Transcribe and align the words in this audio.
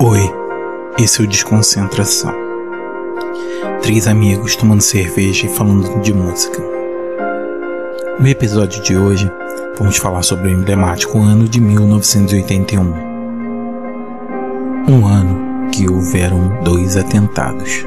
Oi, 0.00 0.32
esse 0.96 1.20
é 1.20 1.24
o 1.24 1.26
Desconcentração. 1.26 2.32
Três 3.82 4.06
amigos 4.06 4.54
tomando 4.54 4.80
cerveja 4.80 5.46
e 5.46 5.48
falando 5.48 6.00
de 6.02 6.14
música. 6.14 6.62
No 8.20 8.28
episódio 8.28 8.80
de 8.80 8.96
hoje, 8.96 9.28
vamos 9.76 9.96
falar 9.96 10.22
sobre 10.22 10.46
o 10.46 10.52
emblemático 10.52 11.18
ano 11.18 11.48
de 11.48 11.60
1981. 11.60 12.94
Um 14.88 15.04
ano 15.04 15.68
que 15.72 15.90
houveram 15.90 16.62
dois 16.62 16.96
atentados. 16.96 17.84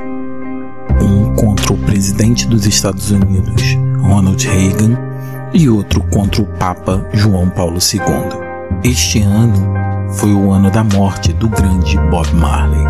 Um 1.02 1.34
contra 1.36 1.72
o 1.72 1.78
presidente 1.78 2.46
dos 2.46 2.66
Estados 2.66 3.10
Unidos, 3.10 3.64
Ronald 4.02 4.46
Reagan, 4.46 4.98
e 5.54 5.70
outro 5.70 6.04
contra 6.04 6.42
o 6.42 6.46
Papa 6.58 7.10
João 7.14 7.50
Paulo 7.50 7.78
II. 7.78 8.82
Este 8.84 9.22
ano 9.22 9.91
foi 10.14 10.34
o 10.34 10.52
ano 10.52 10.70
da 10.70 10.84
morte 10.84 11.32
do 11.34 11.48
grande 11.48 11.98
Bob 12.10 12.28
Marley. 12.36 12.86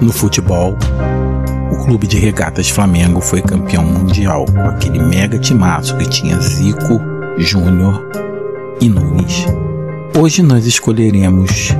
No 0.00 0.12
futebol, 0.12 0.76
o 1.70 1.84
clube 1.84 2.06
de 2.06 2.18
regatas 2.18 2.68
Flamengo 2.68 3.20
foi 3.20 3.40
campeão 3.40 3.84
mundial 3.84 4.44
com 4.46 4.62
aquele 4.62 4.98
mega 4.98 5.38
timaço 5.38 5.96
que 5.96 6.08
tinha 6.08 6.40
Zico, 6.40 7.00
Júnior 7.38 8.04
e 8.80 8.88
Nunes. 8.88 9.46
Hoje 10.18 10.42
nós 10.42 10.66
escolheremos 10.66 11.74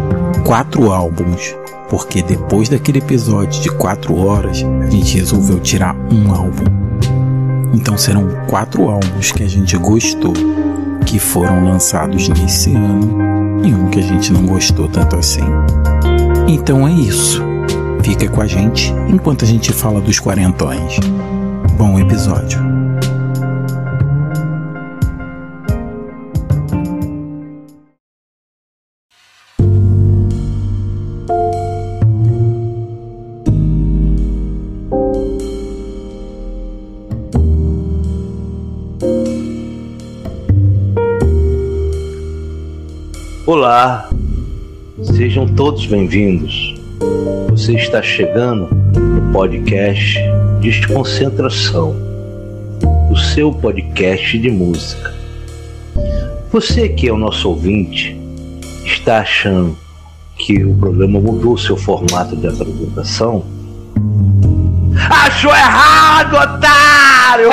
quatro 0.47 0.93
álbuns, 0.93 1.55
porque 1.89 2.23
depois 2.23 2.69
daquele 2.69 2.98
episódio 2.98 3.61
de 3.61 3.70
quatro 3.70 4.17
horas, 4.17 4.65
a 4.83 4.91
gente 4.91 5.19
resolveu 5.19 5.59
tirar 5.59 5.97
um 6.11 6.33
álbum. 6.33 6.65
Então 7.75 7.98
serão 7.98 8.29
quatro 8.47 8.89
álbuns 8.89 9.33
que 9.33 9.42
a 9.42 9.48
gente 9.48 9.77
gostou, 9.77 10.33
que 11.05 11.19
foram 11.19 11.64
lançados 11.64 12.29
nesse 12.29 12.75
ano 12.75 13.42
e 13.64 13.75
um 13.75 13.89
que 13.89 13.98
a 13.98 14.03
gente 14.03 14.33
não 14.33 14.47
gostou 14.47 14.89
tanto 14.89 15.17
assim. 15.17 15.45
Então 16.48 16.86
é 16.86 16.92
isso. 16.92 17.42
Fica 18.03 18.28
com 18.28 18.41
a 18.41 18.47
gente 18.47 18.92
enquanto 19.08 19.45
a 19.45 19.48
gente 19.48 19.72
fala 19.72 20.00
dos 20.00 20.19
quarentões. 20.19 20.98
Bom 21.77 21.98
episódio. 21.98 22.72
Olá, 43.83 44.08
sejam 45.02 45.44
todos 45.44 45.86
bem-vindos. 45.86 46.72
Você 47.50 47.72
está 47.75 48.00
chegando 48.00 48.72
no 48.97 49.33
podcast 49.33 50.20
Desconcentração, 50.61 51.92
o 53.11 53.16
seu 53.16 53.52
podcast 53.52 54.39
de 54.39 54.52
música. 54.52 55.12
Você 56.52 56.91
que 56.91 57.08
é 57.08 57.12
o 57.12 57.16
nosso 57.16 57.48
ouvinte, 57.48 58.16
está 58.84 59.19
achando 59.19 59.77
que 60.36 60.62
o 60.62 60.77
programa 60.77 61.19
mudou 61.19 61.58
seu 61.58 61.77
formato 61.77 62.36
de 62.36 62.46
apresentação? 62.46 63.44
Achou 65.11 65.50
errado, 65.50 66.34
otário! 66.36 67.48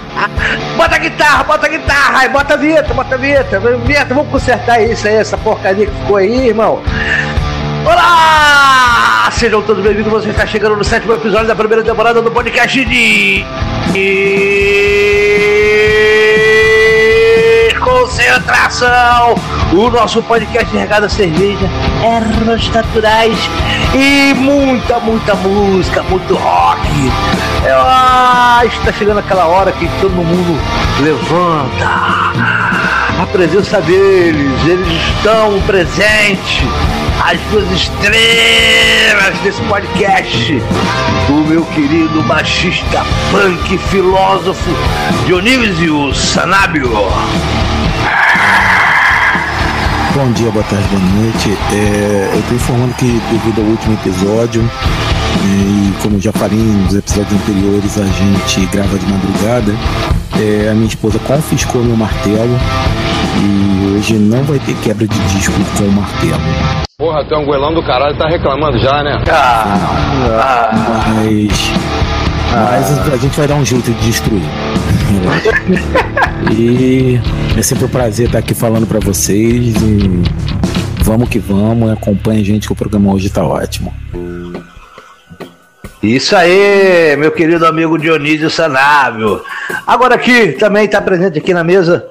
bota 0.76 0.96
a 0.96 0.98
guitarra, 0.98 1.44
bota 1.44 1.66
a 1.66 1.68
guitarra, 1.68 2.18
aí 2.20 2.28
bota 2.28 2.54
a 2.54 2.56
vinheta, 2.56 2.94
bota 2.94 3.14
a 3.14 3.18
vinheta, 3.18 3.60
vinheta, 3.60 4.14
vamos 4.14 4.30
consertar 4.30 4.80
isso 4.82 5.08
aí, 5.08 5.14
essa 5.14 5.36
porcaria 5.38 5.86
que 5.86 5.92
ficou 5.92 6.16
aí, 6.16 6.48
irmão. 6.48 6.82
Olá! 7.84 9.28
Sejam 9.32 9.62
todos 9.62 9.82
bem-vindos, 9.82 10.12
você 10.12 10.30
está 10.30 10.46
chegando 10.46 10.76
no 10.76 10.84
sétimo 10.84 11.14
episódio 11.14 11.46
da 11.46 11.56
primeira 11.56 11.82
temporada 11.82 12.20
do 12.20 12.30
podcast 12.30 12.84
de. 12.84 13.44
Concentração! 17.80 19.34
O 19.72 19.90
nosso 19.90 20.22
podcast 20.22 20.74
regado 20.76 21.06
a 21.06 21.08
cerveja, 21.08 21.68
ervas 22.02 22.68
naturais 22.68 23.38
e 23.94 24.34
muita, 24.34 24.98
muita 25.00 25.34
música, 25.34 26.02
muito 26.04 26.34
rock. 26.34 26.75
É, 27.64 27.72
ah, 27.72 28.62
está 28.64 28.92
chegando 28.92 29.18
aquela 29.18 29.46
hora 29.46 29.70
que 29.72 29.86
todo 30.00 30.12
mundo 30.12 30.58
levanta. 31.00 31.84
A 33.20 33.26
presença 33.30 33.80
deles, 33.82 34.66
eles 34.66 35.02
estão 35.16 35.60
presentes. 35.66 36.62
As 37.22 37.38
duas 37.50 37.70
estrelas 37.72 39.38
desse 39.42 39.60
podcast. 39.62 40.62
O 41.28 41.46
meu 41.46 41.64
querido 41.66 42.22
baixista 42.22 43.04
punk 43.30 43.78
filósofo 43.90 44.70
Dionísio 45.26 46.14
Sanábio. 46.14 46.90
Bom 50.14 50.32
dia, 50.32 50.50
boa 50.50 50.64
tarde, 50.64 50.88
boa 50.88 51.02
noite. 51.22 51.58
É, 51.72 52.30
eu 52.32 52.40
estou 52.40 52.56
informando 52.56 52.94
que 52.94 53.20
devido 53.30 53.60
ao 53.60 53.66
último 53.66 53.92
episódio, 53.94 54.70
e 55.44 56.02
como 56.02 56.20
já 56.20 56.32
falei 56.32 56.58
nos 56.58 56.94
episódios 56.94 57.40
anteriores, 57.40 57.98
a 57.98 58.04
gente 58.04 58.66
grava 58.72 58.98
de 58.98 59.06
madrugada, 59.06 59.72
é, 60.38 60.70
a 60.70 60.74
minha 60.74 60.88
esposa 60.88 61.18
confiscou 61.20 61.82
meu 61.82 61.96
martelo 61.96 62.58
e 63.38 63.96
hoje 63.96 64.14
não 64.14 64.42
vai 64.44 64.58
ter 64.58 64.74
quebra 64.76 65.06
de 65.06 65.18
disco 65.28 65.54
com 65.76 65.84
o 65.84 65.92
martelo. 65.92 66.40
Porra, 66.98 67.24
tu 67.28 67.34
é 67.34 67.38
um 67.38 67.44
goelão 67.44 67.74
do 67.74 67.82
caralho, 67.82 68.16
tá 68.16 68.26
reclamando 68.26 68.78
já, 68.78 69.02
né? 69.02 69.22
Ah, 69.30 70.70
mas, 71.14 71.70
mas 72.54 73.12
a 73.12 73.16
gente 73.16 73.36
vai 73.36 73.46
dar 73.46 73.56
um 73.56 73.64
jeito 73.64 73.90
de 73.92 74.06
destruir. 74.06 74.42
E 76.52 77.20
é 77.56 77.62
sempre 77.62 77.84
um 77.84 77.88
prazer 77.88 78.26
estar 78.26 78.38
aqui 78.38 78.54
falando 78.54 78.86
para 78.86 78.98
vocês. 79.00 79.74
E 79.76 80.22
vamos 81.02 81.28
que 81.28 81.38
vamos, 81.38 81.90
acompanha 81.90 82.40
a 82.40 82.44
gente 82.44 82.66
que 82.66 82.72
o 82.72 82.76
programa 82.76 83.12
hoje 83.12 83.28
tá 83.28 83.44
ótimo. 83.44 83.92
Isso 86.06 86.36
aí, 86.36 87.16
meu 87.16 87.32
querido 87.32 87.66
amigo 87.66 87.98
Dionísio 87.98 88.48
Sanábio. 88.48 89.42
Agora 89.84 90.14
aqui, 90.14 90.52
também 90.52 90.84
está 90.84 91.02
presente 91.02 91.36
aqui 91.36 91.52
na 91.52 91.64
mesa, 91.64 92.08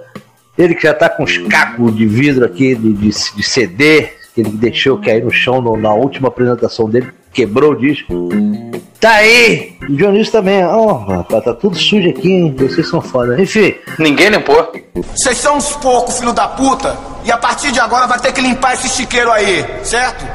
ele 0.57 0.75
que 0.75 0.83
já 0.83 0.91
está 0.91 1.07
com 1.07 1.23
os 1.23 1.37
cacos 1.37 1.95
de 1.95 2.05
vidro 2.05 2.43
aqui 2.43 2.75
de, 2.75 2.91
de, 2.91 3.07
de 3.07 3.43
CD, 3.43 4.09
que 4.33 4.41
ele 4.41 4.49
deixou 4.49 4.97
cair 4.97 5.23
no 5.23 5.31
chão 5.31 5.61
no, 5.61 5.77
na 5.77 5.93
última 5.93 6.27
apresentação 6.27 6.89
dele, 6.89 7.07
quebrou 7.35 7.73
o 7.73 7.75
disco. 7.75 8.29
Tá 8.99 9.15
aí! 9.15 9.75
O 9.87 9.95
Dionísio 9.95 10.31
também. 10.31 10.63
Ó, 10.65 10.77
oh, 10.77 10.93
rapaz, 10.93 11.43
tá 11.43 11.53
tudo 11.53 11.77
sujo 11.77 12.09
aqui, 12.09 12.31
hein? 12.31 12.55
Vocês 12.57 12.87
são 12.87 13.01
foda. 13.01 13.39
Enfim. 13.39 13.75
Ninguém 13.99 14.29
limpou. 14.29 14.71
Vocês 15.13 15.37
são 15.37 15.57
uns 15.57 15.75
poucos, 15.75 16.17
filho 16.17 16.31
da 16.31 16.47
puta. 16.47 16.97
E 17.23 17.31
a 17.31 17.37
partir 17.37 17.71
de 17.71 17.79
agora 17.79 18.07
vai 18.07 18.19
ter 18.19 18.31
que 18.31 18.39
limpar 18.39 18.73
esse 18.73 18.87
chiqueiro 18.87 19.31
aí, 19.31 19.65
certo? 19.83 20.25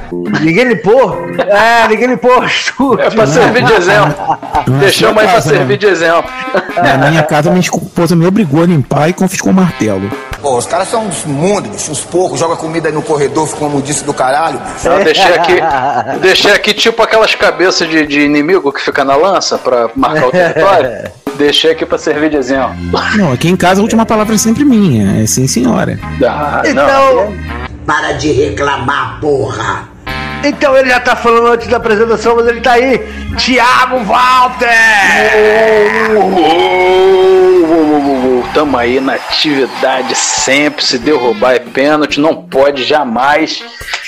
Ninguém 0.41 0.65
limpou? 0.65 1.17
É, 1.39 1.89
ninguém 1.89 2.09
limpou. 2.09 2.31
É 3.01 3.11
pra 3.11 3.27
servir 3.27 3.65
de 3.65 3.73
exemplo. 3.73 4.39
Deixamos 4.81 5.23
aí 5.23 5.29
pra 5.29 5.41
servir 5.41 5.79
de 5.79 5.87
exemplo. 5.87 6.31
Na 6.77 7.11
minha 7.11 7.23
casa, 7.23 7.51
minha 7.51 7.61
esposa 7.61 8.15
me 8.15 8.27
obrigou 8.27 8.63
a 8.63 8.67
limpar 8.67 9.09
e 9.09 9.13
confiscou 9.13 9.53
o 9.53 9.55
martelo. 9.55 10.11
Pô, 10.41 10.57
os 10.57 10.67
caras 10.67 10.89
são 10.89 11.07
uns 11.07 11.25
mundos, 11.25 11.71
bicho, 11.71 11.93
uns 11.93 12.01
poucos, 12.01 12.41
joga 12.41 12.57
comida 12.57 12.89
aí 12.89 12.95
no 12.95 13.03
corredor, 13.03 13.47
fica 13.47 13.59
como 13.59 13.83
disse 13.83 14.05
do 14.05 14.15
caralho, 14.15 14.59
bicho. 14.59 14.89
Eu 14.89 15.05
deixei 15.05 15.35
aqui, 15.35 15.55
deixei 16.21 16.53
aqui 16.53 16.73
tipo 16.73 17.03
aquelas 17.03 17.35
cabeças 17.35 17.89
de, 17.89 18.07
de 18.07 18.21
inimigo 18.21 18.73
que 18.73 18.81
fica 18.81 19.05
na 19.05 19.17
lança 19.17 19.59
pra 19.59 19.91
marcar 19.95 20.29
o 20.29 20.31
território. 20.31 21.11
Deixei 21.37 21.71
aqui 21.71 21.87
pra 21.87 21.97
servir 21.97 22.29
de 22.29 22.37
exemplo. 22.37 22.75
Não, 23.17 23.33
aqui 23.33 23.49
em 23.49 23.57
casa 23.57 23.81
a 23.81 23.83
última 23.83 24.05
palavra 24.05 24.35
é 24.35 24.39
sempre 24.39 24.63
minha, 24.63 25.23
é 25.23 25.27
sim 25.27 25.47
senhora. 25.47 25.99
Ah, 26.23 26.61
Então, 26.67 27.31
não. 27.31 27.35
Para 27.87 28.13
de 28.13 28.31
reclamar, 28.31 29.19
porra! 29.23 29.89
então 30.45 30.77
ele 30.77 30.91
já 30.91 31.01
tá 31.01 31.17
falando 31.17 31.47
antes 31.49 31.67
da 31.69 31.79
apresentação, 31.79 32.37
mas 32.37 32.47
ele 32.47 32.61
tá 32.61 32.73
aí. 32.73 32.99
Thiago 33.39 34.05
Walter! 34.05 34.69
Tamo 38.53 38.77
aí 38.77 39.01
na 39.01 39.15
atividade 39.15 40.15
sempre. 40.15 40.85
Se 40.85 40.99
derrubar 40.99 41.55
é 41.55 41.59
pênalti, 41.59 42.21
não 42.21 42.43
pode 42.43 42.85
jamais 42.85 43.63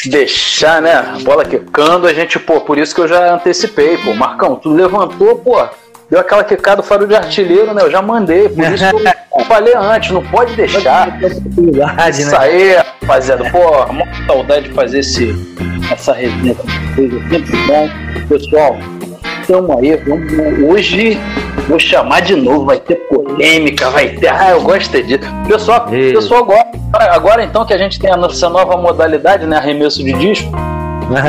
deixar, 0.04 0.82
né? 0.82 0.92
A 0.92 1.18
bola 1.22 1.44
quicando, 1.44 2.06
a 2.06 2.14
gente, 2.14 2.38
pô, 2.38 2.60
por 2.60 2.78
isso 2.78 2.94
que 2.94 3.00
eu 3.00 3.08
já 3.08 3.34
antecipei, 3.34 3.96
pô. 3.98 4.14
Marcão, 4.14 4.56
tu 4.56 4.68
levantou, 4.68 5.36
pô. 5.38 5.62
Deu 6.10 6.20
aquela 6.20 6.44
quicada 6.44 6.82
fora 6.82 7.06
de 7.06 7.14
artilheiro, 7.14 7.72
né? 7.72 7.82
Eu 7.82 7.90
já 7.90 8.02
mandei, 8.02 8.46
por 8.48 8.64
isso 8.64 8.84
que 8.90 9.40
eu 9.40 9.44
falei 9.46 9.74
antes, 9.74 10.10
não 10.10 10.22
pode 10.22 10.54
deixar. 10.54 11.18
Isso 11.22 12.30
né? 12.30 12.38
aí, 12.38 12.74
rapaziada. 12.74 13.50
Pô, 13.50 13.90
muita 13.92 14.26
saudade 14.26 14.68
de 14.68 14.74
fazer 14.74 14.98
esse, 14.98 15.34
essa 15.90 16.12
resenha. 16.12 16.54
É 16.98 17.30
sempre 17.30 17.56
bom. 17.66 17.88
Pessoal, 18.28 18.76
tamo 19.46 19.78
aí. 19.78 19.96
Vamos, 19.96 20.32
hoje 20.70 21.18
vou 21.68 21.78
chamar 21.78 22.20
de 22.20 22.34
novo. 22.34 22.66
Vai 22.66 22.78
ter 22.78 22.96
polêmica, 22.96 23.90
vai 23.90 24.08
ter. 24.08 24.28
Ah, 24.28 24.50
eu 24.50 24.62
gosto 24.62 25.02
disso. 25.02 25.20
Pessoal, 25.46 25.86
pessoal 25.86 26.42
agora, 26.42 27.14
agora 27.14 27.44
então 27.44 27.64
que 27.64 27.74
a 27.74 27.78
gente 27.78 27.98
tem 27.98 28.10
a 28.10 28.16
nossa 28.16 28.48
nova 28.48 28.76
modalidade, 28.76 29.46
né? 29.46 29.56
Arremesso 29.56 30.02
de 30.02 30.12
disco. 30.12 30.50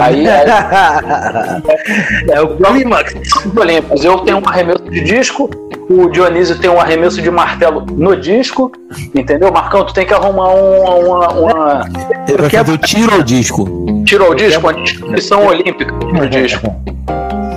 Aí 0.01 0.27
é, 0.27 0.45
é 2.31 2.41
o 2.41 2.55
clímax. 2.55 3.13
Olímpicos. 3.57 4.03
Eu 4.05 4.19
tenho 4.19 4.37
um 4.37 4.47
arremesso 4.47 4.83
de 4.89 5.01
disco, 5.01 5.49
o 5.89 6.09
Dionísio 6.09 6.57
tem 6.57 6.69
um 6.69 6.79
arremesso 6.79 7.21
de 7.21 7.29
martelo 7.29 7.85
no 7.91 8.15
disco, 8.15 8.71
entendeu? 9.13 9.51
Marcão, 9.51 9.85
tu 9.85 9.93
tem 9.93 10.05
que 10.05 10.13
arrumar 10.13 10.49
uma. 10.49 10.95
uma, 10.95 11.27
uma... 11.33 11.89
Ele 12.27 12.37
vai 12.37 12.49
fazer 12.49 12.71
o 12.71 12.77
tiro 12.77 13.13
ao 13.13 13.23
disco. 13.23 14.03
Tiro 14.05 14.25
ao 14.25 14.35
disco, 14.35 14.61
uma 14.61 14.73
discussão 14.73 15.45
olímpica 15.45 15.93
no 15.93 16.29
disco. 16.29 16.73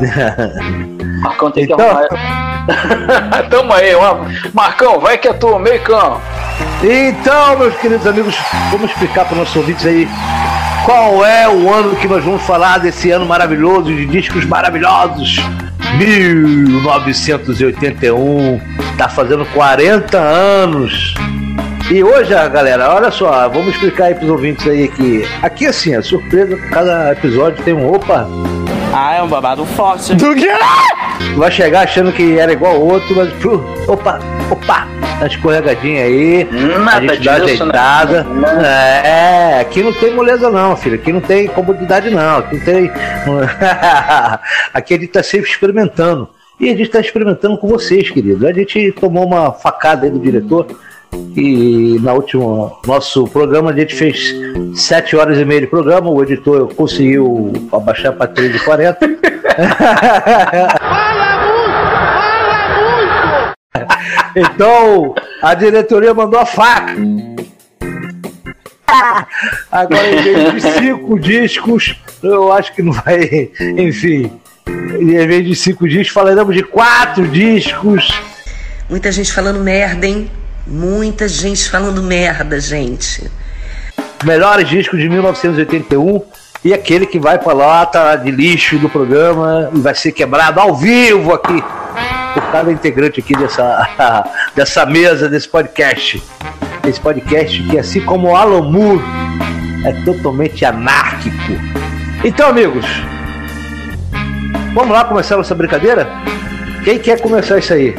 Marcão 1.23 1.51
tem 1.51 1.67
que 1.67 1.73
Então- 1.73 1.89
arrumar. 1.89 2.09
Tamo 3.51 3.73
aí. 3.73 3.93
Marcão, 4.53 4.99
vai 5.01 5.17
que 5.19 5.29
é 5.29 5.33
tu, 5.33 5.59
meio 5.59 5.81
campo. 5.83 6.21
Então, 6.83 7.59
meus 7.59 7.75
queridos 7.77 8.07
amigos, 8.07 8.37
vamos 8.71 8.91
explicar 8.91 9.25
para 9.25 9.33
os 9.35 9.39
nossos 9.41 9.57
ouvintes 9.57 9.85
aí 9.87 10.09
qual 10.85 11.25
é 11.25 11.49
o 11.49 11.73
ano 11.73 11.97
que 11.97 12.07
nós 12.09 12.23
vamos 12.25 12.43
falar 12.43 12.79
desse 12.79 13.11
ano 13.11 13.27
maravilhoso 13.27 13.85
de 13.93 14.07
discos 14.07 14.45
maravilhosos. 14.45 15.37
1981, 15.99 18.61
tá 18.97 19.09
fazendo 19.09 19.45
40 19.47 20.19
anos. 20.19 21.15
E 21.91 22.03
hoje, 22.03 22.31
galera, 22.49 22.93
olha 22.95 23.11
só, 23.13 23.49
vamos 23.49 23.69
explicar 23.69 24.07
aí 24.07 24.15
pros 24.15 24.29
ouvintes 24.29 24.67
aí 24.67 24.89
que 24.89 25.25
aqui 25.43 25.67
assim, 25.67 25.95
a 25.95 26.03
surpresa, 26.03 26.57
cada 26.71 27.13
episódio 27.13 27.63
tem 27.65 27.75
um 27.75 27.93
opa, 27.95 28.27
Ah, 28.99 29.17
é 29.17 29.23
um 29.23 29.29
babado 29.29 29.67
forte. 29.67 30.15
vai 31.37 31.51
chegar 31.51 31.83
achando 31.83 32.11
que 32.11 32.39
era 32.39 32.51
igual 32.51 32.77
ao 32.77 32.81
outro, 32.81 33.15
mas 33.15 33.31
pô, 33.43 33.61
opa, 33.93 34.19
opa, 34.51 34.89
tá 35.21 35.27
escorregadinha 35.27 36.03
aí, 36.03 36.49
a 36.51 36.79
Nada 36.79 37.01
gente 37.15 37.23
dá 37.23 37.33
uma 37.33 37.39
né? 37.39 37.45
ajeitada. 37.45 38.27
É, 39.05 39.61
aqui 39.61 39.83
não 39.83 39.93
tem 39.93 40.15
moleza 40.15 40.49
não, 40.49 40.75
filho, 40.75 40.95
aqui 40.95 41.13
não 41.13 41.21
tem 41.21 41.47
comodidade 41.47 42.09
não, 42.09 42.39
aqui 42.39 42.57
não 42.57 42.65
tem. 42.65 42.91
aqui 44.73 44.95
a 44.95 44.99
gente 44.99 45.09
tá 45.09 45.23
sempre 45.23 45.51
experimentando. 45.51 46.31
E 46.59 46.71
a 46.71 46.75
gente 46.75 46.89
tá 46.89 46.99
experimentando 46.99 47.59
com 47.59 47.69
vocês, 47.69 48.09
queridos. 48.09 48.43
A 48.43 48.53
gente 48.55 48.93
tomou 48.93 49.27
uma 49.27 49.53
facada 49.53 50.07
aí 50.07 50.11
do 50.11 50.19
diretor. 50.19 50.67
E 51.37 51.99
na 52.01 52.15
última 52.15 52.73
nosso 52.87 53.27
programa 53.27 53.71
a 53.71 53.77
gente 53.77 53.95
fez 53.95 54.35
sete 54.75 55.15
horas 55.17 55.39
e 55.39 55.45
meia 55.45 55.61
de 55.63 55.67
programa, 55.67 56.11
o 56.11 56.23
editor 56.23 56.73
conseguiu 56.75 57.53
abaixar 57.73 58.15
para 58.15 58.29
3 58.29 58.57
e 58.57 58.59
40 58.61 59.07
Então, 64.37 65.15
a 65.43 65.55
diretoria 65.55 66.13
mandou 66.13 66.39
a 66.39 66.45
faca. 66.45 66.95
Agora, 69.73 70.11
em 70.11 70.23
vez 70.23 70.55
de 70.55 70.61
cinco 70.61 71.19
discos, 71.19 71.97
eu 72.23 72.53
acho 72.53 72.75
que 72.75 72.83
não 72.83 72.93
vai. 72.93 73.51
Enfim, 73.79 74.31
em 74.69 75.27
vez 75.27 75.47
de 75.47 75.55
cinco 75.55 75.89
discos, 75.89 76.11
falaremos 76.11 76.55
de 76.55 76.63
quatro 76.63 77.27
discos. 77.29 78.09
Muita 78.91 79.11
gente 79.11 79.33
falando 79.33 79.61
merda, 79.61 80.07
hein? 80.07 80.31
Muita 80.67 81.29
gente 81.29 81.71
falando 81.71 82.03
merda, 82.03 82.59
gente. 82.59 83.31
Melhores 84.25 84.69
discos 84.69 84.99
de 84.99 85.09
1981 85.09 86.23
e 86.65 86.75
aquele 86.75 87.07
que 87.07 87.21
vai 87.21 87.39
pra 87.39 87.53
lata 87.53 88.17
de 88.17 88.33
lixo 88.33 88.77
do 88.79 88.89
programa 88.89 89.71
e 89.73 89.79
vai 89.79 89.95
ser 89.95 90.11
quebrado 90.11 90.59
ao 90.59 90.75
vivo 90.75 91.33
aqui 91.33 91.63
por 92.35 92.43
cada 92.51 92.73
integrante 92.73 93.21
aqui 93.21 93.37
dessa, 93.37 94.25
dessa 94.57 94.85
mesa, 94.85 95.29
desse 95.29 95.49
podcast. 95.49 96.21
Esse 96.85 97.01
podcast 97.01 97.63
que, 97.65 97.79
assim 97.79 98.01
como 98.01 98.31
o 98.31 98.37
Alan 98.37 98.69
Moore, 98.69 99.03
é 99.85 99.93
totalmente 100.05 100.65
anárquico. 100.65 101.37
Então, 102.25 102.49
amigos, 102.49 102.85
vamos 104.75 104.91
lá 104.91 105.05
começar 105.05 105.37
nossa 105.37 105.55
brincadeira? 105.55 106.09
Quem 106.83 106.99
quer 106.99 107.21
começar 107.21 107.59
isso 107.59 107.73
aí? 107.73 107.97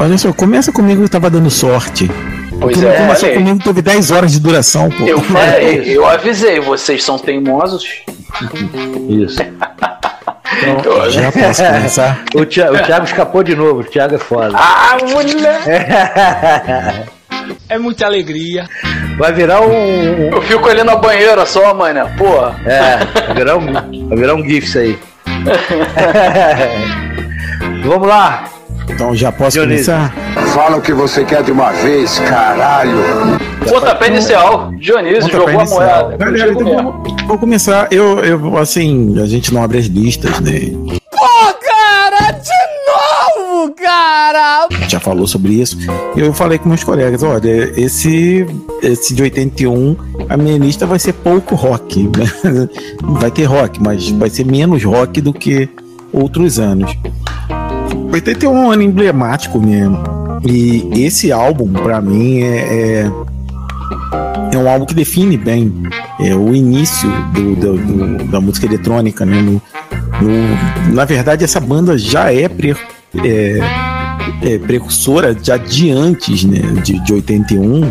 Olha 0.00 0.16
só, 0.16 0.32
começa 0.32 0.72
comigo, 0.72 1.02
eu 1.02 1.08
tava 1.08 1.28
dando 1.28 1.50
sorte. 1.50 2.10
Pois 2.58 2.74
Porque 2.76 2.86
é, 2.86 2.96
começou 2.96 3.30
comigo, 3.30 3.58
teve 3.62 3.82
10 3.82 4.10
horas 4.10 4.32
de 4.32 4.40
duração, 4.40 4.88
pô. 4.90 5.04
Eu 5.04 5.20
falei, 5.24 5.82
eu 5.96 6.06
avisei, 6.06 6.58
vocês 6.58 7.04
são 7.04 7.18
teimosos. 7.18 7.84
Isso. 9.08 9.38
Eu- 10.84 11.10
Já 11.10 11.32
posso 11.32 11.64
começar? 11.64 12.22
O 12.34 12.44
Thiago, 12.44 12.76
o 12.76 12.82
Thiago 12.82 13.04
escapou 13.06 13.42
de 13.42 13.54
novo, 13.56 13.80
o 13.80 13.84
Thiago 13.84 14.16
é 14.16 14.18
foda. 14.18 14.50
Ah, 14.58 14.98
mulher! 15.02 15.62
É 17.68 17.78
muita 17.78 18.04
alegria. 18.04 18.66
Vai 19.16 19.32
virar 19.32 19.60
um. 19.62 20.28
Eu 20.32 20.42
fico 20.42 20.68
ali 20.68 20.82
na 20.82 20.96
banheira 20.96 21.46
só, 21.46 21.72
mano. 21.72 22.10
Porra. 22.18 22.60
É, 22.66 22.96
vai 23.26 23.34
virar 23.34 23.56
um, 23.56 23.72
vai 24.08 24.18
virar 24.18 24.34
um 24.34 24.44
GIF 24.44 24.66
isso 24.66 24.78
aí. 24.78 24.98
Vamos 27.84 28.08
lá. 28.08 28.44
Então 28.92 29.14
já 29.14 29.30
posso 29.32 29.52
Dionísio. 29.52 29.92
começar? 29.94 30.14
Fala 30.54 30.76
o 30.76 30.82
que 30.82 30.92
você 30.92 31.24
quer 31.24 31.42
de 31.42 31.52
uma 31.52 31.70
vez, 31.72 32.18
caralho. 32.20 32.92
Pontapé 33.68 34.08
inicial. 34.08 34.72
Dionísio 34.78 35.30
jogou 35.30 35.48
a 35.48 35.52
inicial. 35.54 35.80
moeda. 36.08 36.16
Galera, 36.16 36.52
então 36.52 37.02
vou 37.26 37.38
começar. 37.38 37.88
Eu, 37.90 38.18
eu, 38.20 38.58
assim, 38.58 39.18
a 39.20 39.26
gente 39.26 39.52
não 39.54 39.62
abre 39.62 39.78
as 39.78 39.86
listas, 39.86 40.40
né? 40.40 40.60
Pô, 41.10 41.54
cara, 41.64 42.32
de 42.32 43.46
novo, 43.46 43.74
cara! 43.74 44.68
já 44.88 44.98
falou 44.98 45.26
sobre 45.26 45.52
isso. 45.52 45.78
Eu 46.16 46.32
falei 46.32 46.58
com 46.58 46.68
meus 46.68 46.82
colegas, 46.82 47.22
olha, 47.22 47.72
esse, 47.80 48.44
esse 48.82 49.14
de 49.14 49.22
81, 49.22 49.96
a 50.28 50.36
minha 50.36 50.58
lista 50.58 50.84
vai 50.84 50.98
ser 50.98 51.12
pouco 51.12 51.54
rock. 51.54 52.02
né? 52.16 52.68
Vai 53.02 53.30
ter 53.30 53.44
rock, 53.44 53.80
mas 53.82 54.08
vai 54.10 54.30
ser 54.30 54.44
menos 54.44 54.82
rock 54.84 55.20
do 55.20 55.32
que 55.32 55.68
outros 56.12 56.58
anos. 56.58 56.90
81 58.12 58.50
é 58.56 58.60
um 58.60 58.70
ano 58.70 58.82
emblemático 58.82 59.58
mesmo. 59.60 59.98
E 60.44 60.88
esse 60.94 61.30
álbum, 61.30 61.70
pra 61.72 62.00
mim, 62.00 62.40
é, 62.40 62.56
é, 63.02 63.10
é 64.52 64.58
um 64.58 64.68
álbum 64.68 64.86
que 64.86 64.94
define 64.94 65.36
bem 65.36 65.72
é, 66.18 66.34
o 66.34 66.54
início 66.54 67.08
do- 67.32 67.54
do- 67.56 67.78
do- 67.78 68.24
da 68.24 68.40
música 68.40 68.66
eletrônica. 68.66 69.24
Né? 69.24 69.40
No- 69.42 69.62
no- 70.20 70.94
na 70.94 71.04
verdade, 71.04 71.44
essa 71.44 71.60
banda 71.60 71.96
já 71.98 72.32
é, 72.32 72.48
pre- 72.48 72.76
é, 73.24 73.60
é, 74.42 74.58
precursora 74.58 75.36
já 75.40 75.56
de 75.56 75.90
antes, 75.90 76.44
né, 76.44 76.60
de, 76.82 76.98
de 77.04 77.12
81, 77.12 77.82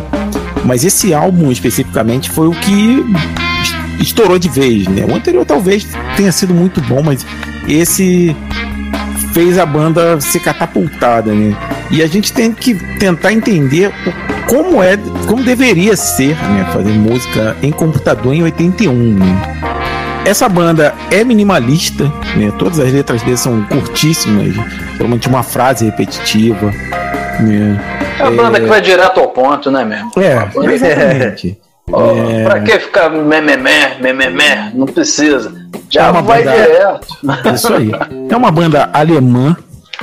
mas 0.66 0.84
esse 0.84 1.14
álbum 1.14 1.52
especificamente 1.52 2.30
foi 2.30 2.48
o 2.48 2.52
que 2.52 3.06
es- 3.62 4.02
estourou 4.08 4.40
de 4.40 4.50
vez, 4.50 4.88
né? 4.88 5.06
O 5.10 5.16
anterior 5.16 5.46
talvez 5.46 5.88
tenha 6.16 6.32
sido 6.32 6.54
muito 6.54 6.82
bom, 6.82 7.02
mas 7.04 7.26
esse 7.68 8.36
fez 9.34 9.58
a 9.58 9.66
banda 9.66 10.20
ser 10.22 10.40
catapultada, 10.40 11.34
né? 11.34 11.56
E 11.92 12.02
a 12.04 12.08
gente 12.08 12.32
tem 12.32 12.52
que 12.52 12.76
tentar 12.98 13.34
entender 13.34 13.92
como 14.48 14.82
é, 14.82 14.98
como 15.28 15.44
deveria 15.44 15.96
ser, 15.96 16.36
né, 16.36 16.68
fazer 16.74 16.92
música 16.92 17.56
em 17.62 17.72
computador 17.72 18.34
em 18.34 18.44
81, 18.44 18.94
né? 18.94 19.60
Essa 20.26 20.50
banda 20.50 20.94
é 21.10 21.24
minimalista, 21.24 22.06
né? 22.36 22.52
Todas 22.58 22.80
as 22.80 22.92
letras 22.92 23.22
deles 23.24 23.40
são 23.40 23.64
curtíssimas, 23.66 24.54
geralmente 24.96 25.28
uma 25.28 25.44
frase 25.44 25.86
repetitiva, 25.86 26.72
né? 27.40 27.80
É 28.20 28.24
a 28.24 28.32
banda 28.32 28.60
que 28.60 28.68
vai 28.68 28.82
direto 28.82 29.20
ao 29.20 29.30
ponto, 29.30 29.72
né, 29.72 29.86
mesmo? 29.86 30.12
É, 30.18 30.50
exatamente. 30.74 31.58
Ó, 31.92 32.16
É. 32.16 32.44
Pra 32.44 32.60
que 32.62 32.80
ficar 32.80 33.10
mememé, 33.10 33.98
mememé? 34.02 34.72
Não 34.74 34.86
precisa. 34.86 35.54
Já 35.90 36.06
É 36.08 36.12
uma 36.12 36.22
vai 36.22 36.44
banda- 36.44 36.56
direto. 36.58 37.08
Isso 37.56 37.74
aí. 37.74 37.92
É 38.30 38.36
uma 38.38 38.52
banda 38.52 38.90
alemã, 38.94 39.58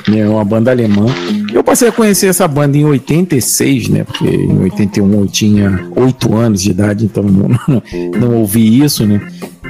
né? 0.08 0.28
Uma 0.28 0.44
banda 0.44 0.70
alemã. 0.70 1.06
Eu 1.52 1.62
passei 1.64 1.88
a 1.88 1.92
conhecer 1.92 2.26
essa 2.26 2.46
banda 2.46 2.76
em 2.76 2.84
86, 2.84 3.88
né? 3.88 4.04
Porque 4.04 4.26
em 4.26 4.58
81 4.62 5.20
eu 5.20 5.26
tinha 5.26 5.88
8 5.94 6.34
anos 6.36 6.62
de 6.62 6.70
idade, 6.70 7.04
então 7.06 7.22
não, 7.22 7.48
não, 7.68 7.82
não 8.20 8.34
ouvi 8.38 8.82
isso, 8.84 9.06
né? 9.06 9.20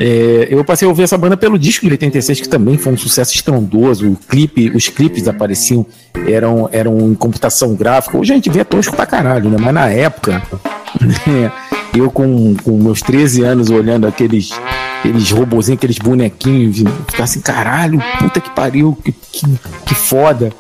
É, 0.01 0.49
eu 0.51 0.63
passei 0.65 0.85
a 0.85 0.89
ouvir 0.89 1.05
essa 1.05 1.17
banda 1.17 1.37
pelo 1.37 1.59
disco 1.59 1.87
de 1.87 1.93
86, 1.93 2.41
que 2.41 2.49
também 2.49 2.77
foi 2.77 2.93
um 2.93 2.97
sucesso 2.99 3.35
estrondoso. 3.35 4.09
O 4.11 4.17
clipe, 4.17 4.71
os 4.75 4.89
clipes 4.89 5.29
apareciam, 5.29 5.87
eram, 6.27 6.69
eram 6.73 6.99
em 7.01 7.15
computação 7.15 7.75
gráfica. 7.75 8.19
Hoje 8.19 8.33
a 8.33 8.37
gente 8.37 8.51
vê 8.51 8.65
tosco 8.65 8.95
pra 8.97 9.07
caralho, 9.07 9.49
né? 9.49 9.57
Mas 9.61 9.73
na 9.75 9.89
época, 9.89 10.43
né, 11.01 11.51
eu 11.99 12.11
com, 12.11 12.55
com 12.63 12.77
meus 12.79 13.01
13 13.03 13.43
anos 13.43 13.71
olhando 13.71 14.07
aqueles 14.07 14.51
aqueles 14.99 15.31
robozinhos, 15.31 15.79
aqueles 15.79 15.99
bonequinhos, 15.99 16.79
ficar 17.09 17.25
assim, 17.25 17.41
caralho, 17.41 18.01
puta 18.19 18.41
que 18.41 18.51
pariu, 18.51 18.97
que, 19.05 19.13
que, 19.13 19.47
que 19.87 19.95
foda. 19.95 20.51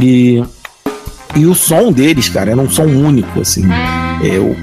E, 0.00 0.42
e 1.36 1.44
o 1.46 1.54
som 1.54 1.92
deles, 1.92 2.28
cara, 2.28 2.52
era 2.52 2.60
um 2.60 2.70
som 2.70 2.84
único, 2.86 3.40
assim. 3.40 3.64
É, 4.24 4.38
o- 4.38 4.56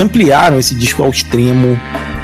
ampliaram 0.00 0.58
esse 0.58 0.74
disco 0.74 1.02
ao 1.02 1.10
extremo. 1.10 1.78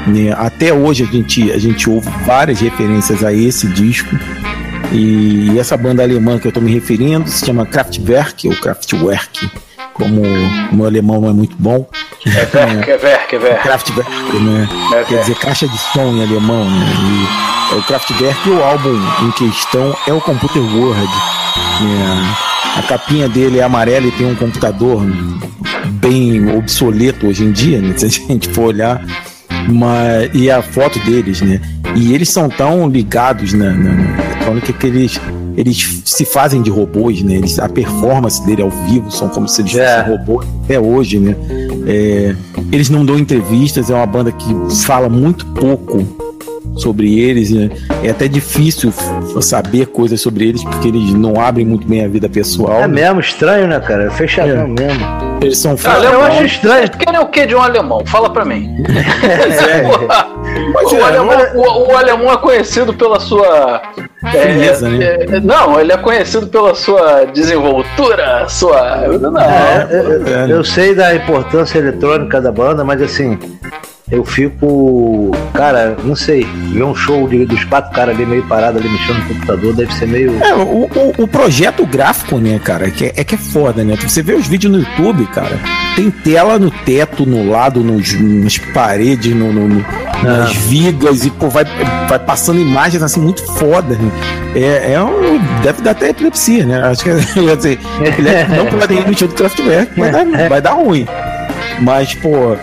né? 0.07 0.33
Até 0.37 0.73
hoje 0.73 1.03
a 1.05 1.07
gente, 1.07 1.51
a 1.51 1.59
gente 1.59 1.89
ouve 1.91 2.09
várias 2.25 2.61
referências 2.61 3.25
a 3.25 3.33
esse 3.33 3.67
disco. 3.69 4.15
E 4.93 5.57
essa 5.59 5.77
banda 5.77 6.03
alemã 6.03 6.39
que 6.39 6.49
eu 6.49 6.53
tô 6.53 6.61
me 6.61 6.73
referindo 6.73 7.29
se 7.29 7.45
chama 7.47 7.65
Kraftwerk, 7.67 8.49
ou 8.49 8.57
Kraftwerk, 8.57 9.49
como 9.95 10.21
o 10.23 10.75
meu 10.77 10.87
alemão 10.87 11.21
não 11.21 11.29
é 11.31 11.33
muito 11.33 11.57
bom. 11.59 11.87
É 12.27 12.57
Werk, 12.57 12.91
é 12.91 12.95
Werk, 12.97 13.35
é 13.35 13.39
Werk. 13.39 13.63
Kraftwerk, 13.63 14.11
né? 14.39 14.69
É 14.95 15.05
Quer 15.05 15.21
dizer, 15.21 15.35
caixa 15.37 15.67
de 15.69 15.79
som 15.79 16.13
em 16.13 16.23
alemão, 16.23 16.65
né? 16.69 16.87
E 17.73 17.75
o 17.77 17.83
Kraftwerk 17.85 18.49
e 18.49 18.51
o 18.53 18.63
álbum 18.63 18.99
em 19.27 19.31
questão 19.33 19.97
é 20.07 20.13
o 20.13 20.21
Computer 20.21 20.61
World. 20.63 21.09
né? 21.81 22.35
A 22.77 22.83
capinha 22.83 23.29
dele 23.29 23.59
é 23.59 23.63
amarela 23.63 24.07
e 24.07 24.13
tem 24.13 24.27
um 24.27 24.35
computador 24.35 25.03
bem 26.01 26.55
obsoleto 26.57 27.27
hoje 27.27 27.45
em 27.45 27.53
dia, 27.53 27.81
né? 27.81 27.95
Se 27.99 28.07
a 28.07 28.09
gente 28.09 28.49
for 28.51 28.67
olhar. 28.67 29.03
Mas, 29.69 30.31
e 30.35 30.51
a 30.51 30.63
foto 30.63 30.99
deles, 31.01 31.41
né? 31.43 31.61
E 31.95 32.15
eles 32.15 32.29
são 32.31 32.49
tão 32.49 32.89
ligados 32.89 33.53
na, 33.53 33.71
na, 33.71 33.93
na 33.93 34.23
eletrônica 34.25 34.73
que 34.73 34.87
eles, 34.87 35.21
eles 35.57 36.03
se 36.05 36.25
fazem 36.25 36.63
de 36.63 36.71
robôs, 36.71 37.23
né? 37.23 37.35
Eles, 37.35 37.59
a 37.59 37.69
performance 37.69 38.45
dele 38.47 38.63
ao 38.63 38.71
vivo 38.71 39.11
são 39.11 39.29
como 39.29 39.49
se 39.49 39.61
eles 39.63 39.75
É. 39.77 39.99
fossem 40.03 40.17
robôs 40.17 40.47
até 40.65 40.79
hoje, 40.81 41.19
né? 41.19 41.35
É, 41.87 42.35
eles 42.73 42.89
não 42.91 43.05
dão 43.05 43.19
entrevistas, 43.19 43.91
é 43.91 43.95
uma 43.95 44.07
banda 44.07 44.31
que 44.33 44.47
fala 44.85 45.09
muito 45.09 45.47
pouco 45.47 46.07
sobre 46.77 47.19
eles. 47.19 47.51
Né? 47.51 47.71
É 48.03 48.11
até 48.11 48.29
difícil 48.29 48.93
saber 49.41 49.87
coisas 49.87 50.21
sobre 50.21 50.49
eles 50.49 50.63
porque 50.65 50.89
eles 50.89 51.13
não 51.15 51.41
abrem 51.41 51.67
muito 51.67 51.87
bem 51.87 52.05
a 52.05 52.09
vida 52.09 52.29
pessoal. 52.29 52.81
É 52.83 52.89
mesmo, 52.89 53.21
estranho, 53.21 53.67
né, 53.67 53.81
cara? 53.81 54.05
É 54.05 54.11
Fechadão 54.11 54.63
É. 54.63 54.67
mesmo. 54.67 55.31
Eles 55.43 55.59
são 55.59 55.75
Ah, 55.85 55.99
eu 56.05 56.23
acho 56.23 56.45
estranho. 56.45 56.91
Quem 56.91 57.15
é 57.15 57.21
o 57.21 57.27
que 57.27 57.47
de 57.47 57.55
um 57.55 57.61
alemão? 57.61 58.05
Fala 58.05 58.31
pra 58.31 58.45
mim. 58.45 58.69
é. 59.25 60.40
Pois 60.73 60.93
o, 60.93 60.97
é, 60.97 61.03
alemão, 61.03 61.37
o, 61.55 61.91
o 61.93 61.97
alemão 61.97 62.33
é 62.33 62.37
conhecido 62.37 62.95
pela 62.95 63.19
sua. 63.21 63.83
é, 64.25 64.31
Frieza, 64.31 64.89
né? 64.89 65.05
é, 65.05 65.41
não, 65.41 65.81
ele 65.81 65.93
é 65.93 65.97
conhecido 65.97 66.47
pela 66.47 66.75
sua 66.75 67.25
desenvoltura, 67.25 68.49
sua. 68.49 69.09
Não, 69.19 69.41
É, 69.41 69.89
eu, 69.91 70.27
é. 70.27 70.53
eu 70.53 70.65
sei 70.65 70.95
da 70.95 71.15
importância 71.15 71.79
eletrônica 71.79 72.41
da 72.41 72.53
banda, 72.53 72.85
mas 72.85 73.01
assim, 73.03 73.39
eu 74.11 74.25
fico. 74.25 75.31
Cara, 75.55 75.97
não 76.05 76.15
sei. 76.17 76.45
Ver 76.73 76.85
um 76.85 76.95
show 76.95 77.29
de- 77.29 77.45
dos 77.47 77.65
quatro 77.65 77.93
caras 77.95 78.15
ali 78.15 78.27
meio 78.27 78.43
parado 78.45 78.79
ali 78.79 78.89
mexendo 78.89 79.19
no 79.19 79.27
computador 79.35 79.73
deve 79.75 79.93
ser 79.95 80.07
meio. 80.09 80.43
É, 80.43 80.55
o, 80.55 80.89
o- 80.95 81.15
o 81.19 81.29
projeto 81.29 81.85
gráfico, 81.87 82.39
né, 82.39 82.61
cara, 82.63 82.89
é 82.89 82.91
que 82.91 83.05
é, 83.07 83.13
é 83.17 83.25
que 83.25 83.35
é 83.35 83.39
foda, 83.39 83.85
né? 83.85 83.97
Você 84.01 84.23
vê 84.23 84.35
os 84.35 84.47
vídeos 84.47 84.73
no 84.73 84.79
YouTube, 84.81 85.27
cara, 85.27 85.59
tem 85.97 86.11
tela 86.11 86.59
no 86.59 86.71
teto, 86.71 87.25
no 87.27 87.49
lado, 87.51 87.81
nos, 87.85 88.13
nas 88.21 88.59
paredes, 88.59 89.35
no, 89.35 89.53
no- 89.53 89.69
no- 89.69 89.85
nas 90.23 90.53
vigas, 90.53 91.25
e 91.25 91.31
pô, 91.31 91.49
vai, 91.49 91.65
vai 92.09 92.19
passando 92.19 92.61
imagens 92.61 93.03
assim 93.03 93.21
muito 93.21 93.43
foda. 93.55 93.95
Né? 93.97 94.11
É, 94.55 94.93
é 94.95 95.03
um, 95.03 95.39
deve 95.63 95.81
dar 95.83 95.93
até 95.93 96.11
epilepsia, 96.11 96.67
né? 96.67 96.81
Acho 96.83 97.05
que 97.05 97.11
assim, 97.11 97.79
ele 98.01 98.29
é- 98.29 98.47
não 98.49 98.67
pode 98.67 99.19
show 99.19 99.29
do 99.29 99.35
Kraftwerk, 99.35 99.99
vai 99.99 100.11
dar, 100.11 100.25
vai 100.49 100.61
dar 100.61 100.73
ruim. 100.73 101.07
Mas, 101.81 102.15
pô. 102.15 102.57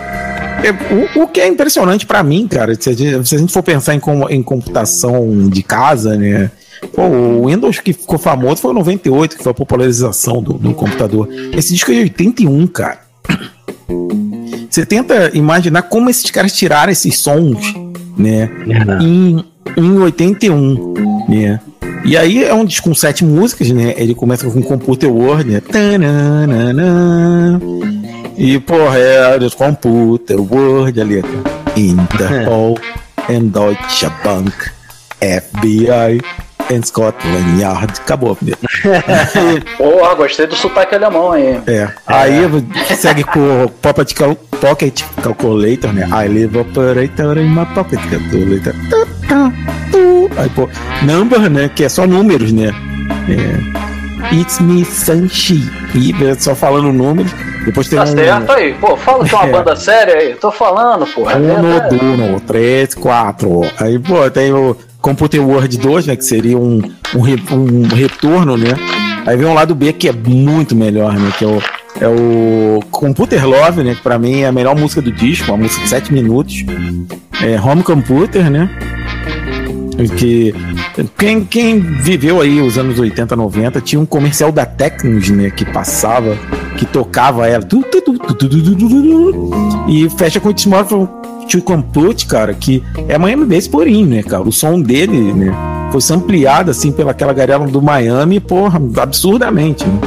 É, 0.62 1.18
o, 1.18 1.22
o 1.24 1.28
que 1.28 1.40
é 1.40 1.48
impressionante 1.48 2.06
pra 2.06 2.22
mim, 2.22 2.46
cara, 2.48 2.74
se 2.78 2.90
a, 2.90 2.92
gente, 2.92 3.28
se 3.28 3.34
a 3.34 3.38
gente 3.38 3.52
for 3.52 3.62
pensar 3.62 3.94
em, 3.94 4.00
com- 4.00 4.28
em 4.28 4.42
computação 4.42 5.48
de 5.48 5.62
casa, 5.62 6.16
né? 6.16 6.50
Pô, 6.94 7.02
o 7.02 7.46
Windows 7.46 7.80
que 7.80 7.92
ficou 7.92 8.18
famoso 8.18 8.60
foi 8.62 8.70
o 8.70 8.74
98, 8.74 9.36
que 9.36 9.42
foi 9.42 9.50
a 9.50 9.54
popularização 9.54 10.40
do, 10.42 10.54
do 10.54 10.72
computador. 10.74 11.28
Esse 11.52 11.72
disco 11.74 11.90
é 11.90 11.94
de 11.94 12.00
81, 12.02 12.66
cara. 12.68 13.00
Você 14.70 14.86
tenta 14.86 15.30
imaginar 15.34 15.82
como 15.82 16.08
esses 16.10 16.30
caras 16.30 16.52
tiraram 16.52 16.92
esses 16.92 17.18
sons, 17.18 17.74
né? 18.16 18.48
Em, 19.02 19.44
em 19.76 19.98
81, 19.98 20.94
né? 21.28 21.60
E 22.04 22.16
aí 22.16 22.44
é 22.44 22.54
um 22.54 22.64
disco 22.64 22.88
com 22.88 22.94
sete 22.94 23.24
músicas, 23.24 23.70
né? 23.70 23.94
Ele 23.96 24.14
começa 24.14 24.48
com 24.48 24.62
Computer 24.62 25.10
World, 25.10 25.50
né? 25.50 25.60
Tananana. 25.60 27.60
E, 28.38 28.56
porra, 28.60 28.96
é 28.96 29.36
o 29.36 29.50
Computer 29.50 30.36
World, 30.40 31.00
a 31.00 31.04
letra. 31.04 31.30
Interpol 31.76 32.78
and 33.28 33.48
Deutsche 33.48 34.08
Bank, 34.22 34.52
FBI 35.20 36.20
and 36.72 36.82
Scotland 36.84 37.60
Yard. 37.60 37.92
Acabou, 38.00 38.36
filho. 38.36 38.56
Porra, 39.76 40.14
gostei 40.14 40.46
do 40.46 40.54
sotaque 40.54 40.94
alemão 40.94 41.32
aí. 41.32 41.60
É. 41.66 41.88
Aí 42.06 42.42
segue 42.96 43.24
com 43.24 43.64
o 43.64 43.68
Pocket, 43.68 44.14
Cal 44.14 44.36
Pocket 44.36 45.02
Calculator, 45.20 45.92
né? 45.92 46.08
I 46.08 46.28
live 46.28 46.58
operator 46.58 47.38
in 47.38 47.48
my 47.48 47.66
pocket 47.74 47.98
calculator. 48.08 48.74
Aí, 50.36 50.48
pô, 50.50 50.68
number, 51.02 51.50
né? 51.50 51.68
Que 51.74 51.84
é 51.84 51.88
só 51.88 52.06
números, 52.06 52.52
né? 52.52 52.70
É. 53.28 53.97
It's 54.32 54.60
me, 54.60 54.84
Sanchi. 54.84 55.62
E 55.94 56.12
só 56.38 56.54
falando 56.54 56.92
números. 56.92 57.32
Depois 57.64 57.88
tem 57.88 57.98
Tá 57.98 58.04
um. 58.04 58.08
certo 58.08 58.52
aí. 58.52 58.74
Pô, 58.74 58.96
fala 58.96 59.24
que 59.24 59.34
é 59.34 59.38
uma 59.38 59.46
É. 59.48 59.52
banda 59.52 59.76
séria 59.76 60.14
aí. 60.14 60.34
Tô 60.34 60.50
falando, 60.50 61.06
porra. 61.06 61.32
É 61.32 61.36
Um, 61.36 61.98
dois, 61.98 62.42
três, 62.46 62.94
quatro. 62.94 63.62
Aí, 63.78 63.98
pô, 63.98 64.30
tem 64.30 64.52
o 64.52 64.76
Computer 65.00 65.40
World 65.42 65.78
2, 65.78 66.06
né? 66.06 66.16
Que 66.16 66.24
seria 66.24 66.58
um, 66.58 66.80
um, 67.14 67.20
re- 67.20 67.42
um 67.52 67.88
retorno, 67.94 68.56
né? 68.56 68.74
Aí 69.26 69.36
vem 69.36 69.46
um 69.46 69.54
lado 69.54 69.74
B 69.74 69.92
que 69.92 70.08
é 70.08 70.12
muito 70.12 70.74
melhor, 70.76 71.14
né? 71.14 71.30
Que 71.38 71.44
é 71.44 71.48
o, 71.48 71.62
é 72.00 72.08
o 72.08 72.80
Computer 72.90 73.46
Love, 73.46 73.82
né? 73.82 73.94
Que 73.94 74.02
pra 74.02 74.18
mim 74.18 74.40
é 74.42 74.46
a 74.46 74.52
melhor 74.52 74.74
música 74.76 75.00
do 75.02 75.10
disco, 75.12 75.50
uma 75.50 75.56
música 75.58 75.82
de 75.82 75.88
7 75.88 76.12
minutos. 76.12 76.64
É 77.42 77.60
Home 77.60 77.82
Computer, 77.82 78.50
né? 78.50 78.68
Que 80.16 80.54
quem, 81.16 81.44
quem 81.44 81.80
viveu 81.80 82.40
aí 82.40 82.60
os 82.60 82.76
anos 82.78 82.98
80, 82.98 83.36
90, 83.36 83.80
tinha 83.80 84.00
um 84.00 84.06
comercial 84.06 84.50
da 84.50 84.66
Tecnos, 84.66 85.30
né? 85.30 85.50
Que 85.50 85.64
passava, 85.64 86.36
que 86.76 86.84
tocava 86.84 87.46
ela. 87.46 87.66
E 89.88 90.08
fecha 90.10 90.40
com 90.40 90.48
o 90.48 90.54
Timóteo 90.54 91.08
Tio 91.46 91.62
Complete, 91.62 92.26
cara, 92.26 92.52
que 92.52 92.82
é 93.08 93.16
Miami 93.16 93.46
Bass 93.46 93.66
porinho, 93.66 94.06
né, 94.06 94.22
cara? 94.22 94.42
O 94.42 94.52
som 94.52 94.80
dele, 94.80 95.32
né? 95.32 95.52
Foi 95.90 96.00
ampliado 96.14 96.70
assim 96.70 96.92
pelaquela 96.92 97.32
garela 97.32 97.66
do 97.66 97.80
Miami, 97.80 98.38
porra, 98.38 98.80
absurdamente. 99.00 99.86
Né? 99.86 100.00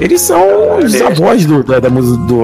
Eles 0.00 0.22
são 0.22 0.78
os 0.78 1.00
avós 1.02 1.44
do, 1.44 1.62
da, 1.62 1.78
da, 1.78 1.88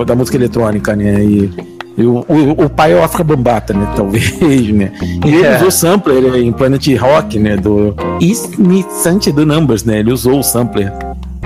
da 0.06 0.14
música 0.14 0.36
eletrônica, 0.36 0.94
né? 0.94 1.22
E 1.24 1.71
e 1.96 2.04
o, 2.04 2.24
o, 2.28 2.70
pai 2.70 2.92
é 2.92 2.96
o 2.96 3.02
África 3.04 3.22
Bambata, 3.24 3.72
né? 3.74 3.86
Talvez, 3.94 4.32
né? 4.70 4.92
E 5.24 5.28
ele 5.34 5.44
É. 5.46 5.56
usou 5.56 5.70
sampler 5.70 6.22
né, 6.22 6.38
em 6.40 6.52
Planet 6.52 6.86
Rock, 6.98 7.38
né? 7.38 7.56
Do 7.56 7.94
Smith 8.20 8.86
do 9.34 9.44
Numbers, 9.46 9.84
né? 9.84 9.98
Ele 9.98 10.12
usou 10.12 10.38
o 10.38 10.42
sampler 10.42 10.92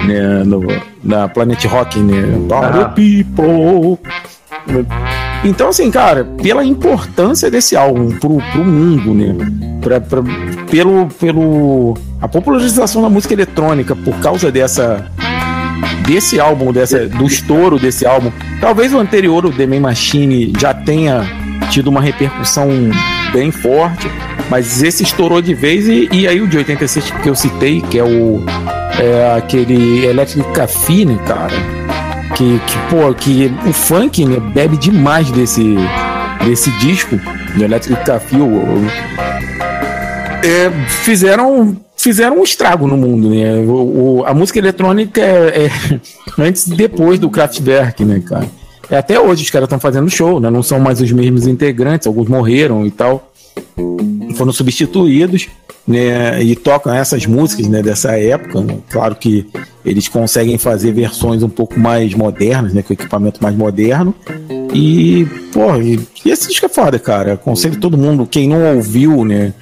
né? 0.06 0.44
No, 0.44 0.60
na 1.02 1.28
Planet 1.28 1.64
Rock, 1.66 1.98
né? 1.98 2.14
Ah. 2.52 2.84
people. 2.90 3.98
Então, 5.44 5.68
assim, 5.68 5.90
cara, 5.90 6.24
pela 6.42 6.64
importância 6.64 7.50
desse 7.50 7.76
álbum 7.76 8.10
pro, 8.18 8.38
pro 8.52 8.64
mundo, 8.64 9.14
né? 9.14 9.34
Pra, 9.80 10.00
pra- 10.00 10.22
pelo, 10.70 11.06
pelo. 11.20 11.96
A 12.20 12.26
popularização 12.26 13.02
da 13.02 13.08
música 13.08 13.34
eletrônica 13.34 13.94
por 13.94 14.14
causa 14.16 14.50
dessa. 14.50 15.06
Desse 16.06 16.38
álbum, 16.38 16.72
dessa, 16.72 17.06
do 17.08 17.26
estouro 17.26 17.78
desse 17.78 18.06
álbum. 18.06 18.30
Talvez 18.60 18.92
o 18.94 18.98
anterior, 18.98 19.44
o 19.44 19.50
The 19.50 19.66
Man 19.66 19.80
Machine, 19.80 20.52
já 20.58 20.72
tenha 20.72 21.24
tido 21.70 21.88
uma 21.88 22.00
repercussão 22.00 22.68
bem 23.32 23.50
forte, 23.50 24.08
mas 24.48 24.82
esse 24.82 25.02
estourou 25.02 25.42
de 25.42 25.52
vez. 25.54 25.86
E, 25.88 26.08
e 26.12 26.28
aí 26.28 26.40
o 26.40 26.46
de 26.46 26.58
86 26.58 27.10
que 27.22 27.28
eu 27.28 27.34
citei, 27.34 27.80
que 27.80 27.98
é 27.98 28.04
o. 28.04 28.44
É 28.98 29.36
aquele 29.36 30.06
Electric 30.06 30.50
Café, 30.52 31.04
né, 31.04 31.18
cara? 31.26 31.52
que, 32.34 32.60
que 32.66 32.78
pô, 32.90 33.14
que 33.14 33.52
o 33.66 33.72
funk 33.72 34.24
né, 34.24 34.38
bebe 34.52 34.76
demais 34.76 35.30
desse, 35.30 35.76
desse 36.44 36.70
disco 36.78 37.18
do 37.56 37.64
Electric 37.64 37.98
o- 38.34 38.86
é, 40.42 40.70
fizeram 40.88 41.76
fizeram 42.06 42.38
um 42.38 42.44
estrago 42.44 42.86
no 42.86 42.96
mundo, 42.96 43.28
né? 43.30 43.56
O, 43.66 44.18
o- 44.20 44.24
a 44.24 44.32
música 44.32 44.60
eletrônica 44.60 45.20
é, 45.20 45.64
é 45.66 45.70
antes 46.38 46.68
e 46.68 46.76
depois 46.76 47.18
do 47.18 47.28
Kraftwerk, 47.28 48.04
né, 48.04 48.20
cara? 48.24 48.46
É, 48.88 48.96
até 48.98 49.18
hoje 49.18 49.42
os 49.42 49.50
caras 49.50 49.66
estão 49.66 49.80
fazendo 49.80 50.08
show, 50.08 50.38
né? 50.38 50.48
Não 50.48 50.62
são 50.62 50.78
mais 50.78 51.00
os 51.00 51.10
mesmos 51.10 51.48
integrantes, 51.48 52.06
alguns 52.06 52.28
morreram 52.28 52.86
e 52.86 52.92
tal 52.92 53.32
foram 54.36 54.52
substituídos, 54.52 55.48
né, 55.88 56.42
e 56.42 56.54
tocam 56.54 56.92
essas 56.92 57.24
músicas, 57.24 57.66
né, 57.68 57.82
dessa 57.82 58.12
época, 58.18 58.60
né? 58.60 58.76
claro 58.90 59.14
que 59.16 59.46
eles 59.82 60.08
conseguem 60.08 60.58
fazer 60.58 60.92
versões 60.92 61.42
um 61.42 61.48
pouco 61.48 61.80
mais 61.80 62.12
modernas, 62.12 62.74
né, 62.74 62.82
com 62.82 62.92
equipamento 62.92 63.42
mais 63.42 63.56
moderno, 63.56 64.14
e, 64.74 65.26
pô, 65.54 65.74
e, 65.76 65.98
e 66.22 66.30
esse 66.30 66.48
disco 66.48 66.66
é 66.66 66.68
foda, 66.68 66.98
cara, 66.98 67.32
aconselho 67.32 67.80
todo 67.80 67.96
mundo, 67.96 68.26
quem 68.30 68.46
não 68.46 68.74
ouviu, 68.76 69.24
né, 69.24 69.54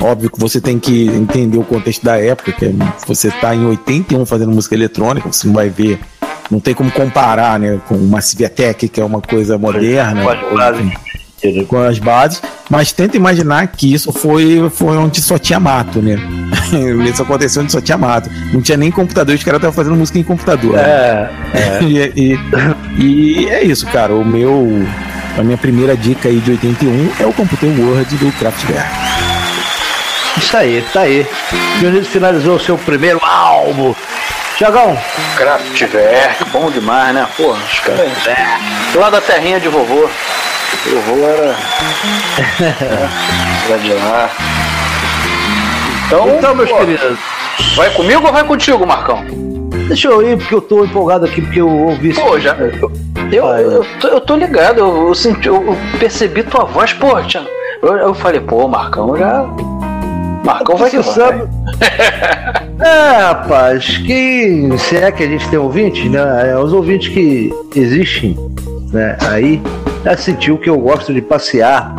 óbvio 0.00 0.30
que 0.30 0.40
você 0.40 0.60
tem 0.60 0.78
que 0.78 1.06
entender 1.08 1.58
o 1.58 1.64
contexto 1.64 2.04
da 2.04 2.16
época, 2.18 2.52
que 2.52 2.64
é- 2.66 2.72
você 3.06 3.30
tá 3.30 3.54
em 3.54 3.64
81 3.66 4.24
fazendo 4.26 4.52
música 4.52 4.74
eletrônica, 4.74 5.30
você 5.30 5.46
não 5.46 5.54
vai 5.54 5.68
ver, 5.68 6.00
não 6.50 6.58
tem 6.60 6.74
como 6.74 6.90
comparar, 6.90 7.58
né, 7.58 7.78
com 7.88 7.94
uma 7.96 8.20
Civiatec, 8.20 8.88
que 8.88 9.00
é 9.00 9.04
uma 9.04 9.20
coisa 9.20 9.56
moderna, 9.58 10.22
ou, 10.24 10.56
quase. 10.56 10.82
enfim, 11.44 11.64
com 11.64 11.78
as 11.78 11.98
bases, 11.98 12.42
mas 12.68 12.92
tenta 12.92 13.16
imaginar 13.16 13.66
que 13.68 13.92
isso 13.92 14.12
foi, 14.12 14.68
foi 14.70 14.96
onde 14.96 15.20
só 15.20 15.38
tinha 15.38 15.58
mato, 15.60 16.00
né? 16.02 16.16
isso 17.08 17.22
aconteceu 17.22 17.62
onde 17.62 17.72
só 17.72 17.80
tinha 17.80 17.96
mato. 17.98 18.30
Não 18.52 18.60
tinha 18.60 18.76
nem 18.76 18.90
computador, 18.90 19.34
os 19.34 19.42
caras 19.42 19.58
estavam 19.58 19.74
fazendo 19.74 19.96
música 19.96 20.18
em 20.18 20.22
computador. 20.22 20.74
né? 20.74 20.82
É, 20.82 21.30
é. 21.54 21.78
e, 21.84 22.38
e, 22.98 23.42
e 23.42 23.48
é 23.48 23.64
isso, 23.64 23.86
cara. 23.86 24.14
O 24.14 24.24
meu. 24.24 24.68
A 25.38 25.42
minha 25.42 25.56
primeira 25.56 25.96
dica 25.96 26.28
aí 26.28 26.38
de 26.40 26.50
81 26.50 27.10
é 27.20 27.26
o 27.26 27.32
Computer 27.32 27.68
Word 27.80 28.16
do 28.16 28.32
Kraftwerk. 28.32 29.19
Isso 30.36 30.56
aí, 30.56 30.84
tá 30.92 31.00
aí. 31.00 31.26
Dionísio 31.78 32.12
finalizou 32.12 32.56
o 32.56 32.60
seu 32.60 32.78
primeiro 32.78 33.20
álbum. 33.22 33.94
Tiagão, 34.56 34.96
Kraftwerk, 35.36 36.44
bom 36.50 36.70
demais, 36.70 37.14
né? 37.14 37.26
Pô, 37.36 37.52
os 37.52 37.80
caras. 37.80 38.10
Lá 38.94 39.08
da 39.08 39.20
terrinha 39.20 39.58
de 39.58 39.68
vovô. 39.68 40.08
Vovô 40.86 41.26
era. 41.26 41.56
era 43.68 43.78
de 43.78 43.92
lá. 43.92 44.30
Então, 46.06 46.36
então 46.36 46.54
meus 46.54 46.70
pô, 46.70 46.78
queridos, 46.78 47.18
vai 47.76 47.90
comigo 47.90 48.26
ou 48.26 48.32
vai 48.32 48.44
contigo, 48.44 48.86
Marcão? 48.86 49.24
deixa 49.90 50.08
eu 50.08 50.22
ir, 50.22 50.36
porque 50.38 50.54
eu 50.54 50.60
tô 50.60 50.84
empolgado 50.84 51.24
aqui, 51.26 51.42
porque 51.42 51.60
eu 51.60 51.68
ouvi 51.68 52.14
Pô, 52.14 52.38
já. 52.38 52.54
Eu, 52.54 52.92
eu, 53.32 53.42
Vai. 53.42 53.64
eu, 53.64 53.86
tô, 54.00 54.08
eu 54.08 54.20
tô 54.20 54.36
ligado, 54.36 54.78
eu, 54.78 55.08
eu 55.08 55.14
senti, 55.14 55.48
eu, 55.48 55.56
eu 55.56 55.76
percebi 55.98 56.42
tua 56.44 56.64
voz, 56.64 56.92
pô, 56.92 57.20
Tiago. 57.22 57.48
Eu, 57.82 57.96
eu 57.96 58.14
falei, 58.14 58.40
pô, 58.40 58.68
Marcão 58.68 59.16
já. 59.16 59.44
Marcão 60.44 60.76
vai 60.76 60.90
que 60.90 60.96
Você 60.96 61.20
vai. 61.20 61.38
sabe. 61.38 61.48
É, 62.80 63.20
rapaz, 63.24 63.98
que 63.98 64.70
se 64.78 64.96
é 64.96 65.12
que 65.12 65.22
a 65.22 65.26
gente 65.26 65.46
tem 65.50 65.58
ouvintes, 65.58 66.10
né? 66.10 66.50
É, 66.50 66.58
os 66.58 66.72
ouvintes 66.72 67.12
que 67.12 67.52
existem, 67.76 68.34
né? 68.90 69.16
Aí 69.28 69.60
já 70.04 70.16
sentiu 70.16 70.56
que 70.56 70.70
eu 70.70 70.78
gosto 70.78 71.12
de 71.12 71.20
passear 71.20 71.94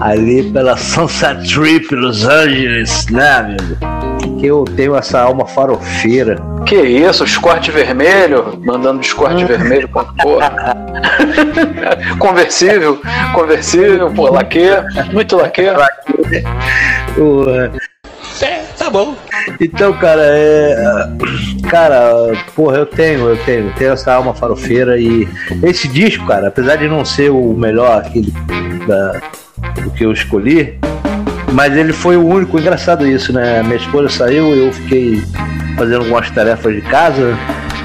ali 0.00 0.44
pela 0.52 0.76
Sunset 0.76 1.42
Strip, 1.44 1.94
Los 1.94 2.24
Angeles, 2.26 3.06
né, 3.10 3.30
amigo? 3.32 3.76
Que 4.40 4.46
eu 4.46 4.64
tenho 4.64 4.96
essa 4.96 5.20
alma 5.20 5.46
farofeira. 5.46 6.36
Que 6.64 6.76
isso, 6.76 7.22
os 7.24 7.36
cortes 7.36 7.74
vermelho, 7.74 8.58
mandando 8.64 9.00
os 9.00 9.12
cortes 9.12 9.46
vermelho 9.46 9.86
pra 9.88 10.04
porra. 10.04 10.76
conversível, 12.18 12.98
conversível, 13.34 14.10
pô, 14.10 14.30
laque, 14.30 14.64
muito 15.12 15.36
laque. 15.36 15.62
É, 15.62 15.74
Tá 18.80 18.88
bom. 18.88 19.14
Então, 19.60 19.92
cara, 19.92 20.22
é. 20.24 20.74
Cara, 21.68 22.32
porra, 22.56 22.78
eu 22.78 22.86
tenho, 22.86 23.28
eu 23.28 23.36
tenho, 23.44 23.66
eu 23.66 23.74
tenho 23.74 23.92
essa 23.92 24.14
alma 24.14 24.32
farofeira 24.32 24.98
e 24.98 25.28
esse 25.62 25.86
disco, 25.86 26.26
cara, 26.26 26.48
apesar 26.48 26.76
de 26.76 26.88
não 26.88 27.04
ser 27.04 27.30
o 27.30 27.52
melhor 27.52 27.98
aquele 27.98 28.32
da, 28.86 29.20
do 29.82 29.90
que 29.90 30.06
eu 30.06 30.12
escolhi, 30.12 30.78
mas 31.52 31.76
ele 31.76 31.92
foi 31.92 32.16
o 32.16 32.26
único, 32.26 32.58
engraçado 32.58 33.06
isso, 33.06 33.32
né? 33.32 33.62
Minha 33.62 33.76
esposa 33.76 34.08
saiu, 34.08 34.54
eu 34.54 34.72
fiquei 34.72 35.22
fazendo 35.76 35.98
algumas 35.98 36.30
tarefas 36.30 36.74
de 36.74 36.80
casa, 36.82 37.36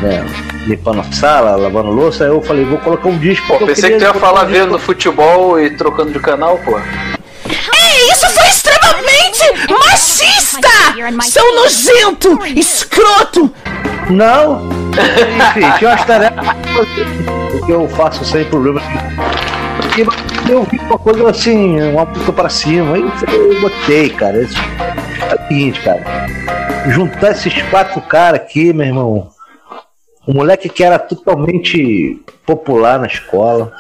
né? 0.02 0.26
Limpando 0.68 1.02
a 1.02 1.04
sala, 1.12 1.56
lavando 1.56 1.92
louça, 1.92 2.24
aí 2.24 2.30
eu 2.30 2.42
falei, 2.42 2.66
vou 2.66 2.78
colocar 2.80 3.10
um 3.10 3.18
disco. 3.18 3.46
Pô, 3.48 3.54
porque 3.58 3.64
eu 3.64 3.76
pensei 3.76 3.92
que 3.92 3.98
tu 3.98 4.04
ia 4.04 4.14
falar 4.14 4.46
um 4.46 4.48
vendo 4.48 4.80
futebol 4.80 5.60
e 5.60 5.70
trocando 5.72 6.12
de 6.12 6.20
canal, 6.20 6.58
pô. 6.60 6.80
Isso 8.12 8.30
foi 8.30 8.48
extremamente 8.48 9.72
machista! 9.72 10.70
Seu 11.24 11.56
nojento! 11.56 12.40
Escroto! 12.48 13.52
Não! 14.10 14.70
Enfim, 15.56 15.78
tinha 15.78 15.90
umas 15.92 16.06
tarefas 16.06 16.56
que 17.66 17.72
eu 17.72 17.88
faço 17.90 18.24
sem 18.26 18.46
problema. 18.46 18.82
Eu 20.50 20.64
vi 20.64 20.78
uma 20.80 20.98
coisa 20.98 21.30
assim, 21.30 21.82
uma 21.82 22.06
puta 22.06 22.32
pra 22.34 22.50
cima. 22.50 22.96
Aí 22.96 23.04
eu 23.28 23.62
botei, 23.62 24.10
cara. 24.10 24.42
Isso- 24.42 24.58
É 25.32 25.36
o 25.36 25.48
seguinte, 25.48 25.80
cara. 25.82 26.04
Juntar 26.90 27.32
esses 27.32 27.62
quatro 27.64 28.02
caras 28.02 28.40
aqui, 28.42 28.72
meu 28.74 28.86
irmão. 28.86 29.30
Um 30.28 30.34
moleque 30.34 30.68
que 30.70 30.84
era 30.84 31.00
totalmente 31.00 32.20
popular 32.46 33.00
na 33.00 33.08
escola. 33.08 33.72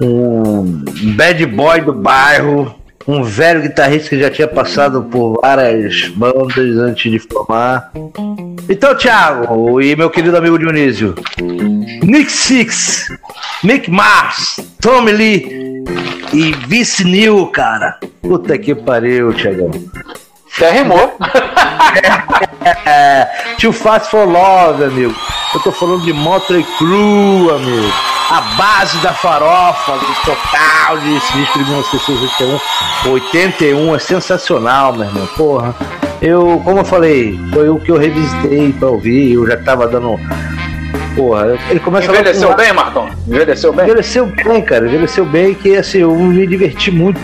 Um 0.00 0.82
bad 1.16 1.44
boy 1.46 1.80
do 1.80 1.92
bairro. 1.92 2.74
Um 3.06 3.22
velho 3.22 3.62
guitarrista 3.62 4.10
que 4.10 4.20
já 4.20 4.30
tinha 4.30 4.48
passado 4.48 5.02
por 5.04 5.40
várias 5.40 6.08
bandas 6.08 6.76
antes 6.78 7.10
de 7.10 7.18
formar. 7.18 7.90
Então, 8.68 8.94
Thiago 8.94 9.80
e 9.80 9.96
meu 9.96 10.08
querido 10.08 10.36
amigo 10.36 10.58
Dionísio, 10.58 11.14
Nick 12.02 12.30
Six, 12.30 13.08
Mick 13.64 13.90
Mars, 13.90 14.60
Tommy 14.80 15.12
Lee 15.12 15.84
e 16.32 16.52
Vince 16.66 17.04
Neil, 17.04 17.46
cara. 17.48 17.98
Puta 18.22 18.56
que 18.56 18.74
pariu, 18.74 19.34
Thiagão. 19.34 19.70
Até 20.56 20.70
rimou. 20.70 21.16
Too 23.60 23.72
Fast 23.72 24.10
for 24.10 24.28
Love, 24.28 24.84
amigo. 24.84 25.14
Eu 25.54 25.60
tô 25.60 25.72
falando 25.72 26.04
de 26.04 26.12
Motley 26.12 26.64
Crue, 26.78 27.50
amigo. 27.50 28.11
A 28.30 28.40
base 28.56 28.96
da 28.98 29.12
farofa, 29.12 29.92
do 29.92 30.14
total 30.24 30.98
de 30.98 31.12
disco 31.14 31.58
de 31.58 31.64
1981. 31.64 33.10
81 33.12 33.94
é 33.94 33.98
sensacional, 33.98 34.92
meu 34.94 35.06
irmão. 35.06 35.26
Porra. 35.36 35.74
Eu, 36.20 36.60
como 36.64 36.78
eu 36.78 36.84
falei, 36.84 37.38
foi 37.52 37.68
o 37.68 37.78
que 37.78 37.90
eu 37.90 37.98
revisitei 37.98 38.72
pra 38.72 38.88
ouvir. 38.88 39.34
Eu 39.34 39.46
já 39.46 39.56
tava 39.58 39.86
dando. 39.88 40.18
Porra, 41.16 41.58
ele 41.68 41.80
começa 41.80 42.10
Envelheceu 42.10 42.48
com- 42.48 42.54
bem, 42.56 42.72
Marcão? 42.72 43.10
Envelheceu 43.26 43.72
bem? 43.72 43.84
Envelheceu 43.84 44.26
bem, 44.26 44.62
cara. 44.62 44.86
Envelheceu 44.86 45.24
bem 45.26 45.52
que 45.54 45.76
assim, 45.76 45.98
eu 45.98 46.14
me 46.14 46.46
diverti 46.46 46.90
muito. 46.90 47.20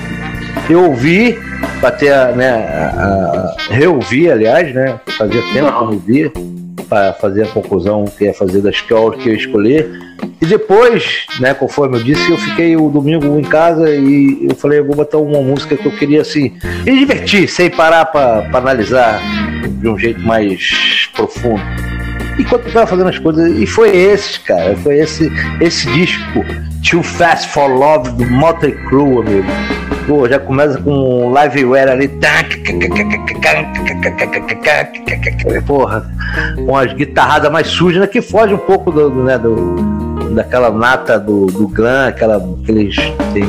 Eu 0.69 0.85
ouvi, 0.91 1.39
pra 1.81 1.91
ter 1.91 2.13
a, 2.13 2.33
né, 2.33 2.51
a, 2.53 3.01
a- 3.01 3.55
reouvi, 3.73 4.31
aliás, 4.31 4.75
né? 4.75 5.01
Fazia 5.17 5.41
tempo 5.41 5.53
que 5.53 5.59
eu 5.59 5.65
não 5.71 5.87
ouvia, 5.93 6.33
pra 6.89 7.13
fazer 7.13 7.45
a 7.45 7.47
conclusão 7.49 8.05
que 8.05 8.25
ia 8.25 8.35
fazer 8.35 8.61
das 8.61 8.81
que 8.81 8.93
eu 8.93 9.11
que 9.13 9.29
eu 9.29 9.35
escolhi. 9.35 9.85
E 10.41 10.47
depois, 10.47 11.27
né, 11.41 11.55
conforme 11.55 11.99
eu 11.99 12.03
disse, 12.03 12.31
eu 12.31 12.39
fiquei 12.39 12.77
o 12.77 12.89
domingo 12.89 13.39
em 13.39 13.43
casa 13.43 13.91
e 13.91 14.47
eu 14.49 14.55
falei, 14.55 14.79
eu 14.79 14.85
vou 14.85 14.97
botar 14.97 15.19
uma 15.19 15.43
música 15.43 15.77
que 15.77 15.87
eu 15.87 15.93
queria 15.93 16.23
assim, 16.23 16.53
me 16.85 16.99
divertir, 16.99 17.49
sem 17.49 17.71
parar 17.71 18.07
pra 18.07 18.49
analisar 18.53 19.21
de 19.69 19.89
um 19.89 19.99
jeito 19.99 20.21
mais 20.21 21.09
profundo 21.15 21.63
enquanto 22.39 22.67
eu 22.67 22.73
tava 22.73 22.87
fazendo 22.87 23.09
as 23.09 23.19
coisas. 23.19 23.59
E 23.59 23.67
foi 23.67 23.95
esse, 23.97 24.41
cara. 24.41 24.77
Foi 24.77 24.99
esse, 24.99 25.31
esse 25.61 25.91
disco, 25.93 26.45
Too 26.89 27.03
Fast 27.03 27.49
for 27.49 27.69
Love, 27.69 28.11
do 28.13 28.25
Motley 28.31 28.73
Crue, 28.89 29.19
amigo. 29.19 29.47
Pô, 30.07 30.27
já 30.27 30.39
começa 30.39 30.81
com 30.81 31.27
um 31.27 31.35
liveware 31.43 31.91
ali. 31.91 32.09
Porra, 35.67 36.11
com 36.65 36.77
as 36.77 36.93
guitarradas 36.95 37.51
mais 37.53 37.67
sujas, 37.69 38.01
né, 38.01 38.07
que 38.07 38.23
foge 38.23 38.55
um 38.55 38.59
pouco 38.59 38.91
do, 38.91 39.11
do, 39.11 39.23
né, 39.23 39.37
do, 39.39 39.77
daquela 40.35 40.71
nata 40.71 41.19
do, 41.19 41.47
do 41.47 41.69
glam, 41.69 42.09
aquela, 42.09 42.37
aqueles. 42.63 42.97
Tem 43.35 43.45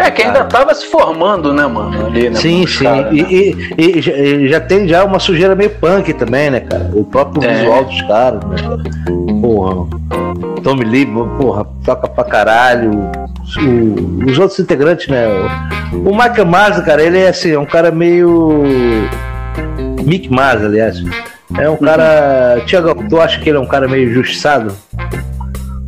É, 0.00 0.10
que 0.10 0.22
ainda 0.22 0.44
tava 0.44 0.74
se 0.74 0.86
formando, 0.86 1.52
né, 1.52 1.66
mano? 1.68 2.06
Ali, 2.06 2.30
né? 2.30 2.36
Sim, 2.36 2.66
sim. 2.66 2.82
caras, 2.84 3.12
e, 3.12 3.22
né? 3.22 3.28
e- 3.78 3.96
e 3.98 4.02
já, 4.02 4.12
e 4.12 4.48
já 4.48 4.60
tem 4.60 4.88
já 4.88 5.04
uma 5.04 5.20
sujeira 5.20 5.54
meio 5.54 5.70
punk 5.70 6.12
também, 6.14 6.50
né, 6.50 6.60
cara? 6.60 6.90
O 6.94 7.04
próprio 7.04 7.44
É. 7.44 7.54
visual 7.54 7.84
dos 7.84 8.02
caras, 8.02 8.40
né? 8.44 8.56
Porra. 9.46 9.86
Tommy 10.64 10.84
Lee, 10.84 11.06
porra, 11.38 11.64
toca 11.84 12.08
pra 12.08 12.24
caralho. 12.24 12.90
O- 13.62 14.28
os 14.28 14.36
outros 14.40 14.58
integrantes, 14.58 15.06
né? 15.06 15.28
O, 15.92 16.10
o 16.10 16.16
Michael 16.16 16.46
Mars, 16.46 16.80
cara, 16.84 17.00
ele 17.00 17.18
é 17.20 17.28
assim, 17.28 17.52
é 17.52 17.58
um 17.58 17.64
cara 17.64 17.92
meio. 17.92 18.64
Mick 20.04 20.28
Mars, 20.28 20.64
aliás. 20.64 21.00
É 21.56 21.70
um 21.70 21.76
cara. 21.76 22.60
Tiago, 22.66 22.92
tu 23.08 23.20
acha 23.20 23.38
que 23.38 23.48
ele 23.48 23.56
é 23.56 23.60
um 23.60 23.66
cara 23.68 23.86
meio 23.86 24.12
justiçado? 24.12 24.74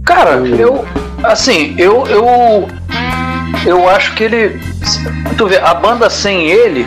Cara, 0.05 0.37
eu. 0.37 0.85
Assim, 1.25 1.75
eu. 1.77 2.07
Eu, 2.07 2.69
eu 3.67 3.89
acho 3.91 4.15
que 4.15 4.23
ele. 4.23 4.61
Tu 5.37 5.49
vê, 5.49 5.59
a 5.59 5.75
banda 5.75 6.09
sem 6.09 6.47
ele. 6.49 6.87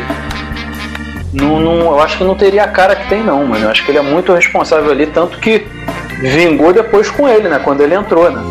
Não, 1.34 1.60
não, 1.60 1.76
eu 1.82 2.02
acho 2.02 2.18
que 2.18 2.24
não 2.24 2.36
teria 2.36 2.64
a 2.64 2.68
cara 2.70 2.96
que 2.96 3.10
tem, 3.10 3.22
não, 3.24 3.46
mano. 3.46 3.66
Eu 3.66 3.72
acho 3.72 3.84
que 3.84 3.92
ele 3.92 3.98
é 3.98 4.02
muito 4.02 4.34
responsável 4.34 4.90
ali, 4.90 5.06
tanto 5.08 5.38
que 5.40 5.66
vingou 6.22 6.72
depois 6.74 7.10
com 7.10 7.28
ele, 7.28 7.50
né? 7.50 7.60
Quando 7.64 7.82
ele 7.82 7.96
entrou, 7.96 8.32
né? 8.32 8.42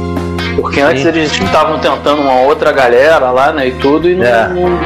Porque 0.56 0.80
antes 0.80 1.02
Sim. 1.02 1.09
eles 1.09 1.33
estavam 1.33 1.78
tentando 1.78 2.20
uma 2.22 2.40
outra 2.42 2.72
galera 2.72 3.30
lá, 3.30 3.52
né? 3.52 3.68
E 3.68 3.72
tudo, 3.72 4.09
e 4.09 4.14
não, 4.14 4.24
É. 4.26 4.48
não, 4.48 4.80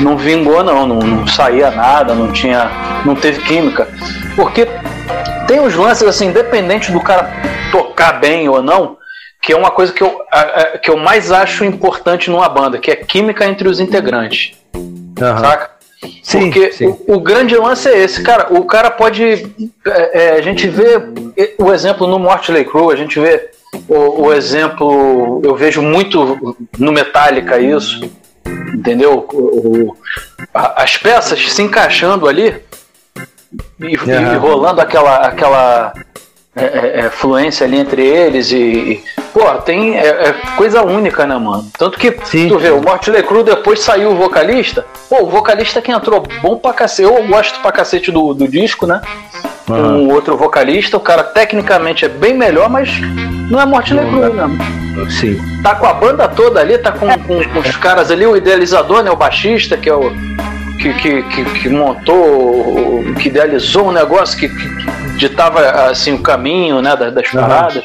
não 0.00 0.16
vingou, 0.16 0.62
não. 0.62 0.86
não. 0.86 0.98
Não 0.98 1.26
saía 1.26 1.70
nada, 1.70 2.14
não 2.14 2.30
tinha. 2.32 2.70
Não 3.04 3.14
teve 3.14 3.40
química. 3.42 3.88
Porque 4.36 4.68
tem 5.46 5.60
uns 5.60 5.74
lances, 5.74 6.06
assim, 6.06 6.26
independente 6.28 6.92
do 6.92 7.00
cara 7.00 7.30
tocar 7.72 8.20
bem 8.20 8.48
ou 8.48 8.62
não, 8.62 8.96
que 9.40 9.52
é 9.52 9.56
uma 9.56 9.70
coisa 9.70 9.92
que 9.92 10.02
eu, 10.02 10.20
a- 10.30 10.40
a- 10.40 10.78
que 10.78 10.90
eu 10.90 10.96
mais 10.96 11.32
acho 11.32 11.64
importante 11.64 12.30
numa 12.30 12.48
banda, 12.48 12.78
que 12.78 12.90
é 12.90 12.96
química 12.96 13.44
entre 13.44 13.66
os 13.68 13.80
integrantes, 13.80 14.52
Aham. 15.20 15.38
saca? 15.40 15.70
Sim, 16.22 16.50
Porque 16.50 16.72
sim. 16.72 16.86
O, 17.06 17.14
o 17.14 17.20
grande 17.20 17.56
lance 17.56 17.88
é 17.88 17.98
esse, 17.98 18.22
cara. 18.22 18.48
O 18.52 18.64
cara 18.64 18.90
pode. 18.90 19.24
é, 19.86 20.24
é, 20.24 20.30
a 20.32 20.42
gente 20.42 20.66
vê 20.68 21.00
o 21.58 21.72
exemplo 21.72 22.06
no 22.06 22.18
Mortley 22.18 22.64
Crue, 22.64 22.92
a 22.92 22.96
gente 22.96 23.18
vê 23.20 23.50
o, 23.88 24.24
o 24.26 24.32
exemplo, 24.32 25.40
eu 25.44 25.54
vejo 25.54 25.80
muito 25.80 26.56
no 26.78 26.92
Metallica 26.92 27.58
isso, 27.58 28.00
entendeu? 28.74 29.26
O- 29.32 29.96
as 30.52 30.96
peças 30.96 31.40
se 31.52 31.62
encaixando 31.62 32.28
ali 32.28 32.54
e, 33.80 33.94
e 33.94 34.12
Aham. 34.12 34.38
rolando 34.38 34.80
aquela, 34.80 35.16
aquela 35.18 35.92
é, 36.54 36.64
é, 36.64 37.00
é, 37.06 37.10
fluência 37.10 37.66
ali 37.66 37.78
entre 37.78 38.02
eles 38.06 38.52
e, 38.52 39.02
pô, 39.32 39.40
tem 39.64 39.96
é, 39.96 40.06
é 40.28 40.34
coisa 40.56 40.82
única, 40.82 41.24
né, 41.26 41.36
mano? 41.38 41.66
Tanto 41.78 41.98
que 41.98 42.14
Sim. 42.24 42.48
tu 42.48 42.58
vê, 42.58 42.70
o 42.70 42.82
Motley 42.82 43.22
Crue 43.22 43.42
depois 43.42 43.80
saiu 43.80 44.10
o 44.10 44.14
vocalista, 44.16 44.84
pô, 45.08 45.22
o 45.22 45.26
vocalista 45.30 45.80
que 45.80 45.90
entrou 45.90 46.22
bom 46.42 46.56
pra 46.58 46.72
cacete, 46.74 47.02
eu 47.02 47.26
gosto 47.26 47.58
pra 47.60 47.72
cacete 47.72 48.10
do, 48.10 48.34
do 48.34 48.46
disco, 48.46 48.86
né? 48.86 49.00
Aham. 49.70 49.96
Um 49.96 50.12
outro 50.12 50.36
vocalista, 50.36 50.96
o 50.96 51.00
cara 51.00 51.22
tecnicamente 51.22 52.04
é 52.04 52.08
bem 52.08 52.34
melhor, 52.34 52.68
mas 52.68 52.90
não 53.50 53.58
é 53.60 53.64
Motley 53.64 54.06
Crue, 54.06 54.32
né? 54.34 55.08
Sim. 55.08 55.40
Tá 55.62 55.74
com 55.74 55.86
a 55.86 55.94
banda 55.94 56.28
toda 56.28 56.60
ali, 56.60 56.76
tá 56.76 56.92
com, 56.92 57.06
com- 57.20 57.42
com 57.48 57.58
os 57.60 57.76
caras 57.76 58.10
ali, 58.10 58.26
o 58.26 58.36
idealizador, 58.36 59.02
né? 59.02 59.10
O 59.10 59.16
baixista, 59.16 59.74
que 59.76 59.88
é 59.88 59.94
o. 59.94 60.12
Que, 60.82 60.92
que, 60.94 61.22
que, 61.22 61.44
que 61.60 61.68
montou, 61.68 63.04
que 63.20 63.28
idealizou 63.28 63.86
o 63.86 63.92
negócio, 63.92 64.36
que, 64.36 64.48
que 64.48 65.16
ditava 65.16 65.60
assim, 65.88 66.12
o 66.14 66.18
caminho 66.18 66.82
né, 66.82 66.96
das, 66.96 67.14
das 67.14 67.26
Aham. 67.34 67.46
paradas. 67.48 67.84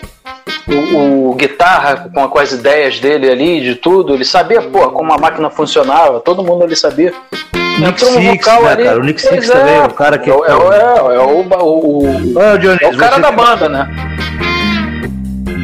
O, 0.68 1.30
o 1.32 1.36
guitarra 1.36 2.10
com, 2.12 2.28
com 2.28 2.40
as 2.40 2.52
ideias 2.54 3.00
dele 3.00 3.30
ali, 3.30 3.62
de 3.62 3.76
tudo, 3.76 4.16
ele 4.16 4.26
sabia, 4.26 4.62
pô, 4.64 4.90
como 4.90 5.14
a 5.14 5.18
máquina 5.20 5.48
funcionava, 5.52 6.20
todo 6.22 6.44
mundo 6.44 6.64
ali 6.64 6.76
sabia. 6.76 7.14
Nick 7.54 7.84
Entrou 8.04 8.12
Six, 8.14 8.26
vocal 8.46 8.64
né, 8.64 8.72
ali. 8.72 8.84
cara? 8.86 9.00
O 9.00 9.04
Nick 9.04 9.22
pois 9.22 9.34
Six 9.46 9.50
também 9.52 9.76
é 9.76 9.84
o 9.84 9.90
cara 9.94 10.18
que- 10.18 10.30
É, 10.32 10.34
o- 10.34 10.46
é, 10.46 10.56
o- 10.56 10.74
é, 10.74 11.16
é 11.16 11.20
o, 11.20 11.42
o, 11.42 12.58
Dionísio, 12.58 12.88
é 12.88 12.90
o 12.90 12.98
cara 12.98 13.20
da 13.20 13.32
banda, 13.32 13.70
né? 13.70 13.88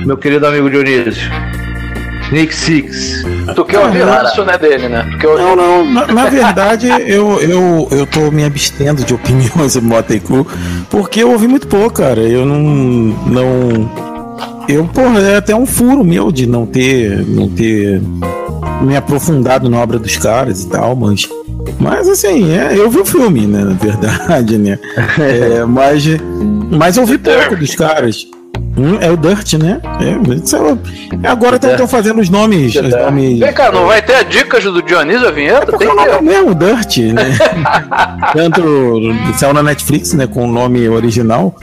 Meu 0.05 0.17
querido 0.17 0.45
amigo 0.45 0.69
Dionísio. 0.69 1.31
Nick 2.33 2.53
Six. 2.53 3.23
Tu 3.55 3.65
quer 3.65 3.79
ouvir 3.79 3.99
Cara. 3.99 4.23
ranço, 4.23 4.43
né, 4.43 4.57
dele, 4.57 4.89
né? 4.89 5.07
Não, 5.23 5.55
não. 5.55 5.85
Na, 5.85 6.07
na 6.07 6.25
verdade, 6.25 6.87
eu, 6.87 7.39
eu, 7.39 7.87
eu 7.91 8.07
tô 8.07 8.31
me 8.31 8.43
abstendo 8.43 9.03
de 9.03 9.13
opiniões 9.13 9.73
sobre 9.73 9.87
Motley 9.87 10.19
Crue, 10.19 10.45
porque 10.89 11.21
eu 11.21 11.31
ouvi 11.31 11.47
muito 11.47 11.67
pouco, 11.67 11.93
cara. 11.93 12.21
Eu 12.21 12.43
não. 12.43 12.59
não 13.27 13.91
eu, 14.67 14.85
porra, 14.85 15.19
é 15.19 15.37
até 15.37 15.55
um 15.55 15.65
furo 15.67 16.03
meu 16.03 16.31
de 16.31 16.47
não 16.47 16.65
ter. 16.65 17.23
não 17.27 17.47
ter 17.47 18.01
me 18.81 18.97
aprofundado 18.97 19.69
na 19.69 19.79
obra 19.79 19.99
dos 19.99 20.17
caras 20.17 20.63
e 20.63 20.69
tal, 20.69 20.95
mas. 20.95 21.29
Mas 21.79 22.09
assim, 22.09 22.51
é, 22.51 22.77
eu 22.77 22.89
vi 22.89 22.99
o 22.99 23.05
filme, 23.05 23.45
né? 23.45 23.63
Na 23.63 23.73
verdade, 23.73 24.57
né? 24.57 24.79
É, 25.19 25.63
mas, 25.65 26.03
mas 26.71 26.97
eu 26.97 27.03
ouvi 27.03 27.17
pouco 27.19 27.55
dos 27.55 27.75
caras. 27.75 28.27
Hum, 28.75 28.97
é 28.99 29.11
o 29.11 29.15
Dirt, 29.17 29.53
né? 29.53 29.79
É, 30.01 31.25
é- 31.25 31.29
agora 31.29 31.57
estão 31.57 31.87
fazendo 31.87 32.19
os 32.21 32.29
nomes. 32.29 32.75
Os 32.75 32.89
nomes 32.89 33.39
Vem 33.39 33.53
cá, 33.53 33.71
não 33.71 33.85
vai 33.85 34.01
ter 34.01 34.15
a 34.15 34.23
dicas 34.23 34.63
do 34.63 34.81
Dionísio 34.81 35.27
a 35.27 35.31
vinheta? 35.31 35.65
porque 35.67 35.85
Tem 35.85 35.93
o 35.93 35.95
nome 35.95 36.09
é 36.09 36.21
mesmo, 36.21 36.55
Dirt, 36.55 36.97
né? 37.13 37.37
Tanto 38.33 38.99
saiu 39.37 39.53
na 39.53 39.61
Netflix, 39.61 40.13
né? 40.13 40.25
Com 40.27 40.45
o 40.45 40.51
nome 40.51 40.89
original. 40.89 41.55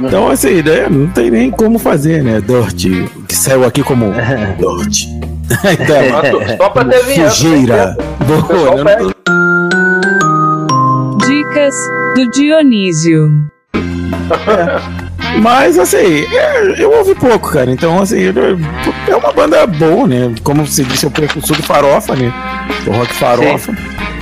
Então, 0.00 0.28
assim, 0.28 0.62
né, 0.62 0.88
não 0.90 1.06
tem 1.06 1.30
nem 1.30 1.50
como 1.50 1.78
fazer, 1.78 2.22
né? 2.22 2.40
Dirt, 2.40 2.86
que 3.28 3.34
saiu 3.34 3.64
aqui 3.64 3.82
como 3.82 4.06
Dirt. 4.58 5.04
então, 5.72 6.56
Só 6.56 6.68
pra 6.70 6.84
ter 6.86 7.04
vinheta. 7.04 7.30
sujeira. 7.30 7.96
Pessoal 8.18 8.74
Boa, 8.76 8.84
né? 8.84 8.96
Dicas 11.26 11.74
do 12.16 12.30
Dionísio. 12.30 13.28
Mas, 15.40 15.78
assim, 15.78 16.24
é, 16.32 16.74
eu 16.82 16.90
ouvi 16.92 17.14
pouco, 17.14 17.52
cara. 17.52 17.70
Então, 17.70 18.00
assim, 18.00 18.18
é 19.08 19.16
uma 19.16 19.32
banda 19.32 19.66
boa, 19.66 20.06
né? 20.06 20.34
Como 20.42 20.66
você 20.66 20.84
disse, 20.84 21.04
é 21.04 21.08
o 21.08 21.10
precursor 21.10 21.56
do 21.56 21.62
Farofa, 21.62 22.14
né? 22.14 22.32
O 22.86 22.90
rock 22.90 23.12
Farofa. 23.14 23.72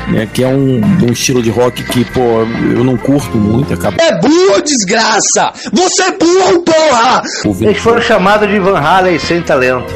Né, 0.07 0.29
que 0.31 0.45
é 0.45 0.49
um, 0.49 0.83
um 0.85 1.13
estilo 1.13 1.43
de 1.43 1.49
rock 1.49 1.83
que, 1.83 2.05
pô, 2.05 2.21
eu 2.21 2.85
não 2.85 2.95
curto 2.95 3.39
muito, 3.39 3.73
acaba 3.73 3.97
É 4.03 4.21
burro, 4.21 4.61
desgraça! 4.63 5.51
Você 5.73 6.03
é 6.03 6.13
burro, 6.13 6.63
porra! 6.63 7.23
Eles 7.63 7.79
foram 7.79 8.03
chamados 8.03 8.47
de 8.47 8.59
Van 8.59 8.79
Halen 8.79 9.19
sem 9.19 9.41
talento. 9.41 9.95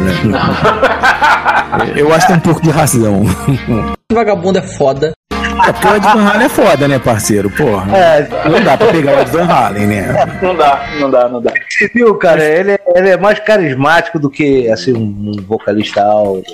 Eu 1.96 2.12
acho 2.12 2.26
que 2.26 2.32
tem 2.32 2.36
um 2.36 2.40
pouco 2.40 2.60
de 2.62 2.70
razão. 2.70 3.22
Vagabundo 4.12 4.58
é 4.58 4.62
foda. 4.62 5.12
É 5.68 5.72
porque 5.72 5.86
o 5.88 5.96
Ed 5.96 6.06
Van 6.06 6.26
Halen 6.28 6.46
é 6.46 6.48
foda, 6.48 6.88
né, 6.88 6.98
parceiro? 6.98 7.50
Porra. 7.50 7.96
É, 7.96 8.28
Não 8.48 8.60
dá 8.62 8.76
pra 8.76 8.86
pegar 8.88 9.16
o 9.16 9.20
Ed 9.20 9.30
Van 9.30 9.44
Halen, 9.44 9.86
né? 9.86 10.38
Não 10.42 10.54
dá, 10.54 10.88
não 10.98 11.10
dá, 11.10 11.28
não 11.28 11.40
dá. 11.42 11.52
você 11.68 11.88
viu, 11.94 12.14
cara? 12.16 12.42
Ele, 12.44 12.72
é- 12.72 12.80
ele 12.94 13.08
é 13.10 13.16
mais 13.16 13.38
carismático 13.40 14.18
do 14.18 14.30
que, 14.30 14.70
assim, 14.70 14.92
um 14.94 15.32
vocalista 15.46 16.02
alto. 16.02 16.44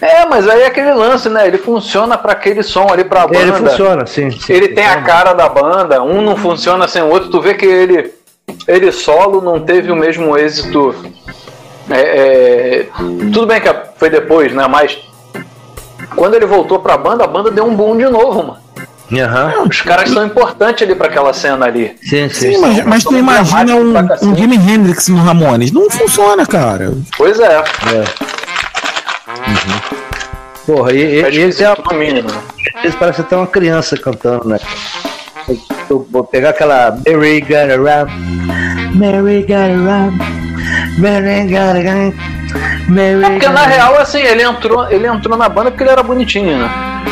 É, 0.00 0.26
mas 0.26 0.48
aí 0.48 0.62
é 0.62 0.66
aquele 0.66 0.92
lance, 0.92 1.28
né? 1.28 1.46
Ele 1.46 1.58
funciona 1.58 2.16
pra 2.16 2.32
aquele 2.32 2.62
som 2.62 2.86
ali 2.90 3.04
pra 3.04 3.26
banda. 3.26 3.38
Ele 3.40 3.52
funciona, 3.52 4.06
sim. 4.06 4.30
sim. 4.30 4.52
Ele 4.52 4.68
tem 4.68 4.86
a 4.86 5.02
cara 5.02 5.32
da 5.32 5.48
banda, 5.48 6.02
um 6.02 6.20
não 6.22 6.36
funciona 6.36 6.86
sem 6.88 7.02
o 7.02 7.08
outro. 7.08 7.30
Tu 7.30 7.40
vê 7.40 7.54
que 7.54 7.66
ele, 7.66 8.12
ele 8.66 8.92
solo 8.92 9.40
não 9.40 9.60
teve 9.60 9.90
o 9.90 9.96
mesmo 9.96 10.36
êxito. 10.36 10.94
É, 11.90 12.00
é, 12.00 12.86
tudo 13.32 13.46
bem 13.46 13.60
que 13.60 13.74
foi 13.96 14.10
depois, 14.10 14.52
né? 14.52 14.66
Mas 14.68 14.98
quando 16.14 16.34
ele 16.34 16.46
voltou 16.46 16.78
pra 16.80 16.96
banda, 16.96 17.24
a 17.24 17.26
banda 17.26 17.50
deu 17.50 17.64
um 17.66 17.74
boom 17.74 17.96
de 17.96 18.04
novo, 18.08 18.42
mano. 18.42 18.58
Aham. 19.10 19.64
Os 19.70 19.80
caras 19.80 20.10
são 20.10 20.26
importantes 20.26 20.82
ali 20.82 20.94
pra 20.94 21.06
aquela 21.06 21.32
cena 21.32 21.64
ali. 21.64 21.96
Sim, 22.02 22.28
sim. 22.28 22.52
Sim, 22.54 22.58
mas, 22.60 22.84
mas 22.84 23.04
tu 23.04 23.16
imagina 23.16 23.74
um, 23.74 23.94
um 24.22 24.36
Jimi 24.36 24.56
Hendrix 24.56 25.08
no 25.08 25.16
Ramones. 25.16 25.72
Não 25.72 25.88
funciona, 25.90 26.44
cara. 26.44 26.92
Pois 27.16 27.40
é. 27.40 27.62
Porra, 30.66 30.92
e, 30.92 30.98
e, 30.98 31.20
É 31.22 31.30
e 31.30 31.38
ele 31.38 31.52
tem 31.54 31.66
uma, 31.66 31.72
esquisito 31.72 31.92
no 31.92 31.98
mínimo. 31.98 32.28
né? 32.30 32.42
ele 32.84 32.92
parece 32.98 33.22
até 33.22 33.34
uma 33.36 33.46
criança 33.46 33.96
cantando, 33.96 34.46
né? 34.48 34.58
Eu 35.88 36.06
vou 36.10 36.24
pegar 36.24 36.50
aquela 36.50 36.90
Mary 37.06 37.40
Got 37.40 37.72
Around. 37.72 38.12
Mary 38.94 39.40
Got 39.42 39.88
Around. 39.88 40.18
Mary 40.98 41.48
Got 41.48 41.88
Around. 41.88 42.37
É 42.96 43.30
porque 43.30 43.48
na 43.48 43.62
real, 43.62 43.98
assim, 43.98 44.20
ele 44.20 44.42
entrou, 44.42 44.90
ele 44.90 45.06
entrou 45.06 45.36
na 45.36 45.48
banda 45.48 45.70
porque 45.70 45.82
ele 45.82 45.90
era 45.90 46.02
bonitinho, 46.02 46.58
né? 46.58 46.70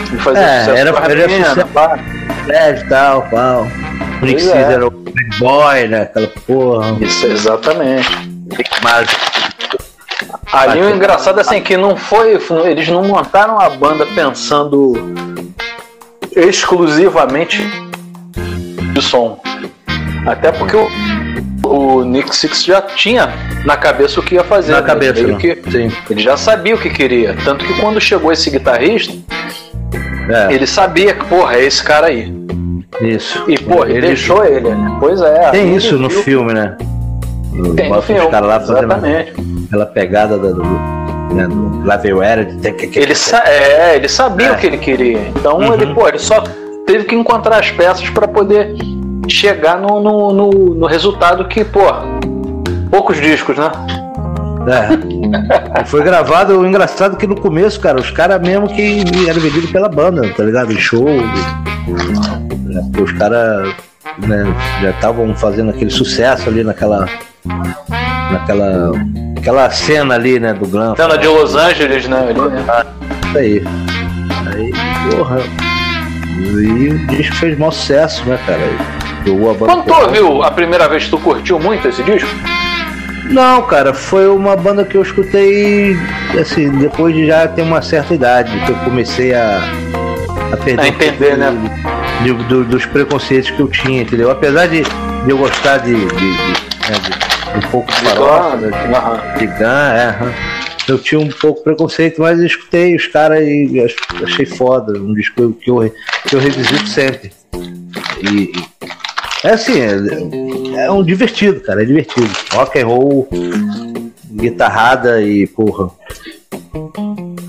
Ele 0.09 0.19
fazia 0.19 0.43
É, 0.43 0.61
sucesso 0.61 0.79
era, 0.79 0.91
era 0.91 1.29
menina, 1.29 1.49
sucesso, 1.49 1.67
pá, 1.69 1.99
LED 2.47 2.81
e 2.81 2.89
tal, 2.89 3.23
pau. 3.23 3.67
O 4.23 4.25
Nick 4.25 4.51
é. 4.51 4.73
era 4.73 4.87
o 4.87 4.91
bad 4.91 5.39
boy, 5.39 5.89
né? 5.89 6.03
Aquela 6.03 6.29
porra. 6.47 6.97
Isso, 7.01 7.27
exatamente. 7.27 8.09
Mas, 8.83 9.09
Ali 10.53 10.81
o 10.81 10.95
engraçado 10.95 11.39
é 11.39 11.41
assim 11.43 11.61
que 11.61 11.77
não 11.77 11.97
foi. 11.97 12.39
Eles 12.65 12.89
não 12.89 13.03
montaram 13.05 13.59
a 13.59 13.69
banda 13.69 14.07
pensando 14.07 14.95
exclusivamente 16.35 17.63
de 18.93 19.03
som. 19.03 19.41
Até 20.27 20.51
porque 20.53 20.77
o, 20.77 20.89
o 21.69 22.05
Nick 22.05 22.35
Six 22.35 22.65
já 22.65 22.83
tinha 22.83 23.33
na 23.65 23.77
cabeça 23.77 24.19
o 24.21 24.23
que 24.23 24.35
ia 24.35 24.45
fazer. 24.45 24.73
Na 24.73 24.81
né? 24.81 24.87
cabeça, 24.87 25.15
Meio 25.23 25.29
não. 25.33 25.39
que 25.39 25.55
Sim. 25.71 25.91
ele 26.11 26.21
já 26.21 26.37
sabia 26.37 26.75
o 26.75 26.79
que 26.79 26.91
queria. 26.91 27.37
Tanto 27.45 27.65
que 27.65 27.73
quando 27.81 28.01
chegou 28.01 28.33
esse 28.33 28.51
guitarrista, 28.51 29.15
é, 30.29 30.53
ele 30.53 30.67
sabia 30.67 31.15
que, 31.15 31.25
porra, 31.27 31.55
é 31.57 31.65
esse 31.65 31.83
cara 31.83 32.09
aí. 32.09 32.33
isso. 33.01 33.45
E, 33.49 33.59
porra, 33.59 33.87
ele 33.89 33.99
Ele- 33.99 34.07
deixou 34.09 34.45
ele. 34.45 34.69
né? 34.71 34.97
Pois 34.99 35.21
é. 35.21 35.51
Tem 35.51 35.67
ele 35.69 35.77
isso 35.77 35.97
no 35.97 36.09
viu- 36.09 36.23
filme, 36.23 36.53
né? 36.53 36.77
Tem 37.77 37.89
no 37.91 38.03
filme. 38.03 38.21
os 38.23 38.31
caras 38.31 38.49
lá 38.49 38.61
fazendo 38.61 38.85
exatamente. 38.85 39.33
aquela 39.69 39.87
pegada 39.87 40.37
da- 40.39 40.51
do, 40.51 40.63
né, 41.35 41.47
do 41.47 41.85
Lá 41.87 41.97
veio 41.97 42.21
Era, 42.21 42.45
de 42.45 42.57
ter 42.59 42.73
que. 42.73 42.99
Ele, 42.99 43.15
sa 43.15 43.43
é, 43.47 43.95
ele 43.97 44.09
sabia 44.09 44.49
É. 44.49 44.53
o 44.53 44.57
que 44.57 44.67
ele 44.67 44.79
queria. 44.79 45.21
Então 45.37 45.59
Uhum. 45.59 45.73
ele, 45.75 45.95
pô, 45.95 46.09
ele 46.09 46.19
só 46.19 46.43
teve 46.87 47.05
que 47.05 47.15
encontrar 47.15 47.59
as 47.61 47.71
peças 47.71 48.09
para 48.11 48.27
poder 48.27 48.75
chegar 49.29 49.79
no, 49.79 50.01
no, 50.01 50.33
no, 50.33 50.51
no 50.75 50.87
resultado 50.87 51.47
que, 51.47 51.65
pô, 51.65 51.81
poucos 52.91 53.21
discos, 53.21 53.57
né? 53.57 53.71
É. 54.67 55.85
Foi 55.87 56.03
gravado, 56.03 56.59
o 56.59 56.67
engraçado 56.67 57.15
é 57.15 57.19
que 57.19 57.27
no 57.27 57.41
começo, 57.41 57.79
cara, 57.81 58.01
os 58.01 58.11
caras 58.11 58.41
mesmo 58.41 58.69
que 58.69 59.05
eram 59.29 59.41
vendidos 59.41 59.71
pela 59.71 59.89
banda, 59.89 60.29
tá 60.35 60.43
ligado? 60.43 60.73
Em 60.73 60.79
show. 60.79 61.05
né, 61.05 62.91
Os 63.01 63.13
caras 63.13 63.75
né, 64.19 64.45
já 64.83 64.91
estavam 64.91 65.35
fazendo 65.37 65.71
aquele 65.71 65.91
sucesso 65.91 66.49
ali 66.49 66.65
naquela. 66.65 67.09
Naquela. 68.33 68.93
Aquela 69.39 69.71
cena 69.71 70.15
ali, 70.15 70.41
né, 70.41 70.53
do 70.53 70.67
glam. 70.67 70.97
Cena 70.97 71.17
de 71.17 71.29
Los 71.29 71.55
Angeles, 71.55 72.09
né? 72.09 72.19
ali, 72.19 72.41
né? 72.41 72.65
Isso 73.29 73.39
aí. 73.39 73.65
Aí, 74.53 74.73
porra. 75.11 75.39
E 76.39 76.89
o 76.89 77.07
disco 77.07 77.37
fez 77.37 77.57
mau 77.57 77.71
sucesso, 77.71 78.25
né, 78.29 78.39
cara? 78.45 79.06
Banda 79.35 79.57
Quando 79.73 79.85
tu 79.85 79.95
ouviu 79.95 80.43
a 80.43 80.51
primeira 80.51 80.89
vez, 80.89 81.09
tu 81.09 81.19
curtiu 81.19 81.59
muito 81.59 81.89
esse 81.89 82.03
disco? 82.03 82.29
Não, 83.31 83.63
cara, 83.63 83.93
foi 83.93 84.29
uma 84.29 84.55
banda 84.57 84.85
que 84.85 84.97
eu 84.97 85.03
escutei, 85.03 85.97
assim, 86.41 86.71
depois 86.71 87.13
de 87.15 87.27
já 87.27 87.49
ter 87.49 87.63
uma 87.63 87.83
certa 87.83 88.15
idade, 88.15 88.53
que 88.65 88.71
eu 88.71 88.77
comecei 88.77 89.35
a, 89.35 89.61
a 90.53 90.57
perder 90.57 90.81
A 90.83 90.89
entender, 90.89 91.35
um 91.35 91.37
né? 91.39 91.53
de- 92.23 92.33
do- 92.45 92.65
dos 92.65 92.87
preconceitos 92.87 93.51
que 93.51 93.59
eu 93.61 93.67
tinha, 93.69 94.03
entendeu? 94.03 94.31
Apesar 94.31 94.67
de, 94.69 94.83
de 94.83 95.31
eu 95.31 95.37
gostar 95.39 95.79
de, 95.79 95.93
de, 95.93 96.07
de, 96.07 96.27
né, 96.29 96.99
de- 97.03 97.59
um 97.67 97.71
pouco 97.71 97.91
farofa, 97.93 98.57
né, 98.57 98.71
de, 99.35 99.39
de 99.41 99.47
gun, 99.47 99.65
é. 99.65 100.17
Eu 100.89 100.99
tinha 101.01 101.21
um 101.21 101.29
pouco 101.29 101.59
de 101.59 101.65
preconceito, 101.65 102.21
mas 102.21 102.39
eu 102.39 102.47
escutei 102.47 102.95
os 102.95 103.09
caras 103.09 103.41
e 103.41 103.83
ach- 103.85 104.23
achei 104.23 104.47
foda. 104.47 104.97
Um 104.97 105.13
disco 105.15 105.53
que 105.61 105.69
eu, 105.69 105.93
que 106.29 106.37
eu 106.37 106.39
revisito 106.39 106.87
sempre. 106.87 107.33
E- 108.23 108.53
é 109.45 109.51
assim, 109.51 109.81
é, 109.81 110.85
é 110.85 110.91
um 110.91 111.03
divertido, 111.03 111.61
cara, 111.61 111.83
é 111.83 111.85
divertido. 111.85 112.31
Rock 112.53 112.79
and 112.81 112.87
roll, 112.87 113.29
guitarrada 114.33 115.23
e 115.23 115.47
porra. 115.47 115.91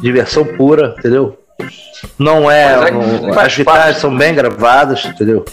Diversão 0.01 0.45
pura, 0.45 0.95
entendeu? 0.99 1.37
Não 2.19 2.49
é. 2.49 2.89
É- 2.89 3.33
faz 3.33 3.47
as 3.47 3.57
guitarras 3.57 3.83
parte. 3.85 3.99
são 3.99 4.15
bem 4.15 4.33
gravadas, 4.33 5.05
entendeu? 5.05 5.43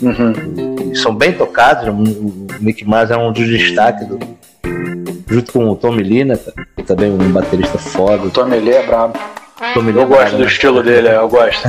Uhum. 0.00 0.94
São 0.94 1.14
bem 1.14 1.32
tocados. 1.32 1.88
O 1.88 1.94
Mick 2.60 2.84
Mars 2.84 3.10
é 3.10 3.16
um 3.16 3.32
dos 3.32 3.46
destaques 3.46 4.06
do, 4.06 4.18
junto 5.28 5.52
com 5.52 5.68
o 5.68 5.76
Tommy 5.76 6.02
Lee, 6.02 6.24
né? 6.24 6.38
Que 6.76 6.82
também 6.82 7.10
é 7.10 7.12
um 7.12 7.30
baterista 7.30 7.76
foda. 7.78 8.26
O 8.26 8.30
Tommy 8.30 8.58
Lee 8.58 8.74
é 8.74 8.86
brabo. 8.86 9.18
Tommy 9.74 9.92
Lee 9.92 10.00
Eu 10.00 10.04
é 10.04 10.06
gosto 10.06 10.20
brabo, 10.22 10.36
do 10.36 10.42
né? 10.44 10.46
estilo 10.46 10.82
dele, 10.82 11.08
eu 11.08 11.28
gosto. 11.28 11.68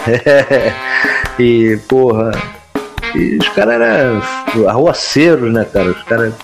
e, 1.38 1.78
porra. 1.88 2.32
E 3.14 3.36
os 3.36 3.48
caras 3.50 3.74
eram 3.80 4.68
arruaceiros, 4.68 5.52
né, 5.52 5.64
cara? 5.64 5.90
Os 5.90 6.02
caras. 6.02 6.34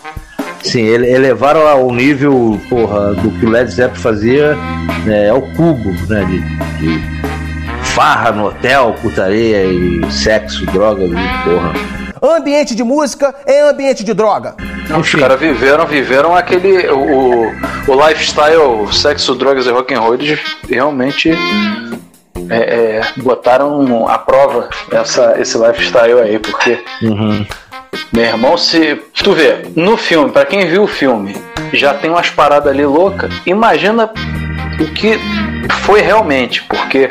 Sim, 0.62 0.82
ele, 0.82 1.08
elevaram 1.08 1.66
ao 1.66 1.92
nível, 1.92 2.60
porra, 2.68 3.14
do 3.14 3.30
que 3.38 3.46
o 3.46 3.50
Led 3.50 3.70
Zeppelin 3.70 4.02
fazia 4.02 4.56
né, 5.04 5.30
ao 5.30 5.42
cubo, 5.52 5.90
né? 6.08 6.24
De, 6.24 6.40
de 6.78 7.16
farra 7.94 8.32
no 8.32 8.46
hotel, 8.46 8.94
putaria 9.00 9.64
e 9.64 10.00
sexo, 10.10 10.66
drogas 10.66 11.10
e 11.10 11.44
porra. 11.44 11.72
Ambiente 12.22 12.74
de 12.74 12.82
música 12.82 13.34
é 13.46 13.62
ambiente 13.62 14.02
de 14.02 14.12
droga. 14.12 14.54
Não, 14.88 15.00
os 15.00 15.14
caras 15.14 15.38
viveram, 15.38 15.86
viveram 15.86 16.34
aquele. 16.34 16.88
O, 16.88 17.52
o 17.88 18.08
lifestyle, 18.08 18.92
sexo, 18.92 19.34
drogas 19.34 19.66
e 19.66 19.70
rock 19.70 19.94
and 19.94 20.00
roll, 20.00 20.14
eles 20.14 20.38
realmente 20.68 21.30
é, 21.30 21.34
é, 22.50 23.00
botaram 23.16 24.08
à 24.08 24.18
prova 24.18 24.68
essa, 24.90 25.34
esse 25.40 25.56
lifestyle 25.58 26.20
aí, 26.20 26.38
porque, 26.38 26.78
Uhum. 27.02 27.46
meu 28.12 28.24
irmão, 28.24 28.56
se. 28.56 28.96
Tu 29.22 29.32
vê, 29.32 29.66
no 29.74 29.96
filme, 29.96 30.30
pra 30.30 30.44
quem 30.44 30.66
viu 30.66 30.84
o 30.84 30.86
filme, 30.88 31.36
já 31.72 31.94
tem 31.94 32.10
umas 32.10 32.30
paradas 32.30 32.72
ali 32.72 32.84
loucas, 32.84 33.32
imagina 33.46 34.10
o 34.80 34.84
que 34.92 35.18
foi 35.82 36.00
realmente, 36.00 36.62
porque. 36.64 37.10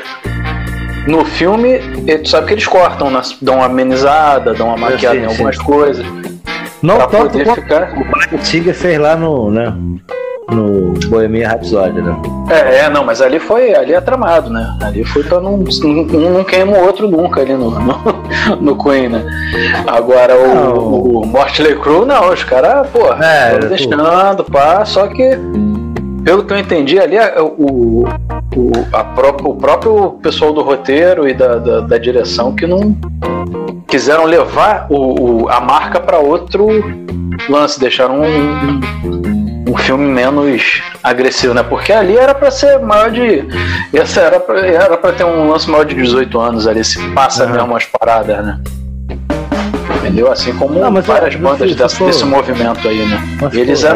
No 1.08 1.24
filme, 1.24 1.78
tu 2.24 2.28
sabe 2.30 2.48
que 2.48 2.54
eles 2.54 2.66
cortam, 2.66 3.12
né? 3.12 3.22
dão 3.40 3.58
uma 3.58 3.66
amenizada, 3.68 4.56
dão 4.56 4.70
uma 4.70 4.78
maquiada 4.78 5.16
sim, 5.16 5.22
em 5.24 5.28
sim. 5.28 5.34
algumas 5.34 5.58
coisas. 5.60 6.04
Não 6.82 6.98
tanto 7.08 7.30
poder 7.30 7.54
ficar- 7.54 7.94
o 8.34 8.44
Singer 8.44 8.74
fez 8.74 9.00
lá 9.00 9.16
no, 9.16 9.52
né, 9.52 9.72
no 10.52 10.94
Bohemian 11.10 11.48
Rhapsody, 11.50 12.02
né? 12.02 12.16
É, 12.50 12.78
é, 12.86 12.90
não, 12.90 13.04
mas 13.04 13.22
ali 13.22 13.40
foi, 13.40 13.74
ali 13.74 13.94
é 13.94 14.02
tramado, 14.02 14.50
né? 14.50 14.78
Ali 14.82 15.04
foi 15.04 15.24
pra 15.24 15.40
não, 15.40 15.56
um 15.56 16.30
não 16.34 16.44
queima 16.44 16.78
o 16.78 16.86
outro 16.86 17.08
nunca 17.10 17.42
ali 17.42 17.54
no, 17.54 17.72
no, 17.72 17.96
no 18.62 18.84
Queen, 18.84 19.10
né? 19.10 19.24
Agora 19.88 20.38
o, 20.38 21.22
o 21.22 21.26
Mortley 21.26 21.76
Crue, 21.78 22.06
não, 22.06 22.32
os 22.32 22.44
caras, 22.44 22.88
pô, 22.90 23.12
É, 23.14 23.58
deixando, 23.60 24.44
pá, 24.52 24.86
só 24.86 25.08
que 25.08 25.38
pelo 26.24 26.44
que 26.44 26.54
eu 26.54 26.58
entendi 26.58 27.00
ali, 27.00 27.18
é, 27.18 27.40
o, 27.40 28.04
o, 28.56 28.72
a 28.94 29.04
próprio, 29.04 29.50
o 29.50 29.56
próprio 29.56 30.10
pessoal 30.24 30.54
do 30.54 30.62
roteiro 30.62 31.28
e 31.28 31.34
da, 31.34 31.58
da, 31.58 31.80
da 31.82 31.98
direção 31.98 32.56
que 32.56 32.66
não 32.66 32.96
quiseram 33.88 34.26
levar 34.26 34.88
o, 34.90 35.44
o- 35.44 35.50
a 35.50 35.60
marca 35.62 36.00
pra 36.00 36.18
outro 36.18 36.68
lance, 37.50 37.80
deixaram 37.80 38.22
um, 38.22 38.26
um, 38.26 39.45
um 39.76 39.78
filme 39.78 40.08
menos 40.08 40.82
agressivo, 41.04 41.54
né? 41.54 41.62
Porque 41.64 41.92
ali 41.92 42.18
era 42.18 42.34
pra 42.34 42.50
ser 42.50 42.80
maior 42.80 43.12
de. 43.12 43.44
Essa 43.94 44.22
era 44.22 44.40
pra, 44.40 44.66
era 44.66 44.98
pra 44.98 45.12
ter 45.12 45.26
um 45.26 45.50
lance 45.50 45.70
maior 45.70 45.84
de 45.86 45.94
18 45.96 46.40
anos 46.40 46.66
ali, 46.68 46.84
se 46.84 46.98
passa 47.10 47.46
mesmo 47.46 47.76
as 47.76 47.86
paradas, 47.86 48.44
né? 48.46 48.60
Entendeu? 49.98 50.32
Assim 50.32 50.54
como 50.54 50.80
Não, 50.80 50.92
mas 50.92 51.06
várias 51.06 51.36
é, 51.36 51.38
bandas 51.38 51.70
se 51.72 51.76
dessa- 51.76 52.06
desse 52.06 52.24
movimento 52.24 52.88
aí, 52.88 53.06
né? 53.06 53.22
Mas, 53.42 53.54
eles 53.54 53.82
pô, 53.82 53.88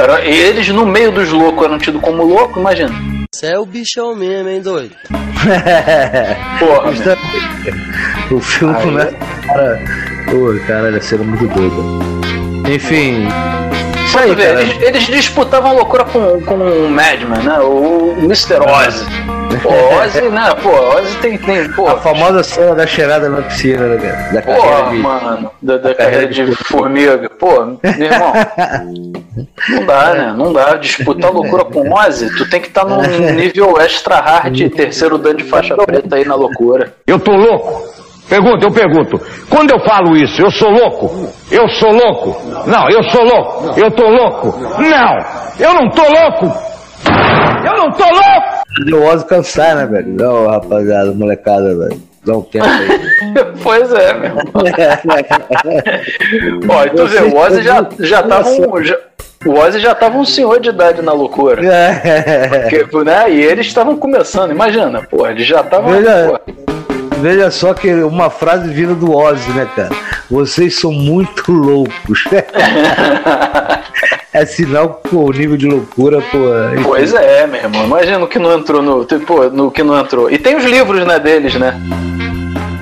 eram, 0.00 0.14
eram. 0.14 0.18
Eles 0.24 0.68
no 0.70 0.84
meio 0.86 1.12
dos 1.12 1.30
loucos 1.30 1.64
eram 1.64 1.78
tidos 1.78 2.00
como 2.00 2.24
louco, 2.24 2.58
imagina. 2.58 2.90
Você 3.32 3.46
é 3.48 3.58
o 3.58 3.66
bichão 3.66 4.14
mesmo, 4.16 4.48
hein, 4.48 4.60
doido? 4.62 4.94
Porra, 6.58 6.90
é- 6.90 8.34
o 8.34 8.40
filme 8.40 8.74
Aí- 8.74 8.82
começa. 8.82 9.12
Cara, 9.46 9.80
pô, 10.30 10.66
cara, 10.66 10.88
ele 10.88 11.00
sendo 11.00 11.24
muito 11.24 11.46
doido. 11.46 12.00
Enfim. 12.68 13.28
Isso 14.08 14.18
aí, 14.18 14.34
cara. 14.34 14.62
eles, 14.62 14.82
eles 14.82 15.02
disputavam 15.06 15.70
a 15.70 15.74
loucura 15.74 16.04
com, 16.04 16.40
com 16.42 16.54
o 16.54 16.88
Madman, 16.90 17.42
né? 17.42 17.58
O 17.60 18.14
Mr. 18.18 18.58
Ozzy. 18.60 19.04
Pô, 19.62 19.70
Ozzy, 20.02 20.28
né? 20.28 20.54
Pô, 20.62 20.70
Ozzy 20.96 21.16
tem. 21.18 21.36
tem 21.38 21.68
pô, 21.72 21.86
A 21.88 21.98
famosa 21.98 22.42
cena 22.42 22.74
da 22.74 22.86
cheirada 22.86 23.28
na 23.28 23.42
piscina, 23.42 23.86
né, 23.86 23.96
cara? 23.98 24.32
Da 24.32 24.42
Pô, 24.42 24.62
carreira 24.62 24.90
de- 24.90 24.96
mano, 24.98 25.50
da, 25.60 25.76
da 25.76 25.88
da 25.88 25.94
carreira 25.94 26.26
carreira 26.28 26.32
de 26.32 26.46
de 26.46 26.64
formiga. 26.64 27.30
Pô, 27.38 27.64
meu 27.64 27.78
irmão, 28.10 28.32
não 29.68 29.86
dá, 29.86 30.14
né? 30.14 30.34
Não 30.36 30.52
dá. 30.52 30.74
Disputar 30.74 31.30
loucura 31.32 31.64
com 31.64 31.92
Ozzy, 31.92 32.34
tu 32.36 32.48
tem 32.48 32.60
que 32.60 32.68
estar 32.68 32.84
num 32.84 33.02
nível 33.34 33.78
extra 33.80 34.16
hard, 34.20 34.58
terceiro 34.70 35.18
dan 35.18 35.34
de 35.34 35.44
faixa 35.44 35.76
preta 35.76 36.16
aí 36.16 36.24
na 36.24 36.34
loucura. 36.34 36.94
Eu 37.06 37.18
tô 37.18 37.32
louco? 37.36 37.97
Pergunta, 38.28 38.66
eu 38.66 38.72
pergunto. 38.72 39.20
Quando 39.48 39.70
eu 39.70 39.80
falo 39.80 40.16
isso, 40.16 40.42
eu 40.42 40.50
sou 40.50 40.70
louco? 40.70 41.28
Eu 41.50 41.68
sou 41.68 41.90
louco? 41.92 42.36
Não, 42.66 42.88
eu 42.90 43.02
sou 43.04 43.24
louco. 43.24 43.80
Eu 43.80 43.90
tô 43.90 44.06
louco? 44.08 44.54
Não, 44.78 45.18
eu 45.58 45.74
não 45.74 45.88
tô 45.90 46.02
louco. 46.02 46.52
Eu 47.64 47.76
não 47.76 47.90
tô 47.92 48.04
louco. 48.04 48.58
Deu 48.86 48.98
o 49.00 49.06
Ozzy 49.08 49.24
cansar, 49.26 49.76
né, 49.76 49.86
velho? 49.86 50.08
Não, 50.08 50.46
rapaziada, 50.46 51.12
molecada, 51.12 51.74
velho. 51.76 52.00
Dá 52.24 52.36
um 52.36 52.42
tempo 52.42 52.66
aí. 52.66 52.88
pois 53.62 53.92
é, 53.92 54.12
meu 54.14 54.24
irmão. 54.24 54.44
Ó, 56.68 56.84
e 56.84 56.90
tu 56.90 57.06
vê, 57.06 57.20
o 57.22 57.36
Ozzy 57.36 57.62
já, 57.62 57.86
já 58.00 58.22
tava 58.22 58.48
um. 58.50 58.84
já- 58.84 58.98
o 59.46 59.52
Ozzy 59.54 59.78
já 59.78 59.94
tava 59.94 60.18
um 60.18 60.24
senhor 60.24 60.58
de 60.60 60.68
idade 60.68 61.00
na 61.00 61.12
loucura. 61.12 61.64
É. 61.64 62.68
Porque, 62.68 63.04
né, 63.04 63.30
e 63.30 63.40
eles 63.40 63.66
estavam 63.68 63.96
começando, 63.96 64.50
imagina, 64.50 65.00
pô, 65.08 65.26
eles 65.26 65.46
já 65.46 65.60
estavam. 65.60 65.90
Veja, 67.20 67.50
só 67.50 67.74
que 67.74 67.92
uma 67.94 68.30
frase 68.30 68.72
vinda 68.72 68.94
do 68.94 69.14
Ozzy, 69.14 69.50
né, 69.50 69.68
cara? 69.74 69.90
Vocês 70.30 70.78
são 70.78 70.92
muito 70.92 71.50
loucos. 71.50 72.24
é 74.32 74.46
sinal 74.46 75.00
pô, 75.10 75.24
o 75.24 75.32
nível 75.32 75.56
de 75.56 75.66
loucura, 75.66 76.20
pô. 76.20 76.38
enfim. 76.74 76.82
Pois 76.84 77.14
é, 77.14 77.46
meu 77.46 77.60
irmão. 77.60 77.84
Imagina 77.84 78.24
o 78.24 78.28
que 78.28 78.38
não 78.38 78.56
entrou 78.56 78.80
no. 78.82 79.04
Pô, 79.04 79.44
no 79.50 79.70
que 79.70 79.82
não 79.82 79.98
entrou. 79.98 80.30
E 80.30 80.38
tem 80.38 80.56
os 80.56 80.64
livros, 80.64 81.06
né, 81.06 81.18
deles, 81.18 81.54
né? 81.54 81.74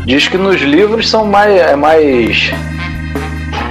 Diz 0.05 0.29
que 0.29 0.37
nos 0.37 0.61
livros 0.61 1.09
são 1.09 1.25
mais. 1.25 1.57
É 1.57 1.75
mais. 1.75 2.53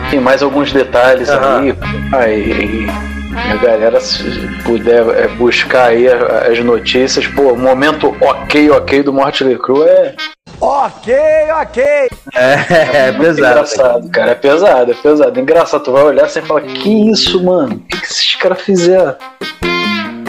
Tem 0.10 0.19
mais 0.19 0.41
alguns 0.41 0.71
detalhes 0.71 1.30
aí. 1.30 1.75
Aí. 2.12 2.88
A 3.36 3.56
galera, 3.58 3.99
se 3.99 4.23
puder 4.63 5.06
é, 5.10 5.28
buscar 5.28 5.89
aí 5.89 6.08
as 6.08 6.58
notícias, 6.60 7.28
pô, 7.28 7.51
o 7.51 7.58
momento 7.58 8.15
ok, 8.21 8.71
ok 8.71 9.04
do 9.04 9.12
Mortley 9.12 9.58
Crue 9.58 9.84
é, 9.84 10.15
Ok, 10.67 11.13
ok. 11.62 11.84
É, 12.34 13.08
é 13.08 13.12
muito 13.12 13.36
pesado. 13.36 13.51
engraçado, 13.51 14.10
cara. 14.10 14.32
É 14.32 14.36
pesado, 14.36 14.91
é 14.91 14.95
pesado. 14.95 15.39
Engraçado, 15.39 15.84
tu 15.84 15.91
vai 15.91 16.04
olhar 16.04 16.28
sem 16.28 16.41
falar, 16.41 16.62
que 16.62 16.89
isso, 17.12 17.43
mano? 17.43 17.75
O 17.75 17.80
que, 17.82 17.99
que 18.01 18.06
esses 18.08 18.34
caras 18.34 18.62
fizeram? 18.62 19.15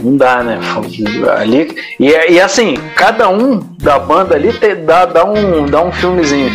Não 0.02 0.14
dá, 0.18 0.42
né? 0.42 0.58
Ali, 1.40 1.74
e, 1.98 2.12
é- 2.12 2.32
e 2.32 2.38
assim, 2.38 2.74
cada 2.94 3.30
um 3.30 3.60
da 3.78 3.98
banda 3.98 4.34
ali 4.34 4.52
te- 4.52 4.74
dá, 4.74 5.06
dá, 5.06 5.24
um, 5.24 5.64
dá 5.64 5.82
um 5.82 5.90
filmezinho. 5.90 6.50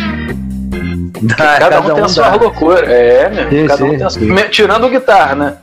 Dá, 1.22 1.58
cada, 1.58 1.80
um 1.80 1.94
tem 1.94 2.04
a 2.04 2.08
sua 2.08 2.30
dá. 2.30 2.36
loucura. 2.36 2.86
É, 2.86 3.28
meu. 3.30 3.50
Sim, 3.50 3.66
cada 3.66 3.84
um 3.84 4.10
sim, 4.10 4.20
tem 4.32 4.44
a 4.44 4.48
Tirando 4.48 4.86
o 4.86 4.90
guitarra, 4.90 5.34
né? 5.34 5.56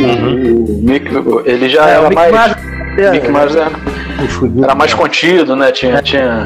O, 0.00 0.78
o 0.78 0.82
Mick, 0.82 1.06
ele 1.44 1.68
já 1.68 1.90
É, 1.90 1.98
o 1.98 2.06
era 2.06 2.08
Mick 2.08 2.32
mais. 2.32 2.56
É, 2.98 3.10
Mick 3.10 3.28
Mars 3.28 3.54
era, 3.54 3.70
era 4.62 4.74
mais 4.74 4.94
contido, 4.94 5.54
né? 5.54 5.70
Tinha. 5.72 6.00
tinha 6.02 6.44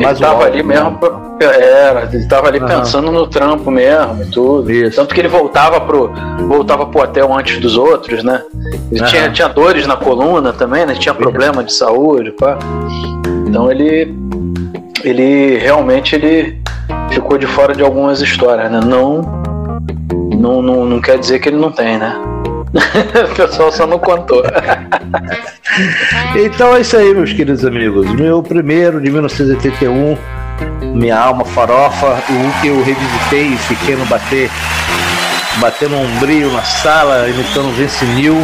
ele 0.00 0.14
tava 0.18 0.44
ali 0.44 0.62
mesmo. 0.62 0.92
pra- 0.98 1.28
Era, 1.40 2.08
ele 2.12 2.26
tava 2.26 2.48
ali 2.48 2.58
Aham. 2.58 2.66
pensando 2.66 3.12
no 3.12 3.26
trampo 3.28 3.70
mesmo 3.70 4.22
e 4.22 4.26
tudo. 4.26 4.70
Isso. 4.72 4.96
Tanto 4.96 5.14
que 5.14 5.20
ele 5.20 5.28
voltava 5.28 5.80
pro, 5.80 6.10
voltava 6.48 6.84
pro 6.86 7.02
hotel 7.02 7.32
antes 7.32 7.60
dos 7.60 7.76
outros, 7.76 8.24
né? 8.24 8.42
Ele 8.90 9.00
Aham. 9.00 9.08
tinha, 9.08 9.30
tinha 9.30 9.48
dores 9.48 9.86
na 9.86 9.96
coluna 9.96 10.52
também, 10.52 10.84
né? 10.84 10.94
Tinha 10.94 11.14
problema 11.14 11.62
de 11.62 11.72
saúde, 11.72 12.32
pá. 12.32 12.58
Então 13.46 13.70
ele. 13.70 14.12
Ele 15.04 15.56
realmente 15.58 16.16
ele 16.16 16.60
ficou 17.10 17.38
de 17.38 17.46
fora 17.46 17.72
de 17.72 17.82
algumas 17.84 18.20
histórias, 18.20 18.68
né? 18.70 18.80
Não. 18.84 19.22
Não, 20.36 20.60
não, 20.60 20.84
não 20.84 21.00
quer 21.00 21.18
dizer 21.18 21.38
que 21.38 21.48
ele 21.48 21.56
não 21.56 21.70
tem, 21.70 21.98
né? 21.98 22.14
o 23.30 23.34
pessoal 23.34 23.72
só 23.72 23.86
não 23.86 23.98
contou. 23.98 24.42
Então 26.36 26.74
é 26.76 26.80
isso 26.80 26.96
aí, 26.96 27.14
meus 27.14 27.32
queridos 27.32 27.64
amigos. 27.64 28.10
Meu 28.12 28.42
primeiro 28.42 29.00
de 29.00 29.10
1981, 29.10 30.16
Minha 30.94 31.18
Alma 31.18 31.44
Farofa, 31.44 32.18
o 32.28 32.60
que 32.60 32.68
eu 32.68 32.82
revisitei 32.82 33.54
e 33.54 33.56
fiquei 33.56 33.96
no 33.96 34.04
bater 34.06 34.50
batendo 35.58 35.96
um 35.96 36.18
brilho 36.18 36.52
na 36.52 36.62
sala, 36.62 37.28
imitando 37.28 37.74
Vince 37.76 38.04
Neil. 38.04 38.36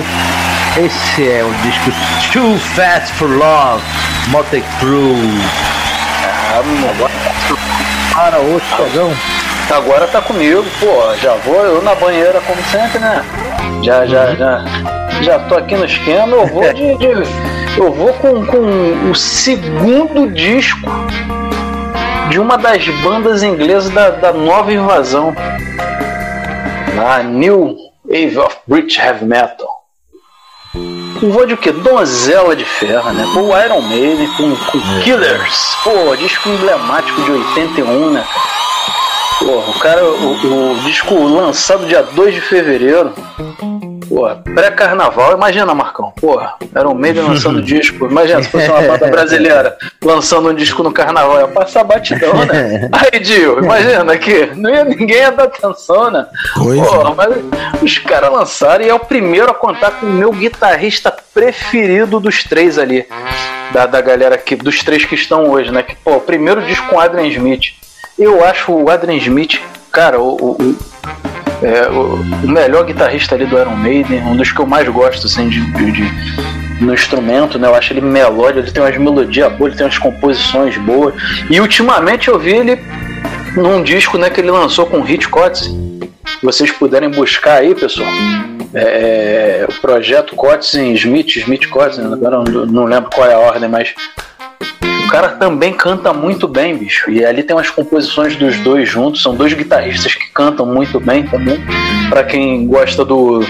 Esse 0.77 1.31
é 1.31 1.45
o 1.45 1.53
disco 1.63 1.93
Too 2.33 2.59
Fast 2.75 3.13
for 3.15 3.31
Love, 3.31 3.83
Motley 4.29 4.65
Crue. 4.81 5.41
Agora 6.55 7.13
Para 8.13 8.39
outro 8.39 8.69
fogão. 8.77 9.13
Agora 9.71 10.07
tá 10.09 10.21
comigo, 10.21 10.65
pô. 10.81 11.15
Já 11.23 11.35
vou 11.37 11.65
eu 11.65 11.83
na 11.83 11.95
banheira 11.95 12.41
como 12.41 12.63
sempre, 12.65 12.99
né? 12.99 13.25
Já, 13.83 14.07
já, 14.07 14.25
Uhum. 14.31 14.37
já. 14.37 14.65
Já 15.23 15.39
tô 15.41 15.55
aqui 15.57 15.75
no 15.77 15.85
esquema, 15.85 16.37
eu 16.37 16.47
vou 16.47 16.73
de. 16.73 16.97
de- 16.99 17.55
eu 17.77 17.93
vou 17.93 18.13
com, 18.15 18.45
com 18.47 19.11
o 19.11 19.15
segundo 19.15 20.31
disco 20.33 20.89
de 22.31 22.39
uma 22.39 22.57
das 22.57 22.87
bandas 23.03 23.43
inglesas 23.43 23.91
da, 23.91 24.11
da 24.11 24.33
nova 24.33 24.73
invasão. 24.73 25.35
A 27.07 27.23
New 27.23 27.77
Wave 28.05 28.39
of 28.39 28.57
British 28.67 28.99
Heavy 28.99 29.25
Metal. 29.25 29.69
Eu 31.23 31.31
vou 31.33 31.47
de 31.47 31.55
o 31.55 31.57
quê? 31.57 31.73
Donzela 31.73 32.55
de 32.55 32.65
Ferro, 32.65 33.13
né? 33.13 33.25
Pô, 33.35 33.41
o 33.41 33.59
Iron 33.61 33.81
Maiden 33.83 34.29
com, 34.37 34.55
com 34.57 35.01
Killers. 35.03 35.77
Pô, 35.83 36.15
disco 36.17 36.49
emblemático 36.49 37.21
de 37.23 37.31
81, 37.33 38.11
né? 38.11 38.25
Pô, 39.39 39.59
o 39.59 39.79
cara, 39.79 40.05
o, 40.05 40.73
o 40.73 40.81
disco 40.83 41.15
lançado 41.15 41.87
dia 41.87 42.03
2 42.03 42.35
de 42.35 42.41
fevereiro. 42.41 43.13
Pô, 44.09 44.29
pré-carnaval, 44.55 45.33
imagina, 45.33 45.75
Marcão. 45.75 46.13
Pô, 46.21 46.41
era 46.75 46.89
um 46.89 46.95
Maiden 46.95 47.25
lançando 47.25 47.61
disco. 47.63 48.07
Imagina 48.07 48.43
se 48.43 48.51
fosse 48.51 48.69
uma 48.69 48.83
banda 48.83 49.09
brasileira 49.09 49.77
lançando 50.03 50.51
um 50.51 50.55
disco 50.55 50.83
no 50.83 50.93
carnaval. 50.93 51.41
Ia 51.41 51.49
passar 51.49 51.85
batidão, 51.85 52.33
né? 52.45 52.89
Aí, 52.93 53.19
Dio, 53.19 53.59
imagina 53.59 54.13
aqui. 54.13 54.51
Não 54.55 54.71
ia, 54.71 54.85
ninguém 54.85 55.19
ia 55.19 55.33
dar 55.33 55.45
atenção, 55.45 56.11
né? 56.11 56.27
Pois 56.55 56.81
Pô, 56.81 57.15
mas 57.15 57.35
os 57.83 57.99
caras 57.99 58.31
lançaram 58.31 58.85
e 58.85 58.89
é 58.89 58.95
o 58.95 59.01
primeiro 59.01 59.51
a 59.51 59.55
contar 59.55 59.93
com 59.93 60.07
o 60.07 60.13
meu 60.13 60.31
guitarrista 60.31 61.15
preferido 61.33 62.21
dos 62.21 62.45
três 62.45 62.79
ali. 62.79 63.07
Da, 63.73 63.87
da 63.87 64.01
galera 64.01 64.37
aqui, 64.37 64.55
dos 64.55 64.79
três 64.81 65.05
que 65.05 65.17
estão 65.17 65.51
hoje, 65.51 65.73
né? 65.73 65.83
Que, 65.83 65.97
pô, 65.97 66.17
o 66.17 66.21
primeiro 66.21 66.63
disco 66.63 66.87
com 66.89 67.01
Adrian 67.01 67.27
Smith. 67.27 67.75
Eu 68.25 68.43
acho 68.43 68.73
o 68.73 68.89
Adrian 68.89 69.17
Smith, 69.19 69.61
cara, 69.93 70.19
o, 70.19 70.53
o, 70.53 70.77
é, 71.63 71.89
o, 71.91 72.49
melhor 72.49 72.83
guitarrista 72.87 73.35
ali 73.35 73.45
do 73.45 73.59
Iron 73.59 73.77
Maiden, 73.77 74.23
um 74.23 74.35
dos 74.35 74.51
que 74.51 74.61
eu 74.61 74.67
mais 74.67 74.89
gosto, 74.89 75.27
assim, 75.27 75.51
de, 75.51 75.61
de- 75.93 76.83
no 76.83 76.95
instrumento, 76.95 77.59
né? 77.59 77.69
Eu 77.69 77.75
acho 77.75 77.93
ele 77.93 78.01
melódico, 78.01 78.61
ele 78.61 78.71
tem 78.73 78.83
umas 78.83 78.97
melodias 78.97 79.53
boas, 79.53 79.73
ele 79.73 79.77
tem 79.77 79.87
umas 79.87 79.99
composições 79.99 80.75
boas. 80.79 81.15
E 81.51 81.61
ultimamente 81.61 82.29
eu 82.29 82.39
vi 82.39 82.55
ele 82.55 82.83
num 83.57 83.83
disco, 83.83 84.17
né, 84.17 84.31
que 84.31 84.41
ele 84.41 84.51
lançou 84.51 84.87
com 84.87 85.01
o 85.01 85.03
Hit 85.03 85.29
Coates. 85.29 85.65
Se 85.65 86.43
vocês 86.43 86.71
puderem 86.71 87.11
buscar 87.11 87.59
aí, 87.59 87.75
pessoal. 87.75 88.09
É, 88.73 89.67
o 89.69 89.73
projeto 89.83 90.35
Coates 90.35 90.75
em 90.75 90.95
Smith, 90.95 91.37
Smith 91.37 91.69
Coates, 91.69 91.99
né? 91.99 92.11
agora 92.11 92.39
não 92.43 92.65
não 92.65 92.85
lembro 92.87 93.11
qual 93.15 93.29
é 93.29 93.35
a 93.35 93.39
ordem, 93.39 93.69
mas 93.69 93.95
cara 95.15 95.29
também 95.29 95.73
canta 95.73 96.13
muito 96.13 96.49
bem, 96.49 96.77
bicho. 96.77 97.09
E 97.09 97.25
ali 97.25 97.45
tem 97.45 97.55
umas 97.55 97.71
composições 97.71 98.35
dos 98.35 98.59
dois 98.59 98.89
juntos. 98.89 99.23
São 99.23 99.33
dois 99.33 99.53
guitarristas 99.53 100.13
que 100.13 100.29
cantam 100.35 100.67
muito 100.67 100.99
bem 100.99 101.23
também. 101.23 101.65
Pra 102.09 102.25
quem 102.25 102.67
gosta 102.67 103.05
do, 103.05 103.41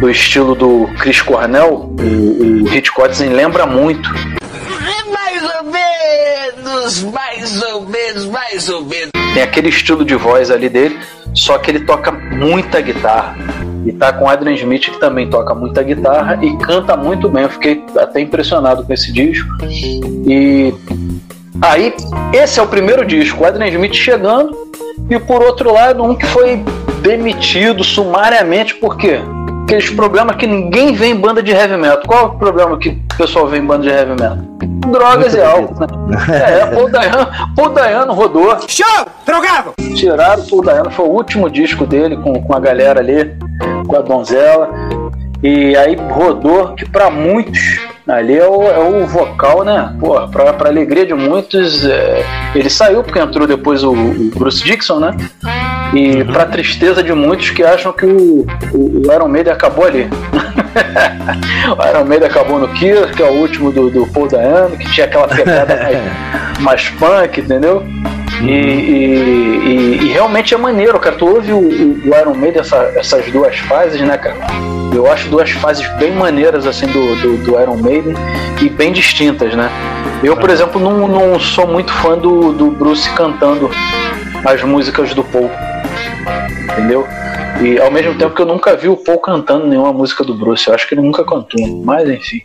do 0.00 0.08
estilo 0.08 0.54
do 0.54 0.88
Chris 0.98 1.20
Cornell, 1.20 1.94
o, 2.00 2.62
o 2.62 2.64
Hit 2.68 2.90
Kotzen 2.92 3.28
lembra 3.28 3.66
muito. 3.66 4.08
Menos, 6.86 7.02
mais 7.02 7.62
ou 7.62 7.80
menos, 7.80 8.24
mais 8.26 8.68
ou 8.68 8.84
menos. 8.84 9.10
Tem 9.34 9.42
aquele 9.42 9.70
estilo 9.70 10.04
de 10.04 10.14
voz 10.14 10.52
ali 10.52 10.68
dele, 10.68 10.96
só 11.34 11.58
que 11.58 11.68
ele 11.68 11.80
toca 11.80 12.12
muita 12.12 12.80
guitarra. 12.80 13.36
E 13.84 13.92
tá 13.92 14.12
com 14.12 14.28
Adrian 14.28 14.54
Smith 14.54 14.82
que 14.82 15.00
também 15.00 15.28
toca 15.28 15.52
muita 15.52 15.82
guitarra 15.82 16.38
e 16.40 16.56
canta 16.58 16.96
muito 16.96 17.28
bem. 17.28 17.42
Eu 17.42 17.48
fiquei 17.48 17.84
até 17.98 18.20
impressionado 18.20 18.84
com 18.84 18.92
esse 18.92 19.12
disco. 19.12 19.48
E 19.64 20.72
aí, 21.60 21.92
esse 22.32 22.60
é 22.60 22.62
o 22.62 22.68
primeiro 22.68 23.04
disco, 23.04 23.44
Adrian 23.44 23.66
Smith 23.66 23.94
chegando, 23.94 24.56
e 25.10 25.18
por 25.18 25.42
outro 25.42 25.72
lado, 25.72 26.04
um 26.04 26.14
que 26.14 26.26
foi 26.26 26.62
demitido 27.02 27.82
sumariamente, 27.82 28.76
por 28.76 28.96
quê? 28.96 29.20
Aqueles 29.66 29.90
problemas 29.90 30.36
que 30.36 30.46
ninguém 30.46 30.92
vê 30.92 31.06
em 31.06 31.16
banda 31.16 31.42
de 31.42 31.50
heavy 31.50 31.76
metal. 31.76 32.00
Qual 32.06 32.20
é 32.20 32.22
o 32.26 32.30
problema 32.38 32.78
que 32.78 32.90
o 32.90 33.16
pessoal 33.18 33.48
vê 33.48 33.58
em 33.58 33.66
banda 33.66 33.82
de 33.82 33.88
heavy 33.88 34.12
metal? 34.12 34.38
Drogas 34.92 35.34
e 35.34 35.40
álcool, 35.40 35.74
né? 35.80 35.86
É, 36.32 36.66
Paul 36.72 36.88
Dayano, 36.88 37.28
Paul 37.56 37.68
Dayano 37.70 38.12
rodou. 38.12 38.56
Show! 38.68 39.06
Drogado! 39.26 39.72
Tiraram 39.96 40.40
o 40.40 40.48
Paul 40.48 40.62
Dayano, 40.62 40.90
foi 40.92 41.06
o 41.06 41.10
último 41.10 41.50
disco 41.50 41.84
dele 41.84 42.16
com, 42.16 42.40
com 42.40 42.54
a 42.54 42.60
galera 42.60 43.00
ali, 43.00 43.36
com 43.88 43.96
a 43.96 44.02
donzela. 44.02 44.70
E 45.46 45.76
aí 45.76 45.94
rodou, 45.94 46.74
que 46.74 46.84
pra 46.84 47.08
muitos 47.08 47.78
ali 48.04 48.36
é 48.36 48.44
o, 48.44 48.62
é 48.64 48.78
o 48.80 49.06
vocal, 49.06 49.64
né? 49.64 49.94
Pô, 50.00 50.26
pra, 50.26 50.52
pra 50.52 50.68
alegria 50.70 51.06
de 51.06 51.14
muitos, 51.14 51.84
é, 51.84 52.24
ele 52.52 52.68
saiu 52.68 53.04
porque 53.04 53.20
entrou 53.20 53.46
depois 53.46 53.84
o, 53.84 53.92
o 53.92 54.30
Bruce 54.34 54.64
Dixon, 54.64 54.98
né? 54.98 55.16
E 55.94 56.24
pra 56.24 56.46
tristeza 56.46 57.00
de 57.00 57.12
muitos 57.12 57.50
que 57.50 57.62
acham 57.62 57.92
que 57.92 58.04
o, 58.04 58.44
o, 58.72 59.02
o 59.06 59.12
Iron 59.12 59.28
Maiden 59.28 59.52
acabou 59.52 59.84
ali. 59.84 60.08
o 61.78 61.88
Iron 61.88 62.04
Maiden 62.04 62.28
acabou 62.28 62.58
no 62.58 62.66
Kill, 62.74 63.06
que 63.10 63.22
é 63.22 63.30
o 63.30 63.34
último 63.34 63.70
do, 63.70 63.88
do 63.88 64.04
Paul 64.08 64.26
Dayano, 64.26 64.76
que 64.76 64.90
tinha 64.90 65.06
aquela 65.06 65.28
pegada 65.28 65.76
mais, 66.58 66.58
mais 66.60 66.88
punk, 66.90 67.40
entendeu? 67.40 67.84
E, 68.42 68.50
e- 68.50 69.98
e- 70.04 70.12
realmente 70.12 70.54
é 70.54 70.56
maneiro, 70.56 70.98
cara. 70.98 71.16
Tu 71.16 71.26
ouve 71.26 71.52
o, 71.52 71.58
o- 71.58 72.00
o 72.04 72.18
Iron 72.20 72.34
Maiden, 72.34 72.60
essa- 72.60 72.92
essas 72.96 73.30
duas 73.32 73.56
fases, 73.60 74.00
né, 74.00 74.16
cara? 74.18 74.36
Eu 74.94 75.10
acho 75.10 75.28
duas 75.28 75.50
fases 75.50 75.86
bem 75.96 76.12
maneiras, 76.12 76.66
assim, 76.66 76.86
do, 76.86 77.16
do, 77.16 77.36
do 77.38 77.60
Iron 77.60 77.76
Maiden 77.76 78.14
e 78.62 78.68
bem 78.68 78.92
distintas, 78.92 79.54
né? 79.54 79.70
Eu, 80.22 80.36
por 80.36 80.48
exemplo, 80.50 80.80
não, 80.80 81.06
não 81.08 81.38
sou 81.38 81.66
muito 81.66 81.92
fã 81.92 82.16
do, 82.16 82.52
do 82.52 82.70
Bruce 82.70 83.08
cantando 83.10 83.70
as 84.44 84.62
músicas 84.62 85.12
do 85.12 85.22
Paul, 85.24 85.50
entendeu? 86.72 87.06
E 87.62 87.78
ao 87.80 87.90
mesmo 87.90 88.14
tempo 88.14 88.34
que 88.34 88.40
eu 88.42 88.46
nunca 88.46 88.76
vi 88.76 88.88
o 88.88 88.96
Paul 88.96 89.18
cantando 89.18 89.66
nenhuma 89.66 89.92
música 89.92 90.22
do 90.24 90.34
Bruce, 90.34 90.68
eu 90.68 90.74
acho 90.74 90.86
que 90.88 90.94
ele 90.94 91.02
nunca 91.02 91.24
cantou, 91.24 91.82
mas 91.84 92.08
enfim. 92.08 92.42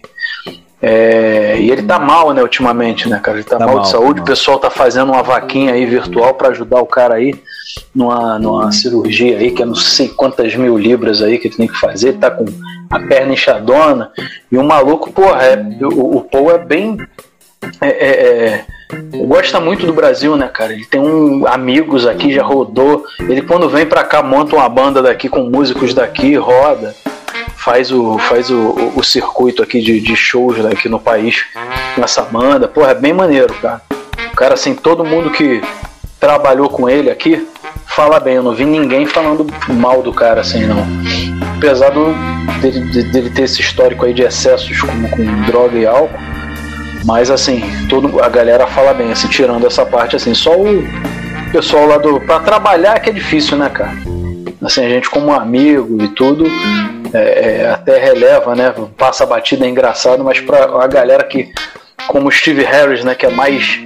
É, 0.82 1.58
e 1.60 1.70
ele 1.70 1.84
tá 1.84 2.00
mal, 2.00 2.34
né, 2.34 2.42
ultimamente, 2.42 3.08
né, 3.08 3.20
cara? 3.20 3.38
Ele 3.38 3.44
tá, 3.44 3.58
Tá 3.58 3.66
mal, 3.66 3.76
mal, 3.76 3.84
de 3.84 3.92
tá 3.92 3.98
saúde. 3.98 4.22
O 4.22 4.26
pessoal 4.26 4.58
tá 4.58 4.70
fazendo 4.70 5.12
uma 5.12 5.22
vaquinha 5.22 5.74
aí 5.74 5.86
virtual 5.86 6.34
pra 6.34 6.50
ajudar 6.50 6.82
o 6.82 6.88
cara 6.88 7.16
aí 7.16 7.36
numa, 7.94 8.40
numa 8.40 8.72
cirurgia 8.72 9.38
aí, 9.38 9.52
que 9.52 9.62
é 9.62 9.66
não 9.66 9.76
sei 9.76 10.10
quantas 10.10 10.56
mil 10.56 10.78
libras 10.78 11.22
aí 11.22 11.38
que 11.38 11.48
ele 11.48 11.56
tem 11.56 11.68
que 11.68 11.80
fazer. 11.80 12.10
Ele 12.10 12.18
tá 12.18 12.32
com 12.32 12.46
a 12.90 13.00
perna 13.00 13.34
inchadona. 13.34 14.12
E 14.52 14.58
o 14.58 14.64
maluco, 14.64 15.12
porra, 15.12 15.44
é, 15.44 15.56
o, 15.84 16.18
o 16.18 16.22
Paul 16.22 16.52
é 16.52 16.58
bem. 16.58 16.98
é, 17.80 17.88
é, 17.88 18.48
é, 18.48 18.66
gosta 19.28 19.60
muito 19.60 19.86
do 19.86 19.94
Brasil, 19.94 20.36
né, 20.36 20.48
cara? 20.48 20.74
Ele 20.74 20.86
tem 20.86 21.00
um, 21.00 21.46
amigos 21.46 22.08
aqui, 22.08 22.34
já 22.34 22.44
rodou. 22.44 23.06
Ele 23.20 23.44
quando 23.44 23.70
vem 23.70 23.86
pra 23.86 24.04
cá 24.04 24.24
monta 24.24 24.56
uma 24.56 24.68
banda 24.68 25.00
daqui 25.00 25.30
com 25.30 25.44
músicos 25.44 25.94
daqui, 25.94 26.36
roda 26.36 26.96
faz 27.64 27.92
o, 27.92 28.18
faz 28.20 28.50
o, 28.50 28.92
o- 28.96 29.04
circuito 29.04 29.62
aqui 29.62 29.82
de, 29.82 30.00
de 30.00 30.16
shows 30.16 30.58
né, 30.58 30.72
aqui 30.74 30.90
no 30.90 31.00
país 31.00 31.46
com 31.96 32.04
essa 32.04 32.22
banda. 32.24 32.68
Porra, 32.68 32.92
é 32.92 32.96
bem 32.96 33.14
maneiro, 33.14 33.54
cara. 33.62 33.82
O 34.32 34.36
cara, 34.36 34.54
assim, 34.54 34.74
todo 34.74 35.04
mundo 35.06 35.30
que 35.32 35.62
trabalhou 36.20 36.70
com 36.70 36.90
ele 36.90 37.10
aqui 37.12 37.48
fala 37.88 38.20
bem. 38.20 38.36
Eu 38.36 38.44
não 38.44 38.54
vi 38.56 38.66
ninguém 38.66 39.06
falando 39.06 39.46
mal 39.68 40.02
do 40.02 40.12
cara, 40.14 40.42
assim, 40.42 40.66
não. 40.66 40.86
Apesar 41.58 41.90
do, 41.92 42.14
dele, 42.62 42.80
de- 42.92 43.12
dele 43.12 43.30
ter 43.30 43.44
esse 43.44 43.62
histórico 43.62 44.06
aí 44.06 44.14
de 44.14 44.24
excessos 44.24 44.80
com, 44.82 45.08
com 45.10 45.42
droga 45.44 45.78
e 45.78 45.86
álcool. 45.86 46.18
Mas, 47.04 47.32
assim, 47.32 47.64
todo, 47.90 48.22
a 48.24 48.30
galera 48.30 48.68
fala 48.68 48.94
bem, 48.94 49.12
assim, 49.12 49.28
tirando 49.28 49.66
essa 49.66 49.84
parte, 49.86 50.16
assim, 50.16 50.34
só 50.36 50.52
o 50.56 50.84
pessoal 51.52 51.88
lá 51.88 51.98
do. 51.98 52.20
Pra 52.22 52.40
trabalhar 52.40 53.00
que 53.00 53.10
é 53.10 53.14
difícil, 53.14 53.58
né, 53.58 53.70
cara? 53.70 53.92
Assim, 54.62 54.86
a 54.86 54.90
gente 54.90 55.10
como 55.10 55.34
amigo 55.34 56.02
e 56.02 56.08
tudo, 56.10 56.46
é, 57.14 57.62
é, 57.64 57.70
até 57.72 57.98
releva, 58.00 58.56
né? 58.56 58.74
Passa 58.98 59.24
a 59.24 59.28
batida, 59.28 59.66
é 59.66 59.70
engraçado, 59.70 60.24
mas 60.24 60.40
pra 60.40 60.66
a 60.84 60.88
galera 60.88 61.24
que, 61.24 61.52
como 62.08 62.28
o 62.28 62.32
Steve 62.32 62.64
Harris, 62.64 63.04
né, 63.04 63.16
que 63.16 63.26
é 63.26 63.30
mais 63.30 63.80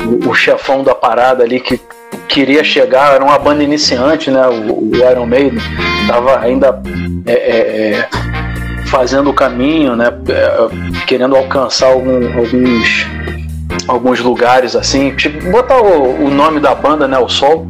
o, 0.00 0.30
o 0.30 0.34
chefão 0.34 0.82
da 0.82 0.94
parada 0.94 1.44
ali, 1.44 1.60
que 1.60 1.80
queria 2.28 2.64
chegar, 2.64 3.14
era 3.14 3.24
uma 3.24 3.38
banda 3.38 3.62
iniciante, 3.62 4.30
né? 4.30 4.46
O, 4.48 4.90
o 4.90 4.96
Iron 4.96 5.26
Maiden 5.26 5.60
tava 6.08 6.40
ainda 6.40 6.80
é, 7.24 7.32
é, 7.32 7.92
é, 7.92 8.08
fazendo 8.86 9.30
o 9.30 9.34
caminho, 9.34 9.94
né? 9.94 10.06
é, 10.28 11.04
querendo 11.06 11.36
alcançar 11.36 11.86
algum- 11.86 12.36
alguns 12.38 13.06
alguns 13.88 14.20
lugares 14.20 14.74
assim, 14.74 15.14
tipo, 15.14 15.50
botar 15.50 15.80
o, 15.80 16.24
o 16.24 16.30
nome 16.30 16.58
da 16.60 16.74
banda, 16.74 17.06
né, 17.06 17.18
o 17.18 17.28
Sol, 17.28 17.66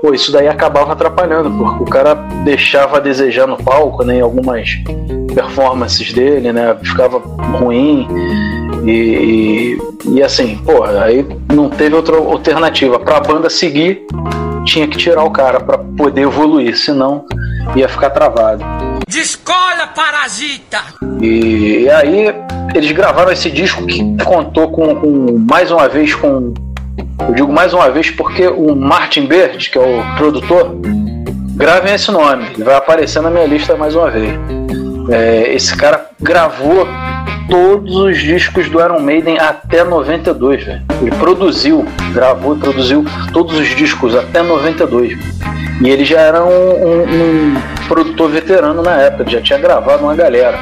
pô, 0.00 0.14
isso 0.14 0.32
daí 0.32 0.48
acabava 0.48 0.92
atrapalhando, 0.92 1.50
porque 1.50 1.82
o 1.82 1.86
cara 1.86 2.14
deixava 2.44 2.96
a 2.96 3.00
desejar 3.00 3.46
no 3.46 3.56
palco, 3.56 4.04
né, 4.04 4.16
em 4.16 4.20
algumas 4.20 4.70
performances 5.34 6.12
dele, 6.12 6.52
né, 6.52 6.76
ficava 6.82 7.18
ruim 7.58 8.06
e, 8.84 8.90
e, 8.90 9.78
e 10.16 10.22
assim, 10.22 10.56
pô, 10.64 10.84
aí 10.84 11.26
não 11.52 11.68
teve 11.68 11.94
outra 11.94 12.16
alternativa, 12.16 12.98
pra 12.98 13.20
banda 13.20 13.50
seguir 13.50 14.06
tinha 14.64 14.86
que 14.86 14.96
tirar 14.96 15.24
o 15.24 15.30
cara 15.30 15.60
pra 15.60 15.78
poder 15.78 16.22
evoluir, 16.22 16.76
senão 16.76 17.24
ia 17.74 17.88
ficar 17.88 18.10
travado. 18.10 18.64
Descola, 19.08 19.88
parasita! 19.94 20.78
E, 21.20 21.82
e 21.82 21.90
aí 21.90 22.34
eles 22.74 22.92
gravaram 22.92 23.32
esse 23.32 23.50
disco 23.50 23.84
que 23.86 24.16
contou 24.24 24.70
com, 24.70 24.94
com, 24.96 25.38
mais 25.38 25.70
uma 25.70 25.88
vez 25.88 26.14
com. 26.14 26.54
Eu 27.28 27.34
digo 27.34 27.52
mais 27.52 27.72
uma 27.72 27.90
vez 27.90 28.10
porque 28.10 28.46
o 28.48 28.74
Martin 28.74 29.26
Bird, 29.26 29.70
que 29.70 29.78
é 29.78 29.80
o 29.80 30.16
produtor, 30.16 30.74
gravem 31.54 31.94
esse 31.94 32.10
nome, 32.10 32.46
ele 32.54 32.64
vai 32.64 32.74
aparecer 32.74 33.22
na 33.22 33.30
minha 33.30 33.46
lista 33.46 33.76
mais 33.76 33.94
uma 33.94 34.10
vez. 34.10 34.32
É, 35.10 35.52
esse 35.54 35.76
cara 35.76 36.06
gravou 36.20 36.86
todos 37.48 37.96
os 37.96 38.18
discos 38.18 38.68
do 38.68 38.80
Iron 38.80 39.00
Maiden 39.00 39.38
até 39.38 39.84
92, 39.84 40.64
velho. 40.64 40.82
Ele 41.02 41.10
produziu, 41.12 41.84
gravou 42.12 42.56
e 42.56 42.60
produziu 42.60 43.04
todos 43.32 43.58
os 43.58 43.68
discos 43.68 44.14
até 44.14 44.42
92. 44.42 45.18
E 45.82 45.88
ele 45.90 46.04
já 46.04 46.20
era 46.20 46.44
um, 46.44 46.48
um, 46.48 47.02
um 47.02 47.54
produtor 47.88 48.30
veterano 48.30 48.82
na 48.82 48.96
época, 48.96 49.28
já 49.28 49.40
tinha 49.40 49.58
gravado 49.58 50.04
uma 50.04 50.14
galera. 50.14 50.58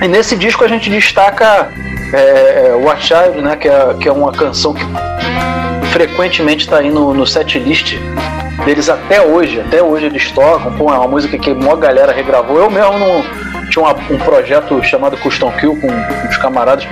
E 0.00 0.06
nesse 0.06 0.36
disco 0.36 0.64
a 0.64 0.68
gente 0.68 0.88
destaca 0.88 1.72
é, 2.12 2.72
Watch 2.74 3.12
Out, 3.12 3.40
né, 3.40 3.56
que 3.56 3.68
é, 3.68 3.94
que 4.00 4.08
é 4.08 4.12
uma 4.12 4.32
canção 4.32 4.72
que 4.72 4.84
frequentemente 5.92 6.64
está 6.64 6.78
aí 6.78 6.90
no, 6.90 7.12
no 7.12 7.26
set 7.26 7.58
list 7.58 7.96
deles 8.64 8.88
até 8.88 9.20
hoje. 9.20 9.60
Até 9.60 9.82
hoje 9.82 10.06
eles 10.06 10.30
tocam. 10.30 10.72
Pô, 10.76 10.92
é 10.92 10.98
uma 10.98 11.08
música 11.08 11.36
que 11.36 11.50
uma 11.50 11.76
galera 11.76 12.12
regravou. 12.12 12.58
Eu 12.58 12.70
mesmo 12.70 12.98
não, 12.98 13.24
tinha 13.70 13.84
uma, 13.84 13.92
um 13.92 14.18
projeto 14.18 14.82
chamado 14.84 15.16
Custom 15.16 15.50
Kill 15.52 15.76
com, 15.80 15.88
com 15.88 16.28
os 16.28 16.36
camaradas. 16.36 16.86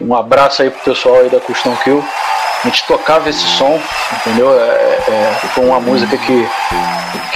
Um 0.00 0.14
abraço 0.14 0.62
aí 0.62 0.70
pro 0.70 0.92
pessoal 0.92 1.20
aí 1.20 1.28
da 1.28 1.38
Custom 1.38 1.76
Kill. 1.84 2.02
A 2.64 2.68
gente 2.68 2.84
tocava 2.86 3.28
esse 3.28 3.40
som, 3.40 3.80
entendeu? 4.20 4.52
É, 4.52 4.64
é, 4.64 5.32
foi 5.54 5.64
uma 5.64 5.80
música 5.80 6.16
que, 6.16 6.48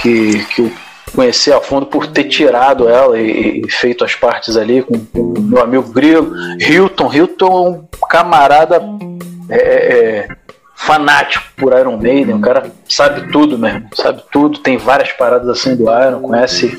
que, 0.01 0.45
que 0.45 0.61
eu 0.61 0.71
conheci 1.13 1.51
a 1.51 1.61
fundo 1.61 1.85
por 1.85 2.07
ter 2.07 2.25
tirado 2.25 2.87
ela 2.87 3.19
e, 3.19 3.61
e 3.61 3.71
feito 3.71 4.03
as 4.03 4.15
partes 4.15 4.57
ali 4.57 4.83
com 4.83 4.95
o 5.15 5.39
meu 5.39 5.61
amigo 5.61 5.91
Grilo. 5.91 6.33
Hilton, 6.59 7.13
Hilton 7.13 7.47
é 7.47 7.69
um 7.69 8.07
camarada 8.07 8.81
é, 9.49 9.57
é, 9.57 10.27
fanático 10.75 11.45
por 11.55 11.77
Iron 11.77 11.97
Maiden, 11.97 12.35
o 12.35 12.41
cara 12.41 12.71
sabe 12.87 13.31
tudo 13.31 13.57
mesmo, 13.57 13.89
sabe 13.93 14.23
tudo, 14.31 14.59
tem 14.59 14.77
várias 14.77 15.11
paradas 15.11 15.49
assim 15.49 15.75
do 15.75 15.83
Iron, 15.83 16.21
conhece 16.21 16.77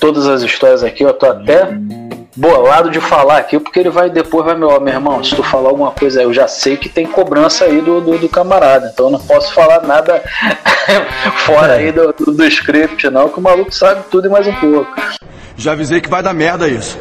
todas 0.00 0.26
as 0.26 0.42
histórias 0.42 0.82
aqui, 0.82 1.04
eu 1.04 1.12
tô 1.12 1.26
até 1.26 1.68
bolado 2.38 2.88
de 2.88 3.00
falar 3.00 3.38
aqui, 3.38 3.58
porque 3.58 3.80
ele 3.80 3.90
vai 3.90 4.08
depois 4.08 4.44
vai 4.44 4.54
meu, 4.54 4.80
meu 4.80 4.94
irmão, 4.94 5.22
se 5.24 5.34
tu 5.34 5.42
falar 5.42 5.70
alguma 5.70 5.90
coisa, 5.90 6.22
eu 6.22 6.32
já 6.32 6.46
sei 6.46 6.76
que 6.76 6.88
tem 6.88 7.04
cobrança 7.04 7.64
aí 7.64 7.80
do, 7.80 8.00
do, 8.00 8.16
do 8.16 8.28
camarada, 8.28 8.90
então 8.92 9.06
eu 9.06 9.12
não 9.12 9.18
posso 9.18 9.52
falar 9.52 9.82
nada 9.82 10.22
fora 11.44 11.74
aí 11.74 11.90
do, 11.90 12.12
do, 12.12 12.32
do 12.32 12.44
script, 12.46 13.10
não, 13.10 13.28
que 13.28 13.40
o 13.40 13.42
maluco 13.42 13.74
sabe 13.74 14.02
tudo 14.08 14.28
e 14.28 14.30
mais 14.30 14.46
um 14.46 14.54
pouco. 14.54 14.94
Já 15.56 15.72
avisei 15.72 16.00
que 16.00 16.08
vai 16.08 16.22
dar 16.22 16.32
merda 16.32 16.68
isso. 16.68 16.96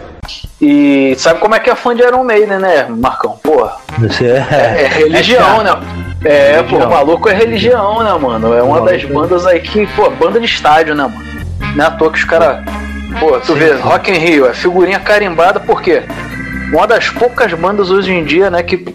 E 0.59 1.13
sabe 1.17 1.39
como 1.39 1.53
é 1.53 1.59
que 1.59 1.69
é 1.69 1.75
fã 1.75 1.95
de 1.95 2.01
Iron 2.01 2.23
Maiden, 2.23 2.57
né, 2.57 2.87
Marcão? 2.89 3.37
Porra. 3.37 3.75
É, 4.19 4.83
é, 4.83 4.87
religião, 4.87 5.61
é 5.61 5.63
né? 5.63 5.71
É, 6.25 6.55
religião. 6.55 6.79
pô, 6.79 6.85
o 6.85 6.89
maluco 6.89 7.29
é 7.29 7.33
religião, 7.33 8.03
né, 8.03 8.11
mano? 8.19 8.53
É 8.55 8.63
uma 8.63 8.81
das 8.81 9.05
bandas 9.05 9.45
aí 9.45 9.59
que, 9.59 9.85
pô, 9.95 10.09
banda 10.09 10.39
de 10.39 10.47
estádio, 10.47 10.95
né, 10.95 11.03
mano? 11.03 11.75
Não 11.75 11.85
é 11.85 11.87
à 11.87 11.91
toa 11.91 12.11
que 12.11 12.17
os 12.17 12.25
caras 12.25 12.65
Pô, 13.19 13.39
tu 13.39 13.53
Sim. 13.53 13.59
vê, 13.59 13.73
Rock 13.73 14.11
in 14.11 14.15
Rio 14.15 14.47
é 14.47 14.53
figurinha 14.53 14.99
carimbada, 14.99 15.59
por 15.59 15.81
quê? 15.81 16.03
Uma 16.71 16.85
das 16.85 17.09
poucas 17.09 17.53
bandas 17.53 17.89
hoje 17.89 18.11
em 18.11 18.23
dia, 18.23 18.49
né, 18.49 18.61
que 18.61 18.85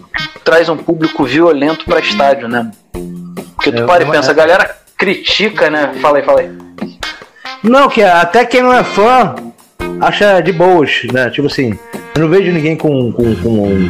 traz 0.43 0.69
um 0.69 0.77
público 0.77 1.23
violento 1.23 1.85
pra 1.85 1.99
estádio, 1.99 2.47
né? 2.47 2.71
Porque 3.55 3.71
tu 3.71 3.83
é, 3.83 3.85
para 3.85 4.03
e 4.03 4.09
pensa, 4.09 4.31
a 4.31 4.33
galera 4.33 4.75
critica, 4.97 5.69
né? 5.69 5.93
Fala 6.01 6.17
aí, 6.17 6.23
fala 6.23 6.41
aí. 6.41 6.51
Não, 7.63 7.89
que 7.89 8.03
até 8.03 8.45
quem 8.45 8.61
não 8.61 8.73
é 8.73 8.83
fã 8.83 9.35
acha 10.01 10.41
de 10.41 10.51
boas, 10.51 11.01
né? 11.11 11.29
Tipo 11.29 11.47
assim, 11.47 11.77
eu 12.15 12.21
não 12.21 12.29
vejo 12.29 12.51
ninguém 12.51 12.75
com, 12.75 13.11
com, 13.11 13.35
com 13.35 13.87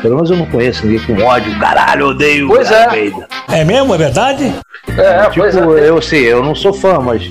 pelo 0.00 0.16
menos 0.16 0.30
eu 0.30 0.36
não 0.36 0.46
conheço 0.46 0.86
ninguém 0.86 1.06
com 1.06 1.22
ódio, 1.22 1.58
caralho, 1.58 2.08
odeio. 2.08 2.48
Pois 2.48 2.70
é. 2.70 3.12
É 3.52 3.64
mesmo? 3.64 3.94
É 3.94 3.98
verdade? 3.98 4.54
É, 4.96 5.22
tipo, 5.24 5.40
pois 5.40 5.56
é. 5.56 5.88
Eu 5.88 6.00
sei, 6.00 6.32
eu 6.32 6.42
não 6.42 6.54
sou 6.54 6.72
fã, 6.72 6.98
mas 6.98 7.30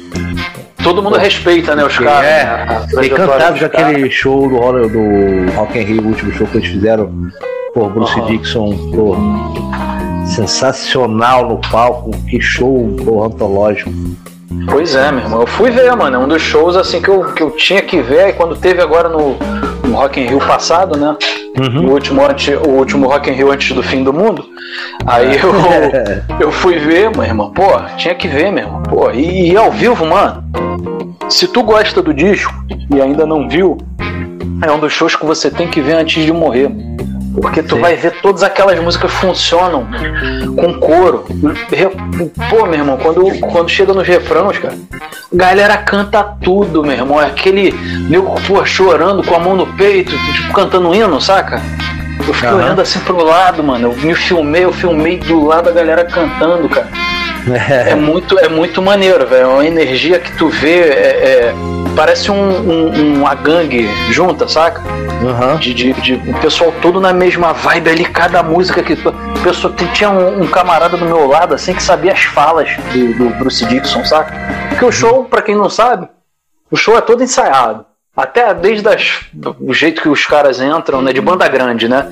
Todo 0.89 1.03
mundo 1.03 1.17
respeita, 1.17 1.75
né, 1.75 1.85
os 1.85 1.99
caras. 1.99 2.25
É, 2.25 2.67
né, 2.93 3.05
encantados 3.05 3.61
daquele 3.61 4.09
show 4.09 4.49
do, 4.49 4.89
do 4.89 5.51
Rock 5.51 5.77
in 5.77 5.83
Rio, 5.83 6.01
o 6.01 6.07
último 6.07 6.31
show 6.33 6.47
que 6.47 6.57
eles 6.57 6.67
fizeram. 6.67 7.29
Pô, 7.75 7.87
Bruce 7.89 8.19
uhum. 8.19 8.25
Dixon, 8.25 8.91
pô, 8.91 9.15
sensacional 10.25 11.47
no 11.47 11.61
palco, 11.69 12.09
que 12.27 12.41
show, 12.41 12.89
pô, 13.05 13.23
antológico. 13.23 13.91
Pois 14.65 14.95
é, 14.95 15.11
meu 15.11 15.21
irmão. 15.21 15.41
Eu 15.41 15.47
fui 15.47 15.69
ver, 15.69 15.95
mano. 15.95 16.15
É 16.15 16.19
um 16.19 16.27
dos 16.27 16.41
shows 16.41 16.75
assim 16.75 16.99
que 16.99 17.09
eu, 17.09 17.33
que 17.33 17.43
eu 17.43 17.51
tinha 17.51 17.83
que 17.83 18.01
ver. 18.01 18.29
E 18.29 18.33
quando 18.33 18.55
teve 18.55 18.81
agora 18.81 19.07
no, 19.09 19.37
no 19.89 19.97
Rock 19.97 20.19
in 20.19 20.27
Rio 20.27 20.39
passado, 20.39 20.97
né? 20.97 21.15
Uhum. 21.57 21.87
O, 21.87 21.91
último, 21.91 22.25
antes, 22.25 22.55
o 22.55 22.69
último 22.69 23.07
Rock 23.07 23.29
in 23.29 23.33
Rio 23.33 23.51
antes 23.51 23.75
do 23.75 23.83
fim 23.83 24.03
do 24.03 24.13
mundo. 24.13 24.45
Aí 25.05 25.37
eu, 25.37 25.51
eu 26.39 26.51
fui 26.51 26.77
ver, 26.77 27.09
meu 27.11 27.23
irmão. 27.23 27.51
Pô, 27.51 27.79
tinha 27.97 28.15
que 28.15 28.27
ver, 28.27 28.51
meu 28.51 28.65
irmão. 28.65 28.83
Pô, 28.83 29.11
e, 29.11 29.51
e 29.51 29.57
ao 29.57 29.71
vivo, 29.71 30.05
mano. 30.05 30.43
Se 31.27 31.47
tu 31.47 31.63
gosta 31.63 32.01
do 32.01 32.13
disco 32.13 32.53
e 32.93 33.01
ainda 33.01 33.25
não 33.25 33.47
viu, 33.47 33.77
é 34.65 34.71
um 34.71 34.79
dos 34.79 34.93
shows 34.93 35.15
que 35.15 35.25
você 35.25 35.49
tem 35.49 35.67
que 35.67 35.81
ver 35.81 35.93
antes 35.93 36.23
de 36.23 36.31
morrer. 36.31 36.69
Porque 37.41 37.63
tu 37.63 37.75
Sim. 37.75 37.81
vai 37.81 37.95
ver 37.95 38.11
todas 38.21 38.43
aquelas 38.43 38.79
músicas 38.79 39.11
funcionam 39.11 39.87
com 40.55 40.73
coro. 40.79 41.25
Pô, 42.49 42.65
meu 42.65 42.79
irmão, 42.79 42.97
quando, 42.97 43.39
quando 43.39 43.69
chega 43.69 43.93
nos 43.93 44.07
refrãos, 44.07 44.57
cara, 44.57 44.75
galera 45.31 45.77
canta 45.77 46.23
tudo, 46.23 46.83
meu 46.83 46.93
irmão. 46.93 47.21
É 47.21 47.27
aquele 47.27 47.71
nego, 48.09 48.35
pô, 48.47 48.65
chorando 48.65 49.23
com 49.23 49.35
a 49.35 49.39
mão 49.39 49.55
no 49.55 49.67
peito, 49.73 50.11
tipo, 50.33 50.53
cantando 50.53 50.89
um 50.89 50.95
hino, 50.95 51.19
saca? 51.21 51.61
Eu 52.27 52.33
fiquei 52.33 52.49
uhum. 52.49 52.57
olhando 52.57 52.81
assim 52.81 52.99
pro 52.99 53.23
lado, 53.23 53.63
mano. 53.63 53.91
Eu 53.91 53.97
me 53.97 54.13
filmei, 54.13 54.65
eu 54.65 54.73
filmei 54.73 55.17
do 55.17 55.45
lado 55.45 55.65
da 55.65 55.71
galera 55.71 56.03
cantando, 56.05 56.67
cara. 56.67 56.87
É, 57.47 57.91
é 57.91 57.95
muito, 57.95 58.37
é 58.37 58.49
muito 58.49 58.81
maneiro, 58.81 59.25
velho. 59.25 59.43
É 59.43 59.47
uma 59.47 59.65
energia 59.65 60.19
que 60.19 60.31
tu 60.33 60.49
vê. 60.49 60.79
É, 60.79 61.53
é, 61.53 61.53
parece 61.95 62.31
um, 62.31 62.35
um, 62.35 63.19
uma 63.19 63.35
gangue 63.35 63.87
junta, 64.11 64.47
saca? 64.47 64.81
Uhum. 65.21 65.57
De, 65.57 65.73
de, 65.73 65.93
de, 65.93 66.13
o 66.13 66.39
pessoal 66.39 66.73
todo 66.81 66.99
na 66.99 67.11
mesma 67.11 67.53
vibe 67.53 67.89
ali, 67.89 68.05
cada 68.05 68.41
música 68.41 68.81
que. 68.81 68.93
O 68.93 69.41
pessoal, 69.43 69.73
tinha 69.93 70.09
um, 70.09 70.43
um, 70.43 70.47
camarada 70.47 70.97
do 70.97 71.05
meu 71.05 71.27
lado, 71.27 71.53
assim, 71.53 71.73
que 71.73 71.83
sabia 71.83 72.13
as 72.13 72.23
falas 72.23 72.69
do, 72.93 73.13
do 73.13 73.29
Bruce 73.37 73.65
Dixon, 73.65 74.05
saca? 74.05 74.33
Porque 74.69 74.85
o 74.85 74.91
show, 74.91 75.25
para 75.25 75.41
quem 75.41 75.55
não 75.55 75.69
sabe, 75.69 76.07
o 76.71 76.77
show 76.77 76.97
é 76.97 77.01
todo 77.01 77.23
ensaiado. 77.23 77.85
Até 78.19 78.53
desde 78.53 78.85
o 79.59 79.73
jeito 79.73 80.01
que 80.01 80.09
os 80.09 80.25
caras 80.25 80.59
entram, 80.59 81.01
né? 81.01 81.13
De 81.13 81.21
banda 81.21 81.47
grande, 81.47 81.87
né? 81.87 82.11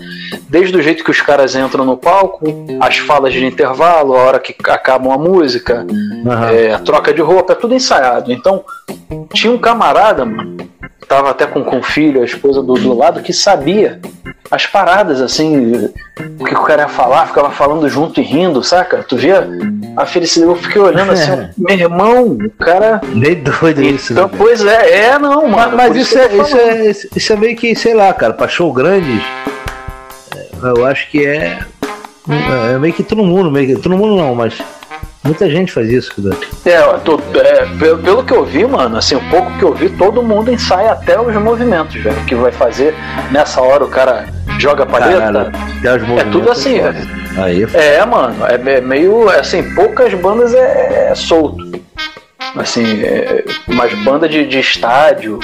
Desde 0.50 0.78
o 0.78 0.82
jeito 0.82 1.04
que 1.04 1.12
os 1.12 1.20
caras 1.20 1.54
entram 1.54 1.84
no 1.84 1.98
palco, 1.98 2.46
as 2.80 2.98
falas 2.98 3.34
de 3.34 3.46
intervalo, 3.46 4.16
a 4.16 4.24
hora 4.24 4.40
que 4.40 4.56
acabam 4.70 5.12
a 5.12 5.18
música, 5.18 5.86
uhum. 5.90 6.44
é, 6.50 6.74
a 6.74 6.80
troca 6.80 7.14
de 7.14 7.22
roupa, 7.22 7.52
é 7.52 7.56
tudo 7.56 7.74
ensaiado. 7.74 8.32
Então, 8.32 8.64
tinha 9.34 9.52
um 9.52 9.58
camarada, 9.58 10.24
mano, 10.24 10.58
tava 11.08 11.32
até 11.32 11.46
com, 11.48 11.64
com 11.64 11.80
o 11.80 11.84
filho, 11.84 12.22
a 12.22 12.26
esposa 12.26 12.62
do, 12.62 12.74
do 12.74 12.94
lado, 12.94 13.22
que 13.22 13.32
sabia 13.32 14.00
as 14.52 14.66
paradas, 14.66 15.22
assim, 15.22 15.90
o 16.40 16.46
que 16.46 16.54
o 16.54 16.64
cara 16.64 16.84
ia 16.84 16.88
falar, 16.88 17.28
ficava 17.28 17.50
falando 17.52 17.88
junto 17.90 18.20
e 18.20 18.24
rindo, 18.24 18.64
saca? 18.64 19.04
Tu 19.04 19.16
via 19.16 19.48
a 19.96 20.06
felicidade, 20.06 20.52
eu 20.52 20.56
fiquei 20.58 20.82
olhando 20.82 21.12
assim, 21.12 21.32
é. 21.32 21.50
meu 21.58 21.78
irmão, 21.78 22.24
o 22.26 22.50
cara. 22.52 23.02
Meio 23.08 23.44
doido 23.44 23.82
isso. 23.82 24.14
Então, 24.14 24.30
pois 24.30 24.64
é, 24.66 25.08
é, 25.08 25.20
não, 25.20 25.48
mano. 25.48 25.76
Mas, 25.76 25.94
mas 25.94 25.96
isso, 25.96 26.18
é, 26.18 26.36
isso, 26.36 26.58
é, 26.58 26.92
isso 27.16 27.34
é 27.34 27.36
meio 27.36 27.56
que, 27.56 27.76
sei 27.76 27.94
lá, 27.94 28.14
cara, 28.14 28.34
pra 28.34 28.48
show 28.48 28.72
grande, 28.72 29.22
eu 30.62 30.86
acho 30.86 31.10
que 31.10 31.26
é. 31.26 31.60
É 32.74 32.78
meio 32.78 32.94
que 32.94 33.04
todo 33.04 33.24
mundo, 33.24 33.50
meio 33.50 33.68
que. 33.68 33.82
Todo 33.82 33.98
mundo 33.98 34.18
não, 34.18 34.36
mas 34.36 34.62
Muita 35.24 35.50
gente 35.50 35.74
faz 35.74 35.90
isso, 35.92 36.16
Kudan. 36.16 36.36
É, 36.66 36.82
tô, 37.04 37.20
é 37.36 37.66
pelo, 37.78 37.98
pelo, 37.98 38.24
que 38.24 38.34
eu 38.34 38.46
vi, 38.46 38.66
mano, 38.66 38.98
assim, 38.98 39.16
o 39.16 39.30
pouco 39.30 39.52
que 39.58 39.64
eu 39.64 39.74
vi, 39.74 39.90
todo 39.90 40.24
mundo 40.24 40.52
ensaia 40.52 40.92
até 40.92 41.20
os 41.20 41.36
movimentos, 41.36 42.02
velho. 42.02 42.16
Que 42.26 42.34
vai 42.34 42.52
fazer 42.52 42.96
nessa 43.30 43.62
hora 43.62 43.84
o 43.84 43.90
cara 43.90 44.26
joga 44.58 44.84
a 44.84 44.86
paleta. 44.86 45.52
é 46.18 46.24
tudo 46.32 46.50
assim, 46.50 46.80
velho. 46.80 47.18
Aí 47.38 47.68
é, 47.74 47.96
é, 47.96 48.06
mano, 48.06 48.46
é, 48.46 48.78
é, 48.78 48.82
meio. 48.82 49.30
Assim, 49.30 49.64
poucas 49.76 50.14
bandas 50.14 50.54
é, 50.54 51.10
é 51.12 51.16
solto. 51.16 51.78
Assim, 52.56 53.04
é, 53.04 53.44
umas 53.68 53.94
bandas 54.04 54.32
de, 54.32 54.48
de 54.48 54.60
estádio, 54.60 55.40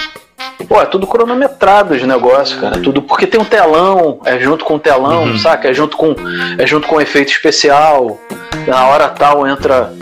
Pô, 0.68 0.82
é 0.82 0.86
tudo 0.86 1.06
cronometrado 1.06 1.94
os 1.94 2.04
negócios, 2.04 2.60
cara. 2.60 2.80
Tudo 2.80 3.02
porque 3.02 3.28
tem 3.28 3.40
um 3.40 3.46
telão, 3.46 4.20
é 4.26 4.40
junto 4.40 4.66
com 4.66 4.76
o 4.76 4.80
telão, 4.80 5.26
uhum. 5.26 5.38
saca? 5.38 5.70
É 5.70 5.74
junto 5.74 5.98
com 5.98 6.16
é 6.58 6.66
junto 6.66 6.88
com 6.88 7.02
efeito 7.02 7.32
especial. 7.32 8.20
Na 8.68 8.88
hora 8.88 9.10
tal 9.10 9.48
entra 9.48 9.94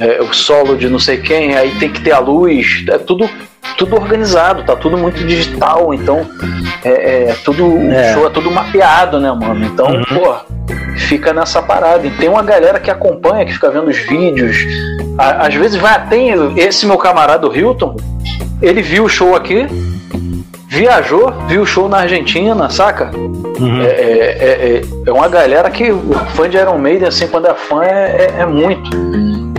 é, 0.00 0.20
o 0.22 0.32
solo 0.32 0.76
de 0.76 0.88
não 0.88 0.98
sei 0.98 1.18
quem, 1.18 1.54
aí 1.54 1.70
tem 1.78 1.90
que 1.90 2.00
ter 2.00 2.12
a 2.12 2.18
luz. 2.18 2.84
É 2.88 2.98
tudo 2.98 3.28
tudo 3.76 3.96
organizado, 3.96 4.62
tá 4.64 4.74
tudo 4.76 4.96
muito 4.96 5.24
digital, 5.24 5.92
então 5.92 6.26
é, 6.84 7.30
é 7.30 7.36
tudo 7.44 7.64
é. 7.90 8.12
show 8.14 8.26
é 8.26 8.30
tudo 8.30 8.50
mapeado, 8.50 9.20
né, 9.20 9.30
mano? 9.32 9.64
Então, 9.64 9.86
uhum. 9.86 10.02
pô, 10.04 10.34
fica 11.08 11.32
nessa 11.32 11.60
parada. 11.62 12.06
E 12.06 12.10
tem 12.12 12.28
uma 12.28 12.42
galera 12.42 12.78
que 12.80 12.90
acompanha, 12.90 13.44
que 13.44 13.52
fica 13.52 13.70
vendo 13.70 13.88
os 13.88 13.96
vídeos. 13.98 14.56
À- 15.18 15.46
Às 15.46 15.54
vezes 15.54 15.76
vai 15.80 15.94
até 15.94 16.16
esse 16.56 16.86
meu 16.86 16.98
camarada 16.98 17.46
o 17.48 17.54
Hilton, 17.54 17.96
ele 18.62 18.82
viu 18.82 19.04
o 19.04 19.08
show 19.08 19.34
aqui, 19.34 19.66
viajou, 20.68 21.32
viu 21.48 21.62
o 21.62 21.66
show 21.66 21.88
na 21.88 21.98
Argentina, 21.98 22.68
saca? 22.70 23.10
É, 23.82 23.86
é- 23.86 24.76
é- 24.76 24.82
é 25.06 25.12
uma 25.12 25.28
galera 25.28 25.70
que 25.70 25.90
o 25.90 26.12
fã 26.34 26.48
de 26.48 26.56
Iron 26.56 26.78
Maiden, 26.78 27.08
assim, 27.08 27.26
quando 27.28 27.46
é 27.46 27.54
fã, 27.54 27.82
é, 27.84 28.32
é- 28.38 28.42
é 28.42 28.46
muito. 28.46 28.90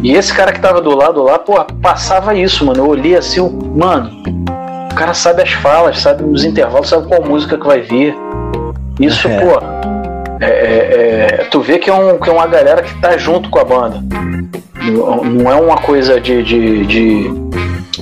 E 0.07 0.13
esse 0.15 0.33
cara 0.33 0.53
que 0.53 0.61
tava 0.61 0.79
do 0.79 0.95
lado 0.95 1.21
lá, 1.21 1.37
pô, 1.37 1.61
passava 1.81 2.33
isso, 2.33 2.65
mano. 2.65 2.79
Eu 2.79 2.87
olhei 2.87 3.13
assim, 3.17 3.41
mano, 3.75 4.09
o 4.89 4.95
cara 4.95 5.13
sabe 5.13 5.41
as 5.41 5.51
falas, 5.51 5.99
sabe 5.99 6.23
os 6.23 6.45
intervalos, 6.45 6.87
sabe 6.87 7.05
qual 7.09 7.21
música 7.21 7.57
que 7.57 7.67
vai 7.67 7.81
vir. 7.81 8.15
Isso, 9.01 9.27
É. 9.27 9.37
pô, 9.37 9.59
é- 10.39 10.45
é- 10.45 11.27
é- 11.41 11.47
tu 11.51 11.59
vê 11.59 11.77
que 11.77 11.89
é, 11.89 11.93
um, 11.93 12.17
que 12.17 12.29
é 12.29 12.31
uma 12.31 12.47
galera 12.47 12.81
que 12.83 12.93
tá 13.01 13.17
junto 13.17 13.49
com 13.49 13.59
a 13.59 13.65
banda. 13.65 14.01
Não, 14.81 15.25
não 15.25 15.51
é 15.51 15.55
uma 15.55 15.75
coisa 15.79 16.21
de, 16.21 16.41
de, 16.41 16.85
de- 16.85 17.31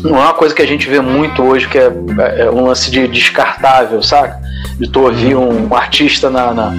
Não 0.01 0.17
é 0.17 0.23
uma 0.23 0.33
coisa 0.33 0.53
que 0.53 0.61
a 0.61 0.67
gente 0.67 0.89
vê 0.89 0.99
muito 0.99 1.41
hoje, 1.41 1.67
que 1.67 1.77
é, 1.77 1.91
é 2.37 2.51
um 2.51 2.65
lance 2.65 2.91
de 2.91 3.07
descartável, 3.07 4.01
saca? 4.03 4.39
De 4.77 4.89
tu 4.89 5.01
ouvir 5.01 5.35
um, 5.35 5.73
artista 5.73 6.29
na, 6.29 6.53
na, 6.53 6.71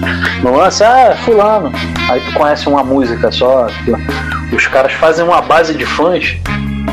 no 0.43 0.55
lance, 0.55 0.83
ah, 0.83 1.17
fulano. 1.25 1.71
Aí 2.09 2.21
tu 2.21 2.33
conhece 2.33 2.67
uma 2.67 2.83
música 2.83 3.31
só. 3.31 3.67
Os 4.51 4.67
caras 4.67 4.93
fazem 4.93 5.25
uma 5.25 5.41
base 5.41 5.73
de 5.73 5.85
fãs 5.85 6.37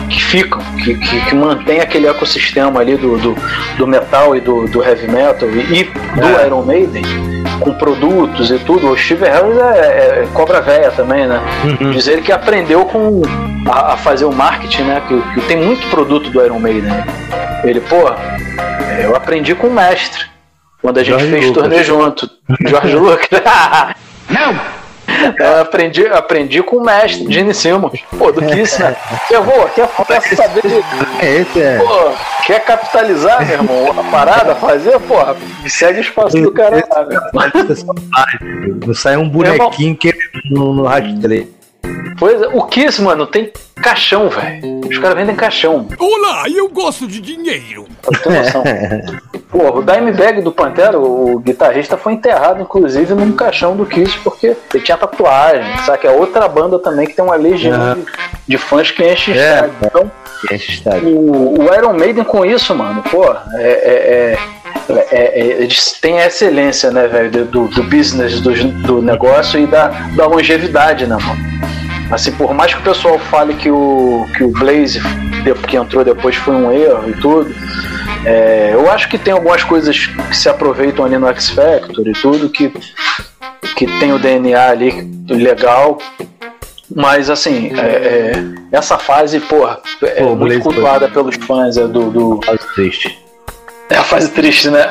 que 0.08 0.22
ficam, 0.22 0.60
que, 0.82 0.94
que, 0.94 1.20
que 1.26 1.34
mantém 1.34 1.80
aquele 1.80 2.06
ecossistema 2.06 2.80
ali 2.80 2.96
do, 2.96 3.18
do, 3.18 3.36
do 3.76 3.86
metal 3.86 4.34
e 4.34 4.40
do, 4.40 4.66
do 4.68 4.82
heavy 4.82 5.08
metal 5.08 5.48
e, 5.50 5.80
e 5.80 5.84
do 5.84 6.46
Iron 6.46 6.62
Maiden 6.62 7.04
com 7.64 7.72
produtos 7.74 8.50
e 8.50 8.58
tudo. 8.58 8.90
O 8.90 8.96
Steve 8.96 9.24
Harris 9.24 9.56
é, 9.56 10.22
é 10.22 10.28
cobra 10.34 10.60
véia 10.60 10.90
também, 10.90 11.26
né? 11.26 11.40
Diz 11.92 12.06
ele 12.06 12.20
que 12.20 12.30
aprendeu 12.30 12.84
com 12.84 13.22
a, 13.66 13.94
a 13.94 13.96
fazer 13.96 14.26
o 14.26 14.32
marketing, 14.32 14.82
né? 14.82 15.02
Que, 15.08 15.34
que 15.34 15.46
tem 15.48 15.56
muito 15.56 15.88
produto 15.88 16.30
do 16.30 16.44
Iron 16.44 16.60
Maiden. 16.60 16.92
Ele, 17.64 17.80
pô, 17.80 18.08
é, 18.08 19.06
eu 19.06 19.16
aprendi 19.16 19.54
com 19.54 19.68
o 19.68 19.74
mestre. 19.74 20.26
Quando 20.82 20.98
a 20.98 21.02
gente 21.02 21.12
Jorge 21.12 21.30
fez 21.30 21.46
Lucas. 21.46 21.62
turnê 21.62 21.82
junto. 21.82 22.30
Jorge 22.66 22.94
Lucas. 22.94 23.28
Não! 24.28 24.83
Eu 25.38 25.60
aprendi, 25.60 26.06
aprendi 26.06 26.62
com 26.62 26.76
o 26.76 26.84
mestre, 26.84 27.32
Gene 27.32 27.54
Simmons. 27.54 28.00
Pô, 28.18 28.32
do 28.32 28.42
Kiss, 28.42 28.80
né? 28.80 28.96
Eu 29.30 29.42
vou, 29.42 29.68
quer, 29.68 29.88
quer 30.06 30.36
saber 30.36 30.62
de. 30.62 31.26
Esse 31.26 31.62
é. 31.62 31.78
Pô, 31.78 32.12
quer 32.44 32.64
capitalizar, 32.64 33.44
meu 33.44 33.54
irmão? 33.54 34.00
A 34.00 34.04
parada, 34.10 34.54
fazer, 34.54 34.98
porra, 35.00 35.36
segue 35.66 35.98
o 35.98 36.02
espaço 36.02 36.36
do 36.40 36.52
cara 36.52 36.84
lá, 36.90 37.04
meu 37.04 38.94
sai 38.94 39.16
um 39.16 39.28
bonequinho 39.28 39.96
que 39.96 40.12
no, 40.50 40.72
no 40.72 40.84
rastreio. 40.84 41.52
Pois 42.18 42.40
é, 42.40 42.46
o 42.48 42.62
Kiss, 42.62 43.02
mano, 43.02 43.26
tem 43.26 43.52
caixão, 43.82 44.28
velho. 44.28 44.80
Os 44.88 44.98
caras 44.98 45.16
vendem 45.16 45.34
caixão. 45.34 45.86
Olá, 45.98 46.44
eu 46.48 46.68
gosto 46.68 47.06
de 47.06 47.20
dinheiro. 47.20 47.86
Pra 48.02 48.18
ter 48.18 48.30
noção. 48.30 48.62
Pô, 49.50 49.78
o 49.78 49.82
Dimebag 49.82 50.40
do 50.40 50.50
Pantera, 50.52 50.98
o 50.98 51.38
guitarrista, 51.40 51.96
foi 51.96 52.12
enterrado, 52.14 52.62
inclusive, 52.62 53.14
num 53.14 53.32
caixão 53.32 53.76
do 53.76 53.84
Kiss, 53.86 54.16
porque 54.24 54.56
ele 54.72 54.82
tinha 54.82 54.96
tatuagem, 54.96 55.76
sabe? 55.84 55.98
Que 55.98 56.06
é 56.06 56.10
outra 56.10 56.48
banda 56.48 56.78
também 56.78 57.06
que 57.06 57.14
tem 57.14 57.24
uma 57.24 57.36
legião 57.36 57.94
de, 57.94 58.04
de 58.48 58.58
fãs 58.58 58.90
que 58.90 59.04
enche 59.04 59.32
É. 59.32 59.34
estádio. 59.54 59.74
Então, 59.84 60.10
estádio. 60.50 61.08
o, 61.08 61.60
o 61.60 61.74
Iron 61.74 61.92
Maiden 61.94 62.24
com 62.24 62.44
isso, 62.44 62.74
mano, 62.74 63.02
pô, 63.10 63.24
é. 63.54 63.62
é- 63.62 64.36
é- 64.36 64.38
é- 64.88 65.40
é- 65.40 65.46
eles 65.62 65.92
têm 66.00 66.20
a 66.20 66.26
excelência, 66.26 66.90
né, 66.90 67.06
velho, 67.06 67.44
do, 67.46 67.68
do 67.68 67.82
business, 67.84 68.40
do, 68.40 68.52
do 68.82 69.00
negócio 69.02 69.58
e 69.58 69.66
da, 69.66 69.88
da 70.16 70.26
longevidade, 70.26 71.06
né, 71.06 71.16
mano? 71.16 71.73
Assim, 72.10 72.32
por 72.32 72.54
mais 72.54 72.72
que 72.74 72.80
o 72.80 72.82
pessoal 72.84 73.18
fale 73.18 73.54
que 73.54 73.70
o, 73.70 74.26
que 74.36 74.44
o 74.44 74.48
Blaze, 74.48 75.00
que 75.68 75.76
entrou 75.76 76.04
depois, 76.04 76.36
foi 76.36 76.54
um 76.54 76.70
erro 76.70 77.08
e 77.10 77.12
tudo, 77.14 77.54
é, 78.24 78.70
eu 78.72 78.90
acho 78.90 79.08
que 79.08 79.18
tem 79.18 79.32
algumas 79.32 79.62
coisas 79.64 80.06
que 80.06 80.36
se 80.36 80.48
aproveitam 80.48 81.04
ali 81.04 81.18
no 81.18 81.26
X 81.28 81.50
Factor 81.50 82.06
e 82.06 82.12
tudo, 82.12 82.48
que, 82.48 82.72
que 83.76 83.86
tem 83.98 84.12
o 84.12 84.18
DNA 84.18 84.68
ali 84.68 85.10
legal, 85.28 85.98
mas 86.94 87.30
assim, 87.30 87.72
é, 87.74 87.80
é, 87.80 88.32
essa 88.70 88.98
fase, 88.98 89.40
porra, 89.40 89.80
é 90.02 90.22
Pô, 90.22 90.36
muito 90.36 90.38
Blaze 90.38 90.62
foi- 90.62 90.72
cultuada 90.72 91.08
pelos 91.08 91.36
fãs 91.36 91.76
é 91.76 91.86
do, 91.86 92.10
do. 92.10 92.40
Fase 92.44 92.74
triste. 92.74 93.18
É 93.90 93.96
a 93.96 94.04
fase 94.04 94.30
triste, 94.30 94.70
né? 94.70 94.86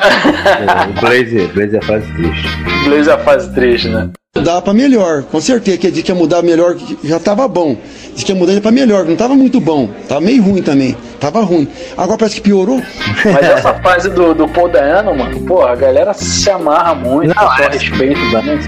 O 0.96 1.00
Blaze, 1.00 1.46
Blaze 1.54 1.76
é 1.76 1.82
fase 1.82 2.12
triste. 2.14 2.48
Blaze 2.84 3.10
é 3.10 3.12
a 3.12 3.18
fase 3.18 3.52
triste, 3.54 3.88
né? 3.88 4.10
Mudar 4.36 4.60
pra 4.62 4.74
melhor, 4.74 5.22
com 5.22 5.40
certeza. 5.40 5.78
Que 5.78 5.90
disse 5.92 6.02
que 6.02 6.10
ia 6.10 6.14
mudar 6.14 6.42
melhor, 6.42 6.74
já 7.04 7.20
tava 7.20 7.46
bom. 7.46 7.76
Disse 8.12 8.24
que 8.26 8.32
ia 8.32 8.36
mudar 8.38 8.60
pra 8.60 8.72
melhor, 8.72 9.04
não 9.04 9.14
tava 9.14 9.34
muito 9.36 9.60
bom. 9.60 9.88
Tava 10.08 10.20
meio 10.20 10.42
ruim 10.42 10.60
também. 10.60 10.96
Tava 11.20 11.40
ruim. 11.40 11.68
Agora 11.96 12.18
parece 12.18 12.34
que 12.36 12.40
piorou. 12.40 12.82
Mas 13.24 13.44
essa 13.48 13.74
fase 13.80 14.10
do, 14.10 14.34
do 14.34 14.48
Paul 14.48 14.68
Dano, 14.68 15.14
mano, 15.14 15.38
pô, 15.46 15.62
a 15.62 15.76
galera 15.76 16.12
se 16.14 16.50
amarra 16.50 16.96
muito, 16.96 17.28
Não, 17.32 17.42
só 17.56 17.62
é. 17.62 17.68
respeito 17.68 18.18
também. 18.32 18.58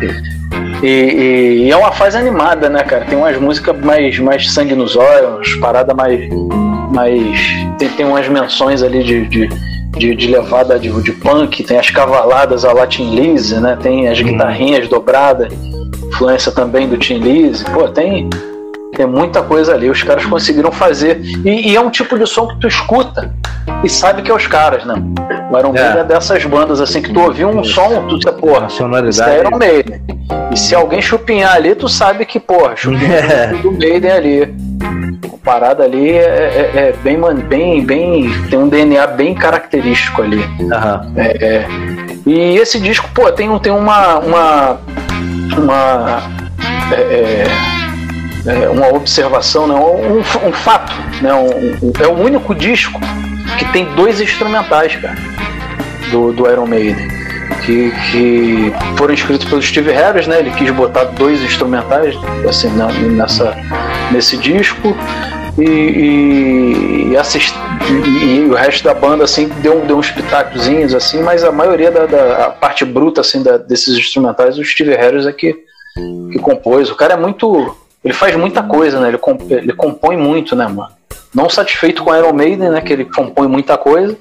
E, 0.85 0.87
e- 0.87 1.65
e 1.65 1.71
é 1.73 1.77
uma 1.77 1.91
fase 1.91 2.17
animada, 2.17 2.69
né, 2.71 2.85
cara? 2.85 3.05
Tem 3.05 3.19
umas 3.19 3.37
músicas 3.37 3.77
mais, 3.85 4.17
mais 4.21 4.49
sangue 4.53 4.77
nos 4.77 4.95
olhos, 4.95 5.31
umas 5.35 5.55
paradas 5.57 5.97
mais. 5.97 6.29
mais 6.93 7.41
tem, 7.77 7.89
tem 7.89 8.07
umas 8.07 8.29
menções 8.29 8.85
ali 8.85 9.03
de, 9.03 9.27
de, 9.27 9.49
de, 9.97 10.15
de 10.15 10.27
levada 10.29 10.79
de, 10.79 10.91
de 11.03 11.13
punk, 11.13 11.63
tem 11.65 11.79
as 11.79 11.91
cavaladas 11.91 12.65
a 12.65 12.73
la 12.73 12.87
Tim 12.87 13.15
Lizzy, 13.15 13.57
né? 13.57 13.77
Tem 13.81 14.09
as 14.09 14.21
guitarrinhas 14.21 14.89
dobradas, 14.89 15.53
influência 16.09 16.53
também 16.53 16.89
do 16.89 16.97
Tim 16.97 17.19
Lizzy. 17.19 17.65
Pô, 17.65 17.89
tem. 17.89 18.29
Tem 18.97 19.05
muita 19.07 19.43
coisa 19.43 19.75
ali, 19.75 19.91
os 19.91 20.03
caras 20.03 20.25
conseguiram 20.25 20.73
fazer. 20.73 21.21
E, 21.45 21.71
e 21.73 21.77
é 21.77 21.81
um 21.81 21.91
tipo 21.91 22.19
de 22.19 22.27
som 22.27 22.49
que 22.49 22.57
tu 22.61 22.67
escuta 22.67 23.35
e 23.85 23.91
sabe 23.91 24.23
que 24.23 24.31
é 24.31 24.35
os 24.35 24.47
caras, 24.47 24.87
né? 24.87 24.95
O 25.51 25.59
Iron 25.59 25.75
É. 25.77 25.83
Maiden 25.83 26.01
é 26.01 26.05
dessas 26.05 26.43
bandas 26.47 26.81
assim 26.81 27.03
que 27.03 27.13
tu 27.13 27.21
ouviu 27.21 27.49
um 27.51 27.63
som, 27.63 28.07
tu 28.09 28.19
diz, 28.19 28.31
porra, 28.33 28.69
isso 29.09 29.23
é 29.23 29.39
Iron 29.41 29.59
Maiden. 29.59 30.01
E 30.51 30.57
se 30.59 30.75
alguém 30.75 31.03
chupinhar 31.03 31.55
ali, 31.55 31.75
tu 31.75 31.89
sabe 31.91 32.25
que, 32.25 32.41
porra, 32.41 32.75
chupinhar 32.75 33.13
É. 33.31 33.47
do 33.49 33.71
Maiden 33.71 34.11
ali. 34.11 34.55
A 35.33 35.37
parada 35.45 35.85
ali 35.85 36.11
é, 36.13 36.21
é- 36.25 36.71
é 36.75 36.95
bem, 37.03 37.21
bem, 37.49 37.85
bem. 37.85 38.31
tem 38.49 38.59
um 38.59 38.69
DNA 38.69 39.07
bem 39.09 39.35
característico 39.35 40.23
ali. 40.23 40.43
É. 41.17 41.67
E 42.27 42.57
esse 42.57 42.81
disco, 42.81 43.09
pô, 43.15 43.31
tem, 43.31 43.51
um- 43.51 43.59
tem 43.59 43.73
uma. 43.73 44.19
uma. 44.21 44.81
uma 45.59 46.23
é, 48.47 48.69
uma 48.69 48.89
observação, 48.95 49.67
né? 49.67 49.75
um, 49.75 50.19
um 50.49 50.53
fato. 50.53 50.93
Né? 51.23 51.33
Um- 51.35 51.87
um- 51.89 51.93
é 52.03 52.07
o 52.07 52.13
único 52.15 52.55
disco 52.55 53.01
que 53.59 53.65
tem 53.73 53.85
dois 53.95 54.21
instrumentais, 54.21 54.97
cara, 54.97 55.17
do, 56.11 56.33
do 56.33 56.51
Iron 56.51 56.67
Maiden. 56.67 57.17
Que, 57.65 57.91
que 58.13 58.73
foram 58.97 59.15
escritos 59.15 59.49
pelo 59.49 59.61
Steve 59.63 59.91
Harris, 59.91 60.27
né? 60.29 60.39
Ele 60.39 60.51
quis 60.53 60.71
botar 60.71 61.05
dois 61.05 61.43
instrumentais 61.43 62.15
assim, 62.49 62.69
na- 62.77 62.93
nessa, 62.93 63.57
nesse 64.13 64.37
disco. 64.37 64.95
E, 65.59 65.63
e, 65.65 67.09
e 67.13 67.17
assist- 67.17 67.55
e- 68.23 68.47
o 68.51 68.55
resto 68.55 68.85
da 68.85 68.93
banda 68.95 69.25
assim 69.25 69.49
deu, 69.63 69.81
deu 69.87 69.97
uns 69.97 70.11
pitacozinhos 70.11 70.95
assim, 70.95 71.23
mas 71.23 71.43
a 71.43 71.51
maioria 71.51 71.91
da, 71.91 72.05
da- 72.07 72.51
parte 72.51 72.85
bruta 72.85 73.21
assim 73.23 73.43
da- 73.43 73.57
desses 73.57 73.97
instrumentais 73.97 74.59
o 74.59 74.65
Steve 74.65 74.95
Harris 74.95 75.27
é 75.27 75.33
que, 75.33 75.57
que 76.33 76.39
compôs. 76.39 76.91
O 76.91 76.95
cara 76.95 77.15
é 77.15 77.17
muito, 77.17 77.75
ele 78.07 78.15
faz 78.15 78.35
muita 78.37 78.63
coisa, 78.63 79.01
né? 79.01 79.09
Ele, 79.09 79.19
comp- 79.19 79.51
ele 79.51 79.73
compõe 79.73 80.17
muito, 80.17 80.55
né, 80.57 80.67
mano? 80.67 80.91
Não 81.35 81.51
satisfeito 81.51 82.03
com 82.03 82.15
Iron 82.15 82.33
Maiden, 82.33 82.71
né? 82.71 82.81
Que 82.81 82.93
ele 82.93 83.05
compõe 83.05 83.47
muita 83.49 83.77
coisa. 83.77 84.17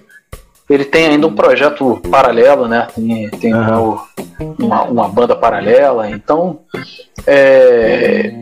Ele 0.69 0.83
tem 0.83 1.05
ainda 1.07 1.27
um 1.27 1.33
projeto 1.35 2.01
paralelo, 2.09 2.67
né? 2.67 2.87
Tem, 2.95 3.29
tem 3.29 3.53
o- 3.53 3.99
uma, 4.59 4.81
uma 4.83 5.07
banda 5.07 5.35
paralela. 5.35 6.09
Então, 6.09 6.59
é, 7.27 8.33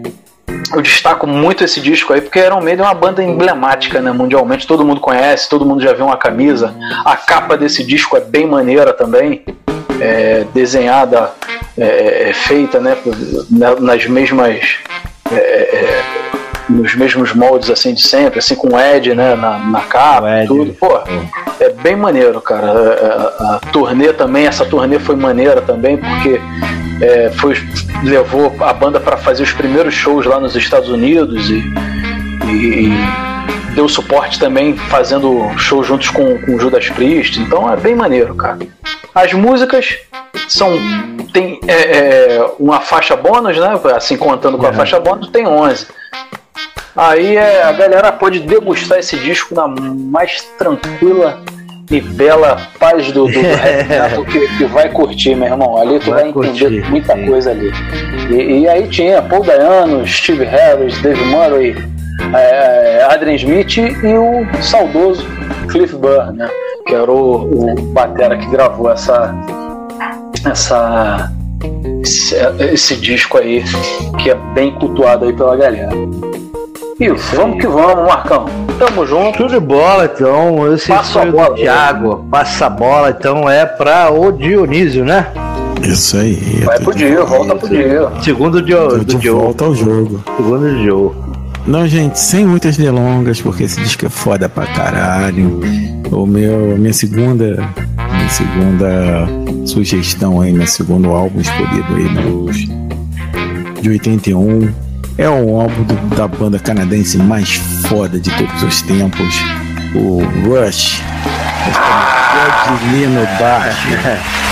eu 0.73 0.81
destaco 0.81 1.27
muito 1.27 1.63
esse 1.63 1.81
disco 1.81 2.13
aí, 2.13 2.21
porque 2.21 2.39
Iron 2.39 2.61
Maiden 2.61 2.85
é 2.85 2.87
uma 2.87 2.93
banda 2.93 3.21
emblemática, 3.23 4.01
né? 4.01 4.11
Mundialmente, 4.11 4.65
todo 4.65 4.85
mundo 4.85 5.01
conhece, 5.01 5.49
todo 5.49 5.65
mundo 5.65 5.81
já 5.83 5.93
viu 5.93 6.05
uma 6.05 6.17
camisa. 6.17 6.73
A 7.05 7.15
capa 7.17 7.57
desse 7.57 7.83
disco 7.83 8.15
é 8.17 8.21
bem 8.21 8.47
maneira 8.47 8.93
também. 8.93 9.43
é, 10.01 10.43
desenhada, 10.53 11.31
é, 11.77 12.29
é, 12.29 12.33
feita, 12.33 12.79
né? 12.79 12.97
na- 13.49 13.75
Nas 13.79 14.05
mesmas. 14.07 14.77
É, 15.37 15.75
é, 15.75 16.03
nos 16.69 16.95
mesmos 16.95 17.33
moldes 17.33 17.69
assim 17.69 17.93
de 17.93 18.01
sempre, 18.01 18.39
assim 18.39 18.55
com 18.55 18.73
o 18.75 18.79
Ed, 18.79 19.13
né, 19.13 19.35
na, 19.35 19.57
na 19.59 19.81
capa, 19.81 20.21
tudo, 20.47 20.73
pô, 20.73 20.99
é 21.59 21.69
bem 21.69 21.95
maneiro, 21.95 22.39
cara. 22.41 22.67
A, 22.67 22.71
a- 22.71 23.55
a 23.55 23.59
turnê 23.71 24.13
também, 24.13 24.47
essa 24.47 24.65
turnê 24.65 24.97
foi 24.99 25.15
maneira 25.15 25.61
também, 25.61 25.97
porque 25.97 26.39
é, 27.01 27.31
foi, 27.31 27.55
levou 28.03 28.53
a 28.61 28.71
banda 28.73 28.99
para 28.99 29.17
fazer 29.17 29.43
os 29.43 29.51
primeiros 29.51 29.93
shows 29.93 30.25
lá 30.25 30.39
nos 30.39 30.55
Estados 30.55 30.89
Unidos 30.89 31.49
e, 31.49 31.63
e- 32.45 32.87
e 32.87 32.93
deu 33.75 33.89
suporte 33.89 34.39
também 34.39 34.75
fazendo 34.77 35.49
show 35.57 35.83
juntos 35.83 36.09
com, 36.09 36.37
com 36.39 36.55
o 36.55 36.59
Judas 36.59 36.89
Priest. 36.89 37.39
Então 37.41 37.71
é 37.71 37.75
bem 37.75 37.95
maneiro, 37.95 38.35
cara. 38.35 38.59
As 39.13 39.31
músicas 39.33 39.97
são 40.47 40.71
tem 41.31 41.59
é, 41.67 41.73
é, 41.73 42.45
uma 42.59 42.79
faixa 42.79 43.15
bônus, 43.15 43.57
né? 43.57 43.79
Assim, 43.95 44.17
contando 44.17 44.57
com 44.57 44.67
a 44.67 44.73
faixa 44.73 44.99
bônus, 44.99 45.29
tem 45.29 45.47
11. 45.47 45.87
Aí 46.95 47.35
é, 47.35 47.63
a 47.63 47.71
galera 47.71 48.11
pode 48.11 48.39
degustar 48.39 48.99
esse 48.99 49.17
disco 49.17 49.55
na 49.55 49.67
mais 49.67 50.43
tranquila 50.59 51.41
e 51.89 51.99
bela 51.99 52.61
paz 52.79 53.11
do, 53.11 53.25
do, 53.25 53.33
do 54.15 54.25
que, 54.25 54.47
que 54.57 54.65
vai 54.65 54.89
curtir, 54.89 55.35
meu 55.35 55.47
irmão. 55.47 55.77
Ali 55.77 55.99
tu 55.99 56.11
vai, 56.11 56.21
Vai 56.21 56.29
entender 56.29 56.59
curtir, 56.69 56.89
muita 56.89 57.15
sim. 57.15 57.25
coisa 57.25 57.51
ali. 57.51 57.71
E, 58.29 58.61
e 58.61 58.67
aí 58.67 58.87
tinha 58.87 59.21
Paul 59.21 59.43
Dayano, 59.43 60.07
Steve 60.07 60.45
Harris, 60.45 60.99
Dave 61.01 61.23
Murray, 61.25 61.75
é, 62.35 63.07
Adrian 63.09 63.35
Smith 63.35 63.77
e 63.77 64.17
o 64.17 64.45
saudoso 64.61 65.25
Cliff 65.69 65.95
Burr, 65.95 66.33
né? 66.33 66.49
Que 66.85 66.95
era 66.95 67.11
o, 67.11 67.71
o 67.71 67.81
batera 67.93 68.37
que 68.37 68.45
gravou 68.47 68.91
essa 68.91 69.33
essa 70.45 71.31
esse, 72.01 72.35
esse 72.59 72.95
disco 72.97 73.37
aí 73.37 73.63
que 74.21 74.29
é 74.29 74.35
bem 74.53 74.71
cultuado 74.75 75.25
aí 75.25 75.33
pela 75.33 75.55
galera. 75.55 75.89
E 76.99 77.09
vamos 77.09 77.59
que 77.59 77.67
vamos, 77.67 78.07
Marcão. 78.07 78.45
Tamo 78.77 79.05
junto. 79.05 79.37
Tudo 79.37 79.53
de 79.53 79.59
bola, 79.59 80.05
então. 80.05 80.73
Esse 80.73 80.89
Passa 80.89 81.21
a 81.21 81.23
o 81.23 81.31
bola. 81.31 81.55
Thiago. 81.55 82.25
Passa 82.29 82.65
a 82.67 82.69
bola, 82.69 83.09
então 83.09 83.49
é 83.49 83.65
pra 83.65 84.11
o 84.11 84.31
Dionísio, 84.31 85.03
né? 85.03 85.27
Isso 85.81 86.17
aí. 86.17 86.61
Vai 86.63 86.79
pro 86.79 86.93
dia, 86.93 87.23
volta 87.23 87.55
pro 87.55 87.67
dia. 87.67 88.09
Segundo 88.21 88.61
de 88.61 88.67
Diogo. 88.67 89.41
volta 89.41 89.65
ao 89.65 89.75
jogo. 89.75 90.23
Segundo 90.37 90.59
do 90.59 90.79
Diogo. 90.81 91.15
Não, 91.65 91.87
gente, 91.87 92.19
sem 92.19 92.45
muitas 92.45 92.75
delongas, 92.75 93.41
porque 93.41 93.63
esse 93.63 93.79
disco 93.81 94.05
é 94.05 94.09
foda 94.09 94.49
pra 94.49 94.65
caralho. 94.67 95.61
O 96.11 96.25
meu, 96.25 96.77
minha 96.77 96.93
segunda, 96.93 97.67
minha 98.13 98.29
segunda 98.29 99.27
sugestão 99.65 100.41
aí, 100.41 100.51
meu 100.51 100.67
segundo 100.67 101.09
álbum 101.09 101.39
escolhido 101.39 101.95
aí 101.95 102.09
dos, 102.09 102.57
de 103.81 103.89
81 103.89 104.73
é 105.17 105.29
o 105.29 105.59
álbum 105.61 105.83
do- 105.83 106.15
da 106.15 106.27
banda 106.27 106.59
canadense 106.59 107.17
mais 107.17 107.53
foda 107.87 108.19
de 108.19 108.29
todos 108.31 108.61
os 108.63 108.81
tempos, 108.81 109.33
o 109.95 110.21
Rush. 110.45 111.01
Ed 112.93 113.07
no 113.07 113.21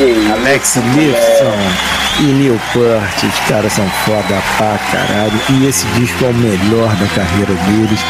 Alex 0.00 0.76
Lifton 0.76 1.58
e 2.20 2.22
Neil 2.22 2.60
Peart, 2.72 3.24
os 3.24 3.48
caras 3.48 3.72
são 3.72 3.84
foda 4.06 4.40
pra 4.56 4.78
caralho. 4.92 5.32
E 5.50 5.66
esse 5.66 5.84
disco 5.88 6.24
é 6.24 6.28
o 6.28 6.34
melhor 6.34 6.94
da 6.94 7.06
carreira 7.08 7.52
deles. 7.52 8.00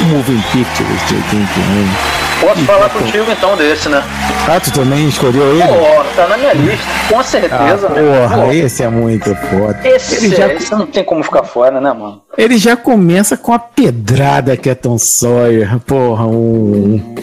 O 0.00 0.04
Moving 0.06 0.42
Pictures 0.50 1.08
de 1.08 1.14
81. 1.14 2.16
Posso 2.40 2.64
falar 2.64 2.90
contigo 2.90 3.30
então 3.30 3.56
desse, 3.56 3.88
né? 3.88 4.02
Ah, 4.48 4.58
tu 4.58 4.72
também 4.72 5.08
escolheu 5.08 5.52
ele? 5.52 5.62
Pô, 5.68 6.04
tá 6.16 6.26
na 6.26 6.36
minha 6.36 6.52
lista, 6.52 6.84
com 7.08 7.22
certeza, 7.22 7.86
ah, 7.86 7.94
né? 7.94 8.02
porra, 8.02 8.42
Pô, 8.42 8.52
esse 8.52 8.82
é 8.82 8.88
muito 8.88 9.34
foda. 9.36 9.78
esse, 9.84 10.16
ele, 10.16 10.34
já, 10.34 10.52
esse 10.52 10.72
não 10.72 10.86
tem 10.86 11.04
como 11.04 11.22
ficar 11.22 11.44
fora, 11.44 11.80
né, 11.80 11.92
mano? 11.92 12.22
ele 12.36 12.58
já 12.58 12.76
começa 12.76 13.36
com 13.36 13.52
a 13.52 13.58
pedrada 13.58 14.56
que 14.56 14.68
é 14.68 14.74
Tom 14.74 14.98
Sawyer. 14.98 15.78
Porra, 15.86 16.26
um. 16.26 17.14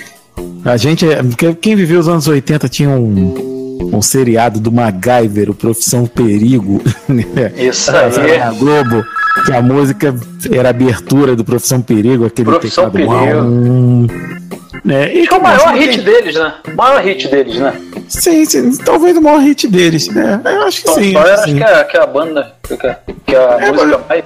A 0.64 0.78
gente. 0.78 1.06
Quem 1.62 1.76
viveu 1.76 2.00
os 2.00 2.08
anos 2.08 2.26
80 2.26 2.70
tinha 2.70 2.90
um. 2.90 3.54
Um 3.92 4.02
seriado 4.02 4.60
do 4.60 4.72
MacGyver, 4.72 5.50
o 5.50 5.54
Profissão 5.56 6.06
Perigo. 6.06 6.82
né? 7.08 7.52
Isso 7.58 7.92
aí. 7.96 8.38
Na 8.38 8.52
Globo, 8.52 9.04
que 9.46 9.52
a 9.54 9.62
música 9.62 10.16
era 10.52 10.70
abertura 10.70 11.36
do 11.36 11.44
Profissão 11.44 11.82
Perigo, 11.82 12.26
aquele 12.26 12.50
Profissão 12.50 12.90
teclado. 12.90 13.26
Perigo. 13.26 14.34
Né? 14.84 15.14
E 15.14 15.28
que 15.28 15.34
é 15.34 15.38
o 15.38 15.42
maior 15.42 15.60
começa 15.62 15.80
hit 15.80 16.02
bem. 16.02 16.14
deles, 16.14 16.36
né? 16.36 16.54
O 16.68 16.76
maior 16.76 17.02
hit 17.02 17.28
deles, 17.30 17.56
né? 17.56 17.74
Sim, 18.10 18.44
sim, 18.46 18.78
talvez 18.84 19.16
o 19.16 19.22
maior 19.22 19.40
hit 19.40 19.66
deles, 19.68 20.08
né? 20.10 20.42
Eu 20.44 20.64
acho 20.64 20.82
que 20.82 20.88
Tom 20.88 20.96
sim. 20.96 21.14
Sawyer, 21.14 21.34
acho 21.34 21.44
acho 21.44 21.56
que 21.56 21.64
é, 21.64 21.84
que 21.86 21.98
é 21.98 22.02
a 22.02 22.06
banda, 22.08 22.52
que 22.68 22.74
é, 22.74 22.98
que 23.26 23.36
é 23.36 23.38
a 23.40 23.58
É, 23.66 23.72
música 23.72 24.02
mais. 24.10 24.24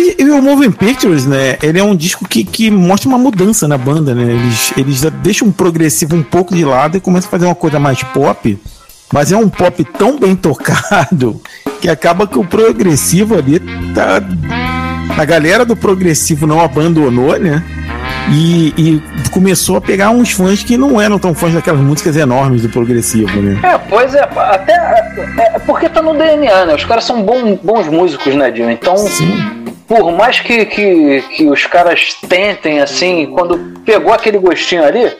E, 0.00 0.22
e 0.22 0.30
o 0.30 0.40
Moving 0.40 0.70
Pictures, 0.70 1.26
né? 1.26 1.58
Ele 1.62 1.78
é 1.78 1.84
um 1.84 1.94
disco 1.94 2.26
que, 2.26 2.42
que 2.42 2.70
mostra 2.70 3.06
uma 3.06 3.18
mudança 3.18 3.68
na 3.68 3.76
banda, 3.76 4.14
né? 4.14 4.32
Eles, 4.32 4.72
eles 4.74 5.02
deixam 5.22 5.48
um 5.48 5.52
progressivo 5.52 6.16
um 6.16 6.22
pouco 6.22 6.54
de 6.54 6.64
lado 6.64 6.96
e 6.96 7.00
começam 7.00 7.28
a 7.28 7.30
fazer 7.30 7.44
uma 7.44 7.54
coisa 7.54 7.78
mais 7.78 8.02
pop, 8.02 8.58
mas 9.12 9.30
é 9.30 9.36
um 9.36 9.50
pop 9.50 9.84
tão 9.98 10.18
bem 10.18 10.34
tocado 10.34 11.38
que 11.82 11.88
acaba 11.90 12.26
que 12.26 12.38
o 12.38 12.44
progressivo 12.44 13.36
ali 13.36 13.60
tá. 13.94 14.22
A 15.18 15.24
galera 15.26 15.66
do 15.66 15.76
progressivo 15.76 16.46
não 16.46 16.60
abandonou, 16.60 17.38
né? 17.38 17.62
E, 18.32 18.72
e 18.78 19.02
começou 19.30 19.76
a 19.76 19.80
pegar 19.80 20.10
uns 20.10 20.30
fãs 20.30 20.62
que 20.62 20.78
não 20.78 20.98
eram 20.98 21.18
tão 21.18 21.34
fãs 21.34 21.52
daquelas 21.52 21.80
músicas 21.80 22.16
enormes 22.16 22.62
do 22.62 22.70
progressivo, 22.70 23.42
né? 23.42 23.60
É, 23.62 23.76
pois 23.76 24.14
é, 24.14 24.22
até. 24.22 24.72
É, 24.72 25.56
é 25.56 25.58
porque 25.58 25.90
tá 25.90 26.00
no 26.00 26.16
DNA, 26.16 26.64
né? 26.64 26.74
Os 26.74 26.84
caras 26.84 27.04
são 27.04 27.22
bom, 27.22 27.58
bons 27.62 27.88
músicos, 27.88 28.34
né, 28.34 28.50
Dinho? 28.50 28.70
Então, 28.70 28.96
por 29.90 30.12
mais 30.12 30.38
que, 30.38 30.64
que, 30.66 31.20
que 31.34 31.48
os 31.48 31.66
caras 31.66 32.14
tentem, 32.28 32.80
assim, 32.80 33.26
quando 33.34 33.58
pegou 33.84 34.12
aquele 34.12 34.38
gostinho 34.38 34.84
ali, 34.84 35.10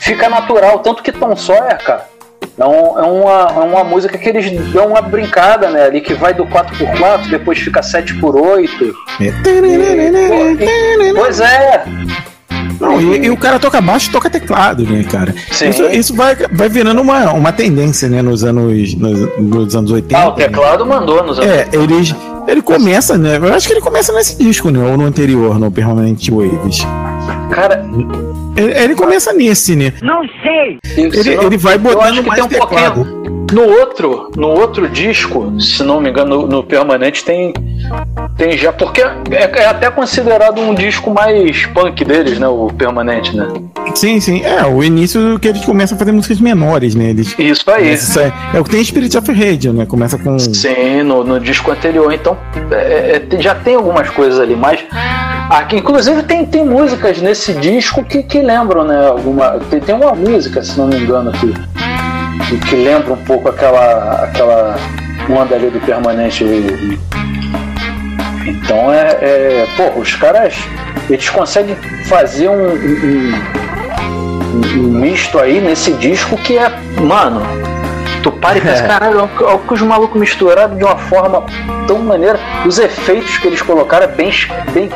fica 0.00 0.30
natural. 0.30 0.78
Tanto 0.78 1.02
que 1.02 1.12
Tom 1.12 1.36
Sawyer, 1.36 1.76
cara, 1.84 2.06
é, 2.58 2.64
um- 2.64 2.98
é 2.98 3.02
uma, 3.02 3.52
é 3.54 3.66
uma 3.66 3.84
música 3.84 4.16
que 4.16 4.26
eles 4.26 4.50
dão 4.72 4.86
uma 4.88 5.02
brincada, 5.02 5.68
né? 5.68 5.84
Ali 5.84 6.00
que 6.00 6.14
vai 6.14 6.32
do 6.32 6.46
4x4, 6.46 7.28
depois 7.28 7.58
fica 7.58 7.82
7x8. 7.82 8.94
É. 9.20 9.30
Pois 11.14 11.40
é. 11.40 11.84
Não, 12.80 12.98
e, 13.00 13.26
e 13.26 13.30
o 13.30 13.36
cara 13.36 13.58
toca 13.58 13.78
baixo 13.82 14.08
e 14.08 14.12
toca 14.12 14.30
teclado, 14.30 14.84
né, 14.84 15.04
cara? 15.04 15.34
Sim. 15.50 15.68
Isso, 15.68 15.84
isso 15.86 16.14
vai, 16.14 16.34
vai 16.50 16.68
virando 16.70 17.02
uma, 17.02 17.30
uma 17.32 17.52
tendência, 17.52 18.08
né, 18.08 18.22
nos 18.22 18.42
anos, 18.42 18.94
nos, 18.94 19.36
nos 19.38 19.76
anos 19.76 19.90
80. 19.90 20.16
Ah, 20.18 20.28
o 20.28 20.32
teclado 20.32 20.86
mandou 20.86 21.22
nos 21.24 21.38
anos. 21.38 21.50
É, 21.50 21.68
eles, 21.72 22.14
ele 22.48 22.62
começa, 22.62 23.18
né? 23.18 23.36
Eu 23.36 23.52
acho 23.52 23.66
que 23.66 23.74
ele 23.74 23.80
começa 23.80 24.12
nesse 24.12 24.36
disco, 24.36 24.70
né? 24.70 24.78
Ou 24.82 24.96
no 24.96 25.04
anterior, 25.04 25.58
no 25.58 25.70
Permanent 25.70 26.28
Waves. 26.30 26.78
Cara. 27.50 27.84
Ele, 28.58 28.78
ele 28.78 28.94
começa 28.94 29.32
nesse, 29.32 29.76
né? 29.76 29.92
Não 30.02 30.22
sei. 30.42 30.78
Ele, 30.96 31.34
ele 31.44 31.56
vai 31.56 31.78
botando 31.78 32.24
mais 32.24 32.34
tem 32.40 32.44
um 32.44 32.48
teclado. 32.48 33.04
pouquinho. 33.04 33.28
No 33.50 33.62
outro, 33.62 34.30
no 34.36 34.48
outro 34.48 34.86
disco, 34.90 35.58
se 35.58 35.82
não 35.82 36.02
me 36.02 36.10
engano, 36.10 36.42
no, 36.42 36.46
no 36.46 36.62
Permanente 36.62 37.24
tem 37.24 37.54
tem 38.36 38.58
já 38.58 38.70
porque 38.72 39.00
é, 39.00 39.10
é 39.30 39.66
até 39.66 39.90
considerado 39.90 40.60
um 40.60 40.74
disco 40.74 41.10
mais 41.10 41.64
punk 41.66 42.04
deles, 42.04 42.38
né, 42.38 42.46
o 42.46 42.66
Permanente, 42.68 43.34
né? 43.34 43.48
Sim, 43.94 44.20
sim. 44.20 44.42
É, 44.44 44.66
o 44.66 44.84
início 44.84 45.38
que 45.40 45.48
eles 45.48 45.64
começam 45.64 45.96
a 45.96 45.98
fazer 45.98 46.12
músicas 46.12 46.40
menores, 46.40 46.94
né? 46.94 47.06
Eles, 47.10 47.34
Isso 47.38 47.70
aí. 47.70 47.94
Isso 47.94 48.20
é, 48.20 48.30
é 48.52 48.60
o 48.60 48.64
que 48.64 48.70
tem 48.70 48.84
Spirit 48.84 49.16
of 49.16 49.32
Radio, 49.32 49.72
né? 49.72 49.86
Começa 49.86 50.18
com. 50.18 50.38
Sim, 50.38 51.02
no, 51.04 51.24
no 51.24 51.40
disco 51.40 51.70
anterior. 51.70 52.12
Então, 52.12 52.36
é, 52.70 53.16
é, 53.16 53.18
tem- 53.18 53.40
já 53.40 53.54
tem 53.54 53.76
algumas 53.76 54.10
coisas 54.10 54.38
ali, 54.38 54.54
mas 54.54 54.84
aqui, 55.50 55.76
inclusive, 55.76 56.22
tem, 56.22 56.44
tem 56.46 56.64
músicas 56.64 57.18
nesse 57.20 57.52
disco 57.54 58.04
que, 58.04 58.22
que 58.22 58.40
lembram, 58.40 58.84
né? 58.84 59.06
Alguma, 59.08 59.58
tem, 59.70 59.80
tem 59.80 59.94
uma 59.94 60.12
música, 60.14 60.62
se 60.62 60.78
não 60.78 60.86
me 60.88 60.96
engano, 60.96 61.32
que, 61.32 61.52
que, 62.48 62.58
que 62.66 62.76
lembra 62.76 63.12
um 63.14 63.24
pouco 63.24 63.48
aquela, 63.48 64.24
aquela 64.24 64.76
onda 65.30 65.54
ali 65.54 65.70
do 65.70 65.80
permanente. 65.80 66.44
Então 68.46 68.92
é, 68.92 69.08
é. 69.20 69.66
Pô, 69.76 70.00
os 70.00 70.14
caras 70.14 70.54
eles 71.10 71.28
conseguem 71.28 71.76
fazer 72.06 72.48
um, 72.48 72.72
um, 72.72 73.34
um- 74.54 74.82
misto 75.00 75.38
aí 75.38 75.60
nesse 75.60 75.92
disco 75.94 76.36
que 76.38 76.56
é. 76.58 76.70
Mano, 77.00 77.42
tu 78.22 78.32
para 78.32 78.58
e 78.58 78.60
pensa, 78.60 78.84
É. 78.84 78.88
caralho, 78.88 79.18
olha 79.20 79.28
que- 79.28 79.44
olha 79.44 79.54
o 79.56 79.58
que 79.60 79.74
os 79.74 79.82
malucos 79.82 80.18
misturaram 80.18 80.76
de 80.76 80.84
uma 80.84 80.96
forma 80.96 81.44
tão 81.86 81.98
maneira. 81.98 82.38
Os 82.66 82.78
efeitos 82.78 83.36
que 83.38 83.46
eles 83.48 83.60
colocaram 83.62 84.04
é 84.04 84.08
bem, 84.08 84.30
bem, 84.72 84.90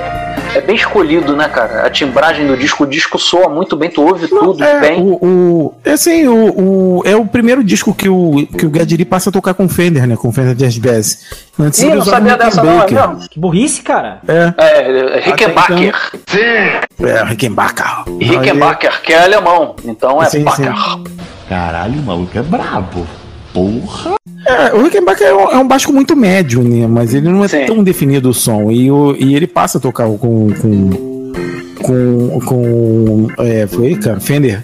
é 0.55 0.61
bem 0.61 0.76
escolhido, 0.76 1.34
né, 1.36 1.48
cara? 1.48 1.86
A 1.86 1.90
timbragem 1.90 2.46
do 2.46 2.57
disco, 2.57 2.84
o 2.84 2.86
disco 2.86 3.18
soa 3.18 3.48
muito 3.48 3.76
bem, 3.76 3.90
tu 3.90 4.03
ouve 4.03 4.28
tudo 4.28 4.62
É, 4.62 4.80
bem. 4.80 5.00
o, 5.00 5.18
o, 5.24 5.74
é 5.84 5.92
assim, 5.92 6.26
o, 6.28 6.98
o- 6.98 7.03
é 7.05 7.16
o 7.16 7.24
primeiro 7.26 7.62
disco 7.64 7.94
que 7.94 8.09
o, 8.09 8.46
que 8.59 8.66
o 8.66 8.70
Gadiri 8.70 9.05
passa 9.05 9.30
a 9.30 9.32
tocar 9.32 9.55
com 9.55 9.68
Fender, 9.68 10.07
né? 10.07 10.16
Com 10.16 10.32
Fender 10.32 10.55
Jazz 10.55 10.78
Bass. 10.78 11.18
Antes 11.59 11.80
Ih, 11.80 11.86
ele 11.86 11.94
não 11.94 12.03
usava 12.03 12.16
sabia 12.16 12.36
dessa 12.36 12.62
não, 12.62 12.82
é 12.82 12.90
mesmo? 12.90 13.28
Que 13.28 13.38
burrice, 13.40 13.82
cara. 13.82 14.20
É. 14.28 14.55
É, 14.57 15.20
Rickenbacker. 15.20 15.94
É, 16.34 17.24
Rickenbacker. 17.24 17.86
Rickenbacker, 18.20 19.03
que 19.03 19.12
é 19.12 19.22
alemão. 19.24 19.76
Então 19.84 20.22
é 20.22 20.26
Sim, 20.26 20.44
Backer. 20.44 20.72
Caralho, 21.48 22.00
o 22.00 22.03
maluco 22.03 22.38
é 22.38 22.42
brabo. 22.42 23.07
Porra. 23.53 24.14
É, 24.46 24.74
o 24.74 24.82
Rickenbacker 24.82 25.26
é 25.28 25.34
um, 25.34 25.50
é 25.50 25.57
um 25.59 25.66
baixo 25.68 25.92
muito 25.92 26.16
médio, 26.16 26.62
né? 26.62 26.86
Mas 26.86 27.14
ele 27.14 27.28
não 27.28 27.44
é 27.44 27.48
tão 27.48 27.82
definido 27.84 28.30
o 28.30 28.34
som. 28.34 28.70
E, 28.70 28.90
o, 28.90 29.14
e 29.18 29.34
ele 29.36 29.46
passa 29.46 29.78
a 29.78 29.80
tocar 29.80 30.07
com. 30.07 30.48
com 30.61 30.90
com, 31.82 32.38
com 32.46 33.26
é, 33.40 33.66
foi, 33.66 33.96
cara, 33.96 34.20
Fender. 34.20 34.62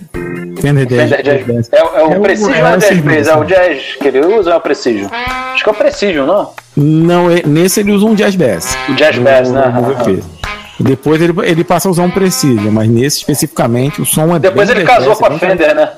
Fender, 0.61 0.87
Jazz- 0.87 1.11
Fender 1.11 1.45
Jazz. 1.45 1.69
É, 1.73 1.79
é 1.79 2.05
o 2.05 2.13
É 2.13 2.19
Precision 2.21 2.55
é 2.55 2.61
ou 2.63 2.69
é 2.69 2.77
o 2.77 2.79
Jazz? 2.79 3.29
É 3.29 3.37
o. 3.37 3.45
Jazz 3.45 3.83
que 4.01 4.09
ele 4.09 4.21
usa 4.21 4.51
ou 4.51 4.55
é 4.55 4.57
o 4.57 4.61
Precision? 4.61 5.09
Acho 5.13 5.65
que 5.65 5.69
é 5.69 5.73
o 5.73 5.75
Precision, 5.75 6.27
não? 6.27 6.51
Não, 6.77 7.29
é- 7.31 7.43
nesse 7.45 7.81
ele 7.81 7.91
usa 7.93 8.07
um 8.07 8.15
Jazz 8.15 8.37
Bass. 8.37 8.77
O 8.89 8.95
Jazz 8.95 9.19
Bass, 9.19 9.51
né? 9.51 9.63
Depois 10.81 11.21
ele, 11.21 11.35
ele 11.43 11.65
passa 11.65 11.89
a 11.89 11.91
usar 11.91 12.03
um 12.03 12.11
Precision, 12.11 12.71
mas 12.71 12.89
nesse 12.89 13.19
especificamente 13.19 14.01
o 14.01 14.07
som 14.07 14.35
é 14.35 14.39
Depois 14.39 14.71
ele 14.71 14.85
casou 14.85 15.17
com 15.17 15.27
a 15.27 15.39
Fender, 15.39 15.75
né? 15.75 15.91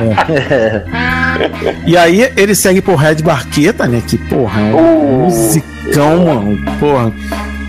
É. 0.00 0.84
E 1.86 1.96
aí 1.96 2.32
ele 2.36 2.54
segue 2.54 2.80
por 2.80 2.96
Red 2.96 3.16
Barqueta, 3.16 3.86
né? 3.86 4.02
Que, 4.06 4.16
porra, 4.16 4.60
é 4.60 4.74
um 4.74 5.24
musicão, 5.24 6.24
mano. 6.24 6.58
Porra, 6.78 7.12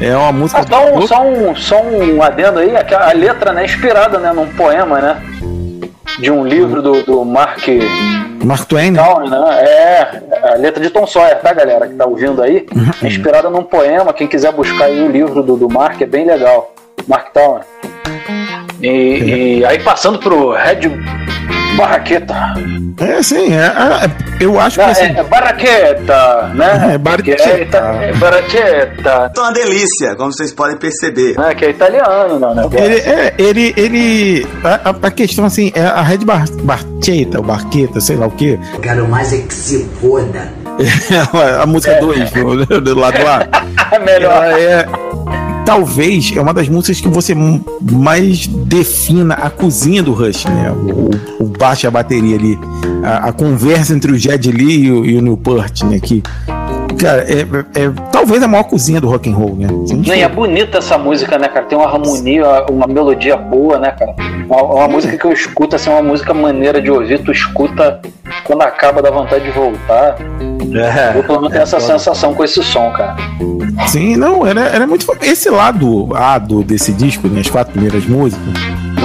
é 0.02 0.16
uma 0.16 0.32
música. 0.32 0.62
Ah, 0.62 0.66
só, 0.68 0.94
um, 0.94 1.08
só, 1.08 1.28
um, 1.28 1.56
só 1.56 1.84
um 1.84 2.22
adendo 2.22 2.60
aí, 2.60 2.72
a 2.76 3.14
letra 3.14 3.52
né, 3.54 3.66
inspirada 3.66 4.18
né, 4.20 4.32
num 4.32 4.48
poema, 4.48 5.00
né? 5.00 5.22
De 6.20 6.32
um 6.32 6.46
livro 6.46 6.82
do, 6.82 7.04
do 7.04 7.26
Mark 7.26 7.66
Mark 8.44 8.68
Twain, 8.68 8.92
né? 8.92 9.04
Twain, 9.04 9.30
né? 9.30 9.64
É, 9.64 10.22
a 10.52 10.56
letra 10.56 10.82
de 10.82 10.90
Tom 10.90 11.06
Sawyer, 11.06 11.40
tá, 11.40 11.54
galera, 11.54 11.88
que 11.88 11.96
tá 11.96 12.06
ouvindo 12.06 12.42
aí? 12.42 12.66
É 13.02 13.08
inspirada 13.08 13.50
num 13.50 13.64
poema, 13.64 14.14
quem 14.14 14.28
quiser 14.28 14.52
buscar 14.52 14.86
aí 14.86 15.02
o 15.02 15.12
livro 15.12 15.44
do, 15.44 15.58
do 15.58 15.70
Mark, 15.70 16.02
é 16.02 16.06
bem 16.06 16.26
legal. 16.26 16.74
Mark 17.08 17.32
Twain. 17.34 17.62
E, 18.82 19.60
e 19.60 19.66
aí 19.66 19.80
passando 19.80 20.20
pro 20.20 20.52
Red 20.52 20.90
Barraqueta. 21.80 22.36
É, 23.00 23.24
sim, 23.24 23.54
é, 23.54 23.66
é- 23.66 24.44
eu 24.44 24.60
acho 24.60 24.78
que 24.78 24.84
Não, 24.86 24.92
assim, 24.92 25.04
é, 25.04 25.20
é 25.20 25.24
Barraqueta, 25.24 26.48
né? 26.56 26.92
É, 26.94 26.98
Barraqueta. 26.98 27.44
Que 27.44 27.50
é, 27.50 27.62
ita- 27.62 27.78
é 28.02 28.14
Barraqueta. 28.14 29.30
Tá 29.34 29.42
uma 29.42 29.54
delícia, 29.54 30.16
como 30.16 30.32
vocês 30.34 30.52
podem 30.54 30.78
perceber. 30.78 31.36
Né? 31.38 31.56
Que 31.56 31.66
é 31.66 31.70
italiano, 31.70 32.40
não, 32.40 32.54
né? 32.56 32.64
Ele, 32.74 32.96
é, 32.96 33.34
ele, 33.38 33.74
ele 33.78 34.48
a, 34.64 35.08
a- 35.08 35.12
questão 35.12 35.46
assim, 35.46 35.72
é 35.76 35.82
a 35.82 36.02
Red 36.02 36.20
Bar, 36.20 36.46
Barcheta, 36.64 37.38
ou 37.40 37.44
Barqueta, 37.44 38.00
sei 38.02 38.16
lá 38.18 38.28
o 38.28 38.32
que. 38.32 38.60
Quero 38.82 39.08
mais 39.08 39.32
é 39.34 39.38
que 39.38 39.54
se 39.54 39.86
foda. 40.02 40.52
a 41.62 41.66
música 41.66 42.00
2 42.00 42.32
do, 42.32 42.82
do 42.82 42.98
lado 43.00 43.18
lá. 43.24 43.46
Melhor. 44.06 44.32
Ela 44.46 44.60
é 44.60 44.86
talvez 45.70 46.34
é 46.36 46.42
uma 46.42 46.52
das 46.52 46.68
músicas 46.68 47.00
que 47.00 47.08
você 47.08 47.36
mais 47.36 48.48
defina 48.48 49.36
a 49.36 49.52
cozinha 49.52 50.02
do 50.02 50.14
Rush, 50.14 50.46
né? 50.46 50.72
O, 50.72 51.44
o 51.44 51.48
baixo 51.48 51.86
e 51.86 51.88
a 51.88 51.92
bateria 51.92 52.38
ali, 52.38 52.58
a, 53.04 53.30
a 53.30 53.32
conversa 53.32 53.94
entre 53.94 54.12
o 54.12 54.18
Jed 54.18 54.52
Lee 54.52 54.86
e 54.86 54.92
o, 54.92 55.06
e 55.06 55.16
o 55.16 55.22
Newport, 55.22 55.84
né? 55.84 56.00
Que 56.00 56.24
cara, 56.98 57.24
é, 57.24 57.42
é 57.42 57.92
talvez 58.12 58.42
a 58.44 58.48
maior 58.48 58.64
cozinha 58.64 59.00
do 59.02 59.10
rock 59.10 59.30
and 59.30 59.36
roll, 59.36 59.56
né? 59.56 59.68
Não, 59.70 60.16
e 60.16 60.22
é 60.22 60.28
bonita 60.30 60.78
essa 60.80 60.98
música, 60.98 61.38
né, 61.38 61.48
cara? 61.48 61.66
Tem 61.66 61.78
uma 61.78 61.88
harmonia, 61.88 62.66
uma 62.70 62.88
melodia 62.88 63.36
boa, 63.38 63.78
né, 63.80 63.92
cara? 63.92 64.16
Uma, 64.48 64.64
uma 64.64 64.88
música 64.88 65.18
que 65.18 65.26
eu 65.26 65.32
escuto, 65.32 65.76
assim, 65.76 65.90
uma 65.90 66.02
música 66.04 66.34
maneira 66.34 66.82
de 66.82 66.90
ouvir, 66.92 67.20
tu 67.24 67.32
escuta 67.32 68.00
quando 68.44 68.62
acaba 68.64 69.02
dá 69.02 69.12
vontade 69.12 69.44
de 69.46 69.52
voltar. 69.52 70.16
É, 70.72 71.18
eu 71.18 71.24
pelo 71.24 71.38
menos 71.40 71.52
tenho 71.52 71.64
essa 71.64 71.80
sensação 71.80 72.34
com 72.34 72.44
esse 72.44 72.62
som, 72.64 72.92
cara. 72.92 73.16
Sim, 73.88 74.16
não, 74.16 74.46
era, 74.46 74.62
era 74.62 74.86
muito. 74.86 75.06
Esse 75.22 75.50
lado 75.50 76.10
A 76.16 76.38
do, 76.38 76.64
desse 76.64 76.92
disco, 76.94 77.28
né, 77.28 77.40
as 77.42 77.50
quatro 77.50 77.74
primeiras 77.74 78.06
músicas, 78.06 78.44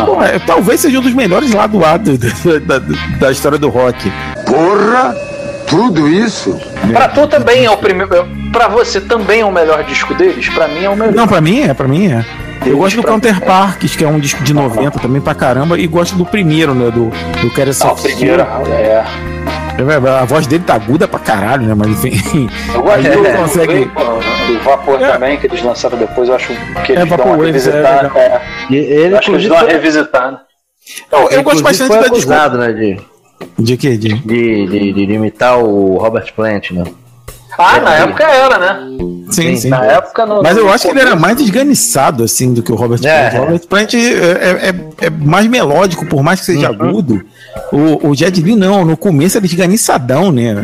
pô, 0.05 0.22
é, 0.22 0.39
talvez 0.41 0.80
seja 0.80 0.99
um 0.99 1.03
dos 1.03 1.14
melhores 1.14 1.55
lado 1.55 1.82
A 1.85 1.97
do- 1.97 2.18
da, 2.18 2.78
da, 2.78 2.85
da 3.20 3.30
história 3.30 3.57
do 3.59 3.68
rock. 3.68 4.11
Porra! 4.45 5.14
Tudo 5.75 6.09
isso? 6.09 6.59
Pra 6.93 7.09
tu 7.09 7.27
também 7.27 7.64
é 7.64 7.70
o 7.70 7.77
primeiro. 7.77 8.27
Pra 8.53 8.68
você 8.68 9.01
também 9.01 9.41
é 9.41 9.45
o 9.45 9.51
melhor 9.51 9.83
disco 9.85 10.14
deles? 10.14 10.49
Pra 10.51 10.68
mim 10.68 10.85
é 10.85 10.89
o 10.89 10.97
melhor. 10.97 11.14
Não, 11.14 11.27
pra 11.27 11.41
mim 11.41 11.62
é, 11.62 11.75
pra 11.75 11.89
mim 11.89 12.12
é. 12.12 12.25
Eu 12.64 12.79
gosto 12.79 12.97
do 12.97 13.03
Counterparks, 13.03 13.97
que 13.97 14.05
é 14.05 14.09
um 14.09 14.18
disco 14.20 14.43
de 14.45 14.55
90 14.55 14.99
também 15.01 15.20
pra 15.20 15.35
caramba, 15.35 15.79
e 15.79 15.87
gosto 15.87 16.16
do 16.16 16.25
primeiro, 16.25 16.75
né? 16.75 16.91
Do, 16.91 17.11
do 17.41 17.51
Quero 17.55 17.72
Ah, 17.83 17.93
o 17.93 17.97
primeiro, 17.97 18.43
é. 18.43 19.05
A 20.20 20.25
voz 20.25 20.47
dele 20.47 20.62
tá 20.64 20.75
aguda 20.75 21.09
pra 21.09 21.18
caralho, 21.18 21.66
né? 21.66 21.75
Mas 21.75 21.89
enfim. 22.05 22.49
Eu 22.72 22.81
gosto 22.83 22.97
Aí 22.97 23.03
do, 23.11 23.27
ele 23.27 23.37
consegue. 23.37 23.85
do 24.47 24.61
Vapor 24.62 24.99
também, 24.99 25.37
que 25.37 25.47
eles 25.49 25.61
lançaram 25.62 25.99
depois, 25.99 26.29
eu 26.29 26.37
acho 26.37 26.47
que 26.87 26.93
eles 26.93 27.03
É, 27.03 27.07
dão 27.07 27.07
uma 27.07 27.16
Vaporwave, 27.16 27.43
é 27.43 27.47
revisitada. 27.47 28.03
legal. 28.03 28.16
É, 28.16 28.43
E 28.70 28.77
ele, 28.77 29.14
Eu 29.14 29.18
acho 29.18 29.27
que 29.31 29.37
eles 29.37 29.49
dão 29.49 29.57
uma 29.59 29.66
revisitada. 29.66 30.41
Eu, 31.11 31.31
eu 31.31 31.43
gosto 31.43 31.62
bastante 31.62 31.89
foi 31.89 31.99
da 32.01 32.07
acusado, 32.07 32.59
né, 32.59 32.72
de, 32.72 33.01
De 33.59 33.76
quê? 33.76 33.97
De... 33.97 34.14
de, 34.14 34.66
de, 34.66 35.07
de 35.07 35.12
imitar 35.12 35.59
o 35.59 35.97
Robert 35.99 36.32
Plant, 36.35 36.70
né? 36.70 36.85
Ah, 37.57 37.80
na 37.80 37.95
época 37.95 38.24
era, 38.24 38.59
né? 38.59 38.97
Sim, 39.30 39.57
sim. 39.57 39.68
Na 39.68 39.85
época 39.85 40.26
no, 40.26 40.43
Mas 40.43 40.57
eu 40.57 40.68
acho 40.72 40.85
que 40.85 40.91
ele 40.91 41.01
era 41.01 41.14
mais 41.14 41.37
desganiçado, 41.37 42.24
assim, 42.24 42.53
do 42.53 42.62
que 42.64 42.72
o 42.72 42.74
Robert 42.74 42.99
É. 43.05 43.30
Plant. 43.30 43.35
O 43.41 43.45
Robert 43.45 43.66
Plant 43.68 43.95
é, 43.95 43.99
é- 43.99 44.68
é- 44.70 45.07
é 45.07 45.11
mais 45.11 45.47
melódico, 45.47 46.05
por 46.07 46.20
mais 46.22 46.41
que 46.41 46.47
seja 46.47 46.70
Uhum. 46.70 46.89
agudo. 46.89 47.24
O, 47.72 48.09
o 48.11 48.14
Jet 48.14 48.40
Li, 48.40 48.55
não. 48.55 48.84
No 48.84 48.96
começo 48.96 49.36
era 49.36 49.46
esganiçadão, 49.46 50.30
né? 50.30 50.55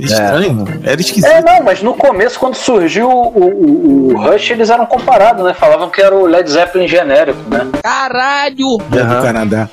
É 0.00 0.04
Estranho. 0.04 0.64
Era 0.82 1.00
esquisito. 1.00 1.30
É, 1.30 1.42
não, 1.42 1.62
mas 1.62 1.82
no 1.82 1.94
começo, 1.94 2.38
quando 2.38 2.54
surgiu 2.54 3.08
o, 3.08 3.28
o, 3.38 4.12
o 4.14 4.16
Rush, 4.18 4.50
eles 4.50 4.70
eram 4.70 4.86
comparados, 4.86 5.44
né? 5.44 5.54
Falavam 5.54 5.90
que 5.90 6.00
era 6.00 6.14
o 6.14 6.26
Led 6.26 6.48
Zeppelin 6.50 6.88
genérico, 6.88 7.38
né? 7.50 7.66
Caralho! 7.82 8.78
É 8.92 9.04
do 9.04 9.22
Canadá. 9.22 9.68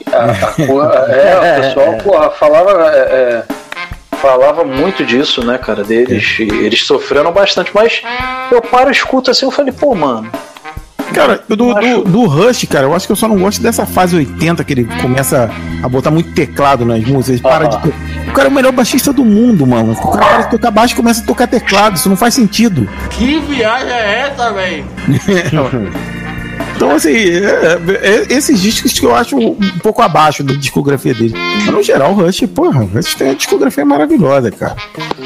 Porra, 0.68 0.94
é, 1.10 1.38
o 1.38 1.62
pessoal, 1.62 1.94
porra, 2.04 2.30
falava. 2.32 2.92
é, 2.92 3.00
é, 3.00 3.44
falava 4.24 4.64
muito 4.64 5.06
disso, 5.06 5.46
né, 5.46 5.58
cara, 5.58 5.84
deles. 5.84 6.40
E 6.40 6.44
Eles 6.44 6.84
sofreram 6.86 7.34
bastante, 7.34 7.72
mas 7.74 8.02
eu 8.50 8.62
paro 8.62 8.88
e 8.88 8.94
escuto 8.94 9.30
assim, 9.30 9.46
eu 9.46 9.52
falei, 9.52 9.74
pô, 9.74 9.94
mano. 9.94 10.32
Cara, 11.14 11.44
do, 11.48 11.56
do, 11.56 12.04
do 12.04 12.26
Rush, 12.26 12.66
cara, 12.70 12.86
eu 12.88 12.94
acho 12.96 13.06
que 13.06 13.12
eu 13.12 13.16
só 13.16 13.28
não 13.28 13.38
gosto 13.38 13.62
dessa 13.62 13.86
fase 13.86 14.16
80 14.16 14.64
que 14.64 14.74
ele 14.74 14.86
começa 15.02 15.50
a 15.84 15.88
botar 15.90 16.12
muito 16.12 16.32
teclado 16.34 16.84
nas 16.86 17.04
músicas. 17.06 17.30
Ele 17.30 17.42
para 17.42 17.66
de 17.68 17.82
to- 17.82 17.94
O 18.30 18.32
cara 18.34 18.48
é 18.48 18.52
o 18.52 18.54
melhor 18.54 18.72
baixista 18.72 19.14
do 19.14 19.24
mundo, 19.24 19.66
mano. 19.68 19.94
O 19.94 20.12
cara 20.12 20.26
para 20.26 20.42
de 20.44 20.52
tocar 20.52 20.72
baixo 20.72 20.94
e 20.94 20.98
começa 20.98 21.22
a 21.22 21.26
tocar 21.26 21.48
teclado. 21.48 21.96
Isso 21.96 22.10
não 22.10 22.16
faz 22.18 22.34
sentido. 22.34 22.90
Que 23.12 23.40
viagem 23.42 23.90
é 23.94 24.20
essa, 24.32 24.52
velho? 24.52 24.86
Então, 26.76 26.92
assim, 26.92 27.12
é- 27.12 27.80
é- 28.02 28.34
esses 28.34 28.60
discos 28.60 28.94
que 29.00 29.06
eu 29.06 29.16
acho 29.16 29.38
um 29.38 29.56
pouco 29.82 30.02
abaixo 30.02 30.44
da 30.44 30.54
discografia 30.54 31.14
dele. 31.14 31.34
Mas, 31.36 31.66
no 31.68 31.84
geral, 31.84 32.12
o 32.12 32.16
Rush, 32.16 32.42
porra, 32.54 32.82
o 32.84 32.88
Rush 32.88 33.14
tem 33.16 33.28
uma 33.28 33.36
discografia 33.36 33.86
maravilhosa, 33.86 34.50
cara. 34.52 34.76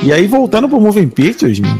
E 0.03 0.11
aí, 0.11 0.27
voltando 0.27 0.67
pro 0.67 0.79
Moving 0.79 1.07
Pictures, 1.07 1.59
mano, 1.59 1.79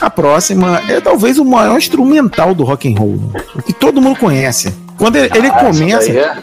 a 0.00 0.10
próxima 0.10 0.80
é 0.88 1.00
talvez 1.00 1.38
o 1.38 1.44
maior 1.44 1.76
instrumental 1.78 2.54
do 2.54 2.64
rock 2.64 2.92
and 2.92 2.98
roll, 2.98 3.18
o 3.54 3.62
que 3.62 3.72
todo 3.72 4.00
mundo 4.00 4.18
conhece. 4.18 4.74
Quando 4.98 5.16
ele, 5.16 5.30
ele 5.36 5.48
Ah, 5.48 5.52
começa... 5.52 6.10
é- 6.10 6.36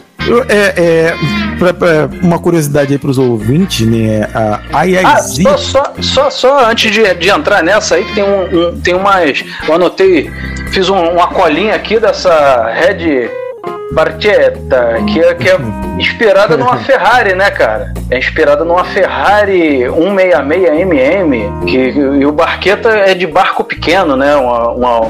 É, 0.48 0.72
é, 0.78 1.14
pra- 1.58 1.74
pra- 1.74 2.08
uma 2.22 2.38
curiosidade 2.38 2.94
aí 2.94 2.98
pros 2.98 3.18
ouvintes, 3.18 3.86
né? 3.86 4.26
A 4.32 4.60
Ah, 4.72 4.86
IIZ... 4.86 5.42
só, 5.42 5.56
só, 5.58 5.92
só, 6.00 6.30
só 6.30 6.70
antes 6.70 6.90
de, 6.90 7.12
de 7.14 7.28
entrar 7.28 7.62
nessa 7.62 7.96
aí, 7.96 8.04
que 8.06 8.14
tem 8.14 8.24
um, 8.24 8.68
um- 8.70 8.80
tem 8.80 8.94
umas. 8.94 9.44
Eu 9.68 9.74
anotei, 9.74 10.30
fiz 10.72 10.88
um- 10.88 11.10
uma 11.10 11.26
colinha 11.26 11.74
aqui 11.74 12.00
dessa 12.00 12.70
Red 12.72 13.28
Barchetta, 13.92 14.96
que 15.06 15.20
é, 15.20 15.34
que 15.34 15.48
é 15.48 15.56
inspirada 15.98 16.56
numa 16.56 16.76
Ferrari, 16.84 17.34
né, 17.34 17.50
cara? 17.50 17.92
É 18.10 18.18
inspirada 18.18 18.64
numa 18.64 18.84
Ferrari 18.84 19.84
166MM, 19.88 21.64
que, 21.66 21.76
e 22.20 22.26
o 22.26 22.32
Barqueta 22.32 22.88
é 22.90 23.14
de 23.14 23.26
barco 23.26 23.64
pequeno, 23.64 24.16
né? 24.16 24.34
Uma, 24.36 24.70
uma- 24.70 25.00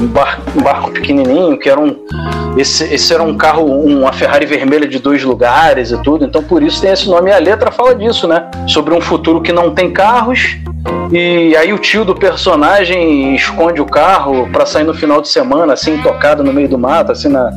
um, 0.00 0.06
bar- 0.08 0.40
um 0.56 0.60
barco 0.62 0.90
pequenininho, 0.90 1.56
que 1.58 1.68
era 1.70 1.78
um. 1.80 1.96
Esse, 2.56 2.92
esse 2.92 3.14
era 3.14 3.22
um 3.22 3.36
carro, 3.36 3.64
uma 3.64 4.12
Ferrari 4.12 4.44
vermelha 4.44 4.86
de 4.86 4.98
dois 4.98 5.22
lugares 5.22 5.90
e 5.90 6.02
tudo, 6.02 6.24
então 6.24 6.42
por 6.42 6.62
isso 6.62 6.80
tem 6.82 6.90
esse 6.92 7.08
nome. 7.08 7.30
E 7.30 7.32
a 7.32 7.38
letra 7.38 7.70
fala 7.70 7.94
disso, 7.94 8.26
né? 8.26 8.50
Sobre 8.66 8.92
um 8.94 9.00
futuro 9.00 9.40
que 9.40 9.52
não 9.52 9.70
tem 9.70 9.90
carros. 9.92 10.56
E 11.12 11.54
aí 11.56 11.72
o 11.72 11.78
tio 11.78 12.04
do 12.04 12.14
personagem 12.14 13.34
esconde 13.34 13.80
o 13.80 13.86
carro 13.86 14.48
pra 14.52 14.66
sair 14.66 14.84
no 14.84 14.92
final 14.92 15.20
de 15.20 15.28
semana, 15.28 15.74
assim, 15.74 15.96
tocado 15.98 16.42
no 16.42 16.52
meio 16.52 16.68
do 16.68 16.78
mato, 16.78 17.12
assim, 17.12 17.28
na, 17.28 17.50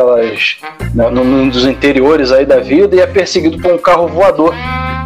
naquelas. 0.00 0.56
Na, 0.94 1.10
no, 1.10 1.24
num 1.24 1.48
dos 1.48 1.66
interiores 1.66 2.32
aí 2.32 2.44
da 2.44 2.58
vida, 2.58 2.96
e 2.96 3.00
é 3.00 3.06
perseguido 3.06 3.58
por 3.58 3.72
um 3.72 3.78
carro 3.78 4.08
voador. 4.08 4.54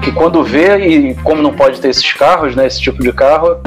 Que 0.03 0.13
quando 0.13 0.43
vê, 0.43 0.77
e 0.87 1.15
como 1.17 1.43
não 1.43 1.53
pode 1.53 1.81
ter 1.81 1.89
esses 1.89 2.13
carros, 2.13 2.55
né? 2.55 2.67
Esse 2.67 2.81
tipo 2.81 3.03
de 3.03 3.13
carro, 3.13 3.59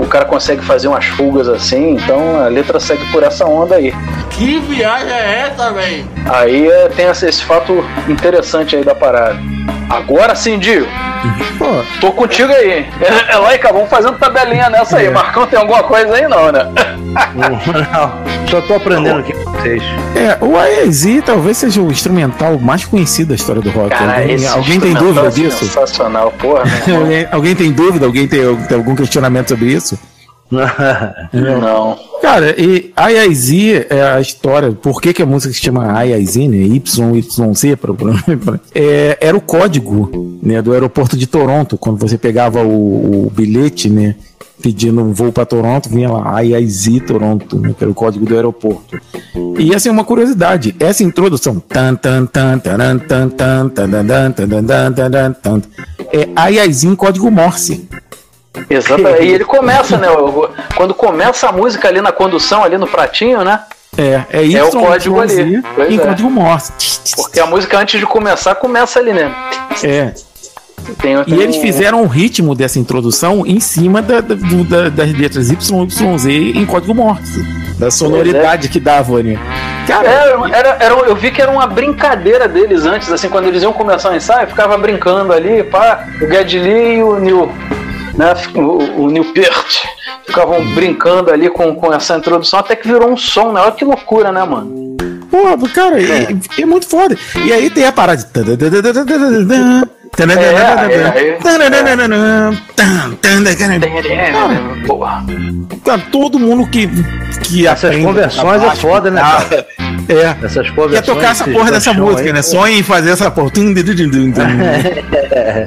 o, 0.00 0.06
cara 0.06 0.24
consegue 0.24 0.62
fazer 0.62 0.88
umas 0.88 1.04
fugas 1.04 1.48
assim, 1.48 1.94
então 1.94 2.40
a 2.42 2.48
letra 2.48 2.80
segue 2.80 3.04
por 3.12 3.22
essa 3.22 3.44
onda 3.44 3.76
aí. 3.76 3.92
Que 4.30 4.58
viagem 4.60 5.12
é 5.12 5.48
essa, 5.48 5.72
velho? 5.72 6.06
Aí 6.26 6.66
é, 6.66 6.88
tem 6.88 7.06
esse, 7.06 7.26
esse 7.26 7.44
fato 7.44 7.84
interessante 8.08 8.76
aí 8.76 8.84
da 8.84 8.94
parada. 8.94 9.38
Agora 9.88 10.34
sim, 10.34 10.58
Dio. 10.58 10.86
Tô 12.00 12.12
contigo 12.12 12.52
aí. 12.52 12.86
É, 13.00 13.54
é 13.54 13.72
vamos 13.72 13.88
fazendo 13.88 14.18
tabelinha 14.18 14.70
nessa 14.70 14.98
aí. 14.98 15.10
Marcão 15.10 15.46
tem 15.46 15.58
alguma 15.58 15.82
coisa 15.82 16.14
aí 16.14 16.26
não, 16.28 16.50
né? 16.50 16.66
Não, 17.34 18.50
só 18.50 18.60
tô 18.62 18.74
aprendendo 18.74 19.20
aqui 19.20 19.32
com 19.32 19.50
vocês. 19.50 19.82
É, 20.14 20.36
o 20.44 20.84
IIZ 20.84 21.24
talvez 21.24 21.56
seja 21.56 21.80
o 21.80 21.90
instrumental 21.90 22.58
mais 22.58 22.84
conhecido 22.84 23.28
da 23.28 23.34
história 23.34 23.62
do 23.62 23.70
rock. 23.70 23.90
Cara, 23.90 24.18
alguém 24.18 24.34
esse 24.34 24.46
alguém 24.46 24.80
tem 24.80 24.92
dúvida 24.92 25.26
é 25.26 25.30
disso? 25.30 25.64
Sensacional, 25.64 26.30
porra. 26.32 26.64
alguém, 26.94 27.28
alguém 27.32 27.54
tem 27.54 27.72
dúvida? 27.72 28.04
Alguém 28.04 28.28
tem, 28.28 28.40
tem 28.54 28.76
algum 28.76 28.94
questionamento 28.94 29.48
sobre 29.48 29.66
isso? 29.66 29.98
Não. 30.50 31.98
Cara, 32.26 32.60
e 32.60 32.90
Ayaizi 32.96 33.86
é 33.88 34.02
a 34.02 34.20
história, 34.20 34.72
por 34.72 35.00
que, 35.00 35.12
que 35.12 35.22
a 35.22 35.26
música 35.26 35.54
se 35.54 35.60
chama 35.60 35.96
Ayaizi, 35.96 36.48
né? 36.48 36.56
YYC, 36.56 37.76
pra, 37.76 37.94
pra, 37.94 38.60
é, 38.74 39.16
era 39.20 39.36
o 39.36 39.40
código 39.40 40.40
né, 40.42 40.60
do 40.60 40.72
aeroporto 40.72 41.16
de 41.16 41.28
Toronto, 41.28 41.78
quando 41.78 41.98
você 41.98 42.18
pegava 42.18 42.64
o, 42.64 43.26
o 43.26 43.30
bilhete, 43.30 43.88
né? 43.88 44.16
Pedindo 44.60 45.02
um 45.02 45.12
voo 45.12 45.30
para 45.30 45.46
Toronto, 45.46 45.88
vinha 45.88 46.10
lá 46.10 46.38
Ayaizi 46.38 46.98
Toronto, 46.98 47.60
né, 47.60 47.72
que 47.78 47.84
era 47.84 47.90
o 47.92 47.94
código 47.94 48.26
do 48.26 48.34
aeroporto. 48.34 49.00
E 49.56 49.72
assim, 49.72 49.88
uma 49.88 50.02
curiosidade, 50.02 50.74
essa 50.80 51.04
introdução 51.04 51.62
é 56.12 56.28
Ayaizi 56.34 56.88
em 56.88 56.96
código 56.96 57.30
Morse. 57.30 57.86
Exatamente. 58.68 59.22
E 59.22 59.28
ele 59.34 59.44
começa, 59.44 59.96
né? 59.96 60.08
Quando 60.76 60.94
começa 60.94 61.48
a 61.48 61.52
música 61.52 61.88
ali 61.88 62.00
na 62.00 62.12
condução, 62.12 62.62
ali 62.64 62.76
no 62.78 62.86
pratinho, 62.86 63.42
né? 63.44 63.60
É, 63.98 64.22
é 64.30 64.42
isso 64.42 64.58
É 64.58 64.62
o 64.64 64.70
código 64.70 65.20
ali. 65.20 65.62
Pois 65.74 65.90
em 65.90 65.96
é. 65.96 65.98
código 65.98 66.30
Morse. 66.30 66.72
Porque 67.16 67.40
a 67.40 67.46
música 67.46 67.78
antes 67.78 67.98
de 67.98 68.06
começar, 68.06 68.54
começa 68.56 68.98
ali, 68.98 69.12
né? 69.12 69.34
É. 69.82 70.12
Tem, 71.00 71.14
E 71.20 71.24
tem 71.24 71.40
eles 71.40 71.56
um- 71.56 71.60
fizeram 71.60 72.02
o 72.02 72.06
ritmo 72.06 72.54
dessa 72.54 72.78
introdução 72.78 73.44
em 73.46 73.58
cima 73.58 74.00
da- 74.02 74.20
da- 74.20 74.34
da- 74.34 74.88
das 74.90 75.12
letras 75.18 75.50
Y, 75.50 75.82
Y, 75.84 76.18
Z 76.18 76.30
em 76.30 76.64
código 76.66 76.94
Morse. 76.94 77.42
Da 77.78 77.90
sonoridade 77.90 78.68
que 78.68 78.78
dava 78.78 79.16
ali. 79.16 79.38
Cara, 79.86 80.08
É, 80.08 80.32
era, 80.52 80.76
era, 80.80 80.94
eu 81.06 81.14
vi 81.16 81.30
que 81.30 81.40
era 81.40 81.50
uma 81.50 81.66
brincadeira 81.66 82.46
deles 82.48 82.84
antes, 82.86 83.10
assim, 83.12 83.28
quando 83.28 83.46
eles 83.46 83.62
iam 83.62 83.72
começar 83.72 84.10
o 84.10 84.14
ensaio, 84.16 84.46
ficava 84.48 84.76
brincando 84.78 85.32
ali, 85.32 85.62
pá, 85.64 86.06
o 86.20 86.26
Gedli 86.26 86.96
e 86.98 87.02
o 87.02 87.18
Neil, 87.18 87.50
né, 88.16 88.34
o, 88.54 89.02
o 89.02 89.10
Neil 89.10 89.32
Peart, 89.32 89.84
ficavam 90.26 90.64
brincando 90.74 91.30
ali 91.30 91.48
com, 91.50 91.74
com 91.74 91.92
essa 91.92 92.16
introdução, 92.16 92.60
até 92.60 92.74
que 92.74 92.88
virou 92.88 93.10
um 93.10 93.16
som, 93.16 93.52
né? 93.52 93.60
Olha 93.60 93.72
que 93.72 93.84
loucura, 93.84 94.32
né, 94.32 94.44
mano? 94.44 94.96
Pô, 95.30 95.68
cara, 95.68 96.00
é. 96.00 96.28
é 96.58 96.66
muito 96.66 96.86
foda. 96.86 97.16
E 97.44 97.52
aí 97.52 97.68
tem 97.68 97.84
a 97.84 97.92
parada. 97.92 98.26
Cara, 105.84 106.02
todo 106.10 106.38
mundo 106.38 106.66
que, 106.66 106.88
que 107.42 107.66
Essas 107.66 107.84
aprende 107.84 108.06
conversões 108.06 108.62
é 108.62 108.76
foda, 108.76 109.10
né, 109.10 109.20
cara? 109.20 109.66
É. 110.08 110.36
Essas 110.44 110.68
Quer 110.68 110.74
conversões. 110.74 111.06
tocar 111.06 111.30
essa 111.32 111.44
porra 111.44 111.70
dessa 111.70 111.92
música, 111.92 112.28
aí, 112.28 112.32
né? 112.32 112.42
Sonha 112.42 112.78
em 112.78 112.82
fazer 112.82 113.10
essa 113.10 113.30
porra. 113.30 113.50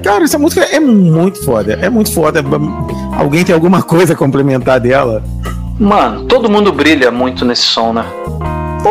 Cara, 0.04 0.24
essa 0.24 0.39
música 0.39 0.66
é 0.66 0.80
muito 0.80 1.43
foda. 1.43 1.78
É 1.82 1.89
muito 1.89 2.14
foda. 2.14 2.43
Alguém 3.18 3.43
tem 3.43 3.54
alguma 3.54 3.84
coisa 3.84 4.14
a 4.14 4.16
complementar 4.16 4.80
dela? 4.80 5.24
Mano, 5.80 6.26
todo 6.26 6.50
mundo 6.50 6.72
brilha 6.72 7.12
muito 7.12 7.45
nesse 7.45 7.64
som, 7.64 7.93
né? 7.93 8.06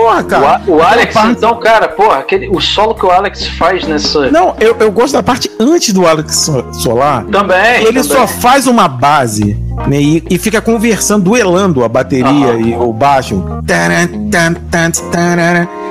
Porra, 0.09 0.21
O, 0.21 0.25
cara. 0.25 0.49
A- 0.57 0.61
o 0.67 0.83
Alex, 0.83 1.15
então, 1.31 1.61
cara, 1.61 1.89
porra, 1.89 2.19
aquele, 2.19 2.49
o 2.49 2.61
solo 2.61 2.95
que 2.95 3.05
o 3.05 3.11
Alex 3.11 3.47
faz 3.47 3.87
nessa. 3.87 4.31
Não, 4.31 4.55
eu, 4.59 4.75
eu 4.81 4.91
gosto 4.91 5.13
da 5.15 5.23
parte 5.23 5.51
antes 5.61 5.93
do 5.93 6.07
Alex 6.07 6.37
So- 6.37 6.65
Solar. 6.73 7.25
Também. 7.27 7.77
Ele 7.85 8.03
também. 8.03 8.05
só 8.05 8.27
faz 8.27 8.67
uma 8.67 8.89
base 8.89 9.55
né, 9.87 10.01
e, 10.01 10.25
e 10.31 10.39
fica 10.39 10.61
conversando, 10.61 11.25
duelando 11.25 11.85
a 11.85 11.89
bateria 11.89 12.55
e 12.55 12.75
o 12.75 12.93
baixo. 12.93 13.43
Taran, 13.67 14.09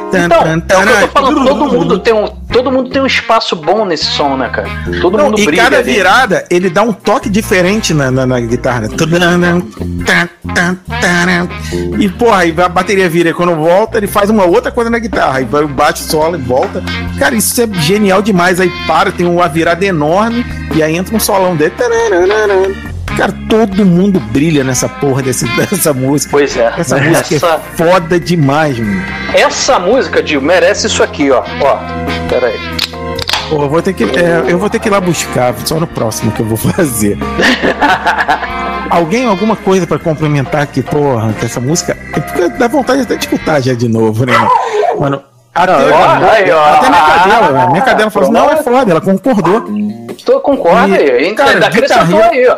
Então, 0.07 0.45
é 0.45 0.55
o 0.55 0.61
que 0.61 0.73
eu 0.93 1.01
tô 1.01 1.07
falando, 1.07 1.45
todo 1.45 1.71
mundo 1.71 1.99
tem 1.99 2.13
um, 2.13 2.27
todo 2.51 2.71
mundo 2.71 2.89
tem 2.89 3.01
um 3.01 3.05
espaço 3.05 3.55
bom 3.55 3.85
nesse 3.85 4.05
som, 4.05 4.37
né, 4.37 4.49
cara? 4.49 4.69
Todo 5.01 5.17
Não, 5.17 5.25
mundo 5.25 5.39
e 5.39 5.45
brilha. 5.45 5.63
cada 5.63 5.77
ali. 5.77 5.91
virada 5.93 6.45
ele 6.49 6.69
dá 6.69 6.81
um 6.81 6.93
toque 6.93 7.29
diferente 7.29 7.93
na, 7.93 8.09
na, 8.09 8.25
na 8.25 8.39
guitarra. 8.39 8.87
né? 11.25 11.47
E 11.99 12.09
porra, 12.09 12.37
aí 12.39 12.55
a 12.57 12.69
bateria 12.69 13.09
vira 13.09 13.29
e 13.29 13.33
quando 13.33 13.55
volta, 13.55 13.97
ele 13.97 14.07
faz 14.07 14.29
uma 14.29 14.45
outra 14.45 14.71
coisa 14.71 14.89
na 14.89 14.99
guitarra. 14.99 15.41
E 15.41 15.43
o 15.43 15.67
bate 15.67 15.99
solo 15.99 16.35
e 16.35 16.41
volta. 16.41 16.81
Cara, 17.19 17.35
isso 17.35 17.61
é 17.61 17.67
genial 17.81 18.21
demais. 18.21 18.59
Aí 18.59 18.71
para, 18.85 19.11
tem 19.11 19.25
uma 19.25 19.47
virada 19.47 19.85
enorme 19.85 20.45
e 20.73 20.81
aí 20.81 20.95
entra 20.95 21.15
um 21.15 21.19
solão 21.19 21.55
dele. 21.55 21.73
Cara, 23.18 23.34
todo 23.49 23.84
mundo 23.86 24.20
brilha 24.20 24.63
nessa 24.63 24.88
porra 24.88 25.24
desse, 25.24 25.45
dessa 25.57 25.91
música. 25.93 26.30
Pois 26.32 26.55
é. 26.55 26.72
Essa 26.78 26.97
música 26.97 27.36
Essa- 27.36 27.47
é 27.55 27.59
foda 27.76 28.20
demais, 28.20 28.78
mano. 28.80 29.03
Essa 29.34 29.80
música, 29.80 30.22
Dio, 30.22 30.41
merece 30.41 30.88
isso 30.88 31.01
aqui, 31.01 31.32
ó. 31.32 31.43
Ó, 31.61 31.78
pera 32.30 32.47
aí. 32.47 32.59
Pô, 33.49 33.63
eu 33.63 33.70
vou 33.70 33.82
ter 33.82 33.93
que, 33.93 34.03
é, 34.03 34.43
eu 34.47 34.59
vou 34.59 34.70
ter 34.70 34.78
que 34.80 34.88
ir 34.89 34.91
lá 34.91 34.99
buscar, 34.99 35.53
só 35.65 35.80
no 35.80 35.88
próximo 35.88 36.32
que 36.32 36.41
eu 36.41 36.45
vou 36.45 36.57
fazer. 36.74 37.18
Alguém, 38.89 39.26
alguma 39.26 39.55
coisa 39.55 39.88
pra 39.88 39.97
complementar 39.99 40.61
aqui, 40.61 40.82
porra, 40.82 41.34
que 41.34 41.45
essa 41.45 41.59
música. 41.59 41.97
É 42.13 42.20
porque 42.20 42.49
dá 42.49 42.68
vontade 42.68 43.01
até 43.01 43.15
de 43.15 43.26
escutar 43.26 43.61
já 43.61 43.74
de 43.74 43.88
novo, 43.88 44.26
né? 44.26 44.34
Mano, 44.99 45.22
até, 45.55 45.72
ó, 45.74 46.30
aí, 46.30 46.51
ó. 46.51 46.63
até 46.76 46.89
minha 46.89 47.01
cadela, 47.01 47.51
né? 47.51 47.68
minha 47.72 47.82
cadela 47.84 48.11
falou 48.11 48.30
assim, 48.30 48.38
não, 48.39 48.49
é 48.51 48.63
foda, 48.63 48.91
ela 48.91 49.01
concordou. 49.01 49.65
Tô 50.26 50.39
concordo 50.39 50.93
E, 50.95 50.97
aí. 51.11 51.34
cara, 51.36 51.51
Ainda 51.51 51.68
acrescentou 51.68 52.22
aí, 52.22 52.47
ó. 52.47 52.57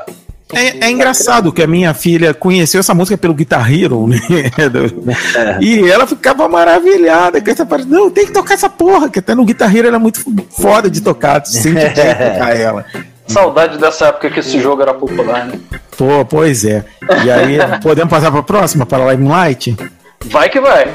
É, 0.54 0.88
é 0.88 0.92
engraçado 0.92 1.52
que 1.52 1.62
a 1.62 1.68
minha 1.68 1.94
filha 1.94 2.34
conheceu 2.34 2.80
essa 2.80 2.94
música 2.94 3.18
pelo 3.18 3.36
Guitar 3.36 3.72
Hero, 3.72 4.08
né? 4.08 4.20
É. 4.58 5.64
E 5.64 5.90
ela 5.90 6.08
ficava 6.08 6.48
maravilhada 6.50 7.40
com 7.40 7.52
essa 7.52 7.66
parte. 7.66 7.86
Não, 7.88 8.10
tem 8.10 8.26
que 8.26 8.32
tocar 8.32 8.56
essa 8.56 8.70
porra, 8.70 9.10
que 9.10 9.20
até 9.20 9.36
no 9.36 9.46
Guitar 9.46 9.74
Hero 9.74 9.88
ela 9.88 9.98
é 9.98 10.00
muito 10.00 10.22
foda 10.50 10.90
de 10.90 11.02
tocar, 11.02 11.42
tu 11.42 11.50
sente 11.50 11.76
bem 11.76 12.16
tocar 12.16 12.56
ela. 12.56 12.86
Saudade 13.28 13.78
dessa 13.78 14.08
época 14.08 14.30
que 14.32 14.40
esse 14.40 14.60
jogo 14.60 14.82
era 14.82 14.94
popular, 14.94 15.46
né? 15.46 15.60
Pô, 15.96 16.26
pois 16.26 16.66
é. 16.66 16.84
E 17.24 17.30
aí, 17.30 17.60
podemos 17.82 18.10
passar 18.10 18.32
pra 18.32 18.42
próxima, 18.42 18.88
para 18.88 19.04
a 19.06 19.14
Limelight? 19.14 19.78
Vai 20.26 20.50
que 20.50 20.60
vai. 20.60 20.88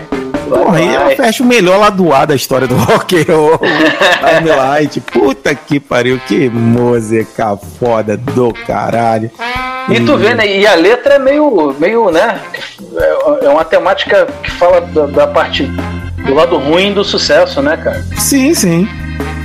Vai, 0.48 0.58
Porra, 0.58 0.78
aí 0.78 0.88
ela 0.88 1.04
vai. 1.06 1.16
fecha 1.16 1.42
o 1.42 1.46
melhor 1.46 1.78
lado 1.78 2.12
A 2.12 2.24
da 2.24 2.34
história 2.34 2.66
do 2.66 2.76
rock 2.76 3.22
roll. 3.22 3.60
Limelight. 4.40 5.00
Puta 5.00 5.54
que 5.54 5.80
pariu, 5.80 6.20
que 6.26 6.48
música 6.48 7.56
foda 7.78 8.16
do 8.16 8.52
caralho. 8.66 9.30
E 9.88 10.00
tu 10.00 10.16
vê, 10.16 10.34
né? 10.34 10.46
E 10.46 10.66
a 10.66 10.74
letra 10.74 11.14
é 11.14 11.18
meio, 11.18 11.74
meio 11.78 12.10
né? 12.10 12.40
É 12.96 13.44
é 13.44 13.48
uma 13.48 13.64
temática 13.64 14.26
que 14.42 14.50
fala 14.52 14.80
da, 14.80 15.06
da 15.06 15.26
parte 15.26 15.64
do 16.26 16.34
lado 16.34 16.56
ruim 16.56 16.92
do 16.92 17.04
sucesso, 17.04 17.60
né, 17.60 17.76
cara? 17.76 18.02
Sim, 18.16 18.54
sim. 18.54 18.88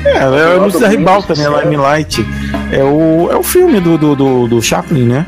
É, 0.06 0.18
é 0.18 0.24
lado 0.28 0.62
música 0.62 0.80
da 0.86 0.88
Ribalta, 0.88 1.34
né? 1.36 1.46
Limelight. 1.64 2.26
É 2.72 2.84
o, 2.84 3.30
é 3.32 3.36
o 3.36 3.44
filme 3.44 3.80
do, 3.80 3.98
do, 3.98 4.16
do, 4.16 4.48
do 4.48 4.62
Chaplin, 4.62 5.06
né? 5.06 5.26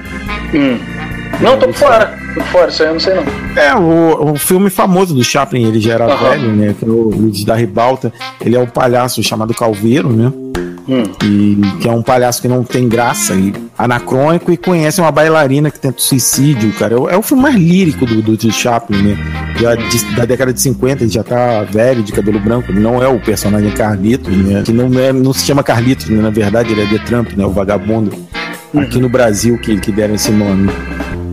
Hum. 0.53 0.79
Não, 1.39 1.57
tô 1.57 1.67
por 1.67 1.75
fora. 1.75 2.17
Tô 2.33 2.41
fora, 2.45 2.69
isso 2.69 2.81
aí 2.81 2.87
eu 2.89 2.93
não 2.93 2.99
sei 2.99 3.13
não. 3.13 3.23
É, 3.61 3.75
o, 3.75 4.31
o 4.31 4.35
filme 4.35 4.69
famoso 4.69 5.13
do 5.13 5.23
Chaplin, 5.23 5.65
ele 5.67 5.79
já 5.81 5.93
era 5.95 6.05
Aham. 6.05 6.29
velho, 6.29 6.51
né? 6.55 6.75
Que 6.77 6.85
é 6.85 6.87
o 6.87 7.09
Luiz 7.09 7.43
da 7.43 7.55
Ribalta. 7.55 8.13
Ele 8.39 8.55
é 8.55 8.59
um 8.59 8.67
palhaço 8.67 9.21
chamado 9.21 9.53
Calveiro, 9.53 10.09
né? 10.11 10.31
Hum. 10.89 11.03
E 11.23 11.57
que 11.79 11.87
é 11.87 11.91
um 11.91 12.01
palhaço 12.01 12.41
que 12.41 12.47
não 12.47 12.63
tem 12.63 12.87
graça 12.89 13.33
e 13.35 13.53
anacrônico 13.77 14.51
e 14.51 14.57
conhece 14.57 14.99
uma 14.99 15.11
bailarina 15.11 15.69
que 15.69 15.79
tenta 15.79 15.99
suicídio, 15.99 16.71
cara. 16.73 16.95
É 16.95 16.97
o, 16.97 17.09
é 17.09 17.17
o 17.17 17.21
filme 17.21 17.43
mais 17.43 17.55
lírico 17.55 18.05
do, 18.05 18.21
do, 18.21 18.35
do 18.37 18.51
Chaplin, 18.51 19.01
né? 19.01 19.17
Já 19.57 19.75
de- 19.75 20.15
da 20.15 20.25
década 20.25 20.51
de 20.53 20.59
50, 20.61 21.03
ele 21.03 21.11
já 21.11 21.23
tá 21.23 21.63
velho, 21.63 22.01
de 22.01 22.11
cabelo 22.11 22.39
branco. 22.39 22.71
Ele 22.71 22.79
não 22.79 23.01
é 23.03 23.07
o 23.07 23.19
personagem 23.19 23.69
Carlitos, 23.71 24.35
né? 24.35 24.63
Que 24.65 24.71
não, 24.71 24.87
é, 24.99 25.11
não 25.13 25.33
se 25.33 25.45
chama 25.45 25.61
Carlitos, 25.63 26.09
né? 26.09 26.21
Na 26.21 26.29
verdade, 26.31 26.71
ele 26.71 26.81
é 26.81 26.87
The 26.87 26.99
Trump, 27.05 27.33
né? 27.33 27.45
O 27.45 27.51
vagabundo. 27.51 28.11
Aqui 28.75 28.99
no 28.99 29.09
Brasil 29.09 29.57
que, 29.59 29.77
que 29.77 29.91
deram 29.91 30.15
esse 30.15 30.31
nome. 30.31 30.69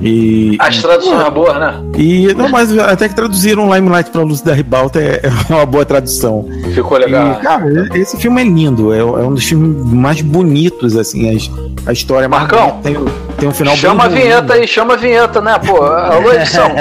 E, 0.00 0.56
As 0.60 0.80
traduções 0.80 1.20
são 1.20 1.30
boas, 1.30 1.58
né? 1.58 1.74
e 1.96 2.32
não, 2.34 2.48
mas 2.48 2.76
até 2.78 3.08
que 3.08 3.14
traduziram 3.14 3.72
Limelight 3.74 4.10
pra 4.10 4.22
Luz 4.22 4.40
da 4.40 4.54
Ribalta 4.54 5.00
é, 5.00 5.20
é 5.24 5.52
uma 5.52 5.66
boa 5.66 5.84
tradução. 5.84 6.48
Ficou 6.72 6.98
legal. 6.98 7.32
E, 7.32 7.42
cara, 7.42 7.88
esse 7.98 8.16
filme 8.16 8.40
é 8.40 8.44
lindo, 8.44 8.92
é, 8.92 8.98
é 8.98 9.02
um 9.02 9.34
dos 9.34 9.44
filmes 9.44 9.84
mais 9.92 10.20
bonitos, 10.20 10.96
assim, 10.96 11.28
a, 11.28 11.90
a 11.90 11.92
história 11.92 12.26
é 12.26 12.28
mais 12.28 12.42
Marcão, 12.42 12.80
bonita, 12.80 12.82
tem, 12.82 12.96
tem 13.38 13.48
um 13.48 13.52
final 13.52 13.76
Chama 13.76 14.04
a 14.04 14.08
vinheta 14.08 14.54
aí, 14.54 14.68
chama 14.68 14.94
a 14.94 14.96
vinheta, 14.96 15.40
né, 15.40 15.58
pô? 15.58 15.82
Alô, 15.82 16.32
edição. 16.32 16.70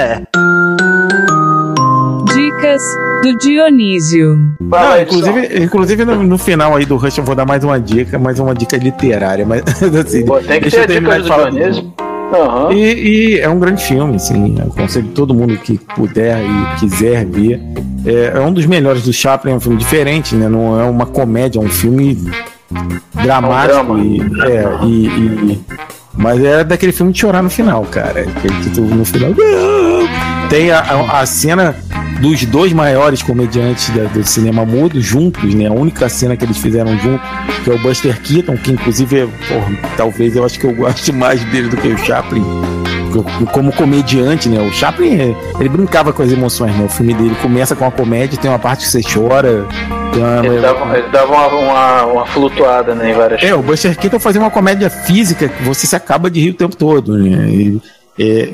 Dicas 2.26 2.82
do 3.22 3.36
Dionísio. 3.38 4.38
Não, 4.60 5.00
inclusive, 5.00 5.64
inclusive 5.64 6.04
no, 6.04 6.22
no 6.22 6.38
final 6.38 6.76
aí 6.76 6.84
do 6.84 6.96
Rush 6.96 7.18
eu 7.18 7.24
vou 7.24 7.34
dar 7.34 7.46
mais 7.46 7.64
uma 7.64 7.80
dica, 7.80 8.18
mais 8.18 8.38
uma 8.38 8.54
dica 8.54 8.76
literária, 8.76 9.44
mas 9.44 9.62
assim, 10.06 10.24
Pô, 10.24 10.38
tem 10.38 10.60
que 10.60 10.70
deixa 10.70 10.76
eu 10.78 10.86
ter 10.86 10.92
terminar 10.94 11.20
dicas 11.20 11.36
de 11.36 11.50
do 11.50 11.56
Dionísio. 11.56 12.07
Aham. 12.32 12.72
E, 12.72 13.34
e 13.36 13.40
é 13.40 13.48
um 13.48 13.58
grande 13.58 13.82
filme, 13.82 14.16
assim. 14.16 14.56
Eu 14.58 14.66
aconselho 14.68 15.08
todo 15.14 15.34
mundo 15.34 15.56
que 15.58 15.78
puder 15.96 16.38
e 16.44 16.78
quiser 16.80 17.24
ver. 17.26 17.60
É, 18.06 18.32
é 18.36 18.40
um 18.40 18.52
dos 18.52 18.66
melhores 18.66 19.02
do 19.02 19.12
Chaplin, 19.12 19.52
é 19.52 19.54
um 19.54 19.60
filme 19.60 19.78
diferente, 19.78 20.34
né? 20.34 20.48
Não 20.48 20.78
é 20.80 20.84
uma 20.84 21.06
comédia, 21.06 21.58
é 21.58 21.62
um 21.62 21.68
filme 21.68 22.16
dramático. 23.14 23.78
É 23.78 23.82
um 23.82 23.98
e, 23.98 24.20
é, 24.42 24.78
e, 24.84 25.06
e- 25.52 25.60
mas 26.16 26.42
é 26.42 26.64
daquele 26.64 26.90
filme 26.92 27.12
de 27.12 27.20
chorar 27.20 27.42
no 27.42 27.50
final, 27.50 27.84
cara. 27.84 28.20
Aquele 28.22 28.60
que 28.62 28.70
tu 28.70 28.80
no 28.80 29.04
final. 29.04 29.30
"Não!" 29.30 30.48
Tem 30.48 30.70
a, 30.70 30.80
a, 30.80 31.20
a 31.20 31.26
cena 31.26 31.76
dos 32.20 32.44
dois 32.44 32.72
maiores 32.72 33.22
comediantes 33.22 33.90
da- 33.90 34.04
do 34.04 34.24
cinema 34.26 34.64
mudo 34.64 35.00
juntos, 35.00 35.54
né? 35.54 35.66
A 35.66 35.72
única 35.72 36.08
cena 36.08 36.36
que 36.36 36.44
eles 36.44 36.56
fizeram 36.58 36.98
junto, 36.98 37.22
que 37.64 37.70
é 37.70 37.74
o 37.74 37.78
Buster 37.78 38.20
Keaton, 38.20 38.56
que 38.56 38.72
inclusive, 38.72 39.20
é, 39.20 39.26
porra, 39.26 39.72
talvez 39.96 40.36
eu 40.36 40.44
acho 40.44 40.58
que 40.58 40.66
eu 40.66 40.74
goste 40.74 41.12
mais 41.12 41.42
dele 41.44 41.68
do 41.68 41.76
que 41.76 41.88
o 41.88 41.98
Chaplin. 41.98 42.44
como 43.52 43.72
comediante, 43.72 44.48
né? 44.48 44.60
O 44.60 44.72
Chaplin, 44.72 45.34
ele 45.58 45.68
brincava 45.68 46.12
com 46.12 46.22
as 46.22 46.30
emoções, 46.30 46.76
né? 46.76 46.84
O 46.84 46.88
filme 46.88 47.14
dele 47.14 47.34
começa 47.40 47.74
com 47.74 47.84
a 47.84 47.90
comédia, 47.90 48.38
tem 48.38 48.50
uma 48.50 48.58
parte 48.58 48.84
que 48.84 48.90
você 48.90 49.00
chora. 49.02 49.66
Uma... 50.14 50.46
Ele 50.46 50.60
dava, 50.60 50.98
ele 50.98 51.08
dava 51.08 51.32
uma, 51.32 51.46
uma, 51.46 52.06
uma, 52.06 52.26
flutuada, 52.26 52.94
né? 52.94 53.10
Em 53.10 53.14
várias... 53.14 53.42
É, 53.42 53.54
o 53.54 53.62
Buster 53.62 53.96
Keaton 53.96 54.18
fazia 54.18 54.40
uma 54.40 54.50
comédia 54.50 54.90
física 54.90 55.48
que 55.48 55.62
você 55.62 55.86
se 55.86 55.96
acaba 55.96 56.30
de 56.30 56.40
rir 56.40 56.50
o 56.50 56.54
tempo 56.54 56.76
todo, 56.76 57.16
né? 57.16 57.48
E, 57.48 57.80
é, 58.18 58.50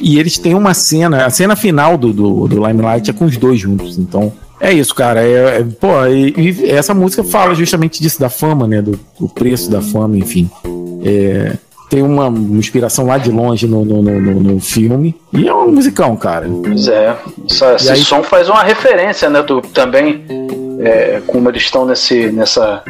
e 0.00 0.18
eles 0.18 0.38
têm 0.38 0.54
uma 0.54 0.74
cena, 0.74 1.26
a 1.26 1.30
cena 1.30 1.56
final 1.56 1.96
do, 1.96 2.12
do, 2.12 2.46
do 2.46 2.66
Limelight 2.66 3.10
é 3.10 3.12
com 3.12 3.24
os 3.24 3.36
dois 3.36 3.58
juntos, 3.58 3.98
então 3.98 4.32
é 4.60 4.72
isso, 4.72 4.94
cara. 4.94 5.22
É, 5.22 5.60
é 5.60 5.64
pô, 5.80 6.04
e, 6.06 6.34
e, 6.36 6.70
essa 6.70 6.92
música 6.92 7.22
fala 7.22 7.54
justamente 7.54 8.02
disso, 8.02 8.20
da 8.20 8.28
fama, 8.28 8.66
né? 8.66 8.82
Do, 8.82 8.98
do 9.18 9.28
preço 9.28 9.70
da 9.70 9.80
fama, 9.80 10.16
enfim. 10.16 10.50
É, 11.04 11.56
tem 11.88 12.02
uma, 12.02 12.28
inspiração 12.28 13.06
lá 13.06 13.18
de 13.18 13.30
longe 13.30 13.66
no, 13.66 13.84
no, 13.84 14.02
no, 14.02 14.40
no, 14.40 14.60
filme. 14.60 15.14
E 15.32 15.48
é 15.48 15.54
um 15.54 15.72
musicão, 15.72 16.16
cara. 16.16 16.46
Pois 16.62 16.88
é. 16.88 17.16
Essa, 17.48 17.74
esse 17.74 17.90
aí... 17.90 18.02
som 18.02 18.22
faz 18.22 18.48
uma 18.48 18.62
referência, 18.62 19.30
né? 19.30 19.42
Do, 19.42 19.62
também, 19.62 20.24
é, 20.80 21.20
como 21.26 21.48
eles 21.48 21.62
estão 21.62 21.84
nesse, 21.84 22.30
nessa. 22.30 22.82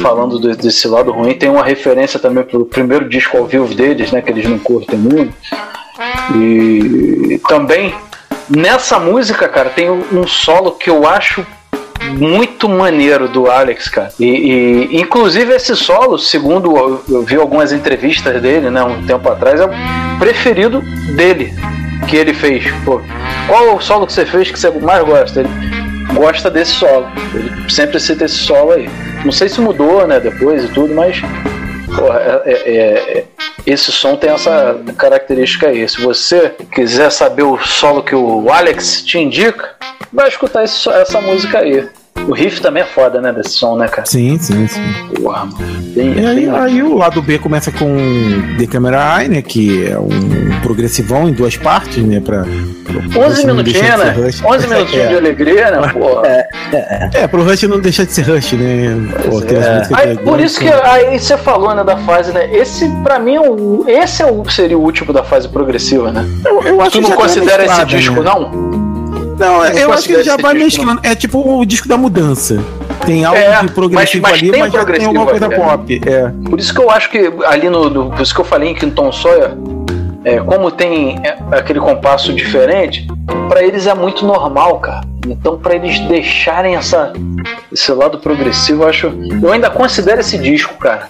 Falando 0.00 0.38
do, 0.38 0.56
desse 0.56 0.88
lado 0.88 1.12
ruim, 1.12 1.34
tem 1.34 1.48
uma 1.48 1.64
referência 1.64 2.18
também 2.18 2.42
pro 2.42 2.66
primeiro 2.66 3.08
disco 3.08 3.36
ao 3.36 3.46
vivo 3.46 3.72
deles, 3.74 4.10
né? 4.10 4.20
Que 4.20 4.30
eles 4.30 4.48
não 4.48 4.58
curtem 4.58 4.98
muito. 4.98 5.32
E 6.34 7.40
também 7.48 7.94
Nessa 8.48 8.98
música, 8.98 9.48
cara, 9.48 9.70
tem 9.70 9.90
um 9.90 10.26
solo 10.26 10.72
que 10.72 10.90
eu 10.90 11.06
acho 11.06 11.46
muito 12.18 12.68
maneiro 12.68 13.26
do 13.26 13.50
Alex, 13.50 13.88
cara. 13.88 14.12
E, 14.20 14.26
e, 14.26 15.00
inclusive 15.00 15.54
esse 15.54 15.74
solo, 15.74 16.18
segundo 16.18 16.76
eu, 16.76 17.04
eu 17.08 17.22
vi 17.22 17.36
algumas 17.36 17.72
entrevistas 17.72 18.40
dele, 18.42 18.68
né, 18.68 18.82
um 18.84 19.06
tempo 19.06 19.26
atrás, 19.30 19.60
é 19.60 19.64
o 19.64 20.18
preferido 20.18 20.82
dele 21.16 21.54
que 22.06 22.16
ele 22.16 22.34
fez. 22.34 22.64
Pô, 22.84 23.00
qual 23.46 23.76
o 23.76 23.80
solo 23.80 24.06
que 24.06 24.12
você 24.12 24.26
fez 24.26 24.50
que 24.50 24.58
você 24.58 24.70
mais 24.70 25.02
gosta? 25.04 25.40
Ele 25.40 25.48
gosta 26.12 26.50
desse 26.50 26.72
solo. 26.72 27.06
Ele 27.34 27.70
sempre 27.70 27.98
cita 27.98 28.24
esse 28.24 28.36
solo 28.36 28.72
aí. 28.72 28.88
Não 29.24 29.32
sei 29.32 29.48
se 29.48 29.60
mudou, 29.60 30.06
né, 30.06 30.20
depois 30.20 30.64
e 30.64 30.68
tudo, 30.68 30.94
mas 30.94 31.22
Porra, 31.94 32.42
é, 32.44 32.52
é, 32.52 33.18
é, 33.18 33.24
esse 33.64 33.92
som 33.92 34.16
tem 34.16 34.30
essa 34.30 34.80
característica 34.98 35.68
aí. 35.68 35.88
Se 35.88 36.00
você 36.00 36.52
quiser 36.72 37.10
saber 37.10 37.44
o 37.44 37.58
solo 37.58 38.02
que 38.02 38.14
o 38.14 38.50
Alex 38.50 39.02
te 39.02 39.18
indica, 39.18 39.76
vai 40.12 40.28
escutar 40.28 40.64
esse, 40.64 40.88
essa 40.88 41.20
música 41.20 41.60
aí. 41.60 41.88
O 42.26 42.32
riff 42.32 42.60
também 42.60 42.82
é 42.82 42.86
foda, 42.86 43.20
né, 43.20 43.32
desse 43.32 43.50
som, 43.50 43.76
né, 43.76 43.86
cara? 43.86 44.06
Sim, 44.06 44.38
sim, 44.38 44.66
sim. 44.66 44.80
Porra, 45.20 45.44
mano. 45.44 45.58
Bem, 45.94 46.14
e 46.14 46.26
aí, 46.26 46.48
aí, 46.48 46.82
o 46.82 46.96
lado 46.96 47.20
B 47.20 47.38
começa 47.38 47.70
com 47.70 47.96
The 48.58 48.66
Camera 48.66 49.20
Eye, 49.20 49.28
né, 49.28 49.42
que 49.42 49.86
é 49.86 49.98
um 49.98 50.60
progressivão 50.62 51.28
em 51.28 51.32
duas 51.32 51.56
partes, 51.56 52.02
né, 52.02 52.20
pra... 52.20 52.44
11 53.16 53.46
minutinhos, 53.46 53.98
né? 53.98 54.14
11 54.44 54.66
minutinhos 54.68 55.04
é. 55.04 55.08
de 55.08 55.16
alegria, 55.16 55.70
né. 55.70 55.78
É, 56.24 56.48
é, 56.76 57.10
é, 57.22 57.26
pro 57.26 57.44
Rush 57.44 57.64
não 57.64 57.78
deixar 57.78 58.04
de 58.04 58.12
ser 58.12 58.22
Rush, 58.22 58.52
né? 58.54 58.96
Pô, 59.28 59.40
é. 59.40 59.88
aí, 59.92 60.16
por 60.16 60.40
isso 60.40 60.58
que 60.58 60.68
aí 60.68 61.18
você 61.18 61.36
falou, 61.36 61.74
né, 61.74 61.84
da 61.84 61.96
fase, 61.98 62.32
né, 62.32 62.48
esse 62.52 62.88
pra 63.02 63.18
mim 63.18 63.36
é 63.86 64.02
esse 64.02 64.22
é 64.22 64.26
o, 64.26 64.48
seria 64.48 64.76
o 64.76 64.80
último 64.80 65.12
da 65.12 65.22
fase 65.22 65.48
progressiva, 65.48 66.10
né? 66.10 66.26
Eu, 66.44 66.62
eu 66.62 66.80
acho 66.80 66.92
tu 66.92 67.00
não 67.00 67.12
considera 67.12 67.64
esse 67.64 67.84
disco, 67.84 68.22
né? 68.22 68.30
não? 68.30 68.93
Não, 69.38 69.64
eu, 69.66 69.78
eu 69.78 69.92
acho 69.92 70.06
que 70.06 70.12
ele 70.12 70.24
já 70.24 70.36
vai 70.36 70.54
mesclando. 70.54 71.00
É 71.02 71.14
tipo 71.14 71.58
o 71.58 71.64
disco 71.64 71.88
da 71.88 71.96
mudança. 71.96 72.62
Tem 73.04 73.24
algo 73.24 73.38
é, 73.38 73.60
de 73.60 73.72
progressivo 73.72 74.22
mas, 74.22 74.40
mas 74.40 74.50
ali, 74.50 74.58
mas 74.58 74.72
já 74.72 74.84
tem 74.84 75.04
alguma 75.04 75.26
coisa 75.26 75.48
pop. 75.50 76.00
É. 76.06 76.32
Por 76.48 76.58
isso 76.58 76.72
que 76.74 76.80
eu 76.80 76.90
acho 76.90 77.10
que 77.10 77.32
ali 77.46 77.68
no. 77.68 77.90
no 77.90 78.10
por 78.10 78.22
isso 78.22 78.34
que 78.34 78.40
eu 78.40 78.44
falei 78.44 78.70
em 78.70 78.74
Quinton 78.74 79.12
Sawyer, 79.12 79.56
é, 80.24 80.38
como 80.38 80.70
tem 80.70 81.20
é, 81.22 81.36
aquele 81.56 81.80
compasso 81.80 82.32
diferente, 82.32 83.06
para 83.48 83.62
eles 83.62 83.86
é 83.86 83.94
muito 83.94 84.26
normal, 84.26 84.80
cara. 84.80 85.14
Então, 85.26 85.58
para 85.58 85.74
eles 85.74 85.98
deixarem 86.00 86.76
essa, 86.76 87.12
esse 87.72 87.90
lado 87.92 88.18
progressivo, 88.18 88.82
eu 88.82 88.88
acho. 88.88 89.06
Eu 89.42 89.52
ainda 89.52 89.70
considero 89.70 90.20
esse 90.20 90.36
disco, 90.36 90.74
cara. 90.74 91.08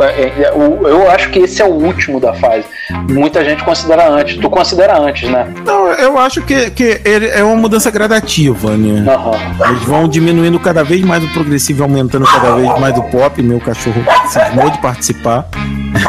É, 0.00 0.22
é, 0.22 0.52
eu 0.54 1.08
acho 1.10 1.30
que 1.30 1.38
esse 1.38 1.62
é 1.62 1.64
o 1.64 1.70
último 1.70 2.18
da 2.18 2.34
fase. 2.34 2.64
Muita 3.08 3.44
gente 3.44 3.62
considera 3.62 4.08
antes. 4.08 4.36
Tu 4.38 4.50
considera 4.50 4.98
antes, 4.98 5.30
né? 5.30 5.52
Não, 5.64 5.92
eu 5.92 6.18
acho 6.18 6.42
que, 6.42 6.70
que 6.70 7.00
ele 7.04 7.28
é 7.28 7.42
uma 7.44 7.56
mudança 7.56 7.90
gradativa, 7.90 8.76
né? 8.76 9.04
Uhum. 9.14 9.68
Eles 9.68 9.82
vão 9.84 10.08
diminuindo 10.08 10.58
cada 10.58 10.82
vez 10.82 11.02
mais 11.02 11.22
o 11.22 11.28
progressivo, 11.32 11.84
aumentando 11.84 12.26
cada 12.26 12.56
vez 12.56 12.80
mais 12.80 12.98
o 12.98 13.02
pop. 13.04 13.42
Meu 13.42 13.60
cachorro 13.60 14.02
cismou 14.26 14.70
de 14.70 14.78
participar. 14.78 15.48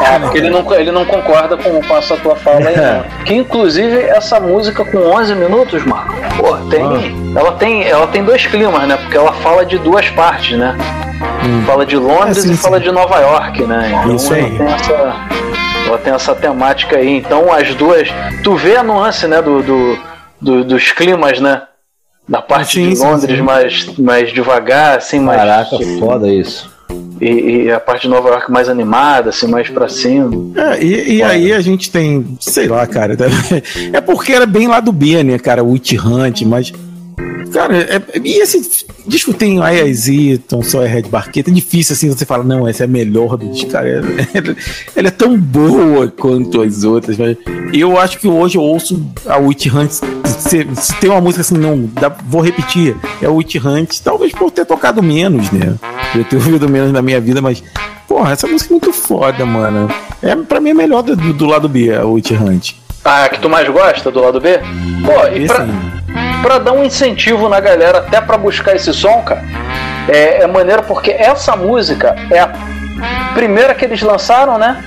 É, 0.02 0.18
porque 0.18 0.38
ele 0.38 0.50
não, 0.50 0.74
ele 0.74 0.92
não 0.92 1.04
concorda 1.04 1.56
com, 1.56 1.80
com 1.82 1.96
essa 1.96 2.16
tua 2.16 2.36
fala 2.36 2.68
aí, 2.68 2.76
não. 2.76 3.24
Que 3.24 3.34
inclusive 3.34 4.00
essa 4.00 4.38
música 4.40 4.84
com 4.84 4.98
11 4.98 5.27
minutos, 5.34 5.84
Marco, 5.84 6.14
pô, 6.36 6.56
tem. 6.68 6.84
Ah 6.84 7.28
ela 7.38 7.52
tem, 7.52 7.84
ela 7.84 8.06
tem 8.06 8.24
dois 8.24 8.46
climas, 8.46 8.86
né? 8.88 8.96
Porque 8.96 9.16
ela 9.16 9.32
fala 9.32 9.64
de 9.64 9.78
duas 9.78 10.08
partes, 10.10 10.58
né? 10.58 10.76
Hum. 11.44 11.62
Fala 11.64 11.84
de 11.84 11.96
Londres 11.96 12.38
é, 12.38 12.40
sim, 12.42 12.52
e 12.52 12.56
sim. 12.56 12.62
fala 12.62 12.80
de 12.80 12.90
Nova 12.90 13.18
York, 13.20 13.62
né? 13.64 13.90
Então 13.90 14.16
Isso 14.16 14.34
aí. 14.34 14.44
Ela 14.44 14.56
tem, 14.58 14.66
essa, 14.66 14.92
ela 15.86 15.98
tem 15.98 16.12
essa 16.12 16.34
temática 16.34 16.96
aí. 16.96 17.16
Então 17.16 17.52
as 17.52 17.74
duas. 17.74 18.08
Tu 18.42 18.56
vê 18.56 18.76
a 18.76 18.82
nuance, 18.82 19.26
né? 19.26 19.42
Do, 19.42 19.62
do, 19.62 19.98
do 20.40 20.64
dos 20.64 20.90
climas, 20.92 21.40
né? 21.40 21.62
Da 22.28 22.42
parte 22.42 22.74
sim, 22.74 22.90
de 22.90 22.98
Londres 22.98 23.40
mais, 23.40 23.98
mais 23.98 24.32
devagar, 24.32 24.98
assim, 24.98 25.20
mais. 25.20 25.38
Caraca, 25.38 25.76
foda 25.98 26.28
isso. 26.28 26.70
E, 27.20 27.64
e, 27.64 27.70
a 27.72 27.80
parte 27.80 28.02
de 28.02 28.08
Nova 28.08 28.28
York 28.28 28.50
mais 28.50 28.68
animada, 28.68 29.30
assim, 29.30 29.48
mais 29.48 29.68
pra 29.68 29.88
cima. 29.88 30.30
É, 30.54 30.82
e, 30.82 31.16
e 31.16 31.22
aí 31.22 31.52
a 31.52 31.60
gente 31.60 31.90
tem, 31.90 32.36
sei 32.40 32.68
lá, 32.68 32.86
cara. 32.86 33.16
É 33.92 34.00
porque 34.00 34.32
era 34.32 34.46
bem 34.46 34.68
lá 34.68 34.78
do 34.78 34.92
B, 34.92 35.22
né, 35.24 35.38
cara? 35.38 35.64
O 35.64 35.72
Witch 35.72 35.94
Hunt, 35.94 36.42
mas 36.42 36.72
Cara, 37.52 37.76
é, 37.76 38.02
e 38.22 38.40
esse 38.42 38.86
disco 39.06 39.32
tem 39.32 39.58
IAZ, 39.58 40.40
Tom 40.46 40.62
Sawyer 40.62 40.90
Red 40.90 41.02
Barqueta, 41.02 41.50
é 41.50 41.52
difícil 41.52 41.94
assim 41.94 42.08
você 42.08 42.24
fala, 42.24 42.44
não, 42.44 42.68
essa 42.68 42.84
é 42.84 42.86
a 42.86 42.88
melhor 42.88 43.36
do 43.36 43.48
disco, 43.48 43.70
cara. 43.70 43.88
Ela, 44.34 44.56
ela, 44.94 45.08
é 45.08 45.10
tão 45.10 45.36
boa 45.36 46.08
quanto 46.08 46.62
as 46.62 46.84
outras, 46.84 47.16
mas 47.16 47.36
eu 47.72 47.98
acho 47.98 48.18
que 48.18 48.28
hoje 48.28 48.56
eu 48.56 48.62
ouço 48.62 49.04
a 49.26 49.38
Witch 49.38 49.66
Hunt. 49.66 49.90
Se, 49.90 50.66
se 50.74 50.94
tem 51.00 51.10
uma 51.10 51.20
música 51.20 51.40
assim, 51.40 51.56
não, 51.56 51.88
dá, 51.92 52.08
vou 52.08 52.40
repetir, 52.40 52.96
é 53.22 53.28
Witch 53.28 53.56
Hunt, 53.56 54.00
talvez 54.04 54.32
por 54.32 54.50
ter 54.50 54.64
tocado 54.64 55.02
menos, 55.02 55.50
né? 55.50 55.74
Eu 56.14 56.24
ter 56.24 56.36
ouvido 56.36 56.68
menos 56.68 56.92
na 56.92 57.02
minha 57.02 57.20
vida, 57.20 57.40
mas, 57.40 57.62
porra, 58.06 58.32
essa 58.32 58.46
música 58.46 58.72
é 58.72 58.74
muito 58.74 58.92
foda, 58.92 59.44
mano. 59.44 59.88
É, 60.22 60.36
pra 60.36 60.60
mim 60.60 60.70
é 60.70 60.74
melhor 60.74 61.02
do, 61.02 61.16
do 61.16 61.46
lado 61.46 61.68
B, 61.68 61.94
a 61.94 62.04
Witch 62.04 62.30
Hunt. 62.32 62.74
Ah, 63.04 63.28
que 63.28 63.40
tu 63.40 63.48
mais 63.48 63.68
gosta 63.68 64.10
do 64.10 64.20
lado 64.20 64.40
B? 64.40 64.58
Pô, 65.04 65.34
e 65.34 65.46
pra, 65.46 65.66
pra 66.42 66.58
dar 66.58 66.72
um 66.72 66.84
incentivo 66.84 67.48
na 67.48 67.60
galera 67.60 67.98
até 67.98 68.20
para 68.20 68.36
buscar 68.36 68.74
esse 68.74 68.92
som, 68.92 69.22
cara, 69.22 69.42
é, 70.08 70.42
é 70.42 70.46
maneiro 70.46 70.82
porque 70.84 71.10
essa 71.10 71.56
música 71.56 72.14
é 72.30 72.40
a 72.40 72.52
primeira 73.34 73.74
que 73.74 73.84
eles 73.84 74.00
lançaram, 74.02 74.58
né? 74.58 74.82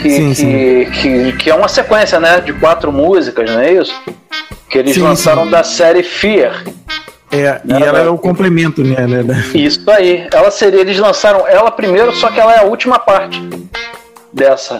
Que, 0.00 0.10
sim, 0.10 0.28
que, 0.28 0.34
sim. 0.34 0.90
que, 0.90 1.32
que, 1.38 1.50
é 1.50 1.54
uma 1.54 1.68
sequência, 1.68 2.20
né? 2.20 2.40
De 2.40 2.52
quatro 2.52 2.92
músicas, 2.92 3.50
não 3.50 3.60
é 3.60 3.72
isso? 3.72 3.94
Que 4.68 4.78
eles 4.78 4.94
sim, 4.94 5.02
lançaram 5.02 5.48
da 5.48 5.62
série 5.62 6.02
Fear. 6.02 6.64
É, 7.32 7.60
e 7.64 7.82
ela 7.82 7.98
é 7.98 8.08
o 8.08 8.18
complemento, 8.18 8.82
né, 8.84 9.06
né? 9.06 9.44
Isso 9.54 9.90
aí. 9.90 10.28
Ela 10.32 10.50
seria, 10.50 10.80
eles 10.80 10.98
lançaram 10.98 11.46
ela 11.46 11.70
primeiro, 11.70 12.14
só 12.14 12.30
que 12.30 12.38
ela 12.38 12.54
é 12.54 12.60
a 12.60 12.64
última 12.64 12.98
parte 12.98 13.40
dessa. 14.36 14.78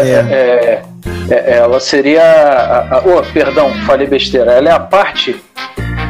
É. 0.00 0.02
É, 0.04 0.82
é, 1.30 1.56
ela 1.58 1.78
seria. 1.78 2.22
A, 2.22 2.96
a, 2.96 3.02
oh, 3.04 3.22
perdão, 3.32 3.72
falei 3.86 4.06
besteira. 4.06 4.52
Ela 4.52 4.68
é 4.68 4.72
a 4.72 4.80
parte 4.80 5.40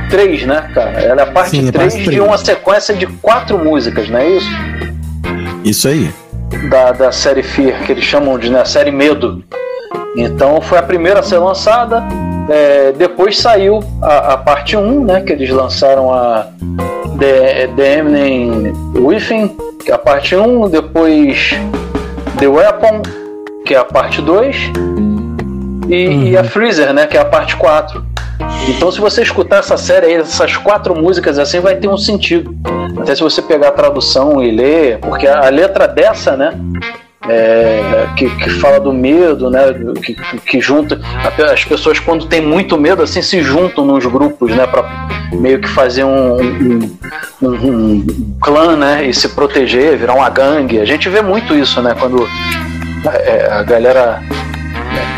3, 0.08 0.46
né, 0.46 0.70
cara? 0.74 0.98
Ela 1.00 1.20
é 1.20 1.24
a 1.24 1.30
parte 1.30 1.50
Sim, 1.50 1.70
3 1.70 1.94
parte 1.94 2.10
de 2.10 2.20
uma 2.20 2.38
sequência 2.38 2.94
de 2.94 3.06
quatro 3.06 3.58
músicas, 3.58 4.08
não 4.08 4.18
é 4.18 4.28
isso? 4.30 4.50
Isso 5.62 5.88
aí. 5.88 6.10
Da, 6.70 6.92
da 6.92 7.12
série 7.12 7.42
Fear, 7.42 7.84
que 7.84 7.92
eles 7.92 8.04
chamam 8.04 8.38
de 8.38 8.50
né, 8.50 8.64
série 8.64 8.90
Medo. 8.90 9.44
Então 10.16 10.60
foi 10.60 10.78
a 10.78 10.82
primeira 10.82 11.20
a 11.20 11.22
ser 11.22 11.38
lançada. 11.38 12.02
É, 12.48 12.92
depois 12.92 13.38
saiu 13.38 13.80
a, 14.02 14.32
a, 14.32 14.36
parte 14.36 14.76
1, 14.76 15.04
né? 15.04 15.20
Que 15.20 15.32
eles 15.32 15.50
lançaram 15.50 16.12
a 16.12 16.48
The, 17.18 17.68
The 17.76 17.98
Eminem 17.98 18.72
Within, 18.94 19.56
que 19.84 19.92
é 19.92 19.94
a 19.94 19.98
parte 19.98 20.34
1. 20.34 20.68
Depois 20.70 21.54
The 22.38 22.46
Weapon, 22.46 23.02
que 23.64 23.74
é 23.74 23.78
a 23.78 23.84
parte 23.84 24.22
2, 24.22 24.56
e, 25.88 26.06
uhum. 26.06 26.22
e, 26.24 26.36
a 26.36 26.44
Freezer, 26.44 26.92
né, 26.92 27.06
que 27.06 27.16
é 27.16 27.20
a 27.20 27.24
parte 27.24 27.56
4. 27.56 28.04
Então, 28.68 28.90
se 28.90 29.00
você 29.00 29.22
escutar 29.22 29.58
essa 29.58 29.76
série 29.76 30.06
aí, 30.06 30.14
essas 30.14 30.56
quatro 30.56 30.94
músicas 30.94 31.38
assim, 31.38 31.60
vai 31.60 31.76
ter 31.76 31.88
um 31.88 31.96
sentido. 31.96 32.54
Até 33.00 33.14
se 33.14 33.22
você 33.22 33.42
pegar 33.42 33.68
a 33.68 33.72
tradução 33.72 34.42
e 34.42 34.50
ler, 34.50 34.98
porque 34.98 35.26
a, 35.26 35.46
a 35.46 35.48
letra 35.48 35.86
dessa, 35.86 36.36
né, 36.36 36.52
é, 37.28 38.08
que, 38.16 38.30
que, 38.36 38.50
fala 38.50 38.80
do 38.80 38.92
medo, 38.92 39.50
né? 39.50 39.60
Que, 40.02 40.14
que 40.14 40.60
junta 40.60 41.00
as 41.52 41.64
pessoas 41.64 41.98
quando 41.98 42.26
tem 42.26 42.40
muito 42.40 42.78
medo 42.78 43.02
assim 43.02 43.20
se 43.20 43.42
juntam 43.42 43.84
nos 43.84 44.04
grupos, 44.06 44.54
né? 44.54 44.66
Para 44.66 45.08
meio 45.32 45.60
que 45.60 45.68
fazer 45.68 46.04
um, 46.04 46.40
um, 46.40 46.98
um, 47.42 47.48
um, 47.48 48.36
clã, 48.40 48.76
né? 48.76 49.06
E 49.06 49.12
se 49.14 49.28
proteger, 49.30 49.98
virar 49.98 50.14
uma 50.14 50.30
gangue. 50.30 50.80
A 50.80 50.84
gente 50.84 51.08
vê 51.08 51.20
muito 51.20 51.54
isso, 51.54 51.82
né? 51.82 51.94
Quando 51.98 52.26
é, 53.06 53.48
a 53.50 53.62
galera 53.62 54.22
né, 54.30 55.16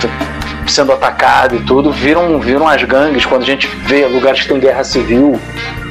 sendo 0.66 0.92
atacado 0.92 1.57
e 1.57 1.61
tudo, 1.61 1.92
viram, 1.92 2.40
viram 2.40 2.66
as 2.66 2.82
gangues. 2.82 3.26
Quando 3.26 3.42
a 3.42 3.46
gente 3.46 3.66
vê 3.84 4.07
lugares 4.07 4.42
que 4.42 4.48
tem 4.48 4.59
guerra 4.59 4.84
civil, 4.84 5.38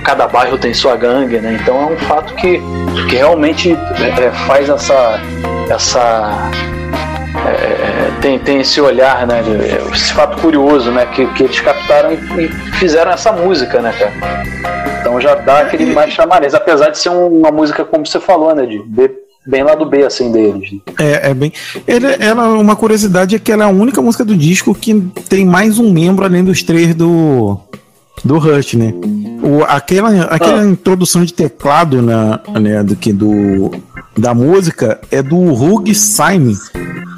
cada 0.04 0.28
bairro 0.28 0.58
tem 0.58 0.74
sua 0.74 0.96
gangue, 0.96 1.40
né? 1.40 1.58
Então 1.62 1.82
é 1.82 1.86
um 1.94 1.98
fato 1.98 2.34
que, 2.36 2.62
que 3.10 3.16
realmente 3.16 3.72
é, 3.72 4.26
é 4.26 4.32
faz 4.46 4.70
essa. 4.70 5.22
Essa 5.72 6.52
é, 7.48 8.12
tem, 8.22 8.38
tem 8.40 8.60
esse 8.62 8.80
olhar, 8.82 9.26
né? 9.26 9.42
Esse 9.94 10.14
fato 10.14 10.40
curioso, 10.42 10.92
né? 10.92 11.06
Que, 11.08 11.26
que 11.34 11.44
eles 11.44 11.60
captaram 11.60 12.12
e, 12.12 12.16
e 12.46 12.48
fizeram 12.74 13.12
essa 13.12 13.32
música, 13.32 13.82
né, 13.82 13.94
cara? 13.98 14.12
Então 15.00 15.20
já 15.20 15.36
dá 15.36 15.60
aquele 15.62 15.94
mais 15.94 16.14
chamariz, 16.14 16.54
apesar 16.54 16.90
de 16.90 16.98
ser 16.98 17.10
um- 17.10 17.40
uma 17.40 17.52
música, 17.52 17.84
como 17.84 18.06
você 18.06 18.20
falou, 18.20 18.54
né? 18.54 18.66
De 18.66 18.80
B- 18.86 19.12
bem 19.46 19.64
lá 19.64 19.74
do 19.74 19.86
B, 19.86 20.04
assim, 20.06 20.32
deles. 20.32 20.72
né? 20.72 20.80
É, 21.00 21.32
é 21.32 21.34
bem. 21.34 21.52
Ele, 21.88 22.06
ela, 22.20 22.48
uma 22.50 22.76
curiosidade 22.76 23.36
é 23.36 23.40
que 23.40 23.52
ela 23.52 23.64
é 23.64 23.68
a 23.68 23.70
única 23.70 24.02
música 24.02 24.24
do 24.24 24.36
disco 24.36 24.76
que 24.76 24.94
tem 25.28 25.46
mais 25.46 25.80
um 25.80 25.92
membro 25.92 26.26
além 26.26 26.44
dos 26.44 26.62
três 26.64 26.94
do. 26.94 27.58
Do 28.24 28.38
Rush, 28.38 28.76
né? 28.76 28.94
O, 29.42 29.64
aquela 29.64 30.24
aquela 30.26 30.64
introdução 30.66 31.24
de 31.26 31.34
teclado 31.34 32.02
na, 32.02 32.40
né, 32.60 32.84
do, 32.84 32.96
que 32.96 33.12
do, 33.12 33.72
da 34.18 34.34
música 34.34 35.00
é 35.10 35.22
do 35.22 35.36
Hugh 35.38 35.94
Simon, 35.96 36.54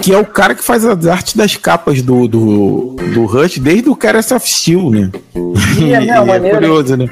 que 0.02 0.14
é 0.14 0.18
o 0.18 0.26
cara 0.26 0.56
que 0.56 0.64
faz 0.64 0.86
as 0.86 1.06
artes 1.06 1.36
das 1.36 1.56
capas 1.58 2.02
do, 2.02 2.28
do, 2.28 2.96
do 3.14 3.26
Rush 3.26 3.58
desde 3.60 3.90
o 3.90 3.96
Caress 3.96 4.32
of 4.32 4.50
Steel, 4.50 4.90
né? 4.90 5.12
E 5.80 5.92
é, 5.94 6.00
né, 6.00 6.08
é 6.18 6.22
maneiro. 6.26 6.58
curioso, 6.58 6.96
né? 6.96 7.10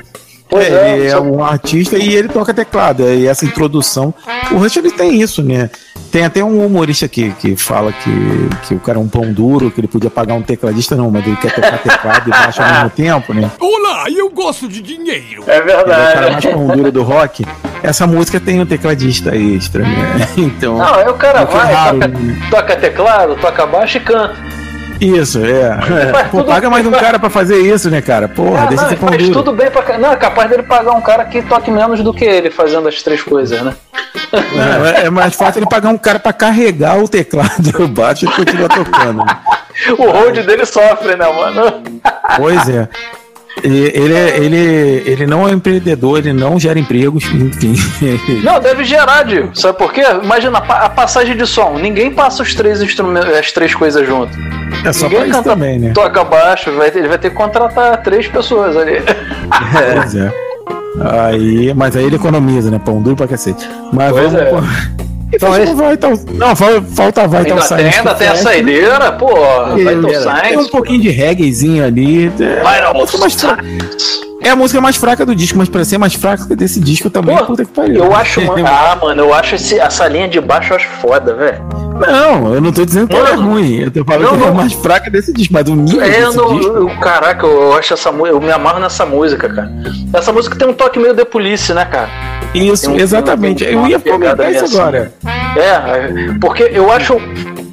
Pois 0.49 0.66
É, 0.68 0.70
é, 0.91 0.97
ele 0.97 1.07
é 1.07 1.12
só- 1.12 1.22
um 1.22 1.43
artista 1.43 1.97
e 1.97 2.14
ele 2.14 2.28
toca 2.28 2.53
teclado. 2.53 3.03
E 3.03 3.26
essa 3.26 3.45
introdução. 3.45 4.14
O 4.51 4.55
Rush 4.57 4.78
ele 4.78 4.91
tem 4.91 5.22
isso, 5.22 5.41
né? 5.41 5.70
Tem 6.12 6.26
até 6.26 6.43
um 6.43 6.66
humorista 6.66 7.07
que, 7.07 7.32
que 7.32 7.55
fala 7.55 7.93
que, 7.93 8.49
que 8.68 8.76
o 8.76 8.80
cara 8.80 8.97
é 8.97 9.01
um 9.01 9.07
pão 9.07 9.32
duro, 9.32 9.72
que 9.72 9.80
ele 9.80 9.88
podia 9.88 10.09
pagar 10.09 10.34
um 10.34 10.41
tecladista, 10.41 10.93
não, 10.93 11.09
mas 11.09 11.26
ele 11.26 11.38
quer 11.38 11.55
tocar 11.55 11.78
teclado 11.78 12.28
e 12.28 12.32
baixo 12.32 12.62
ao 12.62 12.70
mesmo 12.70 12.89
tempo, 12.89 13.34
né? 13.34 13.49
Olá, 13.57 14.05
eu 14.09 14.30
gosto 14.30 14.68
de 14.68 14.82
dinheiro. 14.82 15.45
É 15.47 15.59
Ele 15.59 15.72
é 15.72 15.82
o 15.82 15.86
cara 15.86 16.32
mais 16.32 16.45
pão 16.45 16.68
duro 16.68 16.91
do 16.91 17.01
rock. 17.01 17.45
Essa 17.82 18.05
música 18.05 18.41
tem 18.41 18.59
um 18.59 18.66
tecladista 18.66 19.34
extra, 19.36 19.84
né? 19.84 20.28
Então. 20.38 20.78
Não, 20.78 20.95
aí 20.95 21.07
o 21.07 21.14
cara 21.14 21.41
não 21.41 21.47
foi 21.47 21.59
vai, 21.62 21.74
raro, 21.74 21.99
toca, 21.99 22.07
né? 22.09 22.47
toca 22.49 22.76
teclado, 22.76 23.36
toca 23.38 23.66
baixo 23.66 23.97
e 23.97 24.01
canta. 24.01 24.50
Isso, 25.01 25.39
é. 25.43 26.11
Faz 26.11 26.27
Pô, 26.29 26.43
paga 26.43 26.69
mais 26.69 26.85
um 26.85 26.91
cara 26.91 27.17
pra 27.17 27.29
fazer 27.29 27.57
isso, 27.57 27.89
né, 27.89 28.01
cara? 28.01 28.27
Porra, 28.27 28.63
Ah, 28.63 28.65
deixa 28.67 28.83
não, 28.91 28.97
faz 28.97 29.17
duro. 29.17 29.33
tudo 29.33 29.51
bem 29.53 29.71
pra 29.71 29.97
Não, 29.97 30.11
é 30.11 30.15
capaz 30.15 30.47
dele 30.49 30.61
pagar 30.61 30.91
um 30.91 31.01
cara 31.01 31.25
que 31.25 31.41
toque 31.41 31.71
menos 31.71 32.01
do 32.03 32.13
que 32.13 32.23
ele 32.23 32.51
fazendo 32.51 32.87
as 32.87 33.01
três 33.01 33.23
coisas, 33.23 33.59
né? 33.63 33.73
Não, 34.31 34.85
é, 34.85 35.05
é 35.05 35.09
mais 35.09 35.33
fácil 35.35 35.59
ele 35.59 35.65
pagar 35.67 35.89
um 35.89 35.97
cara 35.97 36.19
pra 36.19 36.31
carregar 36.31 36.99
o 36.99 37.07
teclado 37.07 37.79
e 37.79 37.81
o 37.81 37.87
baixo 37.87 38.25
e 38.25 38.31
continuar 38.31 38.69
tocando. 38.69 39.25
né? 39.25 39.37
O 39.97 40.03
hold 40.11 40.37
dele 40.45 40.65
sofre, 40.65 41.15
né, 41.15 41.25
mano? 41.27 41.81
Pois 42.37 42.69
é. 42.69 42.87
Ele, 43.63 44.13
é- 44.13 44.37
ele, 44.37 45.03
ele 45.05 45.27
não 45.27 45.47
é 45.47 45.51
empreendedor, 45.51 46.19
ele 46.19 46.33
não 46.33 46.59
gera 46.59 46.79
empregos, 46.79 47.23
enfim. 47.25 47.75
Não, 48.43 48.59
deve 48.59 48.83
gerar, 48.83 49.23
Diego. 49.23 49.49
Sabe 49.53 49.77
por 49.77 49.91
quê? 49.93 50.01
Imagina 50.23 50.57
a 50.57 50.61
pa- 50.61 50.79
a 50.85 50.89
passagem 50.89 51.35
de 51.37 51.45
som. 51.45 51.77
Ninguém 51.77 52.11
passa 52.11 52.41
os 52.41 52.55
três 52.55 52.81
instrumentos, 52.81 53.29
as 53.29 53.51
três 53.51 53.75
coisas 53.75 54.07
junto. 54.07 54.31
É 54.85 54.91
só 54.93 55.03
Ninguém 55.05 55.19
pra 55.19 55.27
isso 55.29 55.37
canta, 55.37 55.49
também, 55.51 55.77
né? 55.79 55.91
toca 55.93 56.23
baixo, 56.23 56.71
vai 56.71 56.87
ele 56.95 57.07
vai 57.07 57.17
ter 57.19 57.29
que 57.29 57.35
contratar 57.35 58.01
três 58.01 58.27
pessoas 58.27 58.75
ali. 58.77 58.93
Pois 59.95 60.15
é. 60.15 60.33
Aí, 61.29 61.73
mas 61.73 61.95
aí 61.95 62.05
ele 62.05 62.15
economiza, 62.15 62.69
né? 62.71 62.79
Pão 62.83 63.01
duro 63.01 63.15
pra 63.15 63.27
cacete. 63.27 63.69
Mas 63.93 64.11
Pois 64.11 64.31
vamos. 64.33 64.39
é. 64.67 65.11
Então, 65.34 65.49
vai, 65.75 65.93
então, 65.93 66.11
não, 66.34 66.55
fal- 66.55 66.82
falta 66.93 67.27
vai, 67.27 67.41
então 67.43 67.57
tem, 67.57 67.86
ainda 67.88 68.13
tem 68.15 68.27
a 68.27 68.36
saideira, 68.36 69.11
pô. 69.13 69.27
Vai 69.84 69.95
Tem 69.95 70.19
Science. 70.21 70.57
um 70.57 70.67
pouquinho 70.69 71.01
de 71.01 71.09
reggaezinho 71.09 71.86
ali. 71.86 72.32
É, 72.39 72.61
Vai 72.61 72.82
mais 73.17 73.34
fra- 73.36 73.57
é 74.43 74.49
a 74.49 74.55
música 74.55 74.81
mais 74.81 74.95
fraca 74.97 75.25
do 75.25 75.35
disco, 75.35 75.57
mas 75.57 75.69
pra 75.69 75.83
ser 75.85 75.97
mais 75.97 76.13
fraca 76.13 76.55
desse 76.55 76.79
disco 76.79 77.09
também, 77.09 77.37
Pô, 77.37 77.45
puta 77.45 77.65
que 77.65 77.71
pariu. 77.71 77.95
Eu 78.03 78.15
acho, 78.15 78.41
mano. 78.41 78.65
Ah, 78.67 78.97
mano, 79.01 79.21
eu 79.23 79.33
acho 79.33 79.55
esse- 79.55 79.79
essa 79.79 80.07
linha 80.07 80.27
de 80.27 80.39
baixo 80.41 80.73
eu 80.73 80.77
acho 80.77 80.87
foda, 81.01 81.33
velho. 81.35 81.61
Não, 81.99 82.53
eu 82.55 82.61
não 82.61 82.71
tô 82.71 82.83
dizendo 82.83 83.07
que 83.07 83.15
ela 83.15 83.29
é 83.29 83.33
ruim. 83.35 83.75
Eu 83.81 83.91
tô 83.91 84.03
falando 84.03 84.23
Não, 84.23 84.37
que 84.37 84.43
ela 84.43 84.51
é 84.51 84.55
mais 84.55 84.73
fraca 84.73 85.09
desse 85.11 85.31
disco, 85.31 85.53
mas 85.53 85.67
o 85.69 85.75
nível 85.75 86.01
É, 86.01 86.09
desse 86.09 86.35
não, 86.37 86.57
disco. 86.57 86.73
eu- 86.73 86.89
caraca, 86.99 87.45
eu 87.45 87.73
acho 87.77 87.93
essa 87.93 88.11
música. 88.11 88.29
Eu 88.35 88.41
me 88.41 88.51
amarro 88.51 88.79
nessa 88.79 89.05
música, 89.05 89.47
cara. 89.47 89.71
Essa 90.13 90.33
música 90.33 90.55
tem 90.55 90.67
um 90.67 90.73
toque 90.73 90.97
meio 90.97 91.13
de 91.13 91.23
polícia, 91.25 91.75
né, 91.75 91.85
cara? 91.85 92.09
Isso, 92.55 92.89
um- 92.89 92.95
exatamente. 92.99 93.63
tem 93.63 93.73
Eu 93.73 93.85
ia 93.87 93.99
comentar 93.99 94.51
isso 94.51 94.67
meio 94.69 94.81
agora. 94.81 95.13
É, 95.55 96.33
porque 96.39 96.63
eu 96.73 96.91
acho. 96.91 97.17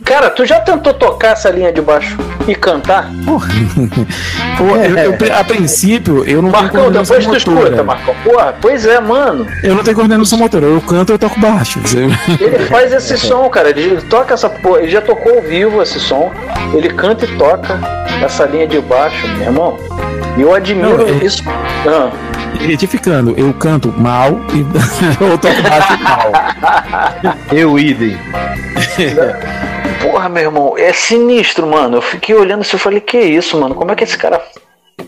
Cara, 0.08 0.30
tu 0.30 0.46
já 0.46 0.58
tentou 0.60 0.94
tocar 0.94 1.32
essa 1.32 1.50
linha 1.50 1.70
de 1.70 1.82
baixo 1.82 2.16
e 2.46 2.54
cantar? 2.54 3.10
Pô, 4.56 4.74
eu- 4.76 4.96
eu- 4.96 5.36
a 5.38 5.44
princípio, 5.44 6.24
eu 6.24 6.40
não 6.40 6.50
Marcão, 6.50 6.90
tenho 6.90 7.02
depois 7.02 7.24
tu 7.26 7.30
motora. 7.30 7.36
escuta, 7.68 7.82
Marcão. 7.84 8.14
Porra, 8.24 8.54
pois 8.58 8.86
é, 8.86 8.98
mano. 9.00 9.46
Eu 9.62 9.74
não 9.74 9.84
tenho 9.84 9.94
coordenação 9.94 10.38
motora. 10.38 10.64
Eu 10.64 10.80
canto, 10.80 11.12
eu 11.12 11.18
toco 11.18 11.38
baixo. 11.38 11.78
Ele 12.40 12.58
faz 12.70 12.90
esse 12.92 13.18
som, 13.18 13.46
cara. 13.50 13.68
Ele 13.68 14.00
toca 14.08 14.32
essa 14.32 14.48
porra. 14.48 14.78
Ele 14.80 14.88
já 14.90 15.02
tocou 15.02 15.36
ao 15.36 15.42
vivo 15.42 15.82
esse 15.82 16.00
som. 16.00 16.32
Ele 16.72 16.88
canta 16.88 17.26
e 17.26 17.36
toca 17.36 17.78
essa 18.24 18.46
linha 18.46 18.66
de 18.66 18.80
baixo, 18.80 19.28
meu 19.36 19.42
irmão. 19.42 19.76
E 20.38 20.40
eu 20.40 20.54
admiro 20.54 20.96
Não, 20.98 21.06
é- 21.06 21.24
isso. 21.24 21.42
Ah. 21.86 22.10
Retificando, 22.58 23.34
eu 23.36 23.52
canto 23.52 23.92
mal 23.96 24.40
e 24.54 24.60
eu 25.22 25.36
toco 25.36 25.62
baixo 25.62 25.98
mal. 26.02 26.32
Eu 27.52 27.78
idem. 27.78 28.16
Porra, 30.00 30.28
meu 30.28 30.42
irmão, 30.44 30.74
é 30.78 30.92
sinistro, 30.92 31.66
mano. 31.66 31.96
Eu 31.98 32.02
fiquei 32.02 32.34
olhando 32.34 32.60
assim 32.60 32.76
e 32.76 32.80
falei, 32.80 33.00
que 33.00 33.18
isso, 33.18 33.58
mano? 33.58 33.74
Como 33.74 33.90
é 33.90 33.94
que 33.96 34.04
esse 34.04 34.16
cara 34.16 34.40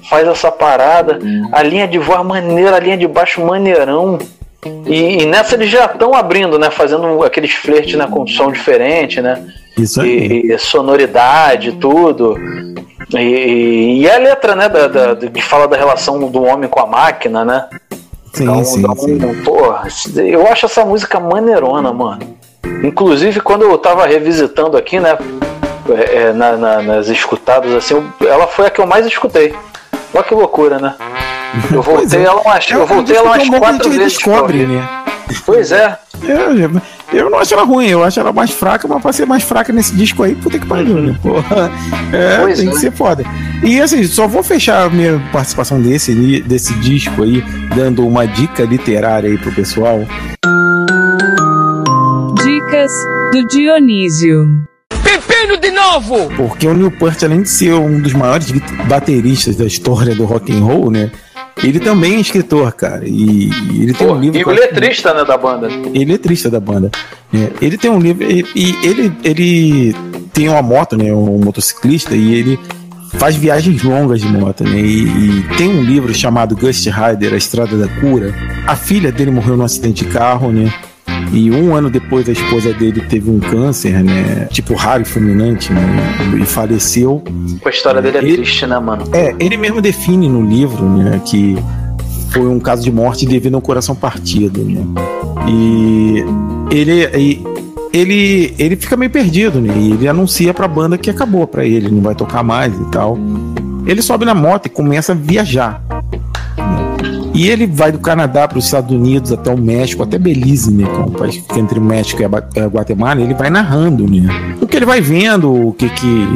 faz 0.08 0.26
essa 0.26 0.50
parada? 0.50 1.18
A 1.52 1.62
linha 1.62 1.86
de 1.86 1.98
voz 1.98 2.24
maneira, 2.24 2.76
a 2.76 2.80
linha 2.80 2.96
de 2.96 3.06
baixo 3.06 3.40
maneirão. 3.40 4.18
E, 4.86 5.22
e 5.22 5.26
nessa 5.26 5.54
eles 5.54 5.70
já 5.70 5.86
estão 5.86 6.14
abrindo, 6.14 6.58
né? 6.58 6.70
Fazendo 6.70 7.22
aqueles 7.24 7.52
flertes 7.52 7.94
né, 7.96 8.06
com 8.10 8.26
som 8.26 8.50
diferente, 8.52 9.20
né? 9.20 9.46
Isso 9.78 10.00
aí. 10.00 10.42
E, 10.44 10.52
e 10.52 10.58
sonoridade, 10.58 11.72
tudo. 11.72 12.36
E, 13.16 14.00
e 14.02 14.10
a 14.10 14.18
letra, 14.18 14.54
né? 14.54 14.68
Da, 14.68 14.86
da- 15.14 15.16
que 15.16 15.40
fala 15.42 15.66
da 15.66 15.76
relação 15.76 16.18
do 16.28 16.42
homem 16.42 16.68
com 16.68 16.80
a 16.80 16.86
máquina, 16.86 17.44
né? 17.44 17.66
Sim, 18.32 18.44
Então, 18.44 18.64
sim, 18.64 18.84
um- 18.86 18.94
sim. 18.96 19.42
Porra, 19.44 19.88
eu 20.16 20.46
acho 20.46 20.66
essa 20.66 20.84
música 20.84 21.18
maneirona, 21.18 21.92
mano. 21.92 22.38
Inclusive, 22.82 23.40
quando 23.40 23.62
eu 23.62 23.76
tava 23.78 24.06
revisitando 24.06 24.76
aqui, 24.76 24.98
né? 25.00 25.16
é, 25.92 26.16
é, 26.28 26.32
na- 26.32 26.56
na- 26.56 26.82
nas 26.82 27.08
escutadas, 27.08 27.72
assim, 27.74 28.02
ela 28.20 28.46
foi 28.46 28.66
a 28.66 28.70
que 28.70 28.80
eu 28.80 28.86
mais 28.86 29.04
escutei. 29.06 29.54
Olha 30.14 30.22
que 30.24 30.34
loucura, 30.34 30.78
né? 30.78 30.94
Eu 31.72 31.82
voltei 31.82 32.20
é. 32.20 32.24
ela 32.24 32.40
umas, 32.42 32.70
É 32.70 32.74
eu 32.74 32.86
voltei 32.86 33.16
ela 33.16 33.28
umas 33.30 33.48
um 33.48 33.58
quatro 33.58 33.90
vezes. 33.90 34.14
descobre, 34.14 34.66
né? 34.66 34.86
Pois 35.44 35.72
é. 35.72 35.98
Eu, 36.22 36.70
eu 37.12 37.30
não 37.30 37.38
acho 37.38 37.54
ela 37.54 37.64
ruim, 37.64 37.86
eu 37.88 38.04
acho 38.04 38.20
ela 38.20 38.32
mais 38.32 38.50
fraca, 38.50 38.86
mas 38.86 39.00
pra 39.02 39.12
ser 39.12 39.26
mais 39.26 39.42
fraca 39.42 39.72
nesse 39.72 39.94
disco 39.96 40.22
aí, 40.22 40.34
puta 40.34 40.58
que 40.58 40.66
pariu, 40.66 40.96
né? 40.96 41.16
Porra, 41.22 41.70
é, 42.12 42.38
Pois 42.42 42.58
tem 42.58 42.68
é. 42.68 42.70
que 42.70 42.76
ser 42.78 42.92
foda. 42.92 43.24
E 43.64 43.80
assim, 43.80 44.04
só 44.04 44.26
vou 44.28 44.42
fechar 44.42 44.84
a 44.84 44.90
minha 44.90 45.20
participação 45.32 45.80
desse, 45.80 46.14
desse 46.42 46.74
disco 46.74 47.22
aí, 47.22 47.42
dando 47.74 48.06
uma 48.06 48.26
dica 48.26 48.62
literária 48.64 49.28
aí 49.30 49.38
pro 49.38 49.50
pessoal. 49.52 50.00
Dicas 52.80 53.06
do 53.32 53.46
Dionísio. 53.46 54.46
Pepino 55.02 55.58
de 55.58 55.70
novo! 55.70 56.30
Porque 56.34 56.66
o 56.66 56.72
Neil 56.72 56.90
Peart, 56.90 57.22
além 57.24 57.42
de 57.42 57.50
ser 57.50 57.74
um 57.74 58.00
dos 58.00 58.14
maiores 58.14 58.50
bateristas 58.88 59.56
da 59.56 59.66
história 59.66 60.14
do 60.14 60.24
rock 60.24 60.50
and 60.50 60.60
roll, 60.60 60.90
né? 60.90 61.10
Ele 61.62 61.78
também 61.78 62.14
é 62.14 62.20
escritor, 62.20 62.72
cara. 62.72 63.06
E, 63.06 63.50
ele 63.70 63.92
tem 63.92 64.06
Pô, 64.06 64.14
um 64.14 64.20
livro. 64.20 64.38
e 64.40 64.44
que 64.44 64.48
o 64.48 64.52
letrista, 64.52 65.12
né, 65.12 65.24
da 65.24 65.36
banda. 65.36 65.68
ele 65.68 66.04
é 66.04 66.06
letrista 66.06 66.48
da 66.48 66.58
banda. 66.58 66.90
É, 67.34 67.50
ele 67.60 67.76
tem 67.76 67.90
um 67.90 68.00
livro 68.00 68.24
e, 68.24 68.46
e 68.54 68.86
ele, 68.86 69.12
ele 69.22 69.94
tem 70.32 70.48
uma 70.48 70.62
moto, 70.62 70.96
né? 70.96 71.12
Um 71.12 71.38
motociclista 71.38 72.14
e 72.16 72.32
ele 72.34 72.58
faz 73.18 73.36
viagens 73.36 73.82
longas 73.82 74.22
de 74.22 74.28
moto, 74.28 74.64
né? 74.64 74.80
E, 74.80 75.02
e 75.02 75.56
tem 75.58 75.68
um 75.68 75.82
livro 75.82 76.14
chamado 76.14 76.56
Ghost 76.56 76.88
Rider, 76.88 77.34
A 77.34 77.36
Estrada 77.36 77.76
da 77.76 77.88
Cura. 78.00 78.34
A 78.66 78.74
filha 78.74 79.12
dele 79.12 79.30
morreu 79.30 79.56
num 79.56 79.64
acidente 79.64 80.06
de 80.06 80.10
carro, 80.10 80.50
né? 80.50 80.72
E 81.32 81.50
um 81.50 81.74
ano 81.74 81.88
depois 81.88 82.28
a 82.28 82.32
esposa 82.32 82.72
dele 82.72 83.00
teve 83.02 83.30
um 83.30 83.38
câncer, 83.38 84.02
né? 84.02 84.48
Tipo 84.50 84.74
raro 84.74 85.02
e 85.02 85.04
fulminante, 85.04 85.72
né? 85.72 85.80
E 86.40 86.44
faleceu. 86.44 87.22
A 87.64 87.68
história 87.70 88.02
dele 88.02 88.18
é 88.18 88.20
Ele- 88.22 88.36
triste, 88.38 88.66
né, 88.66 88.78
mano? 88.78 89.04
É, 89.12 89.34
ele 89.38 89.56
mesmo 89.56 89.80
define 89.80 90.28
no 90.28 90.42
livro, 90.42 90.84
né, 90.88 91.20
que 91.24 91.56
foi 92.32 92.46
um 92.46 92.58
caso 92.60 92.82
de 92.82 92.90
morte 92.92 93.26
devido 93.26 93.54
a 93.54 93.58
um 93.58 93.60
coração 93.60 93.94
partido, 93.94 94.62
né? 94.64 94.84
E 95.48 96.24
ele 96.70 97.08
e 97.16 97.42
ele 97.92 98.54
ele 98.58 98.76
fica 98.76 98.96
meio 98.96 99.10
perdido, 99.10 99.60
né? 99.60 99.72
E 99.76 99.92
ele 99.92 100.08
anuncia 100.08 100.52
pra 100.54 100.66
banda 100.68 100.96
que 100.98 101.10
acabou 101.10 101.46
pra 101.46 101.64
ele, 101.64 101.90
não 101.90 102.00
vai 102.00 102.14
tocar 102.14 102.42
mais 102.42 102.72
e 102.74 102.84
tal. 102.90 103.18
Ele 103.86 104.02
sobe 104.02 104.24
na 104.24 104.34
moto 104.34 104.66
e 104.66 104.68
começa 104.68 105.12
a 105.12 105.14
viajar. 105.14 105.82
E 107.32 107.48
ele 107.48 107.66
vai 107.66 107.92
do 107.92 107.98
Canadá 107.98 108.46
para 108.48 108.58
os 108.58 108.64
Estados 108.64 108.90
Unidos, 108.90 109.32
até 109.32 109.50
o 109.50 109.58
México, 109.58 110.02
até 110.02 110.18
Belize, 110.18 110.72
né? 110.72 110.84
Que 110.84 111.00
é 111.00 111.04
um 111.04 111.10
país 111.10 111.36
que 111.36 111.42
fica 111.42 111.58
entre 111.60 111.78
o 111.78 111.82
México 111.82 112.20
e 112.20 112.24
a 112.24 112.66
Guatemala. 112.66 113.20
Ele 113.20 113.34
vai 113.34 113.50
narrando, 113.50 114.06
né? 114.08 114.56
O 114.60 114.66
que 114.66 114.76
ele 114.76 114.86
vai 114.86 115.00
vendo, 115.00 115.68
o 115.68 115.72
que 115.72 115.88
que, 115.88 116.26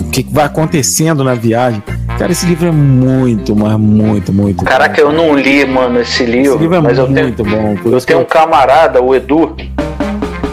o 0.00 0.10
que, 0.10 0.22
que 0.24 0.34
vai 0.34 0.44
acontecendo 0.44 1.22
na 1.22 1.34
viagem. 1.34 1.82
Cara, 2.18 2.32
esse 2.32 2.46
livro 2.46 2.66
é 2.66 2.72
muito, 2.72 3.54
mas 3.54 3.78
muito, 3.78 4.32
muito 4.32 4.64
Caraca, 4.64 5.02
bom. 5.02 5.08
eu 5.08 5.12
não 5.12 5.36
li, 5.36 5.64
mano, 5.64 6.00
esse 6.00 6.24
livro. 6.24 6.54
Esse 6.54 6.58
livro 6.58 6.76
é 6.76 6.80
mas 6.80 6.98
muito 6.98 7.42
eu 7.42 7.44
tenho, 7.46 7.76
bom. 7.76 7.90
eu 7.92 8.00
tenho 8.00 8.20
um 8.20 8.24
camarada, 8.24 9.00
o 9.00 9.14
Edu, 9.14 9.54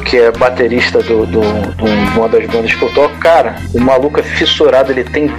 que 0.05 0.17
é 0.17 0.31
baterista 0.31 0.99
do, 1.01 1.25
do, 1.25 1.41
do, 1.41 1.85
de 1.85 2.17
uma 2.17 2.29
das 2.29 2.45
bandas 2.45 2.73
que 2.73 2.81
eu 2.83 2.93
toco, 2.93 3.17
cara, 3.17 3.55
o 3.73 3.79
maluco 3.79 4.19
é 4.19 4.23
fissurado, 4.23 4.91
ele 4.91 5.03
tem. 5.03 5.31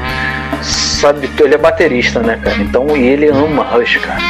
Sabe, 1.01 1.31
ele 1.41 1.55
é 1.55 1.59
baterista, 1.59 2.21
né, 2.21 2.39
cara? 2.43 2.57
Então 2.57 2.97
e 2.97 3.07
ele 3.07 3.29
ama 3.29 3.63
Rush, 3.65 3.99
cara. 3.99 4.21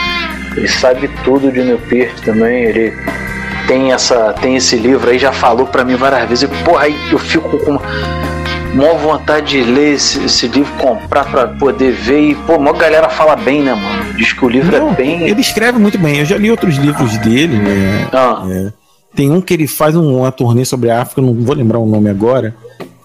Ele 0.57 0.69
sabe 0.69 1.09
tudo 1.23 1.53
de 1.53 1.63
New 1.63 1.79
Peart 1.79 2.19
também, 2.25 2.65
ele 2.65 2.93
tem 3.69 3.93
essa 3.93 4.33
tem 4.35 4.57
esse 4.57 4.77
livro 4.77 5.09
aí, 5.11 5.19
já 5.19 5.31
falou 5.31 5.67
para 5.67 5.85
mim 5.85 5.97
várias 5.97 6.29
vezes, 6.29 6.43
e 6.51 6.65
porra, 6.65 6.85
aí 6.85 6.97
eu 7.13 7.19
fico 7.19 7.59
com 7.59 7.79
maior 8.75 8.99
vontade 8.99 9.63
de 9.63 9.63
ler 9.63 9.95
esse, 9.95 10.25
esse 10.25 10.49
livro, 10.49 10.73
comprar 10.75 11.25
para 11.25 11.47
poder 11.49 11.93
ver. 11.93 12.31
E, 12.31 12.35
pô, 12.35 12.57
uma 12.57 12.73
galera 12.73 13.09
fala 13.09 13.37
bem, 13.37 13.63
né, 13.63 13.73
mano? 13.73 14.15
Diz 14.15 14.33
que 14.33 14.45
o 14.45 14.49
livro 14.49 14.75
é 14.75 14.81
Não, 14.81 14.91
é 14.91 14.95
bem. 14.95 15.23
Ele 15.23 15.41
escreve 15.41 15.79
muito 15.79 15.99
bem. 15.99 16.19
Eu 16.19 16.25
já 16.27 16.37
li 16.37 16.51
outros 16.51 16.77
livros 16.77 17.17
dele, 17.19 17.57
né? 17.57 18.09
Ah. 18.13 18.45
É. 18.51 18.73
Tem 19.15 19.31
um 19.31 19.41
que 19.41 19.55
ele 19.55 19.67
faz 19.67 19.97
um, 19.97 20.19
uma 20.19 20.31
turnê 20.31 20.65
sobre 20.65 20.91
a 20.91 21.01
África, 21.01 21.23
não 21.23 21.33
vou 21.33 21.55
lembrar 21.55 21.79
o 21.79 21.87
nome 21.87 22.11
agora 22.11 22.55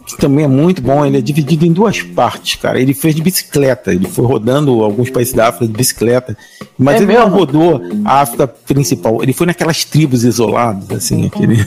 que 0.06 0.18
também 0.18 0.46
é 0.46 0.48
muito 0.48 0.82
bom. 0.82 1.06
Ele 1.06 1.18
é 1.18 1.22
dividido 1.22 1.66
em 1.66 1.72
duas 1.72 2.02
partes, 2.02 2.56
cara. 2.56 2.80
Ele 2.80 2.94
fez 2.94 3.16
de 3.16 3.22
bicicleta, 3.22 3.94
ele 3.94 4.08
foi 4.08 4.26
rodando 4.26 4.84
alguns 4.84 5.10
países 5.10 5.34
da 5.34 5.50
África 5.50 5.68
de 5.68 5.74
bicicleta, 5.74 6.38
mas 6.78 6.96
é 6.96 6.98
ele 7.00 7.06
mesmo? 7.08 7.22
não 7.22 7.30
rodou 7.30 7.82
a 8.06 8.22
África 8.22 8.48
principal. 8.48 9.22
Ele 9.22 9.34
foi 9.34 9.48
naquelas 9.48 9.86
tribos 9.86 10.24
isoladas, 10.24 10.90
assim. 10.92 11.28
Aquele... 11.28 11.64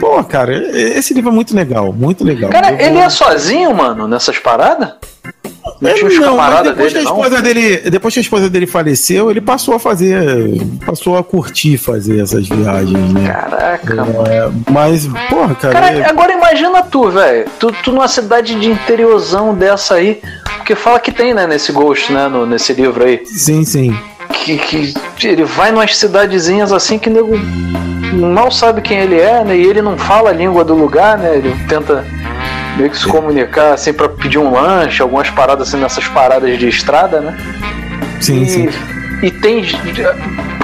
Pô, 0.00 0.22
cara, 0.24 0.56
esse 0.76 1.14
livro 1.14 1.30
é 1.30 1.34
muito 1.34 1.54
legal, 1.54 1.92
muito 1.92 2.24
legal. 2.24 2.50
Cara, 2.50 2.72
ele 2.82 2.98
é 2.98 3.08
sozinho, 3.08 3.74
mano, 3.74 4.06
nessas 4.08 4.38
paradas? 4.38 4.94
Não, 5.80 5.94
tinha 5.94 6.20
não 6.20 6.36
mas 6.36 6.62
depois, 6.62 6.92
dele, 6.92 6.92
que 6.92 6.98
a 6.98 7.02
esposa 7.02 7.36
não? 7.36 7.42
dele, 7.42 7.90
depois 7.90 8.14
que 8.14 8.20
a 8.20 8.22
esposa 8.22 8.50
dele 8.50 8.66
faleceu, 8.66 9.30
ele 9.30 9.40
passou 9.40 9.74
a 9.74 9.80
fazer, 9.80 10.20
passou 10.84 11.16
a 11.16 11.24
curtir 11.24 11.78
fazer 11.78 12.20
essas 12.20 12.46
viagens, 12.46 13.12
né? 13.14 13.26
Caraca, 13.26 13.94
é, 14.28 14.50
Mas, 14.70 15.06
porra, 15.30 15.54
cara. 15.54 15.72
cara 15.72 15.92
é... 15.92 16.04
Agora 16.04 16.32
imagina 16.32 16.82
tu, 16.82 17.10
velho. 17.10 17.46
Tu, 17.58 17.72
tu 17.82 17.92
numa 17.92 18.08
cidade 18.08 18.54
de 18.56 18.70
interiorzão 18.70 19.54
dessa 19.54 19.94
aí. 19.94 20.20
Porque 20.58 20.74
fala 20.74 21.00
que 21.00 21.10
tem, 21.10 21.32
né, 21.32 21.46
nesse 21.46 21.72
Ghost, 21.72 22.12
né? 22.12 22.28
No, 22.28 22.44
nesse 22.44 22.74
livro 22.74 23.02
aí. 23.02 23.22
Sim, 23.24 23.64
sim. 23.64 23.96
Que, 24.32 24.58
que 24.58 24.94
ele 25.24 25.44
vai 25.44 25.72
numas 25.72 25.96
cidadezinhas 25.96 26.72
assim 26.72 26.98
que 26.98 27.10
nego 27.10 27.36
mal 28.12 28.50
sabe 28.50 28.80
quem 28.80 28.98
ele 28.98 29.18
é, 29.18 29.42
né? 29.44 29.56
E 29.56 29.62
ele 29.62 29.80
não 29.80 29.96
fala 29.96 30.30
a 30.30 30.32
língua 30.32 30.64
do 30.64 30.74
lugar, 30.74 31.18
né? 31.18 31.36
Ele 31.36 31.54
tenta 31.68 32.04
meio 32.76 32.90
que 32.90 32.98
se 32.98 33.06
comunicar 33.06 33.74
assim 33.74 33.92
para 33.92 34.08
pedir 34.08 34.38
um 34.38 34.52
lanche, 34.52 35.02
algumas 35.02 35.30
paradas 35.30 35.68
assim 35.68 35.78
nessas 35.78 36.06
paradas 36.08 36.58
de 36.58 36.68
estrada, 36.68 37.20
né? 37.20 37.36
Sim, 38.20 38.42
e, 38.42 38.48
sim. 38.48 38.68
E 39.22 39.30
tem. 39.30 39.64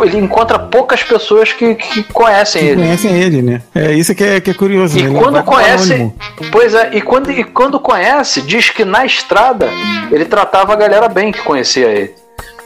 Ele 0.02 0.18
encontra 0.18 0.58
poucas 0.58 1.02
pessoas 1.02 1.52
que, 1.52 1.74
que 1.74 2.02
conhecem 2.04 2.62
que 2.62 2.68
ele. 2.68 2.82
Conhecem 2.82 3.12
ele, 3.12 3.42
né? 3.42 3.62
É 3.74 3.92
isso 3.92 4.14
que 4.14 4.24
é, 4.24 4.40
que 4.40 4.50
é 4.50 4.54
curioso. 4.54 4.98
E 4.98 5.02
né? 5.08 5.20
quando 5.20 5.42
conhece. 5.42 6.12
Pois 6.50 6.74
é, 6.74 6.90
e 6.94 7.02
quando, 7.02 7.30
e 7.30 7.44
quando 7.44 7.78
conhece, 7.80 8.42
diz 8.42 8.70
que 8.70 8.84
na 8.84 9.04
estrada 9.04 9.68
ele 10.10 10.24
tratava 10.24 10.72
a 10.72 10.76
galera 10.76 11.08
bem 11.08 11.32
que 11.32 11.42
conhecia 11.42 11.86
ele. 11.86 12.14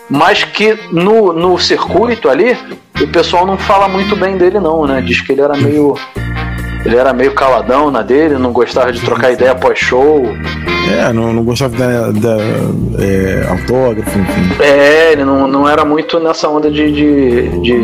Mas 0.09 0.43
que 0.43 0.77
no, 0.91 1.33
no 1.33 1.57
circuito 1.59 2.29
ali, 2.29 2.57
o 3.01 3.07
pessoal 3.09 3.47
não 3.47 3.57
fala 3.57 3.89
muito 3.89 4.17
bem 4.17 4.37
dele, 4.37 4.59
não, 4.59 4.85
né? 4.85 5.01
Diz 5.01 5.21
que 5.21 5.33
ele 5.33 5.41
era 5.41 5.57
meio 5.57 5.97
ele 6.85 6.97
era 6.97 7.13
meio 7.13 7.33
caladão 7.35 7.91
na 7.91 8.03
dele, 8.03 8.39
não 8.39 8.53
gostava 8.53 8.93
de 8.93 9.01
trocar 9.01 9.33
ideia 9.33 9.55
pós-show. 9.55 10.23
É, 10.91 11.13
não, 11.13 11.33
não 11.33 11.45
gostava 11.45 11.77
da, 11.77 12.11
da 12.11 12.37
é, 12.99 13.47
autógrafo, 13.49 14.19
enfim. 14.19 14.63
É, 14.63 15.13
ele 15.13 15.25
não, 15.25 15.47
não 15.47 15.69
era 15.69 15.85
muito 15.85 16.19
nessa 16.19 16.49
onda 16.49 16.71
de. 16.71 16.91
de, 16.91 17.49
de 17.61 17.75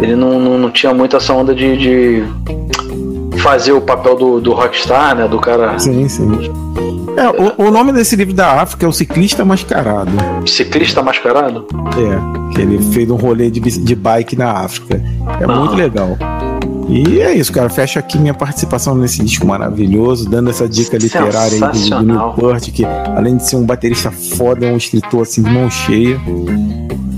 ele 0.00 0.14
não, 0.14 0.38
não, 0.38 0.58
não, 0.58 0.70
tinha 0.70 0.92
muito 0.92 1.16
essa 1.16 1.32
onda 1.32 1.54
de, 1.54 1.76
de 1.76 3.38
fazer 3.38 3.72
o 3.72 3.80
papel 3.80 4.16
do, 4.16 4.40
do 4.40 4.52
rockstar, 4.52 5.14
né? 5.14 5.26
Do 5.26 5.38
cara. 5.38 5.78
Sim, 5.78 6.08
sim. 6.08 6.52
É, 7.16 7.28
o, 7.28 7.68
o, 7.68 7.70
nome 7.70 7.92
desse 7.92 8.16
livro 8.16 8.32
da 8.32 8.62
África 8.62 8.86
é 8.86 8.88
O 8.88 8.92
Ciclista 8.92 9.44
Mascarado. 9.44 10.10
Ciclista 10.46 11.02
Mascarado? 11.02 11.66
É, 11.96 12.54
que 12.54 12.62
ele 12.62 12.82
fez 12.92 13.10
um 13.10 13.16
rolê 13.16 13.50
de, 13.50 13.60
de 13.60 13.94
bike 13.94 14.36
na 14.36 14.50
África. 14.52 15.02
É 15.40 15.46
muito 15.46 15.74
legal. 15.74 16.16
E 16.88 17.20
é 17.20 17.32
isso, 17.32 17.52
cara. 17.52 17.70
Fecha 17.70 18.00
aqui 18.00 18.18
minha 18.18 18.34
participação 18.34 18.94
nesse 18.94 19.24
disco 19.24 19.46
maravilhoso, 19.46 20.28
dando 20.28 20.50
essa 20.50 20.68
dica 20.68 20.98
literária 20.98 21.54
aí 21.54 21.60
do, 21.60 21.90
do 21.90 22.02
Newport, 22.02 22.70
que 22.70 22.84
além 22.84 23.36
de 23.38 23.48
ser 23.48 23.56
um 23.56 23.64
baterista 23.64 24.10
foda, 24.10 24.66
é 24.66 24.72
um 24.72 24.76
escritor 24.76 25.22
assim 25.22 25.42
de 25.42 25.50
mão 25.50 25.70
cheia. 25.70 26.20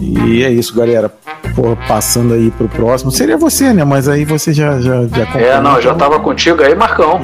E 0.00 0.42
é 0.44 0.50
isso, 0.50 0.74
galera. 0.74 1.12
Pô, 1.54 1.76
passando 1.88 2.34
aí 2.34 2.50
pro 2.52 2.68
próximo. 2.68 3.10
Seria 3.10 3.36
você, 3.36 3.72
né? 3.72 3.84
Mas 3.84 4.08
aí 4.08 4.24
você 4.24 4.52
já 4.52 4.80
já, 4.80 5.06
já 5.06 5.24
É, 5.38 5.60
não, 5.60 5.80
já 5.80 5.94
tava 5.94 6.20
contigo 6.20 6.62
aí, 6.62 6.74
Marcão. 6.74 7.20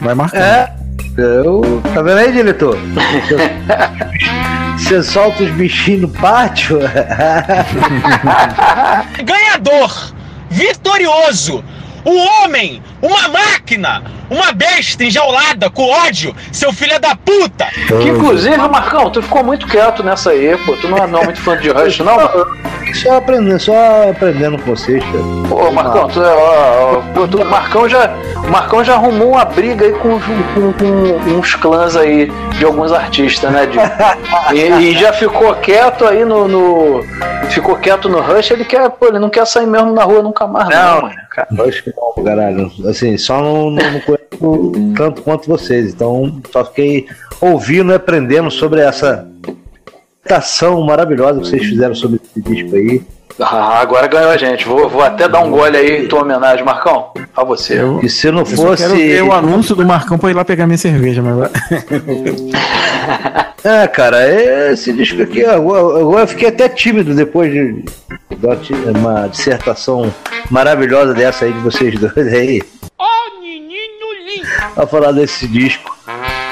Vai 0.00 0.14
marcar. 0.14 0.40
É. 0.40 0.82
Eu. 1.16 1.60
Tá 1.94 2.00
vendo 2.02 2.18
aí, 2.18 2.32
diretor? 2.32 2.76
Você 4.78 5.02
solta 5.02 5.42
os 5.44 5.50
bichinhos 5.52 6.02
no 6.02 6.08
pátio? 6.08 6.78
Ganhador! 9.24 10.12
Vitorioso! 10.52 11.64
O 12.04 12.44
homem, 12.44 12.82
uma 13.00 13.28
máquina, 13.28 14.02
uma 14.32 14.52
besta 14.52 15.04
enjaulada 15.04 15.70
com 15.70 15.88
ódio, 15.88 16.34
seu 16.50 16.72
filho 16.72 16.98
da 17.00 17.14
puta! 17.14 17.66
Que 17.86 18.08
inclusive, 18.08 18.56
Marcão, 18.56 19.10
tu 19.10 19.22
ficou 19.22 19.44
muito 19.44 19.66
quieto 19.66 20.02
nessa 20.02 20.30
aí, 20.30 20.56
pô. 20.64 20.76
Tu 20.76 20.88
não 20.88 20.98
é 20.98 21.06
não 21.06 21.24
muito 21.24 21.40
fã 21.40 21.56
de 21.56 21.68
Rush, 21.72 21.98
não? 22.00 22.16
Só 22.94 23.16
aprendendo, 23.16 23.58
só 23.58 24.10
aprendendo 24.10 24.58
com 24.58 24.74
vocês, 24.74 25.02
cara. 25.02 25.24
Pô, 25.48 25.70
Marcão, 25.70 26.08
tu, 26.08 26.22
é, 26.22 26.34
ó, 26.34 27.02
ó, 27.16 27.26
tu, 27.26 27.44
Marcão 27.44 27.88
já, 27.88 28.14
Marcão 28.50 28.84
já 28.84 28.94
arrumou 28.94 29.32
uma 29.32 29.44
briga 29.44 29.86
aí 29.86 29.92
com, 29.92 30.20
com, 30.20 30.72
com 30.72 31.30
uns 31.30 31.54
clãs 31.54 31.96
aí 31.96 32.30
de 32.58 32.64
alguns 32.64 32.92
artistas, 32.92 33.50
né? 33.50 33.66
De, 33.66 33.78
e, 34.54 34.90
e, 34.90 34.98
já 34.98 35.12
ficou 35.12 35.54
quieto 35.56 36.04
aí 36.04 36.24
no, 36.24 36.46
no, 36.46 37.04
ficou 37.48 37.76
quieto 37.76 38.08
no 38.08 38.20
Rush. 38.20 38.50
Ele 38.50 38.64
quer, 38.64 38.90
pô, 38.90 39.06
ele 39.06 39.18
não 39.18 39.30
quer 39.30 39.46
sair 39.46 39.66
mesmo 39.66 39.92
na 39.92 40.04
rua 40.04 40.22
nunca 40.22 40.46
mais, 40.46 40.68
não, 40.68 40.94
não 40.94 41.02
mano. 41.02 41.14
Cara, 41.30 41.48
Rush 41.50 41.84
não, 41.86 42.24
caralho. 42.24 42.72
Assim, 42.88 43.16
só 43.16 43.40
não, 43.40 43.70
não, 43.70 43.90
não 43.90 44.00
tanto 44.96 45.22
quanto 45.22 45.48
vocês. 45.48 45.92
Então, 45.92 46.40
só 46.50 46.64
fiquei 46.64 47.06
ouvindo 47.40 47.92
e 47.92 47.94
aprendendo 47.94 48.50
sobre 48.50 48.80
essa 48.80 49.28
ação 50.30 50.80
maravilhosa 50.82 51.40
que 51.40 51.48
vocês 51.48 51.64
fizeram 51.64 51.94
sobre 51.94 52.20
esse 52.22 52.40
disco 52.40 52.76
aí. 52.76 53.02
Ah, 53.40 53.80
agora 53.80 54.06
ganhou 54.06 54.30
a 54.30 54.36
gente. 54.36 54.66
Vou, 54.66 54.88
vou 54.88 55.02
até 55.02 55.28
dar 55.28 55.40
um 55.40 55.50
gole 55.50 55.76
aí 55.76 56.04
em 56.04 56.08
tua 56.08 56.22
homenagem, 56.22 56.64
Marcão. 56.64 57.12
A 57.34 57.42
você. 57.42 57.80
Eu, 57.80 58.00
e 58.02 58.08
se 58.08 58.30
não 58.30 58.44
fosse. 58.44 58.82
Eu 58.82 58.90
quero 58.90 58.96
ver 58.96 59.22
o 59.22 59.32
anúncio 59.32 59.74
do 59.74 59.84
Marcão 59.86 60.18
pra 60.18 60.30
ir 60.30 60.34
lá 60.34 60.44
pegar 60.44 60.66
minha 60.66 60.78
cerveja, 60.78 61.22
mas. 61.22 61.50
é, 63.64 63.86
cara, 63.88 64.70
esse 64.70 64.92
disco 64.92 65.22
aqui, 65.22 65.44
agora, 65.44 66.00
agora 66.00 66.22
eu 66.24 66.28
fiquei 66.28 66.48
até 66.48 66.68
tímido 66.68 67.14
depois 67.14 67.50
de 67.52 67.84
uma 68.94 69.28
dissertação 69.28 70.12
maravilhosa 70.50 71.14
dessa 71.14 71.46
aí 71.46 71.52
de 71.52 71.60
vocês 71.60 71.98
dois 71.98 72.16
aí. 72.18 72.62
Oh, 72.98 73.42
Pra 74.74 74.86
falar 74.86 75.12
desse 75.12 75.46
disco. 75.46 75.96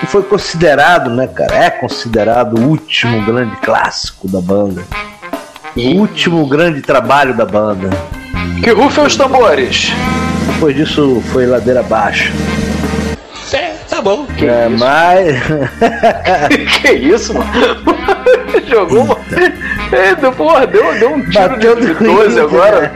Que 0.01 0.07
foi 0.07 0.23
considerado, 0.23 1.11
né, 1.11 1.27
cara? 1.27 1.55
É 1.55 1.71
considerado 1.71 2.59
o 2.59 2.69
último 2.69 3.25
grande 3.25 3.57
clássico 3.57 4.27
da 4.29 4.41
banda. 4.41 4.83
O 5.77 5.99
último 5.99 6.47
grande 6.47 6.81
trabalho 6.81 7.37
da 7.37 7.45
banda. 7.45 7.91
Que 8.63 8.71
rufem 8.71 9.05
os 9.05 9.17
tambores! 9.17 9.93
Depois 10.53 10.77
disso 10.77 11.23
foi 11.33 11.47
ladeira 11.47 11.81
abaixo. 11.81 12.33
É, 13.53 13.75
tá 13.89 14.03
bom. 14.03 14.27
Que 14.27 14.47
é, 14.47 14.69
isso? 14.69 14.79
mas. 14.79 15.37
que 16.81 16.93
isso, 16.93 17.35
mano? 17.35 17.51
Jogou 18.69 19.05
uma. 19.05 19.17
É, 19.93 20.15
deu, 20.15 20.33
porra, 20.33 20.67
deu, 20.67 20.99
deu 20.99 21.11
um 21.15 21.21
tiro 21.21 21.33
Bateu 21.33 21.77
de 21.77 21.95
12 21.95 22.41
agora. 22.41 22.93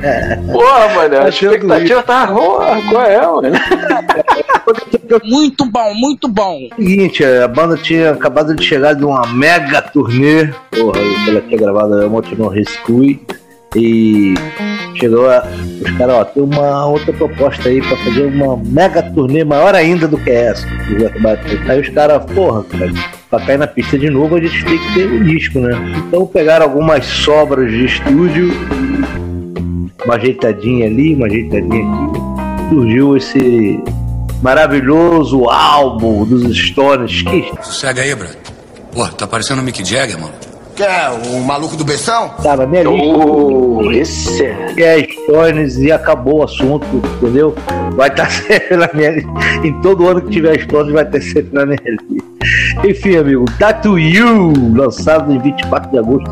Porra, 0.52 0.88
mano, 0.94 1.18
a 1.18 1.28
expectativa 1.28 2.02
tá 2.02 2.24
ruim. 2.24 2.88
Qual 2.88 3.02
é, 3.02 3.20
mano? 3.20 3.42
Muito 5.24 5.66
bom, 5.66 5.94
muito 5.94 6.28
bom. 6.28 6.68
Seguinte, 6.74 7.22
a 7.24 7.46
banda 7.46 7.76
tinha 7.76 8.12
acabado 8.12 8.54
de 8.54 8.64
chegar 8.64 8.94
de 8.94 9.04
uma 9.04 9.26
mega 9.26 9.82
turnê. 9.82 10.46
Porra, 10.70 11.00
ela 11.28 11.40
tinha 11.42 11.58
gravado 11.58 12.02
a 12.02 12.08
Montino 12.08 12.48
Rescue. 12.48 13.20
E 13.76 14.34
chegou 14.96 15.28
a. 15.28 15.46
Os 15.80 15.90
caras, 15.98 16.16
ó, 16.16 16.24
tem 16.24 16.42
uma 16.42 16.86
outra 16.86 17.12
proposta 17.12 17.68
aí 17.68 17.80
pra 17.80 17.96
fazer 17.98 18.26
uma 18.26 18.56
mega 18.56 19.02
turnê 19.02 19.44
maior 19.44 19.74
ainda 19.74 20.08
do 20.08 20.16
que 20.18 20.30
essa. 20.30 20.66
Aí 21.68 21.80
os 21.80 21.88
caras, 21.90 22.24
porra, 22.32 22.64
cara, 22.64 22.92
pra 23.28 23.40
cair 23.40 23.58
na 23.58 23.66
pista 23.66 23.98
de 23.98 24.08
novo, 24.08 24.36
a 24.36 24.40
gente 24.40 24.64
tem 24.64 24.78
que 24.78 24.94
ter 24.94 25.06
o 25.06 25.24
disco, 25.24 25.58
né? 25.58 25.72
Então 26.08 26.26
pegaram 26.26 26.66
algumas 26.66 27.04
sobras 27.04 27.70
de 27.70 27.84
estúdio, 27.84 28.50
uma 30.04 30.14
ajeitadinha 30.14 30.86
ali, 30.86 31.14
uma 31.14 31.26
ajeitadinha 31.26 31.84
aqui. 31.84 32.68
Surgiu 32.70 33.16
esse 33.16 33.80
maravilhoso 34.42 35.48
álbum 35.48 36.24
dos 36.24 36.56
Stones. 36.56 37.22
Que 37.22 37.50
Sossega 37.62 38.02
aí, 38.02 38.14
Brad. 38.14 38.34
Pô, 38.92 39.06
tá 39.08 39.26
parecendo 39.26 39.60
o 39.60 39.64
Mick 39.64 39.84
Jagger, 39.84 40.18
mano. 40.20 40.43
Quer 40.76 41.10
o 41.10 41.40
maluco 41.40 41.76
do 41.76 41.84
Bessão? 41.84 42.30
tá 42.42 42.56
na 42.56 42.66
minha 42.66 42.82
lista. 42.82 43.16
Oh, 43.16 43.92
esse 43.92 44.44
é. 44.44 44.72
que 44.74 44.82
é 44.82 45.02
Stones 45.04 45.76
e 45.78 45.92
acabou 45.92 46.38
o 46.38 46.42
assunto, 46.42 46.84
entendeu? 46.94 47.54
Vai 47.94 48.08
estar 48.08 48.28
sempre 48.30 48.76
na 48.76 48.90
minha 48.92 49.10
lista. 49.12 49.30
Em 49.62 49.72
todo 49.80 50.08
ano 50.08 50.20
que 50.20 50.30
tiver 50.30 50.60
Stones, 50.62 50.92
vai 50.92 51.04
ter 51.04 51.20
sempre 51.22 51.54
na 51.54 51.64
minha 51.64 51.80
lista. 51.86 52.88
Enfim, 52.88 53.16
amigo, 53.16 53.44
Tattoo 53.58 53.98
You, 53.98 54.52
lançado 54.74 55.32
em 55.32 55.38
24 55.38 55.90
de 55.92 55.98
agosto 55.98 56.30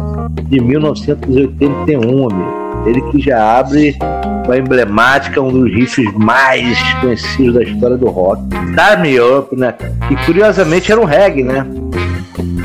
de 0.48 0.60
1981, 0.60 2.30
amigo. 2.30 2.62
Ele 2.84 3.00
que 3.12 3.20
já 3.20 3.58
abre 3.58 3.96
com 4.44 4.50
a 4.50 4.58
emblemática, 4.58 5.40
um 5.40 5.52
dos 5.52 5.72
riffs 5.72 6.12
mais 6.14 6.76
conhecidos 7.00 7.54
da 7.54 7.62
história 7.62 7.96
do 7.96 8.08
rock. 8.08 8.42
Start 8.70 9.00
Me 9.00 9.20
Up, 9.20 9.54
né? 9.54 9.74
E 10.10 10.16
curiosamente 10.26 10.90
era 10.90 11.00
um 11.00 11.04
reggae, 11.04 11.44
né? 11.44 11.64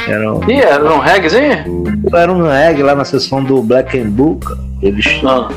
Era 0.07 0.34
um, 0.34 0.49
Ih, 0.49 0.59
era 0.61 0.93
um 0.93 0.99
reggaezinho? 0.99 1.84
era 2.14 2.31
um 2.31 2.47
reggae 2.47 2.84
lá 2.84 2.95
na 2.95 3.05
sessão 3.05 3.43
do 3.43 3.61
Black 3.61 3.97
and 3.99 4.09
Blue, 4.09 4.35
cara. 4.38 4.59
Eles 4.81 5.05
Ah. 5.26 5.49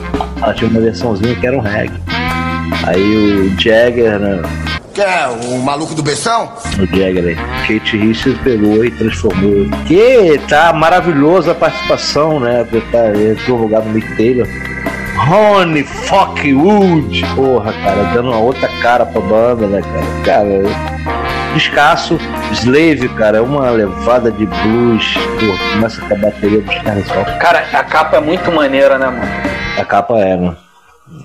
ah, 0.43 0.53
tinha 0.55 0.71
uma 0.71 0.81
versãozinha 0.81 1.35
que 1.35 1.47
era 1.47 1.57
um 1.57 1.61
reggae. 1.61 2.01
Aí 2.87 3.17
o 3.17 3.61
Jagger, 3.61 4.19
né? 4.19 4.43
Quer 4.95 5.29
o 5.29 5.59
maluco 5.59 5.95
do 5.95 6.03
Bessão? 6.03 6.49
O 6.79 6.87
Jagger 6.87 7.25
aí. 7.25 7.37
Kate 7.67 7.97
Richards 7.97 8.41
pegou 8.43 8.85
e 8.85 8.91
transformou. 8.91 9.67
Que 9.87 10.41
tá 10.49 10.73
maravilhosa 10.73 11.53
a 11.53 11.55
participação, 11.55 12.41
né? 12.41 12.65
Porque 12.69 12.87
tá, 12.91 13.05
no 13.49 13.57
lugar 13.57 13.83
do 13.83 13.91
Mick 13.91 14.17
Taylor. 14.17 14.47
Ronnie 15.17 15.85
Fuck 15.85 16.53
Wood. 16.55 17.25
Porra, 17.35 17.73
cara, 17.85 18.03
dando 18.15 18.31
uma 18.31 18.39
outra 18.39 18.69
cara 18.81 19.05
pra 19.05 19.21
banda, 19.21 19.67
né, 19.67 19.83
cara? 19.83 20.07
Cara, 20.25 20.63
descasso. 21.55 22.19
Slave, 22.53 23.09
cara, 23.11 23.39
é 23.39 23.41
uma 23.41 23.71
levada 23.71 24.31
de 24.31 24.47
blues. 24.47 25.15
Porra, 25.39 25.73
começa 25.75 26.01
com 26.03 26.15
a 26.15 26.19
bateria 26.19 26.61
dos 26.61 26.79
caras 26.79 27.07
só. 27.07 27.25
Cara, 27.39 27.65
a 27.73 27.85
capa 27.85 28.17
é 28.17 28.21
muito 28.21 28.51
maneira, 28.53 28.99
né, 28.99 29.07
mano? 29.07 29.23
A 29.79 29.85
capa 29.85 30.19
é, 30.19 30.37
né? 30.37 30.57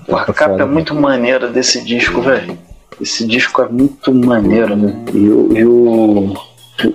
Porra, 0.06 0.24
a 0.28 0.32
capa 0.32 0.62
é 0.62 0.64
muito 0.64 0.94
maneira 0.94 1.48
desse 1.48 1.84
disco, 1.84 2.20
velho. 2.20 2.58
Esse 3.00 3.26
disco 3.26 3.60
é 3.62 3.68
muito 3.68 4.12
maneiro, 4.14 4.74
né? 4.76 4.94
E, 5.12 5.28
o- 5.28 5.56
e 5.56 5.64
o, 5.66 6.34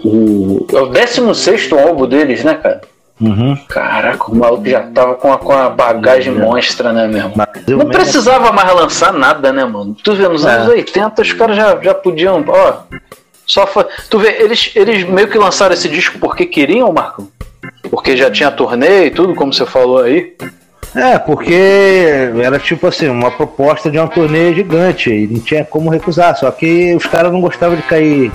o. 0.04 0.68
É 0.74 0.80
o 0.82 0.88
16 0.88 1.72
álbum 1.74 2.08
deles, 2.08 2.44
né, 2.44 2.56
cara? 2.56 2.82
Uhum. 3.20 3.56
Caraca, 3.70 4.32
o 4.32 4.36
maluco 4.36 4.68
já 4.68 4.82
tava 4.82 5.14
com 5.14 5.32
a, 5.32 5.38
com 5.38 5.52
a 5.54 5.70
bagagem 5.70 6.34
monstra, 6.34 6.92
né, 6.92 7.08
mesmo? 7.08 7.34
eu 7.68 7.78
Não 7.78 7.86
mesmo- 7.86 7.92
precisava 7.92 8.52
mais 8.52 8.74
lançar 8.74 9.14
nada, 9.14 9.54
né, 9.54 9.64
mano? 9.64 9.96
Tu 10.04 10.16
vê, 10.16 10.28
nos 10.28 10.44
É. 10.44 10.50
anos 10.56 10.70
80 10.70 11.22
os 11.22 11.32
caras 11.34 11.56
já, 11.56 11.80
já 11.80 11.94
podiam, 11.94 12.44
ó. 12.48 12.74
Só 13.46 13.68
foi. 13.68 13.86
Tu 14.10 14.20
vê, 14.20 14.42
eles, 14.42 14.72
eles 14.76 15.04
meio 15.04 15.28
que 15.28 15.38
lançaram 15.38 15.74
esse 15.74 15.90
disco 15.90 16.18
porque 16.20 16.46
queriam, 16.46 16.92
Marco? 16.92 17.30
Porque 17.90 18.16
já 18.16 18.30
tinha 18.32 18.50
turnê 18.52 19.08
e 19.08 19.12
tudo, 19.12 19.36
como 19.36 19.54
você 19.54 19.66
falou 19.66 20.00
aí. 20.00 20.34
É, 20.96 21.18
porque 21.18 21.54
era 22.44 22.60
tipo 22.60 22.88
assim, 22.88 23.08
uma 23.08 23.32
proposta 23.32 23.90
de 23.90 23.98
uma 23.98 24.08
turnê 24.08 24.54
gigante 24.54 25.10
e 25.10 25.26
não 25.28 25.40
tinha 25.40 25.64
como 25.64 25.90
recusar, 25.90 26.36
só 26.38 26.52
que 26.52 26.94
os 26.96 27.06
caras 27.06 27.32
não 27.32 27.40
gostavam 27.40 27.78
de 27.78 27.84
cair 27.84 28.30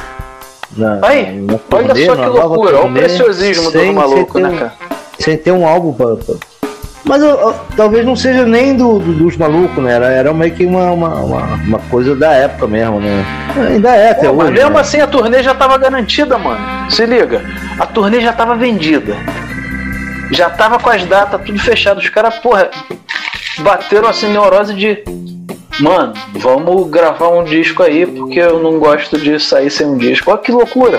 na, 0.76 0.98
Aí, 1.02 1.32
na 1.38 1.58
olha 1.70 1.88
turnê, 1.88 2.06
só 2.06 2.14
numa 2.14 2.30
que 2.30 2.38
loucura, 2.38 2.78
olha 2.78 2.86
o 2.86 2.92
preciosismo 2.94 3.70
do 3.70 3.92
maluco, 3.92 4.32
sem 4.38 4.42
ter 4.42 4.48
né, 4.48 4.48
um- 4.48 4.58
cara? 4.58 4.72
Sem 5.18 5.36
ter 5.38 5.50
um 5.52 5.66
álbum 5.66 5.92
pra. 5.92 6.16
pra- 6.16 6.34
Mas 7.08 7.22
eu- 7.22 7.28
eu- 7.38 7.54
talvez 7.76 8.04
não 8.04 8.16
seja 8.16 8.44
nem 8.44 8.74
do, 8.76 8.98
do- 8.98 9.12
dos 9.14 9.36
malucos, 9.36 9.82
né? 9.82 9.92
Era, 9.92 10.06
era 10.08 10.34
meio 10.34 10.52
que 10.54 10.66
uma, 10.66 10.90
uma, 10.90 11.14
uma, 11.14 11.42
uma 11.64 11.78
coisa 11.90 12.16
da 12.16 12.32
época 12.32 12.66
mesmo, 12.66 12.98
né? 13.00 13.24
Ainda 13.70 13.90
é 13.94 14.10
até 14.10 14.26
Pô, 14.28 14.34
mas 14.34 14.46
hoje. 14.48 14.54
mesmo 14.58 14.70
né? 14.74 14.80
assim 14.80 15.00
a 15.00 15.06
turnê 15.06 15.42
já 15.42 15.54
tava 15.54 15.78
garantida, 15.78 16.36
mano. 16.36 16.90
Se 16.90 17.06
liga, 17.06 17.42
a 17.78 17.86
turnê 17.86 18.20
já 18.20 18.32
tava 18.32 18.56
vendida. 18.56 19.16
Já 20.32 20.50
tava 20.50 20.78
com 20.80 20.90
as 20.90 21.04
datas 21.04 21.40
tudo 21.46 21.58
fechado. 21.60 21.98
Os 21.98 22.08
caras, 22.08 22.34
porra, 22.36 22.68
bateram 23.60 24.08
assim 24.08 24.28
neurose 24.32 24.74
de. 24.74 25.04
Mano, 25.78 26.14
vamos 26.34 26.90
gravar 26.90 27.28
um 27.28 27.44
disco 27.44 27.82
aí, 27.82 28.04
porque 28.06 28.40
eu 28.40 28.60
não 28.62 28.78
gosto 28.80 29.16
de 29.18 29.38
sair 29.38 29.70
sem 29.70 29.86
um 29.86 29.96
disco. 29.96 30.30
Olha 30.30 30.40
que 30.40 30.50
loucura. 30.50 30.98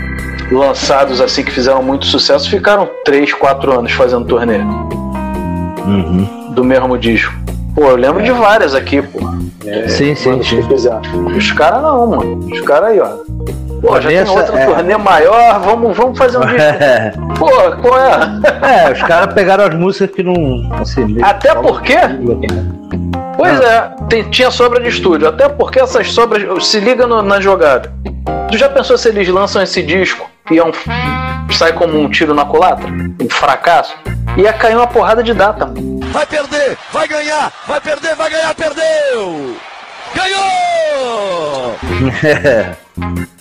lançados 0.51 1.21
assim 1.21 1.43
que 1.43 1.51
fizeram 1.51 1.81
muito 1.81 2.05
sucesso, 2.05 2.49
ficaram 2.49 2.89
3, 3.05 3.33
4 3.33 3.79
anos 3.79 3.91
fazendo 3.91 4.25
turnê 4.25 4.57
Uhum. 5.85 6.51
do 6.53 6.63
mesmo 6.63 6.97
disco. 6.97 7.33
Pô, 7.73 7.85
eu 7.85 7.95
lembro 7.95 8.21
de 8.21 8.31
várias 8.31 8.75
aqui, 8.75 9.01
pô. 9.01 9.19
É, 9.65 9.87
Sim, 9.87 10.13
sim, 10.15 10.41
sim. 10.43 10.59
Os 11.37 11.51
caras 11.53 11.81
não, 11.81 12.07
mano. 12.07 12.39
Os 12.51 12.61
caras 12.61 12.89
aí, 12.89 12.99
ó. 12.99 13.09
Pô, 13.81 13.99
já 13.99 14.09
tem 14.09 14.19
outra 14.29 14.59
é- 14.59 14.65
turnê 14.65 14.97
maior, 14.97 15.59
vamos, 15.61 15.95
vamos 15.97 16.17
fazer 16.17 16.37
um 16.37 16.41
disco. 16.41 16.59
Pô, 17.39 17.47
qual 17.81 17.97
é? 17.99 18.87
É, 18.87 18.91
os 18.91 19.01
caras 19.03 19.33
pegaram 19.33 19.63
as 19.65 19.73
músicas 19.73 20.11
que 20.15 20.21
não. 20.21 20.71
Assim, 20.73 21.17
Até 21.23 21.55
porque. 21.55 21.95
Pois 23.41 23.59
é, 23.59 23.91
tem- 24.09 24.29
tinha 24.29 24.51
sobra 24.51 24.79
de 24.81 24.89
estúdio. 24.89 25.27
Até 25.27 25.49
porque 25.49 25.79
essas 25.79 26.11
sobras. 26.11 26.67
Se 26.67 26.79
liga 26.79 27.07
no- 27.07 27.21
na 27.21 27.39
jogada. 27.41 27.91
Tu 28.51 28.57
já 28.57 28.69
pensou 28.69 28.97
se 28.97 29.09
eles 29.09 29.27
lançam 29.29 29.61
esse 29.61 29.81
disco 29.81 30.29
e 30.51 30.59
é 30.59 30.63
um, 30.63 30.71
sai 31.51 31.73
como 31.73 31.97
um 31.99 32.09
tiro 32.09 32.33
na 32.33 32.45
culatra? 32.45 32.87
Um 32.89 33.29
fracasso? 33.29 33.95
Ia 34.37 34.53
cair 34.53 34.75
uma 34.75 34.87
porrada 34.87 35.23
de 35.23 35.33
data. 35.33 35.65
mano. 35.65 35.99
Vai 36.11 36.25
perder, 36.25 36.77
vai 36.91 37.07
ganhar, 37.07 37.51
vai 37.67 37.79
perder, 37.81 38.15
vai 38.15 38.29
ganhar, 38.29 38.53
perdeu! 38.53 39.55
Ganhou! 40.13 41.75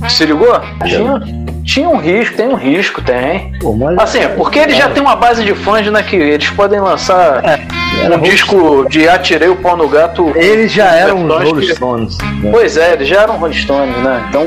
Se 0.09 0.25
ligou? 0.25 0.59
Tinha, 0.85 1.21
tinha 1.65 1.89
um 1.89 1.97
risco, 1.99 2.37
tem 2.37 2.49
um 2.49 2.55
risco, 2.55 3.03
tem. 3.03 3.53
Assim, 3.99 4.21
porque 4.37 4.59
eles 4.59 4.77
já 4.77 4.89
têm 4.89 5.03
uma 5.03 5.15
base 5.15 5.45
de 5.45 5.55
fãs, 5.55 5.87
né? 5.91 6.03
Que 6.03 6.17
eles 6.17 6.49
podem 6.51 6.81
lançar 6.81 7.43
era 8.03 8.17
um 8.17 8.21
disco 8.21 8.87
de 8.89 9.09
Atirei 9.09 9.49
o 9.49 9.57
Pau 9.57 9.77
no 9.77 9.89
Gato. 9.89 10.33
Eles 10.37 10.73
já 10.73 10.87
eram 10.95 11.27
os 11.27 11.33
Rolling 11.45 11.67
que- 11.67 11.75
Stones. 11.75 12.17
né? 12.19 12.51
Pois 12.51 12.77
é, 12.77 12.93
eles 12.95 13.09
já 13.09 13.23
eram 13.23 13.37
Rolling 13.37 13.55
Stones, 13.55 13.97
né? 13.99 14.25
Então. 14.29 14.47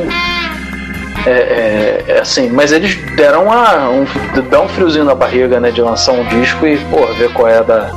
É, 1.26 1.30
é- 1.30 2.04
é 2.16 2.20
assim, 2.20 2.50
mas 2.50 2.74
eles 2.74 2.96
deram 3.16 3.46
uma, 3.46 3.90
um, 3.90 4.06
dá 4.50 4.60
um 4.62 4.68
friozinho 4.68 5.06
na 5.06 5.16
barriga, 5.16 5.60
né? 5.60 5.72
De 5.72 5.82
lançar 5.82 6.12
um 6.12 6.26
disco 6.26 6.66
e, 6.68 6.78
pô, 6.92 7.06
ver 7.14 7.32
qual 7.32 7.48
é 7.48 7.64
da, 7.64 7.92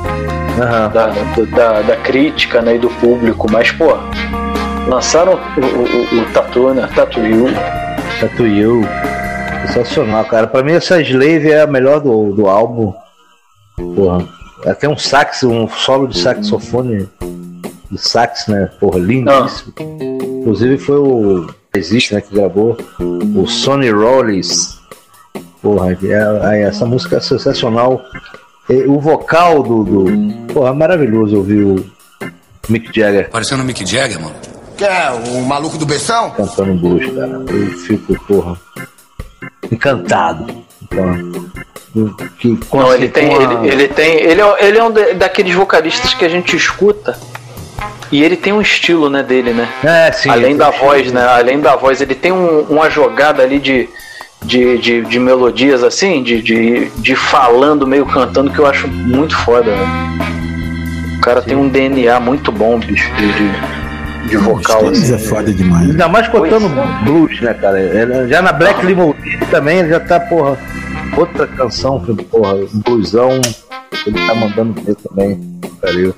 da, 0.93 1.07
da, 1.53 1.81
da 1.81 1.95
crítica 1.97 2.61
né, 2.61 2.75
e 2.75 2.77
do 2.79 2.87
público. 2.89 3.47
Mas, 3.51 3.69
pô, 3.71 3.97
lançaram 4.87 5.33
o, 5.33 5.59
o, 5.59 6.19
o, 6.19 6.21
o 6.21 6.33
Tatu, 6.33 6.73
né? 6.73 6.89
Tatu 6.95 7.19
You. 7.19 7.47
Tatu 8.19 8.45
You. 8.47 8.81
Sensacional, 9.67 10.25
cara. 10.25 10.47
Pra 10.47 10.63
mim, 10.63 10.73
essa 10.73 11.01
Slave 11.01 11.51
é 11.51 11.61
a 11.61 11.67
melhor 11.67 11.99
do, 11.99 12.31
do 12.33 12.47
álbum. 12.47 12.93
Porra. 13.95 14.27
Até 14.65 14.89
um 14.89 14.97
sax, 14.97 15.43
um 15.43 15.67
solo 15.67 16.07
de 16.07 16.17
saxofone 16.19 17.07
de 17.91 17.97
sax, 17.97 18.47
né? 18.47 18.69
Porra, 18.79 18.97
lindíssimo. 18.99 19.73
Inclusive 20.41 20.77
foi 20.77 20.97
o. 20.97 21.47
Existe, 21.75 22.15
né? 22.15 22.21
Que 22.21 22.33
gravou. 22.33 22.77
O 23.35 23.45
Sonny 23.45 23.89
Rollins. 23.91 24.77
Porra, 25.61 25.91
é- 25.91 26.59
é- 26.59 26.63
essa 26.63 26.85
música 26.85 27.17
é 27.17 27.19
sensacional. 27.19 28.01
E 28.69 28.83
o 28.87 28.99
vocal 28.99 29.61
do. 29.61 29.83
do 29.83 30.53
porra, 30.53 30.69
é 30.69 30.73
maravilhoso 30.73 31.37
ouvir 31.37 31.63
o 31.63 31.85
Mick 32.69 32.91
Jagger 32.97 33.29
Parecendo 33.29 33.63
o 33.63 33.65
Mick 33.65 33.85
Jagger, 33.85 34.19
mano. 34.21 34.35
Quer 34.77 35.11
o 35.11 35.41
maluco 35.41 35.77
do 35.77 35.85
Bessão? 35.85 36.29
cantando 36.31 36.75
blues, 36.75 37.05
cara. 37.13 37.43
Eu 37.49 37.71
fico, 37.79 38.25
porra, 38.25 38.57
encantado. 39.71 40.45
Então, 40.83 41.33
que 42.37 42.57
Não, 42.73 42.93
ele 42.93 43.09
tem, 43.09 43.31
ele, 43.33 43.67
ele 43.67 43.87
tem, 43.87 44.15
ele 44.21 44.41
é, 44.41 44.65
ele 44.67 44.77
é 44.77 44.83
um 44.83 44.91
daqueles 45.17 45.53
vocalistas 45.55 46.13
que 46.13 46.23
a 46.23 46.29
gente 46.29 46.55
escuta 46.55 47.17
e 48.11 48.23
ele 48.23 48.37
tem 48.37 48.53
um 48.53 48.61
estilo, 48.61 49.09
né, 49.09 49.23
dele, 49.23 49.51
né? 49.51 49.67
É, 49.83 50.11
sim. 50.11 50.29
Além 50.29 50.55
da 50.55 50.69
voz, 50.69 51.11
né? 51.11 51.25
Além 51.27 51.59
da 51.59 51.75
voz, 51.75 51.99
ele 51.99 52.13
tem 52.15 52.31
um- 52.31 52.61
uma 52.69 52.89
jogada 52.89 53.41
ali 53.41 53.57
de, 53.59 53.89
de, 54.43 54.77
de, 54.77 55.01
de 55.01 55.19
melodias 55.19 55.83
assim, 55.83 56.21
de, 56.21 56.41
de, 56.41 56.85
de 56.97 57.15
falando, 57.15 57.87
meio 57.87 58.05
cantando, 58.05 58.51
que 58.51 58.59
eu 58.59 58.67
acho 58.67 58.87
muito 58.87 59.35
foda. 59.39 59.75
Né? 59.75 59.85
O 61.17 61.21
cara 61.21 61.41
tem 61.41 61.55
um 61.57 61.67
DNA 61.67 62.19
muito 62.19 62.51
bom, 62.51 62.79
bicho, 62.79 63.11
de, 63.15 63.33
de, 63.33 63.51
de 64.27 64.37
vocal. 64.37 64.79
Stones 64.79 65.11
Assim. 65.11 65.13
é 65.13 65.17
foda 65.27 65.53
demais. 65.53 65.89
Ainda 65.89 66.07
mais 66.07 66.27
contando 66.27 66.69
blues, 67.03 67.41
né, 67.41 67.53
cara? 67.53 67.79
Ele- 67.79 68.27
Já 68.27 68.41
na 68.41 68.51
Black 68.53 68.85
Limousine 68.85 69.37
também 69.51 69.79
ele 69.79 69.89
já 69.89 69.99
tá, 69.99 70.19
porra, 70.19 70.57
outra 71.15 71.47
canção, 71.47 71.99
que, 71.99 72.13
porra, 72.25 72.55
um 72.55 72.81
bluesão, 72.85 73.39
ele 74.05 74.27
tá 74.27 74.35
mandando 74.35 74.81
ver 74.81 74.95
também, 74.95 75.39
pariu. 75.81 76.13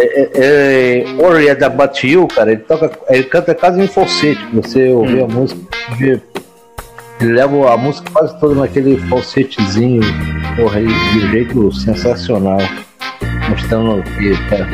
É, 0.00 0.20
é, 0.22 0.30
é, 0.34 1.22
Oriad 1.24 1.60
About 1.64 2.06
You, 2.06 2.28
cara, 2.28 2.52
ele, 2.52 2.60
toca, 2.60 2.90
ele 3.10 3.24
canta 3.24 3.54
quase 3.54 3.80
em 3.82 3.88
falsete, 3.88 4.40
você 4.52 4.90
ouvir 4.90 5.22
a 5.24 5.26
música, 5.26 5.60
ele 6.00 7.32
leva 7.32 7.72
a 7.72 7.76
música 7.76 8.08
quase 8.12 8.38
toda 8.38 8.54
naquele 8.54 8.96
falsetezinho, 9.08 10.00
porra, 10.56 10.80
de 10.80 10.86
um 10.86 11.30
jeito 11.32 11.72
sensacional, 11.72 12.58
mostrando 13.50 14.00
que, 14.04 14.36
cara, 14.48 14.68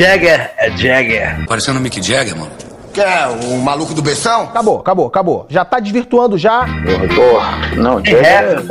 Jagger 0.00 0.50
é 0.56 0.70
Jagger. 0.70 1.44
Parecendo 1.46 1.78
o 1.78 1.82
Mick 1.82 2.00
Jagger, 2.00 2.34
mano. 2.34 2.50
Quer 2.90 3.26
o 3.28 3.58
maluco 3.58 3.92
do 3.92 4.00
beção? 4.00 4.44
Acabou, 4.44 4.78
acabou, 4.78 5.06
acabou. 5.06 5.46
Já 5.50 5.62
tá 5.62 5.78
desvirtuando 5.78 6.38
já. 6.38 6.64
Porra, 7.14 7.58
não, 7.76 8.02
Jagger. 8.02 8.64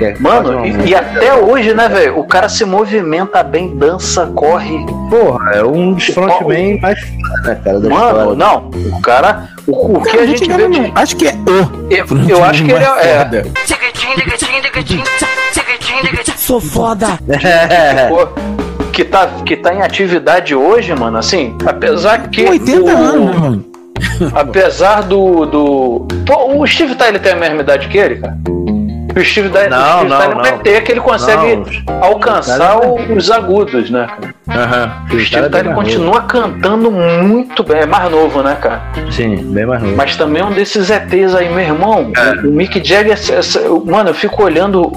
É, 0.00 0.14
Mano, 0.20 0.64
e, 0.64 0.90
e 0.90 0.94
até 0.94 1.34
hoje, 1.34 1.74
né, 1.74 1.88
velho? 1.88 2.18
O 2.18 2.24
cara 2.24 2.48
se 2.48 2.64
movimenta 2.64 3.42
bem, 3.42 3.76
dança, 3.76 4.26
corre. 4.28 4.78
Porra, 5.10 5.50
é 5.50 5.64
um 5.64 5.92
dos 5.92 6.06
frontmen 6.06 6.80
mais 6.80 6.98
foda, 7.00 7.42
né, 7.48 7.60
cara, 7.62 7.80
da 7.80 7.88
Mano, 7.88 8.18
história. 8.18 8.34
não, 8.36 8.70
o 8.96 9.02
cara. 9.02 9.48
O, 9.66 9.98
o 9.98 10.02
que 10.02 10.16
a 10.16 10.26
gente 10.26 10.50
vê 10.50 10.68
de. 10.68 10.92
Acho 10.94 11.16
que 11.16 11.26
é. 11.26 11.34
Eu, 11.90 12.06
eu 12.28 12.44
acho 12.44 12.64
que 12.64 12.70
ele 12.70 12.84
é. 12.84 13.42
é 16.28 16.36
Sou 16.36 16.60
foda. 16.60 17.18
pô, 18.08 18.69
que, 19.00 19.04
tá, 19.04 19.26
que 19.46 19.56
tá 19.56 19.72
em 19.74 19.80
atividade 19.82 20.54
hoje, 20.54 20.94
mano, 20.94 21.16
assim, 21.16 21.56
apesar 21.64 22.28
que. 22.28 22.44
80 22.44 22.82
o- 22.82 22.88
anos, 22.88 23.36
mano? 23.40 23.64
Apesar 24.34 25.02
do. 25.02 25.44
do 25.46 26.06
pô, 26.26 26.56
o 26.58 26.66
Steve 26.66 26.94
Tyler 26.94 27.20
tem 27.20 27.32
a 27.32 27.36
mesma 27.36 27.60
idade 27.60 27.86
que 27.88 27.98
ele, 27.98 28.16
cara? 28.16 28.36
O 29.14 29.24
Steve, 29.24 29.48
Tyler- 29.50 29.70
Não, 29.70 29.78
o 29.78 29.90
Steve 29.98 30.08
não, 30.08 30.18
Tyler 30.18 30.36
não. 30.36 30.42
vai 30.44 30.58
ter 30.60 30.82
que 30.82 30.92
ele 30.92 31.00
consegue 31.00 31.56
Não, 31.56 32.02
alcançar 32.02 32.78
o- 32.78 33.12
os 33.16 33.30
agudos, 33.30 33.90
né? 33.90 34.06
cara? 34.46 34.64
Aham. 34.64 34.92
O 35.12 35.18
Steve 35.20 35.48
Tyler 35.50 35.74
continua 35.74 36.20
cantando 36.22 36.90
muito 36.90 37.62
bem. 37.64 37.78
É 37.80 37.86
mais 37.86 38.10
novo, 38.10 38.42
né, 38.42 38.56
cara? 38.60 38.80
Sim, 39.10 39.36
bem 39.52 39.66
mais 39.66 39.82
novo. 39.82 39.96
Mas 39.96 40.16
também 40.16 40.40
é 40.42 40.44
um 40.46 40.52
desses 40.52 40.88
ETs 40.90 41.34
aí, 41.34 41.48
meu 41.50 41.58
irmão. 41.60 42.12
O, 42.44 42.48
o 42.48 42.52
Mick 42.52 42.82
Jagger, 42.86 43.12
essa- 43.14 43.34
essa- 43.34 43.68
mano, 43.84 44.10
eu 44.10 44.14
fico 44.14 44.42
olhando 44.42 44.92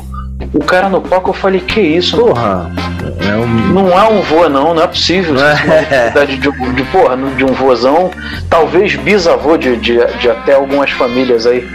o 0.53 0.59
cara 0.59 0.89
no 0.89 1.01
palco, 1.01 1.29
eu 1.29 1.33
falei, 1.33 1.61
que 1.61 1.79
isso? 1.79 2.17
Porra, 2.17 2.71
é 3.19 3.35
um. 3.35 3.47
Não 3.47 3.99
é 3.99 4.09
um 4.09 4.21
vô, 4.21 4.49
não, 4.49 4.73
não 4.73 4.83
é 4.83 4.87
possível. 4.87 5.35
É. 5.91 6.09
Idade 6.09 6.37
de, 6.37 6.51
de, 6.51 6.83
porra, 6.85 7.15
de 7.17 7.43
um 7.43 7.53
vozão, 7.53 8.09
talvez 8.49 8.95
bisavô 8.95 9.57
de, 9.57 9.75
de, 9.77 9.99
de 10.19 10.29
até 10.29 10.53
algumas 10.53 10.91
famílias 10.91 11.45
aí. 11.45 11.67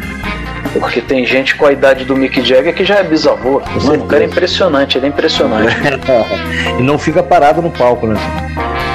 Porque 0.79 1.01
tem 1.01 1.25
gente 1.25 1.55
com 1.57 1.67
a 1.67 1.73
idade 1.73 2.05
do 2.05 2.17
Mick 2.17 2.43
Jagger 2.43 2.75
que 2.75 2.85
já 2.85 2.97
é 2.97 3.03
bisavô. 3.03 3.63
Mano, 3.85 4.05
o 4.05 4.07
cara 4.07 4.23
é 4.23 4.27
impressionante, 4.27 4.99
ele 4.99 5.07
é 5.07 5.09
impressionante. 5.09 5.77
e 6.79 6.83
não 6.83 6.99
fica 6.99 7.23
parado 7.23 7.63
no 7.63 7.71
palco, 7.71 8.07
né? 8.07 8.17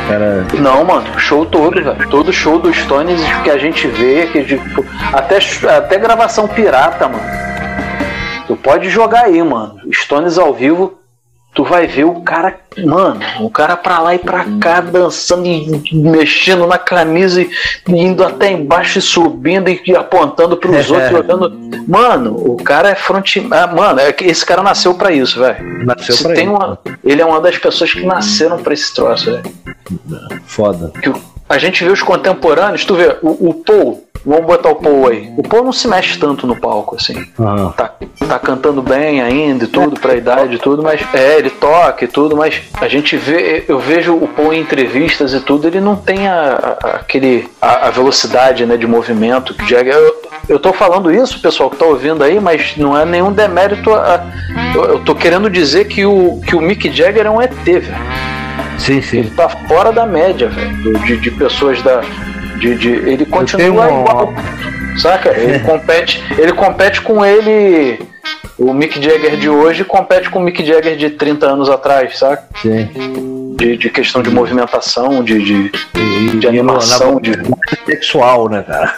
Cara, 0.08 0.46
Não, 0.60 0.84
mano, 0.84 1.08
show 1.18 1.46
todo, 1.46 1.82
velho. 1.82 2.10
Todo 2.10 2.32
show 2.32 2.60
dos 2.60 2.76
Stones 2.78 3.22
que 3.44 3.50
a 3.50 3.58
gente 3.58 3.88
vê, 3.88 4.28
que 4.28 4.44
tipo, 4.44 4.86
até, 5.12 5.40
até 5.78 5.98
gravação 5.98 6.48
pirata, 6.48 7.08
mano. 7.08 7.53
Tu 8.54 8.58
pode 8.58 8.88
jogar 8.88 9.26
aí, 9.26 9.42
mano. 9.42 9.80
Stones 9.92 10.38
ao 10.38 10.54
vivo, 10.54 11.00
tu 11.56 11.64
vai 11.64 11.88
ver 11.88 12.04
o 12.04 12.22
cara, 12.22 12.56
mano, 12.86 13.20
o 13.40 13.50
cara 13.50 13.76
pra 13.76 13.98
lá 14.00 14.14
e 14.14 14.20
pra 14.20 14.46
cá, 14.62 14.80
dançando 14.80 15.48
e 15.48 15.82
mexendo 15.92 16.68
na 16.68 16.78
camisa 16.78 17.42
e 17.42 17.50
indo 17.88 18.24
até 18.24 18.52
embaixo 18.52 19.00
e 19.00 19.02
subindo 19.02 19.70
e 19.70 19.96
apontando 19.96 20.56
pros 20.58 20.90
outros 20.92 21.10
e 21.12 21.16
olhando. 21.16 21.52
Mano, 21.88 22.36
o 22.36 22.58
cara 22.58 22.90
é 22.90 22.96
front. 22.96 23.38
ah, 23.50 23.66
Mano, 23.68 24.00
é 24.00 24.14
esse 24.22 24.46
cara 24.46 24.62
nasceu 24.62 24.94
pra 24.94 25.12
isso, 25.12 25.40
velho. 25.40 25.84
Nasceu 25.86 26.16
Se 26.16 26.24
pra 26.24 26.34
tem 26.36 26.46
isso. 26.46 26.54
uma, 26.56 26.80
ele 27.04 27.22
é 27.22 27.26
uma 27.26 27.42
das 27.42 27.58
pessoas 27.58 27.92
que 27.92 28.06
nasceram 28.06 28.60
pra 28.60 28.74
esse 28.74 28.94
troço, 28.94 29.32
velho 29.32 29.44
foda. 30.46 30.92
que 31.02 31.10
o- 31.10 31.33
a 31.54 31.58
gente 31.60 31.84
vê 31.84 31.92
os 31.92 32.02
contemporâneos, 32.02 32.84
tu 32.86 32.96
vê, 32.96 33.16
o, 33.22 33.50
o 33.50 33.54
Paul, 33.54 34.04
vamos 34.26 34.46
botar 34.46 34.70
o 34.70 34.76
Paul 34.76 35.08
aí. 35.08 35.32
O 35.38 35.44
Paul 35.44 35.64
não 35.64 35.72
se 35.72 35.88
mexe 35.88 36.18
tanto 36.18 36.48
no 36.48 36.56
palco, 36.56 36.96
assim. 36.96 37.26
Aham. 37.40 37.72
Tá, 37.78 37.92
tá 38.28 38.40
cantando 38.40 38.82
bem 38.82 39.22
ainda 39.22 39.66
e 39.66 39.68
tudo, 39.68 40.00
pra 40.00 40.16
idade 40.16 40.56
e 40.56 40.60
tudo, 40.60 40.82
mas. 40.82 41.02
É, 41.14 41.38
ele 41.38 41.50
toca 41.50 42.06
e 42.06 42.08
tudo, 42.08 42.36
mas 42.36 42.62
a 42.82 42.88
gente 42.88 43.16
vê, 43.18 43.64
eu 43.68 43.80
vejo 43.80 44.14
o 44.16 44.28
Paul 44.28 44.54
em 44.54 44.62
entrevistas 44.62 45.34
e 45.34 45.40
tudo, 45.40 45.68
ele 45.68 45.80
não 45.80 45.96
tem 45.96 46.28
a, 46.28 46.78
a- 46.84 46.88
aquele. 46.98 47.48
A, 47.62 47.88
a 47.88 47.90
velocidade 47.92 48.66
né, 48.66 48.76
de 48.78 48.88
movimento 48.88 49.54
que 49.54 49.64
o 49.64 49.68
Jagger. 49.68 49.94
Eu, 49.94 50.16
eu 50.50 50.60
tô 50.60 50.74
falando 50.74 51.12
isso, 51.12 51.40
pessoal, 51.42 51.70
que 51.70 51.78
tá 51.78 51.86
ouvindo 51.86 52.24
aí, 52.24 52.40
mas 52.40 52.76
não 52.78 52.98
é 52.98 53.06
nenhum 53.06 53.32
demérito 53.32 53.94
a. 53.94 54.26
eu, 54.76 54.84
eu 54.86 55.00
tô 55.00 55.14
querendo 55.16 55.50
dizer 55.50 55.86
que 55.86 56.06
o, 56.06 56.42
que 56.46 56.56
o 56.56 56.62
Mick 56.62 56.92
Jagger 56.92 57.26
é 57.26 57.30
um 57.30 57.42
ET, 57.42 57.54
velho. 57.64 57.86
Sim, 58.78 59.02
sim. 59.02 59.20
Ele 59.20 59.30
tá 59.32 59.48
fora 59.50 59.92
da 59.92 60.06
média, 60.06 60.50
velho, 60.50 61.00
de, 61.00 61.18
de 61.18 61.32
pessoas 61.32 61.82
da. 61.82 62.02
De, 62.58 62.76
de- 62.76 62.90
ele 63.10 63.26
continua 63.26 63.68
igual. 63.88 64.34
Saca? 64.98 65.30
Ele 65.38 65.60
compete, 65.66 66.24
ele 66.38 66.54
compete 66.54 67.02
com 67.02 67.26
ele. 67.26 68.00
O 68.64 68.74
Mick 68.74 69.02
Jagger 69.02 69.38
de 69.38 69.50
hoje 69.50 69.84
compete 69.84 70.30
com 70.30 70.40
o 70.40 70.42
Mick 70.42 70.64
Jagger 70.66 70.96
de 70.96 71.10
30 71.12 71.46
anos 71.46 71.70
atrás, 71.70 72.18
saca? 72.18 72.44
Sim. 72.62 73.54
De, 73.58 73.78
de 73.78 73.90
questão 73.90 74.22
de 74.24 74.30
movimentação, 74.30 75.24
de, 75.24 75.38
de, 75.44 75.70
de 76.40 76.46
E 76.46 76.50
animação, 76.50 77.16
na- 77.16 77.20
de. 77.22 77.34
Sexual, 77.86 78.50
né, 78.50 78.64
cara? 78.64 78.94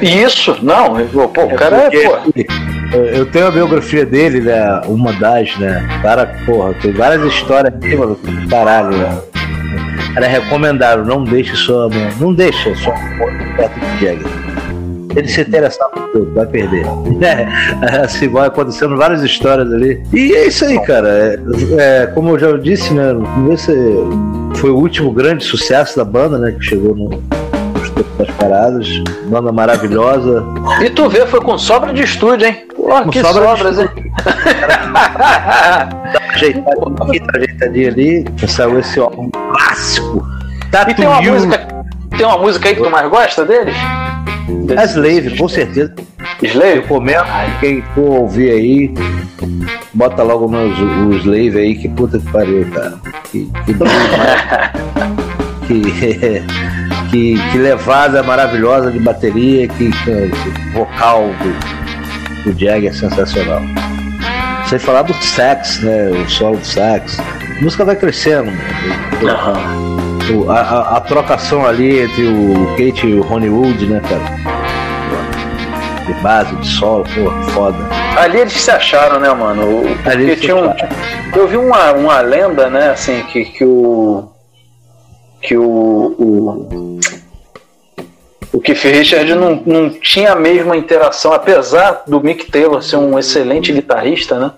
Isso, 0.00 0.56
não, 0.62 0.94
pô, 1.28 1.44
o 1.44 1.54
cara 1.56 1.76
é, 1.76 1.90
pô. 1.90 2.96
Eu 2.96 3.26
tenho 3.26 3.46
a 3.46 3.50
biografia 3.50 4.06
dele, 4.06 4.40
né? 4.40 4.80
Uma 4.86 5.12
das, 5.14 5.56
né? 5.58 5.86
O 5.98 6.02
cara, 6.02 6.26
porra, 6.46 6.74
tem 6.74 6.92
várias 6.92 7.24
histórias 7.32 7.74
aqui, 7.74 7.96
mano. 7.96 8.18
Caralho, 8.48 8.96
né? 8.96 9.18
Cara, 10.14 10.26
é 10.26 10.28
recomendável, 10.28 11.04
não 11.04 11.24
deixe 11.24 11.54
sua 11.56 11.88
mão. 11.88 12.08
Não 12.20 12.32
deixe 12.32 12.74
sua 12.76 12.94
perto 13.56 13.78
do 13.80 13.98
Jagger. 13.98 14.55
Ele 15.16 15.28
se 15.28 15.40
interessar 15.40 15.88
por 15.88 16.08
tudo, 16.10 16.34
vai 16.34 16.46
perder. 16.46 16.86
É, 17.22 18.04
assim, 18.04 18.28
vai 18.28 18.48
acontecendo 18.48 18.96
várias 18.96 19.22
histórias 19.22 19.72
ali. 19.72 20.02
E 20.12 20.34
é 20.34 20.46
isso 20.46 20.64
aí, 20.64 20.78
cara. 20.80 21.08
É, 21.08 21.38
é, 21.78 22.06
como 22.08 22.30
eu 22.30 22.38
já 22.38 22.52
disse, 22.56 22.92
né? 22.92 23.12
No 23.12 23.24
começo 23.24 23.70
é, 23.70 24.56
foi 24.58 24.70
o 24.70 24.76
último 24.76 25.10
grande 25.12 25.44
sucesso 25.44 25.96
da 25.96 26.04
banda, 26.04 26.38
né? 26.38 26.52
Que 26.52 26.62
chegou 26.62 26.94
no, 26.94 27.08
das 28.18 28.30
paradas. 28.36 28.88
Banda 29.26 29.52
maravilhosa. 29.52 30.44
E 30.82 30.90
tu 30.90 31.08
vê, 31.08 31.26
foi 31.26 31.40
com 31.40 31.56
sobra 31.58 31.92
de 31.92 32.02
estúdio, 32.02 32.48
hein? 32.48 32.66
Pô, 32.74 33.02
Com 33.02 33.10
que 33.10 33.20
sobra 33.20 33.56
sobras, 33.56 33.78
hein? 33.78 33.88
ajeitadinho 36.34 36.96
aqui, 37.02 37.22
ajeitadinho 37.34 37.88
ali. 37.88 38.24
Saiu 38.46 38.78
esse 38.78 39.00
álbum 39.00 39.30
clássico. 39.30 40.26
E 40.88 40.94
tem 40.94 41.06
uma 41.06 41.22
música. 41.22 41.75
Tem 42.16 42.26
uma 42.26 42.38
música 42.38 42.68
aí 42.68 42.74
que 42.74 42.82
tu 42.82 42.90
mais 42.90 43.08
gosta 43.10 43.44
deles? 43.44 43.76
É 44.76 44.84
Slave, 44.84 45.36
com 45.36 45.48
certeza. 45.48 45.94
Slave? 46.42 46.80
Recomendo. 46.80 47.24
Quem 47.60 47.82
for 47.94 48.20
ouvir 48.20 48.50
aí, 48.50 48.94
bota 49.92 50.22
logo 50.22 50.48
meus, 50.48 50.78
o 50.78 51.12
Slave 51.18 51.58
aí, 51.58 51.74
que 51.74 51.88
puta 51.88 52.18
que 52.18 52.30
pariu, 52.30 52.66
cara. 52.70 52.94
Que, 53.30 53.50
que, 55.66 55.82
que, 55.82 56.42
que, 57.10 57.50
que 57.52 57.58
levada 57.58 58.22
maravilhosa 58.22 58.90
de 58.90 58.98
bateria, 58.98 59.68
que, 59.68 59.90
que 59.90 60.72
vocal 60.72 61.28
do, 61.42 62.52
do 62.52 62.58
Jag 62.58 62.86
é 62.86 62.92
sensacional. 62.92 63.60
Sem 64.68 64.78
falar 64.78 65.02
do 65.02 65.14
sax, 65.14 65.80
né? 65.82 66.10
O 66.10 66.28
solo 66.28 66.56
do 66.56 66.66
sax. 66.66 67.18
A 67.20 67.62
música 67.62 67.84
vai 67.84 67.94
crescendo. 67.94 68.50
O- 70.34 70.50
a, 70.50 70.60
a- 70.60 70.96
a 70.96 71.00
trocação 71.00 71.64
ali 71.64 72.00
entre 72.00 72.26
o 72.26 72.66
Kate 72.76 73.06
e 73.06 73.14
o 73.14 73.32
Honeywood, 73.32 73.86
né, 73.86 74.00
cara? 74.00 74.46
De 76.06 76.12
base, 76.22 76.54
de 76.56 76.66
solo, 76.66 77.04
pô, 77.04 77.30
foda. 77.52 77.76
Ali 78.18 78.38
eles 78.40 78.52
se 78.52 78.70
acharam, 78.70 79.20
né, 79.20 79.32
mano? 79.32 79.62
O- 79.82 80.08
Ali 80.08 80.36
tinha 80.36 80.56
um, 80.56 80.72
eu 81.34 81.46
vi 81.48 81.56
uma, 81.56 81.92
uma 81.92 82.20
lenda, 82.20 82.68
né, 82.70 82.90
assim, 82.90 83.22
que, 83.24 83.44
que 83.44 83.64
o. 83.64 84.28
Que 85.42 85.56
o. 85.56 86.14
O, 86.18 86.98
o 88.52 88.60
Keith 88.60 88.82
Richard 88.84 89.32
não, 89.34 89.62
não 89.66 89.90
tinha 89.90 90.32
a 90.32 90.36
mesma 90.36 90.76
interação, 90.76 91.32
apesar 91.32 92.02
do 92.06 92.20
Mick 92.20 92.50
Taylor 92.50 92.82
ser 92.82 92.96
um 92.96 93.18
excelente 93.18 93.72
guitarrista, 93.72 94.38
né? 94.38 94.52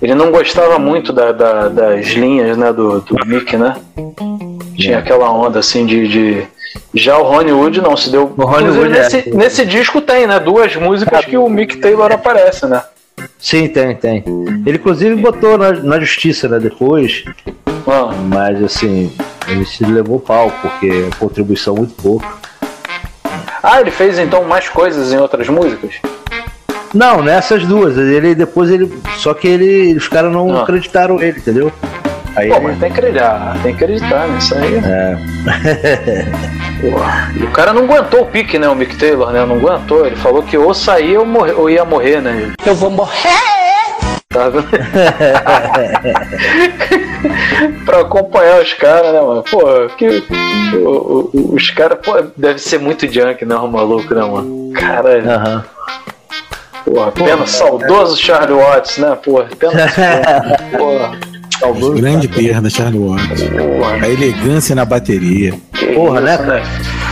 Ele 0.00 0.14
não 0.14 0.30
gostava 0.30 0.78
muito 0.78 1.12
da- 1.12 1.32
da- 1.32 1.68
das 1.68 2.06
linhas, 2.08 2.56
né, 2.56 2.72
do, 2.72 3.00
do 3.00 3.26
Mick, 3.26 3.56
né? 3.56 3.74
Tinha 4.76 4.98
aquela 4.98 5.30
onda 5.32 5.58
assim 5.58 5.84
de. 5.84 6.06
de- 6.08 6.46
Já 6.94 7.18
o 7.18 7.24
Ronnie 7.24 7.52
Wood 7.52 7.80
não 7.80 7.96
se 7.96 8.10
deu. 8.10 8.32
O 8.36 8.44
Ronnie 8.44 8.70
Wood 8.70 8.96
é. 8.96 9.02
nesse, 9.02 9.30
nesse 9.30 9.66
disco 9.66 10.00
tem, 10.00 10.26
né? 10.26 10.38
Duas 10.38 10.76
músicas 10.76 11.24
que 11.24 11.36
o 11.36 11.48
Mick 11.48 11.78
Taylor 11.78 12.12
aparece, 12.12 12.66
né? 12.66 12.82
Sim, 13.38 13.66
tem, 13.68 13.96
tem. 13.96 14.22
Ele 14.64 14.76
inclusive 14.78 15.16
botou 15.16 15.58
na, 15.58 15.72
na 15.72 15.98
justiça, 15.98 16.48
né, 16.48 16.60
depois. 16.60 17.24
Ah. 17.86 18.12
Mas 18.28 18.62
assim, 18.62 19.12
ele 19.48 19.64
se 19.64 19.84
levou 19.84 20.20
pau, 20.20 20.52
porque 20.62 21.08
contribuição 21.18 21.74
muito 21.74 22.00
pouca. 22.00 22.26
Ah, 23.60 23.80
ele 23.80 23.90
fez 23.90 24.18
então 24.18 24.44
mais 24.44 24.68
coisas 24.68 25.12
em 25.12 25.16
outras 25.18 25.48
músicas? 25.48 25.94
Não, 26.94 27.22
nessas 27.22 27.64
duas. 27.66 27.96
Ele 27.96 28.34
depois 28.34 28.70
ele. 28.70 28.90
Só 29.18 29.32
que 29.34 29.46
ele. 29.48 29.94
Os 29.96 30.08
caras 30.08 30.32
não 30.32 30.56
Ah. 30.56 30.62
acreditaram 30.62 31.20
ele, 31.22 31.38
entendeu? 31.38 31.72
Aí 32.36 32.48
Pô, 32.48 32.56
ele- 32.56 32.64
mas 32.66 32.78
tem 32.78 32.92
que 32.92 32.98
acreditar, 32.98 33.56
tem 33.62 33.74
que 33.74 33.84
acreditar 33.84 34.28
nisso 34.28 34.54
aí. 34.54 34.74
É. 34.84 35.18
E 37.34 37.42
o 37.42 37.50
cara 37.50 37.72
não 37.72 37.82
aguentou 37.82 38.22
o 38.22 38.26
pique, 38.26 38.56
né? 38.56 38.68
O 38.68 38.74
Mick 38.76 38.94
Taylor, 38.96 39.32
né? 39.32 39.44
Não 39.44 39.56
aguentou. 39.56 40.06
Ele 40.06 40.14
falou 40.14 40.44
que 40.44 40.56
ou 40.56 40.72
saía 40.72 41.18
ou, 41.18 41.26
morrer, 41.26 41.52
ou 41.54 41.68
ia 41.68 41.84
morrer, 41.84 42.20
né? 42.22 42.52
Eu 42.64 42.72
vou 42.76 42.88
morrer! 42.88 43.36
Tá 44.28 44.48
vendo? 44.48 44.68
pra 47.84 48.02
acompanhar 48.02 48.62
os 48.62 48.72
caras, 48.74 49.12
né, 49.12 49.20
mano? 49.20 49.42
Pô, 49.50 49.60
que, 49.96 50.22
o- 50.76 51.30
o- 51.34 51.54
os 51.56 51.68
caras, 51.70 51.98
pô, 52.00 52.12
deve 52.36 52.60
ser 52.60 52.78
muito 52.78 53.12
junk, 53.12 53.44
né, 53.44 53.56
o 53.56 53.66
maluco, 53.66 54.14
né, 54.14 54.20
mano? 54.24 54.70
Caralho. 54.72 55.28
Aham. 55.28 55.64
Porra, 56.88 57.12
pena, 57.12 57.46
saudoso 57.46 58.16
Charlie 58.16 58.54
Watts, 58.54 58.98
né? 58.98 59.16
Porra, 59.22 59.48
pena. 59.58 59.72
Porra, 60.76 61.18
saudoso. 61.58 61.94
Grande 61.94 62.28
perda, 62.28 62.70
Charlie 62.70 62.98
Watts. 62.98 63.42
A 64.02 64.08
elegância 64.08 64.74
na 64.74 64.84
bateria. 64.84 65.54
Porra, 65.94 66.20
né, 66.20 66.34
Isso, 66.34 66.44
cara? 66.44 66.62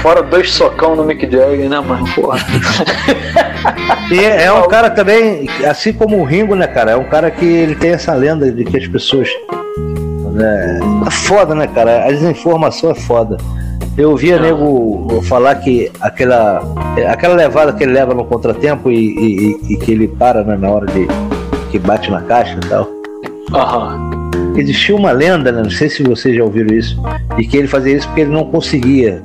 Fora 0.02 0.22
dois 0.22 0.50
socão 0.50 0.96
no 0.96 1.04
Mick 1.04 1.22
Jagger, 1.30 1.68
né, 1.68 1.80
mano? 1.80 2.06
Porra. 2.14 2.38
E 4.10 4.20
é, 4.20 4.44
é 4.44 4.52
um 4.52 4.68
cara 4.68 4.88
também, 4.90 5.48
assim 5.68 5.92
como 5.92 6.20
o 6.20 6.24
Ringo, 6.24 6.54
né, 6.54 6.68
cara? 6.68 6.92
É 6.92 6.96
um 6.96 7.08
cara 7.08 7.30
que 7.30 7.44
ele 7.44 7.74
tem 7.74 7.90
essa 7.90 8.14
lenda 8.14 8.50
de 8.52 8.64
que 8.64 8.76
as 8.76 8.86
pessoas. 8.86 9.28
Né, 10.32 10.80
é 11.04 11.10
foda, 11.10 11.54
né, 11.54 11.66
cara? 11.66 12.04
A 12.06 12.12
desinformação 12.12 12.92
é 12.92 12.94
foda. 12.94 13.36
Eu 13.96 14.10
ouvia 14.10 14.38
nego 14.38 15.22
falar 15.22 15.54
que 15.56 15.90
aquela, 16.00 16.60
aquela 17.08 17.34
levada 17.34 17.72
que 17.72 17.82
ele 17.82 17.92
leva 17.92 18.12
no 18.14 18.24
contratempo 18.24 18.90
e, 18.90 18.96
e- 18.96 19.72
e 19.72 19.76
que 19.78 19.90
ele 19.92 20.06
para 20.06 20.44
né, 20.44 20.56
na 20.56 20.68
hora 20.68 20.86
de 20.86 21.06
que 21.70 21.78
bate 21.78 22.10
na 22.10 22.20
caixa 22.22 22.56
e 22.62 22.68
tal. 22.68 22.88
Aham. 23.54 24.10
Existia 24.56 24.94
uma 24.96 25.12
lenda, 25.12 25.50
né? 25.52 25.62
Não 25.62 25.70
sei 25.70 25.88
se 25.88 26.02
vocês 26.02 26.34
já 26.36 26.42
ouviram 26.42 26.74
isso, 26.74 27.00
e 27.38 27.46
que 27.46 27.56
ele 27.56 27.68
fazia 27.68 27.94
isso 27.96 28.06
porque 28.08 28.22
ele 28.22 28.30
não 28.32 28.44
conseguia. 28.44 29.22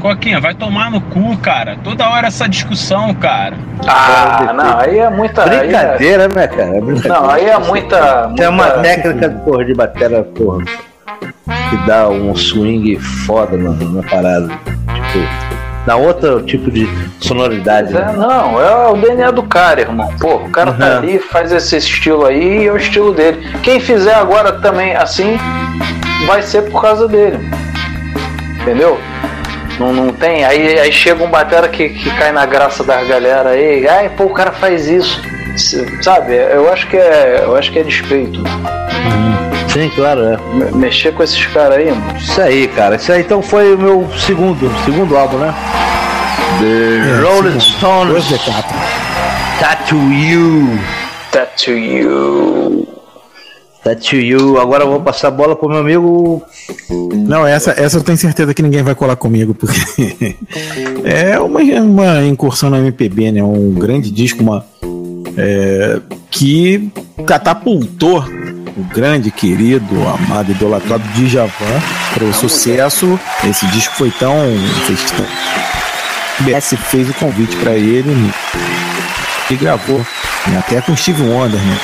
Coquinha, 0.00 0.40
vai 0.40 0.54
tomar 0.54 0.90
no 0.90 1.00
cu, 1.00 1.36
cara. 1.38 1.76
Toda 1.84 2.08
hora 2.08 2.28
essa 2.28 2.48
discussão, 2.48 3.12
cara. 3.14 3.56
Ah, 3.86 4.52
não, 4.56 4.78
aí 4.78 4.98
é 4.98 5.10
muita. 5.10 5.42
aí 5.48 5.56
é- 5.56 5.60
Brincadeira, 5.60 6.28
né, 6.28 6.46
cara? 6.48 6.76
É 6.76 6.80
brincadeira. 6.80 7.08
Não, 7.20 7.30
aí 7.30 7.44
é 7.46 7.58
muita. 7.58 8.32
Tem 8.36 8.48
uma 8.48 8.64
muita- 8.64 8.80
técnica 8.80 9.30
porra, 9.44 9.64
de 9.64 9.74
bateria, 9.74 10.22
porra, 10.22 10.64
que 11.20 11.76
dá 11.86 12.08
um 12.08 12.34
swing 12.34 12.96
foda 12.98 13.56
na, 13.56 13.70
na 13.70 14.02
parada. 14.02 14.48
Tipo, 14.48 15.26
dá 15.86 15.96
outro 15.96 16.42
tipo 16.42 16.70
de 16.70 16.88
sonoridade. 17.20 17.94
É, 17.96 18.00
né? 18.00 18.12
não, 18.16 18.60
é 18.60 18.88
o 18.88 18.96
DNA 18.96 19.30
do 19.30 19.42
cara, 19.42 19.80
irmão. 19.80 20.08
Pô, 20.20 20.36
o 20.36 20.50
cara 20.50 20.72
tá 20.72 20.86
Uhum. 20.86 20.98
ali, 20.98 21.18
faz 21.18 21.52
esse 21.52 21.76
estilo 21.76 22.26
aí 22.26 22.62
e 22.62 22.66
é 22.66 22.72
o 22.72 22.76
estilo 22.76 23.12
dele. 23.14 23.46
Quem 23.62 23.80
fizer 23.80 24.14
agora 24.14 24.52
também 24.54 24.94
assim, 24.96 25.38
vai 26.26 26.42
ser 26.42 26.62
por 26.70 26.80
causa 26.80 27.06
dele. 27.08 27.38
Entendeu? 28.62 28.98
Não, 29.78 29.92
não 29.92 30.12
tem. 30.12 30.44
Aí, 30.44 30.78
aí 30.78 30.92
chega 30.92 31.24
um 31.24 31.30
batera 31.30 31.66
que, 31.68 31.88
que 31.88 32.10
cai 32.16 32.32
na 32.32 32.44
graça 32.44 32.84
das 32.84 33.08
galera 33.08 33.50
aí. 33.50 33.88
Ai, 33.88 34.10
pô, 34.10 34.24
o 34.24 34.30
cara 34.34 34.52
faz 34.52 34.86
isso. 34.86 35.22
Sabe? 36.02 36.34
Eu 36.34 36.72
acho 36.72 36.86
que 36.88 36.96
é. 36.96 37.42
Eu 37.44 37.56
acho 37.56 37.70
que 37.72 37.78
é 37.78 37.82
despeito. 37.82 38.42
Sim, 39.68 39.88
claro, 39.94 40.20
é. 40.24 40.36
Me- 40.54 40.70
Mexer 40.78 41.12
com 41.12 41.22
esses 41.22 41.44
caras 41.46 41.78
aí, 41.78 41.90
mano. 41.90 42.16
Isso 42.18 42.40
aí, 42.40 42.68
cara. 42.68 42.96
Isso 42.96 43.12
aí 43.12 43.20
então 43.20 43.40
foi 43.42 43.74
o 43.74 43.78
meu 43.78 44.08
segundo, 44.18 44.70
segundo 44.84 45.16
álbum, 45.16 45.38
né? 45.38 45.54
The 46.60 47.20
Rolling 47.22 47.60
Stones. 47.60 48.24
Tattoo 49.60 50.12
You. 50.12 50.78
Tattoo 51.30 51.76
You. 51.78 52.88
Tattoo 53.84 54.18
You. 54.18 54.60
Agora 54.60 54.84
eu 54.84 54.90
vou 54.90 55.00
passar 55.00 55.28
a 55.28 55.30
bola 55.30 55.54
pro 55.54 55.68
meu 55.68 55.78
amigo. 55.78 56.42
Não, 57.12 57.46
essa, 57.46 57.70
essa 57.72 57.98
eu 57.98 58.02
tenho 58.02 58.18
certeza 58.18 58.52
que 58.52 58.62
ninguém 58.62 58.82
vai 58.82 58.94
colar 58.94 59.14
comigo, 59.16 59.54
porque 59.54 60.36
é 61.04 61.38
uma, 61.38 61.60
uma 61.60 62.24
incursão 62.24 62.70
na 62.70 62.78
MPB, 62.78 63.32
né? 63.32 63.42
Um 63.42 63.70
grande 63.72 64.10
disco, 64.10 64.42
uma, 64.42 64.64
é, 65.40 66.00
que 66.30 66.92
catapultou 67.26 68.22
o 68.76 68.84
grande, 68.94 69.30
querido, 69.30 69.96
amado, 70.06 70.52
idolatrado 70.52 71.02
Djavan 71.14 71.50
para 72.14 72.24
o 72.24 72.32
sucesso. 72.32 73.18
Esse 73.48 73.66
disco 73.68 73.94
foi 73.94 74.10
tão. 74.10 74.34
Tão 75.16 75.50
BS 76.40 76.74
fez 76.88 77.08
o 77.10 77.14
convite 77.14 77.54
para 77.56 77.72
ele 77.72 78.32
e 79.50 79.56
gravou, 79.56 79.98
né? 80.46 80.58
até 80.58 80.80
com 80.80 80.96
Steve 80.96 81.22
Wonder, 81.22 81.60
né? 81.60 81.78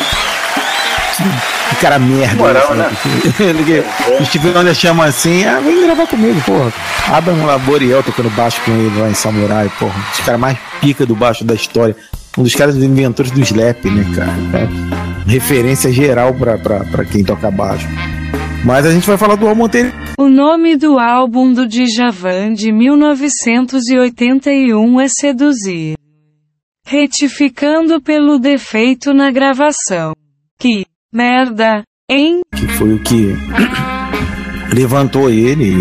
Que, 1.70 1.76
cara 1.76 1.98
merda. 1.98 2.36
Moral, 2.36 2.74
né? 2.74 2.90
O 4.20 4.24
Steve 4.24 4.48
Wonder 4.50 4.74
chama 4.74 5.04
assim, 5.04 5.44
ah, 5.44 5.60
vem 5.60 5.84
gravar 5.84 6.06
comigo, 6.06 6.40
porra. 6.42 6.72
Adam 7.12 7.44
Laboriel 7.44 8.02
tocando 8.02 8.30
baixo 8.30 8.60
com 8.64 8.72
ele 8.72 8.98
lá 8.98 9.10
em 9.10 9.14
Samurai, 9.14 9.70
porra. 9.78 9.94
Os 10.12 10.20
caras 10.20 10.40
mais 10.40 10.56
pica 10.80 11.04
do 11.04 11.14
baixo 11.14 11.44
da 11.44 11.54
história. 11.54 11.94
Um 12.38 12.42
dos 12.42 12.54
caras 12.54 12.74
dos 12.74 12.84
inventores 12.84 13.30
do 13.30 13.40
slap, 13.40 13.82
né, 13.86 14.04
cara? 14.14 14.32
É 14.62 14.68
referência 15.30 15.90
geral 15.90 16.34
pra, 16.34 16.58
pra, 16.58 16.84
pra 16.84 17.02
quem 17.04 17.24
toca 17.24 17.50
baixo. 17.50 17.86
Mas 18.64 18.84
a 18.86 18.92
gente 18.92 19.06
vai 19.06 19.16
falar 19.16 19.36
do 19.36 19.48
álbum 19.48 19.64
anterior. 19.64 19.92
O 20.18 20.28
nome 20.28 20.76
do 20.76 20.98
álbum 20.98 21.52
do 21.52 21.66
Djavan 21.66 22.52
de 22.54 22.70
1981 22.72 25.00
é 25.00 25.06
Seduzir. 25.08 25.94
Retificando 26.86 28.00
pelo 28.00 28.38
defeito 28.38 29.12
na 29.12 29.30
gravação. 29.30 30.14
Que 30.58 30.86
merda, 31.12 31.82
hein? 32.08 32.40
que 32.54 32.66
foi 32.68 32.94
o 32.94 33.02
que 33.02 33.34
levantou 34.72 35.28
ele 35.30 35.64
e, 35.64 35.74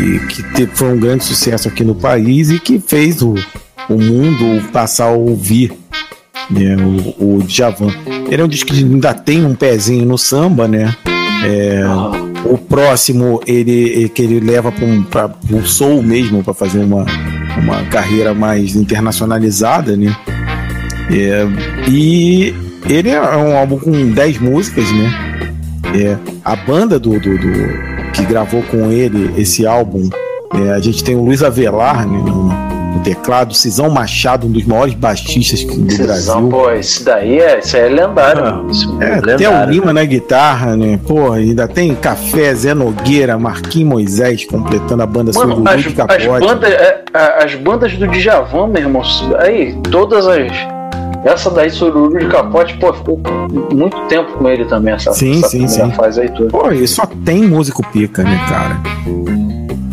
e- 0.00 0.16
e 0.16 0.18
que 0.54 0.66
foi 0.66 0.92
um 0.92 0.98
grande 1.00 1.24
sucesso 1.24 1.68
aqui 1.68 1.82
no 1.84 1.94
país 1.94 2.50
e 2.50 2.58
que 2.58 2.78
fez 2.78 3.22
o, 3.22 3.34
o 3.88 3.94
mundo 3.94 4.62
passar 4.72 5.06
a 5.06 5.10
ouvir 5.10 5.72
né, 6.50 6.76
o, 7.18 7.36
o 7.38 7.42
Djavan. 7.42 7.88
Ele 8.30 8.42
é 8.42 8.44
um 8.44 8.48
disco 8.48 8.70
que 8.72 8.78
ainda 8.78 9.12
tem 9.14 9.44
um 9.44 9.54
pezinho 9.54 10.04
no 10.06 10.16
samba, 10.18 10.66
né? 10.68 10.94
É, 11.44 11.82
o 12.44 12.56
próximo 12.58 13.40
ele 13.46 14.04
é 14.04 14.08
que 14.08 14.22
ele 14.22 14.40
leva 14.40 14.72
para 15.10 15.28
pro 15.28 15.66
soul 15.66 16.02
mesmo 16.02 16.42
para 16.42 16.54
fazer 16.54 16.80
uma, 16.80 17.04
uma 17.58 17.82
carreira 17.84 18.32
mais 18.34 18.74
internacionalizada, 18.74 19.96
né? 19.96 20.14
É, 21.10 21.46
e 21.88 22.54
ele 22.88 23.10
é 23.10 23.20
um 23.36 23.56
álbum 23.56 23.78
com 23.78 24.10
10 24.12 24.38
músicas, 24.38 24.90
né? 24.92 25.12
É, 25.94 26.16
a 26.44 26.56
banda 26.56 26.98
do, 26.98 27.18
do- 27.20 27.38
do- 27.38 27.86
que 28.12 28.24
gravou 28.24 28.62
com 28.62 28.90
ele 28.90 29.30
esse 29.40 29.66
álbum, 29.66 30.08
é, 30.54 30.72
a 30.72 30.78
gente 30.80 31.04
tem 31.04 31.14
o 31.14 31.22
Luiz 31.24 31.42
Avelar 31.42 32.06
né, 32.08 32.18
no 32.18 32.48
teclado, 33.06 33.54
Cisão 33.54 33.88
Machado, 33.88 34.48
um 34.48 34.50
dos 34.50 34.64
maiores 34.64 34.94
baixistas 34.94 35.62
do 35.64 35.88
Cisão, 35.90 36.06
Brasil. 36.06 36.48
pô, 36.48 36.70
esse 36.72 37.04
daí 37.04 37.38
é, 37.38 37.60
isso 37.60 37.76
é 37.76 37.88
lendário. 37.88 38.42
mano. 38.42 38.70
Isso 38.70 38.98
É, 39.00 39.20
lendário. 39.20 39.34
até 39.34 39.48
o 39.48 39.70
Lima 39.70 39.92
na 39.92 40.04
guitarra, 40.04 40.76
né? 40.76 40.98
Pô, 41.06 41.30
ainda 41.32 41.68
tem 41.68 41.94
Café, 41.94 42.52
Zé 42.52 42.74
Nogueira, 42.74 43.38
Marquinhos 43.38 43.88
Moisés 43.88 44.44
completando 44.44 45.04
a 45.04 45.06
banda 45.06 45.30
Mano, 45.32 45.62
as, 45.68 45.80
de 45.82 45.88
as, 45.88 45.94
Capote. 45.94 46.28
bandas, 46.28 46.72
é, 46.72 47.04
as 47.44 47.54
bandas 47.54 47.92
do 47.94 48.08
Djavan, 48.08 48.66
meu 48.66 48.82
irmão, 48.82 49.02
aí, 49.38 49.78
todas 49.90 50.26
as. 50.26 50.50
Essa 51.24 51.50
daí, 51.50 51.70
Sururu 51.70 52.18
de 52.18 52.26
Capote, 52.26 52.76
pô, 52.78 52.92
ficou 52.92 53.20
muito 53.72 53.96
tempo 54.08 54.32
com 54.32 54.48
ele 54.48 54.64
também, 54.64 54.94
essa, 54.94 55.12
Sim, 55.12 55.38
essa 55.38 55.48
sim, 55.48 55.66
sim. 55.68 55.90
fase 55.92 56.20
aí 56.22 56.28
toda. 56.28 56.50
Pô, 56.50 56.70
e 56.72 56.86
só 56.88 57.04
tem 57.24 57.42
músico 57.42 57.84
pica, 57.92 58.22
né, 58.24 58.38
cara? 58.48 58.76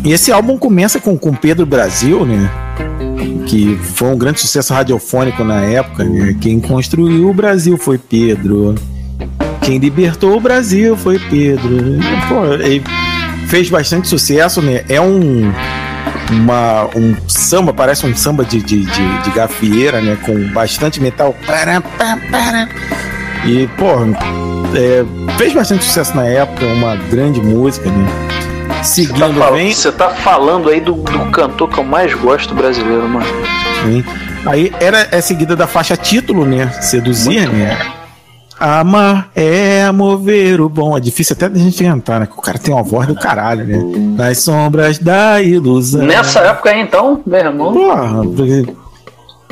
E 0.04 0.12
esse 0.12 0.30
álbum 0.30 0.58
começa 0.58 1.00
com, 1.00 1.16
com 1.16 1.32
Pedro 1.34 1.64
Brasil, 1.64 2.24
né? 2.26 2.50
Que 3.46 3.76
foi 3.76 4.08
um 4.08 4.16
grande 4.16 4.40
sucesso 4.40 4.72
radiofônico 4.72 5.44
na 5.44 5.60
época, 5.60 6.04
né? 6.04 6.36
Quem 6.40 6.60
construiu 6.60 7.28
o 7.28 7.34
Brasil 7.34 7.76
foi 7.76 7.98
Pedro. 7.98 8.74
Quem 9.60 9.78
libertou 9.78 10.36
o 10.36 10.40
Brasil 10.40 10.96
foi 10.96 11.18
Pedro. 11.18 11.98
Pô, 12.28 13.46
fez 13.46 13.70
bastante 13.70 14.08
sucesso, 14.08 14.60
né? 14.60 14.84
É 14.88 15.00
um. 15.00 15.52
Uma, 16.30 16.88
um 16.96 17.14
samba, 17.28 17.72
parece 17.72 18.06
um 18.06 18.16
samba 18.16 18.46
de, 18.46 18.58
de, 18.62 18.80
de, 18.80 19.22
de 19.22 19.30
gafieira, 19.30 20.00
né? 20.00 20.16
Com 20.24 20.48
bastante 20.52 21.00
metal. 21.00 21.34
E, 23.44 23.68
pô, 23.76 23.86
é, 24.74 25.04
fez 25.36 25.52
bastante 25.52 25.84
sucesso 25.84 26.16
na 26.16 26.26
época, 26.26 26.64
uma 26.66 26.96
grande 26.96 27.40
música, 27.40 27.90
né? 27.90 28.33
Seguindo 28.84 29.38
tá, 29.38 29.50
bem. 29.50 29.72
você 29.72 29.90
tá 29.90 30.10
falando 30.10 30.68
aí 30.68 30.80
do, 30.80 30.92
do 30.92 31.30
cantor 31.30 31.68
que 31.70 31.78
eu 31.78 31.84
mais 31.84 32.12
gosto 32.14 32.54
brasileiro, 32.54 33.08
mano. 33.08 33.26
Sim. 33.82 34.04
Aí 34.46 34.70
era 34.78 35.08
é 35.10 35.20
seguida 35.22 35.56
da 35.56 35.66
faixa 35.66 35.96
título, 35.96 36.44
né? 36.44 36.68
Seduzir, 36.82 37.48
né? 37.48 37.78
Amar 38.60 39.30
é 39.34 39.90
mover 39.90 40.60
o 40.60 40.68
bom. 40.68 40.96
É 40.96 41.00
difícil 41.00 41.34
até 41.34 41.48
da 41.48 41.58
gente 41.58 41.82
cantar, 41.82 42.20
né? 42.20 42.26
Que 42.26 42.38
o 42.38 42.42
cara 42.42 42.58
tem 42.58 42.74
uma 42.74 42.82
voz 42.82 43.08
do 43.08 43.14
caralho, 43.14 43.64
né? 43.64 43.78
Nas 44.16 44.38
sombras 44.38 44.98
da 44.98 45.40
ilusão. 45.40 46.02
Nessa 46.02 46.40
época 46.40 46.70
aí, 46.70 46.80
então, 46.80 47.20
meu 47.26 47.40
irmão. 47.40 47.72
Porra, 47.72 48.22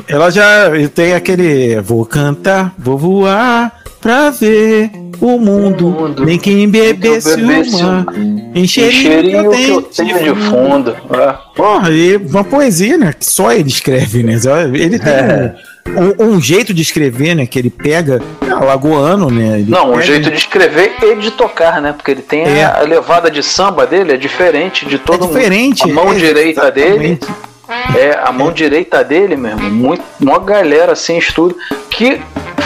ela 0.07 0.29
já 0.29 0.69
tem 0.93 1.15
aquele. 1.15 1.81
Vou 1.81 2.05
cantar, 2.05 2.73
vou 2.77 2.97
voar 2.97 3.71
pra 3.99 4.29
ver 4.29 4.91
o 5.27 5.39
mundo. 5.39 6.15
Nem 6.25 6.37
quem 6.37 6.67
bebesse 6.69 7.35
bebesse 7.37 7.75
o 7.83 8.57
Encherinho 8.57 9.49
que 9.51 9.69
eu 9.69 9.81
tenho 9.81 10.35
de 10.35 10.41
fundo. 10.41 10.95
É. 11.11 11.35
Porra, 11.55 11.89
e 11.91 12.17
uma 12.17 12.43
poesia, 12.43 12.97
né? 12.97 13.13
Que 13.17 13.25
só 13.25 13.51
ele 13.51 13.69
escreve, 13.69 14.23
né? 14.23 14.33
Ele 14.73 14.99
tem 14.99 15.13
É. 15.13 15.55
um, 15.87 16.25
um- 16.25 16.33
um 16.35 16.41
jeito 16.41 16.73
de 16.73 16.81
escrever, 16.81 17.35
né? 17.35 17.45
Que 17.45 17.57
ele 17.59 17.69
pega. 17.69 18.21
É 18.47 18.51
alagoano, 18.51 19.29
né? 19.31 19.59
Ele 19.59 19.71
Não, 19.71 19.89
o 19.89 19.93
pega- 19.93 20.03
jeito 20.05 20.29
de 20.29 20.37
escrever 20.37 20.93
e 21.01 21.15
de 21.15 21.31
tocar, 21.31 21.81
né? 21.81 21.93
Porque 21.93 22.11
ele 22.11 22.21
tem 22.21 22.43
É. 22.43 22.63
a, 22.65 22.79
a 22.79 22.81
levada 22.81 23.29
de 23.31 23.41
samba 23.41 23.85
dele, 23.87 24.13
é 24.13 24.17
diferente 24.17 24.85
de 24.85 24.97
todo 24.99 25.25
diferente, 25.27 25.87
mundo. 25.87 25.99
A 25.99 26.03
mão 26.03 26.13
é, 26.13 26.17
direita 26.17 26.71
dele. 26.71 27.05
exatamente. 27.21 27.53
É, 27.97 28.19
a 28.23 28.31
mão 28.31 28.51
direita 28.51 29.03
dele, 29.03 29.35
mesmo. 29.35 29.61
Muito, 29.71 30.03
uma 30.21 30.37
galera 30.37 30.91
assim, 30.91 31.17
estudo. 31.17 31.55
Que 31.89 32.19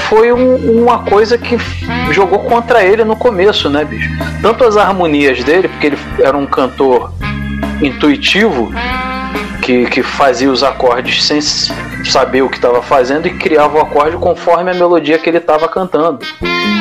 foi 0.09 0.31
um- 0.31 0.81
uma 0.81 0.99
coisa 0.99 1.37
que 1.37 1.57
jogou 2.11 2.39
contra 2.39 2.83
ele 2.83 3.03
no 3.03 3.15
começo, 3.15 3.69
né, 3.69 3.83
bicho? 3.85 4.09
Tanto 4.41 4.63
as 4.63 4.77
harmonias 4.77 5.43
dele, 5.43 5.67
porque 5.67 5.87
ele 5.87 5.97
era 6.19 6.37
um 6.37 6.45
cantor 6.45 7.11
intuitivo, 7.81 8.71
que, 9.61 9.85
que 9.87 10.01
fazia 10.01 10.49
os 10.49 10.63
acordes 10.63 11.23
sem 11.23 11.41
saber 11.41 12.41
o 12.41 12.49
que 12.49 12.55
estava 12.55 12.81
fazendo 12.81 13.27
e 13.27 13.31
criava 13.31 13.77
o 13.77 13.81
acorde 13.81 14.15
conforme 14.17 14.71
a 14.71 14.73
melodia 14.73 15.17
que 15.17 15.29
ele 15.29 15.39
estava 15.39 15.67
cantando. 15.67 16.19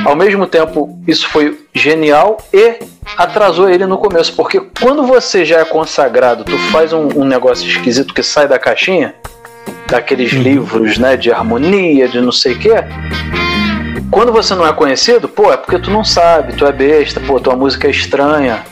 Ao 0.04 0.14
mesmo 0.14 0.46
tempo, 0.46 0.96
isso 1.06 1.28
foi 1.28 1.58
genial 1.74 2.36
e 2.52 2.78
atrasou 3.16 3.68
ele 3.68 3.86
no 3.86 3.98
começo, 3.98 4.32
porque 4.36 4.60
quando 4.80 5.04
você 5.04 5.44
já 5.44 5.58
é 5.60 5.64
consagrado, 5.64 6.44
tu 6.44 6.56
faz 6.70 6.92
um, 6.92 7.08
um 7.16 7.24
negócio 7.24 7.66
esquisito 7.68 8.14
que 8.14 8.22
sai 8.22 8.46
da 8.46 8.58
caixinha, 8.58 9.14
daqueles 9.88 10.32
livros, 10.32 10.98
né, 10.98 11.16
de 11.16 11.30
harmonia, 11.32 12.08
de 12.08 12.20
não 12.20 12.32
sei 12.32 12.54
o 12.54 12.58
quê. 12.58 12.74
Quando 14.10 14.32
você 14.32 14.54
não 14.54 14.66
é 14.66 14.72
conhecido, 14.72 15.28
pô, 15.28 15.52
é 15.52 15.56
porque 15.56 15.78
tu 15.78 15.90
não 15.90 16.04
sabe, 16.04 16.54
tu 16.54 16.66
é 16.66 16.72
besta, 16.72 17.20
pô, 17.20 17.40
tua 17.40 17.56
música 17.56 17.86
é 17.86 17.90
estranha, 17.90 18.64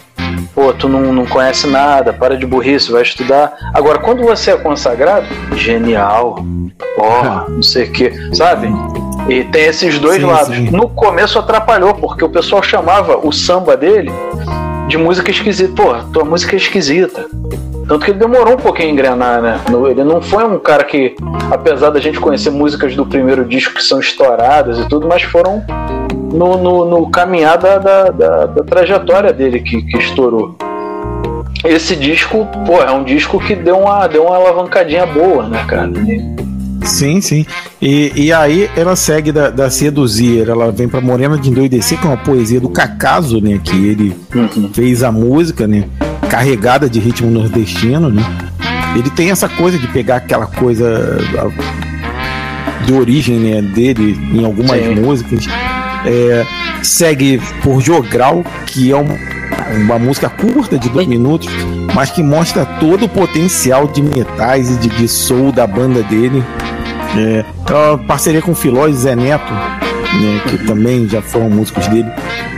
pô, 0.55 0.73
tu 0.73 0.89
não, 0.89 1.13
não 1.13 1.27
conhece 1.27 1.67
nada, 1.67 2.13
para 2.13 2.37
de 2.37 2.47
burrice, 2.47 2.93
vai 2.93 3.03
estudar. 3.03 3.53
Agora, 3.75 3.99
quando 3.99 4.23
você 4.23 4.53
é 4.53 4.57
consagrado, 4.57 5.27
genial, 5.57 6.39
ó, 6.99 7.49
não 7.51 7.63
sei 7.63 7.85
o 7.85 7.93
que, 7.93 8.13
sabe? 8.35 8.69
E 9.29 9.45
tem 9.45 9.65
esses 9.65 9.99
dois 9.99 10.21
Sim, 10.21 10.27
lados. 10.27 10.55
sim. 10.55 10.71
No 10.71 10.89
começo 10.89 11.39
atrapalhou, 11.39 11.95
porque 11.95 12.25
o 12.25 12.29
pessoal 12.29 12.63
chamava 12.63 13.17
o 13.17 13.33
samba 13.33 13.77
dele 13.77 14.13
de 14.89 14.97
música 14.99 15.31
esquisita. 15.31 15.73
Pô, 15.83 15.95
tua 16.13 16.25
música 16.25 16.55
é 16.55 16.59
esquisita. 16.59 17.27
Tanto 17.87 18.05
que 18.05 18.11
ele 18.13 18.19
demorou 18.19 18.55
um 18.55 18.59
pouquinho 18.59 18.89
a 18.89 18.93
engrenar, 18.93 19.43
né? 19.43 19.61
Ele 19.91 20.05
não 20.05 20.21
foi 20.23 20.43
um 20.45 20.59
cara 20.59 20.85
que, 20.85 21.15
apesar 21.51 21.91
da 21.91 22.01
gente 22.01 22.19
conhecer 22.19 22.51
músicas 22.51 22.97
do 22.97 23.05
primeiro 23.05 23.45
disco 23.45 23.75
que 23.75 23.83
são 23.83 24.01
estouradas 24.01 24.79
e 24.79 24.89
tudo, 24.89 25.07
mas 25.07 25.23
foram 25.23 25.63
no, 26.33 26.57
no, 26.57 26.85
no 26.87 27.11
caminhar 27.11 27.59
da, 27.59 27.77
da, 27.79 28.05
da- 28.11 28.47
da 28.47 28.65
trajetória 28.65 29.33
dele 29.33 29.61
que, 29.61 29.83
que 29.83 29.99
estourou. 29.99 30.57
Esse 31.63 31.95
disco, 31.95 32.47
pô, 32.67 32.83
é 32.83 32.91
um 32.91 33.05
disco 33.05 33.39
que 33.39 33.55
deu 33.55 33.79
uma, 33.79 34.07
deu 34.07 34.25
uma 34.27 34.37
alavancadinha 34.37 35.05
boa, 35.07 35.47
né, 35.49 35.65
cara? 35.69 35.91
Sim, 36.85 37.21
sim. 37.21 37.47
E, 37.81 38.13
e 38.15 38.33
aí 38.33 38.71
ela 38.77 38.95
segue 38.95 39.33
da, 39.33 39.51
da 39.51 39.71
Seduzir, 39.71 40.49
ela 40.49 40.71
vem 40.71 40.89
pra 40.89 41.01
Morena 41.01 41.39
de 41.39 41.51
Endoidecer, 41.51 41.99
que 41.99 42.07
é 42.07 42.11
uma 42.11 42.17
poesia 42.17 42.61
do 42.61 42.69
Cacaso, 42.69 43.41
né? 43.41 43.61
Que 43.63 43.77
ele 43.77 44.17
fez 44.73 45.03
a 45.03 45.11
música, 45.11 45.67
né? 45.67 45.85
Carregada 46.29 46.89
de 46.89 47.01
ritmo 47.01 47.31
nordestino, 47.31 48.11
né? 48.11 48.23
Ele 48.97 49.11
tem 49.11 49.31
essa 49.31 49.49
coisa 49.49 49.79
de 49.79 49.89
pegar 49.89 50.17
aquela 50.17 50.47
coisa 50.47 51.19
de 52.85 52.93
origem 52.93 53.37
né, 53.37 53.63
dele 53.63 54.19
em 54.33 54.45
algumas 54.45 54.79
Sim. 54.79 54.95
músicas. 54.97 55.47
É, 56.07 56.47
segue 56.83 57.41
por 57.63 57.81
Jogral, 57.81 58.45
que 58.67 58.93
é 58.93 58.97
uma, 58.97 59.17
uma 59.85 59.99
música 59.99 60.29
curta 60.29 60.79
de 60.79 60.89
dois 60.91 61.07
minutos, 61.07 61.49
mas 61.95 62.11
que 62.11 62.23
mostra 62.23 62.65
todo 62.65 63.07
o 63.07 63.09
potencial 63.09 63.89
de 63.89 64.03
metais 64.03 64.71
e 64.71 64.77
de, 64.77 64.89
de 64.89 65.09
soul 65.09 65.51
da 65.51 65.67
banda 65.67 66.03
dele. 66.03 66.45
É, 67.17 67.39
é 67.39 67.97
parceria 68.07 68.43
com 68.43 68.53
o 68.53 68.55
Filó 68.55 68.89
e 68.89 68.95
Zé 68.95 69.15
Neto, 69.15 69.53
né, 69.53 70.41
que 70.49 70.59
também 70.67 71.09
já 71.09 71.23
foram 71.23 71.51
músicos 71.51 71.87
dele. 71.89 72.09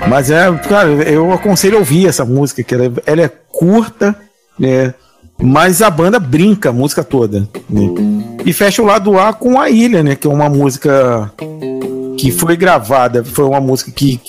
Mas 0.08 0.30
é, 0.30 0.50
cara, 0.68 0.88
eu 0.88 1.32
aconselho 1.32 1.76
a 1.76 1.80
ouvir 1.80 2.06
essa 2.06 2.24
música, 2.24 2.62
que 2.62 2.74
ela, 2.74 2.92
ela 3.06 3.22
é 3.22 3.30
curta, 3.50 4.14
né, 4.58 4.94
mas 5.40 5.82
a 5.82 5.90
banda 5.90 6.18
brinca 6.18 6.70
a 6.70 6.72
música 6.72 7.04
toda. 7.04 7.40
né. 7.68 7.88
E 8.44 8.52
fecha 8.52 8.82
o 8.82 8.86
lado 8.86 9.18
A 9.18 9.32
com 9.32 9.60
a 9.60 9.68
Ilha, 9.68 10.02
né, 10.02 10.14
que 10.14 10.26
é 10.26 10.30
uma 10.30 10.48
música 10.48 11.30
que 12.16 12.30
foi 12.30 12.56
gravada, 12.56 13.24
foi 13.24 13.44
uma 13.44 13.60
música 13.60 13.90
que 13.90 14.20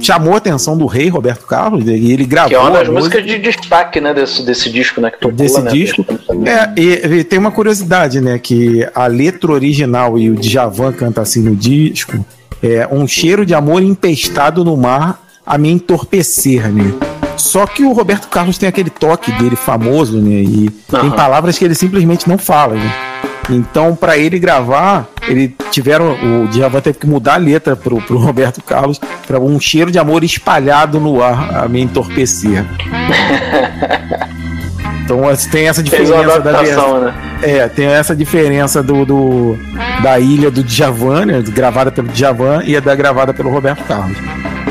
chamou 0.00 0.34
a 0.34 0.36
atenção 0.36 0.76
do 0.76 0.86
rei 0.86 1.08
Roberto 1.08 1.46
Carlos, 1.46 1.86
e 1.86 2.12
ele 2.12 2.24
gravou 2.24 2.50
Que 2.50 2.54
é 2.54 2.58
uma 2.58 2.70
das 2.70 2.88
músicas 2.88 3.24
de 3.24 3.38
destaque, 3.38 4.00
né, 4.00 4.14
desse, 4.14 4.42
desse 4.42 4.70
disco, 4.70 5.00
né, 5.00 5.10
que 5.10 5.18
tocou, 5.18 5.36
desse 5.36 5.60
né, 5.60 5.70
disco. 5.70 6.04
É, 6.46 6.80
e, 6.80 7.18
e 7.18 7.24
tem 7.24 7.38
uma 7.38 7.50
curiosidade, 7.50 8.20
né? 8.20 8.38
Que 8.38 8.88
a 8.94 9.06
letra 9.06 9.52
original 9.52 10.18
e 10.18 10.30
o 10.30 10.36
Djavan 10.36 10.92
canta 10.92 11.20
assim 11.20 11.42
no 11.42 11.54
disco 11.54 12.24
é 12.62 12.86
um 12.90 13.06
cheiro 13.06 13.46
de 13.46 13.54
amor 13.54 13.82
empestado 13.82 14.64
no 14.64 14.76
mar 14.76 15.20
a 15.44 15.56
me 15.56 15.70
entorpecer, 15.70 16.70
né? 16.70 16.92
Só 17.36 17.66
que 17.66 17.82
o 17.82 17.92
Roberto 17.92 18.28
Carlos 18.28 18.58
tem 18.58 18.68
aquele 18.68 18.90
toque 18.90 19.32
dele 19.32 19.56
famoso, 19.56 20.20
né? 20.20 20.42
E 20.42 20.70
tem 20.90 21.00
Aham. 21.00 21.10
palavras 21.12 21.58
que 21.58 21.64
ele 21.64 21.74
simplesmente 21.74 22.28
não 22.28 22.36
fala, 22.36 22.74
né? 22.74 22.92
Então, 23.50 23.96
para 23.96 24.16
ele 24.16 24.38
gravar, 24.38 25.08
ele 25.26 25.54
tiveram. 25.70 26.12
O 26.44 26.48
Djavan 26.48 26.80
teve 26.80 26.98
que 26.98 27.06
mudar 27.06 27.34
a 27.34 27.38
letra 27.38 27.74
pro, 27.74 28.00
pro 28.00 28.16
Roberto 28.18 28.62
Carlos 28.62 29.00
para 29.26 29.40
um 29.40 29.58
cheiro 29.60 29.90
de 29.90 29.98
amor 29.98 30.22
espalhado 30.22 31.00
no 31.00 31.22
ar 31.22 31.64
a 31.64 31.68
me 31.68 31.80
entorpecer. 31.80 32.64
Então 35.02 35.28
assim, 35.28 35.50
tem 35.50 35.66
essa 35.66 35.82
diferença 35.82 36.38
da 36.38 36.52
né? 37.00 37.14
É, 37.42 37.66
tem 37.68 37.86
essa 37.86 38.14
diferença 38.14 38.80
do, 38.80 39.04
do- 39.04 39.58
da 40.04 40.20
ilha 40.20 40.52
do 40.52 40.62
Djavan, 40.62 41.26
né, 41.26 41.42
gravada 41.48 41.90
pelo 41.90 42.06
Djavan 42.08 42.62
e 42.64 42.76
a 42.76 42.80
da 42.80 42.94
gravada 42.94 43.34
pelo 43.34 43.50
Roberto 43.50 43.82
Carlos. 43.88 44.16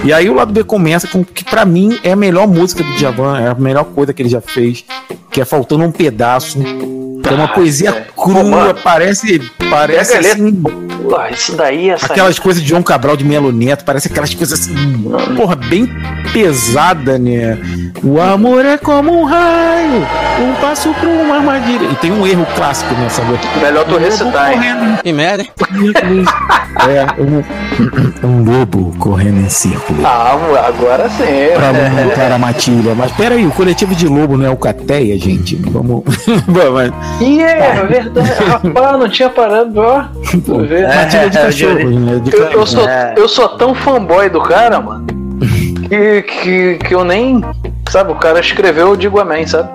E 0.01 0.13
aí 0.13 0.29
o 0.29 0.33
lado 0.35 0.53
B 0.53 0.63
começa 0.63 1.07
com 1.09 1.19
o 1.19 1.25
que 1.25 1.43
pra 1.43 1.65
mim 1.65 1.99
é 2.05 2.13
a 2.13 2.15
melhor 2.15 2.47
música 2.47 2.81
do 2.81 2.93
Djavan, 2.93 3.37
é 3.37 3.49
a 3.49 3.55
melhor 3.55 3.83
coisa 3.83 4.13
que 4.13 4.21
ele 4.21 4.29
já 4.29 4.39
fez, 4.39 4.85
que 5.29 5.41
é 5.41 5.45
faltando 5.45 5.83
um 5.83 5.91
pedaço. 5.91 6.57
É 7.29 7.35
uma 7.35 7.47
poesia 7.47 7.89
é. 7.89 8.07
crua, 8.15 8.43
mano, 8.43 8.79
parece 8.83 9.39
parece 9.69 10.13
Pega 10.13 10.29
assim, 10.31 10.63
Pô, 11.07 11.17
isso 11.31 11.55
daí, 11.55 11.89
essa 11.89 12.05
aquelas 12.07 12.37
coisas 12.39 12.61
de 12.61 12.67
João 12.69 12.83
Cabral 12.83 13.15
de 13.15 13.23
Melo 13.23 13.51
Neto, 13.51 13.83
parece 13.85 14.07
aquelas 14.07 14.33
coisas 14.33 14.59
assim, 14.59 14.75
porra, 15.35 15.55
bem 15.55 15.87
pesada, 16.33 17.17
né? 17.17 17.57
O 18.03 18.19
amor 18.19 18.65
é 18.65 18.77
como 18.77 19.19
um 19.21 19.23
raio, 19.25 20.05
um 20.41 20.53
passo 20.61 20.93
para 20.93 21.09
uma 21.09 21.35
armadilha. 21.37 21.87
E 21.91 21.95
tem 21.95 22.11
um 22.11 22.25
erro 22.25 22.45
clássico 22.55 22.93
nessa 22.95 23.21
letra. 23.23 23.49
Melhor 23.61 23.85
tu 23.85 23.97
recitar, 23.97 24.53
hein? 24.53 24.59
Que 25.03 25.11
merda, 25.13 25.43
hein? 25.43 25.49
É, 26.87 27.05
um, 27.21 27.43
um 28.25 28.43
lobo 28.59 28.95
correndo 28.99 29.41
em 29.41 29.49
círculo. 29.49 30.01
Ah, 30.05 30.37
agora 30.65 31.09
sim. 31.09 31.25
Pra 31.53 31.73
montar 31.73 32.31
a 32.31 32.37
matilha. 32.37 32.95
Mas 32.95 33.11
peraí, 33.11 33.45
o 33.45 33.51
coletivo 33.51 33.93
de 33.93 34.07
lobo 34.07 34.37
não 34.37 34.45
é 34.45 34.49
o 34.49 34.55
Cateia, 34.55 35.17
gente? 35.19 35.57
Vamos. 35.57 36.03
Vamos- 36.47 36.93
Ih, 37.19 37.41
é 37.41 37.85
verdade. 37.85 38.29
Rapaz, 38.47 38.99
não 38.99 39.09
tinha 39.09 39.29
parado, 39.29 39.77
ó. 39.77 40.03
Tu 40.31 40.65
vê? 40.89 40.95
Matilha 40.95 41.29
de 41.29 41.37
É, 41.37 41.41
cachorro, 41.41 41.89
né? 41.99 42.19
De 42.23 42.35
Eu, 42.35 42.43
eu 42.51 42.65
sou, 42.65 42.87
É. 42.87 43.13
eu 43.17 43.27
sou 43.29 43.49
tão 43.49 43.73
fanboy 43.75 44.29
do 44.29 44.41
cara, 44.41 44.79
mano, 44.81 45.05
que, 45.89 46.21
que, 46.23 46.77
que 46.87 46.93
eu 46.95 47.03
nem. 47.03 47.41
Sabe, 47.89 48.11
o 48.11 48.15
cara 48.15 48.39
escreveu, 48.39 48.89
eu 48.89 48.95
digo 48.95 49.19
amém, 49.19 49.47
sabe? 49.47 49.67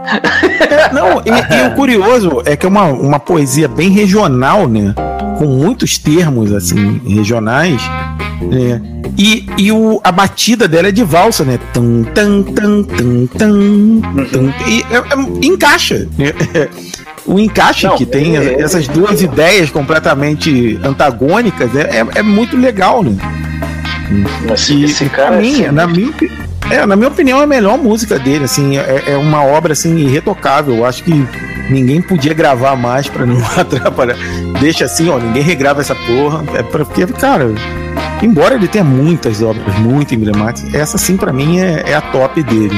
Não, 0.93 1.21
e, 1.27 1.31
e 1.65 1.67
o 1.67 1.75
curioso 1.75 2.43
é 2.47 2.55
que 2.57 2.65
é 2.65 2.69
uma, 2.69 2.85
uma 2.85 3.19
poesia 3.19 3.67
bem 3.67 3.91
regional, 3.91 4.69
né? 4.69 4.95
Com 5.39 5.47
muitos 5.47 5.99
termos, 5.99 6.53
assim, 6.53 7.01
regionais. 7.05 7.83
Né? 8.41 8.81
E, 9.19 9.47
e 9.59 9.73
o, 9.73 10.01
a 10.05 10.13
batida 10.13 10.69
dela 10.69 10.89
é 10.89 10.93
de 10.93 11.03
valsa, 11.03 11.45
né? 11.45 11.59
Tum, 11.73 12.05
tum, 12.05 12.43
tum, 12.45 12.83
tum, 12.85 13.27
tum, 13.27 14.01
tum. 14.33 14.53
E 14.69 14.83
é- 14.93 14.97
é- 14.97 15.47
encaixa. 15.47 16.07
né? 16.17 16.33
O 17.27 17.39
encaixe 17.39 17.87
Não, 17.87 17.97
que 17.97 18.05
tem 18.05 18.37
é- 18.37 18.61
essas 18.61 18.87
duas 18.87 19.23
ideias 19.23 19.71
completamente 19.71 20.79
antagônicas 20.85 21.75
é, 21.75 22.01
é, 22.01 22.07
é 22.17 22.23
muito 22.23 22.57
legal, 22.57 23.03
né? 23.03 23.17
Esse, 24.53 24.85
esse 24.85 25.07
cara 25.09 25.37
é 25.37 25.43
sinistro. 25.43 25.73
na 25.73 25.87
minha, 25.87 26.13
é, 26.71 26.85
na 26.87 26.95
minha 26.97 27.09
opinião, 27.09 27.41
é 27.41 27.45
a 27.45 27.47
melhor 27.47 27.79
música 27.79 28.19
dele, 28.19 28.45
assim, 28.45 28.77
é, 28.77 29.05
é 29.09 29.17
uma 29.17 29.43
obra 29.45 29.73
assim 29.73 29.97
irretocável. 29.97 30.77
Eu 30.77 30.85
acho 30.85 31.03
que 31.03 31.27
ninguém 31.71 32.03
podia 32.03 32.35
gravar 32.35 32.77
mais 32.77 33.09
pra 33.09 33.25
não 33.25 33.39
atrapalhar. 33.57 34.17
Deixa 34.61 34.85
assim, 34.85 35.09
ó, 35.09 35.19
ninguém 35.19 35.43
regrava 35.43 35.81
essa 35.81 35.95
porra. 35.95 36.45
É 36.55 36.63
porque, 36.63 37.07
cara, 37.07 37.51
embora 38.23 38.55
ele 38.55 38.69
tenha 38.69 38.85
muitas 38.85 39.41
obras 39.43 39.75
muito 39.79 40.15
emblemáticas, 40.15 40.75
essa 40.75 40.99
sim 40.99 41.17
pra 41.17 41.33
mim 41.33 41.59
é, 41.59 41.85
é 41.87 41.95
a 41.95 42.01
top 42.03 42.43
dele. 42.43 42.77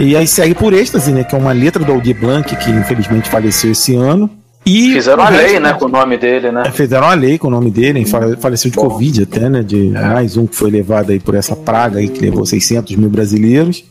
E 0.00 0.16
aí 0.16 0.26
segue 0.26 0.54
por 0.54 0.72
êxtase, 0.72 1.12
né? 1.12 1.22
Que 1.24 1.34
é 1.34 1.38
uma 1.38 1.52
letra 1.52 1.84
do 1.84 1.92
Aldir 1.92 2.18
Blanc, 2.18 2.56
que 2.56 2.70
infelizmente 2.70 3.28
faleceu 3.28 3.70
esse 3.72 3.94
ano. 3.94 4.30
E 4.64 4.94
Fizeram 4.94 5.22
a 5.22 5.28
lei, 5.28 5.58
né, 5.58 5.72
com 5.72 5.86
o 5.86 5.88
nome 5.88 6.16
dele, 6.18 6.50
né? 6.50 6.64
é, 6.66 6.70
Fizeram 6.70 7.06
uma 7.06 7.14
lei 7.14 7.38
com 7.38 7.48
o 7.48 7.50
nome 7.50 7.70
dele, 7.70 8.04
faleceu 8.40 8.70
de 8.70 8.76
Covid 8.76 9.22
até, 9.22 9.48
né? 9.48 9.62
De 9.62 9.90
mais 9.90 10.36
um 10.36 10.46
que 10.46 10.56
foi 10.56 10.70
levado 10.70 11.10
aí 11.10 11.20
por 11.20 11.34
essa 11.34 11.54
praga 11.54 11.98
aí 11.98 12.08
que 12.08 12.20
levou 12.20 12.46
600 12.46 12.96
mil 12.96 13.10
brasileiros. 13.10 13.84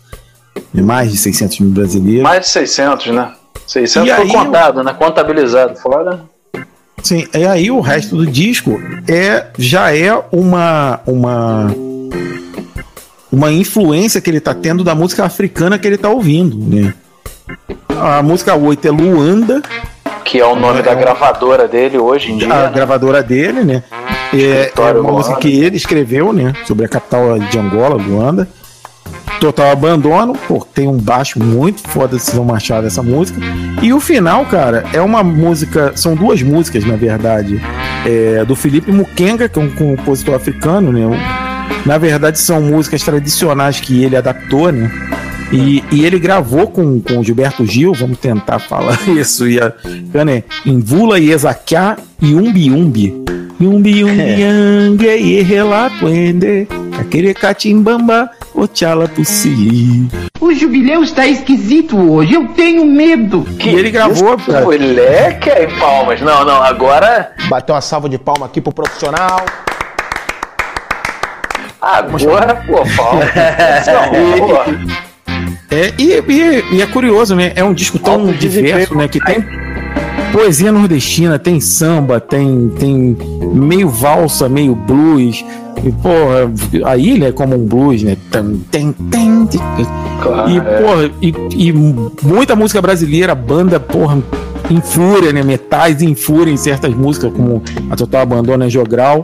Mais 0.74 1.12
de 1.12 1.18
600 1.18 1.60
mil 1.60 1.72
brasileiros. 1.72 2.24
Mais 2.24 2.42
de 2.42 2.48
600, 2.48 3.08
né? 3.08 3.32
600 3.68 4.10
E 4.10 4.16
foi 4.16 4.26
aí, 4.26 4.32
contado, 4.32 4.84
né? 4.84 4.94
Contabilizado. 4.94 5.76
Fora. 5.80 6.22
Sim, 7.04 7.28
e 7.34 7.46
aí 7.46 7.72
o 7.72 7.80
resto 7.80 8.16
do 8.16 8.26
disco 8.26 8.80
é 9.08 9.46
já 9.58 9.96
é 9.96 10.12
uma 10.32 11.00
uma 11.06 11.74
uma 13.32 13.52
influência 13.52 14.20
que 14.20 14.30
ele 14.30 14.40
tá 14.40 14.54
tendo 14.54 14.84
da 14.84 14.96
música 14.96 15.26
africana 15.26 15.78
que 15.78 15.88
ele 15.88 15.98
tá 15.98 16.10
ouvindo, 16.10 16.58
né? 16.58 16.94
A 18.00 18.22
música 18.24 18.56
8 18.56 18.88
é 18.88 18.92
Luanda, 18.92 19.62
Que 20.24 20.40
é 20.40 20.46
o 20.46 20.56
nome 20.56 20.82
da 20.82 20.94
gravadora 20.94 21.68
dele 21.68 21.98
hoje 21.98 22.32
em 22.32 22.38
dia. 22.38 22.54
a 22.54 22.64
né? 22.68 22.72
gravadora 22.74 23.24
dele, 23.24 23.64
né? 23.64 23.84
É, 24.34 24.72
é 24.76 24.92
uma 24.94 25.12
música 25.12 25.36
que 25.38 25.64
ele 25.64 25.76
escreveu, 25.76 26.32
né? 26.32 26.54
Sobre 26.66 26.86
a 26.86 26.88
capital 26.88 27.40
de 27.40 27.58
Angola, 27.58 27.96
Luanda. 27.96 28.48
Total 29.40 29.72
Abandono, 29.72 30.34
pô, 30.48 30.66
tem 30.74 30.88
um 30.88 30.98
baixo 30.98 31.42
muito 31.42 31.88
foda 31.88 32.18
de 32.18 32.22
Cisão 32.22 32.44
Machado 32.44 32.86
essa 32.86 33.02
música. 33.02 33.40
E 33.82 33.94
o 33.94 34.00
final, 34.00 34.46
cara, 34.46 34.84
é 34.92 35.00
uma 35.00 35.24
música, 35.24 35.94
são 35.96 36.14
duas 36.14 36.42
músicas, 36.42 36.84
na 36.84 36.98
verdade, 36.98 37.62
é, 38.06 38.44
do 38.44 38.56
Felipe 38.56 38.92
Mukenga, 38.92 39.48
que 39.48 39.58
é 39.58 39.62
um 39.62 39.70
compositor 39.70 40.36
africano, 40.36 40.92
né? 40.92 41.49
Na 41.86 41.98
verdade, 41.98 42.40
são 42.40 42.62
músicas 42.62 43.04
tradicionais 43.04 43.80
que 43.80 44.04
ele 44.04 44.16
adaptou, 44.16 44.72
né? 44.72 44.92
E, 45.52 45.84
e 45.92 46.06
ele 46.06 46.20
gravou 46.20 46.68
com, 46.68 47.00
com 47.02 47.20
o 47.20 47.24
Gilberto 47.24 47.66
Gil, 47.66 47.94
vamos 47.94 48.20
tentar 48.20 48.60
falar 48.60 49.00
isso, 49.10 49.48
e 49.48 49.60
a 49.60 49.74
né? 50.24 50.44
Invula 50.66 51.20
e 51.20 51.32
Ezaquiá 51.32 51.98
e 52.22 52.36
Umbi 52.36 52.70
Umbi. 52.70 53.30
Yumbi 53.62 54.06
Umbi 54.06 54.44
Angue 54.44 55.18
e 55.18 55.42
Relapuende, 55.42 56.66
aquele 56.98 57.34
catimbamba, 57.34 58.30
ochala 58.54 59.06
pussi. 59.10 60.08
O 60.40 60.54
jubileu 60.54 61.04
está 61.04 61.28
esquisito 61.28 61.98
hoje, 61.98 62.36
eu 62.36 62.48
tenho 62.50 62.86
medo. 62.86 63.46
E 63.62 63.68
ele 63.68 63.92
gravou, 63.92 64.38
cara. 64.38 64.64
Moleque 64.64 65.50
aí, 65.50 65.68
palmas. 65.78 66.22
Não, 66.22 66.46
não, 66.46 66.64
agora. 66.64 67.34
Bateu 67.50 67.76
uma 67.76 67.82
salva 67.82 68.08
de 68.08 68.18
palma 68.18 68.46
aqui 68.46 68.62
pro 68.62 68.72
profissional. 68.72 69.46
Agora, 71.82 72.56
pô, 72.56 72.78
pô. 72.78 72.84
É, 75.72 75.94
e, 76.00 76.14
e- 76.14 76.76
e 76.78 76.82
é 76.82 76.86
curioso, 76.88 77.36
né? 77.36 77.52
É 77.56 77.64
um 77.64 77.74
disco 77.74 78.00
tão 78.00 78.22
Alto 78.22 78.34
diverso, 78.34 78.96
né? 78.96 79.08
Que 79.08 79.20
tem 79.24 79.46
poesia 80.32 80.72
nordestina, 80.72 81.38
tem 81.38 81.60
samba, 81.60 82.20
tem, 82.20 82.70
tem 82.80 83.16
meio 83.54 83.88
valsa, 83.88 84.50
meio 84.50 84.74
blues. 84.74 85.46
E, 85.86 85.92
porra, 85.92 86.52
a 86.86 86.98
ilha 86.98 87.28
é 87.28 87.32
como 87.32 87.56
um 87.56 87.66
blues, 87.66 88.02
né? 88.02 88.18
Tem, 88.32 88.66
tem, 88.72 88.92
tem. 88.94 89.48
Claro, 90.22 90.50
e, 90.50 90.58
é. 90.58 90.62
porra, 90.62 91.12
e, 91.22 91.34
e 91.68 91.72
muita 91.72 92.56
música 92.56 92.82
brasileira, 92.82 93.36
banda, 93.36 93.80
porra, 93.80 94.18
em 94.72 94.82
fúria, 94.82 95.32
né? 95.32 95.44
Metais 95.44 96.02
em 96.02 96.16
fúria 96.16 96.52
em 96.52 96.58
certas 96.58 96.94
músicas, 96.96 97.32
como 97.32 97.62
a 97.92 97.96
Total 97.96 98.24
Abandono 98.24 98.66
e 98.66 98.70
Jogral. 98.72 99.24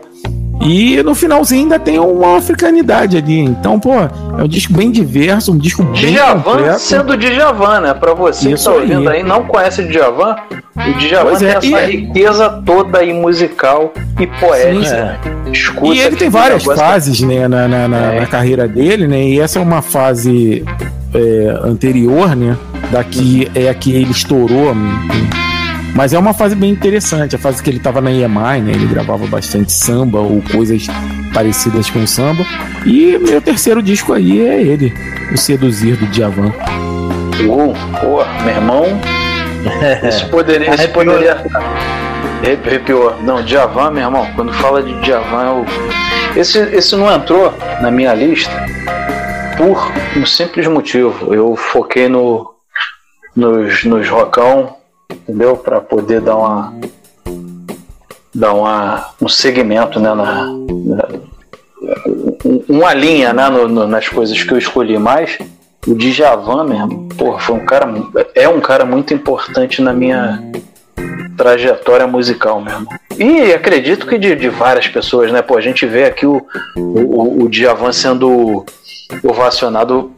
E 0.61 1.03
no 1.03 1.13
finalzinho 1.13 1.63
ainda 1.63 1.77
tem 1.77 1.99
uma 1.99 2.37
africanidade 2.37 3.17
ali. 3.17 3.39
Então, 3.39 3.79
pô, 3.79 3.93
é 3.93 4.43
um 4.43 4.47
disco 4.47 4.73
bem 4.73 4.89
diverso, 4.89 5.51
um 5.51 5.57
disco 5.57 5.83
bem 5.83 6.13
Djavan 6.13 6.41
completo. 6.41 6.79
sendo 6.79 7.17
Djavan, 7.17 7.81
né? 7.81 7.93
Pra 7.93 8.13
você 8.13 8.51
Isso 8.51 8.69
que 8.69 8.75
tá 8.75 8.81
ouvindo 8.81 9.09
aí. 9.09 9.17
aí, 9.17 9.23
não 9.23 9.43
conhece 9.43 9.81
o 9.81 9.87
Djavan, 9.87 10.35
o 10.75 10.93
Djavan 10.97 11.25
Pois 11.29 11.39
tem 11.39 11.47
é, 11.49 11.51
essa 11.55 11.67
e- 11.91 11.91
riqueza 11.97 12.49
toda 12.65 12.99
aí 12.99 13.13
musical 13.13 13.93
e 14.19 14.25
poética. 14.25 15.19
Escuta 15.51 15.93
E 15.93 15.99
ele 15.99 16.15
tem 16.15 16.27
que 16.27 16.33
várias 16.33 16.63
fases 16.63 17.21
né, 17.21 17.47
na, 17.47 17.67
na, 17.67 17.87
na- 17.87 18.13
É. 18.13 18.19
na 18.21 18.25
carreira 18.25 18.67
dele, 18.67 19.07
né? 19.07 19.21
E 19.23 19.39
essa 19.39 19.59
é 19.59 19.61
uma 19.61 19.81
fase 19.81 20.63
é, 21.13 21.59
anterior, 21.63 22.35
né? 22.35 22.57
Daqui 22.91 23.49
é 23.53 23.69
a 23.69 23.73
que 23.73 23.91
ele 23.91 24.11
estourou. 24.11 24.73
né? 24.73 25.44
Mas 25.95 26.13
é 26.13 26.19
uma 26.19 26.33
fase 26.33 26.55
bem 26.55 26.71
interessante, 26.71 27.37
a 27.37 27.39
fase 27.39 27.63
que 27.63 27.69
ele 27.69 27.79
tava 27.79 28.01
na 28.01 28.11
EMI, 28.11 28.61
né? 28.61 28.71
Ele 28.73 28.85
gravava 28.85 29.25
bastante 29.27 29.71
samba 29.71 30.19
ou 30.19 30.43
coisas 30.51 30.87
parecidas 31.33 31.89
com 31.89 32.05
samba. 32.05 32.45
E 32.85 33.17
meu 33.17 33.41
terceiro 33.41 33.81
disco 33.81 34.11
aí 34.11 34.45
é 34.45 34.61
ele, 34.61 34.93
O 35.33 35.37
Seduzir 35.37 35.95
do 35.95 36.05
Djavan. 36.07 36.51
Uh, 37.47 37.73
porra, 38.01 38.43
meu 38.43 38.55
irmão. 38.55 38.85
Esse 40.03 40.25
poderia. 40.25 40.73
Esse 40.73 40.83
Arrepiou. 40.83 41.05
poderia... 41.05 41.45
Arrepiou. 42.65 43.15
Não, 43.21 43.41
Djavan, 43.41 43.91
meu 43.91 44.03
irmão, 44.03 44.27
quando 44.35 44.51
fala 44.51 44.83
de 44.83 44.93
Djavan, 44.99 45.45
eu... 45.45 45.65
esse, 46.35 46.59
esse 46.59 46.93
não 46.97 47.09
entrou 47.09 47.53
na 47.81 47.89
minha 47.89 48.13
lista 48.13 48.51
por 49.57 49.91
um 50.17 50.25
simples 50.25 50.67
motivo. 50.67 51.33
Eu 51.33 51.55
foquei 51.55 52.09
no, 52.09 52.53
nos, 53.33 53.85
nos 53.85 54.09
rocão, 54.09 54.75
entendeu? 55.11 55.55
Pra 55.57 55.79
poder 55.81 56.21
dar 56.21 56.35
uma. 56.37 56.73
dar 58.33 58.53
uma, 58.53 59.09
um 59.21 59.27
segmento, 59.27 59.99
né? 59.99 60.13
Na, 60.13 60.45
na- 60.45 61.07
um- 62.45 62.63
uma 62.67 62.93
linha 62.93 63.31
né, 63.33 63.47
no- 63.49 63.67
no- 63.67 63.87
nas 63.87 64.07
coisas 64.09 64.41
que 64.41 64.51
eu 64.53 64.57
escolhi 64.57 64.97
mais. 64.97 65.37
O 65.87 65.93
Djavan 65.93 66.63
mesmo, 66.63 67.07
porra, 67.15 67.39
foi 67.39 67.55
um 67.55 67.65
cara, 67.65 67.87
é 68.33 68.49
um 68.49 68.59
cara 68.59 68.83
muito 68.85 69.13
importante 69.13 69.81
na 69.83 69.93
minha 69.93 70.41
trajetória 71.37 72.07
musical 72.07 72.59
mesmo. 72.59 72.87
E 73.19 73.53
acredito 73.53 74.07
que 74.07 74.17
de, 74.17 74.35
de 74.35 74.49
várias 74.49 74.87
pessoas, 74.87 75.31
né? 75.31 75.41
Pô, 75.43 75.55
a 75.57 75.61
gente 75.61 75.85
vê 75.85 76.05
aqui 76.05 76.25
o, 76.25 76.41
o, 76.75 77.43
o 77.43 77.49
Djavan 77.49 77.91
sendo 77.91 78.65
ovacionado 79.23 80.11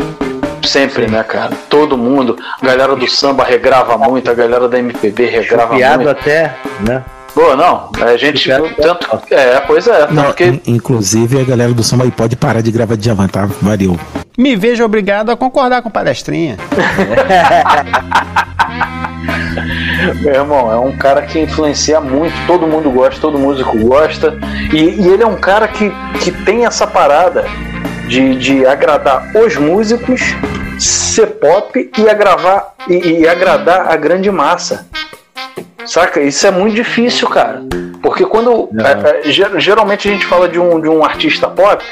sempre, 0.64 1.08
né, 1.08 1.24
cara? 1.24 1.52
Todo 1.70 1.98
mundo, 1.98 2.38
a 2.62 2.66
galera 2.66 2.96
do 2.96 3.08
samba 3.10 3.44
regrava 3.44 3.98
muito, 3.98 4.30
a 4.32 4.34
galera 4.34 4.68
da 4.68 4.80
MPB 4.80 5.26
regrava 5.26 5.76
Piado 5.76 6.04
muito. 6.04 6.10
até, 6.10 6.56
né? 6.80 7.04
Pô, 7.34 7.56
não, 7.56 7.92
a 8.02 8.18
gente 8.18 8.50
tanto 8.82 9.22
é, 9.32 9.60
pois 9.68 9.86
é, 9.88 10.08
Não, 10.10 10.24
tanto 10.24 10.36
que 10.36 10.44
in- 10.46 10.62
inclusive 10.66 11.40
a 11.40 11.44
galera 11.44 11.72
do 11.72 11.84
samba 11.84 12.04
aí 12.06 12.10
pode 12.12 12.36
parar 12.36 12.62
de 12.62 12.72
gravar 12.72 12.96
Djavan, 12.98 13.28
tá? 13.28 13.48
Valeu. 13.62 13.96
Me 14.36 14.56
vejo 14.56 14.84
obrigado 14.84 15.30
a 15.32 15.38
concordar 15.38 15.82
com 15.84 15.90
palestrinha. 15.90 16.58
Meu 20.22 20.34
irmão, 20.34 20.72
é 20.72 20.78
um 20.80 20.96
cara 20.98 21.22
que 21.24 21.40
influencia 21.40 22.00
muito, 22.00 22.34
todo 22.46 22.68
mundo 22.68 22.90
gosta, 22.90 23.20
todo 23.20 23.38
músico 23.38 23.78
gosta. 23.80 24.38
E, 24.74 24.78
e 25.02 25.08
ele 25.08 25.24
é 25.24 25.28
um 25.28 25.36
cara 25.36 25.68
que, 25.68 25.92
que 26.20 26.32
tem 26.32 26.66
essa 26.66 26.86
parada 26.88 27.46
de, 28.08 28.36
de 28.36 28.66
agradar 28.66 29.32
os 29.36 29.56
músicos, 29.58 30.22
ser 30.80 31.28
pop 31.40 31.90
e, 31.98 32.10
agravar, 32.10 32.74
e, 32.88 33.20
e 33.22 33.28
agradar 33.28 33.92
a 33.92 33.96
grande 33.96 34.32
massa. 34.32 34.88
Saca? 35.86 36.20
Isso 36.22 36.46
é 36.46 36.52
muito 36.52 36.76
difícil, 36.76 37.28
cara. 37.30 37.62
Porque 38.02 38.26
quando. 38.26 38.70
é, 39.24 39.28
é, 39.28 39.32
ger- 39.32 39.60
geralmente 39.60 40.08
a 40.08 40.12
gente 40.12 40.26
fala 40.26 40.48
de 40.48 40.60
um, 40.60 40.80
de 40.82 40.88
um 40.90 41.04
artista 41.04 41.48
pop, 41.48 41.84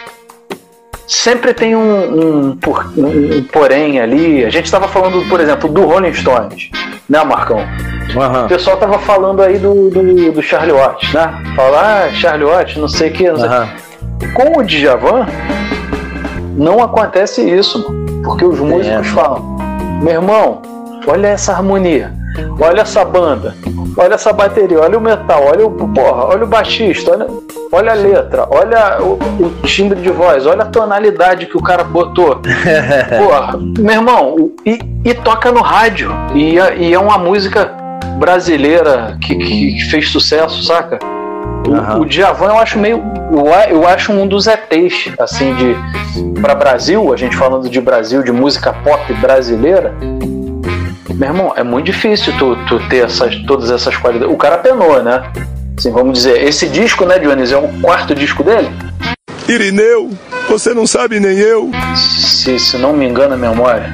sempre 1.07 1.53
tem 1.53 1.75
um, 1.75 2.49
um, 2.49 2.55
por- 2.57 2.85
um- 2.97 3.37
um 3.37 3.43
porém 3.43 3.99
ali. 3.99 4.43
A 4.45 4.49
gente 4.49 4.65
estava 4.65 4.87
falando, 4.87 5.27
por 5.29 5.39
exemplo, 5.39 5.69
do 5.69 5.83
Rolling 5.85 6.13
Stones, 6.13 6.69
né, 7.09 7.23
Marcão? 7.23 7.59
O 8.45 8.47
pessoal 8.47 8.77
tava 8.77 8.99
falando 8.99 9.41
aí 9.41 9.57
do, 9.57 9.89
do, 9.89 10.31
do 10.31 10.41
Charlie 10.41 10.71
Watts, 10.73 11.11
né? 11.13 11.33
Falar, 11.55 12.05
ah, 12.05 12.13
Charlie 12.13 12.45
Watts, 12.49 12.77
não 12.77 12.87
sei 12.87 13.09
o 13.09 13.13
que, 13.13 13.29
não 13.29 13.37
sei 13.39 13.47
o 13.47 13.51
quê. 14.19 14.27
Com 14.33 14.59
o 14.59 14.63
Djavan, 14.63 15.25
não 16.55 16.81
acontece 16.83 17.41
isso, 17.41 17.79
mano, 17.83 18.21
porque 18.23 18.45
os 18.45 18.59
músicos 18.59 19.07
falam: 19.09 19.57
meu 20.01 20.13
irmão, 20.13 20.61
olha 21.07 21.27
essa 21.27 21.51
harmonia, 21.53 22.11
olha 22.59 22.81
essa 22.81 23.03
banda, 23.05 23.53
olha 23.97 24.13
essa 24.15 24.31
bateria, 24.33 24.79
olha 24.81 24.97
o 24.97 25.01
metal, 25.01 25.43
olha 25.47 25.65
o 25.67 25.71
porra, 25.71 26.25
olha 26.25 26.43
o 26.43 26.47
baixista, 26.47 27.11
olha, 27.11 27.27
olha 27.71 27.91
a 27.91 27.95
letra, 27.95 28.47
olha 28.49 28.97
o, 29.01 29.13
o 29.43 29.49
timbre 29.63 29.99
de 30.01 30.09
voz, 30.09 30.45
olha 30.45 30.63
a 30.63 30.65
tonalidade 30.65 31.45
que 31.45 31.57
o 31.57 31.61
cara 31.61 31.83
botou. 31.83 32.39
Porra, 33.17 33.57
meu 33.77 33.93
irmão, 33.93 34.51
e, 34.65 34.79
e 35.03 35.13
toca 35.13 35.51
no 35.51 35.61
rádio. 35.61 36.11
E, 36.33 36.57
é- 36.59 36.77
e 36.77 36.93
é 36.93 36.99
uma 36.99 37.17
música 37.17 37.71
brasileira 38.17 39.17
que, 39.21 39.35
que 39.35 39.79
fez 39.89 40.09
sucesso, 40.09 40.63
saca? 40.63 40.99
O, 41.65 42.01
o 42.01 42.05
Djavan 42.05 42.47
eu 42.47 42.59
acho 42.59 42.79
meio. 42.79 43.03
Eu 43.69 43.87
acho 43.87 44.11
um 44.11 44.27
dos 44.27 44.47
ETs, 44.47 45.11
assim, 45.19 45.55
de. 45.55 45.75
Pra 46.41 46.53
Brasil, 46.53 47.13
a 47.13 47.17
gente 47.17 47.35
falando 47.35 47.69
de 47.69 47.81
Brasil, 47.81 48.23
de 48.23 48.31
música 48.31 48.71
pop 48.71 49.13
brasileira. 49.15 49.93
Meu 51.13 51.29
irmão, 51.29 51.53
é 51.55 51.63
muito 51.63 51.85
difícil 51.85 52.33
tu, 52.37 52.55
tu 52.67 52.79
ter 52.89 53.05
essas, 53.05 53.35
todas 53.45 53.71
essas 53.71 53.95
qualidades. 53.95 54.33
O 54.33 54.37
cara 54.37 54.57
penou, 54.57 55.01
né? 55.01 55.23
Assim, 55.77 55.91
vamos 55.91 56.13
dizer, 56.13 56.41
esse 56.43 56.67
disco, 56.67 57.05
né, 57.05 57.19
Dionísio, 57.19 57.55
é 57.55 57.59
o 57.59 57.81
quarto 57.81 58.13
disco 58.13 58.43
dele? 58.43 58.69
Irineu, 59.47 60.11
você 60.49 60.73
não 60.73 60.87
sabe 60.87 61.19
nem 61.19 61.37
eu. 61.37 61.69
Se, 61.95 62.57
se 62.59 62.77
não 62.77 62.93
me 62.93 63.05
engano 63.05 63.33
a 63.33 63.37
memória. 63.37 63.93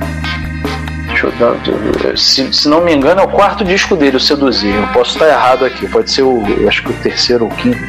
Deixa 1.22 1.28
eu 1.28 1.54
dar. 1.54 2.18
Se, 2.18 2.52
se 2.52 2.68
não 2.68 2.82
me 2.82 2.94
engano, 2.94 3.22
é 3.22 3.24
o 3.24 3.28
quarto 3.28 3.64
disco 3.64 3.96
dele, 3.96 4.18
o 4.18 4.20
Seduzir. 4.20 4.74
Eu 4.74 4.88
posso 4.88 5.14
estar 5.14 5.28
errado 5.28 5.64
aqui, 5.64 5.88
pode 5.88 6.10
ser 6.12 6.24
o. 6.24 6.44
eu 6.48 6.68
Acho 6.68 6.84
que 6.84 6.90
o 6.90 6.94
terceiro 6.94 7.46
ou 7.46 7.52
quinto. 7.52 7.80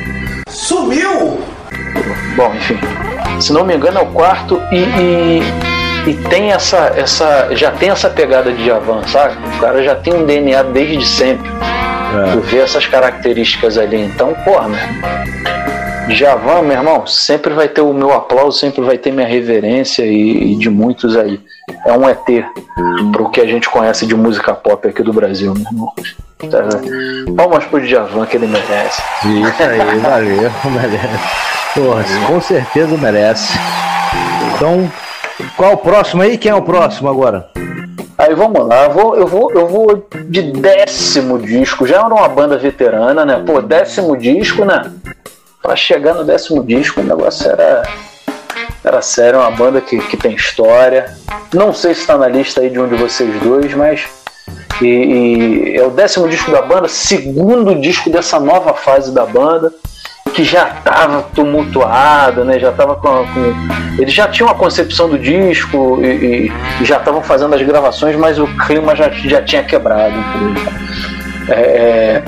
Sumiu! 0.49 1.41
Bom, 2.37 2.55
enfim. 2.55 2.79
Se 3.41 3.53
não 3.53 3.65
me 3.65 3.75
engano, 3.75 3.99
é 3.99 4.03
o 4.03 4.07
quarto 4.07 4.61
e. 4.71 4.77
e... 4.77 6.11
e 6.11 6.15
tem 6.29 6.53
essa, 6.53 6.93
essa. 6.95 7.49
Já 7.55 7.71
tem 7.71 7.89
essa 7.89 8.11
pegada 8.11 8.53
de 8.53 8.67
Javan, 8.67 9.03
sabe? 9.07 9.37
O 9.57 9.61
cara 9.61 9.83
já 9.83 9.95
tem 9.95 10.13
um 10.13 10.27
DNA 10.27 10.63
desde 10.65 11.07
sempre. 11.07 11.51
Tu 12.33 12.41
vê 12.41 12.59
essas 12.59 12.87
características 12.87 13.79
ali. 13.79 14.03
Então, 14.03 14.35
porra, 14.45 14.69
irmão. 14.69 15.33
Javan, 16.09 16.63
meu 16.63 16.77
irmão, 16.77 17.07
sempre 17.07 17.55
vai 17.55 17.69
ter 17.69 17.81
o 17.81 17.93
meu 17.93 18.13
aplauso, 18.13 18.59
sempre 18.59 18.83
vai 18.83 18.99
ter 18.99 19.13
minha 19.13 19.27
reverência 19.27 20.05
e, 20.05 20.53
e 20.53 20.57
de 20.57 20.69
muitos 20.69 21.17
aí. 21.17 21.41
É 21.87 21.93
um 21.93 22.09
ET 22.09 22.45
pro 23.13 23.31
que 23.31 23.41
a 23.41 23.47
gente 23.47 23.69
conhece 23.69 24.07
de 24.07 24.15
música 24.15 24.53
pop 24.55 24.87
aqui 24.87 25.03
do 25.03 25.13
Brasil, 25.13 25.55
meu 25.55 25.65
irmão. 25.65 25.93
Tá, 26.51 26.59
Palmas 27.37 27.65
pro 27.65 27.81
Djavan 27.81 28.27
que 28.27 28.37
ele 28.37 28.49
merece. 28.49 29.01
Isso 29.25 29.63
aí, 29.63 29.79
valeu, 30.01 30.51
merece. 30.71 31.53
Porra, 31.75 32.05
com 32.27 32.41
certeza 32.41 32.97
merece. 32.99 33.57
Então, 34.55 34.91
qual 35.57 35.75
o 35.75 35.79
próximo 35.79 36.23
aí? 36.23 36.37
Quem 36.37 36.51
é 36.51 36.55
o 36.55 36.63
próximo 36.63 37.09
agora? 37.09 37.49
Aí 38.19 38.35
vamos 38.35 38.67
lá, 38.67 38.85
eu 38.85 38.91
vou, 38.93 39.17
eu 39.17 39.27
vou, 39.27 39.53
eu 39.53 39.67
vou 39.67 40.09
de 40.29 40.53
décimo 40.53 41.39
disco. 41.39 41.87
Já 41.87 41.97
era 41.97 42.15
uma 42.15 42.29
banda 42.29 42.59
veterana, 42.59 43.25
né? 43.25 43.43
Pô, 43.45 43.61
décimo 43.61 44.17
disco, 44.17 44.65
né? 44.65 44.93
Pra 45.63 45.77
chegar 45.77 46.15
no 46.15 46.25
décimo 46.25 46.65
disco, 46.65 47.01
o 47.01 47.05
negócio 47.05 47.49
era. 47.51 47.83
Era 48.85 49.01
sério, 49.01 49.39
é 49.39 49.41
uma 49.43 49.51
banda 49.53 49.81
que, 49.81 49.97
que 49.99 50.17
tem 50.17 50.35
história. 50.35 51.07
Não 51.55 51.73
sei 51.73 51.95
se 51.95 52.05
tá 52.07 52.19
na 52.19 52.27
lista 52.27 52.61
aí 52.61 52.69
de 52.69 52.81
um 52.81 52.89
de 52.89 52.97
vocês 52.97 53.41
dois, 53.41 53.73
mas. 53.75 54.03
E, 54.81 54.87
e 54.87 55.77
é 55.77 55.87
o 55.87 55.91
décimo 55.91 56.29
disco 56.29 56.51
da 56.51 56.63
banda, 56.63 56.89
segundo 56.89 57.75
disco 57.81 58.11
dessa 58.11 58.41
nova 58.41 58.75
fase 58.75 59.13
da 59.15 59.25
banda, 59.25 59.73
que 60.35 60.43
já 60.43 60.65
tava 60.67 61.23
tumultuada, 61.35 62.43
né? 62.45 62.59
Já 62.59 62.73
tava 62.73 62.97
com, 62.97 63.09
com- 63.09 64.01
Eles 64.01 64.13
já 64.13 64.27
tinham 64.27 64.51
a 64.51 64.55
concepção 64.55 65.09
do 65.09 65.17
disco 65.19 66.01
e, 66.03 66.07
e- 66.49 66.53
e 66.81 66.85
já 66.85 66.97
estavam 66.97 67.23
fazendo 67.23 67.55
as 67.55 67.63
gravações, 67.63 68.17
mas 68.17 68.39
o 68.41 68.49
clima 68.67 68.97
já, 68.97 69.09
já 69.11 69.41
tinha 69.43 69.63
quebrado. 69.63 70.15
É, 71.49 71.53
é, 71.53 72.23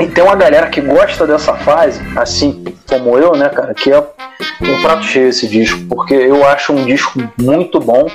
e 0.00 0.06
tem 0.08 0.22
uma 0.24 0.34
galera 0.36 0.66
que 0.68 0.80
gosta 0.80 1.26
dessa 1.26 1.54
fase, 1.54 2.00
assim 2.16 2.64
como 2.88 3.16
eu, 3.18 3.32
né, 3.36 3.48
cara, 3.48 3.72
que 3.74 3.90
é 3.92 3.98
um 3.98 4.82
prato 4.82 5.04
cheio 5.04 5.28
esse 5.28 5.46
disco, 5.46 5.80
porque 5.88 6.14
eu 6.14 6.46
acho 6.46 6.72
um 6.72 6.84
disco 6.84 7.20
muito 7.40 7.78
bom. 7.78 8.06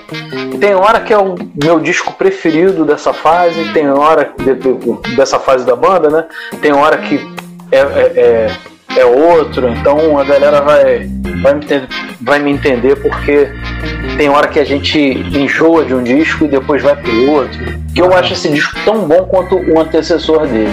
Tem 0.59 0.73
hora 0.75 0.99
que 0.99 1.13
é 1.13 1.17
o 1.17 1.35
meu 1.61 1.79
disco 1.79 2.13
preferido 2.13 2.83
dessa 2.85 3.13
fase, 3.13 3.71
tem 3.73 3.89
hora 3.89 4.31
de- 4.37 4.55
de- 4.55 5.15
dessa 5.15 5.39
fase 5.39 5.65
da 5.65 5.75
banda, 5.75 6.09
né? 6.09 6.25
Tem 6.61 6.73
hora 6.73 6.97
que 6.97 7.15
é, 7.71 7.77
é, 7.79 8.11
é- 8.97 8.99
é 9.01 9.05
outro, 9.05 9.67
então 9.69 10.17
a 10.17 10.23
galera 10.23 10.61
vai, 10.61 11.09
vai, 11.41 11.53
me 11.53 11.63
entender, 11.65 11.87
vai 12.21 12.39
me 12.39 12.51
entender 12.51 12.95
porque 13.01 13.49
tem 14.17 14.29
hora 14.29 14.47
que 14.47 14.59
a 14.59 14.63
gente 14.65 14.97
enjoa 14.99 15.83
de 15.85 15.93
um 15.93 16.03
disco 16.03 16.45
e 16.45 16.47
depois 16.47 16.81
vai 16.81 16.95
pro 16.95 17.31
outro. 17.31 17.59
Que 17.93 18.01
eu 18.01 18.13
acho 18.13 18.33
esse 18.33 18.49
disco 18.49 18.75
tão 18.85 18.99
bom 19.07 19.25
quanto 19.25 19.55
o 19.57 19.79
antecessor 19.79 20.47
dele. 20.47 20.71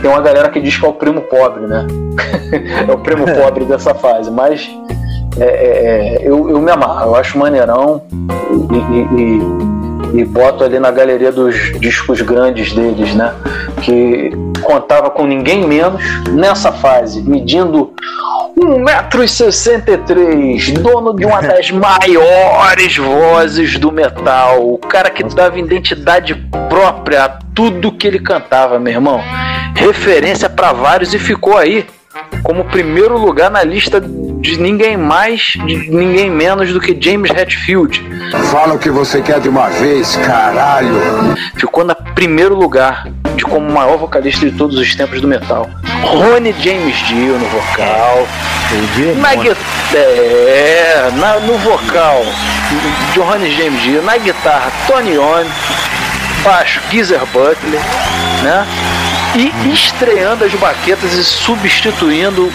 Tem 0.00 0.10
uma 0.10 0.20
galera 0.20 0.48
que 0.48 0.60
diz 0.60 0.76
que 0.78 0.84
é 0.84 0.88
o 0.88 0.92
primo 0.94 1.20
pobre, 1.22 1.66
né? 1.66 1.86
é 2.88 2.92
o 2.92 2.98
primo 2.98 3.24
pobre 3.26 3.64
dessa 3.64 3.94
fase, 3.94 4.30
mas 4.30 4.68
é, 5.38 5.44
é, 5.44 5.46
é, 5.46 6.18
eu, 6.22 6.48
eu 6.50 6.60
me 6.60 6.70
amarro, 6.70 7.10
eu 7.10 7.14
acho 7.16 7.38
maneirão 7.38 8.02
e, 8.50 9.18
e- 9.18 9.22
e- 9.22 9.79
e 10.12 10.24
boto 10.24 10.64
ali 10.64 10.78
na 10.78 10.90
galeria 10.90 11.32
dos 11.32 11.54
discos 11.78 12.20
grandes 12.20 12.72
deles, 12.72 13.14
né? 13.14 13.32
Que 13.82 14.32
contava 14.62 15.10
com 15.10 15.26
ninguém 15.26 15.66
menos 15.66 16.02
nessa 16.30 16.72
fase, 16.72 17.22
medindo 17.22 17.92
1,63m, 18.58 20.78
dono 20.78 21.14
de 21.14 21.24
uma 21.24 21.40
das 21.42 21.70
maiores 21.70 22.96
vozes 22.96 23.78
do 23.78 23.90
metal, 23.90 24.72
o 24.72 24.78
cara 24.78 25.10
que 25.10 25.24
dava 25.34 25.58
identidade 25.58 26.34
própria 26.68 27.24
a 27.24 27.28
tudo 27.54 27.92
que 27.92 28.06
ele 28.06 28.18
cantava, 28.18 28.78
meu 28.78 28.92
irmão. 28.92 29.20
Referência 29.74 30.50
pra 30.50 30.72
vários 30.72 31.14
e 31.14 31.18
ficou 31.18 31.56
aí 31.56 31.86
como 32.42 32.64
primeiro 32.64 33.16
lugar 33.16 33.50
na 33.50 33.62
lista 33.62 34.00
de 34.00 34.58
ninguém 34.60 34.96
mais, 34.96 35.40
de 35.66 35.90
ninguém 35.90 36.30
menos 36.30 36.72
do 36.72 36.80
que 36.80 36.96
James 37.00 37.30
Hetfield. 37.30 38.02
Fala 38.50 38.74
o 38.74 38.78
que 38.78 38.90
você 38.90 39.22
quer 39.22 39.40
de 39.40 39.48
uma 39.48 39.68
vez, 39.68 40.16
caralho. 40.16 40.90
Ficou 41.56 41.84
no 41.84 41.94
primeiro 42.14 42.54
lugar 42.54 43.06
de 43.36 43.44
como 43.44 43.68
o 43.68 43.72
maior 43.72 43.96
vocalista 43.98 44.44
de 44.48 44.56
todos 44.56 44.76
os 44.78 44.94
tempos 44.94 45.20
do 45.20 45.28
metal. 45.28 45.68
Ronnie 46.02 46.54
James 46.58 46.96
Dio 47.06 47.38
no 47.38 47.46
vocal. 47.46 48.26
Na 49.20 49.34
guitarra. 49.34 49.66
É, 49.94 51.10
na- 51.14 51.40
no 51.40 51.58
vocal 51.58 52.22
de 53.12 53.20
Ronnie 53.20 53.52
James 53.56 53.80
Dio. 53.82 54.02
Na 54.02 54.16
guitarra, 54.16 54.72
Tony 54.86 55.12
Iommi. 55.14 55.50
Baixo, 56.42 56.80
Geezer 56.90 57.20
Butler. 57.26 57.80
Né? 58.42 58.66
E 59.36 59.72
estreando 59.72 60.44
as 60.44 60.52
baquetas 60.54 61.12
e 61.12 61.22
substituindo 61.22 62.50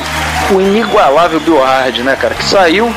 o 0.54 0.60
inigualável 0.60 1.40
Bill 1.40 1.64
Hard, 1.64 2.00
né, 2.00 2.18
cara? 2.18 2.36
Que 2.36 2.44
saiu 2.44 2.94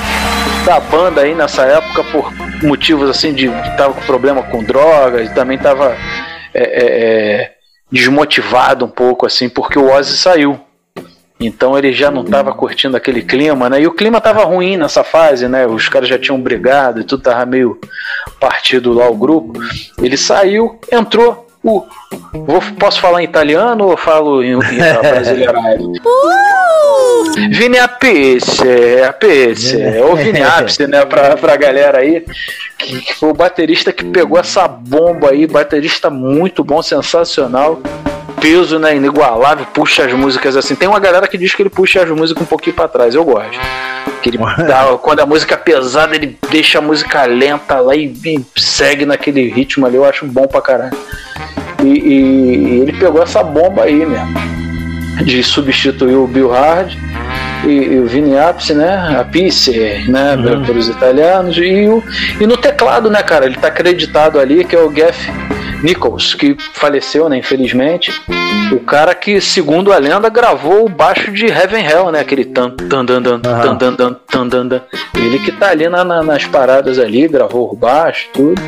da 0.64 0.80
banda 0.80 1.20
aí 1.20 1.34
nessa 1.34 1.62
época 1.62 2.02
por 2.04 2.32
motivos 2.62 3.08
assim 3.08 3.32
de 3.32 3.48
tava 3.76 3.94
com 3.94 4.00
problema 4.02 4.42
com 4.42 4.64
drogas 4.64 5.30
e 5.30 5.34
também 5.34 5.56
tava 5.56 5.96
é, 6.52 6.62
é, 6.62 7.42
é, 7.42 7.52
desmotivado 7.90 8.84
um 8.84 8.88
pouco 8.90 9.24
assim 9.24 9.48
porque 9.48 9.78
o 9.78 9.90
Ozzy 9.90 10.16
saiu. 10.16 10.58
Então 11.40 11.78
ele 11.78 11.92
já 11.92 12.10
não 12.10 12.24
tava 12.24 12.52
curtindo 12.52 12.96
aquele 12.96 13.22
clima, 13.22 13.70
né? 13.70 13.80
E 13.80 13.86
o 13.86 13.94
clima 13.94 14.20
tava 14.20 14.42
ruim 14.44 14.76
nessa 14.76 15.04
fase, 15.04 15.46
né? 15.46 15.68
Os 15.68 15.88
caras 15.88 16.08
já 16.08 16.18
tinham 16.18 16.40
brigado 16.40 17.00
e 17.00 17.04
tudo 17.04 17.22
tava 17.22 17.46
meio 17.46 17.80
partido 18.40 18.92
lá 18.92 19.08
o 19.08 19.16
grupo. 19.16 19.52
Ele 20.02 20.16
saiu, 20.16 20.80
entrou 20.90 21.47
o 21.62 21.86
vou, 22.46 22.60
posso 22.78 23.00
falar 23.00 23.22
em 23.22 23.24
italiano 23.24 23.88
ou 23.88 23.96
falo 23.96 24.42
em, 24.42 24.52
em 24.52 24.58
brasileirado? 25.02 25.92
Vini 27.50 27.78
Apice, 27.78 29.02
Apice, 29.06 29.76
ou 30.02 30.16
Vini 30.16 30.42
Apice, 30.42 30.86
né, 30.86 31.04
pra, 31.04 31.36
pra 31.36 31.56
galera 31.56 31.98
aí, 31.98 32.24
que, 32.78 33.00
que 33.02 33.14
foi 33.14 33.30
o 33.30 33.34
baterista 33.34 33.92
que 33.92 34.04
pegou 34.04 34.38
essa 34.38 34.66
bomba 34.66 35.30
aí, 35.30 35.46
baterista 35.46 36.10
muito 36.10 36.64
bom, 36.64 36.82
sensacional, 36.82 37.80
peso, 38.40 38.78
né, 38.78 38.96
inigualável, 38.96 39.66
puxa 39.72 40.04
as 40.04 40.12
músicas 40.12 40.56
assim, 40.56 40.74
tem 40.74 40.88
uma 40.88 40.98
galera 41.00 41.26
que 41.28 41.36
diz 41.38 41.54
que 41.54 41.62
ele 41.62 41.70
puxa 41.70 42.02
as 42.02 42.10
músicas 42.10 42.42
um 42.42 42.46
pouquinho 42.46 42.74
pra 42.76 42.88
trás, 42.88 43.14
eu 43.14 43.24
gosto, 43.24 43.58
que 44.22 44.30
ele 44.30 44.38
dá, 44.66 44.84
quando 45.00 45.20
a 45.20 45.26
música 45.26 45.54
é 45.54 45.58
pesada, 45.58 46.14
ele 46.14 46.38
deixa 46.50 46.78
a 46.78 46.82
música 46.82 47.24
lenta 47.24 47.80
lá 47.80 47.94
e, 47.94 48.06
e 48.24 48.44
segue 48.56 49.04
naquele 49.06 49.48
ritmo 49.48 49.86
ali, 49.86 49.96
eu 49.96 50.04
acho 50.04 50.26
bom 50.26 50.46
pra 50.46 50.60
caralho, 50.60 50.96
e, 51.82 51.86
e- 51.88 52.56
e 52.76 52.80
ele 52.80 52.92
pegou 52.92 53.22
essa 53.22 53.42
bomba 53.42 53.84
aí 53.84 54.04
mesmo, 54.06 54.34
de 55.24 55.42
substituir 55.42 56.14
o 56.16 56.26
Bill 56.26 56.48
Hard 56.50 56.92
e, 57.64 57.70
e 57.94 57.98
o 57.98 58.06
Vini 58.06 58.36
Appice, 58.38 58.74
né? 58.74 59.16
Appice, 59.20 60.04
né? 60.08 60.36
Uhum. 60.36 60.64
Pelos 60.64 60.88
italianos. 60.88 61.56
E, 61.58 61.86
o, 61.88 62.02
e 62.40 62.46
no 62.46 62.56
teclado, 62.56 63.10
né, 63.10 63.22
cara? 63.22 63.46
Ele 63.46 63.56
tá 63.56 63.68
acreditado 63.68 64.38
ali, 64.38 64.64
que 64.64 64.74
é 64.76 64.78
o 64.80 64.92
Geoff 64.94 65.30
Nichols, 65.82 66.34
que 66.34 66.56
faleceu, 66.72 67.28
né? 67.28 67.38
Infelizmente. 67.38 68.12
O 68.72 68.80
cara 68.80 69.14
que, 69.14 69.40
segundo 69.40 69.92
a 69.92 69.98
lenda, 69.98 70.28
gravou 70.28 70.84
o 70.84 70.88
baixo 70.90 71.32
de 71.32 71.46
Heaven 71.46 71.84
Hell, 71.86 72.10
né? 72.10 72.20
Aquele 72.20 72.44
tan 72.44 72.70
tan 72.70 73.04
dan 73.04 73.22
dan 73.22 73.40
tan 73.40 73.76
dan 73.78 73.94
dan 73.94 74.16
tan 74.30 74.46
dan 74.48 74.68
dan. 74.68 74.80
Ele 75.16 75.38
que 75.38 75.52
tá 75.52 75.70
ali 75.70 75.88
na- 75.88 76.04
na- 76.04 76.22
nas 76.22 76.44
paradas 76.44 76.98
ali, 76.98 77.26
gravou 77.28 77.72
o 77.72 77.76
baixo, 77.76 78.28
tudo. 78.32 78.60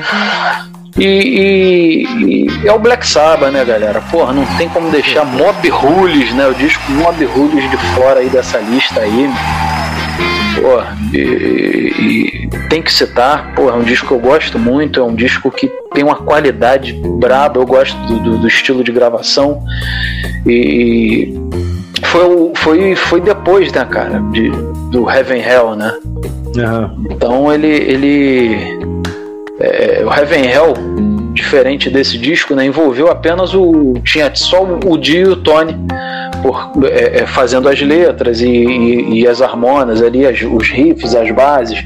E, 0.98 1.04
e- 1.04 2.46
e 2.64 2.68
é 2.68 2.72
o 2.72 2.78
Black 2.78 3.06
Sabbath, 3.06 3.52
né, 3.52 3.64
galera? 3.64 4.00
Porra, 4.10 4.32
não 4.32 4.44
tem 4.56 4.68
como 4.68 4.90
deixar 4.90 5.24
Mob 5.24 5.68
Rules, 5.68 6.32
né? 6.34 6.46
O 6.48 6.54
disco 6.54 6.82
Mob 6.92 7.24
Rules 7.24 7.70
de 7.70 7.76
fora 7.94 8.20
aí 8.20 8.28
dessa 8.28 8.58
lista 8.58 9.00
aí. 9.00 9.30
Porra, 10.60 10.96
e, 11.14 11.18
e 11.18 12.50
tem 12.68 12.82
que 12.82 12.92
citar. 12.92 13.54
Porra, 13.54 13.76
é 13.76 13.78
um 13.78 13.82
disco 13.84 14.08
que 14.08 14.12
eu 14.14 14.18
gosto 14.18 14.58
muito. 14.58 15.00
É 15.00 15.02
um 15.04 15.14
disco 15.14 15.50
que 15.50 15.68
tem 15.94 16.02
uma 16.04 16.16
qualidade 16.16 16.92
braba. 16.92 17.58
Eu 17.60 17.66
gosto 17.66 17.96
do, 18.06 18.18
do- 18.18 18.38
do 18.38 18.48
estilo 18.48 18.82
de 18.84 18.90
gravação. 18.92 19.62
E 20.46 21.32
foi, 22.02 22.50
foi, 22.56 22.96
foi 22.96 23.20
depois, 23.20 23.72
né, 23.72 23.84
cara, 23.88 24.20
de, 24.32 24.50
do 24.90 25.08
Heaven 25.08 25.40
Hell, 25.40 25.76
né? 25.76 25.92
Então 27.10 27.52
ele. 27.52 27.68
ele 27.68 28.80
é, 29.60 30.02
o 30.04 30.12
Heaven 30.12 30.44
Hell, 30.46 30.74
diferente 31.32 31.88
desse 31.90 32.18
disco, 32.18 32.54
né, 32.54 32.64
envolveu 32.64 33.08
apenas 33.10 33.54
o. 33.54 33.94
Tinha 34.04 34.30
só 34.34 34.62
o 34.64 34.96
Dio 34.98 35.28
e 35.28 35.32
o 35.32 35.36
Tony 35.36 35.76
por, 36.42 36.72
é, 36.84 37.20
é, 37.20 37.26
fazendo 37.26 37.68
as 37.68 37.80
letras 37.80 38.40
e, 38.40 38.48
e- 38.48 39.20
e 39.20 39.28
as 39.28 39.40
harmonias 39.42 40.02
ali, 40.02 40.26
as- 40.26 40.42
os 40.42 40.68
riffs, 40.68 41.14
as 41.14 41.30
bases. 41.30 41.78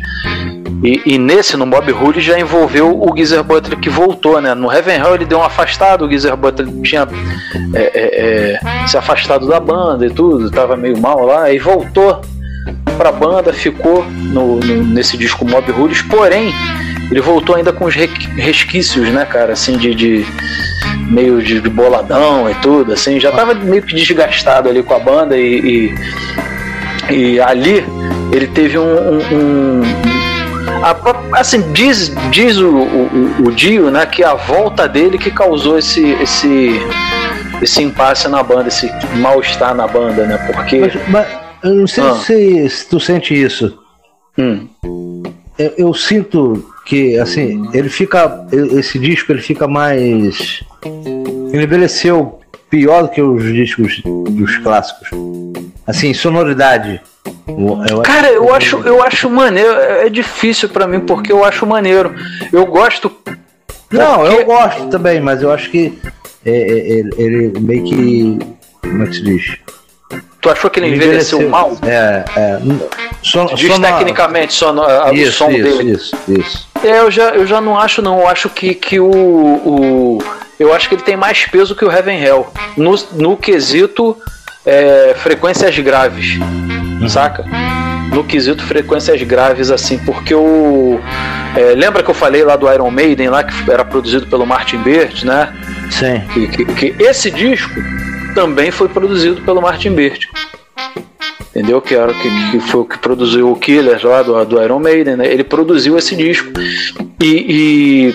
E, 0.83 1.01
e 1.07 1.19
nesse, 1.19 1.57
no 1.57 1.65
Bob 1.65 1.91
Hood, 1.91 2.21
já 2.21 2.39
envolveu 2.39 2.91
o 3.01 3.17
Geezer 3.17 3.43
Butler 3.43 3.79
que 3.79 3.89
voltou, 3.89 4.39
né? 4.41 4.55
No 4.55 4.71
Heaven 4.71 4.97
Hell 4.99 5.15
ele 5.15 5.25
deu 5.25 5.39
um 5.39 5.43
afastado, 5.43 6.05
o 6.05 6.09
Geezer 6.11 6.37
Butler 6.37 6.69
tinha 6.83 7.09
é, 7.75 7.83
é, 7.95 8.61
é, 8.83 8.87
se 8.87 8.97
afastado 8.97 9.47
da 9.49 9.59
banda 9.59 10.05
e 10.07 10.11
tudo, 10.11 10.51
tava 10.51 10.77
meio 10.77 10.99
mal 10.99 11.25
lá, 11.25 11.51
e 11.51 11.59
voltou 11.59 12.21
pra 12.99 13.11
banda, 13.11 13.51
ficou 13.53 14.05
no, 14.05 14.57
no- 14.57 14.85
nesse 14.85 15.17
disco 15.17 15.45
Mob 15.47 15.71
Rules, 15.73 16.03
porém, 16.03 16.53
ele 17.11 17.21
voltou 17.21 17.57
ainda 17.57 17.73
com 17.73 17.85
os 17.85 17.95
re- 17.95 18.09
resquícios, 18.37 19.09
né, 19.11 19.25
cara, 19.25 19.53
assim, 19.53 19.77
de, 19.77 19.95
de 19.95 20.27
meio 21.11 21.43
de, 21.43 21.61
de 21.61 21.69
boladão 21.69 22.49
e 22.51 22.55
tudo, 22.57 22.93
assim, 22.93 23.21
já 23.21 23.31
tava 23.31 23.55
meio 23.55 23.83
que 23.83 23.95
desgastado 23.95 24.69
ali 24.69 24.83
com 24.83 24.95
a 24.95 24.99
banda 24.99 25.37
e, 25.37 25.93
e, 27.11 27.15
e 27.15 27.41
ali 27.41 27.85
ele 28.33 28.47
teve 28.49 28.79
um. 28.79 28.83
um- 28.85 29.37
um- 29.81 29.83
a- 30.83 31.39
assim, 31.41 31.61
diz, 31.73 32.13
diz 32.31 32.59
o, 32.59 32.69
o, 32.69 33.47
o 33.47 33.53
Dio, 33.53 33.91
né, 33.91 34.05
que 34.07 34.23
a 34.25 34.35
volta 34.35 34.89
dele 34.89 35.17
que 35.19 35.31
causou 35.31 35.79
esse, 35.79 36.03
esse, 36.23 36.81
esse 37.63 37.83
impasse 37.83 38.29
na 38.29 38.43
banda, 38.43 38.69
esse 38.69 38.91
mal-estar 39.17 39.75
na 39.75 39.87
banda, 39.87 40.27
né, 40.27 40.37
porque. 40.53 40.81
Mas, 40.81 40.95
mas 41.09 41.27
eu 41.63 41.75
não 41.75 41.87
sei 41.87 42.05
Ah. 42.05 42.15
se, 42.15 42.69
se 42.69 42.89
tu 42.89 42.99
sente 43.01 43.35
isso. 43.41 43.79
Hum. 44.39 44.67
Eu, 45.59 45.73
eu 45.79 45.95
sinto 45.95 46.67
que, 46.85 47.19
assim, 47.19 47.69
ele 47.73 47.89
fica. 47.89 48.47
Esse 48.79 48.99
disco 48.99 49.33
ele 49.33 49.41
fica 49.43 49.67
mais. 49.67 50.63
Ele 51.53 51.63
envelheceu 51.65 52.41
pior 52.71 53.03
do 53.03 53.09
que 53.09 53.23
os 53.23 53.43
discos 53.53 54.01
dos 54.05 54.57
clássicos. 54.59 55.09
Assim, 55.87 56.13
sonoridade. 56.15 57.01
Eu- 57.47 58.03
Cara, 58.03 58.29
eu 58.31 58.53
acho, 58.55 58.79
eu 58.81 59.03
acho 59.03 59.29
maneiro. 59.31 59.71
É 59.73 60.07
é 60.07 60.11
difícil 60.11 60.69
pra 60.69 60.87
mim 60.87 61.01
porque 61.01 61.33
eu 61.33 61.45
acho 61.45 61.67
maneiro. 61.67 62.15
Eu 62.53 62.67
gosto. 62.67 63.11
Não, 63.91 64.27
eu 64.27 64.45
gosto 64.45 64.89
também, 64.89 65.21
mas 65.21 65.41
eu 65.41 65.51
acho 65.53 65.71
que 65.71 65.97
é, 66.45 66.51
é, 66.51 66.55
ele, 66.99 67.11
ele 67.17 67.61
meio 67.61 67.85
que. 67.85 68.39
Como 68.83 69.03
é 69.03 69.07
que 69.07 69.15
se 69.15 69.23
diz? 69.23 69.57
Tu 70.41 70.51
achou 70.51 70.69
que 70.71 70.79
ele 70.81 70.95
envelheceu, 70.95 71.49
mal? 71.49 71.73
É, 71.83 72.25
é. 72.37 72.59
Son, 73.23 73.47
Diz 73.47 73.73
sonora- 73.73 73.95
tecnicamente 73.99 74.53
sono- 74.53 74.83
a- 74.83 75.11
o 75.11 75.15
Isso, 75.15 75.33
som 75.33 75.51
isso, 75.51 75.79
dele. 75.79 75.93
Isso, 75.93 76.17
isso. 76.29 76.69
É, 76.85 77.01
eu 77.01 77.11
já, 77.11 77.31
eu 77.31 77.47
já 77.47 77.61
não 77.61 77.79
acho, 77.79 78.03
não. 78.03 78.21
Eu 78.21 78.29
acho 78.29 78.49
que, 78.51 78.75
que 78.75 79.01
o, 79.01 79.11
o. 79.11 80.19
Eu 80.59 80.73
acho 80.73 80.89
que 80.89 80.95
ele 80.95 81.03
tem 81.03 81.17
mais 81.17 81.45
peso 81.47 81.75
que 81.75 81.85
o 81.85 81.91
Heaven 81.91 82.23
Hell. 82.23 82.47
No, 82.77 82.95
no 83.13 83.37
quesito 83.37 84.17
é, 84.65 85.15
frequências 85.19 85.77
graves. 85.79 86.39
Saca? 87.09 87.45
No 88.13 88.23
quesito 88.25 88.63
frequências 88.65 89.21
graves, 89.23 89.71
assim, 89.71 89.99
porque 89.99 90.35
o. 90.35 91.01
é, 91.57 91.75
lembra 91.75 92.03
que 92.03 92.11
eu 92.11 92.15
falei 92.15 92.45
lá 92.45 92.55
do 92.57 92.71
Iron 92.73 92.91
Maiden, 92.91 93.29
lá 93.31 93.43
que 93.43 93.71
era 93.71 93.85
produzido 93.85 94.27
pelo 94.27 94.47
Martin 94.47 94.79
Birch, 94.79 95.27
né? 95.27 95.53
Sim. 95.91 96.21
Que, 96.33 96.47
que- 96.49 96.65
que 96.93 97.03
esse 97.03 97.31
disco 97.31 97.71
também 98.35 98.71
foi 98.71 98.89
produzido 98.89 99.41
pelo 99.43 99.61
Martin 99.61 99.93
Birch. 99.95 100.29
Entendeu? 101.51 101.81
Que, 101.81 101.95
era, 101.95 102.13
que, 102.13 102.51
que 102.51 102.61
foi 102.61 102.81
o 102.81 102.85
que 102.85 102.99
produziu 102.99 103.51
o 103.51 103.57
Killer 103.57 104.01
lá 104.05 104.23
do, 104.23 104.45
do 104.45 104.63
Iron 104.63 104.81
Maiden, 104.81 105.17
né? 105.17 105.27
Ele 105.27 105.45
produziu 105.45 105.97
esse 105.97 106.17
disco. 106.17 106.51
E, 107.23 108.15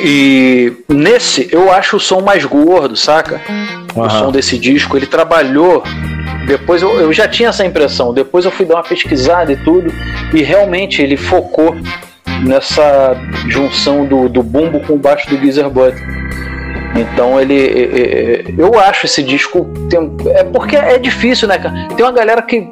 e, 0.00 0.02
e 0.02 0.72
nesse 0.88 1.48
eu 1.50 1.72
acho 1.72 1.96
o 1.96 2.00
som 2.00 2.20
mais 2.20 2.44
gordo, 2.44 2.96
saca? 2.96 3.40
O 3.94 4.02
Aham. 4.02 4.18
som 4.18 4.32
desse 4.32 4.58
disco. 4.58 4.96
Ele 4.96 5.06
trabalhou. 5.06 5.82
Depois 6.46 6.82
eu, 6.82 7.00
eu 7.00 7.12
já 7.12 7.26
tinha 7.26 7.48
essa 7.48 7.64
impressão. 7.64 8.14
Depois 8.14 8.44
eu 8.44 8.50
fui 8.52 8.64
dar 8.64 8.76
uma 8.76 8.84
pesquisada 8.84 9.52
e 9.52 9.56
tudo. 9.56 9.92
E 10.32 10.42
realmente 10.42 11.02
ele 11.02 11.16
focou 11.16 11.76
nessa 12.44 13.16
junção 13.48 14.04
do, 14.04 14.28
do 14.28 14.42
bumbo 14.42 14.80
com 14.80 14.94
o 14.94 14.98
baixo 14.98 15.28
do 15.28 15.36
Geezer 15.38 15.68
Butler. 15.68 16.04
Então 17.00 17.40
ele. 17.40 18.54
Eu 18.56 18.78
acho 18.78 19.06
esse 19.06 19.22
disco. 19.22 19.66
tem- 19.90 20.10
é 20.34 20.44
porque 20.44 20.76
é 20.76 20.98
difícil, 20.98 21.46
né, 21.48 21.58
cara? 21.58 21.88
Tem 21.96 22.04
uma 22.04 22.12
galera 22.12 22.40
que. 22.42 22.68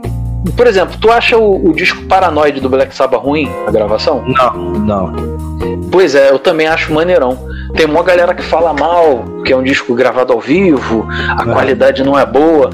Por 0.57 0.67
exemplo, 0.67 0.97
tu 1.01 1.11
acha 1.11 1.39
o, 1.39 1.71
o 1.71 1.73
disco 1.75 2.03
Paranoide 2.05 2.61
do 2.61 2.69
Black 2.69 2.95
Sabbath 2.95 3.23
ruim, 3.23 3.51
a 3.67 3.71
gravação? 3.71 4.23
Não, 4.27 4.53
não. 4.55 5.13
Pois 5.91 6.15
é, 6.15 6.31
eu 6.31 6.39
também 6.39 6.67
acho 6.67 6.93
maneirão. 6.93 7.39
Tem 7.77 7.87
uma 7.87 8.03
galera 8.05 8.33
que 8.35 8.43
fala 8.43 8.73
mal, 8.73 9.25
que 9.45 9.53
é 9.53 9.57
um 9.57 9.63
disco 9.63 9.95
gravado 9.95 10.33
ao 10.33 10.41
vivo, 10.41 11.07
a 11.37 11.45
qualidade 11.45 12.05
não 12.05 12.17
é 12.19 12.25
boa. 12.25 12.71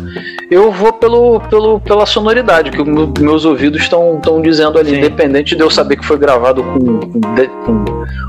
Eu 0.51 0.71
vou 0.71 0.93
pelo, 0.93 1.41
pelo, 1.49 1.81
pela 1.81 2.05
sonoridade 2.05 2.71
que 2.71 2.83
meus 3.23 3.45
ouvidos 3.45 3.81
estão 3.83 4.21
dizendo 4.43 4.79
ali, 4.79 4.99
independente 4.99 5.57
de 5.57 5.63
eu 5.63 5.71
saber 5.71 5.97
que 5.97 6.05
foi 6.05 6.19
gravado 6.19 6.63
com, 6.63 7.01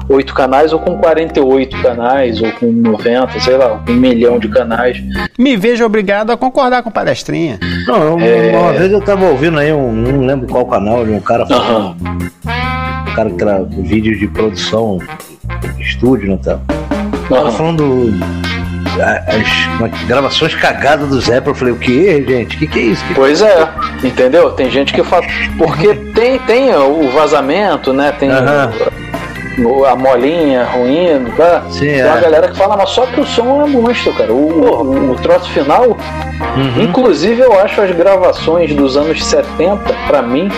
com 0.08 0.14
8 0.14 0.34
canais 0.34 0.72
ou 0.72 0.80
com 0.80 0.98
48 0.98 1.82
canais, 1.82 2.42
ou 2.42 2.52
com 2.54 2.68
90, 2.68 3.40
sei 3.40 3.58
lá, 3.58 3.82
com 3.86 3.92
um 3.92 3.96
milhão 3.96 4.40
de 4.40 4.48
canais. 4.48 4.98
Me 5.38 5.58
vejo 5.58 5.84
obrigado 5.84 6.32
a 6.32 6.38
concordar 6.38 6.84
com 6.84 6.90
o 6.90 6.94
palestrinha. 6.94 7.60
Não, 7.88 8.18
eu- 8.18 8.20
É. 8.20 8.58
uma 8.58 8.74
vez 8.74 8.92
eu 8.92 9.02
tava 9.02 9.26
ouvindo 9.26 9.60
aí, 9.60 9.74
um, 9.74 9.92
não 9.92 10.26
lembro 10.26 10.48
qual 10.48 10.66
canal, 10.66 11.04
de 11.06 11.12
um 11.12 11.20
cara 11.20 11.46
falando. 11.46 11.96
Um 12.02 13.14
cara 13.16 13.30
que 13.30 13.42
era 13.42 13.64
vídeo 13.64 14.18
de 14.18 14.28
produção, 14.28 15.00
estúdio, 15.82 16.32
né? 16.32 16.40
Tá. 16.44 16.60
Tava 17.30 17.52
falando 17.52 18.14
as 19.28 19.92
que- 19.92 20.06
gravações 20.06 20.54
cagadas 20.56 21.10
do 21.10 21.20
Zé, 21.22 21.42
eu 21.46 21.56
falei, 21.56 21.74
o 21.74 21.78
que, 21.78 22.24
gente? 22.28 22.56
O 22.56 22.60
que, 22.60 22.68
que 22.68 22.80
é 22.80 22.84
isso? 22.84 23.06
Que- 23.06 23.14
Pois 23.14 23.42
é, 23.42 23.68
entendeu? 24.04 24.52
Tem 24.52 24.70
gente 24.70 24.94
que 24.94 25.04
fala. 25.04 25.24
Porque 25.58 25.94
tem, 26.14 26.40
tem 26.40 26.76
o 26.76 27.10
vazamento, 27.12 27.94
né? 27.94 28.12
Tem 28.12 28.30
a 28.32 29.96
molinha 29.96 30.64
ruim, 30.66 31.26
tá? 31.38 31.64
tem 31.78 32.04
uma 32.04 32.18
é. 32.18 32.22
galera 32.22 32.48
que 32.50 32.58
fala, 32.58 32.78
mas 32.78 32.90
só 32.90 33.06
que 33.06 33.20
o 33.20 33.26
som 33.26 33.62
é 33.64 33.68
monstro, 33.68 34.14
cara. 34.14 34.32
O, 34.32 34.48
o, 34.48 35.12
o 35.12 35.16
troço 35.16 35.50
final. 35.52 35.98
Uhum. 36.58 36.84
Inclusive, 36.84 37.42
eu 37.42 37.60
acho 37.60 37.82
as 37.82 37.92
gravações 37.96 38.74
dos 38.74 38.98
anos 38.98 39.24
70, 39.24 39.78
pra 40.08 40.22
mim, 40.22 40.50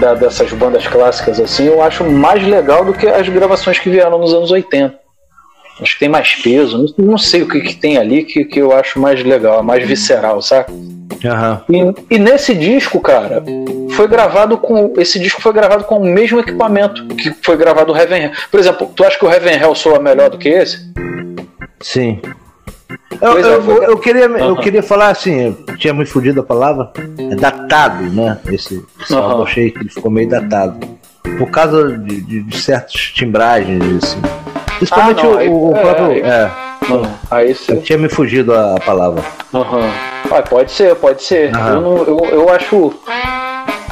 da- 0.00 0.14
dessas 0.14 0.52
bandas 0.52 0.86
clássicas 0.86 1.38
assim, 1.38 1.66
eu 1.66 1.82
acho 1.82 2.04
mais 2.04 2.42
legal 2.46 2.84
do 2.84 2.92
que 2.92 3.06
as 3.06 3.28
gravações 3.28 3.78
que 3.78 3.90
vieram 3.90 4.18
nos 4.18 4.32
anos 4.32 4.50
80. 4.50 4.98
Acho 5.80 5.94
que 5.94 6.00
tem 6.00 6.08
mais 6.08 6.34
peso, 6.34 6.76
não, 6.98 7.06
não 7.12 7.18
sei 7.18 7.42
o 7.42 7.48
que, 7.48 7.60
que 7.60 7.74
tem 7.74 7.96
ali 7.96 8.24
que, 8.24 8.44
que 8.44 8.60
eu 8.60 8.72
acho 8.72 8.98
mais 9.00 9.22
legal, 9.24 9.62
mais 9.62 9.86
visceral, 9.86 10.42
saca? 10.42 10.70
E, 11.70 12.14
e 12.14 12.18
nesse 12.18 12.54
disco, 12.54 13.00
cara, 13.00 13.42
foi 13.90 14.08
gravado 14.08 14.56
com. 14.58 14.94
Esse 14.96 15.18
disco 15.18 15.40
foi 15.42 15.52
gravado 15.52 15.84
com 15.84 15.96
o 15.98 16.04
mesmo 16.04 16.40
equipamento 16.40 17.06
que 17.14 17.30
foi 17.42 17.56
gravado 17.58 17.92
o 17.92 17.96
Heaven 17.96 18.22
Hell. 18.24 18.30
Por 18.50 18.58
exemplo, 18.60 18.90
tu 18.94 19.04
acha 19.04 19.18
que 19.18 19.24
o 19.24 19.30
Heaven 19.30 19.54
Hell 19.58 19.74
soa 19.74 19.98
melhor 19.98 20.30
do 20.30 20.38
que 20.38 20.48
esse? 20.48 20.78
Sim. 21.80 22.20
Eu, 23.20 23.32
Pois 23.32 23.46
é, 23.46 23.54
eu, 23.54 23.60
eu- 23.64 23.82
eu 23.84 23.98
queria, 23.98 24.24
eu 24.24 24.56
queria 24.56 24.82
falar 24.82 25.08
assim, 25.10 25.54
eu 25.68 25.76
tinha 25.76 25.92
muito 25.92 26.10
fudido 26.10 26.40
a 26.40 26.42
palavra, 26.42 26.90
é 27.18 27.34
datado, 27.34 28.04
né? 28.04 28.38
Esse, 28.46 28.84
esse 29.00 29.12
Aham. 29.14 29.22
álbum 29.22 29.38
eu 29.38 29.42
achei 29.44 29.70
que 29.70 29.78
ele 29.80 29.88
ficou 29.90 30.10
meio 30.10 30.28
datado. 30.28 30.78
Por 31.38 31.50
causa 31.50 31.98
de, 31.98 32.20
de, 32.20 32.40
de 32.42 32.60
certas 32.60 32.92
timbragens, 32.92 33.82
assim. 34.04 34.18
Principalmente 34.78 35.20
Ah, 35.20 35.24
não, 35.24 35.32
o, 35.34 35.38
aí- 35.38 35.48
o 35.48 35.72
é, 35.76 35.80
próprio. 35.80 36.06
aí- 36.10 36.20
É, 36.22 36.50
Não, 36.88 37.02
aí 37.30 37.54
você. 37.54 37.72
eu 37.72 37.82
tinha 37.82 37.98
me 37.98 38.08
fugido 38.08 38.54
a, 38.54 38.76
a 38.76 38.80
palavra. 38.80 39.22
Aham. 39.54 39.90
Ah, 40.30 40.42
pode 40.42 40.70
ser, 40.72 40.94
pode 40.96 41.22
ser. 41.22 41.54
Aham. 41.54 41.74
Eu, 41.74 41.80
não- 41.80 42.04
eu, 42.04 42.18
eu 42.30 42.48
acho. 42.50 42.92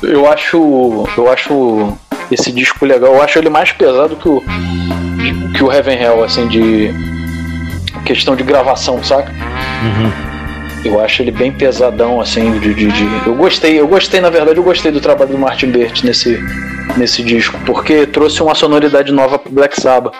Eu 0.02 0.30
acho. 0.30 1.04
Eu 1.16 1.30
acho 1.30 1.92
esse 2.30 2.50
disco 2.52 2.84
legal. 2.86 3.14
Eu 3.14 3.22
acho 3.22 3.38
ele 3.38 3.48
mais 3.50 3.72
pesado 3.72 4.16
que 4.16 4.28
o. 4.28 4.42
que 5.56 5.62
o 5.64 5.72
Heaven 5.72 6.00
Hell, 6.00 6.24
assim, 6.24 6.46
de. 6.48 6.90
Questão 8.04 8.34
de 8.36 8.42
gravação, 8.42 9.02
saca? 9.02 9.32
Eu 10.84 11.00
acho 11.00 11.22
ele 11.22 11.30
bem 11.32 11.50
pesadão, 11.52 12.20
assim, 12.20 12.58
de, 12.60 12.72
de, 12.74 12.86
de- 12.86 13.26
Eu 13.26 13.34
gostei, 13.34 13.78
eu 13.80 13.86
gostei, 13.88 14.20
na 14.20 14.30
verdade, 14.30 14.58
eu 14.58 14.62
gostei 14.62 14.90
do 14.92 15.00
trabalho 15.00 15.30
do 15.32 15.38
Martin 15.38 15.70
Bert 15.70 16.02
nesse, 16.04 16.38
nesse 16.96 17.22
disco, 17.22 17.58
porque 17.66 18.06
trouxe 18.06 18.42
uma 18.42 18.54
sonoridade 18.54 19.12
nova 19.12 19.38
pro 19.38 19.52
Black 19.52 19.78
Sabbath. 19.80 20.14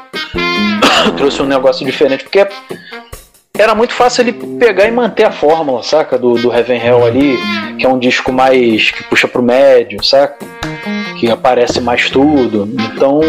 trouxe 1.16 1.40
um 1.42 1.46
negócio 1.46 1.86
diferente, 1.86 2.24
porque 2.24 2.46
era 3.59 3.74
muito 3.74 3.93
fácil 3.93 4.22
ele 4.22 4.32
pegar 4.32 4.86
e 4.86 4.90
manter 4.93 5.24
a 5.24 5.32
fórmula, 5.32 5.82
saca? 5.82 6.16
Do, 6.16 6.35
do 6.35 6.52
Heaven 6.52 6.80
Hell 6.80 7.05
ali, 7.05 7.36
que 7.76 7.85
é 7.85 7.89
um 7.89 7.98
disco 7.98 8.32
mais. 8.32 8.93
que 8.93 9.02
puxa 9.05 9.26
pro 9.26 9.43
médio, 9.43 10.02
saca? 10.02 10.47
Que 11.18 11.28
aparece 11.28 11.80
mais 11.80 12.09
tudo. 12.09 12.68
Então, 12.72 13.20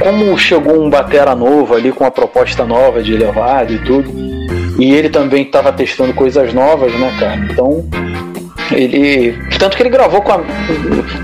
como 0.00 0.36
chegou 0.38 0.82
um 0.82 0.88
batera 0.88 1.34
novo 1.34 1.74
ali 1.74 1.92
com 1.92 2.04
uma 2.04 2.10
proposta 2.10 2.64
nova 2.64 3.02
de 3.02 3.14
levado 3.14 3.74
e 3.74 3.78
tudo, 3.80 4.10
E 4.78 4.94
ele 4.94 5.10
também 5.10 5.42
estava 5.42 5.70
testando 5.70 6.14
coisas 6.14 6.54
novas, 6.54 6.92
né, 6.94 7.14
cara? 7.20 7.36
Então, 7.36 7.84
ele. 8.72 9.36
Tanto 9.58 9.76
que 9.76 9.82
ele 9.82 9.90
gravou 9.90 10.22
com 10.22 10.32
a. 10.32 10.40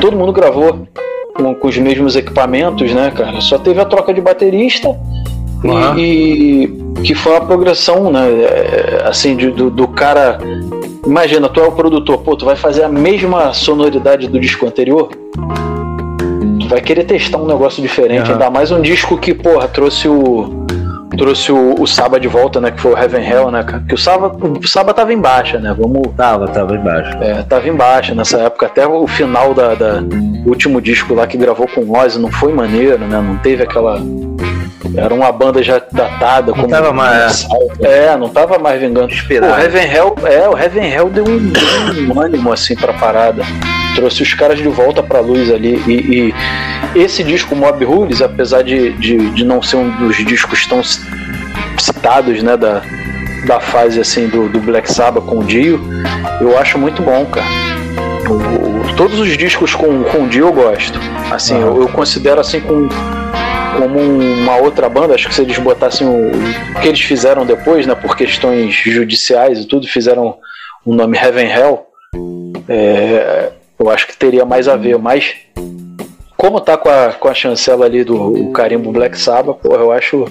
Todo 0.01 0.17
mundo 0.17 0.33
gravou 0.33 0.87
com, 1.35 1.55
com 1.55 1.69
os 1.69 1.79
mesmos 1.79 2.15
equipamentos, 2.15 2.93
né, 2.93 3.11
cara? 3.11 3.41
Só 3.41 3.59
teve 3.59 3.81
a 3.81 3.87
troca 3.87 4.13
de 4.13 4.21
baterista 4.21 4.95
Uhum. 5.65 5.99
e, 5.99 6.65
e 6.99 7.03
que 7.03 7.15
foi 7.15 7.33
uma 7.33 7.41
progressão, 7.47 8.11
né? 8.11 8.29
é, 8.31 9.03
Assim, 9.07 9.37
de- 9.37 9.51
do, 9.51 9.71
do 9.71 9.89
cara. 9.89 10.39
Imagina, 11.07 11.49
tu 11.49 11.61
é 11.61 11.67
o 11.67 11.73
produtor, 11.73 12.19
pô, 12.19 12.37
tu 12.37 12.45
vai 12.45 12.55
fazer 12.57 12.83
a 12.85 12.89
mesma 12.89 13.53
sonoridade 13.55 14.29
do 14.29 14.39
disco 14.39 14.67
anterior. 14.67 15.09
Tu 16.61 16.69
vai 16.69 16.81
querer 16.81 17.05
testar 17.05 17.39
um 17.39 17.47
negócio 17.47 17.81
diferente, 17.83 18.23
Aham. 18.25 18.33
ainda 18.33 18.51
mais 18.51 18.71
um 18.71 18.81
disco 18.83 19.17
que, 19.17 19.33
porra, 19.35 19.67
trouxe 19.69 20.07
o. 20.09 20.67
Trouxe 21.17 21.51
o, 21.51 21.75
o 21.81 21.87
Saba 21.87 22.21
de 22.21 22.29
volta, 22.29 22.61
né? 22.61 22.71
Que 22.71 22.81
foi 22.81 22.93
o 22.93 22.99
Heaven 22.99 23.27
Hell, 23.27 23.51
né, 23.51 23.63
cara? 23.63 23.83
Que 23.89 23.95
o 23.95 23.99
Saba, 23.99 24.29
o 24.41 24.67
Saba 24.69 24.93
tava 24.93 25.13
em 25.13 25.19
baixa, 25.21 25.59
né? 25.59 25.75
Vamos. 25.77 26.03
Tava, 26.17 26.47
tava 26.49 26.75
embaixo. 26.77 27.17
É, 27.23 27.43
tava 27.43 27.67
em 27.69 27.75
baixa 27.75 28.15
nessa 28.15 28.39
época, 28.39 28.67
até 28.67 28.87
o 28.87 29.07
final 29.07 29.55
da, 29.55 29.75
da- 29.75 30.03
último 30.47 30.81
disco 30.81 31.15
lá 31.15 31.27
que 31.27 31.37
gravou 31.37 31.67
com 31.69 31.81
o 31.81 31.97
Ozzy 31.99 32.19
não 32.19 32.31
foi 32.31 32.53
maneiro, 32.53 32.99
né? 32.99 33.21
Não 33.21 33.37
teve 33.39 33.63
aquela. 33.63 34.01
Era 34.97 35.13
uma 35.13 35.31
banda 35.33 35.63
já 35.63 35.81
datada. 35.93 36.53
Não 36.53 36.69
tava 36.69 36.93
mais- 36.93 37.47
É, 37.81 38.17
não 38.17 38.29
tava 38.29 38.59
mais 38.59 38.81
vingando. 38.81 39.09
Pô, 39.09 39.47
o 39.47 39.59
Heaven 39.61 39.91
Hell, 39.93 40.15
é, 40.25 40.49
o 40.49 40.57
Heaven 40.59 40.91
Hell 40.93 41.09
deu 41.11 41.25
um, 41.25 41.39
deu 41.49 42.15
um 42.15 42.21
ânimo 42.21 42.53
assim 42.53 42.75
pra 42.77 42.93
parada. 42.93 43.43
Trouxe 43.99 44.23
os 44.23 44.33
caras 44.33 44.59
de 44.59 44.69
volta 44.69 45.03
pra 45.03 45.19
luz 45.19 45.51
ali. 45.51 45.75
E, 45.89 46.33
e 46.95 47.01
esse 47.03 47.25
disco 47.25 47.57
Mob 47.57 47.85
Rules, 47.85 48.23
apesar 48.23 48.63
de, 48.63 48.93
de, 48.93 49.17
de 49.31 49.45
não 49.45 49.61
ser 49.61 49.75
um 49.77 49.91
dos 49.99 50.17
discos 50.19 50.65
tão 50.69 50.85
ci- 50.85 51.01
citados, 51.81 52.41
né, 52.41 52.57
da, 52.57 52.81
da 53.45 53.59
fase 53.59 54.01
assim 54.01 54.29
do, 54.29 54.49
do 54.49 54.61
Black 54.61 54.89
Sabbath 54.93 55.25
com 55.25 55.41
o 55.41 55.45
Dio, 55.45 55.81
eu 56.41 56.57
acho 56.57 56.79
muito 56.79 57.03
bom, 57.03 57.27
cara. 57.27 57.45
O- 58.31 58.35
o- 58.93 58.95
todos 58.97 59.19
os 59.19 59.37
discos 59.37 59.75
com, 59.75 60.05
com 60.05 60.25
o 60.25 60.29
Dio 60.29 60.47
eu 60.47 60.53
gosto. 60.53 60.97
Assim, 61.33 61.61
eu, 61.61 61.81
eu 61.83 61.89
considero 61.89 62.41
assim 62.41 62.61
com, 62.61 62.89
como 63.81 63.99
uma 63.99 64.57
outra 64.59 64.89
banda, 64.89 65.17
acho 65.17 65.27
que 65.29 65.35
se 65.35 65.43
eles 65.43 65.59
botassem 65.59 66.07
o, 66.07 66.31
o 66.31 66.81
que 66.81 66.87
eles 66.87 67.01
fizeram 67.01 67.45
depois, 67.45 67.85
né, 67.85 67.97
por 67.97 68.17
questões 68.17 68.73
judiciais 68.77 69.59
e 69.59 69.65
tudo, 69.67 69.89
fizeram 69.89 70.37
o 70.87 70.95
nome 70.95 71.19
Heaven 71.19 71.51
Hell, 71.51 71.81
é, 72.69 73.51
eu 73.79 73.89
acho 73.91 74.07
que 74.07 74.17
teria 74.17 74.45
mais 74.45 74.69
a 74.69 74.77
ver, 74.77 74.99
mas 74.99 75.35
como 76.37 76.61
tá 76.61 76.77
com 76.77 76.89
a, 76.89 77.13
com 77.13 77.29
a 77.29 77.35
chancela 77.35 77.87
ali 77.87 78.05
do 78.05 78.51
carimbo 78.53 78.93
Black 78.93 79.19
Sabbath, 79.19 79.59
pô, 79.63 79.75
eu 79.75 79.91
acho 79.93 80.27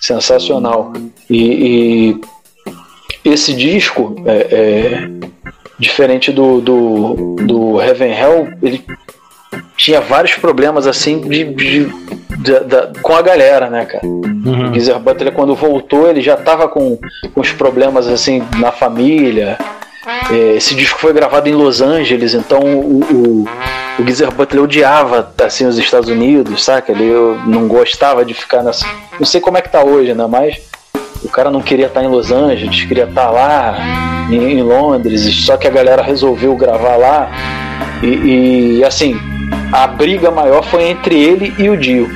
sensacional. 0.00 0.92
E, 1.28 2.18
e 3.24 3.30
esse 3.32 3.52
disco, 3.54 4.14
é, 4.26 4.36
é, 4.50 5.08
diferente 5.78 6.30
do, 6.30 6.60
do, 6.60 7.14
do 7.36 7.80
Heaven 7.80 8.12
Hell, 8.12 8.48
ele 8.62 8.84
tinha 9.76 10.00
vários 10.00 10.34
problemas 10.34 10.86
assim 10.86 11.20
de, 11.20 11.44
de- 11.54 11.88
da- 12.38 12.58
da- 12.60 12.92
com 13.02 13.14
a 13.14 13.22
galera, 13.22 13.70
né, 13.70 13.84
cara? 13.86 14.06
O 14.06 14.74
Geezer 14.74 14.98
Butler, 14.98 15.32
quando 15.32 15.54
voltou, 15.54 16.08
ele 16.08 16.20
já 16.20 16.36
tava 16.36 16.68
com, 16.68 16.98
com 17.32 17.40
os 17.40 17.50
problemas 17.52 18.06
assim 18.06 18.42
na 18.58 18.70
família. 18.70 19.58
É, 20.30 20.56
esse 20.56 20.74
disco 20.74 20.98
foi 20.98 21.12
gravado 21.12 21.48
em 21.48 21.52
Los 21.54 21.80
Angeles, 21.80 22.34
então 22.34 22.60
o, 22.60 23.00
o, 23.02 23.48
o 23.98 24.04
Geezer 24.04 24.30
Butler 24.32 24.64
odiava 24.64 25.32
assim 25.42 25.66
os 25.66 25.78
Estados 25.78 26.08
Unidos, 26.10 26.62
saca? 26.64 26.92
Ele 26.92 27.10
não 27.46 27.66
gostava 27.68 28.24
de 28.24 28.34
ficar 28.34 28.62
nessa. 28.62 28.86
Não 29.18 29.24
sei 29.26 29.40
como 29.40 29.56
é 29.56 29.62
que 29.62 29.70
tá 29.70 29.82
hoje, 29.82 30.12
né? 30.14 30.26
Mas 30.28 30.56
o 31.22 31.28
cara 31.28 31.50
não 31.50 31.62
queria 31.62 31.86
estar 31.86 32.02
em 32.02 32.08
Los 32.08 32.30
Angeles, 32.30 32.84
queria 32.84 33.04
estar 33.04 33.30
lá 33.30 33.76
em, 34.30 34.58
em 34.58 34.62
Londres, 34.62 35.44
só 35.46 35.56
que 35.56 35.66
a 35.66 35.70
galera 35.70 36.02
resolveu 36.02 36.54
gravar 36.56 36.96
lá. 36.96 37.30
E, 38.02 38.78
e, 38.80 38.84
assim, 38.84 39.18
a 39.72 39.86
briga 39.86 40.30
maior 40.30 40.62
foi 40.64 40.84
entre 40.84 41.14
ele 41.22 41.54
e 41.58 41.70
o 41.70 41.76
Dio. 41.76 42.10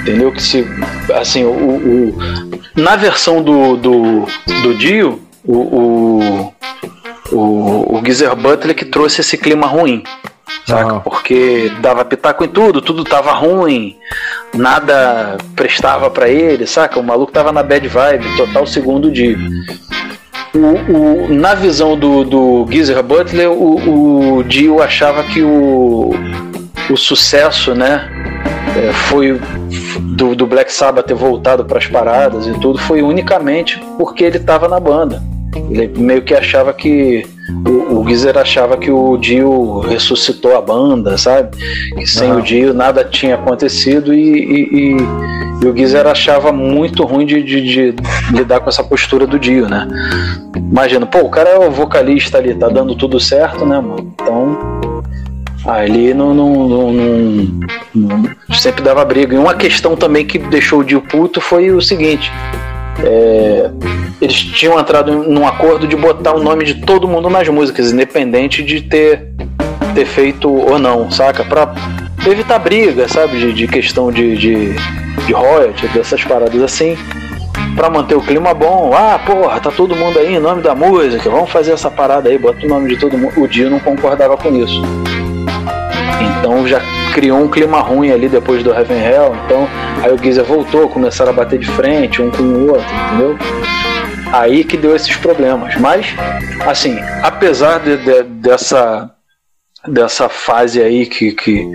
Entendeu? 0.00 0.32
Que 0.32 0.42
se. 0.42 0.66
Assim, 1.14 1.44
o. 1.44 1.50
o- 1.50 2.18
na 2.76 2.94
versão 2.96 3.42
do, 3.42 3.76
do, 3.76 4.26
do 4.62 4.74
Dio, 4.74 5.20
o, 5.52 6.52
o, 7.32 7.36
o, 7.36 7.96
o 7.98 8.02
Geezer 8.04 8.34
Butler 8.36 8.74
que 8.76 8.84
trouxe 8.84 9.20
esse 9.20 9.36
clima 9.36 9.66
ruim. 9.66 10.02
Saca? 10.66 11.00
Porque 11.00 11.70
dava 11.80 12.04
pitaco 12.04 12.44
em 12.44 12.48
tudo, 12.48 12.80
tudo 12.82 13.02
tava 13.04 13.32
ruim, 13.32 13.96
nada 14.54 15.36
prestava 15.56 16.10
pra 16.10 16.28
ele, 16.28 16.66
saca? 16.66 16.98
O 16.98 17.02
maluco 17.02 17.32
tava 17.32 17.50
na 17.52 17.62
bad 17.62 17.86
vibe, 17.88 18.36
total 18.36 18.66
segundo 18.66 19.10
Dio. 19.10 19.38
O, 20.54 20.58
o- 21.28 21.28
na 21.34 21.54
visão 21.54 21.96
do, 21.98 22.24
do 22.24 22.66
Geezer 22.70 23.02
Butler, 23.02 23.50
o, 23.50 24.36
o 24.38 24.44
Dio 24.44 24.82
achava 24.82 25.22
que 25.24 25.42
o, 25.42 26.10
o 26.90 26.96
sucesso, 26.96 27.74
né, 27.74 28.08
é, 28.76 28.92
foi 28.92 29.40
do, 30.16 30.34
do 30.34 30.46
Black 30.46 30.72
Sabbath 30.72 31.06
ter 31.06 31.14
voltado 31.14 31.64
para 31.64 31.78
as 31.78 31.86
paradas 31.86 32.46
e 32.46 32.52
tudo, 32.60 32.78
foi 32.78 33.02
unicamente 33.02 33.80
porque 33.96 34.24
ele 34.24 34.38
estava 34.38 34.68
na 34.68 34.78
banda. 34.80 35.22
Ele 35.54 35.88
meio 35.98 36.22
que 36.22 36.34
achava 36.34 36.72
que 36.72 37.26
o, 37.66 37.98
o 38.00 38.04
Geezer 38.08 38.38
achava 38.38 38.76
que 38.76 38.90
o 38.90 39.16
Dio 39.16 39.80
ressuscitou 39.80 40.56
a 40.56 40.60
banda, 40.60 41.18
sabe? 41.18 41.56
Que 41.96 42.06
sem 42.06 42.30
Ah. 42.30 42.36
o 42.36 42.42
Dio 42.42 42.72
nada 42.72 43.02
tinha 43.04 43.34
acontecido 43.34 44.14
e, 44.14 44.18
e- 44.20 44.96
e- 44.96 45.64
e 45.64 45.66
o 45.66 45.76
Geezer 45.76 46.06
achava 46.06 46.52
muito 46.52 47.02
ruim 47.04 47.26
de, 47.26 47.42
de- 47.42 47.62
de 47.62 47.94
lidar 48.32 48.60
com 48.60 48.68
essa 48.70 48.84
postura 48.84 49.26
do 49.26 49.38
Dio, 49.38 49.68
né? 49.68 49.88
Imagina, 50.56 51.04
pô, 51.04 51.18
o 51.20 51.28
cara 51.28 51.50
é 51.50 51.58
o 51.58 51.70
vocalista 51.70 52.38
ali, 52.38 52.54
tá 52.54 52.68
dando 52.68 52.94
tudo 52.94 53.18
certo, 53.18 53.66
né, 53.66 53.80
mano? 53.80 54.14
Então, 54.14 54.56
ali 55.66 56.14
não, 56.14 56.32
não- 56.32 56.68
não- 56.68 56.92
não- 56.92 57.52
não- 57.94 58.30
sempre 58.56 58.82
dava 58.82 59.04
briga. 59.04 59.34
E 59.34 59.38
uma 59.38 59.54
questão 59.54 59.96
também 59.96 60.24
que 60.24 60.38
deixou 60.38 60.78
o 60.80 60.84
Dio 60.84 61.00
puto 61.02 61.40
foi 61.40 61.70
o 61.72 61.80
seguinte: 61.82 62.30
é, 63.04 63.70
eles 64.20 64.36
tinham 64.36 64.78
entrado 64.78 65.12
num 65.12 65.46
acordo 65.46 65.86
de 65.86 65.96
botar 65.96 66.34
o 66.34 66.42
nome 66.42 66.64
de 66.64 66.74
todo 66.74 67.08
mundo 67.08 67.30
nas 67.30 67.48
músicas, 67.48 67.92
independente 67.92 68.62
de 68.62 68.82
ter, 68.82 69.28
ter 69.94 70.04
feito 70.04 70.52
ou 70.52 70.78
não, 70.78 71.10
saca? 71.10 71.44
Pra 71.44 71.74
evitar 72.26 72.58
briga, 72.58 73.08
sabe? 73.08 73.38
De, 73.38 73.52
de 73.52 73.66
questão 73.66 74.12
de, 74.12 74.36
de, 74.36 74.74
de 75.26 75.32
royalty, 75.32 75.88
dessas 75.88 76.22
paradas 76.24 76.62
assim. 76.62 76.96
Pra 77.74 77.88
manter 77.88 78.16
o 78.16 78.20
clima 78.20 78.52
bom, 78.52 78.92
ah, 78.94 79.18
porra, 79.24 79.60
tá 79.60 79.70
todo 79.70 79.96
mundo 79.96 80.18
aí 80.18 80.34
em 80.34 80.40
nome 80.40 80.60
da 80.60 80.74
música, 80.74 81.30
vamos 81.30 81.50
fazer 81.50 81.72
essa 81.72 81.90
parada 81.90 82.28
aí, 82.28 82.36
bota 82.36 82.66
o 82.66 82.68
nome 82.68 82.90
de 82.90 82.96
todo 82.98 83.16
mundo. 83.16 83.40
O 83.40 83.46
Dio 83.46 83.70
não 83.70 83.78
concordava 83.78 84.36
com 84.36 84.54
isso. 84.56 84.82
Então 86.38 86.66
já 86.66 86.80
criou 87.14 87.38
um 87.40 87.48
clima 87.48 87.80
ruim 87.80 88.10
ali 88.10 88.28
depois 88.28 88.62
do 88.62 88.72
Heaven 88.72 88.98
Hell. 89.02 89.34
Então 89.44 89.68
aí 90.02 90.12
o 90.12 90.18
Geezer 90.18 90.44
voltou, 90.44 90.88
começaram 90.88 91.30
a 91.30 91.34
bater 91.34 91.58
de 91.58 91.66
frente 91.66 92.20
um 92.22 92.30
com 92.30 92.42
o 92.42 92.68
outro, 92.70 92.84
entendeu? 93.06 93.38
Aí 94.32 94.62
que 94.64 94.76
deu 94.76 94.94
esses 94.94 95.16
problemas. 95.16 95.74
Mas, 95.76 96.06
assim, 96.66 96.96
apesar 97.22 97.80
de- 97.80 97.96
de- 97.96 98.22
dessa, 98.22 99.10
dessa 99.88 100.28
fase 100.28 100.80
aí 100.80 101.04
que, 101.06 101.32
que 101.32 101.66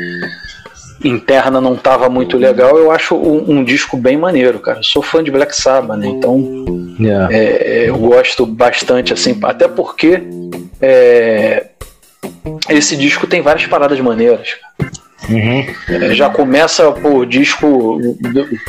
interna 1.04 1.60
não 1.60 1.76
tava 1.76 2.10
muito 2.10 2.38
legal, 2.38 2.78
eu 2.78 2.92
acho 2.92 3.16
um, 3.16 3.58
um 3.58 3.64
disco 3.64 3.98
bem 3.98 4.18
maneiro, 4.18 4.60
cara. 4.60 4.80
Eu 4.80 4.84
sou 4.84 5.02
fã 5.02 5.22
de 5.24 5.30
Black 5.30 5.56
Sabbath, 5.56 5.98
né? 6.00 6.08
Então 6.08 6.66
é, 7.30 7.84
é, 7.84 7.90
eu 7.90 7.98
gosto 7.98 8.46
bastante, 8.46 9.12
assim, 9.12 9.38
até 9.44 9.68
porque 9.68 10.24
é, 10.82 11.66
esse 12.70 12.96
disco 12.96 13.28
tem 13.28 13.42
várias 13.42 13.66
paradas 13.68 14.00
maneiras. 14.00 14.56
É, 15.90 16.14
já 16.14 16.30
começa 16.30 16.92
por 16.92 17.26
disco 17.26 18.00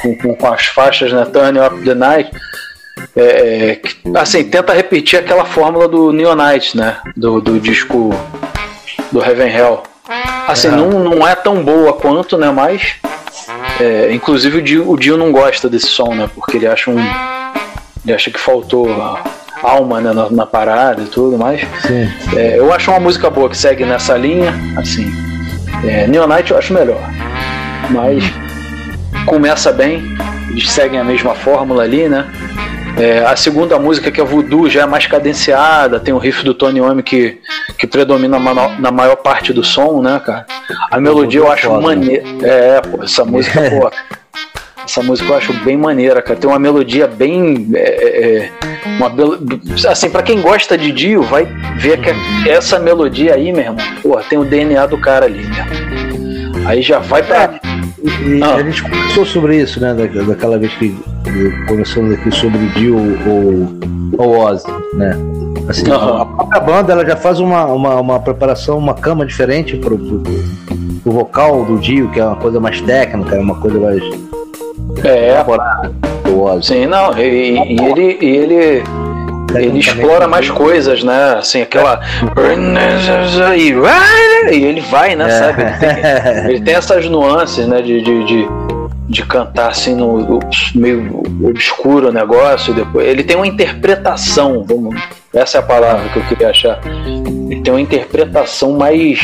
com, 0.01 0.37
com- 0.37 0.53
as 0.53 0.67
faixas, 0.67 1.13
né? 1.13 1.25
Turn 1.27 1.59
Up 1.61 1.85
the 1.85 1.95
Night. 1.95 2.31
É, 3.15 3.77
que, 3.77 3.97
assim, 4.17 4.45
tenta 4.45 4.73
repetir 4.73 5.19
aquela 5.19 5.45
fórmula 5.45 5.87
do 5.87 6.13
Neonite, 6.13 6.77
né? 6.77 6.97
Do, 7.15 7.41
do 7.41 7.61
disco 7.61 8.11
do 9.13 9.23
Heaven 9.23 9.55
Hell. 9.55 9.83
Assim, 10.49 10.69
não, 10.69 10.91
não 11.01 11.27
é 11.29 11.35
tão 11.35 11.63
boa 11.63 11.93
quanto, 11.93 12.39
né? 12.39 12.51
Mas. 12.51 12.95
é, 13.81 14.13
inclusive 14.13 14.59
o 14.59 14.63
Dio, 14.63 14.91
o 14.91 14.97
Dio 14.97 15.17
não 15.17 15.33
gosta 15.33 15.69
desse 15.69 15.89
som, 15.89 16.15
né? 16.15 16.31
Porque 16.35 16.57
ele 16.57 16.67
acha 16.67 16.91
um. 16.91 16.99
Ele 18.05 18.15
acha 18.15 18.31
que 18.31 18.39
faltou 18.41 18.89
alma 19.63 20.01
né, 20.01 20.13
na, 20.13 20.31
na 20.31 20.47
parada 20.47 21.03
e 21.03 21.07
tudo 21.07 21.39
mais. 21.39 21.61
É, 22.35 22.59
eu 22.59 22.73
acho 22.73 22.91
uma 22.91 23.01
música 23.01 23.31
boa 23.31 23.49
que 23.49 23.57
segue 23.57 23.85
nessa 23.85 24.17
linha, 24.17 24.53
assim. 24.77 25.11
É, 25.85 26.07
Neonite 26.07 26.51
eu 26.53 26.59
acho 26.59 26.73
melhor. 26.73 27.01
Mas 27.91 28.25
começa 29.27 29.73
bem, 29.73 30.03
eles 30.51 30.71
seguem 30.71 30.99
a 30.99 31.05
mesma 31.05 31.35
fórmula 31.35 31.83
ali, 31.83 32.09
né? 32.09 32.27
É, 32.99 33.19
a 33.27 33.37
segunda 33.37 33.79
música, 33.79 34.11
que 34.11 34.21
é 34.21 34.25
Voodoo, 34.25 34.71
já 34.71 34.83
é 34.83 34.87
mais 34.87 35.07
cadenciada, 35.07 36.01
tem 36.01 36.15
o 36.15 36.19
riff 36.19 36.43
do 36.43 36.55
Tony 36.55 36.79
Iommi 36.79 37.03
que, 37.03 37.39
que 37.77 37.87
predomina 37.87 38.39
na, 38.39 38.91
maior 38.91 39.17
parte 39.17 39.53
do 39.53 39.63
som, 39.63 40.01
né, 40.01 40.19
cara? 40.25 40.47
A 40.91 40.99
melodia 40.99 41.41
eu 41.41 41.53
acho 41.53 41.69
foda, 41.69 41.83
maneira. 41.83 42.25
É, 42.43 42.81
pô, 42.81 43.05
essa 43.05 43.23
música, 43.23 43.61
pô. 43.71 43.91
Essa 44.87 45.03
música 45.03 45.29
eu 45.33 45.37
acho 45.37 45.53
bem 45.65 45.77
maneira, 45.77 46.23
cara. 46.23 46.39
Tem 46.39 46.49
uma 46.49 46.59
melodia 46.59 47.07
bem. 47.09 47.69
é, 47.75 47.79
é, 47.81 48.37
é, 48.45 48.51
uma 48.99 49.11
assim, 49.91 50.09
pra 50.09 50.23
quem 50.23 50.41
gosta 50.41 50.79
de 50.79 50.93
Dio, 50.93 51.23
vai 51.25 51.45
ver 51.77 52.01
que 52.01 52.49
essa 52.49 52.79
melodia 52.79 53.35
aí, 53.35 53.53
meu 53.53 53.63
irmão, 53.63 53.77
porra, 54.01 54.23
tem 54.29 54.39
o 54.39 54.45
DNA 54.45 54.87
do 54.87 54.97
cara 54.99 55.27
ali, 55.27 55.43
meu. 55.45 56.69
Aí 56.69 56.83
já 56.83 57.01
vai 57.01 57.23
pra. 57.23 57.59
E 58.25 58.43
a 58.43 58.63
gente 58.63 58.83
conversou 58.85 59.27
sobre 59.27 59.57
isso, 59.61 59.81
né? 59.81 59.93
da- 59.93 60.23
daquela 60.23 60.57
vez 60.57 60.73
que 60.75 60.95
conversamos 61.67 62.15
aqui 62.15 62.31
sobre 62.31 62.59
Dio 62.69 62.97
ou, 63.27 63.69
ou 64.25 64.39
Ozzy, 64.39 64.67
né? 64.95 65.17
Assim, 65.69 65.91
a 65.91 66.25
própria 66.25 66.61
banda 66.61 66.93
ela 66.93 67.05
já 67.05 67.17
faz 67.17 67.41
uma, 67.41 67.65
uma, 67.67 68.01
uma 68.01 68.21
preparação, 68.21 68.79
uma 68.79 68.95
cama 68.95 69.27
diferente 69.27 69.77
pro, 69.77 69.99
pro, 69.99 70.21
pro 71.03 71.13
vocal 71.13 71.65
do 71.65 71.77
Dio, 71.79 72.09
que 72.13 72.21
é 72.21 72.25
uma 72.25 72.37
coisa 72.37 72.61
mais 72.61 72.81
técnica, 72.81 73.35
é 73.35 73.41
uma 73.41 73.57
coisa 73.57 73.79
mais 73.81 74.01
É. 75.05 75.45
do. 76.31 76.63
Sim, 76.63 76.87
não, 76.87 77.17
e, 77.19 77.75
e 77.75 77.85
ele. 77.85 78.19
E 78.21 78.37
ele 78.37 78.83
ele 79.55 79.79
explora 79.79 80.27
mais 80.27 80.51
coisas, 80.51 81.03
né? 81.03 81.37
Assim, 81.39 81.63
aquela. 81.63 82.01
E 84.53 84.65
ele 84.65 84.81
vai, 84.83 85.15
né? 85.15 85.27
É. 85.27 85.31
Sabe? 85.31 85.63
Ele 85.63 85.79
tem, 85.79 86.51
ele 86.51 86.61
tem 86.61 86.75
essas 86.75 87.09
nuances, 87.09 87.67
né? 87.67 87.81
De, 87.81 88.03
de, 88.03 88.25
de, 88.25 88.49
de 89.09 89.23
cantar 89.25 89.69
assim 89.69 89.95
no 89.95 90.41
meio 90.75 91.23
obscuro 91.45 92.09
o 92.09 92.13
negócio. 92.13 92.75
Depois, 92.75 93.07
ele 93.07 93.23
tem 93.23 93.37
uma 93.37 93.47
interpretação, 93.47 94.65
vamos, 94.67 95.01
essa 95.33 95.59
é 95.59 95.61
a 95.61 95.65
palavra 95.65 96.09
que 96.11 96.19
eu 96.19 96.25
queria 96.25 96.51
achar. 96.51 96.81
Ele 97.49 97.61
tem 97.63 97.73
uma 97.73 97.81
interpretação 97.81 98.73
mais 98.73 99.21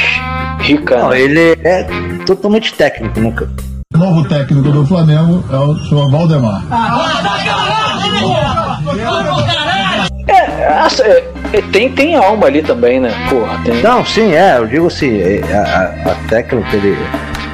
rica. 0.60 0.98
Não, 0.98 1.10
né? 1.10 1.20
ele 1.20 1.58
é 1.64 1.86
totalmente 2.24 2.72
técnico, 2.74 3.18
nunca. 3.20 3.48
O 3.94 3.98
novo 3.98 4.28
técnico 4.28 4.70
do 4.70 4.86
Flamengo 4.86 5.44
é 5.52 5.56
o 5.56 5.76
senhor 5.76 6.10
Valdemar. 6.10 6.62
É, 10.26 10.32
é, 10.32 11.24
é, 11.52 11.62
tem, 11.72 11.92
tem 11.92 12.14
alma 12.14 12.46
ali 12.46 12.62
também, 12.62 13.00
né? 13.00 13.10
Porra, 13.28 13.60
tem. 13.64 13.82
Não, 13.82 14.04
sim, 14.04 14.32
é, 14.32 14.56
eu 14.56 14.66
digo 14.66 14.86
assim, 14.86 15.18
é, 15.20 15.42
a, 15.52 16.08
a, 16.08 16.12
a 16.12 16.14
técnica, 16.28 16.76
ele, 16.76 16.96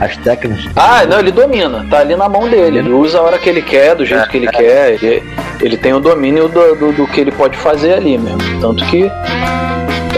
as 0.01 0.17
técnicas. 0.19 0.65
Ah, 0.77 1.05
não, 1.07 1.19
ele 1.19 1.33
domina, 1.33 1.85
tá 1.91 1.99
ali 1.99 2.15
na 2.15 2.29
mão 2.29 2.49
dele. 2.49 2.79
Ele 2.79 2.93
usa 2.93 3.19
a 3.19 3.23
hora 3.23 3.39
que 3.39 3.49
ele 3.49 3.63
quer, 3.63 3.97
do 3.97 4.05
jeito 4.05 4.29
que 4.29 4.37
ele 4.37 4.49
quer. 4.49 4.93
Ele, 4.93 5.23
ele 5.61 5.77
tem 5.77 5.93
o 5.93 6.01
domínio 6.01 6.49
do, 6.49 6.75
do, 6.77 6.93
do 6.93 7.07
que 7.09 7.21
ele 7.21 7.33
pode 7.33 7.57
fazer 7.57 7.95
ali 7.95 8.17
mesmo. 8.17 8.61
Tanto 8.61 8.85
que 8.87 9.11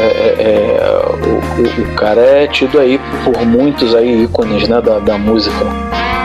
é, 0.00 0.36
é, 0.38 0.76
é, 0.78 0.98
o, 1.26 1.82
o- 1.88 1.92
o 1.92 1.94
cara 1.96 2.20
é 2.20 2.46
tido 2.46 2.78
aí 2.80 2.98
por 3.24 3.44
muitos 3.44 3.94
aí 3.94 4.24
ícones 4.24 4.68
né, 4.68 4.80
da, 4.80 4.98
da 4.98 5.18
música 5.18 5.56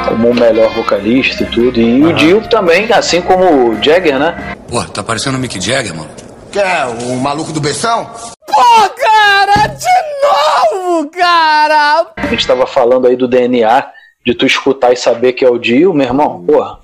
como 0.07 0.29
o 0.29 0.35
melhor 0.35 0.69
vocalista 0.73 1.43
e 1.43 1.45
tudo. 1.47 1.79
E 1.79 2.03
o 2.05 2.13
Dio 2.13 2.41
também, 2.49 2.91
assim 2.91 3.21
como 3.21 3.71
o 3.71 3.83
Jagger, 3.83 4.19
né? 4.19 4.55
Pô, 4.69 4.83
tá 4.83 5.01
parecendo 5.03 5.37
o 5.37 5.39
Mick 5.39 5.59
Jagger, 5.59 5.95
mano. 5.95 6.09
Quer 6.51 6.85
o 6.85 7.15
maluco 7.17 7.51
do 7.51 7.59
beção? 7.59 8.09
Pô, 8.47 8.89
cara, 8.95 9.67
de 9.67 10.79
novo, 10.81 11.09
cara! 11.09 12.05
A 12.17 12.27
gente 12.27 12.45
tava 12.47 12.65
falando 12.67 13.07
aí 13.07 13.15
do 13.15 13.27
DNA, 13.27 13.87
de 14.25 14.33
tu 14.35 14.45
escutar 14.45 14.93
e 14.93 14.95
saber 14.97 15.33
que 15.33 15.43
é 15.43 15.49
o 15.49 15.57
Dio, 15.57 15.93
meu 15.93 16.05
irmão, 16.07 16.43
porra. 16.45 16.77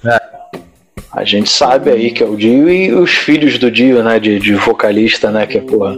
A 1.13 1.23
gente 1.23 1.49
sabe 1.49 1.89
aí 1.89 2.11
que 2.11 2.23
é 2.23 2.25
o 2.25 2.37
Dio 2.37 2.69
e 2.69 2.93
os 2.93 3.11
filhos 3.11 3.57
do 3.57 3.69
Dio, 3.69 4.01
né? 4.03 4.19
De, 4.19 4.39
de 4.39 4.53
vocalista, 4.53 5.29
né? 5.29 5.45
Que 5.45 5.57
é, 5.57 5.61
porra. 5.61 5.95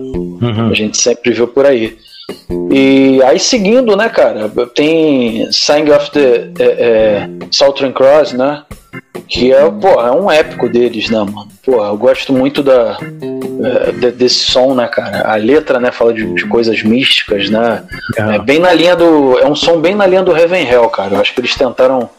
A 0.70 0.74
gente 0.74 0.98
sempre 0.98 1.32
viu 1.32 1.48
por 1.48 1.66
aí. 1.66 1.98
E 2.72 3.22
aí 3.24 3.40
seguindo, 3.40 3.96
né, 3.96 4.10
cara, 4.10 4.50
tem 4.74 5.52
Sign 5.52 5.92
of 5.92 6.10
the 6.12 6.50
é, 6.58 6.64
é, 6.64 7.30
Southern 7.52 7.94
Cross, 7.94 8.34
né? 8.34 8.64
Que 9.28 9.52
é, 9.54 9.70
pô, 9.72 9.88
é 10.02 10.12
um 10.12 10.30
épico 10.30 10.68
deles, 10.70 11.10
né, 11.10 11.18
mano? 11.20 11.48
Pô, 11.66 11.84
eu 11.84 11.98
gosto 11.98 12.32
muito 12.34 12.62
da, 12.62 12.98
é, 13.64 13.92
de- 13.92 14.12
desse 14.12 14.52
som, 14.52 14.76
né, 14.76 14.86
cara? 14.88 15.22
A 15.32 15.36
letra, 15.36 15.80
né, 15.80 15.92
fala 15.92 16.14
de, 16.14 16.26
de 16.34 16.46
coisas 16.46 16.84
místicas, 16.84 17.50
né? 17.50 17.84
É 18.18 18.38
bem 18.40 18.60
na 18.60 18.74
linha 18.74 18.96
do. 18.96 19.40
É 19.40 19.48
um 19.48 19.56
som 19.56 19.80
bem 19.80 19.96
na 19.96 20.06
linha 20.06 20.22
do 20.22 20.36
Heaven 20.36 20.68
Hell, 20.70 20.90
cara. 20.90 21.16
Eu 21.16 21.22
acho 21.22 21.34
que 21.34 21.40
eles 21.42 21.56
tentaram 21.56 22.10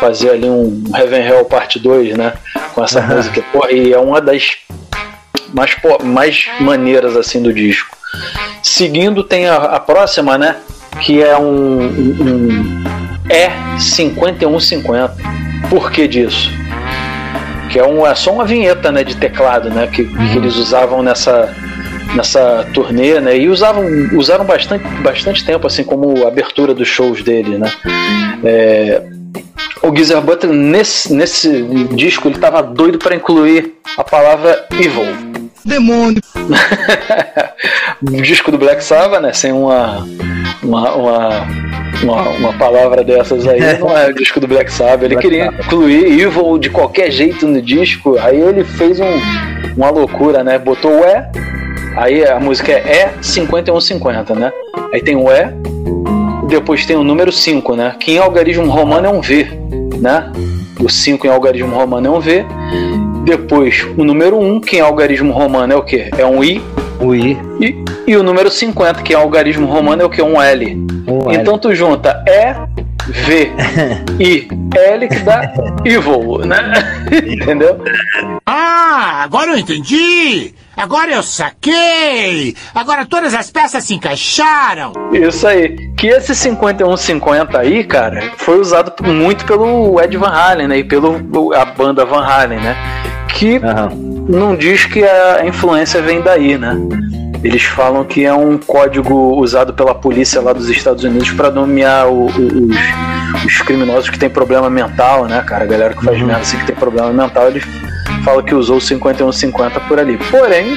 fazer 0.00 0.30
ali 0.30 0.48
um 0.50 0.82
Heaven 0.94 1.24
Hell 1.26 1.44
parte 1.44 1.78
2, 1.78 2.16
né? 2.16 2.32
Com 2.74 2.82
essa 2.84 3.00
música. 3.00 3.42
Pô, 3.52 3.66
e 3.70 3.92
é 3.92 3.98
uma 3.98 4.20
das 4.20 4.56
mais, 5.54 5.74
pô, 5.74 6.02
mais 6.04 6.48
maneiras 6.60 7.16
assim 7.16 7.40
do 7.40 7.52
disco. 7.52 7.96
Seguindo 8.62 9.22
tem 9.22 9.46
a, 9.48 9.56
a 9.56 9.80
próxima, 9.80 10.36
né? 10.36 10.56
Que 11.00 11.22
é 11.22 11.38
um, 11.38 11.80
um, 11.82 12.16
um 12.20 12.84
E5150. 13.28 15.10
Por 15.68 15.90
que 15.90 16.08
disso? 16.08 16.50
Que 17.70 17.78
é, 17.78 17.86
um, 17.86 18.06
é 18.06 18.14
só 18.14 18.32
uma 18.32 18.44
vinheta 18.44 18.90
né, 18.90 19.04
de 19.04 19.16
teclado 19.16 19.68
né, 19.70 19.86
que, 19.86 20.04
que 20.04 20.36
eles 20.38 20.56
usavam 20.56 21.02
nessa, 21.02 21.54
nessa 22.14 22.66
turnê, 22.72 23.20
né? 23.20 23.36
E 23.36 23.48
usavam, 23.48 23.84
usaram 24.14 24.44
bastante, 24.44 24.86
bastante 25.02 25.44
tempo, 25.44 25.66
assim, 25.66 25.84
como 25.84 26.26
abertura 26.26 26.74
dos 26.74 26.88
shows 26.88 27.22
dele, 27.22 27.58
né? 27.58 27.70
É, 28.44 29.02
o 29.82 29.94
Geezer 29.94 30.20
Butler, 30.20 30.52
nesse, 30.52 31.12
nesse 31.12 31.62
disco, 31.94 32.28
ele 32.28 32.38
tava 32.38 32.62
doido 32.62 32.98
para 32.98 33.14
incluir 33.14 33.74
a 33.96 34.04
palavra 34.04 34.66
evil. 34.72 35.27
Demônio. 35.68 36.20
o 38.02 38.22
disco 38.22 38.50
do 38.50 38.58
Black 38.58 38.82
Sabbath, 38.82 39.20
né? 39.20 39.32
Sem 39.32 39.52
uma, 39.52 40.06
uma, 40.62 40.94
uma, 40.94 41.46
uma, 42.02 42.28
uma 42.30 42.52
palavra 42.54 43.04
dessas 43.04 43.46
aí, 43.46 43.78
não 43.78 43.96
é 43.96 44.08
o 44.08 44.14
disco 44.14 44.40
do 44.40 44.48
Black 44.48 44.72
Sabbath. 44.72 45.04
Ele 45.04 45.14
Black 45.14 45.28
queria 45.28 45.44
Sabbath. 45.46 45.66
incluir 45.66 46.20
Evil 46.20 46.58
de 46.58 46.70
qualquer 46.70 47.10
jeito 47.10 47.46
no 47.46 47.60
disco, 47.60 48.16
aí 48.18 48.40
ele 48.40 48.64
fez 48.64 48.98
um, 48.98 49.20
uma 49.76 49.90
loucura, 49.90 50.42
né? 50.42 50.58
Botou 50.58 51.00
o 51.00 51.04
E, 51.04 51.24
aí 51.96 52.24
a 52.24 52.40
música 52.40 52.72
é 52.72 53.12
E5150, 53.20 54.34
né? 54.34 54.52
Aí 54.92 55.02
tem 55.02 55.16
o 55.16 55.30
E, 55.30 55.52
depois 56.48 56.86
tem 56.86 56.96
o 56.96 57.04
número 57.04 57.30
5, 57.30 57.76
né? 57.76 57.94
Que 58.00 58.12
em 58.12 58.18
algarismo 58.18 58.70
romano 58.70 59.06
é 59.06 59.10
um 59.10 59.20
V, 59.20 59.46
né? 60.00 60.32
O 60.80 60.88
5 60.88 61.26
em 61.26 61.30
algarismo 61.30 61.74
romano 61.74 62.06
é 62.06 62.10
um 62.10 62.20
V. 62.20 62.46
Depois 63.28 63.86
o 63.98 64.04
número 64.04 64.40
1, 64.40 64.58
que 64.62 64.78
em 64.78 64.80
algarismo 64.80 65.34
romano 65.34 65.74
é 65.74 65.76
o 65.76 65.82
quê? 65.82 66.08
É 66.16 66.24
um 66.24 66.42
I. 66.42 66.62
O 66.98 67.14
I. 67.14 67.36
E, 67.60 67.84
e 68.06 68.16
o 68.16 68.22
número 68.22 68.50
50, 68.50 69.02
que 69.02 69.12
em 69.12 69.16
algarismo 69.16 69.66
romano 69.66 70.00
é 70.00 70.04
o 70.06 70.08
quê? 70.08 70.22
Um 70.22 70.40
L. 70.40 70.86
Um 71.06 71.30
L. 71.30 71.38
então 71.38 71.58
tu 71.58 71.74
junta 71.74 72.24
E, 72.26 72.54
V, 73.06 73.52
I, 74.18 74.48
L 74.74 75.08
que 75.08 75.18
dá 75.18 75.52
evil, 75.84 76.38
né? 76.46 76.56
Entendeu? 77.22 77.78
Ah, 78.46 79.24
agora 79.24 79.50
eu 79.50 79.58
entendi! 79.58 80.54
Agora 80.74 81.12
eu 81.12 81.22
saquei! 81.22 82.56
Agora 82.74 83.04
todas 83.04 83.34
as 83.34 83.50
peças 83.50 83.84
se 83.84 83.92
encaixaram! 83.92 84.94
Isso 85.12 85.46
aí. 85.46 85.76
Que 85.98 86.06
esse 86.06 86.34
5150 86.34 87.58
aí, 87.58 87.84
cara, 87.84 88.32
foi 88.38 88.58
usado 88.58 88.94
muito 89.04 89.44
pelo 89.44 90.00
Ed 90.00 90.16
Van 90.16 90.28
Halen, 90.28 90.68
né? 90.68 90.78
E 90.78 90.84
pelo 90.84 91.52
a 91.52 91.66
banda 91.66 92.06
Van 92.06 92.24
Halen, 92.24 92.60
né? 92.60 92.76
Que 93.28 93.60
não 94.28 94.56
diz 94.56 94.84
que 94.86 95.02
a 95.04 95.44
influência 95.46 96.02
vem 96.02 96.20
daí, 96.20 96.58
né? 96.58 96.76
Eles 97.44 97.62
falam 97.62 98.04
que 98.04 98.24
é 98.24 98.34
um 98.34 98.58
código 98.58 99.14
usado 99.36 99.72
pela 99.72 99.94
polícia 99.94 100.40
lá 100.40 100.52
dos 100.52 100.68
Estados 100.68 101.04
Unidos 101.04 101.30
para 101.30 101.50
nomear 101.50 102.08
o- 102.08 102.26
o- 102.26 102.68
os, 102.68 103.44
os 103.44 103.62
criminosos 103.62 104.10
que 104.10 104.18
tem 104.18 104.28
problema 104.28 104.68
mental, 104.68 105.26
né, 105.26 105.40
cara? 105.46 105.62
A 105.62 105.66
galera 105.66 105.94
que 105.94 106.04
faz 106.04 106.18
merda 106.20 106.42
assim 106.42 106.58
que 106.58 106.66
tem 106.66 106.74
problema 106.74 107.12
mental, 107.12 107.46
eles 107.48 107.62
falam 108.24 108.42
que 108.42 108.54
usou 108.54 108.78
o 108.78 108.80
5150 108.80 109.78
por 109.80 110.00
ali. 110.00 110.18
Porém, 110.30 110.76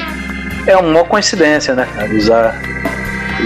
é 0.68 0.78
uma 0.78 1.04
coincidência, 1.04 1.74
né, 1.74 1.88
cara? 1.96 2.14
Usar 2.14 2.56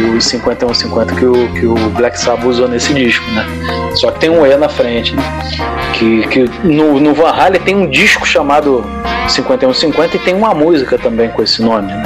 o 0.03 0.21
5150 0.21 1.15
que 1.15 1.25
o, 1.25 1.53
que 1.53 1.65
o 1.65 1.75
Black 1.91 2.19
Sabbath 2.19 2.45
usou 2.45 2.67
nesse 2.67 2.93
disco, 2.93 3.25
né? 3.31 3.45
Só 3.95 4.11
que 4.11 4.19
tem 4.19 4.29
um 4.29 4.45
E 4.45 4.55
na 4.57 4.67
frente, 4.69 5.15
né? 5.15 5.23
Que, 5.93 6.27
que 6.27 6.45
no, 6.67 6.99
no 6.99 7.13
Van 7.13 7.29
Halen 7.31 7.61
tem 7.61 7.75
um 7.75 7.89
disco 7.89 8.25
chamado 8.25 8.83
5150 9.29 10.17
e 10.17 10.19
tem 10.19 10.33
uma 10.33 10.53
música 10.53 10.97
também 10.97 11.29
com 11.29 11.41
esse 11.41 11.61
nome, 11.61 11.87
né? 11.87 12.03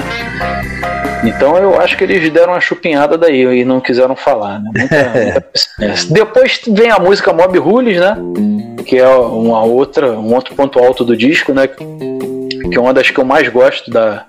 Então 1.24 1.58
eu 1.58 1.80
acho 1.82 1.98
que 1.98 2.04
eles 2.06 2.32
deram 2.32 2.54
uma 2.54 2.62
chupinhada 2.62 3.18
daí 3.18 3.42
e 3.60 3.66
não 3.66 3.82
quiseram 3.82 4.16
falar, 4.16 4.60
né? 4.60 4.70
Muita- 4.76 5.46
muita. 5.80 6.14
Depois 6.14 6.62
vem 6.68 6.90
a 6.92 7.00
música 7.00 7.34
Mob 7.34 7.58
Rules, 7.60 8.00
né? 8.00 8.16
Que 8.86 8.98
é 8.98 9.08
uma 9.08 9.62
outra, 9.64 10.12
um 10.18 10.34
outro 10.34 10.56
ponto 10.56 10.80
alto 10.80 11.04
do 11.04 11.18
disco, 11.18 11.54
né? 11.54 11.68
Que 11.68 12.78
é 12.78 12.80
uma 12.80 12.94
das 12.94 13.10
que 13.10 13.20
eu 13.20 13.26
mais 13.26 13.50
gosto 13.50 13.92
da, 13.92 14.26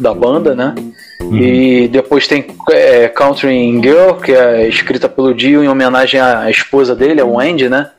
da 0.00 0.14
banda, 0.14 0.54
né? 0.54 0.74
E 1.30 1.88
depois 1.88 2.26
tem 2.26 2.46
é, 2.70 3.08
Country 3.08 3.80
Girl, 3.80 4.14
que 4.14 4.32
é 4.32 4.68
escrita 4.68 5.08
pelo 5.08 5.34
Dio 5.34 5.62
em 5.62 5.68
homenagem 5.68 6.20
à 6.20 6.50
esposa 6.50 6.94
dele, 6.94 7.20
a 7.20 7.24
Wendy, 7.24 7.68
né? 7.68 7.90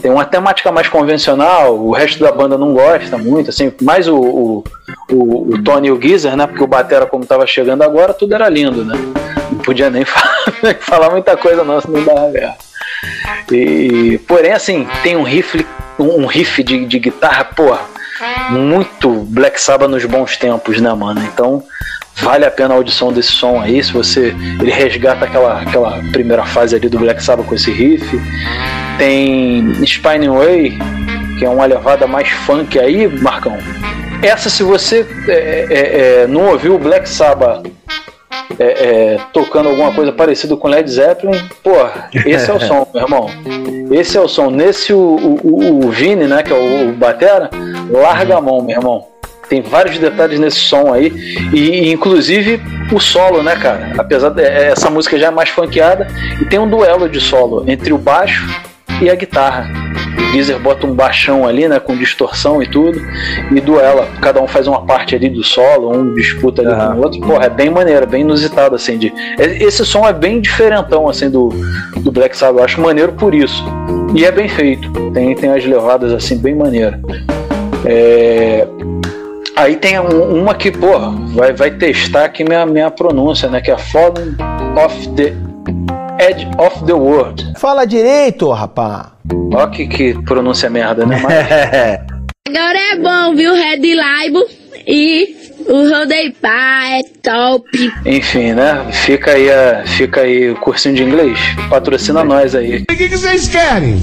Tem 0.00 0.10
uma 0.10 0.24
temática 0.24 0.70
mais 0.70 0.88
convencional, 0.88 1.76
o 1.76 1.92
resto 1.92 2.22
da 2.22 2.30
banda 2.30 2.56
não 2.56 2.72
gosta 2.72 3.18
muito, 3.18 3.50
assim, 3.50 3.72
mais 3.82 4.06
o, 4.06 4.16
o, 4.16 4.64
o, 5.10 5.54
o 5.54 5.62
Tony 5.62 5.88
e 5.88 5.92
o 5.92 6.00
Geezer, 6.00 6.36
né? 6.36 6.46
Porque 6.46 6.62
o 6.62 6.68
Batera, 6.68 7.06
como 7.06 7.26
tava 7.26 7.46
chegando 7.46 7.82
agora, 7.82 8.14
tudo 8.14 8.34
era 8.34 8.48
lindo, 8.48 8.84
né? 8.84 8.94
Não 9.50 9.58
podia 9.58 9.90
nem 9.90 10.04
falar, 10.06 10.54
nem 10.62 10.74
falar 10.74 11.10
muita 11.10 11.36
coisa, 11.36 11.64
não, 11.64 11.80
senão 11.80 12.04
dava 12.04 12.30
guerra. 12.30 12.56
E, 13.50 14.18
porém, 14.26 14.52
assim, 14.52 14.86
tem 15.02 15.16
um 15.16 15.22
riff 15.22 15.64
um 15.98 16.26
riff 16.26 16.62
de, 16.62 16.84
de 16.86 16.98
guitarra, 16.98 17.44
porra, 17.44 17.80
muito 18.50 19.10
Black 19.10 19.60
Sabbath 19.60 19.90
nos 19.90 20.04
bons 20.04 20.36
tempos, 20.36 20.80
né, 20.80 20.92
mano? 20.94 21.20
Então 21.24 21.62
vale 22.20 22.44
a 22.44 22.50
pena 22.50 22.74
a 22.74 22.76
audição 22.76 23.12
desse 23.12 23.32
som 23.32 23.60
aí, 23.60 23.82
se 23.82 23.92
você 23.92 24.34
ele 24.60 24.70
resgata 24.70 25.24
aquela, 25.24 25.60
aquela 25.60 26.02
primeira 26.12 26.44
fase 26.44 26.76
ali 26.76 26.88
do 26.88 26.98
Black 26.98 27.22
Sabbath 27.22 27.46
com 27.46 27.54
esse 27.54 27.70
riff. 27.70 28.20
Tem 28.98 29.72
Spine 29.84 30.28
Way, 30.28 30.78
que 31.38 31.44
é 31.44 31.48
uma 31.48 31.66
levada 31.66 32.06
mais 32.06 32.28
funk 32.28 32.78
aí, 32.78 33.06
Marcão. 33.20 33.56
Essa, 34.22 34.50
se 34.50 34.64
você 34.64 35.06
é, 35.28 35.32
é, 35.32 36.22
é, 36.22 36.26
não 36.26 36.48
ouviu 36.48 36.74
o 36.74 36.78
Black 36.78 37.08
Sabbath 37.08 37.64
é, 38.58 38.64
é, 38.64 39.18
tocando 39.32 39.68
alguma 39.68 39.94
coisa 39.94 40.10
parecida 40.10 40.56
com 40.56 40.66
Led 40.66 40.90
Zeppelin, 40.90 41.38
pô, 41.62 41.70
esse 42.26 42.50
é 42.50 42.54
o 42.54 42.58
som, 42.60 42.86
meu 42.92 43.02
irmão. 43.04 43.30
Esse 43.92 44.18
é 44.18 44.20
o 44.20 44.26
som. 44.26 44.50
Nesse, 44.50 44.92
o, 44.92 44.98
o, 44.98 45.86
o 45.86 45.90
Vini, 45.90 46.26
né, 46.26 46.42
que 46.42 46.52
é 46.52 46.56
o, 46.56 46.90
o 46.90 46.92
Batera, 46.92 47.48
larga 47.88 48.38
a 48.38 48.40
mão, 48.40 48.60
meu 48.60 48.76
irmão. 48.76 49.17
Tem 49.48 49.62
vários 49.62 49.98
detalhes 49.98 50.38
nesse 50.38 50.58
som 50.58 50.92
aí. 50.92 51.12
E, 51.52 51.90
inclusive, 51.90 52.60
o 52.92 53.00
solo, 53.00 53.42
né, 53.42 53.56
cara? 53.56 53.92
Apesar 53.96 54.30
dessa 54.30 54.90
música 54.90 55.18
já 55.18 55.28
é 55.28 55.30
mais 55.30 55.48
funkeada, 55.48 56.06
e 56.40 56.44
tem 56.44 56.58
um 56.58 56.68
duelo 56.68 57.08
de 57.08 57.20
solo 57.20 57.64
entre 57.66 57.92
o 57.92 57.98
baixo 57.98 58.46
e 59.00 59.08
a 59.08 59.14
guitarra. 59.14 59.70
O 60.16 60.32
Geezer 60.32 60.58
bota 60.58 60.86
um 60.86 60.92
baixão 60.92 61.46
ali, 61.46 61.68
né, 61.68 61.78
com 61.78 61.96
distorção 61.96 62.62
e 62.62 62.66
tudo, 62.66 63.00
e 63.50 63.60
duela. 63.60 64.08
Cada 64.20 64.42
um 64.42 64.46
faz 64.46 64.66
uma 64.66 64.84
parte 64.84 65.14
ali 65.14 65.30
do 65.30 65.42
solo, 65.42 65.96
um 65.96 66.14
disputa 66.14 66.62
ali 66.62 66.74
com 66.74 66.98
o 66.98 67.02
outro. 67.02 67.20
Porra, 67.20 67.46
é 67.46 67.50
bem 67.50 67.70
maneiro, 67.70 68.06
bem 68.06 68.22
inusitado, 68.22 68.74
assim. 68.74 68.98
De... 68.98 69.12
Esse 69.38 69.86
som 69.86 70.06
é 70.06 70.12
bem 70.12 70.40
diferentão, 70.40 71.08
assim, 71.08 71.30
do, 71.30 71.48
do 71.98 72.12
Black 72.12 72.36
Sabbath. 72.36 72.58
Eu 72.58 72.64
acho 72.64 72.80
maneiro 72.80 73.12
por 73.12 73.34
isso. 73.34 73.64
E 74.14 74.24
é 74.24 74.32
bem 74.32 74.48
feito. 74.48 74.90
Tem, 75.12 75.34
tem 75.34 75.50
as 75.50 75.64
levadas, 75.64 76.12
assim, 76.12 76.36
bem 76.36 76.54
maneiras. 76.54 77.00
É... 77.86 78.66
Aí 79.58 79.74
tem 79.74 79.98
um, 79.98 80.40
uma 80.40 80.54
que, 80.54 80.70
porra, 80.70 81.10
vai, 81.34 81.52
vai 81.52 81.68
testar 81.72 82.26
aqui 82.26 82.44
minha, 82.44 82.64
minha 82.64 82.92
pronúncia, 82.92 83.48
né? 83.48 83.60
Que 83.60 83.72
é 83.72 83.76
Falling 83.76 84.36
of 84.76 85.08
the 85.16 85.34
Edge 86.24 86.48
of 86.58 86.84
the 86.84 86.92
World. 86.92 87.54
Fala 87.58 87.84
direito, 87.84 88.48
rapá. 88.52 89.14
Ó 89.52 89.66
que, 89.66 89.88
que 89.88 90.14
pronúncia 90.22 90.70
merda, 90.70 91.04
né? 91.04 91.16
Agora 92.46 92.78
é 92.92 92.96
bom, 93.00 93.34
viu? 93.34 93.52
Red 93.52 93.96
Laibo 93.96 94.46
e 94.86 95.36
o 95.66 95.90
Rodei 95.90 96.30
Pá 96.40 96.84
é 96.90 97.02
top. 97.20 97.68
Enfim, 98.06 98.52
né? 98.52 98.86
Fica 98.92 99.32
aí, 99.32 99.50
a, 99.50 99.84
fica 99.84 100.20
aí 100.20 100.52
o 100.52 100.56
cursinho 100.60 100.94
de 100.94 101.02
inglês. 101.02 101.36
Patrocina 101.68 102.22
nós 102.22 102.54
aí. 102.54 102.76
O 102.76 102.86
que, 102.86 103.08
que 103.08 103.16
vocês 103.16 103.48
querem? 103.48 104.00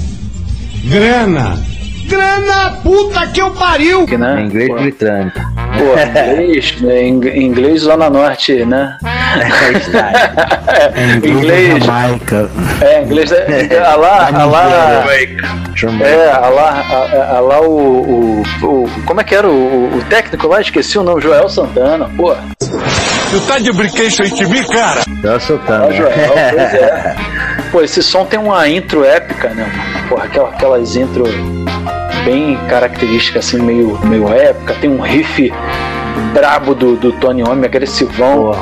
Grana. 0.84 1.75
Grana, 2.06 2.70
puta 2.82 3.26
que 3.28 3.40
eu 3.40 3.50
pariu! 3.52 4.06
Que, 4.06 4.16
né? 4.16 4.42
Inglês 4.42 4.68
Pô. 4.68 4.74
britânico. 4.74 5.38
Pô, 5.76 5.92
inglês, 6.32 6.80
né? 6.80 7.02
Ing- 7.06 7.36
inglês 7.44 7.80
Zona 7.82 8.08
Norte, 8.08 8.64
né? 8.64 8.96
É 10.94 11.16
inglês. 11.28 11.84
Jamaica. 11.84 12.50
É, 12.80 13.02
inglês. 13.02 13.32
É, 13.32 13.78
a 13.84 13.96
lá, 13.96 14.28
a 14.32 14.44
lá. 14.44 15.04
É, 16.00 16.30
a 16.30 16.48
lá, 16.48 16.84
a, 16.90 17.36
a 17.36 17.40
lá 17.40 17.60
o, 17.60 17.70
o, 17.70 18.42
o- 18.62 18.90
Como 19.04 19.20
é 19.20 19.24
que 19.24 19.34
era 19.34 19.48
o, 19.48 19.96
o 19.98 20.02
técnico 20.08 20.46
lá? 20.48 20.60
Esqueci 20.60 20.98
o 20.98 21.02
nome, 21.02 21.20
Joel 21.20 21.48
Santana, 21.48 22.08
pô. 22.16 22.34
Tu 23.30 23.40
tá 23.46 23.58
de 23.58 23.72
brinquedo 23.72 24.22
aí 24.22 24.30
de 24.30 24.46
mim, 24.46 24.62
cara? 24.64 25.00
Tá 25.22 25.40
soltando. 25.40 25.86
Ó, 25.86 25.92
Joel, 25.92 26.12
pois 26.50 26.74
é. 26.74 27.16
Pô, 27.76 27.82
esse 27.82 28.02
som 28.02 28.24
tem 28.24 28.38
uma 28.38 28.66
intro 28.66 29.04
épica, 29.04 29.50
né? 29.50 29.70
Porra, 30.08 30.24
aquela- 30.24 30.48
aquelas 30.48 30.96
intro 30.96 31.24
bem 32.24 32.56
características, 32.70 33.44
assim, 33.44 33.60
meio, 33.60 33.98
meio 34.06 34.32
épica. 34.32 34.72
Tem 34.80 34.88
um 34.88 35.02
riff 35.02 35.52
brabo 36.32 36.74
do, 36.74 36.96
do 36.96 37.12
Tony 37.12 37.42
Iommi, 37.42 37.66
agressivão. 37.66 38.52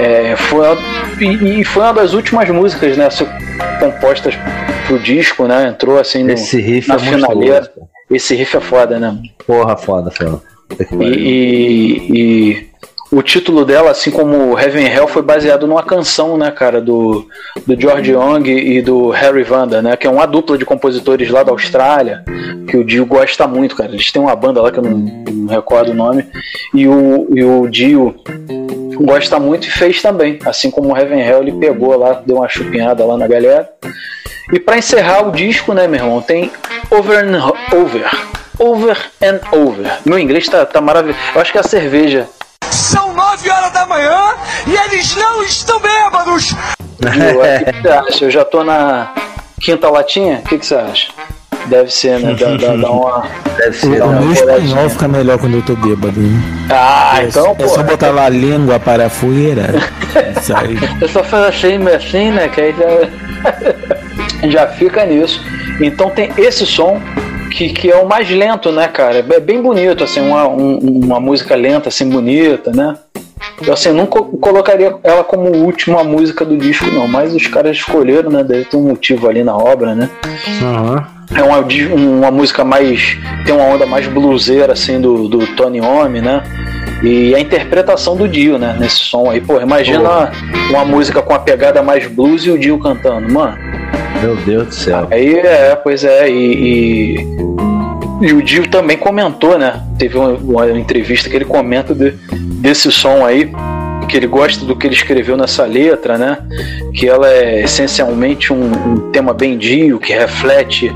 É, 0.00 0.36
foi 0.36 0.66
e, 1.20 1.60
e 1.60 1.64
foi 1.64 1.82
uma 1.82 1.92
das 1.92 2.14
últimas 2.14 2.48
músicas, 2.48 2.96
né? 2.96 3.10
compostas 3.78 4.34
pro 4.86 4.98
disco, 5.00 5.44
né? 5.46 5.68
Entrou 5.68 5.98
assim 5.98 6.24
no, 6.24 6.32
Esse 6.32 6.58
riff 6.58 6.88
na 6.88 6.94
é 6.94 6.98
finaleira. 6.98 7.70
Esse 8.10 8.34
riff 8.34 8.56
é 8.56 8.60
foda, 8.60 8.98
né? 8.98 9.18
Porra, 9.46 9.76
foda, 9.76 10.10
foda. 10.10 10.40
E, 11.00 12.02
e- 12.10 12.66
o 13.12 13.22
título 13.22 13.64
dela, 13.64 13.92
assim 13.92 14.10
como 14.10 14.58
Heaven 14.58 14.86
Hell, 14.88 15.06
foi 15.06 15.22
baseado 15.22 15.64
numa 15.66 15.82
canção, 15.82 16.36
né, 16.36 16.50
cara, 16.50 16.80
do, 16.80 17.24
do 17.64 17.80
George 17.80 18.10
Young 18.10 18.48
e 18.48 18.82
do 18.82 19.10
Harry 19.10 19.44
Vanda, 19.44 19.80
né, 19.80 19.96
que 19.96 20.08
é 20.08 20.10
uma 20.10 20.26
dupla 20.26 20.58
de 20.58 20.64
compositores 20.64 21.30
lá 21.30 21.44
da 21.44 21.52
Austrália, 21.52 22.24
que 22.68 22.76
o 22.76 22.84
Dio 22.84 23.06
gosta 23.06 23.46
muito, 23.46 23.76
cara. 23.76 23.92
Eles 23.92 24.10
têm 24.10 24.20
uma 24.20 24.34
banda 24.34 24.60
lá 24.60 24.72
que 24.72 24.78
eu 24.78 24.82
não, 24.82 24.98
não 24.98 25.46
recordo 25.54 25.92
o 25.92 25.94
nome, 25.94 26.26
e 26.74 26.88
o, 26.88 27.28
e 27.32 27.44
o 27.44 27.68
Dio 27.68 28.16
gosta 29.00 29.38
muito 29.38 29.68
e 29.68 29.70
fez 29.70 30.02
também, 30.02 30.38
assim 30.44 30.68
como 30.70 30.92
o 30.92 30.96
Heaven 30.96 31.20
Hell, 31.20 31.42
ele 31.42 31.52
pegou 31.52 31.96
lá, 31.96 32.20
deu 32.26 32.36
uma 32.38 32.48
chupinhada 32.48 33.04
lá 33.04 33.16
na 33.16 33.28
galera. 33.28 33.68
E 34.52 34.58
pra 34.58 34.78
encerrar 34.78 35.28
o 35.28 35.32
disco, 35.32 35.72
né, 35.72 35.86
meu 35.86 36.00
irmão, 36.00 36.20
tem 36.20 36.50
Over 36.90 37.24
and 37.24 37.52
Over. 37.72 38.35
Over 38.58 38.96
and 39.22 39.40
Over. 39.52 39.98
Meu 40.04 40.18
inglês 40.18 40.48
tá, 40.48 40.64
tá 40.64 40.80
maravilhoso. 40.80 41.18
Eu 41.34 41.40
acho 41.40 41.52
que 41.52 41.58
é 41.58 41.60
a 41.60 41.64
cerveja. 41.64 42.26
São 42.70 43.12
nove 43.14 43.50
horas 43.50 43.72
da 43.72 43.86
manhã 43.86 44.34
e 44.66 44.74
eles 44.74 45.14
não 45.16 45.42
estão 45.42 45.80
bêbados! 45.80 46.54
Gil, 47.12 47.44
é, 47.44 47.58
O 47.58 47.64
que 47.64 47.82
você 47.82 47.88
acha? 47.88 48.24
Eu 48.24 48.30
já 48.30 48.44
tô 48.44 48.64
na 48.64 49.12
quinta 49.60 49.88
latinha? 49.90 50.40
O 50.44 50.48
que, 50.48 50.58
que 50.58 50.66
você 50.66 50.74
acha? 50.74 51.08
Deve 51.66 51.90
ser, 51.90 52.20
né? 52.20 52.34
Dá, 52.34 52.56
dá, 52.56 52.76
dá 52.76 52.90
uma. 52.90 53.26
Deve 53.56 53.86
O 53.88 53.98
Dá 53.98 54.04
uma 54.06 54.20
meu 54.20 54.32
espanhol 54.32 54.88
fica 54.88 55.08
melhor 55.08 55.38
quando 55.38 55.54
eu 55.54 55.62
tô 55.62 55.74
bêbado. 55.74 56.20
hein? 56.20 56.40
Ah, 56.70 57.16
é, 57.20 57.24
então, 57.24 57.52
é 57.52 57.54
pô. 57.54 57.68
só 57.68 57.82
botar 57.82 58.10
lá 58.10 58.26
a 58.26 58.28
língua 58.28 58.78
para 58.78 59.10
fora. 59.10 59.74
Sai. 60.42 60.78
Eu 61.00 61.08
só 61.08 61.24
faço 61.24 61.48
assim, 61.66 61.88
assim, 61.88 62.30
né? 62.30 62.48
Que 62.48 62.60
aí 62.60 62.74
já, 62.78 64.48
já 64.48 64.66
fica 64.68 65.04
nisso. 65.04 65.42
Então 65.80 66.08
tem 66.10 66.32
esse 66.38 66.64
som 66.64 67.02
que, 67.56 67.68
que 67.70 67.90
é 67.90 67.96
o 67.96 68.06
mais 68.06 68.28
lento, 68.30 68.70
né, 68.70 68.86
cara? 68.88 69.24
É 69.28 69.40
bem 69.40 69.60
bonito, 69.62 70.04
assim, 70.04 70.20
uma, 70.20 70.46
um- 70.48 70.78
uma 71.04 71.18
música 71.20 71.54
lenta, 71.54 71.88
assim, 71.88 72.08
bonita, 72.08 72.70
né? 72.72 72.94
Eu 73.66 73.72
assim, 73.72 73.92
não 73.92 74.06
co- 74.06 74.24
colocaria 74.24 74.94
ela 75.02 75.22
como 75.24 75.50
última 75.64 76.02
música 76.04 76.44
do 76.44 76.56
disco, 76.56 76.86
não, 76.90 77.06
mas 77.08 77.34
os 77.34 77.46
caras 77.46 77.76
escolheram, 77.76 78.30
né? 78.30 78.42
Deve 78.44 78.64
ter 78.64 78.76
um 78.76 78.82
motivo 78.82 79.28
ali 79.28 79.42
na 79.44 79.56
obra, 79.56 79.94
né? 79.94 80.10
É 81.34 81.42
uma, 81.42 81.58
uma 81.94 82.30
música 82.30 82.64
mais. 82.64 83.16
tem 83.44 83.54
uma 83.54 83.64
onda 83.64 83.86
mais 83.86 84.06
bluseira, 84.06 84.72
assim, 84.72 85.00
do, 85.00 85.28
do 85.28 85.46
Tony 85.54 85.78
Iommi, 85.78 86.20
né? 86.20 86.42
E 87.02 87.34
a 87.34 87.40
interpretação 87.40 88.16
do 88.16 88.26
Dio, 88.28 88.58
né? 88.58 88.74
Nesse 88.78 88.98
som 88.98 89.30
aí. 89.30 89.40
Pô, 89.40 89.60
imagina 89.60 90.30
uma 90.70 90.84
música 90.84 91.20
com 91.20 91.34
a 91.34 91.38
pegada 91.38 91.82
mais 91.82 92.06
blues 92.06 92.44
e 92.46 92.50
o 92.50 92.58
Dio 92.58 92.78
cantando, 92.78 93.30
mano. 93.32 93.56
Meu 94.26 94.34
Deus 94.44 94.66
do 94.66 94.74
céu. 94.74 95.06
Aí 95.08 95.36
é, 95.36 95.76
pois 95.76 96.02
é, 96.02 96.28
e, 96.28 97.14
e, 97.20 98.26
e 98.26 98.32
o 98.32 98.42
Dio 98.42 98.68
também 98.68 98.96
comentou, 98.96 99.56
né? 99.56 99.80
Teve 99.96 100.18
uma, 100.18 100.30
uma 100.30 100.70
entrevista 100.72 101.30
que 101.30 101.36
ele 101.36 101.44
comenta 101.44 101.94
de- 101.94 102.10
desse 102.60 102.90
som 102.90 103.24
aí, 103.24 103.52
que 104.06 104.16
ele 104.16 104.26
gosta 104.26 104.64
do 104.64 104.74
que 104.76 104.86
ele 104.86 104.94
escreveu 104.94 105.36
nessa 105.36 105.64
letra, 105.64 106.16
né? 106.16 106.38
Que 106.94 107.08
ela 107.08 107.28
é 107.30 107.62
essencialmente 107.62 108.52
um, 108.52 108.64
um 108.72 109.10
tema 109.10 109.34
bem 109.34 109.56
Dio, 109.58 109.98
que 109.98 110.12
reflete 110.12 110.90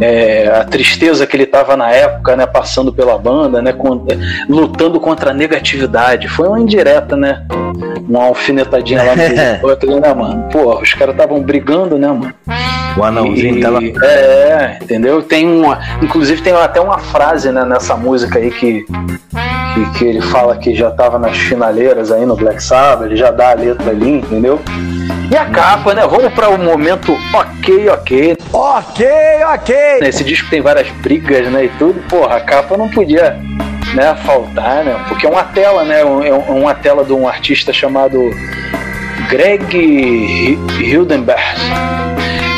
é, 0.00 0.48
a 0.48 0.64
tristeza 0.64 1.26
que 1.26 1.36
ele 1.36 1.44
estava 1.44 1.76
na 1.76 1.90
época, 1.90 2.34
né? 2.36 2.46
Passando 2.46 2.92
pela 2.92 3.16
banda, 3.18 3.60
né? 3.62 3.72
com- 3.72 4.04
lutando 4.48 4.98
contra 4.98 5.30
a 5.30 5.34
negatividade. 5.34 6.28
Foi 6.28 6.48
uma 6.48 6.60
indireta, 6.60 7.16
né? 7.16 7.42
Uma 8.08 8.24
alfinetadinha 8.24 9.02
lá 9.02 9.14
no 9.16 9.22
outro, 9.68 10.00
né, 10.00 10.14
mano? 10.14 10.48
Pô, 10.52 10.80
os 10.80 10.92
caras 10.94 11.14
estavam 11.14 11.42
brigando, 11.42 11.98
né, 11.98 12.08
mano? 12.08 12.32
O 12.96 13.04
anãozinho 13.04 13.58
E- 13.58 13.60
tava. 13.60 13.80
É, 14.06 14.78
entendeu? 14.82 15.22
Tem 15.22 15.46
uma. 15.46 15.78
Inclusive 16.02 16.40
tem 16.40 16.52
até 16.54 16.80
uma 16.80 16.98
frase 16.98 17.50
né, 17.52 17.64
nessa 17.64 17.94
música 17.96 18.38
aí 18.38 18.50
que, 18.50 18.86
que, 19.76 19.98
que 19.98 20.04
ele 20.06 20.20
fala 20.22 20.56
que 20.56 20.74
já 20.74 20.90
tava 20.90 21.18
nas 21.18 21.36
finaleiras 21.36 22.10
aí 22.10 22.24
no 22.24 22.34
Black 22.34 22.62
Sabbath, 22.62 23.06
ele 23.06 23.16
já 23.16 23.30
dá 23.30 23.50
a 23.50 23.54
letra 23.54 23.90
ali, 23.90 24.10
entendeu? 24.10 24.60
E 25.30 25.36
a 25.36 25.44
capa, 25.46 25.92
né? 25.92 26.06
Vamos 26.06 26.32
para 26.32 26.48
o 26.48 26.58
momento 26.58 27.16
ok, 27.34 27.88
ok. 27.90 28.36
Ok, 28.52 29.06
ok! 29.52 29.76
Esse 30.02 30.24
disco 30.24 30.48
tem 30.48 30.60
várias 30.60 30.88
brigas, 31.02 31.46
né? 31.50 31.64
E 31.64 31.68
tudo, 31.78 32.00
porra, 32.08 32.36
a 32.36 32.40
capa 32.40 32.76
não 32.76 32.88
podia 32.88 33.36
né, 33.94 34.14
faltar, 34.24 34.84
né? 34.84 35.04
Porque 35.08 35.26
é 35.26 35.28
uma 35.28 35.42
tela, 35.44 35.84
né? 35.84 36.04
um- 36.04 36.22
É 36.24 36.32
uma 36.32 36.74
tela 36.74 37.04
de 37.04 37.12
um 37.12 37.26
artista 37.28 37.72
chamado 37.72 38.30
Greg 39.28 39.76
Hi- 39.76 40.58
Hildenberg. 40.80 41.40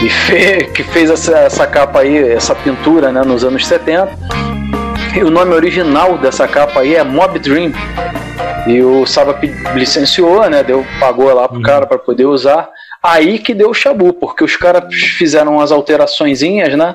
E 0.04 0.08
fe- 0.10 0.70
que 0.74 0.82
fez 0.84 1.10
essa, 1.10 1.38
essa 1.38 1.66
capa 1.66 2.00
aí, 2.00 2.32
essa 2.32 2.54
pintura, 2.54 3.10
né, 3.10 3.22
nos 3.24 3.44
anos 3.44 3.66
70. 3.66 4.10
O 5.24 5.30
nome 5.30 5.54
original 5.54 6.16
dessa 6.18 6.46
capa 6.48 6.80
aí 6.80 6.94
é 6.94 7.02
Mob 7.04 7.38
Dream. 7.38 7.72
E 8.66 8.82
o 8.82 9.06
Saba 9.06 9.38
licenciou, 9.74 10.48
né? 10.50 10.62
Deu, 10.62 10.84
pagou 11.00 11.32
lá 11.32 11.48
pro 11.48 11.62
cara 11.62 11.86
para 11.86 11.98
poder 11.98 12.26
usar. 12.26 12.68
aí 13.02 13.38
que 13.38 13.54
deu 13.54 13.70
o 13.70 13.74
chabu, 13.74 14.12
porque 14.12 14.44
os 14.44 14.56
caras 14.56 14.92
fizeram 14.94 15.54
umas 15.56 15.72
alteraçõezinhas, 15.72 16.76
né? 16.76 16.94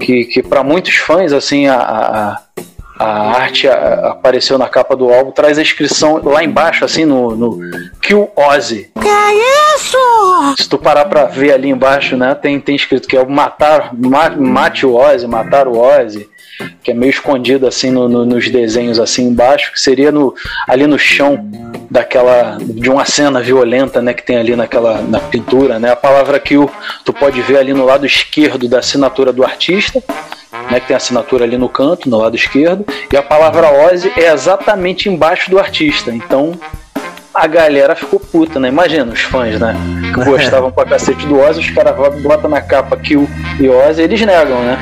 Que, 0.00 0.24
que 0.24 0.42
para 0.42 0.62
muitos 0.62 0.96
fãs, 0.96 1.32
assim, 1.32 1.66
a, 1.66 1.76
a, 1.78 2.40
a 2.98 3.30
arte 3.40 3.66
a- 3.68 4.10
apareceu 4.10 4.58
na 4.58 4.68
capa 4.68 4.94
do 4.94 5.10
álbum, 5.12 5.30
traz 5.30 5.58
a 5.58 5.62
inscrição 5.62 6.20
lá 6.22 6.42
embaixo, 6.44 6.84
assim, 6.84 7.04
no, 7.04 7.34
no 7.34 7.58
Kill 8.02 8.30
Ozzy. 8.36 8.90
Que 9.00 9.08
é 9.08 9.74
isso? 9.76 9.96
Se 10.58 10.68
tu 10.68 10.76
parar 10.78 11.06
pra 11.06 11.24
ver 11.24 11.52
ali 11.52 11.68
embaixo, 11.70 12.16
né, 12.16 12.34
tem, 12.34 12.60
tem 12.60 12.76
escrito 12.76 13.08
que 13.08 13.16
é 13.16 13.20
o 13.22 13.30
matar, 13.30 13.90
ma- 13.94 14.30
mate 14.30 14.84
o 14.84 14.94
Ozzy, 14.94 15.26
matar 15.26 15.66
o 15.68 15.78
Ozzy, 15.78 16.28
que 16.82 16.90
é 16.90 16.94
meio 16.94 17.10
escondido 17.10 17.66
assim 17.66 17.90
no- 17.90 18.08
no- 18.08 18.24
nos 18.26 18.48
desenhos 18.48 18.98
assim 18.98 19.24
embaixo, 19.28 19.72
que 19.72 19.80
seria 19.80 20.10
no, 20.10 20.34
ali 20.66 20.86
no 20.86 20.98
chão 20.98 21.38
daquela 21.90 22.58
de 22.60 22.90
uma 22.90 23.04
cena 23.04 23.40
violenta, 23.40 24.02
né, 24.02 24.12
que 24.12 24.22
tem 24.22 24.36
ali 24.36 24.54
naquela 24.56 25.00
na 25.02 25.20
pintura, 25.20 25.78
né? 25.78 25.92
A 25.92 25.96
palavra 25.96 26.38
kill 26.38 26.70
tu 27.04 27.12
pode 27.12 27.40
ver 27.42 27.58
ali 27.58 27.72
no 27.72 27.84
lado 27.84 28.04
esquerdo 28.04 28.68
da 28.68 28.78
assinatura 28.80 29.32
do 29.32 29.44
artista, 29.44 30.02
né, 30.70 30.80
que 30.80 30.86
tem 30.88 30.94
a 30.94 30.98
assinatura 30.98 31.44
ali 31.44 31.56
no 31.56 31.68
canto, 31.68 32.08
no 32.10 32.18
lado 32.18 32.34
esquerdo, 32.36 32.84
e 33.12 33.16
a 33.16 33.22
palavra 33.22 33.70
Ozzy 33.86 34.10
é 34.16 34.32
exatamente 34.32 35.08
embaixo 35.08 35.50
do 35.50 35.58
artista. 35.58 36.10
Então, 36.10 36.58
a 37.32 37.46
galera 37.46 37.94
ficou 37.94 38.18
puta, 38.18 38.58
né? 38.58 38.68
Imagina 38.68 39.12
os 39.12 39.20
fãs, 39.20 39.60
né? 39.60 39.76
Que 40.12 40.24
gostavam 40.24 40.72
pra 40.72 40.84
cacete 40.84 41.24
do 41.26 41.38
Ozzy, 41.38 41.60
os 41.60 41.70
caras 41.70 41.94
botam 42.20 42.50
na 42.50 42.60
capa 42.60 42.96
Kill 42.96 43.28
e 43.60 43.68
Ozzy, 43.68 44.02
eles 44.02 44.20
negam, 44.22 44.60
né? 44.62 44.76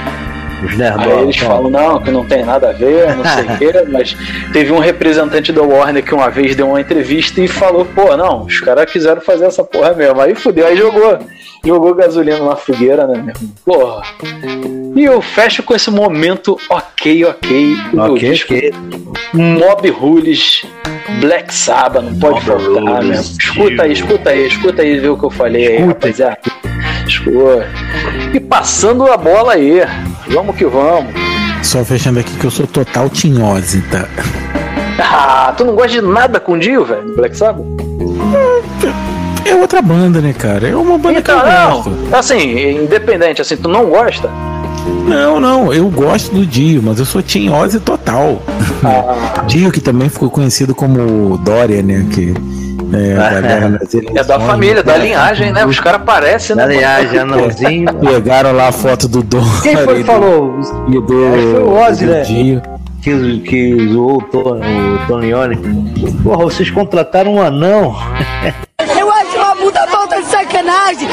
Os 0.65 0.71
Aí 0.73 0.79
nerdolas. 0.79 1.23
eles 1.23 1.37
falam, 1.37 1.71
não, 1.71 2.01
que 2.01 2.11
não 2.11 2.25
tem 2.25 2.45
nada 2.45 2.71
a 2.71 2.73
ver, 2.73 3.15
não 3.15 3.25
sei 3.25 3.45
o 3.45 3.59
quê, 3.59 3.85
mas 3.89 4.17
teve 4.53 4.73
um 4.73 4.79
representante 4.79 5.53
da 5.53 5.63
Warner 5.63 6.03
que 6.05 6.15
uma 6.15 6.31
vez 6.31 6.57
deu 6.57 6.69
uma 6.69 6.81
entrevista 6.81 7.41
e 7.41 7.49
falou, 7.49 7.85
pô, 7.85 8.17
não, 8.17 8.45
os 8.45 8.59
caras 8.61 8.91
quiseram 8.91 9.21
fazer 9.21 9.47
essa 9.47 9.63
porra 9.63 9.93
mesmo. 9.93 10.21
Aí 10.21 10.35
fudeu, 10.35 10.67
aí 10.67 10.77
jogou, 10.77 11.19
jogou 11.65 11.95
gasolina 11.95 12.39
na 12.45 12.57
fogueira, 12.57 13.07
né, 13.07 13.15
meu 13.23 13.35
irmão? 13.35 13.53
Porra. 13.65 14.03
E 14.97 15.05
eu 15.05 15.21
fecho 15.21 15.63
com 15.63 15.75
esse 15.75 15.91
momento 15.91 16.59
ok, 16.71 17.25
ok. 17.27 17.77
Ok, 17.99 18.31
disco. 18.31 18.55
ok. 18.55 18.73
Mob 19.35 19.91
Rules, 19.91 20.63
Black 21.21 21.53
Sabbath, 21.53 22.03
não 22.03 22.19
pode 22.19 22.41
faltar, 22.43 23.03
Rules, 23.03 23.09
né? 23.09 23.17
Escuta 23.17 23.83
aí, 23.83 23.93
escuta 23.93 24.31
aí, 24.31 24.47
escuta 24.47 24.83
aí, 24.83 24.99
vê 24.99 25.09
o 25.09 25.19
que 25.19 25.25
eu 25.25 25.31
falei 25.31 25.67
aí, 25.67 25.77
rapaziada. 25.85 26.39
Escuta. 27.07 27.69
E 28.33 28.41
passando 28.41 29.11
a 29.11 29.17
bola 29.17 29.53
aí, 29.55 29.81
vamos 30.29 30.46
que 30.53 30.65
vamos. 30.67 31.13
Só 31.63 31.85
fechando 31.85 32.21
aqui 32.21 32.35
que 32.37 32.45
eu 32.45 32.51
sou 32.51 32.67
total 32.67 33.09
tinhose, 33.09 33.81
tá? 33.83 34.07
Ah, 34.99 35.53
tu 35.57 35.65
não 35.65 35.75
gosta 35.75 35.91
de 35.91 36.01
nada 36.01 36.39
com 36.41 36.59
Dio, 36.59 36.85
velho, 36.85 37.15
Black 37.17 37.37
Sabbath? 37.37 37.65
É 39.45 39.55
outra 39.55 39.81
banda, 39.81 40.21
né, 40.21 40.33
cara? 40.33 40.69
É 40.69 40.75
uma 40.77 40.99
banda 40.99 41.23
que 41.23 41.31
eu 41.31 41.37
Então, 41.39 41.73
gosto. 41.75 41.91
não, 41.91 42.19
assim, 42.19 42.83
independente, 42.85 43.41
assim, 43.43 43.57
tu 43.57 43.69
não 43.69 43.87
gosta? 43.87 44.29
Não, 45.07 45.39
não, 45.41 45.73
eu 45.73 45.89
gosto 45.89 46.33
do 46.35 46.45
Dio, 46.47 46.83
mas 46.83 46.99
eu 46.99 47.05
sou 47.05 47.23
tinhose 47.23 47.79
total. 47.81 48.43
Dio, 49.47 49.71
que 49.71 49.81
também 49.81 50.09
ficou 50.09 50.31
conhecido 50.31 50.75
como 50.75 51.37
Dória, 51.39 51.83
né? 51.83 52.07
Que 52.13 52.35
é, 52.93 53.15
da 53.15 53.41
guerra 53.41 53.69
nas 53.69 53.95
É 53.95 53.99
da 53.99 54.01
eleições, 54.01 54.47
família, 54.47 54.83
da 54.83 54.99
né? 54.99 55.05
linhagem, 55.05 55.53
né? 55.53 55.67
Os 55.67 55.81
caras 55.81 56.03
parecem, 56.03 56.57
né? 56.57 56.67
Da 56.67 56.69
linhagem, 56.73 57.19
anãozinho. 57.19 57.95
Pegaram 58.01 58.53
lá 58.53 58.69
a 58.69 58.73
foto 58.73 59.09
do 59.09 59.23
Dória. 59.23 59.47
Quem 59.63 59.77
foi 59.77 59.97
que 59.97 60.05
falou? 60.05 60.59
E 60.89 61.01
do, 61.01 61.35
Acho 61.35 61.51
foi 61.51 61.63
o 61.63 61.73
Ozzy, 61.73 62.07
né? 62.07 62.21
Dio. 62.23 62.63
Que, 63.03 63.39
que 63.41 63.89
zoou 63.89 64.17
o 64.17 64.23
Tony, 64.23 64.99
o. 65.07 65.57
Porra, 66.25 66.45
vocês 66.45 66.71
contrataram 66.71 67.35
um 67.35 67.43
anão. 67.43 67.95
Eu 68.99 69.11
acho 69.11 69.37
uma 69.37 69.57
puta 69.57 69.87
falta 69.87 70.21
de 70.21 70.27
sacanagem. 70.27 71.09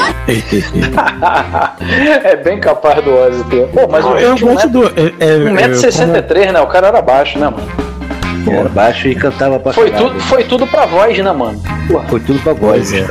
é 2.24 2.36
bem 2.36 2.58
capaz 2.60 3.02
do 3.04 3.14
Ozzy 3.14 3.44
ter. 3.44 3.68
Pô, 3.68 3.86
mas 3.88 4.04
o 4.04 4.16
eu 4.16 4.34
um 4.34 4.38
gosto 4.38 4.68
do. 4.68 4.86
É, 4.86 5.12
é, 5.20 5.34
é, 5.34 5.68
1,63m, 5.68 6.52
né? 6.52 6.60
O 6.60 6.66
cara 6.66 6.88
era 6.88 7.00
baixo, 7.00 7.38
né, 7.38 7.48
mano? 7.48 7.83
Era 8.50 8.68
baixo 8.68 9.08
e 9.08 9.14
cantava 9.14 9.58
pra 9.58 9.72
Foi 9.72 9.90
caralho. 9.90 10.08
tudo, 10.10 10.20
foi 10.20 10.44
tudo 10.44 10.66
pra 10.66 10.86
voz, 10.86 11.18
né, 11.18 11.32
mano? 11.32 11.60
Foi 12.08 12.20
tudo 12.20 12.38
pra 12.40 12.52
voz. 12.52 12.92
É. 12.92 13.06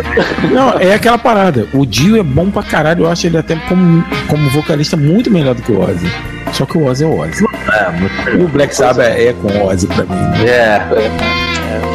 Não, 0.52 0.74
é 0.80 0.94
aquela 0.94 1.18
parada. 1.18 1.68
O 1.74 1.86
Dio 1.86 2.18
é 2.18 2.24
bom 2.24 2.50
pra 2.50 2.64
caralho. 2.64 3.06
Eu 3.06 3.10
acho 3.12 3.28
ele 3.28 3.38
até 3.38 3.56
como, 3.68 4.04
como 4.28 4.50
vocalista 4.50 4.96
muito 4.98 5.30
melhor 5.32 5.56
do 5.56 5.62
que 5.62 5.72
o 5.72 5.80
Ozzy. 5.82 6.12
Só 6.52 6.66
que 6.66 6.78
o 6.78 6.86
Ozzy 6.86 7.04
é 7.04 7.08
o 7.08 7.20
Ozzy. 7.20 7.44
É, 7.72 7.90
muito 7.92 8.30
E 8.42 8.44
o 8.44 8.48
Black 8.48 8.76
Sabbath 8.76 9.08
é 9.08 9.34
com 9.34 9.48
o 9.48 9.68
Ozzy 9.68 9.88
pra 9.88 10.04
mim. 10.04 10.16
né? 10.16 10.46
É. 10.50 10.82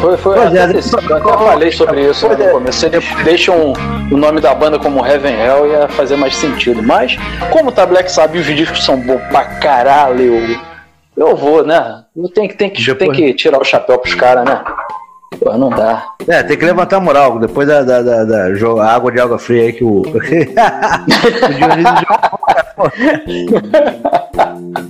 Foi, 0.01 0.15
foi 0.17 0.35
Pois 0.37 0.53
é, 0.55 0.63
até, 0.63 0.77
eu 0.79 1.17
até 1.17 1.37
falei 1.45 1.71
sobre 1.71 2.09
isso 2.09 2.27
no 2.27 2.35
começo. 2.35 2.79
Se 2.79 2.85
ele 2.85 2.99
deixa 3.23 3.51
um- 3.51 3.73
o 4.11 4.17
nome 4.17 4.39
da 4.39 4.53
banda 4.55 4.79
como 4.79 5.05
Heaven 5.05 5.33
Hell 5.33 5.67
ia 5.67 5.87
fazer 5.89 6.15
mais 6.15 6.35
sentido. 6.35 6.81
Mas, 6.81 7.17
como 7.51 7.71
tá 7.71 7.85
Black 7.85 8.09
Sabbath 8.11 8.35
e 8.35 8.39
os 8.39 8.45
discos 8.55 8.83
são 8.85 8.97
bons 8.97 9.21
pra 9.29 9.43
caralho, 9.43 10.59
eu 11.27 11.35
vou, 11.35 11.65
né? 11.65 12.03
Que, 12.15 12.55
tem 12.55 12.69
que, 12.69 12.95
tem 12.95 13.11
que 13.11 13.33
tirar 13.33 13.59
o 13.59 13.63
chapéu 13.63 13.97
pros 13.99 14.15
caras, 14.15 14.45
né? 14.45 14.63
Pô, 15.39 15.57
não 15.57 15.69
dá. 15.69 16.05
É, 16.27 16.43
tem 16.43 16.57
que 16.57 16.65
levantar 16.65 16.97
a 16.97 17.01
moral. 17.01 17.39
Depois 17.39 17.67
da, 17.67 17.81
da, 17.81 18.01
da, 18.01 18.23
da 18.25 18.45
a 18.83 18.93
água 18.93 19.11
de 19.11 19.19
água 19.19 19.37
fria 19.37 19.63
aí 19.63 19.73
que 19.73 19.83
o. 19.83 20.01
o 20.01 20.03
Dionísio 20.03 21.95
jogou. 22.07 22.91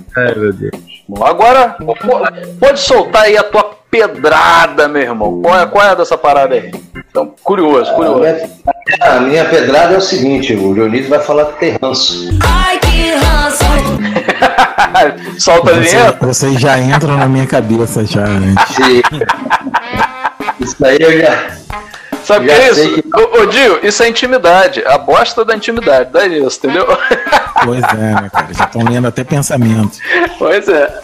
Ai, 0.16 0.34
meu 0.34 0.52
Deus. 0.52 0.72
Bom, 1.08 1.24
agora, 1.24 1.76
pode 2.58 2.80
soltar 2.80 3.24
aí 3.24 3.36
a 3.36 3.42
tua 3.42 3.70
pedrada, 3.90 4.88
meu 4.88 5.02
irmão. 5.02 5.42
Qual 5.42 5.58
é, 5.58 5.66
qual 5.66 5.84
é 5.84 5.96
dessa 5.96 6.16
parada 6.16 6.54
aí? 6.54 6.70
Então, 7.10 7.34
curioso, 7.42 7.90
A 7.90 7.94
curioso. 7.94 8.20
minha, 8.20 8.50
a 9.00 9.20
minha 9.20 9.44
pedrada 9.44 9.94
é 9.94 9.98
o 9.98 10.00
seguinte: 10.00 10.54
o 10.54 10.74
Dionísio 10.74 11.10
vai 11.10 11.20
falar 11.20 11.46
que 11.46 11.60
tem 11.60 11.76
ranço. 11.80 12.30
Ai. 12.44 12.79
Solta 15.38 15.70
a 15.70 15.74
Você- 15.74 15.80
vinheta. 15.80 16.26
Vocês 16.26 16.60
já 16.60 16.78
entram 16.78 17.16
na 17.16 17.26
minha 17.26 17.46
cabeça 17.46 18.04
já 18.04 18.24
antes. 18.24 18.76
Isso 20.60 20.84
aí 20.84 20.98
eu 21.00 21.20
já. 21.20 21.50
Sabe 22.24 22.44
o 22.46 22.48
que 22.48 22.54
Já 22.54 22.62
é 22.62 22.70
isso? 22.70 23.04
Ô, 23.16 23.40
ô, 23.42 23.46
Dio, 23.46 23.80
isso 23.82 24.02
é 24.02 24.08
intimidade. 24.08 24.84
A 24.86 24.98
bosta 24.98 25.44
da 25.44 25.56
intimidade. 25.56 26.10
Dá 26.12 26.26
isso, 26.26 26.58
entendeu? 26.58 26.86
Pois 27.64 27.82
é, 27.82 27.94
né, 27.96 28.30
cara? 28.32 28.46
Já 28.52 28.64
estão 28.64 28.82
lendo 28.84 29.08
até 29.08 29.24
pensamentos. 29.24 29.98
Pois 30.38 30.68
é. 30.68 31.00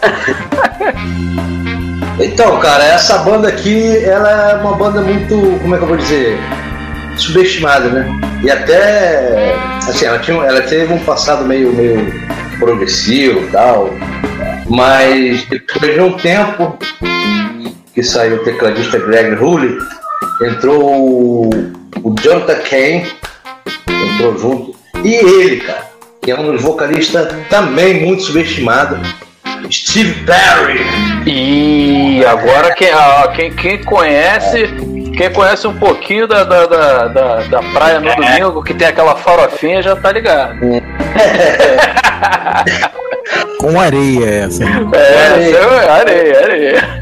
Então, 2.19 2.59
cara, 2.59 2.83
essa 2.83 3.17
banda 3.19 3.47
aqui, 3.47 3.97
ela 4.05 4.51
é 4.51 4.55
uma 4.55 4.73
banda 4.75 5.01
muito, 5.01 5.35
como 5.61 5.75
é 5.75 5.77
que 5.77 5.83
eu 5.83 5.87
vou 5.87 5.97
dizer, 5.97 6.39
subestimada, 7.17 7.89
né? 7.89 8.07
E 8.43 8.49
até, 8.49 9.55
assim, 9.87 10.05
ela, 10.05 10.19
tinha, 10.19 10.37
ela 10.43 10.61
teve 10.61 10.93
um 10.93 10.99
passado 10.99 11.45
meio, 11.45 11.73
meio 11.73 12.13
progressivo 12.59 13.41
e 13.41 13.47
tal, 13.47 13.89
mas 14.69 15.43
depois 15.45 15.93
de 15.93 16.01
um 16.01 16.13
tempo 16.13 16.77
que 17.93 18.03
saiu 18.03 18.37
o 18.37 18.43
tecladista 18.43 18.99
Greg 18.99 19.35
Hurley, 19.35 19.77
entrou 20.41 20.83
o, 20.83 21.49
o 22.03 22.15
Jonathan 22.21 22.59
Kane, 22.59 23.07
entrou 23.87 24.37
junto, 24.37 24.75
e 25.03 25.15
ele, 25.15 25.57
cara, 25.57 25.87
que 26.21 26.31
é 26.31 26.39
um 26.39 26.51
dos 26.51 26.61
vocalistas 26.61 27.27
também 27.49 28.05
muito 28.05 28.23
subestimado, 28.23 28.99
Steve 29.71 30.13
Perry. 30.25 30.79
E 31.25 32.23
agora 32.25 32.73
quem, 32.73 32.89
ah, 32.89 33.31
quem, 33.35 33.51
quem 33.53 33.83
conhece. 33.83 34.96
Quem 35.17 35.33
conhece 35.33 35.67
um 35.67 35.73
pouquinho 35.73 36.27
da, 36.27 36.43
da, 36.43 36.67
da, 36.67 37.07
da, 37.07 37.37
da 37.43 37.59
praia 37.73 37.99
no 37.99 38.15
domingo, 38.15 38.63
que 38.63 38.75
tem 38.75 38.87
aquela 38.87 39.15
farofinha, 39.15 39.81
já 39.81 39.95
tá 39.95 40.11
ligado. 40.11 40.59
Com 43.59 43.79
areia 43.79 44.45
essa. 44.45 44.63
É, 44.63 45.51
é 45.51 45.89
areia, 45.89 46.43
areia. 46.43 47.01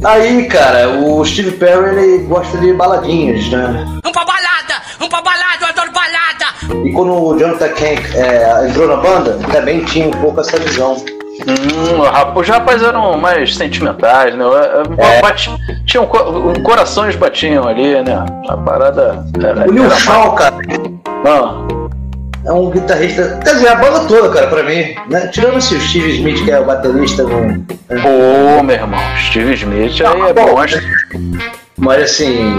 Aí, 0.02 0.46
cara, 0.48 0.88
o 0.88 1.22
Steve 1.24 1.52
Perry 1.52 1.90
ele 1.90 2.18
gosta 2.24 2.56
de 2.56 2.72
baladinhas, 2.72 3.46
né? 3.50 3.84
Vamos 4.02 4.12
pra 4.12 4.24
balada, 4.24 4.82
vamos 4.98 5.08
pra 5.10 5.20
balada, 5.20 5.58
eu 5.60 5.68
adoro 5.68 5.92
balada. 5.92 6.86
E 6.86 6.92
quando 6.92 7.12
o 7.12 7.38
Jonathan 7.38 7.68
Kane 7.68 8.00
é, 8.14 8.66
entrou 8.66 8.88
na 8.88 8.96
banda, 8.96 9.38
também 9.52 9.84
tinha 9.84 10.08
um 10.08 10.12
pouco 10.12 10.40
essa 10.40 10.58
visão. 10.58 10.96
Hum, 11.48 12.38
os 12.38 12.48
rapazes 12.48 12.86
eram 12.86 13.16
mais 13.18 13.54
sentimentais, 13.56 14.34
né? 14.34 14.44
É. 14.98 15.22
Bati- 15.22 15.56
tinham 15.86 16.04
co- 16.06 16.52
corações 16.62 17.16
batiam 17.16 17.66
ali, 17.66 17.94
né? 18.02 18.24
A 18.48 18.56
parada 18.56 19.24
era. 19.42 19.66
O 19.70 19.78
era 19.84 19.90
Shaw, 19.96 20.32
cara, 20.34 20.56
Ah, 21.24 21.62
é 22.44 22.52
um 22.52 22.70
guitarrista. 22.70 23.40
Quer 23.42 23.54
dizer, 23.54 23.68
a 23.68 23.76
banda 23.76 24.00
toda, 24.00 24.28
cara, 24.28 24.46
pra 24.48 24.62
mim. 24.62 24.94
Né? 25.08 25.26
Tirando 25.28 25.60
se 25.60 25.74
o 25.74 25.80
Steve 25.80 26.10
Smith, 26.16 26.44
que 26.44 26.50
é 26.50 26.60
o 26.60 26.64
baterista, 26.66 27.22
não. 27.22 27.64
Pô, 28.02 28.62
meu 28.62 28.76
irmão, 28.76 29.00
Steve 29.28 29.54
Smith 29.54 30.00
aí 30.02 30.20
é 30.20 30.32
bom. 30.34 30.54
Mas 31.78 32.02
assim. 32.02 32.52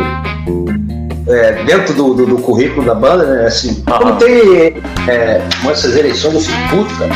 é, 1.28 1.64
dentro 1.64 1.94
do, 1.94 2.14
do, 2.16 2.26
do 2.26 2.38
currículo 2.38 2.86
da 2.86 2.95
banda, 2.95 3.26
né? 3.26 3.45
Assim, 3.45 3.84
Aham. 3.88 3.98
como 3.99 4.16
tem 4.16 4.76
é, 5.07 5.41
essas 5.70 5.95
eleições 5.95 6.34
do 6.34 6.40
fico 6.40 6.70
puto, 6.70 6.95
cara. 6.98 7.11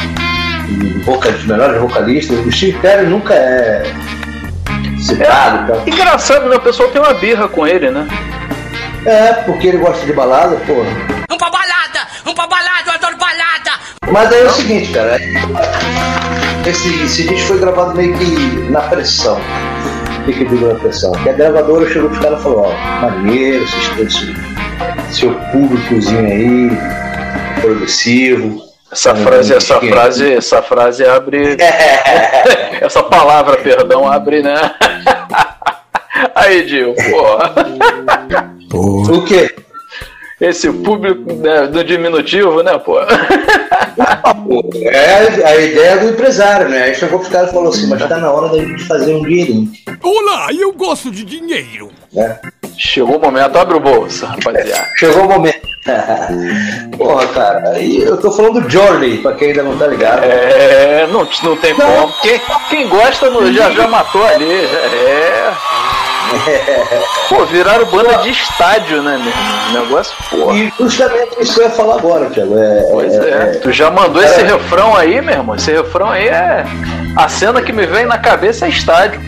Voca- 1.04 1.32
Dos 1.32 1.46
melhores 1.46 1.80
vocalistas, 1.82 2.38
o 2.46 2.52
Steve 2.52 2.78
Perry 2.80 3.06
nunca 3.08 3.34
é 3.34 3.84
citado 5.00 5.64
e 5.64 5.68
tal. 5.76 5.88
Engraçado, 5.88 6.50
né? 6.50 6.56
O 6.56 6.62
pessoal 6.62 6.90
tem 6.90 7.02
uma 7.02 7.14
birra 7.14 7.48
com 7.48 7.66
ele, 7.68 7.90
né? 7.90 8.08
É, 9.06 9.34
porque 9.46 9.68
ele 9.68 9.78
gosta 9.78 10.06
de 10.06 10.14
balada, 10.14 10.56
porra. 10.66 10.90
Vamos 11.30 11.38
pra 11.44 11.50
balada! 11.50 12.08
Vamos 12.24 12.36
pra 12.36 12.48
balada! 12.48 12.84
Eu 12.88 12.94
adoro 12.94 13.18
balada! 13.18 13.72
Mas 14.10 14.32
aí 14.32 14.42
é 14.42 14.46
o 14.46 14.50
seguinte, 14.50 14.92
cara. 14.94 15.18
Esse, 16.66 17.04
esse 17.04 17.28
disco 17.28 17.48
foi 17.50 17.60
gravado 17.60 17.96
meio 17.96 18.18
que 18.18 18.26
na 18.70 18.82
pressão. 18.82 19.38
O 20.22 20.26
que, 20.26 20.32
que 20.34 20.44
eu 20.44 20.48
digo 20.48 20.68
na 20.68 20.76
pressão? 20.80 21.12
Que 21.12 21.30
a 21.30 21.34
gravadora 21.34 21.90
chegou 21.92 22.10
pros 22.10 22.22
caras 22.24 22.40
e 22.40 22.44
falou, 22.44 22.66
ó, 22.68 23.02
maneiro, 23.02 23.68
vocês 23.68 23.88
têm 23.90 24.06
esse, 24.06 25.18
seu 25.18 25.34
públicozinho 25.52 26.26
aí, 26.26 26.72
progressivo. 27.62 28.62
Essa 28.94 29.16
frase, 29.16 29.56
essa 29.56 29.80
frase, 29.80 30.34
essa 30.34 30.62
frase 30.62 31.04
abre. 31.04 31.58
essa 32.80 33.02
palavra, 33.02 33.58
perdão, 33.58 34.08
abre, 34.08 34.44
né? 34.44 34.54
Aí, 36.36 36.64
Dil, 36.64 36.94
porra. 37.10 37.56
O 38.72 39.26
quê? 39.26 39.56
Esse 40.40 40.72
público 40.72 41.34
né, 41.34 41.66
do 41.66 41.84
diminutivo, 41.84 42.62
né, 42.62 42.78
pô? 42.78 43.00
É 43.00 43.08
a 45.44 45.56
ideia 45.56 45.98
do 45.98 46.10
empresário, 46.10 46.70
né? 46.70 46.84
Aí 46.84 46.96
chegou 46.96 47.20
pro 47.20 47.32
cara 47.32 47.48
e 47.48 47.52
falou 47.52 47.70
assim, 47.70 47.88
mas 47.88 48.08
tá 48.08 48.20
na 48.20 48.32
hora 48.32 48.50
da 48.50 48.60
gente 48.60 48.84
fazer 48.84 49.16
um 49.16 49.24
dinheirinho. 49.24 49.72
Olá, 50.04 50.50
eu 50.52 50.72
gosto 50.72 51.10
de 51.10 51.24
dinheiro. 51.24 51.90
Né? 52.12 52.40
Chegou 52.78 53.18
o 53.18 53.22
momento, 53.22 53.58
abre 53.58 53.76
o 53.76 53.80
bolso, 53.80 54.24
rapaziada. 54.26 54.90
Chegou 54.98 55.24
o 55.24 55.30
momento. 55.30 55.73
Porra, 56.98 57.28
cara, 57.28 57.80
eu 57.82 58.18
tô 58.18 58.32
falando 58.32 58.62
do 58.62 58.70
Journey, 58.70 59.18
pra 59.18 59.34
quem 59.34 59.50
ainda 59.50 59.64
não 59.64 59.78
tá 59.78 59.88
ligado. 59.88 60.24
É, 60.24 61.08
não, 61.12 61.28
não 61.44 61.58
tem 61.58 61.76
como. 61.76 62.14
Quem, 62.22 62.42
quem 62.70 62.88
gosta 62.88 63.30
no- 63.30 63.52
já, 63.52 63.70
já 63.72 63.88
matou 63.88 64.26
ali, 64.26 64.68
já 64.68 64.78
é. 64.80 65.54
Pô, 67.30 67.46
viraram 67.46 67.86
banda 67.88 68.18
de 68.20 68.30
estádio, 68.32 69.04
né, 69.04 69.20
meu? 69.74 69.82
Negócio, 69.82 70.16
porra. 70.30 70.54
E 70.58 70.74
justamente 70.80 71.42
isso 71.42 71.54
que 71.56 71.60
eu 71.60 71.64
ia 71.66 71.70
falar 71.70 71.96
agora, 71.98 72.30
Thiago. 72.30 72.58
É, 72.58 72.88
Pois 72.92 73.14
é, 73.14 73.60
tu 73.62 73.72
já 73.72 73.92
mandou 73.92 74.24
esse 74.24 74.42
refrão 74.42 74.96
aí, 74.96 75.22
meu 75.22 75.36
irmão. 75.36 75.56
Esse 75.56 75.72
refrão 75.72 76.10
aí 76.10 76.28
é. 76.28 76.64
A 77.16 77.28
cena 77.30 77.62
que 77.62 77.72
me 77.72 77.86
vem 77.86 78.06
na 78.06 78.18
cabeça 78.18 78.66
é 78.66 78.70
estádio. 78.70 79.22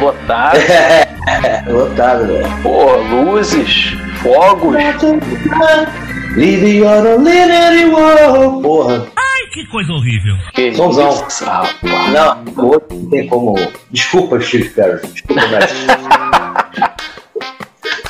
Lotado. 0.00 0.58
Lotado, 1.68 2.26
velho. 2.26 2.48
Porra, 2.62 2.96
luzes, 2.96 3.92
fogos. 4.24 4.74
On 6.34 7.06
a 7.06 7.16
little 7.16 7.92
world, 7.92 8.62
porra. 8.62 9.06
Ai, 9.16 9.46
que 9.52 9.66
coisa 9.66 9.92
horrível. 9.92 10.34
Que 10.52 10.74
Somzão. 10.74 11.26
isso, 11.28 11.44
rapaz. 11.44 12.12
Não, 12.12 12.64
outro 12.64 12.96
não 12.96 13.10
tem 13.10 13.28
como. 13.28 13.54
Desculpa, 13.90 14.40
Steve 14.40 14.70
Perry. 14.70 15.00
Desculpa. 15.06 15.40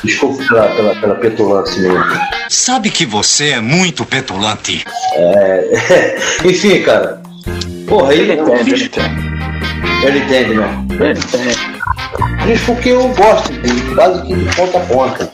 Desculpa 0.03 0.43
pela, 0.47 0.67
pela, 0.75 0.95
pela 0.95 1.15
petulância 1.15 1.81
mesmo. 1.81 2.05
Sabe 2.49 2.89
que 2.89 3.05
você 3.05 3.49
é 3.49 3.61
muito 3.61 4.05
petulante. 4.05 4.85
É... 5.13 6.17
Enfim, 6.45 6.81
cara. 6.81 7.21
Porra, 7.87 8.11
aí 8.11 8.19
Ele 8.21 8.33
entende, 8.33 8.73
ele 8.73 8.85
entende. 8.85 9.35
Ele 10.03 10.19
entende, 10.19 10.53
né? 10.55 10.85
Ele 10.99 11.19
entende. 11.19 11.75
Disco 12.47 12.75
que 12.77 12.89
eu 12.89 13.07
gosto, 13.09 13.51
de 13.53 13.95
quase 13.95 14.21
que 14.23 14.35
de 14.35 14.55
ponta 14.55 14.77
a 14.77 14.81
ponta. 14.81 15.31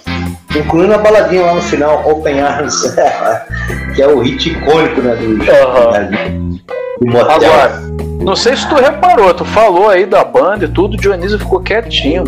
Incluindo 0.56 0.94
a 0.94 0.98
baladinha 0.98 1.44
lá 1.45 1.53
no 1.56 1.61
final, 1.61 2.03
Open 2.10 2.41
Arms, 2.41 2.94
que 3.95 4.02
é 4.02 4.07
o 4.07 4.19
hit 4.19 4.49
icônico, 4.49 5.02
né? 5.02 5.15
Do, 5.15 5.38
do 5.38 7.11
motel. 7.11 7.32
Agora, 7.32 7.82
não 8.22 8.36
sei 8.36 8.56
se 8.56 8.68
tu 8.68 8.76
reparou, 8.76 9.34
tu 9.34 9.45
falou 9.45 9.90
aí 9.90 10.06
da 10.06 10.23
banda 10.23 10.65
e 10.65 10.68
tudo, 10.68 10.94
o 10.95 10.98
Dionísio 10.98 11.40
ficou 11.40 11.60
quietinho. 11.61 12.23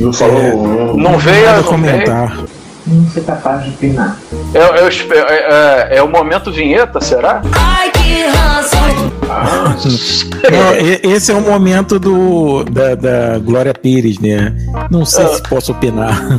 Não 0.00 0.12
falou. 0.12 0.66
não, 0.66 0.96
Não 0.96 1.18
veio 1.18 1.48
a 1.48 1.52
não 1.52 1.62
veio. 1.62 1.64
comentar. 1.64 2.36
Não 2.86 3.10
ser 3.10 3.20
capaz 3.24 3.62
de 3.64 3.70
opinar. 3.70 4.16
É, 4.54 4.58
é, 4.58 4.88
é- 4.88 5.92
é- 5.94 5.98
é 5.98 6.02
o 6.02 6.08
momento 6.08 6.50
vinheta, 6.50 7.00
será? 7.00 7.42
Ai, 7.52 7.92
Não, 10.50 11.10
esse 11.12 11.30
é 11.30 11.34
o 11.34 11.40
momento 11.40 11.98
do, 11.98 12.64
da, 12.64 12.94
da 12.94 13.38
Glória 13.38 13.72
Pires, 13.74 14.18
né? 14.18 14.54
Não 14.90 15.04
sei 15.04 15.26
se 15.28 15.42
posso 15.42 15.72
opinar. 15.72 16.20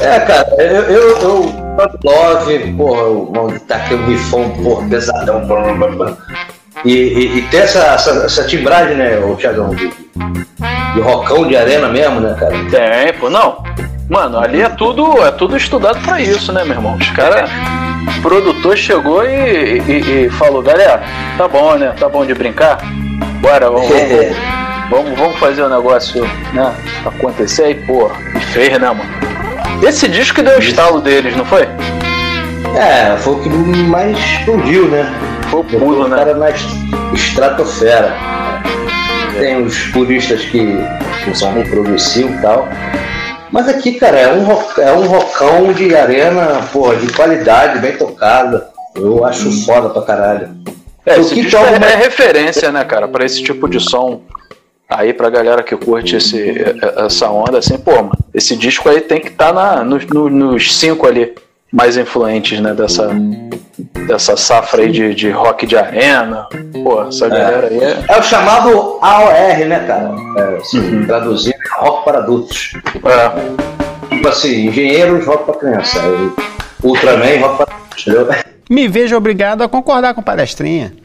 É, 0.00 0.20
cara, 0.20 0.48
eu, 0.58 0.82
eu, 0.82 1.18
eu 1.20 1.64
Love, 2.04 2.72
porra, 2.76 3.02
o- 3.04 3.32
onde 3.36 3.58
tá 3.60 3.76
aquele 3.76 4.04
rifão, 4.06 4.48
porra, 4.62 4.88
pesadão, 4.88 5.44
blá, 5.46 5.72
blá, 5.72 5.88
blá. 5.88 6.16
E, 6.84 6.92
e, 6.92 7.38
e 7.38 7.42
ter 7.48 7.58
essa, 7.58 7.78
essa, 7.94 8.10
essa 8.24 8.44
timbragem, 8.44 8.96
né, 8.96 9.18
o 9.18 9.34
Thiagão, 9.36 9.70
de, 9.74 9.88
de 9.88 11.00
rockão 11.00 11.46
de 11.48 11.56
arena 11.56 11.88
mesmo, 11.88 12.20
né, 12.20 12.34
cara? 12.38 12.52
Tem, 12.70 13.12
pô, 13.18 13.28
não. 13.30 13.62
Mano, 14.08 14.38
ali 14.38 14.60
é 14.60 14.68
tudo, 14.68 15.24
é 15.24 15.30
tudo 15.30 15.56
estudado 15.56 15.98
pra 16.00 16.20
isso, 16.20 16.52
né, 16.52 16.62
meu 16.64 16.74
irmão? 16.76 16.96
Os 16.96 17.08
caras. 17.10 17.48
O 18.18 18.20
produtor 18.22 18.76
chegou 18.76 19.24
e, 19.24 19.78
e- 19.80 20.24
e 20.26 20.30
falou, 20.30 20.62
galera, 20.62 21.02
tá 21.38 21.48
bom, 21.48 21.74
né? 21.76 21.94
Tá 21.98 22.08
bom 22.08 22.24
de 22.24 22.34
brincar? 22.34 22.78
Bora, 23.40 23.70
vamos, 23.70 23.88
vamos, 23.88 24.36
vamos, 24.90 25.18
vamos 25.18 25.38
fazer 25.38 25.62
o 25.62 25.68
negócio, 25.68 26.22
né? 26.52 26.74
Acontecer 27.06 27.64
aí, 27.64 27.74
porra. 27.74 28.14
E 28.36 28.40
fez, 28.40 28.72
né, 28.78 28.88
mano? 28.88 29.04
Esse 29.82 30.06
disco 30.08 30.36
que 30.36 30.42
deu 30.42 30.56
o 30.56 30.60
estalo 30.62 31.00
deles, 31.00 31.34
não 31.36 31.44
foi? 31.44 31.62
É, 32.76 33.16
foi 33.18 33.34
o 33.34 33.40
que 33.42 33.48
mais 33.48 34.16
explodiu, 34.18 34.86
né? 34.88 35.10
Foi 35.50 35.60
o 35.60 35.64
pulo, 35.64 36.08
né? 36.08 36.16
cara 36.16 36.34
na 36.34 36.50
est- 36.50 36.68
estratosfera. 37.14 38.14
Tem 39.38 39.62
os 39.62 39.78
puristas 39.88 40.42
que, 40.44 40.78
que 41.24 41.34
são 41.36 41.52
progressivos 41.64 42.34
e 42.38 42.42
tal. 42.42 42.68
Mas 43.50 43.68
aqui, 43.68 43.92
cara, 43.92 44.18
é 44.18 44.32
um, 44.32 44.44
rock- 44.44 44.80
é 44.80 44.92
um 44.92 45.06
rockão 45.06 45.72
de 45.72 45.94
arena, 45.94 46.60
porra, 46.72 46.96
de 46.96 47.12
qualidade, 47.12 47.78
bem 47.78 47.96
tocada. 47.96 48.68
Eu 48.94 49.24
acho 49.24 49.50
foda 49.64 49.90
pra 49.90 50.02
caralho. 50.02 50.50
É, 51.06 51.16
O 51.16 51.20
esse 51.20 51.34
que 51.34 51.42
disco 51.42 51.56
é, 51.58 51.78
mais- 51.78 51.92
é 51.92 51.96
referência, 51.96 52.72
né, 52.72 52.84
cara, 52.84 53.06
pra 53.06 53.24
esse 53.24 53.42
tipo 53.42 53.68
de 53.68 53.78
som. 53.80 54.22
Aí 54.88 55.12
pra 55.12 55.30
galera 55.30 55.62
que 55.62 55.76
curte 55.76 56.16
esse, 56.16 56.54
essa 57.04 57.28
onda, 57.30 57.58
assim, 57.58 57.78
pô, 57.78 57.92
mano, 57.96 58.12
esse 58.32 58.54
disco 58.56 58.88
aí 58.88 59.00
tem 59.00 59.20
que 59.20 59.28
estar 59.28 59.52
na 59.52 59.82
nos, 59.82 60.06
no- 60.06 60.28
nos 60.30 60.76
cinco 60.78 61.06
ali 61.06 61.34
mais 61.74 61.96
influentes, 61.96 62.60
né, 62.60 62.72
dessa, 62.72 63.10
dessa 64.06 64.36
safra 64.36 64.82
aí 64.82 64.92
de, 64.92 65.12
de 65.12 65.30
rock 65.30 65.66
de 65.66 65.76
arena. 65.76 66.46
Pô, 66.84 67.02
essa 67.02 67.28
galera 67.28 67.66
aí 67.66 67.80
é. 67.80 68.04
É 68.08 68.16
o 68.16 68.22
chamado 68.22 68.98
AOR, 69.02 69.66
né, 69.66 69.84
cara? 69.84 70.14
É, 70.38 70.56
assim, 70.58 71.04
Traduzindo, 71.04 71.56
rock 71.78 72.04
para 72.04 72.18
adultos. 72.18 72.74
É. 72.86 74.14
Tipo 74.14 74.28
assim, 74.28 74.68
engenheiros, 74.68 75.26
rock 75.26 75.44
para 75.46 75.54
criança. 75.54 76.00
Ultraman, 76.80 77.40
rock 77.40 77.56
para 77.56 77.74
adultos, 77.74 78.06
entendeu? 78.06 78.28
Me 78.70 78.86
vejo 78.86 79.16
obrigado 79.16 79.62
a 79.62 79.68
concordar 79.68 80.14
com 80.14 80.22
palestrinha. 80.22 80.94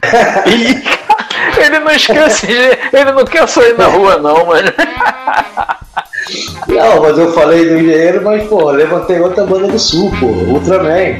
Ele 1.58 1.80
não 1.80 1.90
esquece, 1.90 2.46
ele 2.92 3.12
não 3.12 3.24
quer 3.24 3.46
sair 3.48 3.76
na 3.76 3.86
rua, 3.86 4.18
não, 4.18 4.46
mano. 4.46 4.72
Não, 6.68 7.02
mas 7.02 7.18
eu 7.18 7.32
falei 7.32 7.68
do 7.68 7.78
engenheiro, 7.78 8.22
mas, 8.24 8.44
pô, 8.44 8.70
levantei 8.70 9.18
outra 9.20 9.44
banda 9.44 9.66
do 9.68 9.78
sul, 9.78 10.10
pô, 10.20 10.26
Ultraman. 10.26 10.88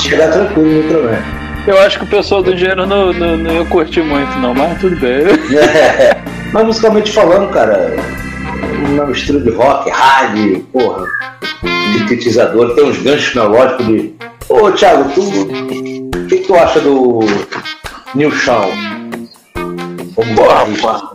Chegar 0.00 0.30
tranquilo 0.30 0.68
no 0.68 0.82
Ultraman. 0.82 1.18
Eu 1.66 1.78
acho 1.78 1.98
que 1.98 2.04
o 2.04 2.08
pessoal 2.08 2.42
do 2.42 2.54
dinheiro 2.54 2.86
não, 2.86 3.10
não, 3.12 3.36
não 3.38 3.52
ia 3.52 3.64
curtir 3.64 4.02
muito, 4.02 4.38
não, 4.38 4.54
mas 4.54 4.78
tudo 4.80 4.96
bem. 4.96 5.24
É, 5.56 6.16
mas 6.52 6.66
musicalmente 6.66 7.10
falando, 7.10 7.50
cara, 7.52 7.96
uma 8.86 9.06
mistura 9.06 9.40
de 9.40 9.50
rock, 9.50 9.88
rádio, 9.88 10.60
porra, 10.72 11.06
sintetizador, 11.94 12.74
tem 12.74 12.84
uns 12.84 12.98
ganchos 12.98 13.34
melódicos 13.34 13.86
de. 13.86 14.14
Ô 14.48 14.70
Thiago, 14.72 15.10
tu. 15.14 15.22
O 15.22 16.26
que, 16.26 16.38
que 16.38 16.46
tu 16.46 16.54
acha 16.54 16.80
do 16.80 17.20
New 18.14 18.30
Shawn? 18.30 18.70
Porra, 20.14 20.66
pá. 20.82 21.13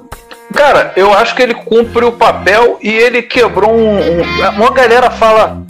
Cara, 0.54 0.92
eu 0.96 1.14
acho 1.14 1.36
que 1.36 1.42
ele 1.42 1.54
cumpre 1.54 2.04
o 2.06 2.12
papel 2.12 2.78
e 2.82 2.90
ele 2.90 3.22
quebrou 3.22 3.72
um. 3.72 3.98
um- 4.00 4.50
uma 4.58 4.72
galera 4.72 5.10
fala 5.12 5.62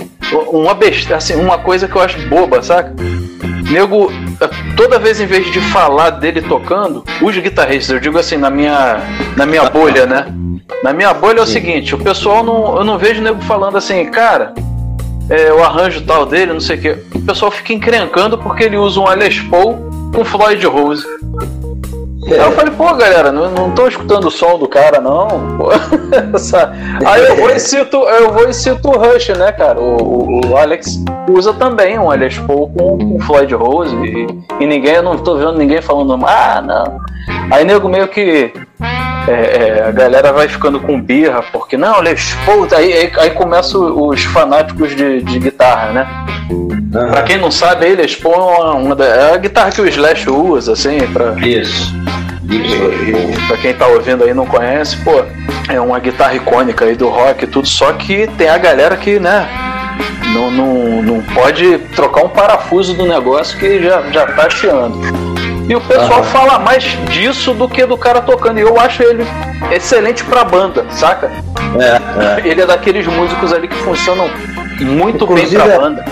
uma 0.51 0.73
besteira, 0.73 1.17
assim, 1.17 1.35
uma 1.35 1.57
coisa 1.57 1.87
que 1.87 1.95
eu 1.95 2.01
acho 2.01 2.17
boba, 2.29 2.61
saca? 2.61 2.93
Nego, 3.69 4.11
toda 4.77 4.97
vez 4.99 5.19
em 5.19 5.25
vez 5.25 5.51
de 5.51 5.59
falar 5.59 6.11
dele 6.11 6.41
tocando, 6.41 7.03
os 7.21 7.37
guitarristas, 7.37 7.93
eu 7.95 7.99
digo 7.99 8.17
assim, 8.17 8.37
na 8.37 8.49
minha, 8.49 8.99
na 9.35 9.45
minha 9.45 9.63
bolha, 9.69 10.05
né? 10.05 10.25
Na 10.83 10.93
minha 10.93 11.13
bolha 11.13 11.39
é 11.39 11.43
o 11.43 11.47
seguinte, 11.47 11.93
o 11.93 11.97
pessoal 11.97 12.43
não. 12.43 12.77
Eu 12.77 12.83
não 12.83 12.97
vejo 12.97 13.21
nego 13.21 13.41
falando 13.41 13.77
assim, 13.77 14.05
cara, 14.05 14.53
é, 15.29 15.51
o 15.51 15.63
arranjo 15.63 16.01
tal 16.01 16.25
dele, 16.25 16.53
não 16.53 16.59
sei 16.59 16.77
o 16.77 16.81
quê. 16.81 16.97
O 17.15 17.21
pessoal 17.21 17.51
fica 17.51 17.73
encrencando 17.73 18.37
porque 18.37 18.63
ele 18.63 18.77
usa 18.77 18.99
um 18.99 19.07
Les 19.09 19.39
Paul 19.41 19.89
com 20.15 20.23
Floyd 20.23 20.65
Rose. 20.65 21.03
Aí 22.31 22.37
eu 22.39 22.51
falei, 22.51 22.71
pô, 22.73 22.93
galera, 22.95 23.31
não, 23.31 23.49
não 23.51 23.71
tô 23.71 23.87
escutando 23.87 24.25
o 24.25 24.31
som 24.31 24.57
do 24.59 24.67
cara, 24.67 24.99
não. 25.01 25.27
Aí 27.05 27.25
eu 27.25 27.35
vou 27.37 27.49
e 27.49 27.59
cito, 27.59 27.97
eu 27.97 28.31
vou 28.31 28.47
e 28.49 28.53
cito 28.53 28.87
o 28.89 28.97
Rush, 28.97 29.29
né, 29.29 29.51
cara? 29.51 29.79
O, 29.79 30.51
o- 30.51 30.57
Alex 30.57 31.03
usa 31.29 31.53
também 31.53 31.97
um 31.99 32.09
Les 32.09 32.37
Paul 32.39 32.69
com, 32.69 32.97
com 32.97 33.19
Floyd 33.21 33.53
Rose 33.55 33.95
e, 33.95 34.27
e 34.59 34.65
ninguém, 34.65 34.95
eu 34.95 35.03
não 35.03 35.17
tô 35.17 35.35
vendo 35.37 35.53
ninguém 35.57 35.81
falando, 35.81 36.13
ah, 36.25 36.61
não. 36.65 36.99
Aí 37.51 37.63
nego 37.63 37.87
meio 37.89 38.07
que 38.07 38.51
é, 39.27 39.31
é, 39.31 39.85
a 39.87 39.91
galera 39.91 40.31
vai 40.31 40.47
ficando 40.47 40.79
com 40.79 40.99
birra, 41.01 41.43
porque 41.51 41.77
não, 41.77 42.01
Les 42.01 42.33
Paul, 42.45 42.67
aí, 42.75 42.93
aí, 42.93 43.11
aí 43.17 43.29
começam 43.31 44.07
os 44.07 44.23
fanáticos 44.25 44.95
de, 44.95 45.21
de 45.21 45.39
guitarra, 45.39 45.91
né? 45.91 46.07
Pra 47.11 47.21
quem 47.23 47.37
não 47.37 47.51
sabe, 47.51 47.85
aí 47.85 47.95
Les 47.95 48.15
Paul 48.15 48.33
é, 48.55 48.71
uma, 48.75 48.95
da- 48.95 49.05
é 49.05 49.33
a 49.33 49.37
guitarra 49.37 49.71
que 49.71 49.81
o 49.81 49.87
Slash 49.87 50.29
usa, 50.29 50.73
assim, 50.73 50.97
pra. 51.13 51.33
Isso. 51.45 51.93
E, 52.49 53.47
pra 53.47 53.57
quem 53.57 53.73
tá 53.75 53.85
ouvindo 53.87 54.23
aí 54.23 54.31
e 54.31 54.33
não 54.33 54.45
conhece, 54.45 54.97
pô, 54.97 55.23
é 55.71 55.79
uma 55.79 55.99
guitarra 55.99 56.33
icônica 56.33 56.83
aí 56.85 56.95
do 56.95 57.07
rock 57.09 57.43
e 57.43 57.47
tudo, 57.47 57.67
só 57.67 57.93
que 57.93 58.25
tem 58.39 58.49
a 58.49 58.57
galera 58.57 58.97
que, 58.97 59.19
né, 59.19 59.47
não, 60.33 60.49
não, 60.49 61.01
não 61.03 61.21
pode 61.35 61.77
trocar 61.95 62.23
um 62.23 62.29
parafuso 62.29 62.95
do 62.95 63.05
negócio 63.05 63.55
que 63.59 63.83
já, 63.83 64.01
já 64.11 64.25
tá 64.25 64.49
chiando. 64.49 64.97
E 65.69 65.75
o 65.75 65.81
pessoal 65.81 66.21
Aham. 66.21 66.23
fala 66.23 66.59
mais 66.59 66.83
disso 67.11 67.53
do 67.53 67.69
que 67.69 67.85
do 67.85 67.95
cara 67.95 68.21
tocando. 68.21 68.57
E 68.57 68.61
eu 68.63 68.79
acho 68.79 69.03
ele 69.03 69.23
excelente 69.71 70.23
pra 70.25 70.43
banda, 70.43 70.83
saca? 70.89 71.29
É, 71.79 72.47
Ele 72.49 72.61
é 72.61 72.65
daqueles 72.65 73.05
músicos 73.05 73.53
ali 73.53 73.67
que 73.67 73.75
funcionam 73.75 74.27
muito 74.81 75.25
Inclusive, 75.25 75.57
bem 75.57 75.65
pra 75.65 75.73
é- 75.75 75.77
banda. 75.79 76.05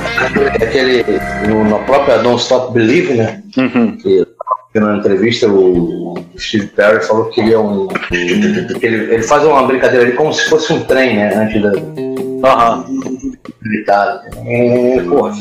Aquele, 0.62 1.04
no, 1.48 1.64
na 1.68 1.80
própria 1.80 2.20
Don't 2.20 2.40
Stop 2.42 2.72
Believe, 2.72 3.16
né? 3.16 3.42
Uhum. 3.58 3.98
Que, 3.98 4.28
na 4.76 4.98
entrevista 4.98 5.48
o 5.48 6.24
Steve 6.38 6.68
Perry 6.68 7.04
falou 7.04 7.26
que 7.32 7.42
ele 7.42 7.52
é 7.54 7.58
um. 7.58 7.88
que 7.88 8.16
ele, 8.86 9.12
ele 9.16 9.24
faz 9.24 9.44
uma 9.44 9.64
brincadeira 9.66 10.06
ali 10.06 10.14
como 10.14 10.32
se 10.32 10.48
fosse 10.48 10.72
um 10.72 10.84
trem, 10.84 11.16
né? 11.16 11.34
Antes 11.36 11.60
da. 11.64 11.72
Militar. 13.64 14.22
É, 14.46 15.02
porra, 15.10 15.32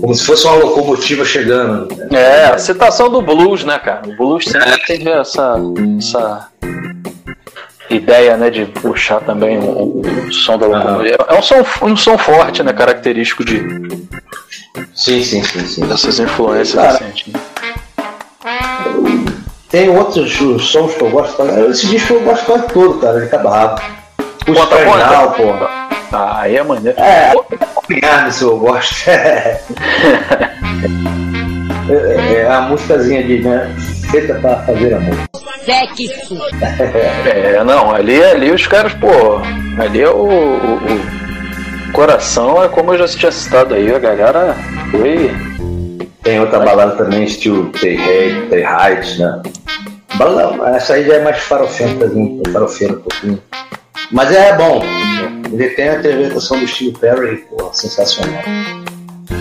como 0.00 0.14
se 0.14 0.24
fosse 0.24 0.46
uma 0.46 0.56
locomotiva 0.56 1.24
chegando. 1.24 1.94
né? 1.94 2.08
É, 2.12 2.44
a 2.46 2.58
citação 2.58 3.10
do 3.10 3.20
blues, 3.22 3.64
né, 3.64 3.78
cara? 3.78 4.02
O 4.08 4.16
blues 4.16 4.44
sempre 4.44 4.78
teve 4.86 5.10
essa, 5.10 5.56
essa 5.98 6.48
ideia, 7.88 8.36
né, 8.36 8.50
de 8.50 8.66
puxar 8.66 9.20
também 9.20 9.58
o, 9.58 10.00
o 10.00 10.32
som 10.32 10.56
da 10.58 10.66
locomotiva. 10.66 11.26
É 11.28 11.34
um 11.38 11.42
som, 11.42 11.64
um 11.82 11.96
som 11.96 12.16
forte, 12.16 12.62
né, 12.62 12.72
característico 12.72 13.44
de 13.44 13.60
Sim, 14.94 15.22
sim, 15.24 15.42
sim, 15.42 15.60
sim. 15.66 15.86
dessas 15.86 16.18
influências 16.20 16.74
Cara, 16.82 16.92
recentes. 16.98 17.32
né? 17.32 17.40
Tem 19.68 19.88
outros 19.88 20.32
sons 20.64 20.94
que 20.94 21.02
eu 21.02 21.10
gosto. 21.10 21.42
Esse 21.70 21.86
disco 21.86 22.14
eu 22.14 22.20
gosto 22.22 22.44
quase 22.44 22.66
todo, 22.68 22.98
cara, 23.00 23.20
de 23.20 23.28
cabo 23.28 23.48
O 23.48 24.52
Conta, 24.54 24.76
conta. 24.84 25.28
pô. 25.36 25.79
Ah, 26.12 26.40
aí 26.42 26.56
é 26.56 26.62
maneiro. 26.62 26.98
É, 27.00 27.32
Pinhar 27.86 28.30
se 28.32 28.42
eu 28.44 28.58
gosto. 28.58 29.08
é, 29.10 29.60
é, 31.88 32.32
é 32.42 32.48
a 32.50 32.60
músicazinha 32.62 33.22
de, 33.22 33.40
né? 33.40 33.74
Feita 34.10 34.34
pra 34.34 34.56
fazer 34.64 34.94
amor. 34.94 35.16
Sexo. 35.64 36.36
É, 37.26 37.62
não, 37.64 37.92
ali, 37.94 38.22
ali 38.22 38.50
os 38.50 38.66
caras, 38.66 38.92
pô, 38.94 39.08
ali 39.80 40.00
é 40.02 40.08
o, 40.08 40.24
o- 40.26 40.80
o 41.88 41.92
coração, 41.92 42.62
é 42.62 42.68
como 42.68 42.92
eu 42.94 42.98
já 42.98 43.08
tinha 43.18 43.30
citado 43.32 43.74
aí, 43.74 43.94
a 43.94 43.98
galera 43.98 44.56
foi. 44.90 45.30
Tem 46.22 46.38
outra 46.40 46.60
balada 46.60 46.92
também, 46.96 47.24
estilo 47.24 47.70
Tay 47.72 47.96
Heights, 48.64 49.18
né? 49.18 49.40
Balada, 50.14 50.76
essa 50.76 50.94
aí 50.94 51.06
já 51.06 51.14
é 51.14 51.22
mais 51.22 51.38
farofentazinha, 51.38 52.42
farofeira 52.52 52.94
um 52.94 53.00
pouquinho. 53.00 53.42
Mas 54.12 54.32
é 54.32 54.52
bom. 54.56 54.82
Ele 55.52 55.68
tem 55.70 55.88
a 55.88 55.98
interpretação 55.98 56.60
do 56.60 56.68
Steve 56.68 56.96
Perry, 56.98 57.44
sensacional. 57.72 58.42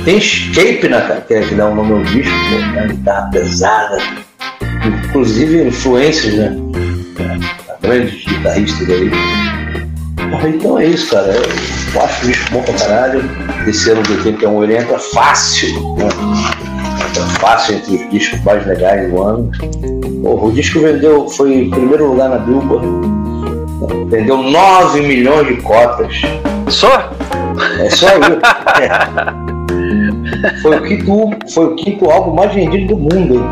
Tem 0.06 0.18
Escape, 0.18 0.90
cara? 0.90 1.22
Que, 1.22 1.34
é, 1.36 1.41
que 1.41 1.56
dá 1.56 1.69
o 1.69 1.76
nome 1.76 1.94
ao 1.94 2.03
disco, 2.03 2.34
né? 2.73 2.88
guitarra 2.90 3.30
pesada. 3.30 3.98
Inclusive 5.07 5.68
influências, 5.68 6.34
né? 6.34 6.56
Grandes 7.81 8.26
guitarristas 8.26 8.90
aí. 8.90 9.11
Então 10.48 10.80
é 10.80 10.86
isso, 10.86 11.11
cara. 11.11 11.31
Eu 11.94 12.02
acho 12.02 12.26
o 12.26 12.27
disco 12.27 12.52
bom 12.52 12.64
pra 12.64 12.73
caralho. 12.73 13.23
Esse 13.68 13.91
ano 13.91 14.02
de 14.03 14.14
81 14.14 14.64
ele 14.64 14.77
entra 14.77 14.98
fácil, 14.98 15.95
né? 15.95 16.07
Entra 17.10 17.26
fácil 17.40 17.76
entre 17.76 17.95
os 17.95 18.10
discos 18.10 18.44
mais 18.44 18.65
legais 18.65 19.10
do 19.11 19.22
ano. 19.22 19.52
Porra, 20.23 20.45
o 20.45 20.52
disco 20.52 20.80
vendeu, 20.80 21.30
foi 21.30 21.53
em 21.53 21.69
primeiro 21.69 22.10
lugar 22.11 22.30
na 22.30 22.38
Billboard. 22.40 22.88
Vendeu 24.07 24.38
9 24.38 25.01
milhões 25.01 25.47
de 25.47 25.61
cópias. 25.61 26.22
Só? 26.69 27.10
É 27.80 27.89
só 27.89 28.07
aí. 28.07 28.19
É. 30.41 30.61
Foi 30.61 30.77
o 30.77 30.81
quinto, 30.84 31.51
foi 31.53 31.65
o 31.65 31.76
quinto 31.76 32.10
álbum 32.10 32.34
mais 32.34 32.53
vendido 32.53 32.95
do 32.95 32.97
mundo. 32.97 33.35
hein? 33.35 33.49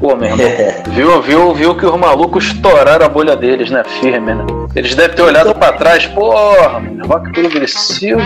Pô, 0.00 0.14
meu 0.14 0.28
irmão, 0.28 0.46
viu, 0.90 1.22
viu, 1.22 1.54
viu 1.54 1.74
que 1.74 1.86
os 1.86 1.98
malucos 1.98 2.44
estouraram 2.44 3.04
a 3.06 3.08
bolha 3.08 3.34
deles, 3.34 3.70
né? 3.70 3.82
Firme, 4.00 4.34
né? 4.34 4.44
Eles 4.76 4.94
devem 4.94 5.16
ter 5.16 5.22
olhado 5.22 5.54
pra 5.54 5.72
trás, 5.72 6.06
porra, 6.06 6.80
mano, 6.80 7.06
rock 7.06 7.32
progressivo 7.32 8.20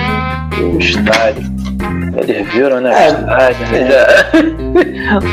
o 0.61 0.79
estádio. 0.79 1.51
Eles 2.17 2.47
viram, 2.53 2.81
né? 2.81 2.93
É, 2.93 3.09
estádio, 3.09 3.67
né? 3.69 3.89
é. 3.91 4.33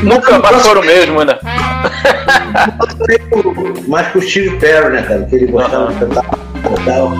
Nunca 0.02 0.38
mais 0.38 0.66
foram 0.66 0.82
mesmo, 0.82 1.24
né? 1.24 1.36
mais 3.88 4.08
com 4.08 4.18
o 4.18 4.22
Steve 4.22 4.56
Perry, 4.58 4.90
né, 4.92 5.02
cara? 5.02 5.24
Que 5.24 5.36
ele 5.36 5.46
gostava 5.46 5.92
de 5.92 5.98
cantar 6.00 6.24
e 6.24 6.84
tal. 6.84 7.12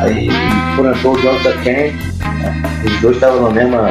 Aí 0.00 0.28
por 0.76 0.86
entrou 0.86 1.14
o 1.14 1.20
Jonathan 1.20 1.52
Kane, 1.62 1.92
né? 1.92 2.62
os 2.84 3.00
dois 3.00 3.14
estavam 3.16 3.42
na 3.42 3.50
mesma. 3.50 3.90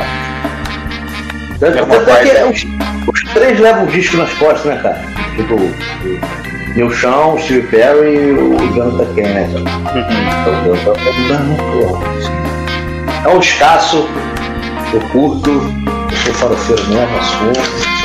Tanto, 1.60 1.76
Mesma 1.76 1.96
tanto 1.96 2.10
é 2.10 2.24
que 2.24 2.30
vibe. 2.34 2.54
os, 2.54 2.66
os 3.08 3.34
três 3.34 3.60
levam 3.60 3.84
o 3.84 3.88
disco 3.88 4.18
nas 4.18 4.34
costas, 4.34 4.66
né, 4.66 4.80
cara? 4.82 5.00
Tipo, 5.36 5.56
o 5.56 5.72
Neil 6.76 6.90
Sean, 6.92 7.28
o 7.28 7.40
Steve 7.40 7.68
Perry 7.68 8.16
e 8.16 8.32
o 8.32 8.58
Jonathan 8.74 9.06
Kane, 9.14 9.34
né, 9.34 9.50
cara? 9.54 10.00
Então, 10.02 10.96
falando, 10.96 11.58
pô, 13.24 13.30
É 13.30 13.34
um 13.34 13.40
escasso, 13.40 14.08
eu 14.94 15.00
curto, 15.12 15.52
eu 15.52 16.18
sou 16.18 16.34
farofeiro 16.34 16.84
mesmo, 16.88 17.18
assunto. 17.18 18.01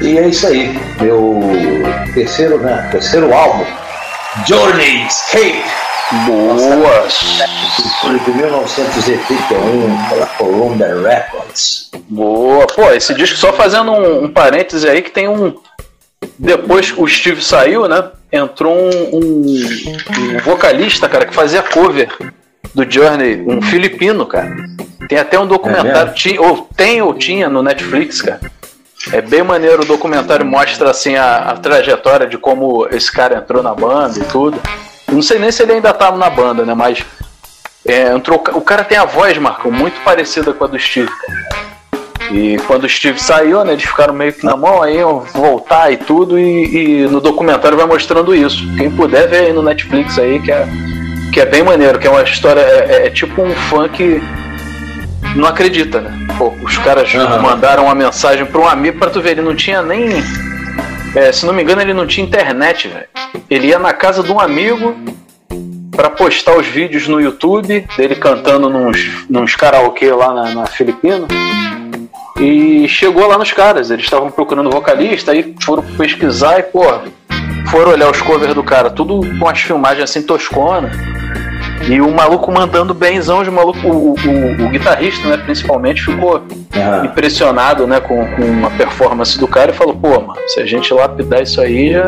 E 0.00 0.16
é 0.18 0.28
isso 0.28 0.46
aí, 0.46 0.78
meu 1.00 1.40
terceiro, 2.14 2.58
né? 2.58 2.88
Terceiro 2.92 3.32
álbum, 3.34 3.64
Journey 4.46 5.06
Escape. 5.06 5.64
Boa! 6.26 7.06
De 8.24 8.30
1981, 8.30 10.08
pela 10.08 10.26
Columbia 10.26 10.94
Records. 11.02 11.90
Boa, 12.08 12.66
pô, 12.66 12.90
esse 12.92 13.12
disco, 13.12 13.36
só 13.36 13.52
fazendo 13.52 13.92
um, 13.92 14.24
um 14.24 14.28
parêntese 14.32 14.88
aí, 14.88 15.02
que 15.02 15.10
tem 15.10 15.28
um. 15.28 15.54
Depois 16.38 16.94
o 16.96 17.06
Steve 17.06 17.42
saiu, 17.44 17.86
né? 17.88 18.04
Entrou 18.32 18.74
um, 18.74 19.16
um- 19.16 19.94
um 20.34 20.38
vocalista, 20.44 21.08
cara, 21.08 21.26
que 21.26 21.34
fazia 21.34 21.62
cover 21.62 22.08
do 22.74 22.90
Journey, 22.90 23.44
um 23.46 23.60
filipino, 23.60 24.24
cara. 24.24 24.50
Tem 25.08 25.18
até 25.18 25.38
um 25.38 25.46
documentário, 25.46 25.92
mesmo? 25.92 26.14
tinha, 26.14 26.40
ou 26.40 26.68
tem 26.76 27.02
ou 27.02 27.12
tinha 27.14 27.48
no 27.50 27.62
Netflix, 27.62 28.22
cara. 28.22 28.40
É 29.12 29.22
bem 29.22 29.42
maneiro, 29.42 29.82
o 29.82 29.86
documentário 29.86 30.44
mostra 30.44 30.90
assim 30.90 31.16
a, 31.16 31.36
a 31.50 31.56
trajetória 31.56 32.26
de 32.26 32.36
como 32.36 32.86
esse 32.90 33.10
cara 33.10 33.38
entrou 33.38 33.62
na 33.62 33.74
banda 33.74 34.18
e 34.18 34.24
tudo. 34.24 34.60
Não 35.10 35.22
sei 35.22 35.38
nem 35.38 35.50
se 35.50 35.62
ele 35.62 35.72
ainda 35.72 35.92
tá 35.94 36.10
na 36.12 36.28
banda, 36.28 36.64
né? 36.64 36.74
Mas 36.74 37.04
é, 37.86 38.12
entrou, 38.12 38.42
o 38.52 38.60
cara 38.60 38.84
tem 38.84 38.98
a 38.98 39.06
voz, 39.06 39.36
Marco, 39.38 39.70
muito 39.72 39.98
parecida 40.04 40.52
com 40.52 40.64
a 40.64 40.66
do 40.66 40.78
Steve. 40.78 41.10
E 42.30 42.58
quando 42.66 42.84
o 42.84 42.88
Steve 42.88 43.18
saiu, 43.18 43.64
né, 43.64 43.72
eles 43.72 43.84
ficaram 43.84 44.12
meio 44.12 44.34
que 44.34 44.44
na 44.44 44.54
mão, 44.54 44.82
aí 44.82 44.98
iam 44.98 45.20
voltar 45.20 45.90
e 45.90 45.96
tudo, 45.96 46.38
e, 46.38 47.04
e 47.04 47.08
no 47.08 47.22
documentário 47.22 47.78
vai 47.78 47.86
mostrando 47.86 48.34
isso. 48.34 48.62
Quem 48.76 48.90
puder 48.90 49.26
ver 49.28 49.46
aí 49.46 49.52
no 49.54 49.62
Netflix 49.62 50.18
aí, 50.18 50.38
que 50.42 50.52
é, 50.52 50.66
que 51.32 51.40
é 51.40 51.46
bem 51.46 51.62
maneiro, 51.62 51.98
que 51.98 52.06
é 52.06 52.10
uma 52.10 52.22
história, 52.22 52.60
é, 52.60 52.86
é- 52.90 53.06
é 53.06 53.10
tipo 53.10 53.40
um 53.40 53.54
que 53.88 54.20
não 55.36 55.46
acredita, 55.46 56.00
né? 56.00 56.26
Pô, 56.36 56.52
os 56.62 56.76
caras 56.78 57.14
Aham. 57.14 57.40
mandaram 57.40 57.84
uma 57.84 57.94
mensagem 57.94 58.44
para 58.44 58.60
um 58.60 58.68
amigo 58.68 58.98
pra 58.98 59.10
tu 59.10 59.20
ver, 59.20 59.32
ele 59.32 59.42
não 59.42 59.54
tinha 59.54 59.82
nem. 59.82 60.22
é, 61.14 61.32
se 61.32 61.46
não 61.46 61.52
me 61.52 61.62
engano, 61.62 61.80
ele 61.80 61.94
não 61.94 62.06
tinha 62.06 62.26
internet, 62.26 62.88
velho. 62.88 63.06
Ele 63.48 63.68
ia 63.68 63.78
na 63.78 63.92
casa 63.92 64.22
de 64.22 64.30
um 64.30 64.40
amigo 64.40 64.94
pra 65.90 66.10
postar 66.10 66.56
os 66.56 66.66
vídeos 66.66 67.08
no 67.08 67.20
YouTube 67.20 67.86
dele 67.96 68.14
cantando 68.14 68.68
nos, 68.68 69.26
nos 69.28 69.54
karaokê 69.56 70.12
lá 70.12 70.32
na, 70.32 70.54
na 70.54 70.66
Filipina. 70.66 71.26
E 72.40 72.86
chegou 72.88 73.26
lá 73.26 73.36
nos 73.36 73.52
caras, 73.52 73.90
eles 73.90 74.04
estavam 74.04 74.30
procurando 74.30 74.70
vocalista, 74.70 75.32
aí 75.32 75.56
foram 75.60 75.82
pesquisar 75.82 76.60
e, 76.60 76.62
pô, 76.62 76.84
foram 77.68 77.90
olhar 77.90 78.08
os 78.10 78.20
covers 78.20 78.54
do 78.54 78.62
cara, 78.62 78.90
tudo 78.90 79.20
com 79.38 79.48
as 79.48 79.60
filmagens 79.60 80.04
assim 80.04 80.22
toscona. 80.22 80.90
E 81.88 82.00
o 82.00 82.10
maluco 82.10 82.50
mandando 82.52 82.92
benzão 82.92 83.42
de 83.42 83.50
maluco, 83.50 83.78
o, 83.86 84.10
o, 84.14 84.66
o 84.66 84.68
guitarrista, 84.68 85.26
né, 85.28 85.36
principalmente, 85.38 86.02
ficou 86.04 86.42
impressionado, 87.04 87.86
né, 87.86 88.00
com, 88.00 88.16
com 88.26 88.66
a 88.66 88.70
performance 88.70 89.38
do 89.38 89.46
cara 89.48 89.70
e 89.70 89.74
falou, 89.74 89.94
pô, 89.94 90.08
mano, 90.20 90.38
se 90.48 90.60
a 90.60 90.66
gente 90.66 90.92
lapidar 90.92 91.42
isso 91.42 91.60
aí, 91.60 91.92
já. 91.92 92.06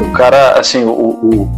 O 0.00 0.10
cara, 0.12 0.52
assim, 0.58 0.84
o, 0.84 0.90
o, 0.90 1.50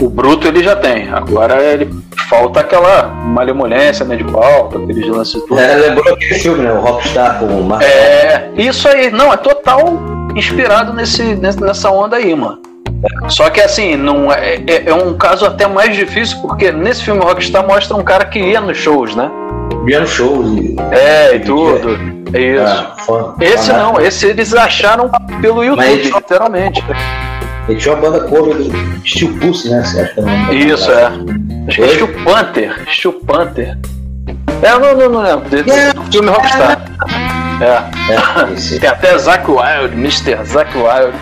o 0.00 0.08
bruto 0.08 0.46
ele 0.46 0.62
já 0.62 0.76
tem. 0.76 1.10
Agora 1.10 1.62
ele 1.62 1.90
falta 2.28 2.60
aquela 2.60 3.08
malemolência, 3.08 4.04
né, 4.06 4.16
de 4.16 4.24
palco, 4.24 4.78
aqueles 4.78 5.06
lances 5.06 5.42
tudo. 5.46 5.58
É, 5.60 5.74
lembrou 5.76 6.14
aquele 6.14 6.34
filme, 6.36 6.62
né? 6.64 6.72
O 6.72 6.80
Rockstar 6.80 7.38
com 7.38 7.46
o 7.46 7.64
Mark 7.64 7.82
É, 7.82 8.50
isso 8.56 8.88
aí, 8.88 9.10
não, 9.10 9.32
é 9.32 9.36
total 9.36 9.98
inspirado 10.36 10.92
nesse- 10.92 11.34
nessa 11.34 11.90
onda 11.90 12.16
aí, 12.16 12.34
mano. 12.34 12.58
Só 13.28 13.48
que 13.50 13.60
assim, 13.60 13.96
não 13.96 14.30
é, 14.32 14.56
é, 14.66 14.82
é 14.86 14.94
um 14.94 15.16
caso 15.16 15.46
até 15.46 15.66
mais 15.66 15.94
difícil, 15.96 16.38
porque 16.42 16.70
nesse 16.70 17.02
filme 17.04 17.20
Rockstar 17.22 17.66
mostra 17.66 17.96
um 17.96 18.02
cara 18.02 18.24
que 18.26 18.38
ia 18.38 18.60
nos 18.60 18.76
shows, 18.76 19.14
né? 19.16 19.30
Ia 19.88 20.00
nos 20.00 20.10
shows 20.10 20.46
e. 20.58 20.76
É, 20.92 21.36
e 21.36 21.40
tudo. 21.40 21.98
É 22.34 22.40
isso. 22.40 22.62
Ah, 22.64 22.94
fã- 22.98 23.34
esse 23.40 23.72
não, 23.72 24.00
esse 24.00 24.26
eles 24.26 24.54
acharam 24.54 25.10
pelo 25.40 25.64
YouTube, 25.64 25.84
ele- 25.86 26.10
literalmente. 26.10 26.84
Ele 27.68 27.78
tinha 27.78 27.94
uma 27.94 28.10
banda 28.10 28.20
cover 28.28 28.54
do 28.56 29.08
Steel 29.08 29.32
Pussy, 29.38 29.70
né? 29.70 29.82
Você 29.84 30.00
acha 30.00 30.14
que 30.14 30.20
é 30.20 30.54
Isso, 30.54 30.90
é. 30.90 31.04
Acho 31.68 31.76
que 31.76 31.82
é 31.82 31.88
Steel 31.88 32.08
Panther. 32.24 32.84
Steel 32.92 33.12
Panther. 33.26 33.78
É, 34.62 34.70
não, 34.78 34.94
não, 34.96 35.08
não 35.08 35.22
lembro. 35.22 35.48
De- 35.48 35.62
Do 35.62 36.02
filme 36.12 36.28
Rockstar. 36.28 36.78
É. 37.62 38.78
Tem 38.78 38.88
até 38.88 39.16
Zack 39.18 39.44
Wild, 39.50 39.94
Mr. 39.94 40.44
Zack 40.44 40.70
Wild 40.76 41.12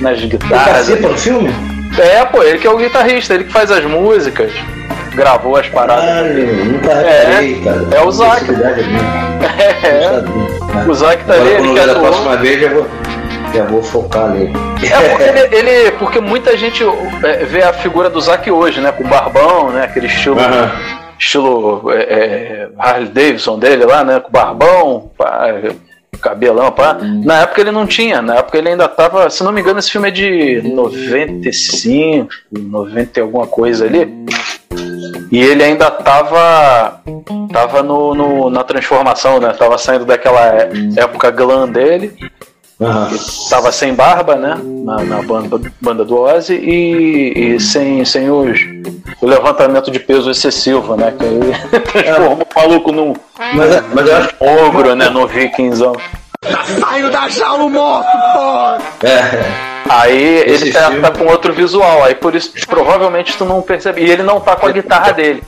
nas 0.00 0.18
Ele 0.18 0.28
guitarras. 0.28 0.64
participa 0.68 1.08
no 1.08 1.18
filme? 1.18 1.50
É, 1.98 2.24
pô, 2.24 2.42
ele 2.42 2.58
que 2.58 2.66
é 2.66 2.70
o 2.70 2.76
guitarrista, 2.76 3.34
ele 3.34 3.44
que 3.44 3.52
faz 3.52 3.70
as 3.70 3.84
músicas, 3.84 4.52
gravou 5.14 5.56
as 5.56 5.68
paradas. 5.68 6.04
Caralho, 6.04 6.64
nunca 6.66 6.90
É, 6.92 7.24
reparei, 7.26 7.60
cara. 7.62 7.86
é 7.92 8.00
o 8.02 8.10
Zack. 8.12 8.30
Possibilidade 8.44 8.82
mesmo. 8.84 9.08
É, 9.84 10.88
o 10.90 10.94
Zack 10.94 11.24
tá 11.24 11.32
ali, 11.34 11.42
Agora, 11.42 11.54
ele 11.58 11.68
quando 11.68 11.78
eu 11.78 11.86
da 11.86 11.94
próxima 12.00 12.36
vez, 12.36 12.60
já 12.60 12.68
vou, 12.68 12.86
já 13.54 13.64
vou 13.64 13.82
focar 13.82 14.28
nele. 14.28 14.52
É 14.82 15.08
porque 15.08 15.22
ele, 15.24 15.56
ele- 15.70 15.90
porque 15.92 16.20
muita 16.20 16.56
gente 16.56 16.84
é, 17.24 17.44
vê 17.44 17.62
a 17.62 17.72
figura 17.72 18.08
do 18.08 18.20
Zack 18.20 18.48
hoje, 18.50 18.80
né? 18.80 18.92
Com 18.92 19.04
o 19.04 19.08
barbão, 19.08 19.70
né? 19.70 19.84
Aquele 19.84 20.06
estilo, 20.06 20.36
estilo 21.18 21.90
é, 21.92 21.96
é, 22.02 22.68
Harley 22.78 23.08
Davidson 23.08 23.58
dele 23.58 23.84
lá, 23.84 24.04
né? 24.04 24.20
Com 24.20 24.30
barbão, 24.30 25.10
pá, 25.18 25.48
cabelão, 26.20 26.70
pá. 26.72 26.94
Na 27.00 27.42
época 27.42 27.60
ele 27.60 27.70
não 27.70 27.86
tinha, 27.86 28.20
na 28.22 28.36
época 28.36 28.58
ele 28.58 28.68
ainda 28.70 28.88
tava, 28.88 29.28
se 29.30 29.42
não 29.44 29.52
me 29.52 29.60
engano, 29.60 29.78
esse 29.78 29.90
filme 29.90 30.08
é 30.08 30.10
de 30.10 30.62
95, 30.62 32.28
90 32.52 33.18
e 33.18 33.22
alguma 33.22 33.46
coisa 33.46 33.84
ali. 33.86 34.08
E 35.30 35.38
ele 35.38 35.62
ainda 35.62 35.90
tava 35.90 37.00
tava 37.52 37.82
no, 37.82 38.14
no- 38.14 38.50
na 38.50 38.64
transformação, 38.64 39.38
né? 39.40 39.50
Tava 39.50 39.76
saindo 39.78 40.04
daquela 40.04 40.40
é- 40.46 40.70
época 40.96 41.30
glam 41.30 41.68
dele. 41.68 42.12
Tava 43.50 43.72
sem 43.72 43.92
barba, 43.92 44.36
né? 44.36 44.56
Na, 44.84 45.02
na 45.02 45.22
banda, 45.22 45.60
banda 45.80 46.04
do 46.04 46.16
Ozzy 46.16 46.54
e, 46.54 47.54
e 47.56 47.60
sem, 47.60 48.04
sem 48.04 48.30
os, 48.30 48.60
o 49.20 49.26
levantamento 49.26 49.90
de 49.90 49.98
peso 49.98 50.30
excessivo, 50.30 50.96
né? 50.96 51.14
Que 51.18 51.24
aí 51.24 51.80
transforma 51.80 52.44
o 52.44 52.60
maluco 52.60 52.92
num, 52.92 53.14
Mas, 53.38 53.82
mas 53.92 54.06
eu 54.06 54.16
acho 54.16 54.34
ogro, 54.40 54.94
né? 54.94 55.08
No 55.08 55.26
vikingzão. 55.26 55.94
Saindo 56.80 57.10
da 57.10 57.28
jaula 57.28 57.68
morto, 57.68 58.10
porra! 58.32 58.78
É. 59.02 59.68
Aí 59.88 60.42
Esse 60.46 60.64
ele 60.64 60.72
tá, 60.72 60.90
tá 61.00 61.10
com 61.10 61.24
outro 61.26 61.52
visual, 61.52 62.04
aí 62.04 62.14
por 62.14 62.34
isso 62.34 62.52
provavelmente 62.66 63.36
tu 63.36 63.44
não 63.44 63.62
percebe. 63.62 64.02
E 64.02 64.10
ele 64.10 64.22
não 64.22 64.38
tá 64.38 64.54
com 64.54 64.66
a 64.66 64.72
guitarra 64.72 65.12
dele. 65.12 65.42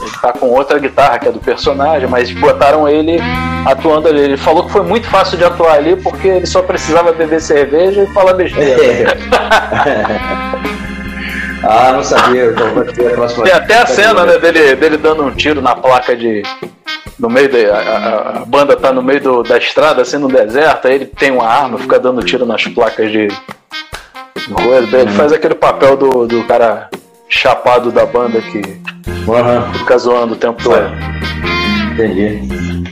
Ele 0.00 0.10
tá 0.20 0.32
com 0.32 0.46
outra 0.48 0.78
guitarra 0.78 1.18
que 1.18 1.28
é 1.28 1.32
do 1.32 1.38
personagem, 1.38 2.08
mas 2.08 2.30
botaram 2.32 2.88
ele 2.88 3.20
atuando 3.66 4.08
ali. 4.08 4.20
Ele 4.20 4.36
falou 4.36 4.64
que 4.64 4.72
foi 4.72 4.82
muito 4.82 5.06
fácil 5.06 5.36
de 5.36 5.44
atuar 5.44 5.74
ali 5.74 5.96
porque 5.96 6.26
ele 6.28 6.46
só 6.46 6.62
precisava 6.62 7.12
beber 7.12 7.40
cerveja 7.40 8.02
e 8.02 8.06
falar 8.08 8.32
besteira. 8.32 9.16
Ah, 11.62 11.92
não 11.92 12.02
sabia. 12.02 12.52
Tem 13.44 13.52
até 13.52 13.78
a 13.78 13.86
cena 13.86 14.24
né, 14.24 14.38
dele, 14.38 14.74
dele 14.76 14.96
dando 14.96 15.22
um 15.24 15.30
tiro 15.30 15.60
na 15.62 15.74
placa 15.74 16.16
de. 16.16 16.42
No 17.18 17.28
meio 17.30 17.48
da. 17.50 18.38
A, 18.40 18.44
banda 18.44 18.76
tá 18.76 18.92
no 18.92 19.02
meio 19.02 19.20
do- 19.20 19.42
da 19.42 19.58
estrada, 19.58 20.02
assim, 20.02 20.18
no 20.18 20.28
deserto, 20.28 20.88
aí 20.88 20.94
ele 20.94 21.06
tem 21.06 21.30
uma 21.30 21.46
arma, 21.46 21.78
fica 21.78 21.98
dando 21.98 22.22
tiro 22.24 22.44
nas 22.44 22.64
placas 22.64 23.10
de. 23.12 23.28
coisa. 24.54 24.96
Ele 24.98 25.10
faz 25.12 25.32
aquele 25.32 25.54
papel 25.54 25.96
do, 25.96 26.26
do 26.26 26.42
cara 26.44 26.88
chapado 27.28 27.92
da 27.92 28.04
banda 28.04 28.40
que 28.40 28.60
fica 29.78 29.98
zoando 29.98 30.34
o 30.34 30.36
tempo 30.36 30.62
todo. 30.62 30.82
Entendi. 31.92 32.42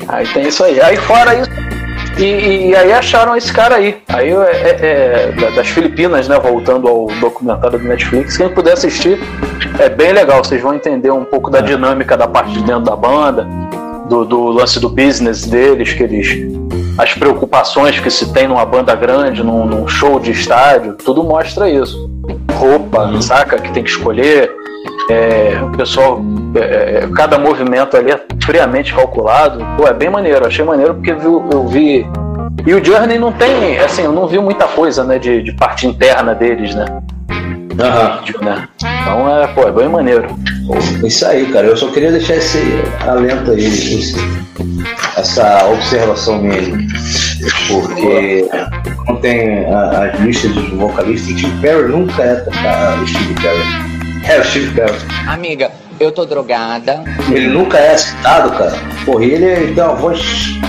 Aí 0.08 0.26
tem 0.28 0.46
isso 0.46 0.62
aí. 0.64 0.80
Aí 0.80 0.96
fora 0.96 1.34
isso. 1.34 1.50
E, 2.20 2.68
e 2.68 2.76
aí 2.76 2.92
acharam 2.92 3.34
esse 3.36 3.52
cara 3.52 3.76
aí. 3.76 3.96
Aí 4.08 4.30
é, 4.30 4.34
é- 4.34 4.76
é 4.80 5.32
da- 5.40 5.50
das 5.50 5.68
Filipinas, 5.68 6.28
né? 6.28 6.38
Voltando 6.38 6.86
ao 6.88 7.06
documentário 7.20 7.78
do 7.78 7.84
Netflix. 7.88 8.36
Quem 8.36 8.48
puder 8.48 8.74
assistir, 8.74 9.18
é 9.78 9.88
bem 9.88 10.12
legal. 10.12 10.44
Vocês 10.44 10.60
vão 10.60 10.74
entender 10.74 11.10
um 11.10 11.24
pouco 11.24 11.50
da 11.50 11.60
dinâmica 11.60 12.16
da 12.16 12.28
parte 12.28 12.52
de 12.52 12.62
dentro 12.62 12.82
da 12.82 12.96
banda, 12.96 13.46
do, 14.08 14.24
do 14.24 14.44
lance 14.48 14.78
do 14.80 14.88
business 14.88 15.46
deles, 15.46 15.92
que 15.92 16.02
eles. 16.02 16.28
As 16.98 17.14
preocupações 17.14 17.98
que 17.98 18.10
se 18.10 18.30
tem 18.32 18.46
numa 18.46 18.66
banda 18.66 18.94
grande, 18.94 19.42
num, 19.42 19.64
num 19.64 19.88
show 19.88 20.20
de 20.20 20.32
estádio, 20.32 20.94
tudo 20.94 21.22
mostra 21.24 21.70
isso. 21.70 22.10
Roupa, 22.52 23.10
saca? 23.22 23.56
Que 23.58 23.72
tem 23.72 23.82
que 23.82 23.88
escolher. 23.90 24.50
É, 25.08 25.58
o 25.62 25.70
pessoal, 25.76 26.20
é, 26.54 26.58
é, 27.04 27.08
cada 27.14 27.38
movimento 27.38 27.96
ali 27.96 28.10
é 28.12 28.20
friamente 28.44 28.94
calculado. 28.94 29.64
Pô, 29.76 29.86
é 29.88 29.92
bem 29.94 30.10
maneiro, 30.10 30.46
achei 30.46 30.64
maneiro 30.64 30.94
porque 30.94 31.12
viu- 31.14 31.48
eu 31.52 31.66
vi. 31.66 32.06
E 32.66 32.74
o 32.74 32.84
Journey 32.84 33.18
não 33.18 33.32
tem, 33.32 33.78
assim, 33.78 34.02
eu 34.02 34.12
não 34.12 34.26
vi 34.26 34.38
muita 34.38 34.66
coisa, 34.66 35.02
né, 35.02 35.18
de, 35.18 35.42
de 35.42 35.52
parte 35.52 35.86
interna 35.86 36.34
deles, 36.34 36.74
né? 36.74 36.84
De- 38.24 38.44
né? 38.44 38.68
Então 39.02 39.38
é, 39.42 39.46
pô, 39.48 39.62
é 39.66 39.72
bem 39.72 39.88
maneiro. 39.88 40.26
Isso 41.04 41.26
aí, 41.26 41.46
cara. 41.46 41.66
Eu 41.66 41.76
só 41.76 41.88
queria 41.88 42.10
deixar 42.12 42.34
esse 42.36 42.58
alento 43.08 43.50
aí, 43.52 43.64
esse- 43.64 44.16
essa 45.16 45.66
observação 45.72 46.40
mesmo. 46.42 46.76
Porque 47.68 48.46
não 49.08 49.16
tem 49.16 49.64
a- 49.72 50.10
as 50.12 50.20
listas 50.20 50.52
dos 50.52 50.68
vocalistas. 50.70 51.38
Steve 51.40 51.60
Perry 51.60 51.88
nunca 51.88 52.22
é 52.22 52.34
tocar 52.36 52.98
o 53.02 53.06
Steve 53.08 53.34
Perry. 53.34 53.89
É 54.24 54.38
o 54.38 54.44
Steve 54.44 54.74
Perry. 54.74 54.98
Amiga, 55.26 55.70
eu 55.98 56.12
tô 56.12 56.24
drogada. 56.24 57.02
Ele 57.30 57.48
nunca 57.48 57.78
é 57.78 57.96
citado, 57.96 58.50
cara. 58.52 58.72
Porra, 59.04 59.24
ele, 59.24 59.44
ele 59.44 59.74
tem 59.74 59.82
uma 59.82 59.94
voz 59.94 60.20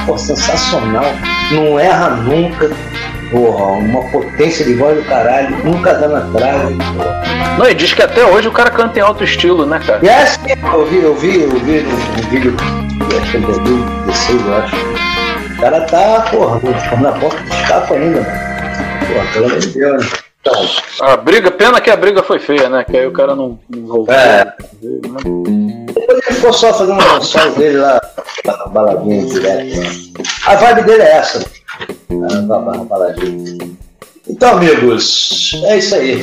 pô, 0.05 0.17
sensacional. 0.17 1.05
Não 1.51 1.80
erra 1.80 2.09
nunca. 2.09 2.69
Porra, 3.30 3.65
uma 3.73 4.03
potência 4.09 4.65
de 4.65 4.73
voz 4.75 4.97
do 4.97 5.03
caralho. 5.07 5.55
Nunca 5.63 5.93
dá 5.93 6.07
na 6.07 6.21
trave. 6.38 6.75
Não, 7.57 7.69
e 7.69 7.73
diz 7.73 7.93
que 7.93 8.01
até 8.01 8.25
hoje 8.25 8.47
o 8.47 8.51
cara 8.51 8.69
canta 8.69 8.99
em 8.99 9.01
alto 9.01 9.23
estilo, 9.23 9.65
né, 9.65 9.80
cara? 9.85 10.05
É 10.05 10.23
assim, 10.23 10.39
eu 10.73 10.85
vi, 10.85 10.97
eu 10.97 11.15
vi, 11.15 11.41
eu 11.41 11.49
vi 11.51 11.81
no, 11.81 11.91
no 11.91 12.30
vídeo, 12.30 12.55
acho 13.21 13.31
que 13.31 13.38
é 13.38 13.39
2016, 13.39 14.45
eu 14.45 14.55
acho. 14.55 14.75
O 14.75 15.61
cara 15.61 15.81
tá, 15.81 16.21
porra, 16.31 16.59
na 17.01 17.11
porta 17.11 17.43
do 17.43 17.53
escape 17.53 17.93
ainda, 17.93 18.21
mano. 18.21 18.51
Porra, 19.07 19.33
pelo 19.33 19.45
amor 19.45 19.59
de 19.59 19.67
Deus, 19.67 20.03
né? 20.03 20.09
Então, 20.41 20.67
A 21.01 21.17
briga, 21.17 21.51
pena 21.51 21.79
que 21.79 21.89
a 21.91 21.95
briga 21.95 22.23
foi 22.23 22.39
feia, 22.39 22.67
né? 22.67 22.83
Que 22.83 22.97
aí 22.97 23.05
o 23.05 23.11
cara 23.11 23.35
não, 23.35 23.59
não 23.69 23.87
voltou. 23.87 24.13
É. 24.13 24.53
depois 24.81 26.09
ele 26.09 26.35
ficou 26.35 26.51
só 26.51 26.73
fazendo 26.73 26.99
um 26.99 27.21
solo 27.21 27.55
dele 27.55 27.77
lá, 27.77 28.01
na 28.45 28.65
baladinha 28.67 29.23
direto. 29.25 29.77
né? 29.77 30.23
A 30.47 30.55
vibe 30.55 30.81
dele 30.83 31.03
é 31.03 31.11
essa, 31.17 31.45
na 32.09 32.59
baladinha. 32.59 33.57
Então, 34.27 34.57
amigos, 34.57 35.61
é 35.65 35.77
isso 35.77 35.93
aí. 35.93 36.21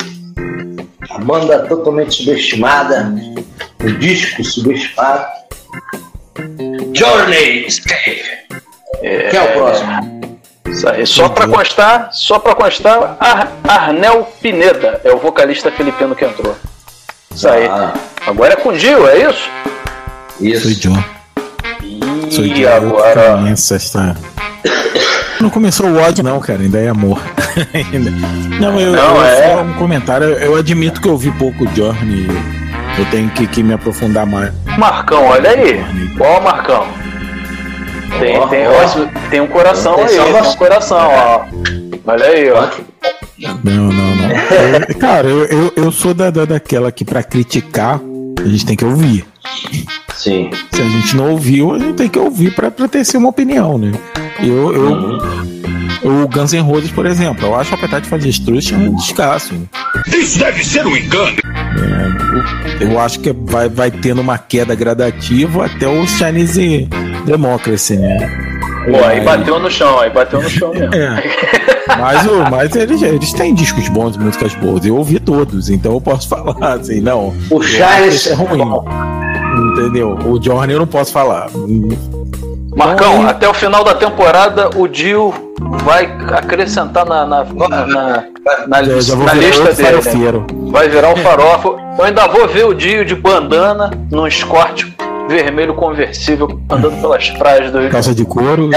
A 1.10 1.18
banda 1.18 1.60
totalmente 1.66 2.16
subestimada, 2.16 3.14
o 3.84 3.90
disco 3.98 4.42
subestimado. 4.42 5.26
Journey 6.92 7.66
Escape. 7.66 8.22
Quem 9.00 9.38
é 9.38 9.42
o 9.42 9.52
próximo? 9.52 10.17
Isso 10.68 10.88
aí. 10.88 11.06
Só 11.06 11.28
pra 11.28 11.46
constar, 11.48 12.08
só 12.12 12.38
pra 12.38 12.54
constar, 12.54 13.16
Ar- 13.18 13.52
Arnel 13.66 14.24
Pineda 14.40 15.00
é 15.04 15.12
o 15.12 15.18
vocalista 15.18 15.70
filipino 15.70 16.14
que 16.14 16.24
entrou. 16.24 16.56
Isso 17.34 17.48
aí. 17.48 17.68
Agora 18.26 18.52
é 18.54 18.56
com 18.56 18.72
Dio, 18.72 19.06
é 19.08 19.28
isso? 19.28 19.48
Isso. 20.40 20.68
Sou 20.68 20.92
John. 20.92 21.04
Sou 22.30 22.44
E 22.44 22.52
John. 22.54 22.68
agora? 22.68 23.32
Começa 23.36 23.76
esta... 23.76 24.16
Não 25.40 25.50
começou 25.50 25.86
o 25.86 25.98
ódio, 25.98 26.24
não, 26.24 26.40
cara. 26.40 26.60
Ainda 26.60 26.78
é 26.80 26.88
amor. 26.88 27.20
Não, 28.60 28.78
eu, 28.80 28.92
Não, 28.92 29.16
eu 29.16 29.24
é. 29.24 29.54
só 29.54 29.62
um 29.62 29.72
comentário. 29.74 30.26
Eu, 30.32 30.56
admito 30.56 31.00
que 31.00 31.08
eu 31.08 31.16
vi 31.16 31.30
pouco 31.32 31.64
Journey. 31.76 32.26
Eu 32.98 33.04
tenho 33.12 33.30
que, 33.30 33.46
que 33.46 33.62
me 33.62 33.72
aprofundar 33.72 34.26
mais. 34.26 34.52
Marcão, 34.76 35.26
olha 35.26 35.50
aí. 35.50 35.80
Ó, 36.18 36.40
Marcão. 36.40 36.88
Tem, 38.18 38.38
Ó, 38.38 38.46
tem, 38.46 38.66
ó. 38.66 38.70
ó, 38.72 39.28
tem 39.30 39.40
um 39.40 39.46
coração 39.46 39.94
Tem 39.94 40.04
aí, 40.18 40.32
tem 40.32 40.42
um 40.50 40.54
coração, 40.54 40.98
ó. 41.10 41.44
Olha 42.06 42.24
aí, 42.24 42.50
ó. 42.50 42.68
Não, 43.62 43.92
não, 43.92 44.16
não. 44.16 44.30
Eu- 44.30 44.94
cara, 44.98 45.28
eu, 45.28 45.44
eu, 45.44 45.72
eu 45.76 45.92
sou 45.92 46.14
da, 46.14 46.30
da, 46.30 46.44
daquela 46.44 46.90
que 46.90 47.04
pra 47.04 47.22
criticar 47.22 48.00
A 48.44 48.48
gente 48.48 48.66
tem 48.66 48.76
que 48.76 48.84
ouvir. 48.84 49.24
Sim. 50.14 50.50
Se 50.72 50.80
a 50.82 50.84
gente 50.84 51.16
não 51.16 51.30
ouviu, 51.32 51.74
a 51.74 51.78
gente 51.78 51.94
tem 51.94 52.08
que 52.08 52.18
ouvir 52.18 52.54
pra, 52.54 52.70
pra 52.70 52.88
ter 52.88 53.00
assim, 53.00 53.18
uma 53.18 53.28
opinião, 53.28 53.78
né? 53.78 53.92
Eu, 54.40 54.74
eu, 54.74 55.18
o 56.24 56.28
Guns 56.28 56.52
N' 56.52 56.60
Roses, 56.60 56.90
por 56.90 57.06
exemplo, 57.06 57.46
eu 57.46 57.54
acho 57.54 57.72
o 57.72 57.74
Appetite 57.74 58.08
for 58.08 58.18
Destruction 58.18 58.76
um 58.76 58.96
descasso. 58.96 59.54
Isso 60.08 60.38
deve 60.38 60.64
ser 60.64 60.86
um 60.86 60.96
engano. 60.96 61.36
É, 62.80 62.84
eu, 62.84 62.90
eu 62.92 63.00
acho 63.00 63.20
que 63.20 63.32
vai, 63.32 63.68
vai 63.68 63.90
tendo 63.90 64.20
uma 64.20 64.38
queda 64.38 64.74
gradativa 64.74 65.66
até 65.66 65.86
o 65.86 66.06
Chinese 66.06 66.88
Democracy, 67.24 67.96
né? 67.96 68.16
Pô, 68.90 69.04
aí 69.04 69.20
bateu 69.20 69.58
no 69.58 69.70
chão, 69.70 70.00
aí 70.00 70.08
bateu 70.10 70.40
no 70.40 70.48
chão 70.48 70.72
mesmo. 70.74 70.94
É. 70.94 71.22
Mas, 71.98 72.26
o- 72.26 72.50
mas 72.50 72.74
eles, 72.76 73.02
eles 73.02 73.32
têm 73.32 73.54
discos 73.54 73.88
bons, 73.88 74.16
músicas 74.16 74.54
boas. 74.54 74.84
Eu 74.86 74.96
ouvi 74.96 75.18
todos, 75.20 75.68
então 75.68 75.92
eu 75.92 76.00
posso 76.00 76.28
falar 76.30 76.74
assim, 76.74 77.00
não. 77.00 77.34
O 77.50 77.62
Charles- 77.62 78.26
é 78.28 78.34
ruim. 78.34 78.62
Entendeu? 79.72 80.16
O 80.24 80.40
Journey 80.42 80.74
eu 80.74 80.78
não 80.80 80.86
posso 80.86 81.12
falar. 81.12 81.48
Marcão, 82.76 83.26
até 83.26 83.48
o 83.48 83.54
final 83.54 83.82
da 83.82 83.94
temporada 83.94 84.70
o 84.76 84.86
Dio 84.86 85.34
vai 85.84 86.04
acrescentar 86.32 87.04
na, 87.04 87.26
na, 87.26 87.44
na, 87.44 87.86
na, 87.86 88.24
na 88.68 88.80
virar 88.80 89.34
lista 89.34 89.72
dele. 89.74 90.38
Né? 90.38 90.70
Vai 90.70 90.88
virar 90.88 91.08
um 91.12 91.16
farofo. 91.16 91.76
Eu 91.98 92.04
ainda 92.04 92.28
vou 92.28 92.46
ver 92.46 92.66
o 92.66 92.74
Dio 92.74 93.04
de 93.04 93.16
bandana 93.16 93.90
num 94.12 94.26
Escort 94.26 94.84
vermelho 95.28 95.74
conversível 95.74 96.60
andando 96.70 97.00
pelas 97.00 97.28
praias 97.30 97.70
do 97.70 97.80
Rio. 97.80 97.90
Calça 97.90 98.14
de 98.14 98.24
couro. 98.24 98.70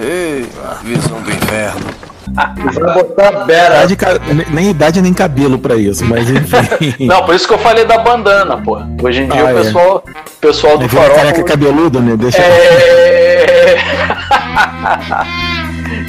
Ei, 0.00 0.46
visão 0.84 1.20
do 1.22 1.30
inferno. 1.30 1.86
Vai 2.34 2.94
botar 2.94 3.44
Bera. 3.44 3.84
Idade 3.84 4.20
Nem 4.50 4.70
idade 4.70 5.02
nem 5.02 5.12
cabelo 5.12 5.58
pra 5.58 5.74
isso, 5.76 6.04
mas 6.04 6.30
enfim. 6.30 6.96
Não, 7.06 7.24
por 7.24 7.34
isso 7.34 7.46
que 7.46 7.52
eu 7.54 7.58
falei 7.58 7.84
da 7.84 7.98
bandana, 7.98 8.56
pô. 8.56 8.78
Hoje 9.02 9.22
em 9.22 9.28
dia 9.28 9.42
Ah, 9.42 9.44
o 9.44 9.48
é. 9.48 9.54
pessoal, 9.62 10.04
pessoal 10.40 10.78
do 10.78 10.84
É 10.84 10.86
aquele 10.86 11.02
careca 11.08 11.24
farol. 11.32 11.44
cabeludo, 11.44 12.00
né? 12.00 12.16
Deixa. 12.16 12.38
É... 12.40 13.76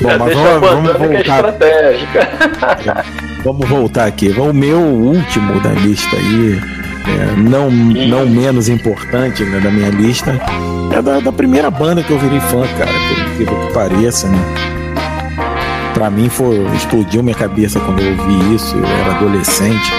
Bom, 0.01 0.09
Já 0.09 0.17
mas 0.17 0.27
deixa 0.35 0.41
a 0.41 0.59
vamos, 0.59 0.69
vamos 0.69 0.91
bandana 0.93 0.99
que 0.99 1.03
é 1.03 1.23
voltar. 1.23 1.35
estratégica. 1.49 3.03
Vamos 3.43 3.67
voltar 3.67 4.05
aqui. 4.05 4.29
O 4.29 4.53
meu 4.53 4.77
último 4.79 5.59
da 5.59 5.71
lista 5.71 6.15
aí, 6.15 6.61
é, 7.07 7.35
não, 7.39 7.69
não 7.69 8.27
menos 8.27 8.69
importante 8.69 9.43
né, 9.43 9.59
da 9.59 9.69
minha 9.71 9.89
lista, 9.89 10.39
é 10.95 11.01
da, 11.01 11.19
da 11.19 11.31
primeira 11.31 11.69
banda 11.69 12.03
que 12.03 12.11
eu 12.11 12.19
virei 12.19 12.39
fã, 12.39 12.61
cara, 12.77 12.91
por 12.91 13.31
incrível 13.33 13.67
que 13.67 13.73
pareça, 13.73 14.27
né? 14.29 14.39
Pra 15.93 16.09
mim 16.09 16.27
foi, 16.29 16.65
explodiu 16.75 17.21
minha 17.21 17.35
cabeça 17.35 17.79
quando 17.79 18.01
eu 18.01 18.11
ouvi 18.17 18.55
isso, 18.55 18.75
eu 18.75 18.85
era 18.85 19.15
adolescente. 19.17 19.91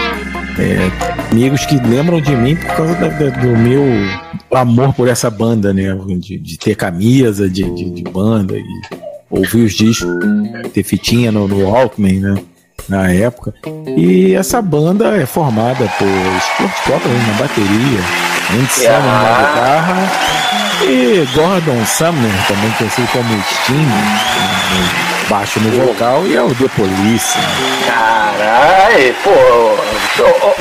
É, 0.59 1.31
amigos 1.33 1.65
que 1.67 1.77
lembram 1.77 2.21
de 2.21 2.35
mim 2.37 2.57
por 2.57 2.67
causa 2.77 2.95
da- 2.95 3.09
da- 3.09 3.31
do 3.41 3.57
meu 3.57 3.83
amor 4.53 4.93
por 4.95 5.09
essa 5.09 5.29
banda, 5.31 5.73
né? 5.73 5.97
De, 6.19 6.39
de 6.39 6.59
ter 6.59 6.75
camisa 6.77 7.49
de, 7.49 7.63
de, 7.75 7.91
de 7.91 8.03
banda 8.05 8.57
e 8.57 8.65
ouvir 9.31 9.65
os 9.65 9.73
discos, 9.75 10.09
ter 10.73 10.83
fitinha 10.85 11.31
no, 11.33 11.47
no 11.49 11.61
Walkman, 11.69 12.21
né? 12.21 12.35
Na 12.89 13.09
época. 13.11 13.55
E 13.97 14.35
essa 14.35 14.61
banda 14.61 15.17
é 15.17 15.25
formada 15.25 15.91
por 15.99 16.07
Stuart 16.07 16.75
Copeland 16.85 17.27
na 17.29 17.33
bateria, 17.43 18.01
Andy 18.53 18.73
Summer 18.73 19.01
na 19.01 19.47
guitarra 19.47 20.35
e 20.83 21.27
Gordon 21.35 21.85
Sumner, 21.87 22.47
também 22.47 22.71
conhecido 22.73 23.09
como 23.13 23.43
Sting, 23.43 23.75
no 23.75 25.29
baixo 25.31 25.61
no 25.61 25.71
vocal, 25.87 26.27
e 26.27 26.37
é 26.37 26.43
o 26.43 26.55
The 26.55 26.69
Police. 26.77 27.39
né? 27.39 27.45
Caralho, 27.87 29.15
pô. 29.23 29.31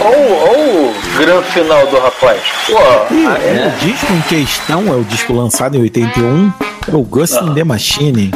Olha 0.01 0.89
o 0.89 0.93
grande 1.17 1.51
final 1.51 1.85
do 1.87 1.99
rapaz. 1.99 2.41
Pô, 2.67 3.13
E 3.13 3.25
ah, 3.25 3.37
é. 3.41 3.67
o 3.67 3.85
disco 3.85 4.13
em 4.13 4.21
questão 4.21 4.87
é 4.87 4.91
o 4.95 5.03
disco 5.03 5.33
lançado 5.33 5.75
em 5.77 5.81
81, 5.81 6.53
é 6.91 6.95
o 6.95 7.03
Ghost 7.03 7.43
in 7.43 7.53
the 7.53 7.63
Machine, 7.63 8.33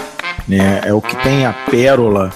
né? 0.47 0.81
É 0.85 0.93
o 0.93 1.01
que 1.01 1.15
tem 1.17 1.45
a 1.45 1.53
pérola 1.53 2.31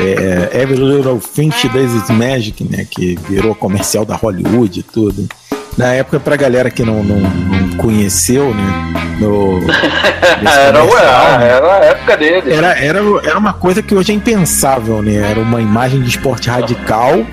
é, 0.00 0.62
Every 0.62 0.78
Little 0.80 1.20
Thing 1.20 1.50
She 1.50 1.68
Does 1.68 1.92
Is 1.92 2.10
Magic, 2.10 2.64
né? 2.64 2.86
Que 2.88 3.18
virou 3.28 3.54
comercial 3.54 4.04
da 4.04 4.14
Hollywood 4.14 4.80
e 4.80 4.82
tudo. 4.82 5.28
Na 5.76 5.92
época, 5.92 6.18
pra 6.18 6.36
galera 6.36 6.70
que 6.70 6.82
não, 6.82 7.04
não, 7.04 7.20
não 7.20 7.76
conheceu, 7.76 8.54
né? 8.54 9.16
No, 9.20 9.60
era, 10.48 10.80
comercial, 10.80 11.38
né? 11.38 11.48
era 11.48 11.72
a 11.72 11.84
época 11.84 12.16
dele. 12.16 12.52
Era, 12.52 12.78
era, 12.78 12.98
era 13.24 13.38
uma 13.38 13.52
coisa 13.52 13.82
que 13.82 13.94
hoje 13.94 14.12
é 14.12 14.14
impensável, 14.14 15.02
né? 15.02 15.16
Era 15.16 15.40
uma 15.40 15.60
imagem 15.60 16.00
de 16.00 16.08
esporte 16.08 16.48
radical, 16.48 17.24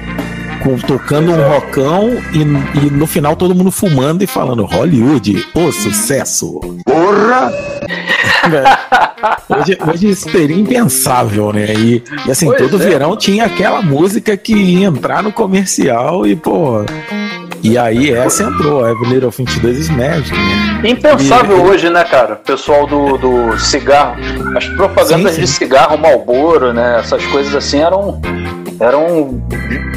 com, 0.63 0.77
tocando 0.77 1.31
um 1.31 1.47
rockão 1.49 2.09
e, 2.33 2.39
e 2.85 2.89
no 2.89 3.05
final 3.05 3.35
todo 3.35 3.53
mundo 3.53 3.71
fumando 3.71 4.23
e 4.23 4.27
falando 4.27 4.65
Hollywood, 4.65 5.45
o 5.53 5.71
sucesso. 5.71 6.59
Porra! 6.85 7.51
hoje, 9.49 9.77
hoje 9.87 10.09
isso 10.09 10.29
seria 10.29 10.55
impensável, 10.55 11.51
né? 11.53 11.73
E, 11.73 12.03
e 12.25 12.31
assim, 12.31 12.47
Pois 12.47 12.57
todo 12.59 12.81
é. 12.81 12.85
verão 12.85 13.15
tinha 13.15 13.45
aquela 13.45 13.81
música 13.81 14.35
que 14.37 14.53
ia 14.53 14.87
entrar 14.87 15.21
no 15.23 15.31
comercial 15.31 16.25
e, 16.25 16.35
pô. 16.35 16.85
E 17.61 17.77
aí 17.77 18.11
essa 18.11 18.43
entrou, 18.43 18.83
Does 19.61 19.79
Is 19.79 19.89
Magic, 19.89 20.31
né? 20.37 20.81
Impensável 20.89 21.57
E- 21.57 21.61
hoje, 21.61 21.89
né, 21.89 22.03
cara? 22.03 22.33
O 22.33 22.37
pessoal 22.37 22.85
do, 22.85 23.17
do 23.17 23.57
cigarro. 23.57 24.17
As 24.57 24.65
propagandas 24.67 25.31
Sim, 25.31 25.35
sim. 25.35 25.41
de 25.41 25.47
cigarro, 25.47 25.97
Malboro, 25.97 26.73
né? 26.73 26.99
Essas 26.99 27.25
coisas 27.27 27.55
assim 27.55 27.79
eram. 27.79 28.21
Eram 28.83 29.41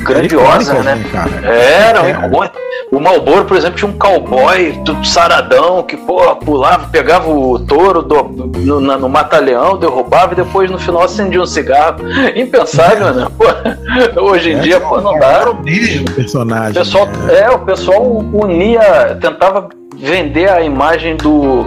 grandiosas, 0.05 0.85
né? 0.85 0.95
né, 0.95 1.05
cara? 1.13 1.31
Eram 1.55 2.05
É. 2.05 2.11
icônicas. 2.11 2.67
O 2.93 3.01
Malboro, 3.01 3.45
por 3.45 3.57
exemplo, 3.57 3.77
tinha 3.77 3.91
um 3.91 3.99
cowboy 3.99 4.81
tudo 4.85 5.05
saradão 5.05 5.83
que, 5.83 5.97
porra, 5.97 6.37
pulava, 6.37 6.87
pegava 6.89 7.29
o 7.29 7.59
touro 7.59 8.01
do- 8.01 8.23
no, 8.59 8.81
na- 8.81 8.97
no 8.97 9.09
mata-leão, 9.09 9.77
derrubava 9.77 10.33
e 10.33 10.37
depois 10.37 10.71
no 10.71 10.79
final 10.79 11.03
acendia 11.03 11.43
um 11.43 11.47
cigarro. 11.47 11.97
Impensável, 12.37 13.13
né? 13.13 13.27
Pô, 13.37 14.23
hoje 14.23 14.53
em 14.53 14.61
dia, 14.61 14.79
pô, 14.81 15.01
não 15.01 15.19
dá. 15.19 15.51
O 15.51 15.57
personagem. 16.15 16.71
O 16.71 16.75
pessoal, 16.75 17.07
né? 17.07 17.41
é, 17.41 17.51
o 17.51 17.59
pessoal 17.59 18.03
unia, 18.33 19.19
tentava 19.21 19.69
vender 19.97 20.49
a 20.49 20.61
imagem 20.63 21.17
do 21.17 21.65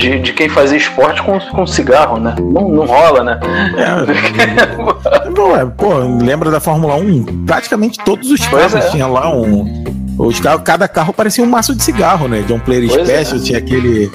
de, 0.00 0.18
de 0.18 0.32
quem 0.32 0.48
fazia 0.48 0.78
esporte 0.78 1.22
com, 1.22 1.38
com 1.38 1.66
cigarro, 1.66 2.18
né? 2.18 2.34
Não, 2.38 2.68
não 2.68 2.86
rola, 2.86 3.22
né? 3.22 3.38
É, 3.76 5.30
não, 5.30 5.54
é, 5.54 5.66
pô, 5.66 5.98
lembra 6.22 6.50
da 6.50 6.58
Fórmula 6.58 6.94
1? 6.96 7.44
Praticamente 7.44 7.98
todos 8.04 8.30
os 8.30 8.40
Pois 8.46 8.72
carros 8.72 8.86
é. 8.86 8.90
tinham 8.90 9.12
lá 9.12 9.30
um. 9.30 9.84
Os 10.18 10.40
carros, 10.40 10.62
cada 10.64 10.86
carro 10.88 11.12
parecia 11.12 11.42
um 11.42 11.46
maço 11.46 11.74
de 11.74 11.82
cigarro, 11.82 12.28
né? 12.28 12.42
John 12.46 12.58
Player 12.60 12.88
Pois 12.88 13.06
Special, 13.06 13.38
é. 13.38 13.42
tinha 13.42 13.58
aquele. 13.58 14.10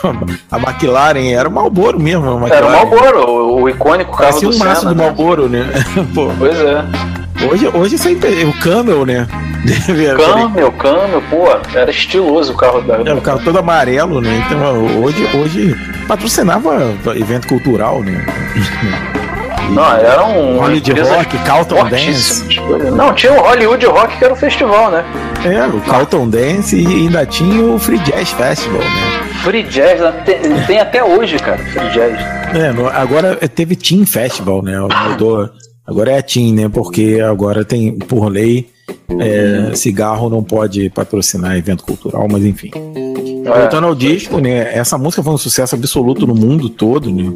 a 0.50 0.58
McLaren 0.58 1.32
era 1.32 1.48
o 1.48 1.52
Malboro 1.52 2.00
mesmo. 2.00 2.46
Era 2.46 2.66
o. 2.66 2.70
Malboro, 2.70 3.30
o, 3.30 3.62
o 3.62 3.68
icônico 3.68 4.10
carro 4.10 4.30
Parecia 4.32 4.48
do 4.48 4.54
um 4.54 4.58
maço 4.58 4.80
Senna. 4.80 4.94
do 4.94 4.98
né? 4.98 5.04
Malboro, 5.04 5.48
né? 5.48 5.66
Pô, 6.14 6.30
Pois 6.38 6.58
é. 6.58 6.84
Hoje, 7.46 7.68
hoje 7.68 7.98
sempre. 7.98 8.44
O 8.44 8.52
Camel, 8.60 9.04
né? 9.04 9.26
Camel, 10.16 10.72
Camel, 10.72 11.22
pô, 11.30 11.48
era 11.74 11.90
estiloso 11.90 12.52
o 12.52 12.56
carro 12.56 12.80
da. 12.82 12.96
É, 12.96 13.14
o 13.14 13.20
carro 13.20 13.40
todo 13.44 13.58
amarelo, 13.58 14.20
né? 14.20 14.44
Então 14.46 15.02
hoje, 15.02 15.28
hoje 15.36 15.76
patrocinava 16.06 16.94
evento 17.16 17.48
cultural, 17.48 18.02
né? 18.02 18.24
Não, 19.70 19.96
era 19.96 20.24
um. 20.24 20.58
Hollywood 20.58 21.00
Rock, 21.00 21.38
Carlton 21.38 21.76
fortíssima. 21.76 22.78
Não, 22.90 23.12
tinha 23.12 23.32
o 23.32 23.40
Hollywood 23.42 23.84
Rock 23.86 24.16
que 24.16 24.24
era 24.24 24.32
o 24.32 24.36
festival, 24.36 24.90
né? 24.90 25.04
É, 25.44 25.66
o 25.66 25.80
Carlton 25.82 26.28
Dance 26.28 26.76
e 26.76 26.86
ainda 26.86 27.26
tinha 27.26 27.62
o 27.64 27.78
Free 27.78 27.98
Jazz 27.98 28.30
Festival, 28.30 28.80
né? 28.80 29.22
Free 29.42 29.62
Jazz, 29.64 30.00
né? 30.00 30.12
tem, 30.24 30.60
tem 30.66 30.80
até 30.80 31.04
hoje, 31.04 31.38
cara, 31.38 31.58
Free 31.58 31.90
Jazz. 31.90 32.18
É, 32.54 32.72
agora 32.94 33.36
teve 33.48 33.76
Team 33.76 34.06
Festival, 34.06 34.62
né? 34.62 34.78
Mudou. 34.80 35.50
Agora 35.88 36.12
é 36.12 36.20
Team, 36.20 36.52
né? 36.52 36.68
Porque 36.68 37.18
agora 37.18 37.64
tem, 37.64 37.98
por 37.98 38.28
lei, 38.28 38.68
é, 39.18 39.74
cigarro 39.74 40.28
não 40.28 40.44
pode 40.44 40.90
patrocinar 40.90 41.56
evento 41.56 41.82
cultural, 41.82 42.28
mas 42.30 42.44
enfim. 42.44 42.70
Voltando 43.42 43.86
ao 43.86 43.94
disco, 43.94 44.38
né? 44.38 44.76
Essa 44.76 44.98
música 44.98 45.22
foi 45.22 45.32
um 45.32 45.38
sucesso 45.38 45.74
absoluto 45.74 46.26
no 46.26 46.34
mundo 46.34 46.68
todo, 46.68 47.10
né? 47.10 47.32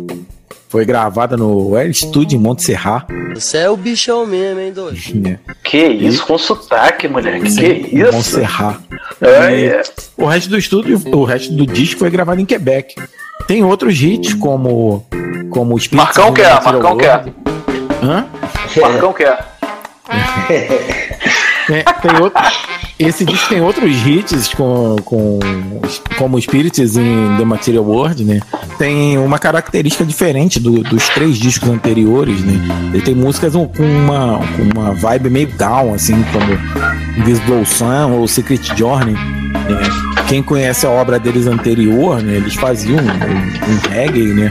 Foi 0.69 0.85
gravada 0.85 1.35
no 1.35 1.75
Air 1.75 1.95
Studio 1.95 2.37
em 2.37 2.41
Montserrat. 2.41 3.07
Você 3.35 3.57
é 3.59 3.71
o 3.71 3.77
bichão 3.77 4.27
mesmo, 4.27 4.61
hein, 4.61 4.73
doido? 4.73 5.01
Né? 5.15 5.39
Que 5.65 5.87
isso, 5.87 6.27
com 6.27 6.37
sotaque, 6.37 7.09
moleque. 7.09 7.55
Que 7.55 7.67
em 7.67 8.01
isso? 8.03 8.13
Montserrat. 8.13 8.79
É, 9.21 9.61
E 9.61 9.65
é. 9.69 9.83
O 10.19 10.27
resto 10.27 10.51
do 10.51 10.59
estúdio, 10.59 11.01
o 11.07 11.25
resto 11.25 11.55
do 11.55 11.67
disco 11.67 12.01
foi 12.01 12.11
gravado 12.11 12.41
em 12.41 12.45
Quebec. 12.45 12.95
Tem 13.47 13.65
outros 13.65 14.01
hits 14.01 14.35
como 14.35 15.05
como 15.51 15.77
Marcão 15.93 16.33
quer, 16.33 16.63
Marcão 16.63 16.97
quer. 16.97 17.25
Hã? 18.03 18.27
Marcão 18.81 19.13
quer. 19.13 19.39
Tem, 21.67 21.85
tem 22.03 22.21
outro, 22.21 22.43
esse 22.99 23.25
disco 23.25 23.49
tem 23.49 23.61
outros 23.63 24.05
hits 24.05 24.53
com, 24.53 24.97
com, 25.05 25.39
como 26.19 26.41
Spirits 26.41 26.97
in 26.97 27.37
the 27.39 27.45
Material 27.45 27.85
World, 27.85 28.25
né? 28.25 28.41
Tem 28.79 29.17
uma 29.19 29.39
característica 29.39 30.05
diferente 30.05 30.59
do- 30.59 30.83
dos 30.83 31.09
três 31.11 31.39
discos 31.39 31.69
anteriores, 31.69 32.41
né? 32.45 32.55
Ele 32.93 33.03
tem 33.03 33.15
músicas 33.15 33.53
com 33.55 33.67
uma, 33.83 34.39
com 34.57 34.63
uma 34.81 34.93
vibe 34.95 35.31
meio 35.31 35.47
down, 35.57 35.95
assim, 35.95 36.21
como 36.33 36.53
Invisible 37.19 37.65
Sun 37.65 38.11
ou 38.19 38.27
Secret 38.27 38.77
Journey. 38.77 39.15
né? 39.15 40.23
Quem 40.29 40.43
conhece 40.43 40.85
a 40.87 40.91
obra 40.91 41.19
deles 41.19 41.47
anterior, 41.47 42.21
né, 42.23 42.35
eles 42.37 42.55
faziam 42.55 42.99
um, 42.99 43.03
um- 43.03 43.75
um 43.75 43.91
reggae, 43.91 44.33
né? 44.33 44.51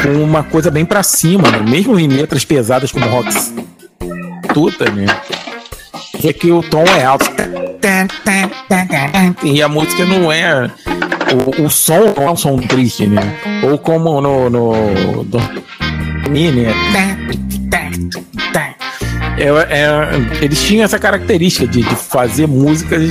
Com 0.00 0.22
uma 0.22 0.42
coisa 0.42 0.70
bem 0.70 0.84
pra 0.84 1.02
cima, 1.02 1.50
né? 1.50 1.58
mesmo 1.58 1.98
em 1.98 2.08
letras 2.08 2.44
pesadas 2.44 2.90
como 2.90 3.06
rock 3.06 3.28
tuta, 4.52 4.90
né? 4.90 5.06
É 6.24 6.32
que 6.32 6.50
o 6.52 6.62
tom 6.62 6.84
é 6.84 7.04
alto. 7.04 7.26
E 9.42 9.62
a 9.62 9.68
música 9.68 10.04
não 10.04 10.30
é. 10.30 10.70
O, 11.58 11.64
o 11.64 11.70
som 11.70 12.14
não 12.16 12.28
é 12.28 12.30
um 12.30 12.36
som 12.36 12.56
triste, 12.58 13.06
né? 13.06 13.22
Ou 13.64 13.78
como 13.78 14.20
no. 14.20 14.50
no, 14.50 15.24
no 15.24 15.62
Mini, 16.30 16.66
é. 16.66 16.72
É, 19.38 19.48
é, 19.48 20.44
eles 20.44 20.62
tinham 20.62 20.84
essa 20.84 20.98
característica 20.98 21.66
de, 21.66 21.82
de 21.82 21.96
fazer 21.96 22.46
músicas 22.46 23.02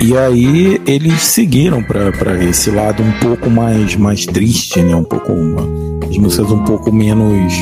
e 0.00 0.16
aí 0.16 0.80
eles 0.86 1.22
seguiram 1.22 1.82
pra 1.82 2.42
esse 2.44 2.70
lado 2.70 3.02
um 3.02 3.12
pouco 3.20 3.50
mais, 3.50 3.96
mais 3.96 4.24
triste, 4.26 4.80
né? 4.82 4.94
Um 4.94 5.04
pouco. 5.04 5.32
uma- 5.32 5.66
as 6.08 6.16
músicas 6.16 6.50
um 6.50 6.64
pouco 6.64 6.90
menos. 6.92 7.52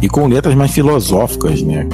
E 0.00 0.08
com 0.08 0.26
letras 0.28 0.54
mais 0.54 0.70
filosóficas, 0.70 1.60
né? 1.60 1.86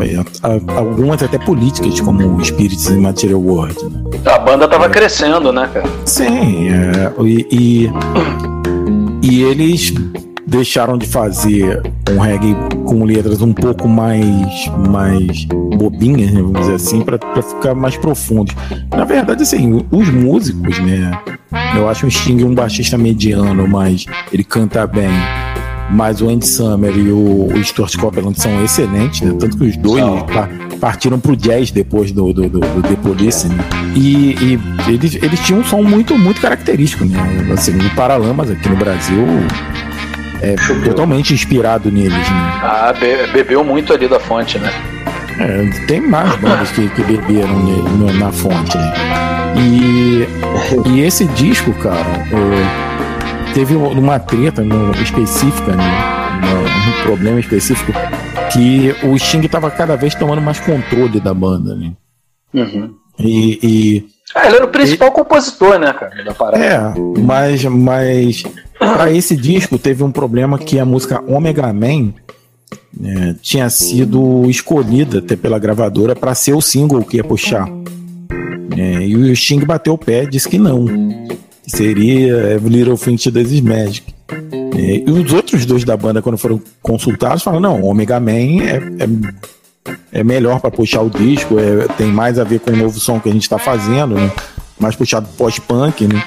É, 0.00 0.78
Algumas 0.78 1.22
até 1.22 1.38
políticas, 1.38 1.98
como 2.00 2.44
Spirits 2.44 2.88
in 2.90 3.00
Material 3.00 3.40
World. 3.40 3.74
Né? 3.86 4.02
A 4.26 4.38
banda 4.38 4.68
tava 4.68 4.88
crescendo, 4.88 5.52
né, 5.52 5.68
cara? 5.72 5.86
Sim, 6.04 6.68
é, 6.68 7.12
e, 7.24 7.46
e, 7.50 7.90
e 9.22 9.42
eles 9.42 9.92
deixaram 10.48 10.96
de 10.96 11.06
fazer 11.06 11.82
um 12.10 12.18
reggae 12.18 12.56
com 12.86 13.04
letras 13.04 13.42
um 13.42 13.52
pouco 13.52 13.86
mais, 13.86 14.66
mais 14.90 15.44
bobinhas, 15.44 16.32
né, 16.32 16.40
vamos 16.40 16.60
dizer 16.60 16.74
assim, 16.74 17.02
para 17.02 17.18
ficar 17.42 17.74
mais 17.74 17.96
profundos. 17.96 18.54
Na 18.90 19.04
verdade, 19.04 19.42
assim, 19.42 19.84
os 19.90 20.08
músicos, 20.08 20.78
né? 20.80 21.18
Eu 21.76 21.88
acho 21.88 22.06
o 22.06 22.10
Sting 22.10 22.42
um 22.44 22.54
baixista 22.54 22.96
mediano, 22.96 23.68
mas 23.68 24.06
ele 24.32 24.42
canta 24.42 24.86
bem. 24.86 25.10
Mas 25.90 26.20
o 26.20 26.28
Andy 26.28 26.46
Summer 26.46 26.94
e 26.94 27.10
o, 27.10 27.46
o 27.54 27.64
Stuart 27.64 27.96
Copeland 27.96 28.38
são 28.38 28.62
excelentes, 28.62 29.22
né? 29.22 29.34
Tanto 29.38 29.56
que 29.56 29.64
os 29.64 29.76
dois 29.78 30.04
pa- 30.24 30.48
partiram 30.78 31.18
pro 31.18 31.34
jazz 31.34 31.70
depois 31.70 32.12
do, 32.12 32.30
do, 32.30 32.42
do, 32.48 32.60
do 32.60 32.82
The 32.82 32.94
Police, 33.02 33.48
né? 33.48 33.56
E, 33.96 34.34
e 34.34 34.60
eles, 34.92 35.14
eles 35.14 35.40
tinham 35.40 35.60
um 35.60 35.64
som 35.64 35.82
muito, 35.82 36.18
muito 36.18 36.42
característico, 36.42 37.06
né? 37.06 37.16
Assim, 37.54 37.74
o 37.78 37.94
Paralamas 37.96 38.50
aqui 38.50 38.68
no 38.68 38.76
Brasil 38.76 39.16
é 40.42 40.54
totalmente 40.84 41.32
inspirado 41.34 41.90
neles, 41.90 42.12
né? 42.12 42.60
Ah, 42.62 42.92
be- 42.98 43.26
bebeu 43.32 43.64
muito 43.64 43.92
ali 43.92 44.06
da 44.08 44.18
fonte, 44.20 44.58
né? 44.58 44.72
É, 45.40 45.86
tem 45.86 46.00
mais 46.00 46.34
bandas 46.36 46.70
que, 46.72 46.88
que 46.90 47.02
beberam 47.02 47.62
nele, 47.64 47.82
no- 47.82 48.12
na 48.14 48.32
fonte. 48.32 48.76
né? 48.76 48.92
E, 49.56 50.26
e 50.88 51.00
esse 51.00 51.24
disco, 51.26 51.72
cara, 51.74 51.98
é, 52.00 53.52
teve 53.54 53.74
uma 53.74 54.18
treta 54.18 54.62
no- 54.62 54.92
específica, 55.02 55.72
né? 55.74 55.84
Uma- 56.42 56.60
um 57.00 57.02
problema 57.04 57.40
específico, 57.40 57.92
que 58.52 58.94
o 59.04 59.18
Sting 59.18 59.46
tava 59.48 59.70
cada 59.70 59.96
vez 59.96 60.14
tomando 60.14 60.40
mais 60.42 60.58
controle 60.60 61.20
da 61.20 61.34
banda, 61.34 61.74
né? 61.74 61.92
Uhum. 62.54 62.94
E, 63.18 63.58
e 63.62 64.04
Ah, 64.34 64.46
ele 64.46 64.56
era 64.56 64.64
o 64.64 64.68
principal 64.68 65.10
compositor, 65.10 65.78
né, 65.78 65.92
cara, 65.92 66.22
da 66.22 66.34
parada. 66.34 66.64
é, 66.64 66.78
mas, 67.18 67.64
mas 67.64 68.42
para 68.78 69.10
esse 69.12 69.36
disco 69.36 69.78
teve 69.78 70.02
um 70.04 70.12
problema 70.12 70.58
que 70.58 70.78
a 70.78 70.84
música 70.84 71.22
Omega 71.26 71.72
Man 71.72 72.12
né, 72.92 73.36
tinha 73.40 73.68
sido 73.70 74.48
escolhida 74.50 75.18
até 75.18 75.36
pela 75.36 75.58
gravadora 75.58 76.14
para 76.14 76.34
ser 76.34 76.52
o 76.52 76.60
single 76.60 77.04
que 77.04 77.16
ia 77.16 77.24
puxar. 77.24 77.68
É, 78.76 79.06
e 79.06 79.16
o 79.16 79.34
Sting 79.34 79.64
bateu 79.64 79.94
o 79.94 79.98
pé, 79.98 80.24
disse 80.26 80.48
que 80.48 80.58
não. 80.58 80.84
Que 81.64 81.76
seria 81.76 82.58
Little 82.58 82.96
Thing 82.96 83.16
to 83.16 83.30
Does 83.30 83.50
Is 83.50 83.60
Magic. 83.60 84.14
É, 84.76 85.02
e 85.04 85.10
os 85.10 85.32
outros 85.32 85.66
dois 85.66 85.84
da 85.84 85.96
banda, 85.96 86.22
quando 86.22 86.38
foram 86.38 86.60
consultados, 86.80 87.42
falaram: 87.42 87.60
não, 87.60 87.84
Omega 87.84 88.20
Man 88.20 88.62
é, 88.62 88.80
é, 90.12 90.20
é 90.20 90.24
melhor 90.24 90.60
para 90.60 90.70
puxar 90.70 91.02
o 91.02 91.10
disco, 91.10 91.56
é, 91.58 91.86
tem 91.96 92.08
mais 92.08 92.38
a 92.38 92.44
ver 92.44 92.60
com 92.60 92.70
o 92.70 92.76
novo 92.76 92.98
som 92.98 93.18
que 93.20 93.28
a 93.28 93.32
gente 93.32 93.42
está 93.42 93.58
fazendo, 93.58 94.14
né? 94.14 94.30
mais 94.78 94.94
puxado 94.94 95.28
pós-punk, 95.36 96.06
né? 96.06 96.22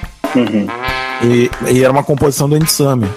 E, 1.23 1.49
e 1.71 1.83
era 1.83 1.91
uma 1.91 2.03
composição 2.03 2.49
do 2.49 2.55
Andy 2.55 2.71
Summer. 2.71 3.09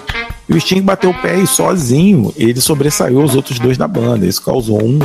E 0.47 0.53
o 0.53 0.61
Sting 0.61 0.81
bateu 0.81 1.09
o 1.09 1.21
pé 1.21 1.37
e 1.37 1.47
sozinho 1.47 2.31
ele 2.37 2.61
sobressaiu 2.61 3.19
os 3.23 3.35
outros 3.35 3.57
dois 3.59 3.77
da 3.77 3.87
banda. 3.87 4.25
Isso 4.25 4.41
causou 4.43 4.81
um 4.83 4.99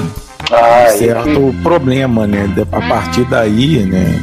Ah, 0.53 0.89
certo 0.91 1.55
problema, 1.63 2.27
né? 2.27 2.47
A 2.71 2.81
partir 2.83 3.25
daí, 3.25 3.85
né? 3.87 4.21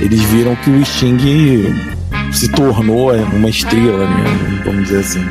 é, 0.00 0.04
eles 0.04 0.20
viram 0.24 0.54
que 0.56 0.70
o 0.70 0.84
Sting 0.84 1.74
se 2.32 2.48
tornou 2.50 3.14
é, 3.14 3.20
uma 3.20 3.48
estrela, 3.48 4.06
né? 4.06 4.62
Vamos 4.64 4.84
dizer 4.84 5.00
assim. 5.00 5.24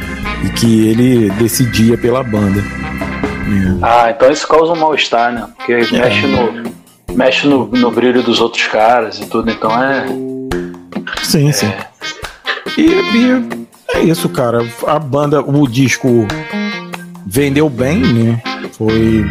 E 0.43 0.49
que 0.49 0.87
ele 0.87 1.29
decidia 1.33 1.97
pela 1.97 2.23
banda. 2.23 2.63
É. 3.49 3.77
Ah, 3.81 4.11
então 4.15 4.29
isso 4.31 4.47
causa 4.47 4.73
um 4.73 4.75
mal-estar, 4.79 5.31
né? 5.33 5.47
Porque 5.57 5.75
mexe, 5.75 6.27
no, 6.27 6.63
mexe 7.15 7.47
no, 7.47 7.65
no 7.67 7.91
brilho 7.91 8.21
dos 8.21 8.39
outros 8.39 8.65
caras 8.67 9.19
e 9.19 9.25
tudo, 9.25 9.49
então 9.49 9.71
é. 9.83 10.05
Sim, 11.23 11.51
sim. 11.51 11.71
E, 12.77 12.81
e 12.83 13.67
é 13.95 14.01
isso, 14.01 14.29
cara. 14.29 14.59
A 14.87 14.99
banda, 14.99 15.41
o 15.41 15.67
disco 15.67 16.25
vendeu 17.25 17.69
bem, 17.69 17.97
né? 17.99 18.41
Foi. 18.77 19.25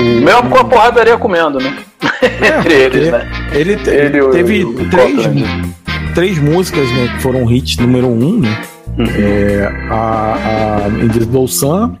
O, 0.00 0.04
Mesmo 0.24 0.50
com 0.50 0.58
a 0.58 0.64
porradaria 0.64 1.16
comendo, 1.16 1.58
né? 1.58 1.76
Entre 2.58 2.74
eles, 2.74 3.10
né? 3.12 3.30
Ele, 3.52 3.76
te- 3.76 3.90
Ele 3.90 4.20
o- 4.20 4.30
teve 4.30 4.64
o 4.64 4.90
três, 4.90 5.14
Copeland. 5.16 5.74
três 6.14 6.38
músicas 6.38 6.88
né, 6.90 7.08
que 7.14 7.22
foram 7.22 7.50
hits 7.50 7.76
número 7.78 8.08
um, 8.08 8.38
né? 8.40 8.62
Uhum. 8.98 9.06
É, 9.06 9.88
a, 9.90 10.84
a 10.84 10.88
Invisible 10.88 11.48
Sun, 11.48 11.96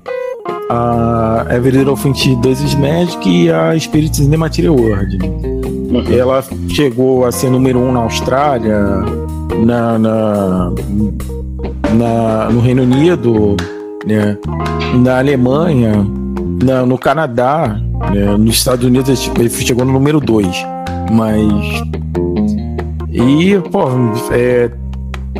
a 0.70 1.46
Every 1.50 1.70
Little 1.76 1.96
Thing 1.96 2.14
She 2.14 2.34
Does 2.36 2.74
Magic 2.76 3.28
e 3.28 3.50
a 3.50 3.78
Spirits 3.78 4.18
in 4.20 4.30
the 4.30 4.36
Material 4.36 4.74
World. 4.76 5.18
Uhum. 5.24 6.04
Ela 6.10 6.42
chegou 6.68 7.24
a 7.26 7.32
ser 7.32 7.50
número 7.50 7.78
um 7.78 7.92
na 7.92 8.00
Austrália, 8.00 8.80
na, 9.64 9.98
na, 9.98 10.72
na- 11.94 12.50
no 12.50 12.60
Reino 12.60 12.82
Unido, 12.82 13.56
né? 14.06 14.36
na 14.94 15.18
Alemanha, 15.18 16.06
na- 16.64 16.86
no 16.86 16.96
Canadá, 16.98 17.78
né? 18.14 18.36
nos 18.38 18.56
Estados 18.56 18.84
Unidos 18.86 19.30
ele 19.38 19.50
chegou 19.50 19.84
no 19.84 19.92
número 19.92 20.20
2. 20.20 20.48
Mas. 21.12 21.82
E, 23.10 23.58
pô, 23.70 23.82
é, 24.30 24.70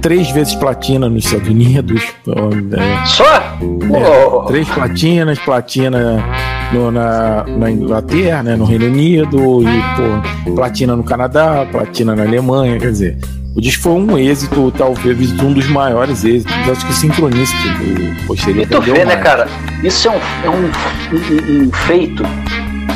três 0.02 0.30
vezes 0.30 0.54
platina 0.54 1.08
nos 1.08 1.24
Estados 1.24 1.48
Unidos. 1.48 2.02
é, 2.28 3.06
Só? 3.06 3.24
é, 3.34 4.46
três 4.48 4.68
platinas, 4.68 5.38
platina 5.38 6.22
no- 6.72 6.90
na, 6.90 7.44
na 7.44 7.70
Inglaterra, 7.70 8.42
né, 8.42 8.56
no 8.56 8.64
Reino 8.64 8.86
Unido, 8.86 9.62
e 9.62 10.44
pô, 10.44 10.52
platina 10.54 10.96
no 10.96 11.04
Canadá, 11.04 11.66
platina 11.70 12.14
na 12.16 12.22
Alemanha, 12.24 12.78
quer 12.78 12.90
dizer. 12.90 13.18
O 13.54 13.60
disco 13.60 13.82
foi 13.82 13.92
um 13.92 14.16
êxito, 14.18 14.72
talvez 14.76 15.30
um 15.42 15.52
dos 15.52 15.66
maiores 15.68 16.24
êxitos. 16.24 16.54
Acho 16.70 16.86
que 16.86 16.92
o 16.92 16.94
Synchronicity, 16.94 17.68
o 18.22 18.26
posterior, 18.26 18.62
E 18.62 18.66
tu 18.66 18.80
vê, 18.80 19.04
né, 19.04 19.14
mais. 19.14 19.22
cara? 19.22 19.46
Isso 19.84 20.08
é 20.08 20.10
um, 20.10 20.20
é 20.44 20.48
um, 20.50 20.70
um- 21.12 21.66
um 21.68 21.72
feito 21.72 22.22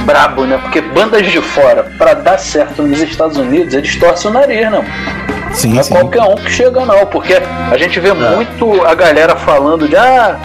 brabo, 0.07 0.47
né? 0.47 0.57
Porque 0.57 0.81
bandas 0.81 1.31
de 1.31 1.43
fora, 1.43 1.83
pra 1.99 2.15
dar 2.15 2.39
certo 2.39 2.83
nos 2.83 3.01
Estados 3.03 3.37
Unidos, 3.37 3.75
eles 3.75 3.95
torcem 3.97 4.31
o 4.31 4.35
nariz, 4.35 4.71
não. 4.71 4.83
Sim, 5.57 5.73
não 5.73 5.81
é 5.81 5.83
sim. 5.83 5.95
qualquer 5.95 6.23
um 6.23 6.35
que 6.35 6.51
chega, 6.51 6.85
não. 6.85 7.07
Porque 7.07 7.35
a 7.35 7.77
gente 7.79 7.99
vê 7.99 8.13
muito 8.13 8.85
a 8.85 8.95
galera 8.95 9.35
falando 9.37 9.89
de 9.89 9.97
ah, 9.97 10.39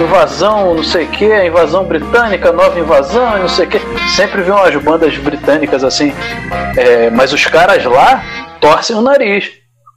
invasão, 0.00 0.74
não 0.74 0.82
sei 0.82 1.04
o 1.04 1.08
que, 1.08 1.46
invasão 1.46 1.84
britânica, 1.84 2.50
nova 2.52 2.78
invasão, 2.78 3.38
não 3.38 3.48
sei 3.48 3.66
o 3.66 3.68
que. 3.68 3.80
Sempre 4.16 4.42
vê 4.42 4.50
umas 4.50 4.74
bandas 4.76 5.16
britânicas 5.16 5.84
assim. 5.84 6.12
é, 6.76 7.08
mas 7.10 7.32
os 7.32 7.44
caras 7.46 7.84
lá 7.84 8.22
torcem 8.60 8.96
o 8.96 9.00
nariz. 9.00 9.50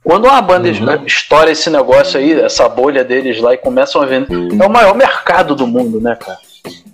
Quando 0.04 0.24
uma 0.24 0.42
banda 0.42 0.68
estoura 1.06 1.50
esse 1.52 1.70
negócio 1.70 2.18
aí, 2.18 2.40
essa 2.40 2.68
bolha 2.68 3.04
deles 3.04 3.40
lá 3.40 3.54
e 3.54 3.56
começam 3.56 4.02
a 4.02 4.06
vender, 4.06 4.34
é 4.60 4.66
o 4.66 4.70
maior 4.70 4.96
mercado 4.96 5.54
do 5.54 5.64
mundo, 5.66 6.00
né, 6.00 6.16
cara? 6.16 6.38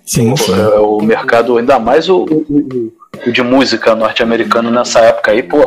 Sim, 0.05 0.35
sim. 0.35 0.53
É 0.53 0.79
o 0.79 0.99
mercado, 1.01 1.57
ainda 1.57 1.79
mais 1.79 2.07
o, 2.09 2.17
o- 2.23 2.45
o- 2.49 2.93
o 3.27 3.31
de 3.31 3.41
música 3.41 3.95
norte-americano 3.95 4.69
nessa 4.69 4.99
época 5.01 5.31
aí, 5.31 5.41
pô. 5.41 5.57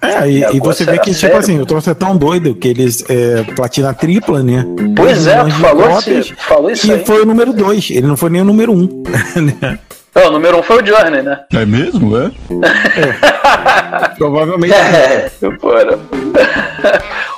É, 0.00 0.30
e, 0.30 0.56
e 0.56 0.60
você 0.60 0.84
vê 0.84 0.92
que, 0.98 1.10
tipo 1.10 1.20
sério. 1.20 1.36
assim, 1.38 1.60
o 1.60 1.66
troço 1.66 1.90
é 1.90 1.94
tão 1.94 2.16
doido 2.16 2.54
que 2.54 2.68
eles 2.68 3.04
é, 3.10 3.42
platina 3.56 3.92
tripla, 3.92 4.42
né? 4.44 4.64
Pois 4.94 5.26
é, 5.26 5.42
tu 5.42 5.50
falou, 5.50 5.88
cópias, 5.88 6.26
esse, 6.26 6.34
falou 6.36 6.70
isso 6.70 6.86
E 6.86 6.92
aí. 6.92 7.04
foi 7.04 7.22
o 7.22 7.26
número 7.26 7.52
dois, 7.52 7.90
ele 7.90 8.06
não 8.06 8.16
foi 8.16 8.30
nem 8.30 8.40
o 8.40 8.44
número 8.44 8.72
um. 8.72 8.86
né? 9.60 9.78
Não, 10.14 10.26
o 10.28 10.30
número 10.30 10.58
um 10.58 10.62
foi 10.62 10.82
o 10.82 10.86
Journey, 10.86 11.22
né? 11.22 11.40
É 11.52 11.66
mesmo, 11.66 12.16
é? 12.16 12.30
Provavelmente. 14.16 14.72
É, 14.74 15.30
Bora. 15.60 15.98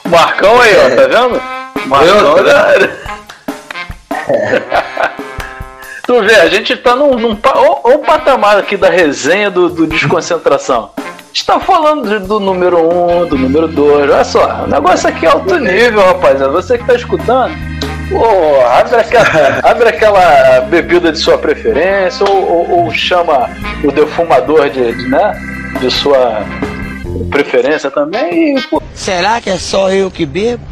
O 0.04 0.08
Marcão 0.08 0.60
aí, 0.60 0.72
ó, 0.76 0.90
tá 0.96 1.06
vendo? 1.08 1.40
O 1.84 1.88
Marcão 1.88 2.36
Eu- 2.38 2.44
da... 2.44 2.72
Tu 6.06 6.12
tu 6.14 6.22
vê, 6.22 6.34
a 6.36 6.48
gente 6.48 6.76
tá 6.76 6.96
num, 6.96 7.16
num 7.18 7.36
pa- 7.36 7.52
ó, 7.56 7.80
ó 7.84 7.90
o 7.94 7.98
patamar 8.00 8.58
aqui 8.58 8.76
da 8.76 8.90
resenha 8.90 9.50
do, 9.50 9.68
do 9.68 9.86
desconcentração. 9.86 10.90
A 11.30 11.32
gente 11.32 11.46
tá 11.46 11.60
falando 11.60 12.18
do 12.26 12.40
número 12.40 12.78
1, 12.92 13.22
um, 13.22 13.26
do 13.28 13.38
número 13.38 13.68
2. 13.68 14.10
Olha 14.10 14.24
só, 14.24 14.64
o 14.64 14.66
negócio 14.66 15.08
aqui 15.08 15.26
é 15.26 15.28
alto 15.28 15.56
nível, 15.60 16.00
rapaziada. 16.04 16.50
Você 16.50 16.76
que 16.76 16.84
tá 16.84 16.94
escutando, 16.96 17.54
pô, 18.10 18.60
abre 18.66 18.96
aquela, 18.96 19.60
abre 19.62 19.88
aquela 19.90 20.60
bebida 20.62 21.12
de 21.12 21.18
sua 21.18 21.38
preferência, 21.38 22.26
ou, 22.28 22.50
ou- 22.50 22.70
ou 22.84 22.90
chama 22.92 23.48
o 23.84 23.92
defumador 23.92 24.68
de, 24.70 24.92
de, 24.92 25.08
né, 25.08 25.32
de 25.80 25.88
sua 25.88 26.44
preferência 27.30 27.90
também 27.92 28.56
e, 28.58 28.62
pô, 28.62 28.82
Será 28.92 29.40
que 29.40 29.50
é 29.50 29.56
só 29.56 29.88
eu 29.92 30.10
que 30.10 30.26
bebo? 30.26 30.64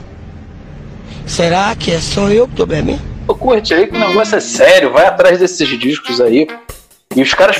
Será 1.24 1.74
que 1.76 1.92
é 1.92 1.98
só 2.00 2.28
eu 2.30 2.48
que 2.48 2.56
tô 2.56 2.66
bebendo? 2.66 3.00
curte 3.38 3.72
aí 3.74 3.86
que 3.86 3.94
o 3.96 3.98
negócio 4.00 4.36
é 4.36 4.40
sério, 4.40 4.90
vai 4.92 5.06
atrás 5.06 5.38
desses 5.38 5.68
discos 5.78 6.20
aí. 6.20 6.48
E 7.18 7.22
os 7.22 7.34
caras 7.34 7.56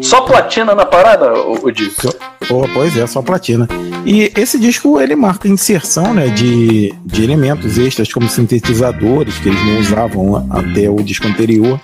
só 0.00 0.22
platina 0.22 0.74
na 0.74 0.86
parada, 0.86 1.30
o, 1.34 1.66
o 1.66 1.70
disco. 1.70 2.10
Pô, 2.48 2.66
pois 2.72 2.96
é, 2.96 3.06
só 3.06 3.20
platina. 3.20 3.68
E 4.06 4.32
esse 4.34 4.58
disco 4.58 4.98
ele 4.98 5.14
marca 5.14 5.46
a 5.46 5.50
inserção 5.50 6.14
né, 6.14 6.28
de, 6.28 6.94
de 7.04 7.22
elementos 7.22 7.76
extras 7.76 8.10
como 8.10 8.26
sintetizadores 8.30 9.38
que 9.38 9.50
eles 9.50 9.62
não 9.62 9.78
usavam 9.78 10.46
até 10.50 10.88
o 10.88 10.96
disco 11.02 11.26
anterior, 11.28 11.78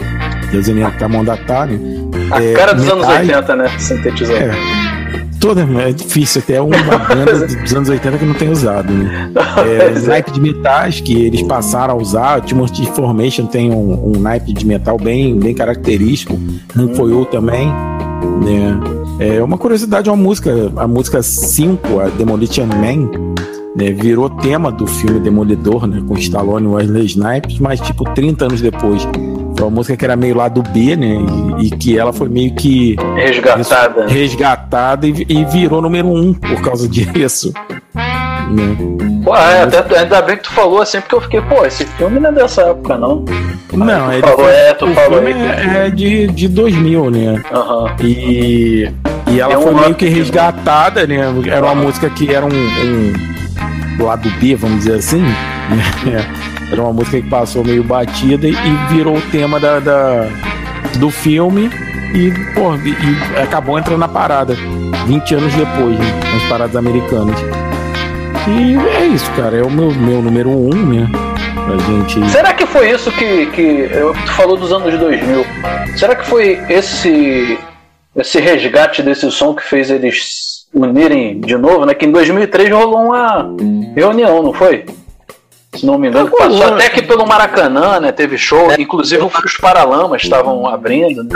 eles 0.50 0.66
elementos 0.66 0.98
da 0.98 1.08
mão 1.08 1.22
da 1.22 1.34
Atari. 1.34 1.78
A 2.30 2.42
É, 2.42 2.52
cara 2.54 2.72
dos 2.72 2.88
anos 2.88 3.06
metais- 3.06 3.28
80, 3.28 3.56
né? 3.56 3.78
Sintetizador. 3.78 4.42
É. 4.42 4.89
Toda, 5.40 5.62
é 5.62 5.92
difícil 5.92 6.42
até 6.42 6.60
uma 6.60 6.76
banda 7.08 7.46
dos 7.46 7.74
anos 7.74 7.88
80 7.88 8.18
que 8.18 8.24
não 8.26 8.34
tem 8.34 8.50
usado, 8.50 8.92
né? 8.92 9.32
É, 9.66 9.98
naipe 10.06 10.30
de 10.30 10.40
metais 10.40 11.00
que 11.00 11.14
eles 11.14 11.42
passaram 11.42 11.94
a 11.94 11.96
usar, 11.96 12.38
o 12.38 12.42
Timothy 12.42 12.86
Formation 12.92 13.46
tem 13.46 13.72
um, 13.72 14.16
um 14.16 14.20
naipe 14.20 14.52
de 14.52 14.66
metal 14.66 14.98
bem, 14.98 15.38
bem 15.38 15.54
característico, 15.54 16.38
um 16.76 16.94
Foyo 16.94 17.24
também, 17.24 17.68
né? 18.44 18.78
É 19.18 19.42
uma 19.42 19.56
curiosidade, 19.56 20.08
uma 20.10 20.16
música, 20.16 20.72
a 20.76 20.86
música 20.86 21.22
5, 21.22 22.00
a 22.00 22.08
Demolition 22.08 22.66
Man, 22.66 23.10
né, 23.76 23.92
virou 23.92 24.28
tema 24.28 24.70
do 24.72 24.86
filme 24.86 25.20
Demolidor, 25.20 25.86
né, 25.86 26.02
com 26.06 26.14
Stallone 26.16 26.66
e 26.66 26.68
Wesley 26.68 27.06
Snipes, 27.06 27.58
mas 27.58 27.80
tipo 27.80 28.04
30 28.04 28.46
anos 28.46 28.60
depois. 28.60 29.06
Uma 29.60 29.70
música 29.70 29.96
que 29.96 30.04
era 30.04 30.16
meio 30.16 30.36
lado 30.36 30.62
B, 30.62 30.96
né, 30.96 31.16
e, 31.58 31.66
e 31.66 31.70
que 31.70 31.98
ela 31.98 32.12
foi 32.12 32.28
meio 32.28 32.54
que 32.54 32.96
Resgatada. 33.16 34.06
resgatada 34.08 35.06
e, 35.06 35.26
e 35.28 35.44
virou 35.44 35.82
número 35.82 36.08
um 36.08 36.32
por 36.32 36.60
causa 36.62 36.88
disso. 36.88 37.52
Né? 37.94 38.76
Pô, 39.24 39.36
é, 39.36 39.62
até, 39.62 39.98
ainda 39.98 40.22
bem 40.22 40.36
que 40.38 40.44
tu 40.44 40.50
falou 40.52 40.80
assim, 40.80 41.00
porque 41.00 41.14
eu 41.14 41.20
fiquei, 41.20 41.40
pô, 41.42 41.64
esse 41.64 41.84
filme 41.84 42.18
não 42.18 42.30
é 42.30 42.32
dessa 42.32 42.62
época, 42.62 42.96
não. 42.96 43.24
Não, 43.72 44.06
tu 44.08 44.12
ele 44.12 44.22
falou, 44.22 44.38
foi- 44.38 44.52
é, 44.52 44.74
tu 44.74 44.86
falou 44.94 45.20
aí. 45.20 45.32
é, 45.32 45.86
é 45.86 45.90
de, 45.90 46.26
de 46.28 46.48
2000, 46.48 47.10
né? 47.10 47.42
Aham. 47.52 47.94
E, 48.02 48.90
e 49.30 49.40
ela 49.40 49.52
É 49.54 49.58
um 49.58 49.62
foi 49.62 49.74
meio 49.74 49.94
que 49.94 50.06
né? 50.06 50.10
resgatada, 50.10 51.06
né? 51.06 51.18
Era 51.46 51.66
uma 51.66 51.74
música 51.74 52.08
que 52.10 52.34
era 52.34 52.44
um, 52.44 52.48
um 54.00 54.04
lado 54.04 54.28
B, 54.40 54.56
vamos 54.56 54.78
dizer 54.78 54.94
assim. 54.94 55.22
Era 56.70 56.82
uma 56.82 56.92
música 56.92 57.20
que 57.20 57.28
passou 57.28 57.64
meio 57.64 57.82
batida 57.82 58.46
e, 58.46 58.54
virou 58.92 59.16
o 59.16 59.22
tema 59.30 59.58
da, 59.58 59.80
da- 59.80 60.26
do 60.98 61.10
filme 61.10 61.68
e, 62.14 62.30
pô, 62.54 62.74
e, 62.76 63.40
acabou 63.42 63.78
entrando 63.78 63.98
na 63.98 64.08
parada 64.08 64.54
20 65.06 65.34
anos 65.34 65.52
depois, 65.54 65.98
né? 65.98 66.20
Nas 66.32 66.42
paradas 66.48 66.76
americanas. 66.76 67.36
E 68.48 68.76
é 68.96 69.06
isso, 69.06 69.30
cara. 69.32 69.56
É 69.58 69.62
o 69.62 69.70
meu, 69.70 69.90
meu 69.92 70.22
número 70.22 70.48
um, 70.50 70.70
né? 70.70 71.08
Gente. 71.86 72.28
Será 72.30 72.52
que 72.52 72.66
foi 72.66 72.90
isso 72.90 73.12
que, 73.12 73.46
que 73.46 73.88
tu 74.26 74.32
falou 74.32 74.56
dos 74.56 74.72
anos 74.72 74.98
2000? 74.98 75.46
Será 75.96 76.16
que 76.16 76.26
foi 76.26 76.58
esse 76.68 77.58
esse 78.16 78.40
resgate 78.40 79.02
desse 79.02 79.30
som 79.30 79.54
que 79.54 79.62
fez 79.62 79.88
eles 79.88 80.66
unirem 80.74 81.40
de 81.40 81.56
novo, 81.56 81.86
né? 81.86 81.94
Que 81.94 82.06
em 82.06 82.10
2003 82.10 82.70
rolou 82.70 83.06
uma 83.06 83.46
reunião, 83.94 84.42
não 84.42 84.52
foi? 84.52 84.84
Se 85.76 85.86
não 85.86 85.96
me 85.98 86.08
engano, 86.08 86.28
que 86.30 86.36
passou 86.36 86.64
até 86.64 86.86
aqui 86.86 87.02
pelo 87.02 87.24
Maracanã, 87.26 88.00
né? 88.00 88.10
Teve 88.10 88.36
show, 88.36 88.72
inclusive 88.78 89.22
os 89.22 89.56
Paralamas 89.60 90.22
estavam 90.22 90.66
abrindo. 90.66 91.22
Né? 91.22 91.30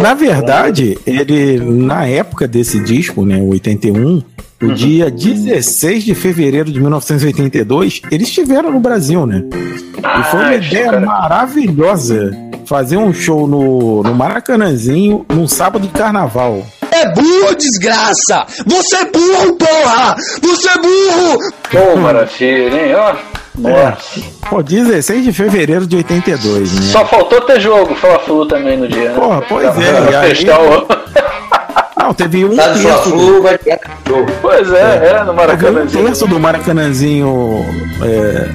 Na 0.00 0.12
verdade, 0.12 0.98
ele, 1.06 1.58
na 1.60 2.06
época 2.06 2.46
desse 2.46 2.78
disco, 2.80 3.24
né, 3.24 3.36
o 3.38 3.48
81, 3.50 4.22
o 4.62 4.66
Uhum. 4.66 4.74
dia 4.74 5.10
16 5.10 6.04
de 6.04 6.14
fevereiro 6.14 6.70
de 6.70 6.78
1982, 6.80 8.02
eles 8.10 8.28
estiveram 8.28 8.70
no 8.70 8.80
Brasil, 8.80 9.26
né? 9.26 9.42
E 9.98 10.22
foi 10.24 10.40
uma 10.40 10.48
Ah, 10.48 10.54
ideia 10.56 10.84
cara. 10.90 11.00
maravilhosa 11.00 12.30
fazer 12.66 12.96
um 12.98 13.12
show 13.12 13.46
no, 13.46 14.02
no 14.02 14.14
Maracanãzinho 14.14 15.24
num 15.30 15.48
sábado 15.48 15.86
de 15.86 15.92
carnaval. 15.92 16.62
É 16.90 17.12
burro, 17.12 17.54
desgraça! 17.56 18.46
Você 18.66 18.96
é 18.96 19.04
burro, 19.06 19.54
porra! 19.56 20.14
Você 20.42 20.68
é 20.68 20.78
burro! 20.80 21.38
Pô, 21.70 21.96
maravilha, 21.96 22.86
hein? 22.86 22.94
Ó, 22.94 23.14
nossa. 23.58 24.20
Pô, 24.50 24.62
16 24.62 25.24
de 25.24 25.32
fevereiro 25.32 25.86
de 25.86 25.96
82, 25.96 26.74
né? 26.74 26.82
Só 26.92 27.04
faltou 27.06 27.40
ter 27.42 27.60
jogo 27.60 27.94
Fla-Flu 27.94 28.46
também 28.46 28.76
no 28.76 28.88
dia, 28.88 29.10
né? 29.10 29.14
Porra, 29.14 29.42
pois 29.48 29.70
Pra- 29.70 29.82
é, 29.82 30.00
pra 30.06 30.20
aí- 30.20 30.28
fechar 30.34 30.60
o- 30.60 30.86
Não, 32.04 32.12
teve 32.12 32.44
um 32.44 32.54
Tá 32.54 32.68
do 32.68 32.82
terço 32.82 33.02
Fla-Flu, 33.02 33.42
vai 33.42 33.56
ter 33.56 33.80
jogo. 34.06 34.26
Pois 34.42 34.70
é, 34.72 34.80
é, 34.80 35.12
no 35.12 35.18
Teve 35.18 35.30
um 35.30 35.34
Maracanãzinho. 35.34 36.04
terço 36.04 36.26
do 36.26 36.38
Maracanãzinho 36.38 37.64
é, 38.02 38.48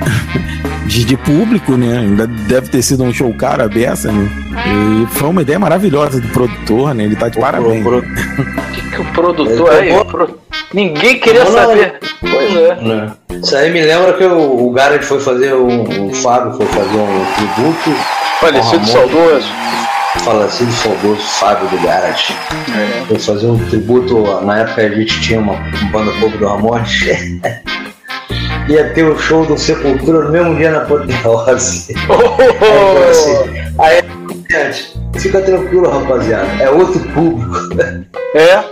de, 0.85 1.03
de 1.05 1.17
público, 1.17 1.71
né? 1.75 1.97
Ainda 1.99 2.27
deve 2.27 2.67
ter 2.69 2.81
sido 2.83 3.03
um 3.03 3.11
show 3.11 3.33
caro 3.33 3.63
a 3.63 3.67
beça, 3.67 4.11
né? 4.11 4.29
E 5.03 5.07
foi 5.17 5.29
uma 5.29 5.41
ideia 5.41 5.57
maravilhosa 5.57 6.21
do 6.21 6.27
produtor, 6.27 6.93
né? 6.93 7.05
Ele 7.05 7.15
tá 7.15 7.27
de 7.29 7.39
parabéns. 7.39 7.83
que, 8.73 8.81
que 8.91 9.01
o 9.01 9.05
produtor 9.13 9.71
aí? 9.71 9.95
o 9.97 10.05
pro- 10.05 10.38
Ninguém 10.73 11.19
queria 11.19 11.43
Não, 11.43 11.51
não, 11.51 11.59
saber. 11.59 11.99
Pois 12.21 12.55
é. 12.55 12.75
Né? 12.75 13.11
Isso 13.31 13.55
aí 13.55 13.71
me 13.71 13.81
lembra 13.81 14.13
que 14.13 14.23
o, 14.23 14.67
o 14.67 14.71
Garrett 14.71 15.03
foi 15.03 15.19
fazer 15.19 15.53
um. 15.55 16.09
O 16.09 16.13
Fábio 16.13 16.53
foi 16.53 16.65
fazer 16.67 16.97
um 16.97 17.25
tributo. 17.35 17.91
Falecido 18.39 18.87
saudoso. 18.87 19.47
Falecido 20.23 20.71
saudoso 20.71 21.21
Fábio 21.21 21.67
do 21.69 21.77
Garrett. 21.83 22.35
É. 22.75 23.05
Foi 23.05 23.19
fazer 23.19 23.47
um 23.47 23.57
tributo. 23.69 24.23
Na 24.43 24.59
época 24.59 24.81
a 24.81 24.89
gente 24.89 25.19
tinha 25.21 25.39
uma, 25.39 25.53
uma 25.53 25.91
banda 25.91 26.11
pouco 26.19 26.37
do 26.37 26.47
Ramones. 26.47 27.05
Ia 28.69 28.93
ter 28.93 29.03
o 29.03 29.17
show 29.17 29.43
do 29.47 29.57
Sepultura 29.57 30.25
no 30.25 30.31
mesmo 30.31 30.55
dia 30.55 30.69
na 30.69 30.83
Apoteose. 30.83 31.95
Aí, 33.79 33.97
assim, 33.97 34.03
aí, 34.03 34.18
gente, 34.51 34.93
fica 35.19 35.41
tranquilo, 35.41 35.89
rapaziada. 35.89 36.47
É 36.59 36.69
outro 36.69 36.99
público. 37.13 37.55
É? 38.33 38.63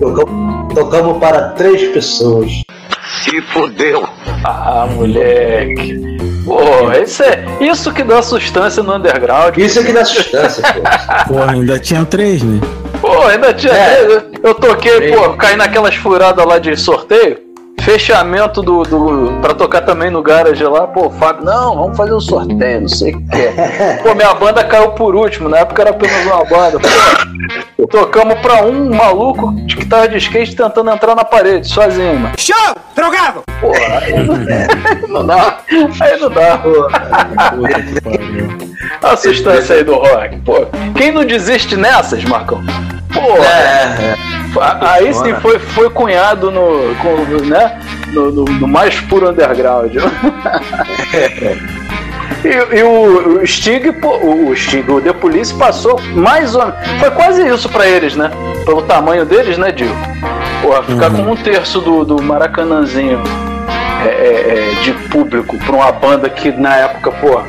Tocamos, 0.00 0.74
tocamos 0.74 1.18
para 1.18 1.50
três 1.50 1.88
pessoas. 1.92 2.50
Se 3.22 3.40
fodeu. 3.42 4.08
Ah, 4.44 4.88
moleque. 4.90 6.00
Pô, 6.44 6.90
isso, 6.92 7.22
é, 7.22 7.44
isso 7.60 7.92
que 7.92 8.02
dá 8.02 8.22
sustância 8.22 8.82
no 8.82 8.96
underground. 8.96 9.56
Isso 9.58 9.80
é 9.80 9.84
que 9.84 9.92
dá 9.92 10.04
sustância, 10.04 10.62
pô. 10.72 10.80
Porra, 11.34 11.52
ainda 11.52 11.78
tinha 11.78 12.04
três, 12.04 12.42
né? 12.42 12.60
Pô, 13.00 13.22
ainda 13.26 13.52
tinha. 13.52 13.72
É. 13.72 14.02
Eu, 14.02 14.32
eu 14.42 14.54
toquei, 14.54 15.12
pô, 15.12 15.34
caí 15.34 15.56
naquelas 15.56 15.94
furadas 15.94 16.44
lá 16.44 16.58
de 16.58 16.76
sorteio. 16.76 17.49
Fechamento 17.90 18.62
do, 18.62 18.84
do. 18.84 19.40
pra 19.40 19.52
tocar 19.52 19.80
também 19.80 20.12
no 20.12 20.22
garage 20.22 20.62
lá, 20.62 20.86
pô, 20.86 21.10
Fábio, 21.10 21.44
não, 21.44 21.74
vamos 21.74 21.96
fazer 21.96 22.14
um 22.14 22.20
sorteio, 22.20 22.82
não 22.82 22.88
sei 22.88 23.12
o 23.12 23.20
que 23.26 23.36
é. 23.36 23.98
Pô, 24.00 24.14
minha 24.14 24.32
banda 24.32 24.62
caiu 24.62 24.92
por 24.92 25.16
último, 25.16 25.48
na 25.48 25.58
época 25.58 25.82
era 25.82 25.90
apenas 25.90 26.24
uma 26.24 26.44
banda. 26.44 26.78
Pô, 27.76 27.88
tocamos 27.88 28.38
pra 28.38 28.62
um 28.62 28.94
maluco 28.94 29.52
de 29.66 29.74
que 29.74 29.84
tava 29.84 30.06
de 30.06 30.18
skate 30.18 30.54
tentando 30.54 30.88
entrar 30.88 31.16
na 31.16 31.24
parede, 31.24 31.66
sozinho, 31.66 32.16
mano. 32.16 32.34
Show! 32.38 32.76
Drogado! 32.94 33.42
Pô, 33.60 33.72
aí 33.74 35.08
não 35.08 35.26
dá. 35.26 35.58
Aí 36.00 36.20
não 36.20 36.30
dá, 36.30 36.58
pô. 36.58 36.88
A 39.02 39.16
sustância 39.16 39.74
aí 39.74 39.82
do 39.82 39.96
rock, 39.96 40.36
pô. 40.44 40.64
Quem 40.94 41.10
não 41.10 41.24
desiste 41.24 41.74
nessas, 41.74 42.22
Marcão? 42.22 42.62
Pô, 43.12 43.36
É, 43.42 44.16
aí 44.80 45.12
sim 45.14 45.34
foi, 45.40 45.58
foi 45.58 45.90
cunhado 45.90 46.50
no, 46.50 46.94
com, 46.96 47.16
né, 47.46 47.78
no, 48.08 48.30
no- 48.32 48.44
no 48.44 48.68
mais 48.68 48.98
puro 49.00 49.28
underground. 49.30 49.92
E, 52.42 52.78
e 52.78 52.82
o, 52.82 53.40
o 53.42 53.46
Stig, 53.46 53.92
pô, 54.00 54.16
o, 54.16 54.48
o 54.48 54.56
Stig, 54.56 54.90
o 54.90 54.98
The 55.00 55.12
Police 55.12 55.52
passou 55.52 56.00
mais 56.14 56.54
ou. 56.54 56.72
Foi 56.98 57.10
quase 57.10 57.46
isso 57.46 57.68
pra 57.68 57.86
eles, 57.86 58.16
né? 58.16 58.30
Pelo 58.64 58.80
tamanho 58.82 59.26
deles, 59.26 59.58
né, 59.58 59.70
Dio? 59.70 59.90
Porra, 60.62 60.82
ficar 60.84 61.10
com 61.10 61.22
um 61.30 61.36
terço 61.36 61.80
do, 61.82 62.02
do 62.02 62.22
Maracanãzinho 62.22 63.20
é, 64.02 64.08
é, 64.08 64.70
é, 64.72 64.82
de 64.82 64.92
público 65.10 65.58
pra 65.58 65.76
uma 65.76 65.92
banda 65.92 66.30
que 66.30 66.50
na 66.50 66.76
época, 66.76 67.12
pô, 67.12 67.42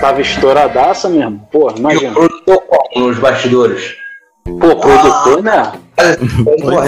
tava 0.00 0.20
estouradaça 0.20 1.08
mesmo. 1.08 1.40
Porra, 1.50 1.74
E 1.76 1.80
imagina. 1.80 2.10
o 2.12 2.14
produtor 2.14 2.62
como 2.68 3.08
nos 3.08 3.18
bastidores? 3.18 3.96
Pô, 4.60 4.76
produtor, 4.76 5.42
né? 5.42 5.72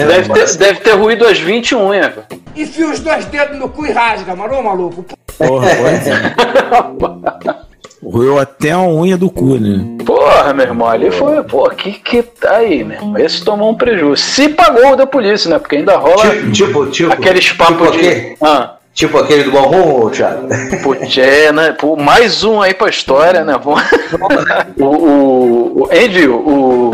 Deve 0.07 0.29
ter, 0.33 0.57
deve 0.57 0.79
ter 0.79 0.91
ruído 0.91 1.25
as 1.27 1.39
20 1.39 1.75
unhas. 1.75 2.13
Enfia 2.55 2.89
os 2.89 2.99
dois 2.99 3.25
dedos 3.25 3.57
no 3.59 3.69
cu 3.69 3.85
e 3.85 3.91
rasga, 3.91 4.35
marou, 4.35 4.61
maluco? 4.63 5.05
Porra, 5.37 5.67
pois 5.81 6.07
é. 6.07 7.61
Roeu 8.03 8.39
até 8.39 8.71
a 8.71 8.79
unha 8.81 9.15
do 9.15 9.29
cu, 9.29 9.55
né? 9.59 9.85
Porra, 10.03 10.53
meu 10.53 10.65
irmão, 10.65 10.87
ali 10.87 11.11
foi, 11.11 11.41
pô, 11.43 11.69
que 11.69 11.91
que 11.93 12.23
tá 12.23 12.55
aí, 12.57 12.83
meu 12.83 12.97
irmão? 12.97 13.17
Esse 13.17 13.43
tomou 13.45 13.69
um 13.71 13.75
prejuízo. 13.75 14.17
Se 14.17 14.49
pagou 14.49 14.93
o 14.93 14.95
da 14.95 15.05
polícia, 15.05 15.49
né? 15.51 15.59
Porque 15.59 15.75
ainda 15.77 15.97
rola 15.97 16.29
Tipo, 16.31 16.51
tipo, 16.51 16.85
tipo. 16.87 17.13
aqueles 17.13 17.51
papos 17.51 17.91
tipo 17.91 17.91
de. 17.91 18.07
aquele- 18.09 18.37
Ah. 18.41 18.75
Tipo 18.93 19.19
aquele 19.19 19.43
do 19.45 19.51
Balrão, 19.51 20.09
Thiago? 20.09 20.49
Putz, 20.83 21.17
é, 21.17 21.49
né? 21.53 21.71
Pô, 21.79 21.95
mais 21.95 22.43
um 22.43 22.61
aí 22.61 22.73
pra 22.73 22.89
história, 22.89 23.45
né? 23.45 23.53
O, 24.77 24.85
o, 24.85 25.81
o 25.83 25.89
Andy, 25.91 26.27
o, 26.27 26.93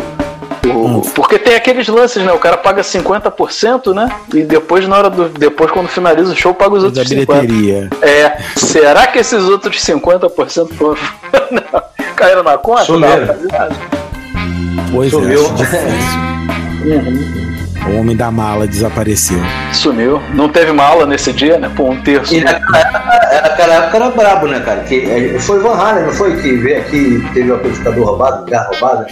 o- 0.69 1.01
Porque 1.15 1.37
tem 1.39 1.55
aqueles 1.55 1.87
lances, 1.87 2.23
né? 2.23 2.31
O 2.31 2.39
cara 2.39 2.57
paga 2.57 2.81
50%, 2.83 3.93
né? 3.93 4.09
E 4.33 4.43
depois, 4.43 4.87
na 4.87 4.97
hora 4.97 5.09
do. 5.09 5.29
Depois, 5.29 5.71
quando 5.71 5.87
finaliza 5.87 6.31
o 6.31 6.35
show, 6.35 6.53
paga 6.53 6.75
os 6.75 6.81
Da 6.83 6.87
outros 6.87 7.07
50%. 7.09 7.41
bilheteria. 7.47 7.89
É. 8.01 8.37
Será 8.55 9.07
que 9.07 9.19
esses 9.19 9.43
outros 9.43 9.81
50% 9.83 10.73
foram. 10.75 10.97
Não, 11.51 11.81
caíram 12.15 12.43
na 12.43 12.57
conta? 12.57 12.83
Sumiram. 12.85 13.25
Rapaziada? 13.27 13.75
Pois 14.91 15.11
Sumiu. 15.11 15.41
é, 15.45 16.36
O 17.87 17.99
homem 17.99 18.15
da 18.15 18.29
mala 18.31 18.67
desapareceu. 18.67 19.39
Sumiu. 19.73 20.21
Não 20.33 20.49
teve 20.49 20.71
mala 20.71 21.05
nesse 21.05 21.31
dia, 21.31 21.57
né? 21.57 21.71
Pô, 21.75 21.89
um 21.89 22.01
terço. 22.01 22.33
E 22.33 22.41
naquela 22.41 22.77
época, 22.79 23.41
naquela 23.41 23.73
época 23.75 23.97
era 23.97 24.09
brabo, 24.11 24.47
né, 24.47 24.59
cara? 24.59 24.81
Que, 24.81 25.09
é, 25.09 25.39
foi 25.39 25.59
o 25.59 25.61
Van 25.63 25.75
Halen, 25.75 26.05
não 26.05 26.13
foi? 26.13 26.35
Que 26.41 26.53
veio 26.57 26.79
aqui 26.79 27.23
teve 27.33 27.51
o 27.51 27.55
amplificador 27.55 28.05
roubado, 28.05 28.49
carro 28.51 28.71
roubado? 28.73 29.05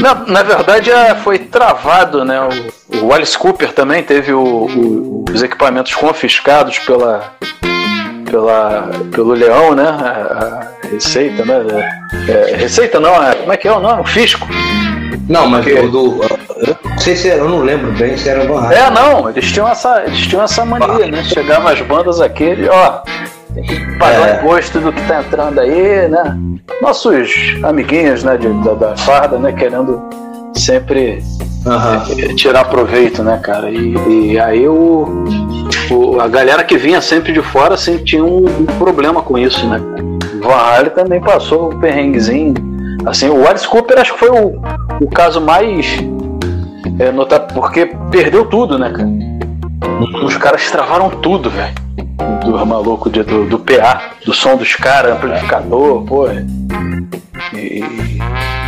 Na, 0.00 0.14
na 0.26 0.42
verdade, 0.42 0.90
é, 0.90 1.14
foi 1.16 1.38
travado, 1.38 2.24
né? 2.24 2.38
O, 2.92 3.06
o 3.06 3.12
Alice 3.12 3.36
Cooper 3.36 3.72
também 3.72 4.02
teve 4.02 4.32
o- 4.32 4.40
o- 4.66 5.24
os 5.32 5.42
equipamentos 5.42 5.94
confiscados 5.94 6.78
pela, 6.80 7.32
pela, 8.36 8.90
pelo 9.14 9.32
Leão, 9.34 9.74
né? 9.74 9.84
A, 9.84 10.66
a 10.84 10.88
Receita, 10.88 11.44
né? 11.44 11.62
É, 12.28 12.56
Receita 12.56 12.98
não, 12.98 13.22
é, 13.22 13.34
como 13.34 13.52
é 13.52 13.56
que 13.58 13.68
é 13.68 13.72
o 13.72 13.78
nome? 13.78 14.00
O 14.00 14.04
Fisco. 14.04 14.46
Não, 15.28 15.46
mas 15.46 15.64
Que- 15.64 15.74
o 15.74 15.88
do. 15.90 16.22
Eu 16.24 16.76
não 16.90 16.98
sei 16.98 17.14
se 17.14 17.28
era, 17.28 17.40
eu 17.40 17.48
não 17.48 17.60
lembro 17.60 17.92
bem 17.92 18.16
se 18.16 18.28
era 18.28 18.44
Van. 18.46 18.70
É, 18.72 18.90
não, 18.90 19.28
eles 19.28 19.50
tinham 19.52 19.68
essa, 19.68 20.02
eles 20.06 20.18
tinham 20.26 20.42
essa 20.42 20.64
mania, 20.64 21.06
né? 21.06 21.22
Chegavam 21.24 21.68
as 21.68 21.80
bandas 21.82 22.20
aqui, 22.20 22.44
eles, 22.44 22.68
ó, 22.70 23.02
tem 23.54 23.62
que 23.64 23.98
pagar 23.98 24.28
É. 24.28 24.32
o 24.32 24.36
imposto 24.38 24.80
do 24.80 24.92
que 24.92 25.02
tá 25.02 25.20
entrando 25.20 25.60
aí, 25.60 26.08
né? 26.08 26.36
Nossos 26.80 27.28
amiguinhos, 27.62 28.24
né, 28.24 28.36
de- 28.36 28.48
da, 28.64 28.72
da 28.74 28.96
farda, 28.96 29.38
né, 29.38 29.52
querendo 29.52 30.02
sempre 30.54 31.22
Eh, 31.64 32.34
tirar 32.34 32.64
proveito, 32.64 33.22
né, 33.22 33.38
cara? 33.42 33.70
E, 33.70 34.32
e 34.32 34.38
aí 34.38 34.66
o, 34.68 35.24
o- 35.90 36.20
a 36.20 36.26
galera 36.28 36.64
que 36.64 36.76
vinha 36.76 37.00
sempre 37.00 37.32
de 37.32 37.40
fora 37.40 37.76
sempre 37.76 38.04
tinha 38.04 38.24
um, 38.24 38.44
um 38.46 38.66
problema 38.78 39.22
com 39.22 39.38
isso, 39.38 39.64
né? 39.66 39.80
O 40.40 40.44
Van 40.44 40.54
Halen 40.54 40.90
também 40.90 41.20
passou 41.20 41.72
um 41.72 41.78
perrenguezinho. 41.78 42.54
Assim, 43.06 43.28
o 43.28 43.46
Alice 43.48 43.66
Cooper 43.66 43.98
acho 44.00 44.12
que 44.14 44.18
foi 44.18 44.30
o, 44.30 44.60
o 45.00 45.08
caso 45.08 45.40
mais 45.40 45.98
é, 46.98 47.10
notável, 47.12 47.46
porque 47.54 47.90
perdeu 48.10 48.44
tudo, 48.46 48.76
né, 48.78 48.90
cara? 48.90 49.08
Os 50.24 50.36
caras 50.36 50.68
travaram 50.70 51.10
tudo, 51.10 51.48
velho. 51.50 51.74
Do 52.44 52.66
maluco 52.66 53.08
de- 53.10 53.22
do, 53.22 53.44
do 53.46 53.58
PA, 53.58 54.10
do 54.24 54.32
som 54.34 54.56
dos 54.56 54.74
caras, 54.74 55.12
amplificador, 55.16 56.02
pô. 56.04 56.28
E, 56.28 57.80
e 57.80 57.84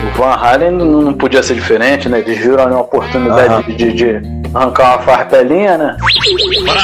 o 0.07 0.17
Van 0.17 0.33
Halen 0.35 0.71
não, 0.73 1.13
podia 1.15 1.43
ser 1.43 1.55
diferente, 1.55 2.09
né? 2.09 2.21
Eles 2.21 2.39
viram 2.39 2.63
ali 2.65 2.73
uma 2.73 2.81
oportunidade 2.83 3.53
Aham. 3.53 3.63
de, 3.77 3.93
de 3.93 4.21
arrancar 4.55 4.97
uma 4.97 5.03
farpelinha, 5.03 5.77
né? 5.79 5.97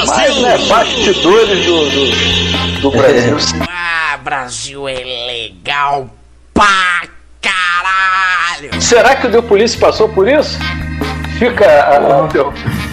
Mas, 0.07 0.41
né, 0.41 0.59
bastidores 0.69 1.65
do, 1.65 1.91
do, 1.91 2.81
do 2.83 2.91
Brasil. 2.91 3.37
Ah, 3.69 4.19
Brasil 4.23 4.89
é 4.89 4.95
legal 4.95 6.09
pra 6.53 7.03
caralho! 7.41 8.81
Será 8.83 9.17
que 9.17 9.27
o 9.27 9.31
Deu 9.31 9.43
Polícia 9.43 9.79
passou 9.81 10.09
por 10.09 10.29
isso? 10.29 10.59
Fica. 11.41 11.65
ah, 11.67 12.29
teu- 12.31 12.53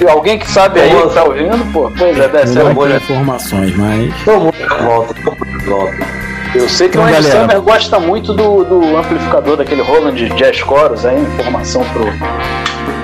alguém 0.09 0.39
que 0.39 0.49
sabe 0.49 0.79
aí, 0.79 0.89
que 0.89 1.13
tá 1.13 1.23
ouvindo, 1.25 1.71
pô. 1.73 1.91
Pois 1.97 2.17
é, 2.17 2.45
ser. 2.47 2.63
dá 2.63 2.73
muitas 2.73 3.03
informações, 3.03 3.75
mas. 3.75 4.13
Mundo 4.25 4.51
volta, 4.83 5.13
volta. 5.65 6.27
Eu 6.55 6.69
sei 6.69 6.87
que 6.87 6.97
Então, 6.97 7.03
o 7.03 7.05
Andy 7.13 7.27
galera. 7.27 7.41
Summer 7.41 7.61
gosta 7.61 7.99
muito 7.99 8.33
do, 8.33 8.63
do 8.63 8.97
amplificador 8.97 9.57
daquele 9.57 9.81
Roland 9.81 10.15
Jazz 10.35 10.55
Chorus 10.55 11.05
aí, 11.05 11.19
informação 11.21 11.83
pro, 11.91 12.05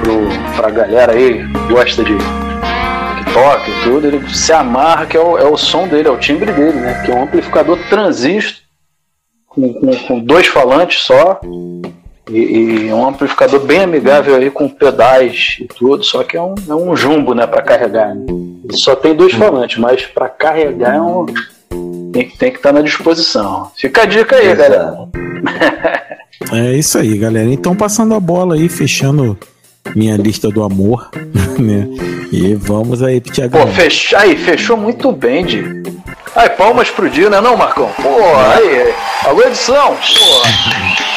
pro, 0.01 0.55
pra 0.55 0.69
galera 0.71 1.11
aí 1.11 1.45
que 1.45 1.73
gosta 1.73 2.03
de 2.05 2.15
que 2.15 3.33
toca 3.33 3.69
e 3.69 3.83
tudo, 3.83 4.07
ele 4.07 4.33
se 4.33 4.53
amarra 4.53 5.05
que 5.05 5.17
é 5.17 5.19
o, 5.19 5.37
é 5.37 5.43
o 5.43 5.57
som 5.57 5.87
dele, 5.89 6.07
é 6.07 6.11
o 6.11 6.17
timbre 6.17 6.53
dele, 6.53 6.79
né? 6.79 7.03
Que 7.05 7.11
é 7.11 7.15
um 7.15 7.23
amplificador 7.23 7.77
transistor 7.89 8.61
com, 9.47 9.73
com, 9.73 9.91
com 10.07 10.19
dois 10.21 10.47
falantes 10.47 11.01
só 11.03 11.41
e, 12.29 12.37
e 12.87 12.93
um 12.93 13.07
amplificador 13.07 13.59
bem 13.61 13.81
amigável 13.81 14.35
aí 14.35 14.49
com 14.49 14.69
pedais 14.69 15.57
e 15.59 15.65
tudo, 15.65 16.03
só 16.03 16.23
que 16.23 16.37
é 16.37 16.41
um, 16.41 16.55
é 16.69 16.73
um 16.73 16.95
jumbo, 16.95 17.33
né, 17.33 17.45
para 17.45 17.61
carregar. 17.61 18.15
Né? 18.15 18.25
Só 18.71 18.95
tem 18.95 19.13
dois 19.15 19.33
falantes, 19.33 19.77
mas 19.77 20.05
para 20.05 20.29
carregar 20.29 20.95
é 20.95 21.01
um 21.01 21.25
tem, 22.13 22.27
que- 22.29 22.37
tem 22.37 22.51
que 22.51 22.57
estar 22.57 22.71
na 22.71 22.81
disposição. 22.81 23.71
Fica 23.75 24.03
a 24.03 24.05
dica 24.05 24.35
aí, 24.35 24.55
galera. 24.55 24.95
É 26.51 26.73
isso 26.73 26.97
aí, 26.97 27.17
galera. 27.17 27.47
Então, 27.49 27.73
passando 27.73 28.13
a 28.13 28.19
bola 28.19 28.55
aí, 28.55 28.67
fechando 28.67 29.37
minha 29.95 30.17
lista 30.17 30.49
do 30.49 30.61
amor, 30.61 31.09
né? 31.57 31.87
E 32.31 32.53
vamos 32.55 33.01
aí, 33.01 33.21
Thiago. 33.21 33.57
Pô, 33.57 33.67
fech... 33.67 34.13
aí, 34.15 34.35
fechou 34.35 34.75
muito 34.75 35.11
bem, 35.11 35.45
Di. 35.45 35.63
Aí, 36.35 36.49
palmas 36.49 36.89
pro 36.89 37.09
Dio, 37.09 37.29
né 37.29 37.39
não, 37.39 37.55
Marcão? 37.55 37.89
Pô, 38.01 38.09
aí, 38.09 38.93
alô 39.25 39.41
edição, 39.43 39.95
pô. 39.95 41.03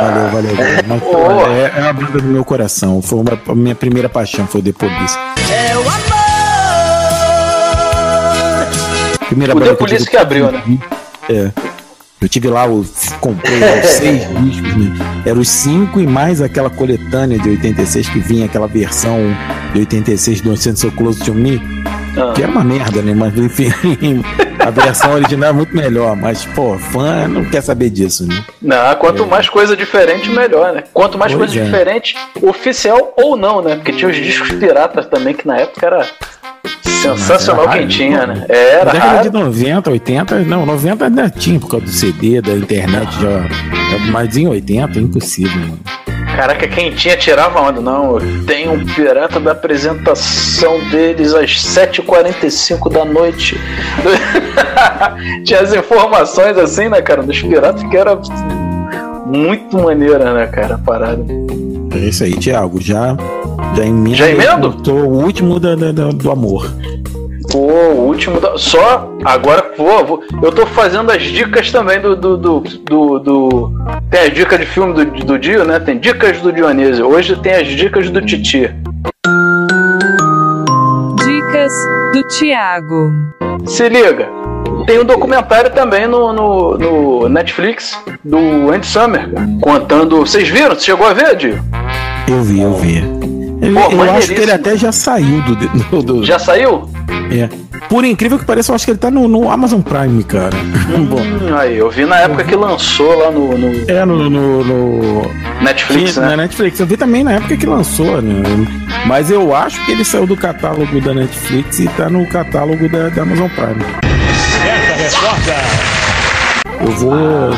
Valeu, 0.00 0.30
valeu, 0.30 0.54
valeu. 0.56 0.84
Mas, 0.86 1.02
pô, 1.02 1.10
Pô. 1.10 1.46
é, 1.50 1.72
é 1.76 1.80
uma 1.82 1.92
banda 1.92 2.18
do 2.20 2.28
meu 2.28 2.44
coração. 2.44 3.02
Foi 3.02 3.18
uma, 3.18 3.38
a 3.48 3.54
minha 3.54 3.74
primeira 3.74 4.08
paixão, 4.08 4.46
foi 4.46 4.62
The 4.62 4.72
Police. 4.72 5.16
É 5.50 5.76
o 5.76 5.80
amor! 5.80 5.98
Primeira 9.28 9.52
O 9.52 9.56
banda 9.58 9.70
The 9.70 9.76
que 9.76 9.78
Police 9.78 9.96
tive- 9.98 10.10
que 10.10 10.16
abriu, 10.16 10.50
né? 10.52 10.62
É. 11.28 11.50
Eu 12.20 12.28
tive 12.28 12.48
lá, 12.48 12.66
eu 12.66 12.84
comprei 13.20 13.60
lá, 13.60 13.80
os 13.80 13.86
seis 13.90 14.22
discos, 14.42 14.76
né? 14.76 14.92
Eram 15.24 15.40
os 15.40 15.48
cinco 15.48 16.00
e 16.00 16.06
mais 16.06 16.40
aquela 16.42 16.68
coletânea 16.70 17.38
de 17.38 17.48
86 17.50 18.08
que 18.08 18.18
vinha 18.18 18.46
aquela 18.46 18.66
versão 18.66 19.18
de 19.72 19.80
86 19.80 20.40
do 20.40 20.56
Sendo 20.56 20.78
So 20.78 20.90
Close 20.92 21.20
to 21.20 21.32
Me. 21.34 21.60
Ah. 22.16 22.32
Que 22.34 22.42
era 22.42 22.50
uma 22.50 22.64
merda, 22.64 23.02
né? 23.02 23.14
Mas 23.14 23.36
enfim, 23.38 23.72
a 24.60 24.70
versão 24.70 25.12
original 25.12 25.50
é 25.50 25.52
muito 25.52 25.74
melhor. 25.76 26.16
Mas, 26.16 26.44
pô, 26.44 26.78
fã 26.78 27.26
não 27.28 27.44
quer 27.44 27.62
saber 27.62 27.90
disso, 27.90 28.26
né? 28.26 28.42
Não, 28.60 28.94
quanto 28.96 29.26
mais 29.26 29.48
coisa 29.48 29.76
diferente, 29.76 30.28
melhor, 30.30 30.72
né? 30.74 30.84
Quanto 30.92 31.16
mais 31.18 31.32
Pois 31.32 31.50
coisa 31.52 31.60
é. 31.60 31.64
diferente, 31.64 32.16
oficial 32.42 33.14
ou 33.16 33.36
não, 33.36 33.62
né? 33.62 33.76
Porque 33.76 33.92
tinha 33.92 34.10
os 34.10 34.16
discos 34.16 34.50
piratas 34.52 35.06
também, 35.06 35.34
que 35.34 35.46
na 35.46 35.56
época 35.58 35.86
era 35.86 36.06
sensacional 37.02 37.64
era 37.64 37.72
quem 37.72 37.80
raro, 37.82 37.92
tinha, 37.92 38.26
né? 38.26 38.34
né? 38.34 38.46
É, 38.48 38.70
Era 38.74 38.84
Na 38.86 38.92
década 38.92 39.10
raro. 39.12 39.22
de 39.30 39.38
90, 39.38 39.90
80, 39.90 40.38
não, 40.40 40.66
90 40.66 41.04
ainda 41.04 41.30
tinha 41.30 41.60
por 41.60 41.70
causa 41.70 41.86
do 41.86 41.92
CD, 41.92 42.40
da 42.40 42.52
internet 42.52 43.12
já. 43.20 43.30
já- 43.42 43.98
Mas 44.10 44.36
em 44.36 44.46
80 44.48 44.98
é 44.98 45.02
impossível, 45.02 45.60
mano. 45.60 45.78
Caraca, 46.38 46.68
quem 46.68 46.92
tinha 46.92 47.16
tirava 47.16 47.60
onda. 47.60 47.80
Não, 47.80 48.16
tenho 48.46 48.70
um 48.74 48.84
pirata 48.84 49.40
da 49.40 49.50
apresentação 49.50 50.78
deles 50.88 51.34
às 51.34 51.50
7h45 51.50 52.92
da 52.92 53.04
noite. 53.04 53.58
tinha 55.44 55.60
as 55.60 55.74
informações 55.74 56.56
assim, 56.56 56.88
né, 56.88 57.02
cara, 57.02 57.24
dos 57.24 57.42
piratas 57.42 57.82
que 57.82 57.96
era 57.96 58.16
muito 59.26 59.76
maneira, 59.78 60.32
né, 60.32 60.46
cara, 60.46 60.76
a 60.76 60.78
parada. 60.78 61.24
É 61.92 61.98
isso 61.98 62.22
aí, 62.22 62.34
Thiago. 62.36 62.80
Já, 62.80 63.16
já 63.76 63.84
emenda. 63.84 64.16
Já 64.16 64.30
emendo? 64.30 64.70
Tô 64.74 64.92
o 64.92 65.24
último 65.24 65.58
da- 65.58 65.74
da- 65.74 65.90
do 66.12 66.30
amor. 66.30 66.72
Pô, 67.50 67.58
o 67.58 68.06
último. 68.06 68.40
Da... 68.40 68.56
Só 68.58 69.10
agora, 69.24 69.62
pô, 69.62 70.04
vou- 70.04 70.22
eu 70.42 70.52
tô 70.52 70.66
fazendo 70.66 71.10
as 71.10 71.22
dicas 71.22 71.70
também 71.72 72.00
do. 72.00 72.14
do, 72.14 72.36
do, 72.36 72.60
do- 72.60 73.18
do- 73.18 73.72
Tem 74.10 74.20
as 74.22 74.32
dicas 74.34 74.60
de 74.60 74.66
filme 74.66 74.92
do, 74.92 75.04
do 75.24 75.38
Dio, 75.38 75.64
né? 75.64 75.78
Tem 75.80 75.98
dicas 75.98 76.40
do 76.40 76.52
Dionísio. 76.52 77.06
Hoje 77.08 77.36
tem 77.36 77.54
as 77.54 77.66
dicas 77.68 78.10
do 78.10 78.20
Titi. 78.20 78.70
Dicas 81.16 81.72
do 82.12 82.22
Tiago. 82.28 83.10
Se 83.66 83.88
liga. 83.88 84.28
Tem 84.86 84.98
um 84.98 85.04
documentário 85.04 85.70
também 85.70 86.06
no, 86.06 86.32
no, 86.32 86.78
no 86.78 87.28
Netflix 87.28 87.98
do 88.24 88.38
Andy 88.72 88.86
Summer, 88.86 89.28
contando. 89.60 90.18
Vocês 90.18 90.48
viram? 90.48 90.74
Você 90.74 90.82
chegou 90.86 91.06
a 91.06 91.12
ver, 91.12 91.36
Dio? 91.36 91.58
Eu 92.28 92.42
vi, 92.42 92.60
eu 92.60 92.74
vi. 92.74 92.96
Ele- 93.60 93.74
Pô, 93.74 93.90
eu 93.92 94.02
acho 94.12 94.28
que 94.34 94.40
ele 94.40 94.52
até 94.52 94.76
já 94.76 94.92
saiu 94.92 95.42
do. 95.42 95.56
do, 95.56 96.02
do- 96.02 96.24
Já 96.24 96.38
saiu? 96.38 96.88
É. 97.30 97.48
Por 97.88 98.04
incrível 98.04 98.38
que 98.38 98.44
pareça, 98.44 98.70
eu 98.72 98.76
acho 98.76 98.84
que 98.84 98.90
ele 98.90 98.98
tá 98.98 99.10
no, 99.10 99.28
no 99.28 99.50
Amazon 99.50 99.80
Prime, 99.80 100.22
cara. 100.24 100.50
Bom, 101.08 101.18
Hum, 101.20 101.54
aí, 101.56 101.76
eu 101.78 101.90
vi 101.90 102.04
na 102.04 102.16
época 102.20 102.44
que 102.44 102.54
lançou 102.54 103.16
lá 103.18 103.30
no, 103.30 103.56
no 103.56 103.90
é 103.90 104.04
no, 104.04 104.28
no, 104.30 104.64
no- 104.64 105.30
Netflix, 105.62 106.12
Sim, 106.12 106.20
né? 106.20 106.26
Na 106.30 106.36
Netflix. 106.38 106.80
Eu 106.80 106.86
vi 106.86 106.96
também 106.96 107.24
na 107.24 107.32
época 107.32 107.56
que 107.56 107.66
lançou, 107.66 108.20
né? 108.22 108.42
Mas 109.06 109.30
eu 109.30 109.54
acho 109.54 109.84
que 109.86 109.92
ele 109.92 110.04
saiu 110.04 110.26
do 110.26 110.36
catálogo 110.36 111.00
da 111.00 111.14
Netflix 111.14 111.78
e 111.80 111.88
tá 111.88 112.08
no 112.10 112.26
catálogo 112.26 112.88
da, 112.88 113.08
da 113.08 113.22
Amazon 113.22 113.48
Prime. 113.48 113.84
Certa 114.62 115.02
resposta. 115.02 115.54
Eu 116.80 116.92
vou 116.92 117.50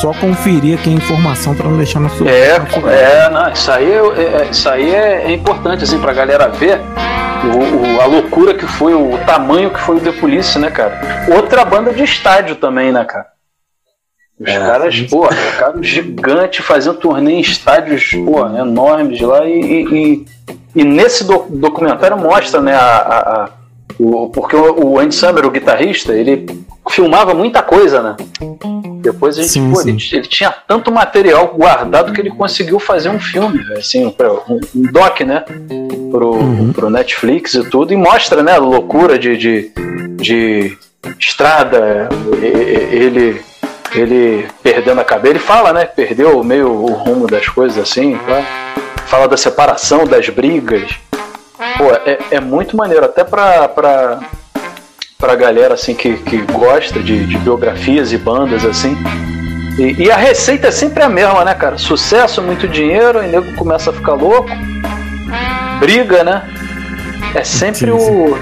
só 0.00 0.12
conferir 0.14 0.78
aqui 0.78 0.90
a 0.90 0.92
informação 0.92 1.54
para 1.54 1.68
não 1.68 1.76
deixar 1.76 2.00
no 2.00 2.10
seu. 2.10 2.28
É, 2.28 2.56
é, 2.90 3.28
não, 3.30 3.50
isso 3.52 3.70
aí, 3.70 3.90
é, 3.92 3.96
é- 4.42 4.48
isso 4.50 4.68
aí 4.68 4.94
é, 4.94 5.24
é 5.26 5.32
importante, 5.32 5.84
assim, 5.84 5.98
pra 6.00 6.12
galera 6.12 6.48
ver 6.48 6.80
o, 7.44 7.96
o- 7.96 8.00
a 8.00 8.06
loucura 8.06 8.54
que 8.54 8.66
foi, 8.66 8.94
o 8.94 9.18
tamanho 9.26 9.70
que 9.70 9.80
foi 9.80 9.96
o 9.96 10.00
The 10.00 10.12
Police, 10.12 10.58
né, 10.58 10.70
cara? 10.70 11.00
Outra 11.34 11.64
banda 11.64 11.92
de 11.92 12.02
estádio 12.04 12.56
também, 12.56 12.92
né, 12.92 13.04
cara? 13.04 13.26
Os 14.40 14.52
caras, 14.52 15.00
pô, 15.02 15.28
ficaram 15.30 15.82
gigantes 15.82 16.64
fazendo 16.64 16.96
turnê 16.96 17.32
em 17.34 17.40
estádios, 17.40 18.10
pô, 18.24 18.44
enormes 18.48 19.20
lá 19.20 19.44
e, 19.46 19.52
e, 19.60 19.94
e- 19.94 20.26
e 20.74 20.84
nesse 20.84 21.22
do- 21.24 21.46
documentário 21.50 22.16
mostra, 22.16 22.60
né, 22.60 22.74
a, 22.74 22.78
a- 22.80 23.18
a- 23.44 23.48
o, 23.98 24.28
porque 24.30 24.56
o, 24.56 24.86
o 24.92 24.98
Andy 24.98 25.14
Sammer, 25.14 25.44
o 25.46 25.50
guitarrista, 25.50 26.12
ele 26.14 26.46
filmava 26.90 27.34
muita 27.34 27.62
coisa, 27.62 28.02
né? 28.02 28.16
Depois 29.00 29.36
a 29.38 29.42
gente, 29.42 29.50
Sim, 29.52 29.70
pô, 29.72 29.76
sim. 29.80 29.90
Ele, 29.90 30.08
ele 30.12 30.26
tinha 30.28 30.50
tanto 30.66 30.92
material 30.92 31.48
guardado 31.48 32.12
que 32.12 32.20
ele 32.20 32.30
conseguiu 32.30 32.78
fazer 32.78 33.08
um 33.08 33.18
filme, 33.18 33.60
assim, 33.76 34.08
pra- 34.10 34.32
um, 34.32 34.60
um 34.74 34.82
doc, 34.92 35.20
né? 35.22 35.44
Pro, 36.10 36.38
pro 36.74 36.90
Netflix 36.90 37.54
e 37.54 37.64
tudo, 37.64 37.92
e 37.92 37.96
mostra, 37.96 38.42
né, 38.42 38.52
a 38.54 38.58
loucura 38.58 39.18
de, 39.18 39.36
de, 39.36 39.72
de 40.18 40.78
estrada, 41.18 42.08
ele, 42.42 43.40
ele 43.94 44.46
perdendo 44.62 45.00
a 45.00 45.04
cabeça. 45.04 45.32
Ele 45.32 45.38
fala, 45.38 45.72
né? 45.72 45.84
Perdeu 45.84 46.42
meio 46.44 46.68
o 46.70 46.92
rumo 46.92 47.26
das 47.26 47.48
coisas 47.48 47.78
assim, 47.78 48.16
tá? 48.26 48.42
fala 49.06 49.26
da 49.28 49.36
separação, 49.36 50.06
das 50.06 50.28
brigas. 50.30 50.90
Pô, 51.78 51.90
é, 52.06 52.18
é 52.32 52.40
muito 52.40 52.76
maneiro, 52.76 53.04
até 53.04 53.24
pra, 53.24 53.68
pra, 53.68 54.20
pra 55.18 55.34
galera 55.36 55.74
assim 55.74 55.94
que, 55.94 56.16
que 56.18 56.38
gosta 56.38 57.00
de, 57.00 57.26
de 57.26 57.38
biografias 57.38 58.12
e 58.12 58.18
bandas 58.18 58.64
assim. 58.64 58.96
E, 59.78 60.04
e 60.04 60.10
a 60.10 60.16
receita 60.16 60.68
é 60.68 60.70
sempre 60.70 61.02
a 61.02 61.08
mesma, 61.08 61.44
né, 61.44 61.54
cara? 61.54 61.78
Sucesso, 61.78 62.42
muito 62.42 62.68
dinheiro, 62.68 63.18
aí 63.20 63.30
nego 63.30 63.52
começa 63.54 63.90
a 63.90 63.92
ficar 63.92 64.14
louco, 64.14 64.48
briga, 65.80 66.22
né? 66.24 66.42
É 67.34 67.42
sempre 67.44 67.90
o. 67.90 68.36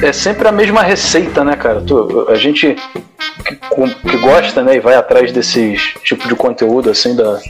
É 0.00 0.12
sempre 0.12 0.46
a 0.46 0.52
mesma 0.52 0.80
receita, 0.82 1.42
né, 1.42 1.56
cara? 1.56 1.80
Tu- 1.80 2.26
a 2.28 2.36
gente 2.36 2.76
que, 3.44 3.56
que 4.10 4.16
gosta, 4.18 4.62
né, 4.62 4.76
e 4.76 4.80
vai 4.80 4.94
atrás 4.94 5.32
desses 5.32 5.82
tipo 6.04 6.28
de 6.28 6.36
conteúdo, 6.36 6.88
assim, 6.90 7.16
da, 7.16 7.40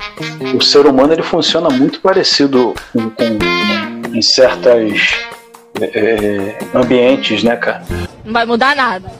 o 0.54 0.60
ser 0.62 0.86
humano 0.86 1.12
ele 1.12 1.22
funciona 1.22 1.68
muito 1.68 2.00
parecido 2.00 2.72
com, 2.92 3.10
com- 3.10 3.97
em 4.12 4.22
certas 4.22 5.14
é, 5.80 6.58
ambientes, 6.74 7.42
né, 7.42 7.56
cara? 7.56 7.84
Não 8.24 8.32
vai 8.32 8.46
mudar 8.46 8.74
nada. 8.74 9.10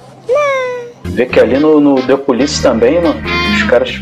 Vê 1.19 1.27
que 1.27 1.41
ali 1.41 1.59
no, 1.59 1.81
no 1.81 1.97
The 2.01 2.17
Police 2.17 2.63
também, 2.63 2.95
mano, 3.03 3.21
os 3.57 3.63
caras 3.65 4.01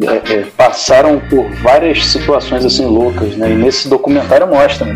é, 0.00 0.32
é, 0.32 0.44
passaram 0.56 1.20
por 1.28 1.44
várias 1.60 2.06
situações 2.06 2.64
assim 2.64 2.86
loucas, 2.86 3.36
né? 3.36 3.50
E 3.50 3.54
nesse 3.56 3.88
documentário 3.88 4.46
mostra, 4.46 4.86
né? 4.86 4.94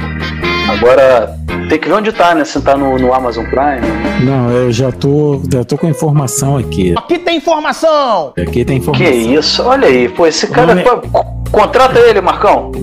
Agora 0.69 1.37
tem 1.69 1.77
que 1.77 1.89
ver 1.89 1.95
onde 1.95 2.13
tá, 2.13 2.37
né? 2.37 2.45
Se 2.45 2.61
tá 2.63 2.77
no, 2.77 2.97
no 3.01 3.13
Amazon 3.13 3.45
Prime. 3.47 3.81
Não, 4.25 4.49
eu 4.53 4.71
já 4.71 4.93
tô, 4.93 5.43
já 5.53 5.65
tô 5.65 5.77
com 5.77 5.89
a 5.89 5.91
informação 5.91 6.57
aqui. 6.57 6.95
Aqui 6.97 7.19
tem 7.19 7.39
informação! 7.39 8.33
Aqui 8.39 8.65
tem 8.65 8.79
Que 8.81 8.89
informação. 8.89 9.35
isso? 9.35 9.63
Olha 9.65 9.89
aí, 9.89 10.09
pô, 10.09 10.29
esse 10.29 10.47
cara. 10.47 10.69
nome- 10.73 10.83
pô, 10.85 10.99
co- 11.09 11.27
contrata 11.51 11.99
ele, 11.99 12.21
Marcão. 12.21 12.71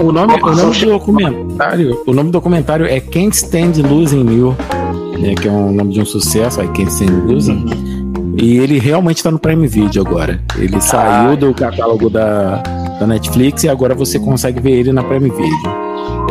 O 0.00 0.12
nome, 0.12 0.34
o 0.34 0.50
nome 0.54 0.78
do 0.78 0.86
documentário, 0.86 2.02
o 2.06 2.12
nome 2.12 2.28
do 2.30 2.32
documentário 2.32 2.86
é 2.86 3.00
Can't 3.00 3.34
Stand 3.36 3.72
Losing 3.88 4.30
You, 4.30 4.56
né, 5.20 5.34
que 5.34 5.48
é 5.48 5.50
um 5.50 5.72
nome 5.72 5.92
de 5.92 6.00
um 6.00 6.06
sucesso, 6.06 6.62
I 6.62 6.68
Can't 6.68 6.90
Stand 6.90 7.24
Losing. 7.26 7.66
E 8.40 8.58
ele 8.58 8.78
realmente 8.78 9.22
tá 9.22 9.30
no 9.30 9.38
Prime 9.38 9.66
Video 9.66 10.06
agora. 10.06 10.40
Ele 10.56 10.80
saiu 10.80 11.36
do 11.36 11.52
catálogo 11.52 12.08
da, 12.08 12.62
da 13.00 13.06
Netflix 13.06 13.64
e 13.64 13.68
agora 13.68 13.94
você 13.94 14.18
consegue 14.18 14.60
ver 14.60 14.72
ele 14.72 14.92
na 14.92 15.02
Prime 15.02 15.28
Video. 15.28 15.88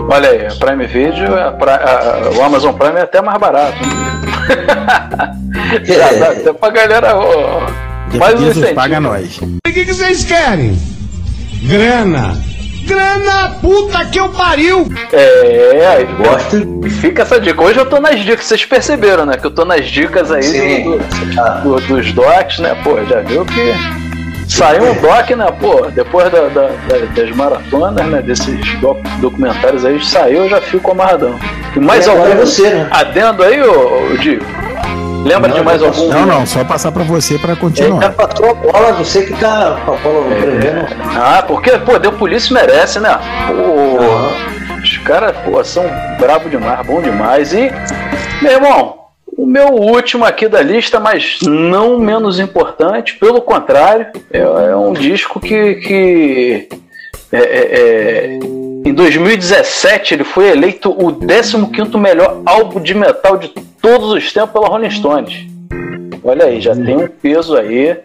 Olha 0.10 0.30
aí, 0.30 0.48
a 0.48 0.56
Prime 0.56 0.86
Video, 0.88 1.36
a 1.36 1.50
a- 1.50 2.32
o 2.38 2.42
Amazon 2.44 2.74
Prime 2.74 2.98
é 2.98 3.02
até 3.02 3.22
mais 3.22 3.38
barato. 3.40 3.78
Já 5.84 6.14
dá 6.14 6.32
até 6.32 6.54
pra 6.54 6.70
galera. 6.70 7.18
ó, 7.18 8.18
mais 8.18 8.40
um 8.40 8.48
incentivo. 8.50 8.74
paga 8.76 9.00
nós. 9.02 9.38
O 9.42 9.58
que, 9.66 9.84
que 9.84 9.94
vocês 9.94 10.24
querem? 10.24 10.78
Grana. 11.64 12.38
Grana 12.88 13.50
puta 13.62 14.06
que 14.06 14.20
eu 14.20 14.30
pariu! 14.30 14.88
É, 15.12 15.86
aí 15.98 16.06
gosto. 16.06 16.82
Fica 17.02 17.22
essa 17.24 17.40
dica. 17.40 17.62
Hoje 17.62 17.78
eu 17.80 17.86
tô 17.86 18.00
nas 18.00 18.20
dicas, 18.24 18.46
vocês 18.46 18.64
perceberam, 18.66 19.26
né? 19.26 19.38
Que 19.38 19.46
eu 19.46 19.52
tô 19.52 19.66
nas 19.66 19.86
dicas 19.88 20.32
aí 20.32 20.42
Sim. 20.44 20.84
do- 20.84 20.98
do- 20.98 21.80
do- 21.80 21.88
dos 21.96 22.12
docs, 22.14 22.60
né? 22.60 22.76
Pô, 22.84 22.98
já 23.06 23.20
viu 23.22 23.44
que 23.46 23.74
saiu 24.48 24.84
um 24.84 24.94
doc, 24.96 25.30
né? 25.32 25.52
Pô, 25.60 25.88
depois 25.92 26.32
da- 26.32 26.48
da- 26.48 26.70
da- 26.88 27.06
das 27.22 27.36
maratonas, 27.36 28.06
né? 28.08 28.22
Desses 28.22 28.80
doc- 28.80 29.06
documentários 29.20 29.84
aí, 29.86 30.04
saiu, 30.04 30.44
eu 30.44 30.50
já 30.50 30.62
fico 30.62 30.92
amarradão. 30.92 31.38
E 31.76 31.80
mais 31.80 32.06
E 32.06 32.10
algum 32.10 32.26
é 32.32 32.36
você, 32.36 32.70
né? 32.70 32.88
adendo 32.90 33.44
aí, 33.44 33.62
ô, 33.62 34.14
ô 34.14 34.18
Diego? 34.18 34.46
Lembra 35.28 35.52
de 35.52 35.62
mais 35.62 35.84
algum? 35.84 36.08
Não, 36.08 36.26
não, 36.26 36.46
só 36.46 36.64
passar 36.64 36.92
pra 36.92 37.04
você 37.04 37.38
pra 37.38 37.50
Ele 37.52 37.56
já 37.56 37.62
continuar. 37.62 38.12
passou 38.14 38.50
a 38.50 38.54
bola, 38.54 38.94
você 38.94 39.26
que 39.26 39.34
tá 39.34 39.82
com 39.86 39.94
a 39.94 39.98
bola 39.98 40.36
prendendo. 40.36 40.88
Ah, 41.16 41.44
porque, 41.46 41.72
pô, 41.80 42.00
deu 42.00 42.14
polícia 42.14 42.54
merece, 42.54 43.00
né? 43.00 43.20
Pô, 43.48 44.78
os 44.82 44.98
caras, 45.00 45.36
pô, 45.44 45.62
são 45.64 45.84
brabo 46.18 46.50
demais, 46.50 46.86
bom 46.88 47.02
demais. 47.02 47.54
E, 47.54 47.70
meu 48.42 48.52
irmão, 48.54 48.96
o 49.38 49.46
meu 49.46 49.68
último 49.74 50.24
aqui 50.24 50.48
da 50.48 50.62
lista, 50.62 51.00
mas 51.00 51.40
não 51.42 52.00
menos 52.00 52.40
importante, 52.40 53.18
pelo 53.18 53.42
contrário, 53.42 54.08
é, 54.32 54.40
é 54.40 54.76
um 54.76 54.94
disco 54.94 55.40
que. 55.40 55.76
que 55.76 56.70
é, 57.32 57.38
é, 57.38 57.80
é, 57.80 58.40
em 58.88 58.94
2017 58.94 60.14
ele 60.14 60.24
foi 60.24 60.50
eleito 60.50 60.90
o 60.90 61.12
15 61.12 61.98
melhor 61.98 62.42
álbum 62.46 62.80
de 62.80 62.94
metal 62.94 63.38
de 63.38 63.50
todos 63.82 64.12
os 64.12 64.32
tempos 64.32 64.52
pela 64.52 64.70
Rolling 64.70 64.90
Stones. 64.90 65.46
Olha 66.24 66.46
aí, 66.46 66.60
já 66.62 66.76
tem 66.76 66.98
um 66.98 67.08
peso 67.08 67.56
aí. 67.56 67.98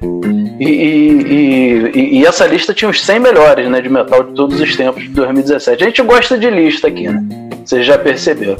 E, 0.60 0.64
e- 0.68 1.90
e- 1.94 2.18
e 2.20 2.26
essa 2.26 2.46
lista 2.46 2.72
tinha 2.72 2.88
os 2.90 3.02
100 3.04 3.18
melhores 3.18 3.68
né, 3.68 3.80
de 3.80 3.88
metal 3.88 4.22
de 4.22 4.32
todos 4.34 4.60
os 4.60 4.76
tempos 4.76 5.02
de 5.02 5.08
2017. 5.10 5.82
A 5.82 5.86
gente 5.86 6.02
gosta 6.02 6.38
de 6.38 6.48
lista 6.50 6.88
aqui, 6.88 7.08
né? 7.08 7.22
Vocês 7.64 7.84
já 7.86 7.96
perceberam. 7.98 8.56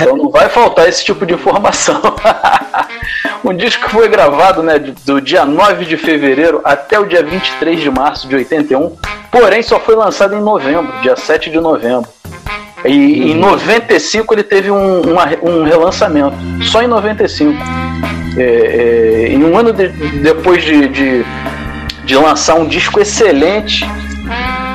Então 0.00 0.16
não 0.16 0.28
vai 0.30 0.48
faltar 0.48 0.88
esse 0.88 1.04
tipo 1.04 1.24
de 1.24 1.34
informação. 1.34 2.00
um 3.44 3.54
disco 3.54 3.88
foi 3.90 4.08
gravado 4.08 4.62
né, 4.62 4.78
do 4.78 5.20
dia 5.20 5.44
9 5.44 5.84
de 5.84 5.96
fevereiro 5.96 6.60
até 6.64 6.98
o 6.98 7.06
dia 7.06 7.22
23 7.22 7.80
de 7.80 7.90
março 7.90 8.28
de 8.28 8.34
81, 8.36 8.96
porém 9.30 9.62
só 9.62 9.78
foi 9.80 9.94
lançado 9.94 10.34
em 10.34 10.40
novembro, 10.40 10.92
dia 11.02 11.16
7 11.16 11.50
de 11.50 11.60
novembro. 11.60 12.08
E 12.84 13.30
em 13.32 13.34
95 13.36 14.34
ele 14.34 14.42
teve 14.42 14.70
um, 14.70 15.00
uma- 15.02 15.28
um 15.42 15.62
relançamento, 15.62 16.34
só 16.62 16.82
em 16.82 16.86
95. 16.86 17.52
É, 18.36 18.42
é, 18.42 19.28
em 19.32 19.44
um 19.44 19.56
ano 19.56 19.72
de- 19.72 19.88
depois 20.22 20.62
de, 20.64 20.88
de, 20.88 21.24
de 22.04 22.16
lançar 22.16 22.54
um 22.54 22.66
disco 22.66 22.98
excelente, 23.00 23.84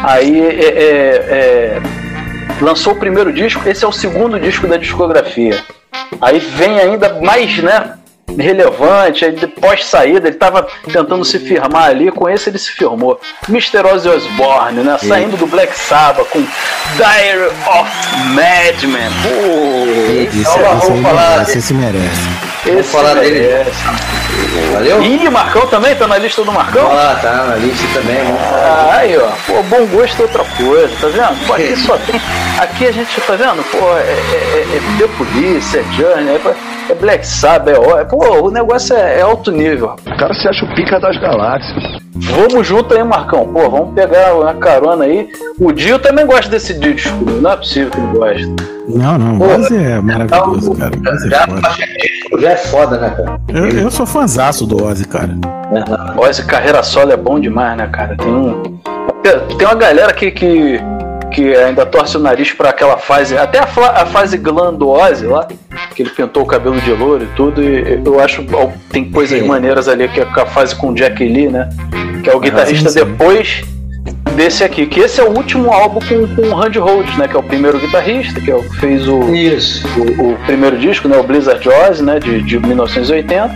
aí 0.04 0.40
é, 0.40 0.54
é, 0.54 0.72
é, 1.30 1.82
lançou 2.62 2.94
o 2.94 2.96
primeiro 2.96 3.34
disco, 3.34 3.68
esse 3.68 3.84
é 3.84 3.88
o 3.88 3.92
segundo 3.92 4.40
disco 4.40 4.68
da 4.68 4.78
discografia. 4.78 5.60
Aí 6.22 6.40
vem 6.40 6.80
ainda 6.80 7.20
mais, 7.22 7.58
né? 7.58 7.94
Relevante, 8.36 9.26
aí 9.26 9.32
depois 9.32 9.86
saída, 9.86 10.28
ele 10.28 10.36
estava 10.36 10.68
tentando 10.86 11.24
se 11.24 11.40
firmar 11.40 11.86
ali, 11.86 12.12
com 12.12 12.30
esse 12.30 12.50
ele 12.50 12.60
se 12.60 12.72
firmou. 12.72 13.20
Mr. 13.48 13.86
Ozzy 13.86 14.10
Osbourne, 14.10 14.82
né? 14.82 14.98
Saindo 14.98 15.38
do 15.38 15.48
Black 15.48 15.78
Sabbath 15.78 16.28
com 16.30 16.46
Diary 16.98 17.46
of 17.46 17.90
Madman. 18.34 19.10
Pô, 19.24 20.12
Esse, 20.12 20.40
então, 20.40 20.94
aí 20.94 21.02
falar 21.02 21.30
merece, 21.38 21.58
esse 21.58 21.74
merece. 21.74 22.22
esse 22.66 22.90
falar 22.92 23.16
dele. 23.16 23.66
Valeu? 24.74 25.02
Ih, 25.02 25.30
Marcão 25.30 25.66
também? 25.68 25.96
Tá 25.96 26.06
na 26.06 26.18
lista 26.18 26.44
do 26.44 26.52
Marcão? 26.52 26.92
Ah, 26.92 27.18
tá 27.20 27.46
na 27.46 27.56
lista 27.56 27.88
também. 27.94 28.18
Ah, 28.40 28.98
aí, 28.98 29.18
ó. 29.18 29.30
Pô, 29.48 29.64
bom 29.64 29.86
gosto 29.88 30.20
é 30.20 30.24
outra 30.24 30.44
coisa, 30.44 30.94
tá 31.02 31.08
vendo? 31.08 31.48
Pô, 31.48 31.54
aqui 31.54 31.76
só 31.78 31.98
tem. 31.98 32.22
Aqui 32.60 32.88
a 32.88 32.92
gente, 32.92 33.22
tá 33.22 33.36
vendo? 33.36 33.64
Pô, 33.72 33.98
é, 33.98 34.02
é, 34.02 34.68
é, 34.74 34.78
é 34.78 34.98
The 35.00 35.08
Police, 35.18 35.78
é 35.78 35.84
Journey, 35.94 36.36
é, 36.36 36.56
é 36.90 36.96
Black 36.96 37.26
Sabbath, 37.26 37.76
é, 37.76 37.80
ó, 37.80 38.06
pô, 38.06 38.48
o 38.48 38.52
negócio 38.52 38.96
é, 38.96 39.20
é 39.20 39.22
alto 39.22 39.52
nível. 39.52 39.96
O 40.06 40.18
cara 40.18 40.34
se 40.34 40.48
acha 40.48 40.66
o 40.66 40.76
pica 40.76 41.00
das 41.00 41.18
galáxias. 41.18 41.98
Vamos 42.16 42.66
junto 42.68 42.94
aí, 42.96 43.04
Marcão. 43.04 43.48
Pô, 43.48 43.70
vamos 43.70 43.94
pegar 43.94 44.34
uma 44.36 44.54
carona 44.56 45.06
aí. 45.06 45.30
O 45.60 45.72
Dio 45.72 46.00
também 46.00 46.26
gosta 46.26 46.50
desse 46.50 46.74
disco, 46.74 47.14
não 47.26 47.52
é 47.52 47.58
possível 47.58 47.92
que 47.92 48.00
ele 48.00 48.08
goste. 48.14 48.56
Não, 48.88 49.18
não, 49.18 49.38
o 49.38 49.54
Ozzy 49.54 49.76
é 49.76 50.00
maravilhoso, 50.00 50.74
cara. 50.76 50.92
O 50.96 51.14
Ozzy 51.14 51.28
é 51.28 51.30
Já, 51.30 51.48
foda. 51.48 52.42
já 52.42 52.50
é 52.50 52.56
foda, 52.56 52.98
né, 52.98 53.10
cara? 53.10 53.40
Eu, 53.50 53.68
eu 53.68 53.92
sou 53.92 54.06
fãzaço 54.06 54.66
do 54.66 54.84
Ozzy, 54.84 55.06
cara. 55.06 55.30
Ó, 56.16 56.28
esse 56.28 56.46
carreira 56.46 56.82
solo 56.82 57.12
é 57.12 57.18
bom 57.18 57.40
demais, 57.40 57.78
né, 57.78 57.88
cara? 57.88 58.16
Tem 58.16 58.28
um. 58.28 58.64
Tem 59.58 59.68
uma 59.68 59.76
galera 59.76 60.14
que, 60.14 60.32
que, 60.32 60.80
que 61.38 61.54
ainda 61.54 61.86
torce 61.86 62.18
o 62.18 62.20
nariz 62.20 62.52
pra 62.52 62.72
aquela 62.72 62.98
fase. 62.98 63.38
Até 63.38 63.60
a, 63.60 63.68
a 64.02 64.06
fase 64.08 64.40
glam 64.40 64.74
do 64.74 64.90
Ozzy 64.90 65.28
lá, 65.28 65.48
que 65.94 66.02
ele 66.02 66.10
pintou 66.10 66.42
o 66.42 66.46
cabelo 66.48 66.82
de 66.82 66.92
louro 66.92 67.26
e 67.26 67.28
tudo, 67.36 67.62
e 67.62 68.02
eu 68.04 68.20
acho 68.20 68.42
que 68.42 68.56
tem 68.90 69.12
coisas 69.12 69.46
maneiras 69.46 69.88
ali, 69.88 70.08
que 70.08 70.20
é 70.20 70.24
a 70.24 70.46
fase 70.48 70.76
com 70.76 70.90
o 70.90 70.96
Jack 70.96 71.24
Lee, 71.24 71.48
né? 71.48 71.70
Que 72.24 72.32
é 72.32 72.36
o 72.36 72.40
guitarrista 72.40 72.90
sim, 72.90 73.00
sim. 73.00 73.06
depois 73.06 73.62
desse 74.36 74.64
aqui, 74.64 74.88
que 74.88 75.00
esse 75.00 75.22
é 75.22 75.24
o 75.24 75.30
último 75.30 75.72
álbum 75.72 76.00
com, 76.00 76.36
com 76.36 76.42
o 76.50 76.56
Randy 76.56 76.80
Rhodes, 76.80 77.16
né? 77.18 77.28
Que 77.28 77.36
é 77.36 77.40
o 77.40 77.44
primeiro 77.44 77.78
guitarrista, 77.78 78.42
que 78.42 78.50
é 78.50 78.56
o 78.56 78.64
que 78.64 78.76
fez 78.78 79.08
o, 79.08 79.20
o, 79.20 80.32
o 80.32 80.38
primeiro 80.48 80.76
disco, 80.80 81.08
né? 81.08 81.18
O 81.18 81.24
Blizzard 81.24 81.70
Oz, 81.70 82.02
né? 82.02 82.20
De, 82.20 82.42
de 82.42 82.60
1980. 82.60 83.54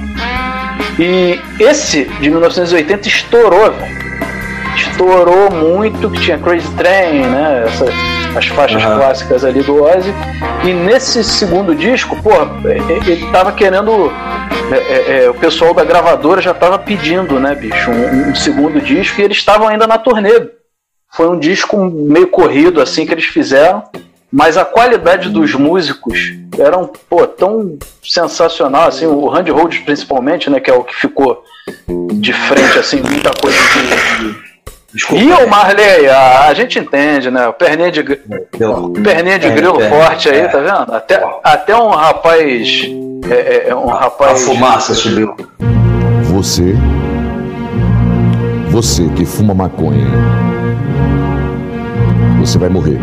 E 1.00 1.40
esse 1.60 2.04
de 2.20 2.30
1980 2.30 3.08
estourou, 3.08 3.72
velho. 3.72 4.02
Estourou 4.76 5.52
muito, 5.52 6.10
que 6.10 6.20
tinha 6.20 6.38
Crazy 6.38 6.70
Train, 6.76 7.28
né? 7.28 7.66
Essa, 7.66 7.86
as 8.38 8.48
faixas 8.48 8.84
Aham. 8.84 8.98
clássicas 8.98 9.44
ali 9.44 9.62
do 9.62 9.84
Ozzy. 9.84 10.14
E 10.64 10.74
nesse 10.74 11.24
segundo 11.24 11.76
disco, 11.76 12.16
pô, 12.22 12.32
ele 12.68 13.30
tava 13.32 13.52
querendo. 13.52 14.12
é, 14.72 14.76
é, 14.76 15.24
é, 15.24 15.30
o 15.30 15.34
pessoal 15.34 15.74
da 15.74 15.84
gravadora 15.84 16.42
já 16.42 16.54
tava 16.54 16.78
pedindo, 16.80 17.40
né, 17.40 17.56
bicho, 17.56 17.92
um, 17.92 18.30
um 18.30 18.36
segundo 18.36 18.80
disco 18.80 19.20
e 19.20 19.24
eles 19.24 19.38
estavam 19.38 19.68
ainda 19.68 19.88
na 19.88 19.98
turnê. 19.98 20.50
Foi 21.14 21.28
um 21.30 21.38
disco 21.38 21.78
meio 21.78 22.28
corrido, 22.28 22.82
assim, 22.82 23.06
que 23.06 23.14
eles 23.14 23.26
fizeram. 23.26 23.84
Mas 24.32 24.56
a 24.56 24.64
qualidade 24.64 25.30
dos 25.30 25.54
músicos 25.56 26.34
eram, 26.58 26.90
pô, 27.10 27.28
tão 27.28 27.78
sensacional, 28.02 28.88
assim, 28.88 29.06
o 29.06 29.28
Randy 29.28 29.52
Rhodes 29.52 29.80
principalmente, 29.80 30.50
né, 30.50 30.62
que 30.62 30.72
é 30.72 30.74
o 30.74 30.86
que 30.86 30.96
ficou 30.96 31.44
de 32.14 32.32
frente, 32.32 32.80
assim, 32.80 33.02
muita 33.02 33.30
coisa 33.42 33.58
de... 33.58 34.51
E 35.14 35.32
o 35.32 35.48
Marley, 35.50 36.10
a, 36.10 36.48
a 36.48 36.54
gente 36.54 36.78
entende, 36.78 37.32
né? 37.32 37.48
O 37.48 37.54
perninha 37.54 37.92
de, 37.92 38.04
gr- 38.04 38.16
perninha 39.04 39.40
de 39.40 39.48
É, 39.48 39.52
grilo 39.52 39.82
é, 39.82 39.90
forte 39.90 40.30
aí, 40.30 40.40
é. 40.42 40.48
tá 40.48 40.58
vendo? 40.60 40.94
Até, 40.94 41.24
até 41.44 41.76
um 41.76 41.90
rapaz. 41.90 42.84
É, 43.30 43.34
é, 43.34 43.70
é 43.70 43.76
um 43.76 43.88
rapaz. 43.88 44.44
A 44.44 44.46
fumaça 44.46 44.94
subiu. 44.94 45.34
Você. 46.24 46.76
Você 48.70 49.08
que 49.16 49.26
fuma 49.26 49.54
maconha. 49.54 50.08
Você 52.40 52.58
vai 52.58 52.70
morrer. 52.70 52.98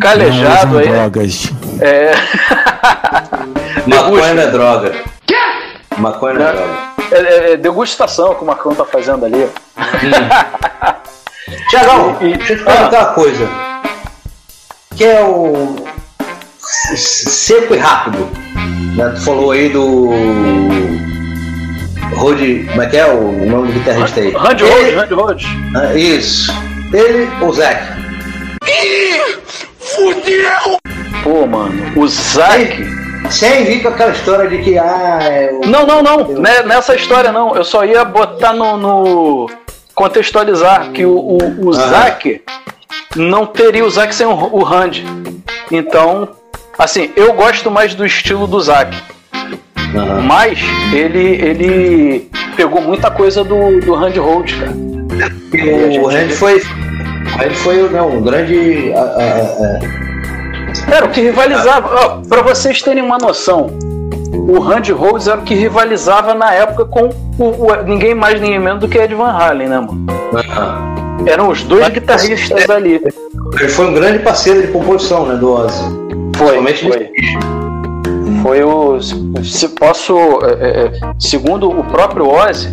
calejado 0.00 0.78
aí. 0.78 0.88
drogas. 0.88 1.52
É. 1.80 2.12
Maconha 3.86 4.34
não 4.34 4.42
é 4.42 4.46
droga. 4.46 4.92
Maconha 5.98 6.34
não 6.34 6.46
é 6.46 6.52
droga. 6.52 6.89
É, 7.12 7.16
é- 7.18 7.52
é 7.52 7.56
degustação 7.56 8.34
que 8.34 8.42
o 8.42 8.46
Marcão 8.46 8.74
tá 8.74 8.84
fazendo 8.84 9.24
ali. 9.24 9.48
Tiagão, 11.70 12.16
deixa 12.20 12.52
eu 12.52 12.58
te 12.58 12.64
perguntar 12.64 12.98
uma 13.04 13.14
coisa. 13.14 13.48
Que 14.96 15.04
é 15.04 15.22
o 15.24 15.76
seco 16.96 17.74
e 17.74 17.78
rápido. 17.78 18.28
né? 18.96 19.12
Tu 19.16 19.20
falou 19.24 19.50
aí 19.52 19.68
do 19.68 20.10
Rod, 22.14 22.38
como 22.68 22.82
é 22.82 22.86
que 22.86 22.96
é 22.96 23.06
o 23.06 23.46
nome 23.46 23.68
do 23.72 23.78
guitarrista 23.78 24.20
aí? 24.20 24.30
Randy 24.32 24.64
Rhodes, 24.64 24.94
Randy 24.94 25.14
Rhodes. 25.14 25.46
Ah, 25.76 25.94
Isso. 25.94 26.52
Ele 26.92 27.28
ou 27.40 27.52
Zac? 27.52 27.80
Fudeu! 29.78 30.78
Pô, 31.22 31.46
mano, 31.46 31.92
o 31.96 32.06
Zac. 32.08 32.99
Sem 33.30 33.64
vir 33.64 33.82
com 33.82 33.88
aquela 33.88 34.12
história 34.12 34.48
de 34.48 34.58
que 34.58 34.78
ah, 34.78 35.18
é 35.22 35.50
o- 35.52 35.66
Não, 35.66 35.86
não, 35.86 36.02
não. 36.02 36.28
Né- 36.28 36.62
Nessa 36.64 36.94
história 36.94 37.30
não. 37.32 37.54
Eu 37.56 37.64
só 37.64 37.84
ia 37.84 38.04
botar 38.04 38.52
no. 38.52 38.76
no- 38.76 39.50
contextualizar 39.94 40.92
que 40.92 41.04
o, 41.04 41.10
o, 41.12 41.38
o 41.66 41.74
Aham. 41.74 41.90
Zac 41.90 42.42
não 43.16 43.44
teria 43.44 43.84
o 43.84 43.90
Zac 43.90 44.14
sem 44.14 44.26
o, 44.26 44.30
o 44.30 44.62
Randy. 44.62 45.04
Então, 45.70 46.28
assim, 46.78 47.10
eu 47.16 47.32
gosto 47.34 47.70
mais 47.70 47.94
do 47.94 48.06
estilo 48.06 48.46
do 48.46 48.58
Zac. 48.60 48.96
Mas 50.24 50.58
ele, 50.92 51.34
ele 51.44 52.30
pegou 52.56 52.80
muita 52.80 53.10
coisa 53.10 53.42
do, 53.44 53.80
do 53.80 53.94
Randy 53.94 54.18
Rhodes, 54.20 54.54
cara. 54.58 54.72
o 56.00 56.06
Randy 56.06 56.32
foi, 56.34 56.60
foi 57.56 57.88
né, 57.90 58.00
um 58.00 58.22
grande 58.22 58.92
ah, 58.94 59.00
ah, 59.00 59.56
ah, 59.60 60.09
Era 60.90 61.06
o 61.06 61.10
que 61.10 61.20
rivalizava. 61.20 61.88
Ó, 61.94 62.08
pra 62.28 62.42
vocês 62.42 62.80
terem 62.82 63.02
uma 63.02 63.18
noção, 63.18 63.70
o 64.48 64.58
Randy 64.58 64.92
Rhodes 64.92 65.26
era 65.28 65.38
o 65.38 65.42
que 65.42 65.54
rivalizava 65.54 66.34
na 66.34 66.52
época 66.52 66.84
com 66.84 67.10
o, 67.38 67.44
o- 67.66 67.82
ninguém 67.84 68.14
mais, 68.14 68.40
ninguém 68.40 68.58
menos 68.58 68.80
do 68.80 68.88
que 68.88 68.98
Ed 68.98 69.14
Van 69.14 69.30
Halen, 69.30 69.68
né, 69.68 69.80
mano? 69.80 70.06
Eram 71.26 71.48
os 71.50 71.62
dois 71.62 71.88
guitarristas 71.88 72.68
ali. 72.70 73.00
Ele 73.58 73.68
foi 73.68 73.86
um 73.86 73.94
grande 73.94 74.20
parceiro 74.20 74.62
de 74.62 74.68
composição, 74.68 75.26
né, 75.26 75.34
do 75.36 75.52
Ozzy. 75.52 75.84
Foi, 76.36 76.56
foi. 76.88 77.10
Foi 78.42 78.62
o. 78.62 78.98
Se 79.42 79.68
posso. 79.70 80.16
é, 80.44 80.52
é, 80.52 80.86
é, 80.86 80.90
segundo 81.18 81.68
o 81.70 81.84
próprio 81.84 82.26
Ozzy, 82.28 82.68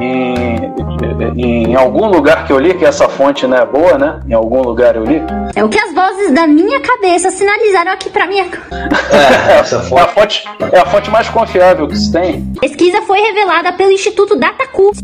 em, 0.00 1.70
em 1.70 1.74
algum 1.74 2.06
lugar 2.08 2.46
que 2.46 2.52
eu 2.52 2.58
li, 2.58 2.74
que 2.74 2.84
essa 2.84 3.08
fonte 3.08 3.46
não 3.46 3.56
é 3.56 3.64
boa, 3.64 3.96
né? 3.98 4.20
Em 4.28 4.32
algum 4.34 4.62
lugar 4.62 4.96
eu 4.96 5.04
li. 5.04 5.22
É 5.54 5.62
o 5.64 5.68
que 5.68 5.78
as 5.78 5.94
vozes 5.94 6.32
da 6.32 6.46
minha 6.46 6.80
cabeça 6.80 7.30
sinalizaram 7.30 7.92
aqui 7.92 8.10
pra 8.10 8.26
mim. 8.26 8.38
É, 8.40 8.48
essa 9.60 9.80
fonte. 9.80 10.00
É, 10.00 10.04
a 10.04 10.08
fonte, 10.08 10.44
é 10.72 10.78
a 10.80 10.86
fonte 10.86 11.10
mais 11.10 11.28
confiável 11.28 11.86
que 11.86 11.96
se 11.96 12.10
tem. 12.12 12.52
Pesquisa 12.60 13.02
foi 13.02 13.20
revelada 13.20 13.72
pelo 13.72 13.90
Instituto 13.92 14.36
Dataku. 14.36 14.90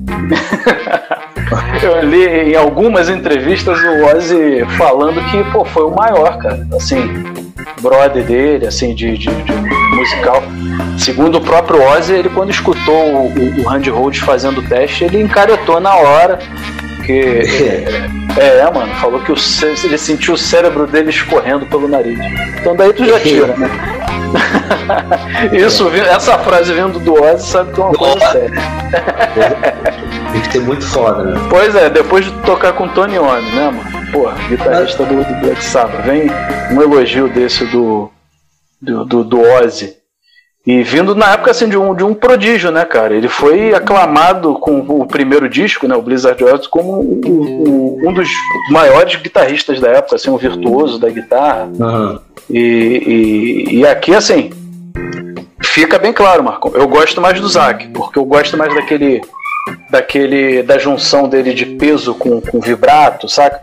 Eu 1.83 2.03
li 2.05 2.51
em 2.53 2.55
algumas 2.57 3.09
entrevistas 3.09 3.79
o 3.83 4.05
Ozzy 4.17 4.65
falando 4.77 5.21
que 5.31 5.43
pô, 5.53 5.65
foi 5.65 5.85
o 5.85 5.91
maior, 5.91 6.39
cara. 6.39 6.67
Assim, 6.77 7.25
brother 7.81 8.23
dele, 8.25 8.67
assim, 8.67 8.95
de, 8.95 9.17
de- 9.19 9.31
de 9.43 9.53
musical. 10.01 10.43
Segundo 10.99 11.39
o 11.39 11.41
próprio 11.41 11.83
Ozzy, 11.83 12.15
ele 12.15 12.29
quando 12.29 12.51
escutou 12.51 12.95
o, 12.95 13.27
o, 13.29 13.61
o 13.61 13.69
Randy 13.69 13.91
Rhodes 13.91 14.21
fazendo 14.21 14.61
o 14.61 14.63
teste, 14.63 15.05
ele 15.05 15.21
encaretou 15.21 15.81
na 15.81 15.95
hora. 15.95 16.39
Que, 17.05 17.43
é, 18.39 18.59
é, 18.59 18.71
mano, 18.73 18.93
falou 18.97 19.21
que 19.21 19.33
o, 19.33 19.37
ele 19.85 19.99
sentiu 19.99 20.35
o 20.35 20.39
cérebro 20.39 20.87
dele 20.87 21.11
escorrendo 21.11 21.67
pelo 21.67 21.89
nariz. 21.89 22.19
Então 22.59 22.75
daí 22.75 22.93
tu 22.93 23.05
já 23.05 23.21
tira, 23.21 23.57
né? 23.57 23.71
Isso, 25.53 25.89
essa 25.89 26.39
frase 26.39 26.73
vindo 26.73 27.01
do 27.01 27.15
Ozzy 27.15 27.47
sabe 27.47 27.73
que 27.73 27.81
é 27.81 27.85
uma 27.85 27.95
coisa 27.95 28.21
séria. 28.31 28.63
Tem 30.33 30.41
que 30.43 30.49
ter 30.51 30.61
muito 30.61 30.87
foda, 30.87 31.25
né? 31.25 31.41
Pois 31.51 31.75
é, 31.75 31.91
depois 31.91 32.25
de 32.25 32.31
tocar 32.43 32.73
com 32.73 32.87
Tony 32.89 33.15
Iommi, 33.15 33.51
né, 33.51 33.71
mano? 33.71 34.13
Porra, 34.13 34.37
guitarrista 34.49 35.05
do 35.05 35.41
Black 35.41 35.65
Sabbath. 35.65 36.05
Vem 36.05 36.29
um 36.71 36.81
elogio 36.81 37.29
desse 37.29 37.65
do, 37.67 38.11
do, 38.81 39.05
do, 39.05 39.25
do 39.25 39.41
Ozzy. 39.41 39.95
E 40.67 40.83
vindo 40.83 41.15
na 41.15 41.33
época 41.33 41.51
assim, 41.53 41.69
de, 41.69 41.77
um, 41.77 41.95
de 41.95 42.05
um 42.05 42.13
prodígio, 42.13 42.71
né, 42.71 42.85
cara? 42.85 43.15
Ele 43.15 43.29
foi 43.29 43.73
aclamado 43.75 44.55
com 44.55 44.79
o 44.81 45.07
primeiro 45.07 45.49
disco, 45.49 45.89
né, 45.89 45.97
o 45.97 46.03
Blizzard 46.03 46.43
Oz, 46.45 46.67
como 46.67 47.01
o- 47.01 47.99
um 48.07 48.13
dos 48.13 48.29
maiores 48.71 49.17
guitarristas 49.17 49.81
da 49.81 49.89
época, 49.89 50.17
assim, 50.17 50.31
um 50.31 50.37
virtuoso 50.37 50.99
da 50.99 51.09
guitarra. 51.09 51.71
E, 52.49 52.59
e, 53.71 53.79
e 53.79 53.87
aqui, 53.87 54.15
assim, 54.15 54.51
fica 55.63 55.99
bem 55.99 56.13
claro, 56.13 56.43
Marcão. 56.45 56.73
Eu 56.75 56.87
gosto 56.87 57.21
mais 57.21 57.41
do 57.41 57.49
Zac, 57.49 57.89
porque 57.89 58.19
eu 58.19 58.25
gosto 58.25 58.57
mais 58.57 58.75
daquele. 58.75 59.23
Daquele. 59.91 60.63
da 60.63 60.79
junção 60.79 61.29
dele 61.29 61.53
de 61.55 61.67
peso 61.67 62.15
com, 62.15 62.41
com 62.41 62.61
vibrato, 62.61 63.29
saca? 63.29 63.63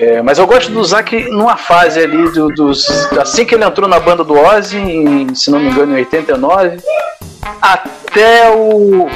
É, 0.00 0.22
mas 0.22 0.38
eu 0.38 0.46
gosto 0.46 0.70
do 0.70 0.82
Zac 0.84 1.12
numa 1.30 1.56
fase 1.56 2.00
ali 2.00 2.30
do- 2.30 2.48
dos. 2.48 2.88
Assim 3.18 3.44
que 3.44 3.54
ele 3.54 3.64
entrou 3.64 3.88
na 3.88 3.98
banda 4.00 4.22
do 4.24 4.34
Ozzy, 4.38 4.78
em, 4.78 5.34
se 5.34 5.50
não 5.50 5.58
me 5.58 5.70
engano, 5.70 5.92
em 5.92 6.00
89, 6.00 6.78
até 7.60 8.50
o. 8.50 9.06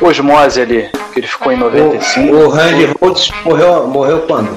o 0.00 0.06
Osmose 0.06 0.60
ali, 0.60 0.90
que 1.12 1.20
ele 1.20 1.26
ficou 1.26 1.52
em 1.52 1.56
95. 1.56 2.34
O 2.34 2.48
Randy 2.48 2.86
Rhodes 3.00 3.30
morreu, 3.44 3.86
morreu 3.86 4.20
quando? 4.26 4.50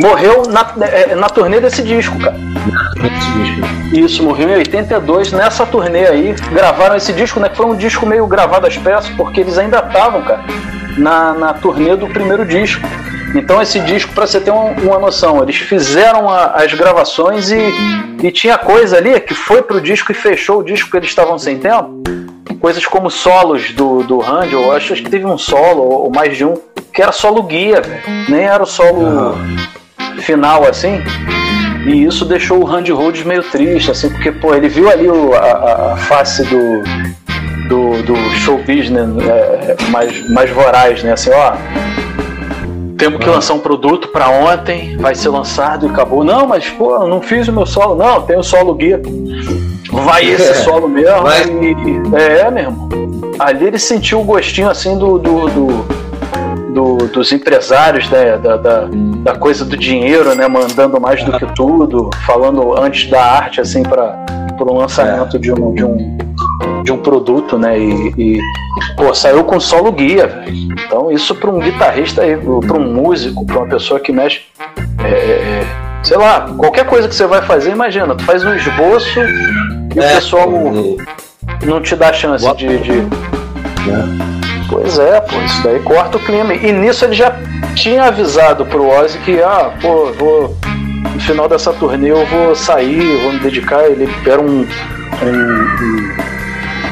Morreu 0.00 0.42
na, 0.48 0.66
é, 0.86 1.14
na 1.14 1.28
turnê 1.28 1.60
desse 1.60 1.82
disco, 1.82 2.18
cara. 2.18 2.36
Isso, 3.92 4.22
morreu 4.22 4.48
em 4.50 4.56
82. 4.56 5.32
Nessa 5.32 5.66
turnê 5.66 6.06
aí, 6.06 6.34
gravaram 6.52 6.96
esse 6.96 7.12
disco, 7.12 7.40
né? 7.40 7.48
que 7.48 7.56
Foi 7.56 7.66
um 7.66 7.76
disco 7.76 8.06
meio 8.06 8.26
gravado 8.26 8.66
às 8.66 8.76
peças, 8.76 9.10
porque 9.16 9.40
eles 9.40 9.58
ainda 9.58 9.78
estavam, 9.78 10.22
cara, 10.22 10.44
na, 10.96 11.32
na 11.34 11.52
turnê 11.54 11.96
do 11.96 12.06
primeiro 12.08 12.44
disco. 12.44 12.86
Então 13.34 13.62
esse 13.62 13.78
disco, 13.80 14.12
pra 14.12 14.26
você 14.26 14.40
ter 14.40 14.50
uma, 14.50 14.70
uma 14.80 14.98
noção, 14.98 15.40
eles 15.42 15.56
fizeram 15.56 16.28
a- 16.28 16.46
as 16.56 16.74
gravações 16.74 17.50
e, 17.52 17.72
e 18.22 18.30
tinha 18.32 18.58
coisa 18.58 18.96
ali 18.96 19.18
que 19.20 19.34
foi 19.34 19.62
pro 19.62 19.80
disco 19.80 20.10
e 20.10 20.14
fechou 20.14 20.58
o 20.58 20.64
disco 20.64 20.90
que 20.90 20.96
eles 20.96 21.08
estavam 21.08 21.38
sem 21.38 21.56
tempo. 21.58 22.00
Coisas 22.60 22.84
como 22.84 23.08
solos 23.08 23.70
do, 23.72 24.02
do 24.02 24.18
Randy, 24.18 24.52
eu 24.52 24.72
acho 24.72 24.94
que 24.94 25.08
teve 25.08 25.24
um 25.24 25.38
solo, 25.38 25.80
ou, 25.82 26.04
ou 26.04 26.10
mais 26.12 26.36
de 26.36 26.44
um, 26.44 26.54
que 26.92 27.00
era 27.00 27.12
solo 27.12 27.42
guia, 27.44 27.80
velho. 27.80 28.02
Nem 28.28 28.42
era 28.42 28.62
o 28.62 28.66
solo 28.66 29.38
final 30.22 30.64
assim. 30.68 31.00
E 31.86 32.04
isso 32.04 32.24
deixou 32.24 32.58
o 32.60 32.64
Randy 32.64 32.92
Rhodes 32.92 33.24
meio 33.24 33.42
triste, 33.42 33.90
assim, 33.90 34.10
porque 34.10 34.30
pô, 34.32 34.54
ele 34.54 34.68
viu 34.68 34.90
ali 34.90 35.08
o- 35.08 35.34
a, 35.34 35.92
a- 35.92 35.96
face 35.96 36.42
do, 36.44 36.82
do, 37.68 38.02
do 38.02 38.16
show 38.40 38.58
business 38.58 39.08
é, 39.26 39.76
mais, 39.90 40.28
mais 40.30 40.50
voraz, 40.50 41.02
né? 41.02 41.12
Assim, 41.12 41.30
ó. 41.32 41.52
temos 42.98 43.18
que 43.18 43.28
lançar 43.28 43.54
um 43.54 43.58
produto 43.60 44.08
pra 44.08 44.28
ontem, 44.28 44.96
vai 44.98 45.14
ser 45.14 45.30
lançado 45.30 45.86
e 45.86 45.90
acabou. 45.90 46.22
Não, 46.22 46.46
mas 46.46 46.68
pô, 46.68 46.96
eu 46.96 47.08
não 47.08 47.22
fiz 47.22 47.48
o 47.48 47.52
meu 47.52 47.64
solo. 47.64 47.94
Não, 47.94 48.20
tem 48.22 48.36
o 48.38 48.42
solo 48.42 48.74
guia. 48.74 49.00
Vai 49.90 50.24
esse 50.30 50.62
solo 50.62 50.86
mesmo. 50.88 51.22
Vai. 51.22 51.42
E, 51.44 51.74
é, 52.20 52.50
meu 52.50 52.62
irmão. 52.64 52.88
Ali 53.38 53.64
ele 53.66 53.78
sentiu 53.78 54.20
o 54.20 54.24
gostinho 54.24 54.68
assim 54.68 54.98
do. 54.98 55.18
do, 55.18 55.48
do- 55.48 55.99
do- 56.72 56.96
dos 57.08 57.32
empresários 57.32 58.08
né, 58.10 58.36
da, 58.38 58.56
da, 58.56 58.88
da 59.22 59.34
coisa 59.36 59.64
do 59.64 59.76
dinheiro, 59.76 60.34
né? 60.34 60.46
Mandando 60.48 61.00
mais 61.00 61.22
do 61.24 61.32
que 61.32 61.46
tudo, 61.54 62.10
falando 62.26 62.78
antes 62.78 63.08
da 63.10 63.22
arte, 63.22 63.60
assim, 63.60 63.82
para 63.82 64.24
o 64.60 64.74
lançamento 64.74 65.38
de 65.38 65.52
um, 65.52 65.74
de 65.74 65.84
um 65.84 66.18
de 66.82 66.92
um 66.92 66.98
produto, 66.98 67.58
né? 67.58 67.78
E, 67.78 68.12
e, 68.16 68.38
pô, 68.96 69.14
saiu 69.14 69.44
com 69.44 69.60
solo 69.60 69.92
guia. 69.92 70.44
Então 70.86 71.10
isso 71.10 71.34
para 71.34 71.50
um 71.50 71.58
guitarrista, 71.58 72.22
para 72.66 72.76
um 72.78 72.92
músico, 72.94 73.44
para 73.44 73.58
uma 73.58 73.66
pessoa 73.68 74.00
que 74.00 74.10
mexe, 74.12 74.42
é, 75.04 75.08
é, 75.08 75.62
sei 76.02 76.16
lá, 76.16 76.52
qualquer 76.56 76.86
coisa 76.86 77.06
que 77.08 77.14
você 77.14 77.26
vai 77.26 77.42
fazer, 77.42 77.70
imagina, 77.72 78.14
tu 78.14 78.24
faz 78.24 78.42
um 78.44 78.54
esboço 78.54 79.20
e 79.20 79.98
o 79.98 80.02
pessoal 80.14 80.48
não 81.66 81.80
te 81.82 81.94
dá 81.96 82.12
chance 82.12 82.44
de, 82.56 82.78
de- 82.78 84.39
Pois 84.70 84.98
é, 84.98 85.20
pô, 85.20 85.36
isso 85.44 85.62
daí 85.64 85.80
corta 85.80 86.16
o 86.16 86.20
clima. 86.20 86.54
E 86.54 86.70
nisso 86.72 87.04
ele 87.04 87.14
já 87.14 87.34
tinha 87.74 88.04
avisado 88.04 88.64
pro 88.64 88.86
Ozzy 88.88 89.18
que, 89.18 89.42
ah, 89.42 89.72
pô, 89.82 90.12
vou. 90.12 90.56
No 91.12 91.20
final 91.20 91.48
dessa 91.48 91.72
turnê 91.72 92.10
eu 92.12 92.24
vou 92.26 92.54
sair, 92.54 93.20
vou 93.22 93.32
me 93.32 93.40
dedicar. 93.40 93.84
Ele 93.86 94.08
era 94.24 94.40
um, 94.40 94.60
um- 94.60 96.14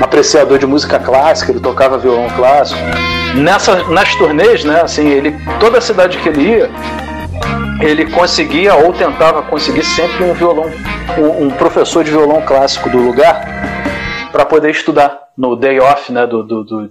um 0.00 0.04
apreciador 0.04 0.58
de 0.58 0.66
música 0.66 0.98
clássica, 0.98 1.52
ele 1.52 1.60
tocava 1.60 1.96
violão 1.98 2.28
clássico. 2.30 2.80
Nessa, 3.36 3.84
nas 3.90 4.14
turnês, 4.16 4.64
né, 4.64 4.80
assim, 4.82 5.08
ele. 5.08 5.36
Toda 5.60 5.80
cidade 5.80 6.18
que 6.18 6.28
ele 6.28 6.42
ia, 6.42 6.70
ele 7.80 8.06
conseguia 8.10 8.74
ou 8.74 8.92
tentava 8.92 9.42
conseguir 9.42 9.84
sempre 9.84 10.24
um 10.24 10.32
violão, 10.34 10.70
um, 11.16 11.46
um 11.46 11.50
professor 11.50 12.02
de 12.02 12.10
violão 12.10 12.42
clássico 12.42 12.88
do 12.90 12.98
lugar 12.98 13.40
para 14.32 14.44
poder 14.44 14.70
estudar 14.70 15.16
no 15.36 15.54
day 15.54 15.78
off, 15.78 16.10
né, 16.12 16.26
do- 16.26 16.42
do- 16.42 16.64
do- 16.64 16.90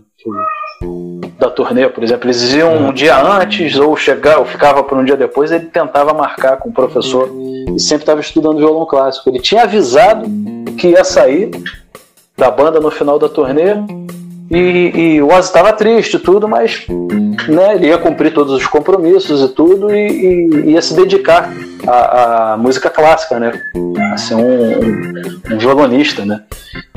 da 1.40 1.50
turnê, 1.50 1.88
por 1.90 2.04
exemplo. 2.04 2.28
Eles 2.28 2.54
iam 2.54 2.76
um 2.76 2.94
dia 2.94 3.20
antes 3.20 3.78
ou 3.78 3.96
chegar, 3.96 4.40
ou 4.40 4.46
ficava 4.46 4.84
por 4.84 4.98
um 4.98 5.04
dia 5.04 5.16
depois, 5.16 5.52
ele 5.52 5.66
tentava 5.66 6.14
marcar 6.14 6.58
com 6.58 6.70
o 6.70 6.74
professor 6.74 7.30
e 7.76 7.80
sempre 7.80 8.04
estava 8.04 8.22
estudando 8.22 8.58
violão 8.58 8.86
clássico. 8.86 9.30
Ele 9.30 9.40
tinha 9.40 9.64
avisado 9.64 10.26
que 10.78 10.90
ia 10.90 11.04
sair 11.04 11.52
da 12.38 12.52
banda 12.52 12.80
no 12.80 12.92
final 12.92 13.18
da 13.18 13.30
turnê 13.30 13.76
e, 14.50 14.92
e 15.16 15.22
o 15.22 15.27
Ozzy 15.27 15.48
estava 15.50 15.74
triste 15.74 16.17
tudo, 16.19 16.48
mas 16.48 16.85
né, 17.48 17.76
ele 17.76 17.88
ia 17.88 17.98
cumprir 17.98 18.34
todos 18.34 18.53
os 18.53 18.66
compromissos 18.66 19.42
e 19.42 19.53
tudo 19.53 19.93
e, 19.93 20.48
e 20.66 20.72
ia 20.72 20.82
se 20.82 20.93
dedicar 20.95 21.51
à, 21.88 22.53
à 22.53 22.58
música 22.58 22.90
clássica, 22.90 23.40
né? 23.40 23.51
A 24.14 24.17
ser 24.17 24.35
um, 24.35 24.42
um- 24.42 25.42
um 25.51 25.58
violonista, 25.58 26.26
né? 26.26 26.42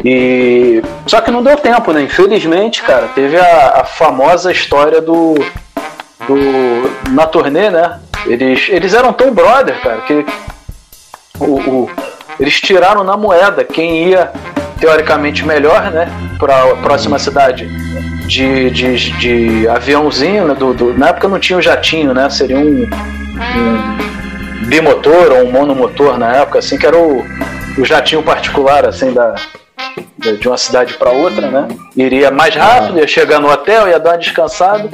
E 0.04 0.82
só 1.06 1.20
que 1.20 1.30
não 1.30 1.42
deu 1.42 1.56
tempo, 1.56 1.92
né? 1.92 2.02
Infelizmente, 2.02 2.82
cara, 2.82 3.08
teve 3.14 3.36
a, 3.36 3.80
a 3.80 3.84
famosa 3.84 4.50
história 4.52 5.00
do, 5.00 5.34
do 6.26 7.10
na 7.10 7.26
turnê, 7.26 7.70
né? 7.70 7.98
Eles, 8.26 8.68
eles 8.68 8.92
eram 8.94 9.12
tão 9.12 9.32
brother, 9.32 9.80
cara, 9.82 10.00
que 10.02 10.24
o, 11.38 11.44
o- 11.84 11.90
eles 12.38 12.60
tiraram 12.60 13.02
na 13.04 13.16
moeda 13.16 13.64
quem 13.64 14.08
ia 14.08 14.32
teoricamente 14.80 15.44
melhor, 15.46 15.90
né? 15.90 16.08
Para 16.38 16.72
a 16.72 16.76
próxima 16.76 17.18
cidade 17.18 17.68
de, 18.26 18.70
de, 18.70 18.96
de 19.18 19.68
aviãozinho, 19.68 20.46
né? 20.48 20.54
Do, 20.54 20.72
do- 20.74 20.96
na 20.98 21.08
época 21.08 21.28
não 21.28 21.38
tinha 21.38 21.58
o 21.58 21.62
jatinho, 21.62 22.14
né? 22.14 22.28
Seria 22.30 22.56
um, 22.58 22.88
um 22.88 24.66
bimotor 24.68 25.32
ou 25.32 25.46
um 25.46 25.50
monomotor 25.52 26.18
na 26.18 26.34
época, 26.36 26.58
assim, 26.60 26.78
que 26.78 26.86
era 26.86 26.96
o, 26.96 27.24
o 27.78 27.84
jatinho 27.84 28.22
particular, 28.22 28.86
assim, 28.86 29.12
da, 29.12 29.34
de 30.38 30.46
uma 30.48 30.56
cidade 30.56 30.94
para 30.94 31.10
outra, 31.10 31.50
né? 31.50 31.68
Iria 31.96 32.30
mais 32.30 32.54
rápido, 32.54 32.98
ia 32.98 33.06
chegar 33.06 33.40
no 33.40 33.50
hotel, 33.50 33.88
ia 33.88 33.98
dar 33.98 34.10
uma 34.12 34.18
descansada. 34.18 34.88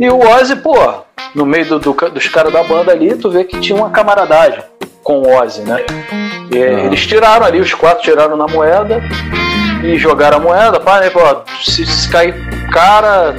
E 0.00 0.08
o 0.10 0.18
Ozzy, 0.18 0.56
pô, 0.56 0.74
no 1.34 1.46
meio 1.46 1.66
do- 1.66 1.78
do 1.78 1.92
dos 2.10 2.28
caras 2.28 2.52
da 2.52 2.62
banda 2.62 2.92
ali, 2.92 3.14
tu 3.16 3.30
vê 3.30 3.44
que 3.44 3.58
tinha 3.60 3.76
uma 3.78 3.90
camaradagem 3.90 4.60
com 5.04 5.18
o 5.18 5.36
Ozzy, 5.36 5.60
né? 5.62 5.84
E 6.50 6.56
Eles 6.58 7.06
tiraram 7.06 7.44
ali, 7.46 7.60
os 7.60 7.72
quatro 7.74 8.02
tiraram 8.02 8.36
na 8.36 8.46
moeda 8.48 9.00
e 9.84 9.96
jogaram 9.98 10.38
a 10.38 10.40
moeda, 10.40 10.80
pá, 10.80 10.98
né? 11.00 11.10
Pô, 11.10 11.20
se, 11.62 11.84
se 11.86 12.08
cair 12.08 12.34
cara, 12.72 13.34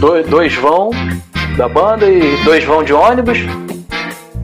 dois, 0.00 0.26
dois 0.26 0.54
vão 0.54 0.90
da 1.56 1.68
banda 1.68 2.04
e 2.06 2.36
dois 2.44 2.64
vão 2.64 2.82
de 2.82 2.92
ônibus 2.92 3.38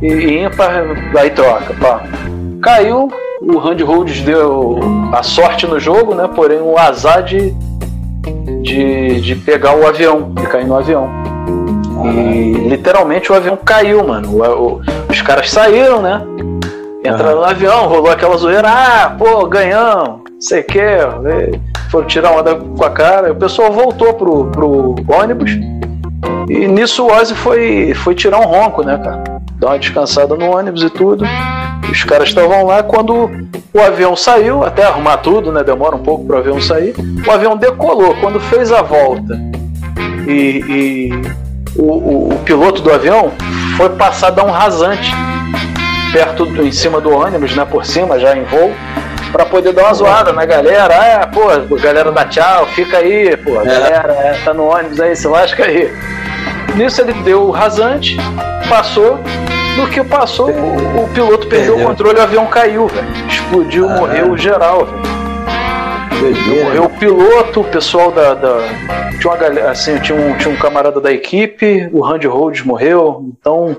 e, 0.00 0.06
e 0.06 0.44
ímpar, 0.44 0.84
aí 1.18 1.30
troca, 1.30 1.74
pá. 1.80 2.02
Caiu, 2.62 3.08
o 3.40 3.58
Randy 3.58 3.82
Rhodes 3.82 4.20
deu 4.22 4.78
a 5.12 5.22
sorte 5.22 5.66
no 5.66 5.80
jogo, 5.80 6.14
né? 6.14 6.28
Porém 6.32 6.60
o 6.60 6.78
azar 6.78 7.22
de, 7.24 7.52
de, 8.62 9.20
de 9.20 9.34
pegar 9.34 9.74
o 9.74 9.86
avião, 9.86 10.32
de 10.34 10.46
cair 10.46 10.66
no 10.66 10.76
avião. 10.76 11.10
E 12.04 12.52
literalmente 12.68 13.30
o 13.30 13.34
avião 13.34 13.56
caiu, 13.56 14.04
mano. 14.06 14.28
O- 14.38 14.74
o- 14.76 14.80
os 15.22 15.26
caras 15.26 15.50
saíram, 15.50 16.02
né? 16.02 16.20
Entraram 17.04 17.36
no 17.36 17.44
avião, 17.44 17.86
rolou 17.86 18.10
aquela 18.10 18.36
zoeira, 18.36 18.68
ah, 18.68 19.10
pô, 19.16 19.46
ganhamos, 19.46 20.22
sei 20.40 20.60
o 20.60 20.64
que, 20.64 20.80
foram 21.90 22.06
tirar 22.06 22.32
onda 22.32 22.56
com 22.56 22.84
a 22.84 22.90
cara, 22.90 23.28
e 23.28 23.30
o 23.30 23.36
pessoal 23.36 23.72
voltou 23.72 24.14
pro, 24.14 24.46
pro 24.46 24.96
ônibus, 25.08 25.52
e 26.48 26.66
nisso 26.66 27.04
o 27.04 27.12
Ozzy 27.12 27.34
foi, 27.34 27.94
foi 27.94 28.14
tirar 28.14 28.40
um 28.40 28.46
ronco, 28.46 28.82
né, 28.82 28.98
cara? 28.98 29.22
Dar 29.58 29.68
uma 29.68 29.78
descansada 29.78 30.34
no 30.34 30.56
ônibus 30.56 30.82
e 30.82 30.90
tudo. 30.90 31.24
Os 31.88 32.02
caras 32.04 32.28
estavam 32.28 32.64
lá 32.64 32.82
quando 32.82 33.30
o 33.72 33.80
avião 33.80 34.16
saiu, 34.16 34.64
até 34.64 34.84
arrumar 34.84 35.18
tudo, 35.18 35.52
né? 35.52 35.62
Demora 35.62 35.94
um 35.94 36.02
pouco 36.02 36.24
pro 36.26 36.38
avião 36.38 36.60
sair. 36.60 36.94
O 37.26 37.30
avião 37.30 37.56
decolou. 37.56 38.16
Quando 38.16 38.40
fez 38.40 38.72
a 38.72 38.82
volta 38.82 39.40
e, 40.26 40.64
e 40.68 41.10
o, 41.76 41.82
o- 41.82 42.28
o 42.34 42.38
piloto 42.44 42.82
do 42.82 42.92
avião 42.92 43.32
foi 43.76 43.88
passar 43.90 44.28
a 44.28 44.30
dar 44.30 44.44
um 44.44 44.50
rasante 44.50 45.10
perto, 46.12 46.44
do- 46.46 46.66
em 46.66 46.72
cima 46.72 47.00
do 47.00 47.10
ônibus, 47.10 47.54
né? 47.56 47.64
Por 47.64 47.84
cima, 47.86 48.18
já 48.18 48.36
em 48.36 48.44
voo, 48.44 48.72
pra 49.32 49.44
poder 49.46 49.72
dar 49.72 49.84
uma 49.84 49.94
zoada 49.94 50.32
na 50.32 50.44
galera. 50.44 50.94
Ah, 51.22 51.26
pô, 51.26 51.76
galera 51.76 52.12
dá 52.12 52.24
tchau, 52.26 52.66
fica 52.74 52.98
aí, 52.98 53.36
pô, 53.36 53.58
a 53.58 53.64
galera 53.64 54.12
é, 54.12 54.38
tá 54.44 54.52
no 54.52 54.64
ônibus 54.66 55.00
aí, 55.00 55.16
se 55.16 55.26
lasca 55.26 55.64
aí. 55.64 55.90
Nisso 56.74 57.00
ele 57.00 57.12
deu 57.22 57.42
o 57.44 57.50
rasante, 57.50 58.16
passou. 58.68 59.18
No 59.76 59.88
que 59.88 60.04
passou, 60.04 60.50
o, 60.50 61.04
o 61.04 61.08
piloto 61.14 61.46
perdeu 61.46 61.78
o 61.78 61.82
controle, 61.82 62.18
o 62.18 62.22
avião 62.22 62.44
caiu, 62.44 62.86
velho. 62.88 63.06
Explodiu, 63.26 63.88
morreu 63.88 64.36
geral, 64.36 64.84
velho. 64.84 65.21
Morreu 66.30 66.84
o 66.84 66.90
piloto, 66.90 67.60
o 67.60 67.64
pessoal 67.64 68.10
da. 68.12 68.34
da- 68.34 68.68
tinha 69.20 69.32
uma 69.32 69.36
galera, 69.36 69.70
assim, 69.70 69.98
tinha 69.98 70.16
um, 70.18 70.36
tinha 70.38 70.52
um 70.52 70.56
camarada 70.56 71.00
da 71.00 71.12
equipe, 71.12 71.88
o 71.92 72.00
Randy 72.00 72.26
Rhodes 72.26 72.64
morreu, 72.64 73.24
então. 73.38 73.76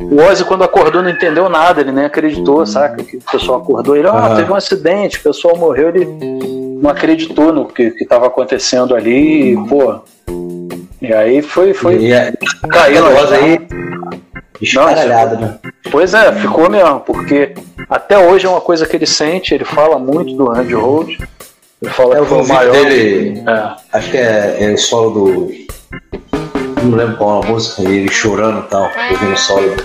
O 0.00 0.20
Ozzy, 0.20 0.44
quando 0.44 0.64
acordou, 0.64 1.02
não 1.02 1.08
entendeu 1.10 1.48
nada, 1.48 1.80
ele 1.80 1.92
nem 1.92 2.04
acreditou, 2.04 2.66
saca? 2.66 3.02
Que 3.02 3.16
o 3.16 3.22
pessoal 3.30 3.60
acordou, 3.60 3.96
ele, 3.96 4.08
ah, 4.08 4.34
teve 4.36 4.50
um 4.50 4.56
acidente, 4.56 5.18
o 5.18 5.22
pessoal 5.22 5.56
morreu, 5.56 5.88
ele 5.88 6.04
não 6.82 6.90
acreditou 6.90 7.52
no 7.52 7.66
que 7.66 7.94
estava 8.00 8.26
acontecendo 8.26 8.94
ali, 8.96 9.52
e, 9.52 9.68
pô. 9.68 10.00
E 11.00 11.12
aí 11.12 11.40
foi. 11.42 11.72
foi 11.72 11.96
E 11.98 12.12
é- 12.12 12.32
caiu 12.68 12.98
aquela 13.06 13.10
na 13.10 13.20
voz 13.20 13.32
aí, 13.32 13.60
escaralhada, 14.60 15.36
né? 15.36 15.58
Pois 15.92 16.12
é, 16.12 16.32
ficou 16.32 16.68
mesmo, 16.68 17.00
porque 17.00 17.54
até 17.88 18.18
hoje 18.18 18.46
é 18.46 18.48
uma 18.48 18.60
coisa 18.60 18.86
que 18.86 18.96
ele 18.96 19.06
sente, 19.06 19.54
ele 19.54 19.64
fala 19.64 19.98
muito 19.98 20.34
do 20.34 20.46
Randy 20.48 20.74
Rhodes. 20.74 21.18
Ele 21.84 21.92
fala 21.92 22.14
É, 22.14 22.18
eu 22.18 22.26
que 22.26 22.32
o 22.32 22.46
maior. 22.48 22.72
dele, 22.72 23.42
É. 23.46 23.96
acho 23.98 24.10
que 24.10 24.16
é, 24.16 24.56
é 24.60 24.70
o 24.72 24.78
solo 24.78 25.10
do. 25.10 25.50
Não 26.82 26.96
lembro 26.96 27.16
qual 27.16 27.42
é 27.42 27.46
a 27.46 27.50
música, 27.50 27.82
ele 27.82 28.10
chorando 28.10 28.60
e 28.60 28.70
tal, 28.70 28.90
ouvindo 29.10 29.32
o 29.32 29.36
solo. 29.36 29.76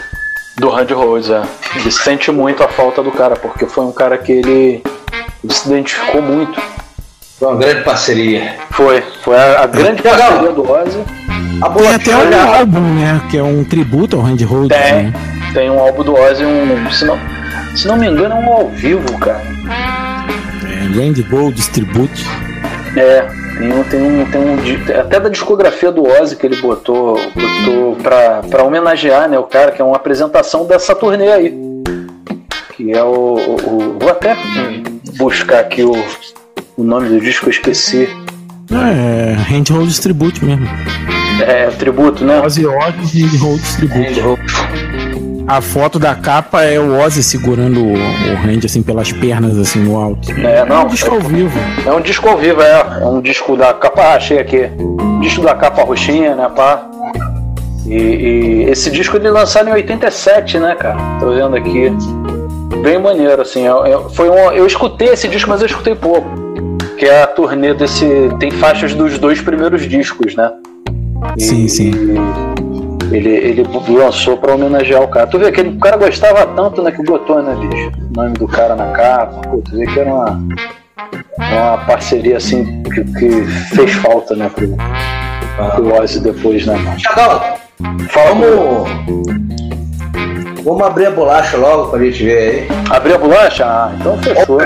Do 0.57 0.69
Randy 0.69 0.93
Rhodes, 0.93 1.29
é. 1.29 1.41
Ele 1.75 1.91
sente 1.91 2.31
muito 2.31 2.63
a 2.63 2.67
falta 2.69 3.01
do 3.03 3.11
cara, 3.11 3.35
porque 3.35 3.65
foi 3.65 3.83
um 3.85 3.91
cara 3.91 4.17
que 4.17 4.31
ele, 4.31 4.83
ele 5.43 5.53
se 5.53 5.67
identificou 5.67 6.21
muito. 6.21 6.61
Foi 7.37 7.47
uma 7.49 7.57
grande 7.57 7.83
parceria. 7.83 8.55
Foi, 8.71 9.01
foi 9.23 9.35
a, 9.37 9.63
a 9.63 9.65
grande 9.67 10.01
parceria 10.01 10.51
do 10.51 10.69
Ozzy. 10.69 10.99
A 11.61 11.69
Tem 11.69 11.93
até 11.93 12.15
um 12.15 12.53
álbum, 12.55 12.79
né? 12.95 13.21
Que 13.29 13.37
é 13.37 13.43
um 13.43 13.63
tributo 13.65 14.15
ao 14.17 14.21
Randy 14.23 14.43
Rhodes. 14.45 14.77
Tem, 14.77 15.03
Né? 15.03 15.13
tem 15.53 15.69
um 15.69 15.79
álbum 15.79 16.03
do 16.03 16.13
Ozzy, 16.13 16.43
um, 16.45 16.91
se, 16.91 17.03
não, 17.05 17.17
se 17.75 17.87
não 17.87 17.97
me 17.97 18.07
engano, 18.07 18.35
é 18.35 18.37
um 18.39 18.53
ao 18.53 18.67
vivo, 18.69 19.17
cara. 19.19 19.41
É, 20.90 21.06
Randy 21.06 21.22
Rhodes 21.24 21.68
Tribute. 21.68 22.26
É, 22.95 23.22
tem 23.58 23.72
um, 23.72 23.84
tem 23.84 24.01
um, 24.01 24.26
tem 24.26 24.42
um 24.42 25.00
até 25.00 25.19
da 25.19 25.30
discografia 25.30 25.92
do 25.92 26.03
Ozzy 26.08 26.35
que 26.35 26.45
ele 26.45 26.56
botou, 26.61 27.19
botou 27.35 27.95
pra, 27.98 28.42
pra 28.50 28.64
homenagear, 28.64 29.30
né, 29.30 29.38
o 29.38 29.43
cara, 29.43 29.72
que 29.72 29.82
é 29.82 29.85
uma 29.85 29.95
apresentação 29.95 30.66
dessa 30.66 30.95
turnê 30.95 31.32
aí. 31.32 31.53
Que 32.76 32.92
é 32.93 33.03
o. 33.03 33.08
o- 33.08 33.56
o- 33.56 34.00
vou 34.00 34.09
até 34.09 34.35
buscar 35.18 35.59
aqui 35.59 35.84
o, 35.84 35.92
o 36.77 36.84
nome 36.84 37.09
do 37.09 37.19
disco, 37.19 37.48
eu 37.48 37.51
esqueci. 37.51 38.09
É, 38.72 39.34
Handhold 39.34 40.00
Tribute 40.00 40.43
mesmo. 40.45 40.68
É, 41.42 41.68
tributo, 41.72 42.24
né? 42.24 42.40
Ozzy 42.42 42.66
Ozzy 42.66 43.24
Handhold 43.26 43.61
Tribute. 43.77 44.22
A 45.49 45.61
foto 45.61 45.97
da 45.97 46.13
capa 46.13 46.61
é 46.63 46.79
o 46.79 46.99
Ozzy 46.99 47.23
segurando 47.23 47.83
o, 47.83 47.93
o 47.93 48.37
hand 48.45 48.63
assim 48.65 48.83
pelas 48.83 49.11
pernas 49.11 49.57
assim 49.57 49.79
no 49.79 49.97
alto. 49.97 50.31
É, 50.31 50.63
não. 50.63 50.81
É 50.81 50.83
um 50.85 50.87
disco 50.87 51.15
ao 51.15 51.19
vivo. 51.21 51.59
É 51.87 51.91
um 51.91 52.01
disco 52.01 52.29
ao 52.29 52.37
vivo, 52.37 52.61
é. 52.61 52.99
É 53.01 53.05
um 53.07 53.19
disco 53.19 53.57
da 53.57 53.73
capa. 53.73 54.01
Ah, 54.03 54.13
achei 54.13 54.37
aqui. 54.37 54.69
Disco 55.21 55.41
da 55.41 55.55
capa 55.55 55.81
roxinha, 55.83 56.35
né, 56.35 56.47
pá? 56.55 56.87
E, 57.87 57.95
e 57.95 58.63
esse 58.69 58.91
disco 58.91 59.17
ele 59.17 59.29
lançado 59.31 59.69
em 59.69 59.73
87, 59.73 60.59
né, 60.59 60.75
cara? 60.75 60.97
Tô 61.19 61.31
vendo 61.33 61.55
aqui. 61.55 61.91
Bem 62.83 63.01
maneiro, 63.01 63.41
assim. 63.41 63.65
Eu, 63.65 63.85
eu- 63.87 64.09
foi 64.11 64.29
um, 64.29 64.51
eu 64.51 64.67
escutei 64.67 65.07
esse 65.09 65.27
disco, 65.27 65.49
mas 65.49 65.61
eu 65.61 65.65
escutei 65.67 65.95
pouco. 65.95 66.29
Que 66.95 67.05
é 67.05 67.23
a 67.23 67.27
turnê 67.27 67.73
desse. 67.73 68.05
Tem 68.39 68.51
faixas 68.51 68.93
dos 68.93 69.17
dois 69.17 69.41
primeiros 69.41 69.89
discos, 69.89 70.35
né? 70.35 70.51
E- 71.35 71.41
Sim, 71.41 71.67
sim. 71.67 71.91
Ele, 73.11 73.29
ele 73.29 73.63
lançou 73.88 74.38
pra 74.38 74.53
homenagear 74.53 75.01
o 75.01 75.07
cara. 75.07 75.27
Tu 75.27 75.39
vê 75.39 75.51
que 75.51 75.61
ele, 75.61 75.75
o 75.75 75.79
cara 75.79 75.97
gostava 75.97 76.45
tanto, 76.45 76.81
né, 76.81 76.91
que 76.91 77.03
botou, 77.03 77.41
né, 77.41 77.55
bicho? 77.55 77.91
O 78.11 78.21
nome 78.21 78.33
do 78.33 78.47
cara 78.47 78.75
na 78.75 78.91
capa. 78.91 79.41
Pô, 79.49 79.61
tu 79.63 79.77
vê 79.77 79.85
que 79.85 79.99
era 79.99 80.13
uma, 80.13 80.39
uma 81.38 81.77
parceria, 81.85 82.38
assim, 82.38 82.83
que, 82.83 83.03
que 83.03 83.43
fez 83.75 83.91
falta, 83.93 84.35
né, 84.35 84.49
pro, 84.53 84.67
pro 85.75 86.01
Ozzy 86.01 86.19
depois, 86.19 86.65
né, 86.65 86.75
mano? 86.75 86.99
Chagão, 86.99 87.41
Fala 88.09 88.35
vamos. 88.35 88.89
Vamos 90.63 90.81
abrir 90.81 91.05
a 91.05 91.11
bolacha 91.11 91.57
logo 91.57 91.89
pra 91.89 92.03
gente 92.03 92.23
ver 92.23 92.38
aí. 92.38 92.67
Abrir 92.89 93.13
a 93.13 93.17
bolacha? 93.17 93.65
Ah, 93.65 93.91
então 93.97 94.17
fechou. 94.21 94.59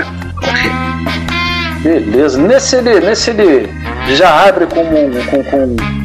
Beleza. 1.82 2.40
Nesse 2.40 2.76
ele, 2.76 3.00
nesse 3.00 3.30
ele 3.30 3.70
já 4.08 4.48
abre 4.48 4.66
com, 4.66 4.84
com, 4.84 5.44
com 5.44 6.03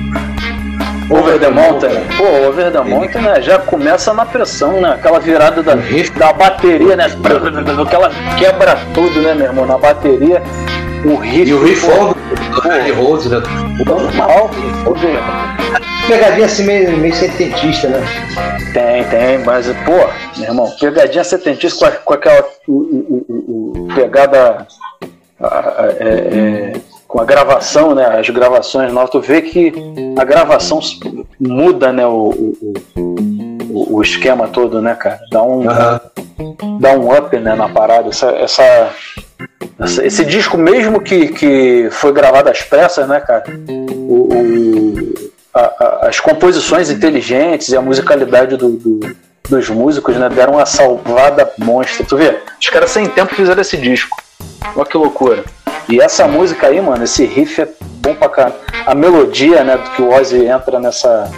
Over 1.09 1.39
the 1.39 1.49
Mountain. 1.49 1.89
Pô, 2.17 2.47
Over 2.47 2.71
the 2.71 2.81
Mountain, 2.81 3.21
né? 3.21 3.41
Já 3.41 3.57
começa 3.59 4.13
na 4.13 4.25
pressão, 4.25 4.79
né? 4.79 4.91
Aquela 4.93 5.19
virada 5.19 5.63
da, 5.63 5.73
da 6.17 6.33
bateria, 6.33 6.95
né? 6.95 7.05
Aquela 7.85 8.11
quebra 8.37 8.77
tudo, 8.93 9.21
né, 9.21 9.33
meu 9.33 9.47
irmão? 9.47 9.65
Na 9.65 9.77
bateria. 9.77 10.41
O 11.05 11.15
riff. 11.15 11.49
E 11.49 11.53
o 11.53 11.59
pô, 11.81 12.13
do 12.13 12.61
Harry 12.69 12.91
Rose, 12.91 13.29
né? 13.29 13.41
Normal. 13.85 14.51
Pegadinha 16.07 16.45
assim 16.45 16.65
meio, 16.65 16.97
meio 16.97 17.13
setentista, 17.13 17.87
né? 17.87 18.01
Tem, 18.73 19.03
tem, 19.05 19.37
mas, 19.45 19.67
pô, 19.85 19.93
meu 20.37 20.49
irmão, 20.49 20.69
pegadinha 20.79 21.23
setentista 21.23 21.79
com, 21.79 21.85
a- 21.85 21.97
com 21.99 22.13
aquela 22.13 22.45
o, 22.67 22.71
o- 22.73 23.25
o- 23.29 23.83
o- 23.85 23.93
pegada 23.95 24.67
a- 25.41 25.47
a- 25.47 25.87
é, 25.99 26.03
é, 26.03 26.73
com 27.09 27.19
a 27.19 27.25
gravação, 27.25 27.95
né? 27.95 28.05
As 28.19 28.29
gravações 28.29 28.93
novas, 28.93 29.09
tu 29.09 29.19
vê 29.19 29.41
que 29.41 29.73
a 30.15 30.23
gravação 30.23 30.79
muda, 31.39 31.91
né? 31.91 32.05
O, 32.05 32.29
o, 32.29 33.95
o- 33.97 34.01
esquema 34.03 34.47
todo, 34.47 34.79
né, 34.81 34.93
cara? 34.95 35.19
Dá 35.31 35.41
um, 35.43 35.63
dá 36.79 36.91
um 36.93 37.11
up 37.17 37.35
né, 37.37 37.55
na 37.55 37.67
parada. 37.67 38.09
Essa, 38.09 38.29
essa, 38.31 38.89
essa- 39.79 40.05
esse 40.05 40.23
disco, 40.23 40.55
mesmo 40.57 41.01
que, 41.01 41.29
que 41.29 41.89
foi 41.91 42.13
gravado 42.13 42.49
às 42.49 42.61
pressas, 42.61 43.07
né, 43.09 43.19
cara? 43.19 43.43
O, 44.07 44.29
o- 44.31 45.29
a- 45.53 45.59
a- 45.59 46.07
as 46.09 46.19
composições 46.19 46.91
inteligentes 46.91 47.69
e 47.69 47.75
a 47.75 47.81
musicalidade 47.81 48.55
do- 48.55 48.69
do- 48.77 49.15
dos 49.49 49.67
músicos 49.67 50.15
né, 50.15 50.29
deram 50.29 50.53
uma 50.53 50.65
salvada 50.67 51.51
monstra. 51.57 52.05
Tu 52.05 52.15
vê? 52.15 52.37
Os 52.61 52.69
caras 52.69 52.91
sem 52.91 53.07
tempo 53.07 53.33
fizeram 53.33 53.61
esse 53.61 53.77
disco. 53.77 54.15
Olha 54.75 54.85
que 54.85 54.95
loucura. 54.97 55.43
E 55.89 55.99
essa 55.99 56.27
música 56.27 56.67
aí, 56.67 56.79
mano, 56.79 57.03
esse 57.03 57.25
riff 57.25 57.61
é 57.61 57.67
bom 58.01 58.13
pra 58.13 58.29
caramba. 58.29 58.57
A 58.85 58.93
melodia, 58.93 59.63
né, 59.63 59.75
do 59.75 59.89
que 59.91 60.01
o 60.01 60.13
Ozzy 60.13 60.45
entra 60.45 60.79
nessa, 60.79 61.31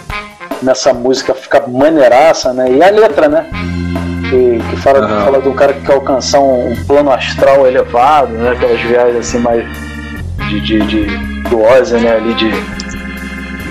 nessa 0.62 0.92
música 0.92 1.34
fica 1.34 1.66
maneiraça, 1.66 2.52
né? 2.52 2.70
E 2.70 2.82
a 2.82 2.90
letra, 2.90 3.28
né? 3.28 3.46
Que, 4.28 4.58
que 4.70 4.76
fala, 4.76 5.08
fala 5.24 5.40
de 5.40 5.48
um 5.48 5.54
cara 5.54 5.72
que 5.72 5.80
quer 5.80 5.94
alcançar 5.94 6.40
um, 6.40 6.72
um 6.72 6.84
plano 6.84 7.10
astral 7.10 7.66
elevado, 7.66 8.32
né? 8.34 8.50
Aquelas 8.50 8.80
viagens 8.80 9.16
assim 9.16 9.38
mais 9.38 9.64
de, 10.48 10.60
de, 10.60 10.78
de 10.80 11.06
do 11.48 11.62
Ozzy, 11.62 11.96
né? 11.96 12.16
Ali 12.16 12.34
de, 12.34 12.50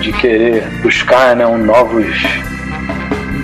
de 0.00 0.12
querer 0.12 0.66
buscar, 0.82 1.36
né? 1.36 1.46
Um 1.46 1.58
novos 1.58 2.06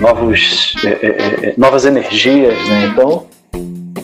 novos 0.01 0.73
é, 0.83 0.87
é, 0.89 1.49
é, 1.49 1.53
novas 1.57 1.85
energias, 1.85 2.55
né? 2.67 2.91
Então, 2.91 3.25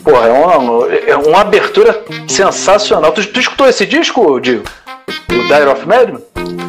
porra, 0.06 0.28
é 0.28 0.32
uma, 0.32 0.94
é 0.94 1.16
uma 1.16 1.40
abertura 1.40 2.04
sensacional. 2.28 3.10
Tu, 3.10 3.26
tu 3.26 3.40
escutou 3.40 3.68
esse 3.68 3.84
disco, 3.84 4.38
Dio? 4.38 4.62
O 5.08 5.34
Dire 5.48 5.66
of 5.66 5.84
Madman? 5.84 6.22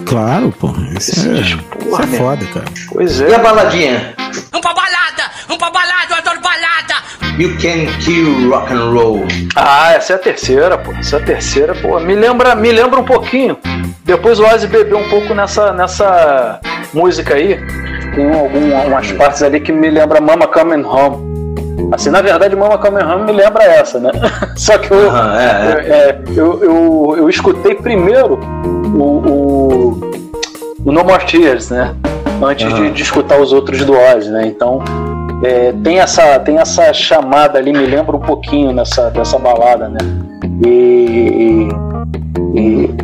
Claro, 0.07 0.51
pô. 0.59 0.73
Isso 0.97 1.29
é, 1.29 1.33
isso 1.33 2.01
é 2.01 2.05
né? 2.07 2.17
foda, 2.17 2.45
cara. 2.47 2.65
Pois 2.91 3.21
é. 3.21 3.29
E 3.29 3.35
a 3.35 3.37
baladinha? 3.37 4.15
Vamos 4.17 4.61
pra 4.61 4.73
balada! 4.73 5.31
Vamos 5.47 5.57
pra 5.57 5.69
balada! 5.69 6.07
Eu 6.09 6.15
adoro 6.15 6.41
balada! 6.41 6.95
You 7.37 7.55
can 7.57 7.85
kill 8.03 8.49
rock 8.49 8.73
and 8.73 8.91
roll. 8.91 9.27
Ah, 9.55 9.93
essa 9.93 10.13
é 10.13 10.15
a 10.15 10.19
terceira, 10.19 10.75
pô. 10.75 10.91
Essa 10.93 11.17
é 11.17 11.21
a 11.21 11.25
terceira, 11.25 11.75
pô. 11.75 11.99
Me 11.99 12.15
lembra, 12.15 12.55
me 12.55 12.71
lembra 12.71 12.99
um 12.99 13.05
pouquinho. 13.05 13.59
Depois 14.03 14.39
o 14.39 14.45
Ozzy 14.45 14.65
bebeu 14.65 14.97
um 14.97 15.09
pouco 15.09 15.35
nessa, 15.35 15.71
nessa 15.73 16.59
música 16.91 17.35
aí. 17.35 17.59
Tem 18.15 18.33
algumas 18.33 19.11
partes 19.11 19.43
ali 19.43 19.59
que 19.59 19.71
me 19.71 19.91
lembra 19.91 20.19
Mama 20.19 20.47
Coming 20.47 20.83
Home. 20.83 21.26
Assim, 21.91 22.09
na 22.09 22.21
verdade, 22.21 22.55
Mama 22.55 22.77
Coming 22.77 23.03
Home 23.03 23.25
me 23.25 23.31
lembra 23.31 23.63
essa, 23.63 23.99
né? 23.99 24.11
Só 24.57 24.77
que 24.77 24.91
eu, 24.91 25.15
é, 25.15 25.39
é. 25.39 25.73
eu- 25.73 25.93
é, 25.93 26.21
eu, 26.35 26.63
eu, 26.63 27.15
eu 27.19 27.29
escutei 27.29 27.75
primeiro 27.75 28.39
o, 28.95 29.01
o, 29.01 30.11
o 30.85 30.91
No 30.91 31.03
More 31.03 31.23
Tears, 31.25 31.69
né? 31.69 31.93
Antes 32.41 32.71
de, 32.73 32.91
de 32.91 33.01
escutar 33.01 33.39
os 33.39 33.51
outros 33.53 33.83
do 33.85 33.93
né? 34.29 34.45
Então, 34.47 34.81
é, 35.43 35.71
tem, 35.83 35.99
essa, 35.99 36.39
tem 36.39 36.57
essa 36.57 36.91
chamada 36.93 37.57
ali, 37.57 37.71
me 37.71 37.85
lembra 37.85 38.15
um 38.15 38.19
pouquinho 38.19 38.71
nessa, 38.73 39.09
dessa 39.09 39.37
balada, 39.39 39.87
né? 39.87 39.97
E, 40.65 41.67
e, 42.55 42.59
e- 42.59 42.95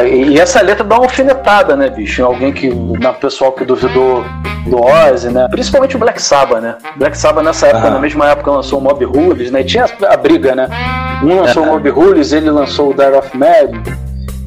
e 0.00 0.38
essa 0.38 0.62
letra 0.62 0.84
dá 0.84 0.96
uma 0.96 1.04
alfinetada, 1.04 1.76
né, 1.76 1.90
bicho? 1.90 2.22
Em 2.22 2.24
alguém 2.24 2.52
que. 2.52 2.68
Na 3.00 3.12
pessoal 3.12 3.52
que 3.52 3.64
duvidou 3.64 4.24
do 4.66 4.80
Ozzy, 4.80 5.28
né? 5.28 5.48
Principalmente 5.50 5.96
o 5.96 5.98
Black 5.98 6.20
Sabbath, 6.22 6.62
né? 6.62 6.76
Black 6.96 7.16
Sabbath 7.18 7.44
nessa 7.44 7.66
época, 7.66 7.90
na 7.90 7.98
mesma 7.98 8.30
época, 8.30 8.50
lançou 8.50 8.78
o 8.78 8.82
Mob 8.82 9.04
Rules, 9.04 9.50
né? 9.50 9.60
E 9.60 9.64
tinha 9.64 9.86
a 10.08 10.16
briga, 10.16 10.54
né? 10.54 10.68
Um 11.22 11.40
lançou 11.40 11.64
o 11.64 11.66
Mob 11.66 11.88
Rules, 11.90 12.32
ele 12.32 12.50
lançou 12.50 12.90
o 12.90 12.94
Dire 12.94 13.16
of 13.16 13.36
Mad. 13.36 13.70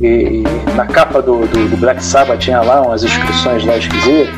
E, 0.02 0.08
e 0.08 0.44
na 0.76 0.86
capa 0.86 1.22
do, 1.22 1.46
do, 1.48 1.70
do 1.70 1.78
Black 1.78 2.04
Sabbath 2.04 2.40
tinha 2.40 2.62
lá 2.62 2.82
umas 2.82 3.04
inscrições 3.04 3.66
lá 3.66 3.78
esquisitas. 3.78 4.34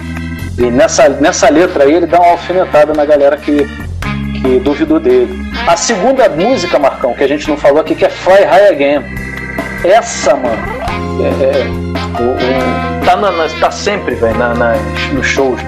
E 0.58 0.72
nessa, 0.72 1.08
nessa 1.10 1.50
letra 1.50 1.84
aí 1.84 1.94
ele 1.94 2.08
dá 2.08 2.20
uma 2.20 2.32
alfinetada 2.32 2.94
na 2.94 3.06
galera 3.06 3.38
que, 3.38 3.68
que 4.42 4.60
duvidou 4.60 5.00
dele. 5.00 5.40
A 5.68 5.76
segunda 5.76 6.28
música, 6.30 6.80
Marcão, 6.80 7.14
que 7.14 7.24
a 7.24 7.28
gente 7.28 7.48
não 7.48 7.58
falou 7.58 7.80
aqui, 7.80 7.96
que 7.96 8.06
é 8.06 8.10
Fly 8.10 8.44
High 8.44 8.70
Again. 8.70 9.04
Essa, 9.92 10.36
mano, 10.36 10.58
é, 11.22 11.44
é, 11.44 12.22
o- 12.22 13.02
o- 13.02 13.06
tá, 13.06 13.16
na- 13.16 13.32
na- 13.32 13.48
tá 13.60 13.72
sempre, 13.72 14.16
velho, 14.16 14.38
na, 14.38 14.54
nas- 14.54 14.80
nos 15.14 15.26
shows. 15.26 15.60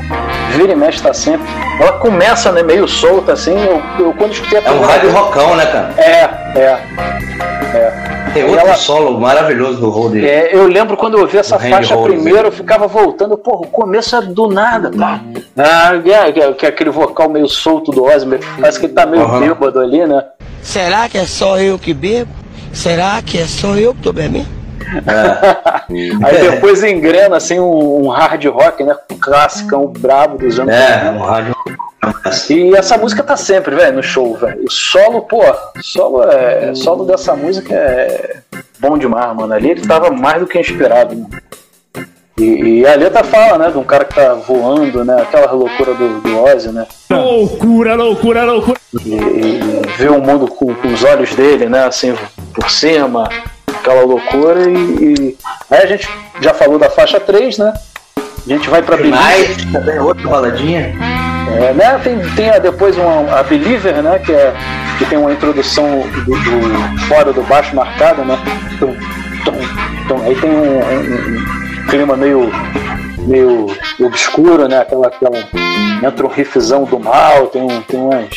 Vira 0.56 0.74
e 0.74 0.76
mexe 0.76 1.02
tá 1.02 1.14
sempre. 1.14 1.48
Ela 1.80 1.94
começa, 1.94 2.52
né, 2.52 2.62
meio 2.62 2.88
solta, 2.88 3.34
assim. 3.34 3.56
Eu, 3.58 3.82
eu 3.98 4.14
quando 4.14 4.34
escutei 4.34 4.60
a 4.60 4.64
É 4.64 4.72
um 4.72 4.82
rádio 4.82 5.12
rockão, 5.12 5.56
né, 5.56 5.66
cara? 5.68 5.94
É, 5.98 6.60
é. 6.60 6.80
é. 7.74 8.10
Tem 8.34 8.44
outro 8.44 8.60
ela- 8.60 8.76
solo 8.76 9.20
maravilhoso 9.20 9.80
do 9.80 9.90
Hold. 9.90 10.16
é, 10.18 10.50
eu 10.54 10.68
lembro 10.68 10.96
quando 10.98 11.16
eu 11.16 11.22
ouvi 11.22 11.38
essa 11.38 11.56
O 11.56 11.60
faixa 11.60 11.98
primeiro, 11.98 12.42
né? 12.44 12.48
eu 12.48 12.52
ficava 12.52 12.86
voltando, 12.88 13.36
porra, 13.38 13.62
o 13.62 13.68
começo 13.68 14.16
é 14.16 14.22
do 14.22 14.48
nada, 14.48 14.92
tá? 14.92 15.20
Ah, 15.58 15.94
é, 15.96 16.32
que 16.32 16.40
é- 16.42 16.54
que 16.54 16.66
é 16.66 16.70
aquele 16.70 16.92
vocal 16.92 17.28
meio 17.30 17.48
solto 17.48 17.92
do 17.92 18.04
Ozzy, 18.04 18.28
parece 18.60 18.80
que 18.80 18.86
ele 18.86 18.94
tá 18.94 19.06
meio 19.08 19.24
Aham. 19.24 19.40
bêbado 19.40 19.80
ali, 19.80 20.06
né? 20.06 20.24
Será 20.62 21.10
que 21.10 21.18
é 21.18 21.26
só 21.26 21.58
eu 21.60 21.80
que 21.80 21.92
bebo? 21.94 22.30
Será 22.74 23.22
que 23.22 23.38
é 23.38 23.46
só 23.46 23.76
eu 23.76 23.94
que 23.94 24.02
tô 24.02 24.14
bebendo? 24.14 24.60
Aí 26.24 26.52
depois 26.52 26.84
engrena 26.84 27.38
assim 27.38 27.60
um, 27.60 28.06
um 28.06 28.10
hard 28.10 28.44
rock, 28.46 28.84
né? 28.84 28.96
Classicão 29.20 29.88
brabo 29.88 30.38
dos 30.38 30.60
anos 30.60 30.74
É, 30.74 31.12
um 31.12 31.20
rádio 31.20 31.54
E 32.50 32.76
essa 32.76 32.98
música 32.98 33.22
tá 33.22 33.38
sempre, 33.38 33.76
velho, 33.76 33.98
no 33.98 34.04
show, 34.04 34.36
velho. 34.36 34.64
O 34.66 34.72
solo, 34.72 35.22
pô, 35.22 35.44
solo, 35.82 36.24
é, 36.24 36.74
solo 36.74 37.06
dessa 37.06 37.36
música 37.36 37.74
é 37.74 38.38
bom 38.80 38.98
demais, 38.98 39.36
mano. 39.36 39.54
Ali 39.54 39.72
ele 39.72 39.82
tava 39.82 40.10
mais 40.10 40.40
do 40.40 40.48
que 40.48 40.60
inspirado, 40.60 41.16
mano. 41.16 41.30
E, 42.40 42.80
e 42.80 42.88
a 42.88 42.96
letra 42.96 43.22
fala, 43.22 43.58
né, 43.58 43.70
de 43.72 43.78
um 43.78 43.84
cara 43.84 44.06
que 44.06 44.16
tá 44.16 44.34
voando, 44.34 45.04
né? 45.04 45.22
Aquela 45.22 45.52
loucura 45.52 45.94
do, 45.94 46.22
do 46.22 46.44
Ozzy, 46.44 46.70
né? 46.70 46.88
Loucura, 47.10 47.96
loucura, 47.96 48.46
loucura. 48.46 48.80
E, 49.06 49.14
e 49.14 49.88
ver 49.98 50.12
o 50.12 50.22
mundo 50.22 50.48
com, 50.48 50.74
com 50.74 50.88
os 50.88 51.04
olhos 51.04 51.36
dele, 51.36 51.68
né? 51.68 51.84
Assim, 51.84 52.16
por 52.60 52.70
cima, 52.70 53.30
aquela 53.68 54.02
loucura. 54.04 54.70
E, 54.70 54.74
e- 54.74 55.38
aí 55.72 55.84
a 55.84 55.86
gente 55.86 56.10
já 56.42 56.54
falou 56.54 56.78
da 56.78 56.90
faixa 56.90 57.20
3, 57.20 57.58
né? 57.58 57.74
A 58.18 58.50
gente 58.50 58.70
vai 58.70 58.82
pra 58.82 58.98
Believer. 58.98 59.20
Night, 59.20 59.72
também 59.72 60.00
outra 60.00 60.28
baladinha. 60.28 60.94
É, 61.62 61.74
né? 61.74 62.00
Tem, 62.04 62.20
tem 62.36 62.50
a- 62.50 62.60
depois 62.60 62.98
uma, 62.98 63.40
a 63.40 63.44
Believer, 63.44 64.02
né? 64.02 64.20
Que, 64.20 64.32
é, 64.34 64.54
que 64.98 65.06
tem 65.06 65.18
uma 65.18 65.32
introdução 65.32 66.02
do, 66.26 66.36
do- 66.36 67.00
fora 67.08 67.32
do 67.34 67.42
baixo 67.44 67.76
marcada, 67.76 68.24
né? 68.24 68.38
Tum, 68.80 68.96
tom, 69.46 69.54
tom. 70.08 70.22
Aí 70.26 70.36
tem 70.36 70.50
um, 70.50 70.80
um- 70.80 71.38
um 71.84 71.88
clima 71.88 72.16
meio, 72.18 72.52
meio 73.28 73.68
obscuro, 74.00 74.68
né? 74.68 74.80
Aquela, 74.80 75.08
aquela, 75.08 75.38
entra 76.06 76.26
um 76.26 76.30
riffzão 76.30 76.84
do 76.86 77.00
mal, 77.00 77.48
tem, 77.48 77.68
tem 77.88 78.00
umas 78.00 78.28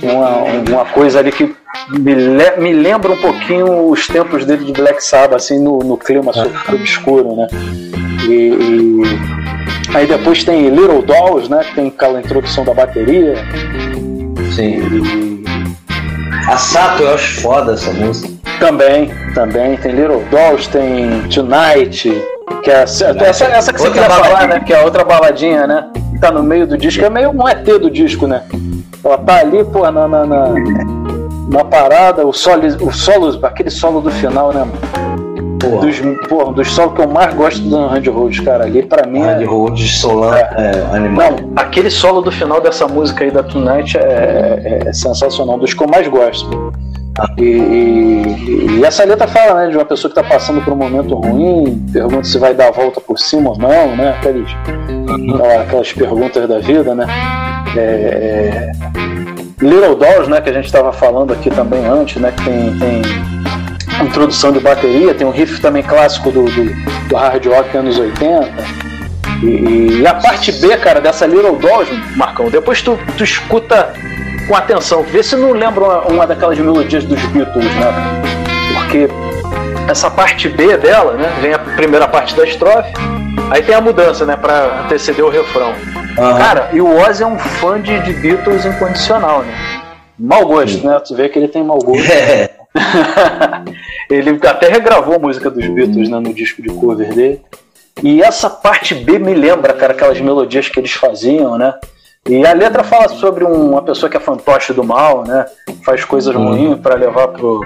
tem 0.00 0.10
uma, 0.10 0.28
uma 0.68 0.84
coisa 0.86 1.18
ali 1.18 1.32
que 1.32 1.54
me, 1.90 2.14
le- 2.14 2.56
me 2.58 2.72
lembra 2.72 3.12
um 3.12 3.16
pouquinho 3.20 3.88
os 3.88 4.06
tempos 4.06 4.44
dele 4.44 4.64
de 4.64 4.72
Black 4.72 5.02
Sabbath, 5.02 5.36
assim, 5.36 5.58
no, 5.58 5.78
no 5.78 5.96
clima 5.96 6.32
super 6.32 6.74
obscuro, 6.74 7.36
né? 7.36 7.46
E, 8.28 9.02
e 9.90 9.96
aí 9.96 10.06
depois 10.06 10.44
tem 10.44 10.68
Little 10.68 11.02
Dolls, 11.02 11.50
né? 11.50 11.64
Que 11.64 11.74
tem 11.74 11.88
aquela 11.88 12.20
introdução 12.20 12.64
da 12.64 12.72
bateria. 12.74 13.34
Sim. 14.54 15.42
A 16.48 16.56
Sato 16.56 17.02
eu 17.02 17.14
acho 17.14 17.40
foda 17.40 17.72
essa 17.72 17.92
música. 17.92 18.32
Também, 18.60 19.10
também. 19.34 19.76
Tem 19.78 19.92
Little 19.92 20.22
Dolls, 20.30 20.68
tem 20.68 21.22
Tonight, 21.28 22.10
que 22.62 22.70
é 22.70 22.82
essa, 22.82 23.06
essa, 23.06 23.44
essa 23.46 23.72
que 23.72 23.80
você 23.80 23.88
Outra 23.88 24.02
queria 24.02 24.16
falar, 24.16 24.46
né? 24.48 24.60
Que 24.60 24.72
é 24.72 24.80
a 24.80 24.84
outra 24.84 25.04
baladinha, 25.04 25.66
né? 25.66 25.86
Que 26.12 26.18
tá 26.18 26.30
no 26.30 26.42
meio 26.42 26.66
do 26.66 26.76
disco. 26.76 27.04
É 27.04 27.10
meio 27.10 27.30
um 27.30 27.48
ET 27.48 27.64
do 27.64 27.90
disco, 27.90 28.26
né? 28.26 28.42
Ela 29.04 29.18
tá 29.18 29.36
ali, 29.38 29.64
pô, 29.64 29.80
na, 29.90 30.06
na, 30.06 30.24
na, 30.26 30.46
na 31.50 31.64
parada, 31.64 32.26
o 32.26 32.32
solo, 32.32 32.62
o 32.80 32.92
solo, 32.92 33.38
aquele 33.44 33.70
solo 33.70 34.00
do 34.00 34.10
final, 34.10 34.52
né, 34.52 34.60
mano? 34.60 35.12
Dos, 35.80 36.00
pô, 36.28 36.44
dos 36.52 36.68
solos 36.72 36.94
que 36.94 37.00
eu 37.02 37.08
mais 37.08 37.32
gosto 37.34 37.60
do 37.62 37.76
Hand 37.76 38.02
Roads, 38.08 38.40
cara. 38.40 38.64
Ali 38.64 38.82
pra 38.82 39.06
mim 39.06 39.20
é. 39.22 39.34
Hand 39.36 39.44
Roads, 39.46 39.98
Solan, 40.00 40.36
é, 40.36 40.84
animal. 40.96 41.30
Não, 41.30 41.52
aquele 41.54 41.88
solo 41.88 42.20
do 42.20 42.32
final 42.32 42.60
dessa 42.60 42.88
música 42.88 43.22
aí 43.24 43.30
da 43.30 43.44
Tonight 43.44 43.96
é, 43.96 44.00
é- 44.84 44.88
é 44.88 44.92
sensacional, 44.92 45.56
dos 45.58 45.72
que 45.72 45.82
eu 45.82 45.86
mais 45.88 46.06
gosto. 46.08 46.72
E, 47.38 47.42
e- 47.42 48.78
e 48.78 48.84
essa 48.84 49.04
letra 49.04 49.26
fala, 49.28 49.64
né, 49.64 49.70
de 49.70 49.76
uma 49.76 49.84
pessoa 49.84 50.08
que 50.10 50.14
tá 50.14 50.26
passando 50.26 50.62
por 50.62 50.72
um 50.72 50.76
momento 50.76 51.14
ruim, 51.14 51.84
pergunta 51.92 52.24
se 52.24 52.38
vai 52.38 52.54
dar 52.54 52.68
a 52.68 52.70
volta 52.70 53.00
por 53.00 53.18
cima 53.18 53.50
ou 53.50 53.58
não, 53.58 53.94
né? 53.96 54.14
Aquelas 55.62 55.92
perguntas 55.92 56.48
da 56.48 56.58
vida, 56.58 56.94
né? 56.94 57.06
É, 57.76 57.80
é, 57.80 58.72
Little 59.60 59.94
Dolls, 59.94 60.28
né, 60.28 60.40
que 60.40 60.50
a 60.50 60.52
gente 60.52 60.66
estava 60.66 60.92
falando 60.92 61.32
aqui 61.32 61.48
também 61.50 61.84
antes, 61.86 62.20
né, 62.20 62.32
que 62.36 62.44
tem, 62.44 62.78
tem 62.78 63.02
introdução 64.06 64.50
de 64.50 64.58
bateria, 64.58 65.14
tem 65.14 65.26
um 65.26 65.30
riff 65.30 65.60
também 65.60 65.82
clássico 65.82 66.30
do, 66.32 66.44
do, 66.44 66.64
do 67.08 67.16
hard 67.16 67.44
rock 67.46 67.76
anos 67.76 67.98
80. 67.98 68.50
E, 69.42 70.00
e 70.00 70.06
a 70.06 70.14
parte 70.14 70.50
B, 70.52 70.76
cara, 70.78 71.00
dessa 71.00 71.26
Little 71.26 71.56
Dolls, 71.56 71.90
Marcão, 72.16 72.48
depois 72.50 72.82
tu, 72.82 72.98
tu 73.16 73.22
escuta 73.24 73.92
com 74.46 74.54
atenção, 74.54 75.02
vê 75.02 75.22
se 75.22 75.36
não 75.36 75.52
lembra 75.52 75.84
uma, 75.84 76.00
uma 76.08 76.26
daquelas 76.26 76.58
melodias 76.58 77.04
dos 77.04 77.20
Beatles, 77.26 77.74
né? 77.76 78.22
Porque 78.74 79.08
essa 79.88 80.10
parte 80.10 80.48
B 80.48 80.76
dela, 80.76 81.14
né, 81.14 81.32
vem 81.40 81.52
a 81.52 81.58
primeira 81.58 82.08
parte 82.08 82.34
da 82.34 82.44
estrofe, 82.44 82.92
aí 83.50 83.62
tem 83.62 83.74
a 83.74 83.80
mudança, 83.80 84.24
né, 84.24 84.36
pra 84.36 84.84
anteceder 84.84 85.24
o 85.24 85.28
refrão. 85.28 85.74
Cara, 86.14 86.70
e 86.72 86.80
o 86.80 86.98
Ozzy 86.98 87.22
é 87.22 87.26
um 87.26 87.38
fã 87.38 87.80
de, 87.80 87.98
de 88.00 88.12
Beatles 88.12 88.64
incondicional, 88.64 89.42
né? 89.42 89.52
Mau 90.18 90.46
gosto, 90.46 90.86
né? 90.86 91.00
Tu 91.00 91.16
vê 91.16 91.28
que 91.28 91.38
ele 91.38 91.48
tem 91.48 91.64
mau 91.64 91.78
gosto. 91.78 92.04
ele 94.10 94.38
até 94.46 94.68
regravou 94.68 95.16
a 95.16 95.18
música 95.18 95.50
dos 95.50 95.66
Beatles 95.66 96.08
né, 96.08 96.18
no 96.18 96.34
disco 96.34 96.62
de 96.62 96.68
cover 96.68 97.12
dele. 97.14 97.40
E 98.02 98.22
essa 98.22 98.48
parte 98.48 98.94
B 98.94 99.18
me 99.18 99.34
lembra, 99.34 99.72
cara, 99.72 99.92
aquelas 99.92 100.20
melodias 100.20 100.68
que 100.68 100.78
eles 100.78 100.92
faziam, 100.92 101.58
né? 101.58 101.74
E 102.28 102.46
a 102.46 102.52
letra 102.52 102.84
fala 102.84 103.08
sobre 103.08 103.44
um- 103.44 103.70
uma 103.72 103.82
pessoa 103.82 104.08
que 104.08 104.16
é 104.16 104.20
fantoche 104.20 104.72
do 104.72 104.84
mal, 104.84 105.24
né? 105.26 105.44
Faz 105.84 106.04
coisas 106.04 106.34
ruins 106.34 106.78
para 106.78 106.94
levar 106.94 107.28
pro. 107.28 107.60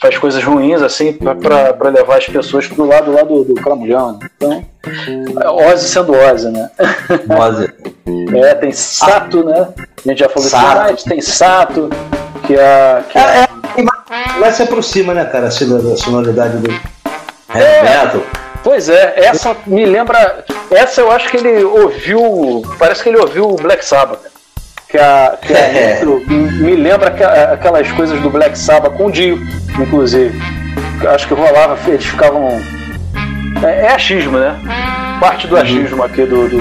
Faz 0.00 0.16
coisas 0.18 0.42
ruins, 0.42 0.80
assim, 0.82 1.12
para 1.12 1.90
levar 1.90 2.16
as 2.18 2.26
pessoas 2.26 2.66
pro 2.66 2.86
lado 2.86 3.12
lá 3.12 3.22
do, 3.22 3.44
do 3.44 3.54
cramulhão. 3.54 4.18
Né? 4.40 4.64
Então, 5.06 5.56
Ozzy 5.56 5.88
sendo 5.88 6.12
Ozzy, 6.14 6.48
né? 6.50 6.70
Ozzy. 7.38 7.70
É, 8.42 8.54
tem 8.54 8.72
Sato, 8.72 9.44
né? 9.44 9.68
A 10.04 10.08
gente 10.08 10.18
já 10.20 10.28
falou 10.28 10.48
Sato. 10.48 11.04
Tem 11.08 11.20
Sato, 11.20 11.88
que 12.46 12.54
é. 12.54 13.02
Que 13.08 13.18
é, 13.18 13.46
Mas 14.40 14.54
se 14.56 14.62
aproxima, 14.62 15.12
né, 15.14 15.24
cara, 15.26 15.46
a 15.46 15.50
sonor- 15.50 15.92
a 15.92 15.96
sonoridade 15.96 16.56
do 16.58 16.68
heavy 16.70 16.80
É. 17.54 17.82
metal. 17.82 18.22
Pois 18.62 18.88
é, 18.88 19.14
essa 19.16 19.56
me 19.66 19.84
lembra. 19.86 20.44
Essa 20.70 21.00
eu 21.00 21.10
acho 21.10 21.28
que 21.30 21.36
ele 21.36 21.64
ouviu. 21.64 22.62
Parece 22.78 23.02
que 23.02 23.08
ele 23.08 23.18
ouviu 23.18 23.48
o 23.48 23.56
Black 23.56 23.84
Sabbath. 23.84 24.20
Que 24.88 24.98
a, 24.98 25.38
que 25.40 25.54
a 25.54 25.58
É. 25.58 25.96
intro 25.96 26.22
me 26.26 26.74
lembra 26.76 27.08
aquelas 27.52 27.90
coisas 27.92 28.20
do 28.20 28.28
Black 28.28 28.58
Sabbath 28.58 28.94
com 28.96 29.06
o 29.06 29.12
Dio, 29.12 29.38
inclusive. 29.78 30.36
Acho 31.14 31.28
que 31.28 31.34
rolava, 31.34 31.78
eles 31.86 32.04
ficavam. 32.04 32.48
É, 33.64 33.86
é 33.86 33.88
achismo, 33.92 34.36
né? 34.38 34.58
Parte 35.20 35.46
do 35.46 35.56
achismo 35.56 36.02
aqui 36.02 36.24
do, 36.24 36.48
do, 36.48 36.58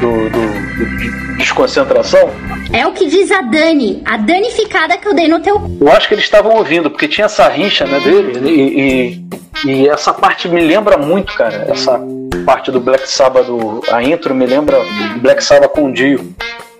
do- 0.00 0.30
do- 0.30 0.76
do- 0.76 0.96
de 0.98 1.36
desconcentração. 1.36 2.30
É 2.72 2.86
o 2.86 2.92
que 2.92 3.06
diz 3.06 3.30
a 3.30 3.40
Dani, 3.42 4.02
a 4.04 4.16
danificada 4.16 4.96
que 4.96 5.06
eu 5.08 5.14
dei 5.14 5.28
no 5.28 5.40
teu. 5.40 5.60
Eu 5.80 5.90
acho 5.92 6.06
que 6.08 6.14
eles 6.14 6.24
estavam 6.24 6.52
ouvindo, 6.56 6.90
porque 6.90 7.08
tinha 7.08 7.24
essa 7.26 7.48
rincha 7.48 7.84
né, 7.86 7.98
dele, 8.00 8.40
e, 8.48 9.20
e, 9.66 9.70
e 9.84 9.88
essa 9.88 10.12
parte 10.12 10.48
me 10.48 10.60
lembra 10.60 10.96
muito, 10.96 11.34
cara. 11.34 11.66
Essa 11.68 12.00
parte 12.46 12.70
do 12.70 12.80
Black 12.80 13.08
Sabbath, 13.08 13.46
do, 13.46 13.82
a 13.90 14.02
intro 14.02 14.34
me 14.34 14.46
lembra 14.46 14.78
Black 15.16 15.42
Sabbath 15.42 15.70
com 15.72 15.86
o 15.86 15.92
Dio. 15.92 16.32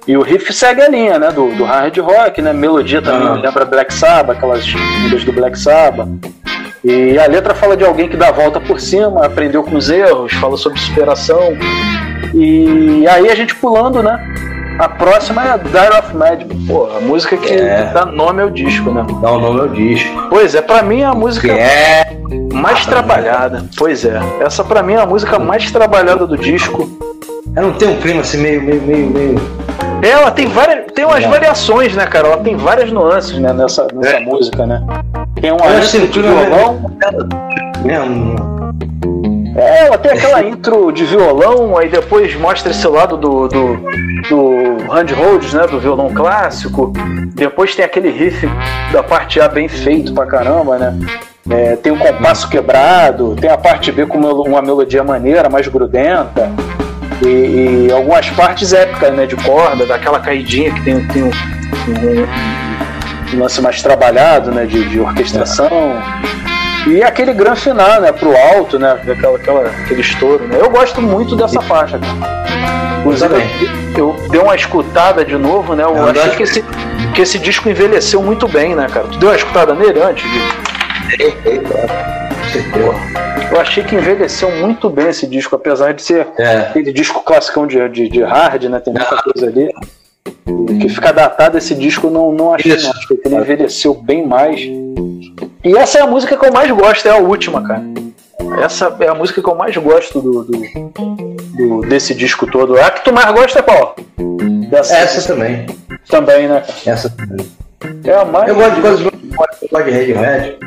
E 0.06 0.16
o 0.16 0.22
riff 0.22 0.52
segue 0.52 0.80
a 0.80 0.88
linha, 0.88 1.18
né, 1.18 1.30
do, 1.30 1.48
do 1.54 1.64
hard 1.64 1.96
rock, 1.98 2.40
né, 2.40 2.52
melodia 2.52 3.02
também 3.02 3.28
Ah. 3.28 3.34
me 3.34 3.42
lembra 3.42 3.64
Black 3.64 3.92
Sabbath, 3.92 4.36
aquelas 4.36 4.64
músicas 4.72 5.24
do 5.24 5.32
Black 5.32 5.58
Sabbath. 5.58 6.08
E 6.82 7.18
a 7.18 7.26
letra 7.26 7.54
fala 7.54 7.76
de 7.76 7.84
alguém 7.84 8.08
que 8.08 8.16
dá 8.16 8.28
a 8.28 8.32
volta 8.32 8.58
por 8.58 8.80
cima, 8.80 9.26
aprendeu 9.26 9.62
com 9.62 9.76
os 9.76 9.90
erros, 9.90 10.32
fala 10.34 10.56
sobre 10.56 10.78
superação. 10.80 11.54
E 12.34 13.06
aí 13.08 13.28
a 13.28 13.34
gente 13.34 13.54
pulando, 13.56 14.02
né? 14.02 14.18
A 14.78 14.88
próxima 14.88 15.42
é 15.44 15.58
Dire 15.58 15.98
of 15.98 16.16
Madman. 16.16 16.66
Pô, 16.66 16.88
a 16.96 17.00
música 17.00 17.36
que 17.36 17.52
É. 17.52 17.90
dá 17.92 18.06
nome 18.06 18.40
ao 18.42 18.48
disco, 18.50 18.90
né? 18.90 19.04
Dá 19.20 19.30
o 19.32 19.38
nome 19.38 19.60
ao 19.60 19.68
disco. 19.68 20.26
Pois 20.30 20.54
é, 20.54 20.62
pra 20.62 20.82
mim 20.82 21.02
é 21.02 21.04
a 21.04 21.14
música 21.14 21.48
Que 21.48 21.60
é. 21.60 22.16
mais 22.52 22.86
trabalhada. 22.86 23.64
Pois 23.76 24.04
é, 24.04 24.18
essa 24.40 24.64
pra 24.64 24.82
mim 24.82 24.94
é 24.94 25.00
a 25.00 25.06
música 25.06 25.38
mais 25.38 25.70
trabalhada 25.70 26.26
do 26.26 26.36
disco. 26.38 26.88
Ela 27.54 27.66
não 27.66 27.74
tem 27.74 27.88
um 27.88 27.96
clima 27.96 28.20
assim 28.22 28.38
meio, 28.38 28.62
meio, 28.62 28.80
meio, 28.82 29.10
meio. 29.10 29.40
Ela 30.02 30.30
tem 30.30 30.46
várias, 30.46 30.86
tem 30.94 31.04
umas 31.04 31.24
É. 31.24 31.28
variações, 31.28 31.94
né, 31.94 32.06
cara? 32.06 32.28
Ela 32.28 32.36
tem 32.38 32.56
várias 32.56 32.90
nuances, 32.90 33.38
né, 33.38 33.52
nessa, 33.52 33.86
nessa 33.92 34.16
É. 34.16 34.20
música, 34.20 34.64
né? 34.66 34.82
Tem 35.42 35.50
intro 35.50 35.90
que 35.90 35.98
de 35.98 36.06
clima 36.08 36.42
violão. 36.44 36.96
Mesmo. 37.84 38.36
É, 39.60 39.96
tem 39.98 40.12
aquela 40.12 40.42
intro 40.42 40.90
de 40.90 41.04
violão, 41.04 41.76
aí 41.76 41.88
depois 41.88 42.34
mostra 42.36 42.70
esse 42.70 42.86
lado 42.88 43.16
do, 43.16 43.46
do, 43.46 43.76
do 44.28 44.92
handholds, 44.92 45.52
né? 45.52 45.66
Do 45.66 45.78
violão 45.78 46.12
clássico. 46.14 46.92
Depois 47.34 47.74
tem 47.74 47.84
aquele 47.84 48.10
riff 48.10 48.48
da 48.92 49.02
parte 49.02 49.40
A 49.40 49.48
bem 49.48 49.68
feito 49.68 50.14
pra 50.14 50.24
caramba, 50.26 50.78
né? 50.78 50.94
É, 51.50 51.76
tem 51.76 51.92
um 51.92 51.98
compasso 51.98 52.48
quebrado, 52.48 53.34
tem 53.36 53.50
a 53.50 53.58
parte 53.58 53.90
B 53.92 54.06
com 54.06 54.18
uma 54.18 54.62
melodia 54.62 55.02
maneira, 55.04 55.48
mais 55.48 55.66
grudenta. 55.68 56.50
E, 57.24 57.86
e 57.88 57.92
algumas 57.92 58.30
partes 58.30 58.72
épicas, 58.72 59.12
né? 59.12 59.26
De 59.26 59.36
corda, 59.36 59.84
daquela 59.84 60.20
caidinha 60.20 60.72
que 60.72 60.82
tem, 60.82 61.06
tem 61.08 61.22
um, 61.24 61.28
um- 61.28 63.36
um 63.36 63.40
lance 63.40 63.60
mais 63.60 63.82
trabalhado, 63.82 64.50
né? 64.50 64.64
De, 64.64 64.88
de 64.88 65.00
orquestração. 65.00 65.68
E 66.86 67.02
aquele 67.02 67.32
grande 67.32 67.60
final, 67.60 68.00
né? 68.00 68.10
Pro 68.12 68.34
alto, 68.36 68.78
né? 68.78 68.92
Aquela, 68.92 69.36
aquela, 69.36 69.66
aquele 69.68 70.00
estouro, 70.00 70.46
né? 70.46 70.56
Eu 70.60 70.70
gosto 70.70 71.00
muito 71.02 71.36
dessa 71.36 71.60
faixa. 71.60 72.00
Inclusive, 73.00 73.34
eu, 73.96 74.16
eu 74.16 74.28
dei 74.30 74.40
uma 74.40 74.54
escutada 74.54 75.24
de 75.24 75.36
novo, 75.36 75.74
né? 75.74 75.84
Eu 75.84 75.94
Eu 75.96 76.04
achei 76.04 76.14
gosto- 76.22 76.36
que 76.36 76.42
esse, 76.42 76.64
que 77.14 77.20
esse 77.22 77.38
disco 77.38 77.68
envelheceu 77.68 78.22
muito 78.22 78.48
bem, 78.48 78.74
né, 78.74 78.86
cara? 78.92 79.06
Tu 79.08 79.18
deu 79.18 79.28
uma 79.30 79.36
escutada 79.36 79.74
nele 79.74 80.00
antes 80.02 80.24
de. 80.30 80.40
Eu 83.52 83.60
achei 83.60 83.82
que 83.84 83.94
envelheceu 83.96 84.50
muito 84.50 84.88
bem 84.88 85.08
esse 85.08 85.26
disco, 85.26 85.56
apesar 85.56 85.92
de 85.92 86.02
ser 86.02 86.28
aquele 86.68 86.92
disco 86.92 87.20
classicão 87.22 87.66
de, 87.66 87.88
de, 87.88 88.08
de 88.08 88.22
hard, 88.22 88.64
né? 88.64 88.78
Tem 88.80 88.92
muita 88.92 89.16
coisa 89.22 89.46
ali. 89.48 89.70
Que 90.80 90.88
fica 90.88 91.12
datado 91.12 91.58
esse 91.58 91.74
disco, 91.74 92.06
eu 92.06 92.10
não, 92.10 92.32
não 92.32 92.54
achei, 92.54 92.70
não. 92.76 92.90
Acho 92.90 93.08
que 93.08 93.20
ele 93.24 93.34
envelheceu 93.36 93.94
bem 93.94 94.26
mais. 94.26 94.60
E 95.62 95.76
essa 95.76 95.98
é 95.98 96.02
a 96.02 96.06
música 96.06 96.36
que 96.36 96.46
eu 96.46 96.52
mais 96.52 96.70
gosto, 96.70 97.06
é 97.06 97.10
a 97.10 97.16
última, 97.16 97.62
cara. 97.66 97.82
Essa 98.62 98.94
é 99.00 99.08
a 99.08 99.14
música 99.14 99.42
que 99.42 99.48
eu 99.48 99.54
mais 99.54 99.76
gosto 99.76 100.20
do, 100.20 100.44
do- 100.44 100.92
do- 101.56 101.80
desse 101.88 102.14
disco 102.14 102.46
todo. 102.46 102.78
A 102.80 102.90
que 102.90 103.04
tu 103.04 103.12
mais 103.12 103.30
gosta 103.32 103.58
é 103.58 103.62
qual? 103.62 103.94
Dessa- 104.70 104.96
Essa 104.96 105.28
também. 105.34 105.66
Também, 106.08 106.48
né? 106.48 106.62
Essa 106.86 107.10
também. 107.10 107.46
É 108.04 108.14
a 108.14 108.24
mais. 108.24 108.48
Eu 108.48 108.54
gosto 108.54 108.74
de 108.76 108.80
coisas 108.80 109.00
de 109.00 109.90
Radiohead. 109.92 110.58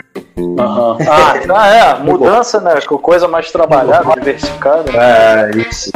Aham. 0.59 0.97
Ah, 1.09 1.33
tá, 1.47 1.67
é, 1.67 1.93
mudança, 1.99 2.59
né? 2.61 2.79
com 2.87 2.97
Coisa 2.97 3.27
mais 3.27 3.51
trabalhada, 3.51 4.13
diversificada. 4.13 4.91
É, 4.91 5.51
isso. 5.57 5.91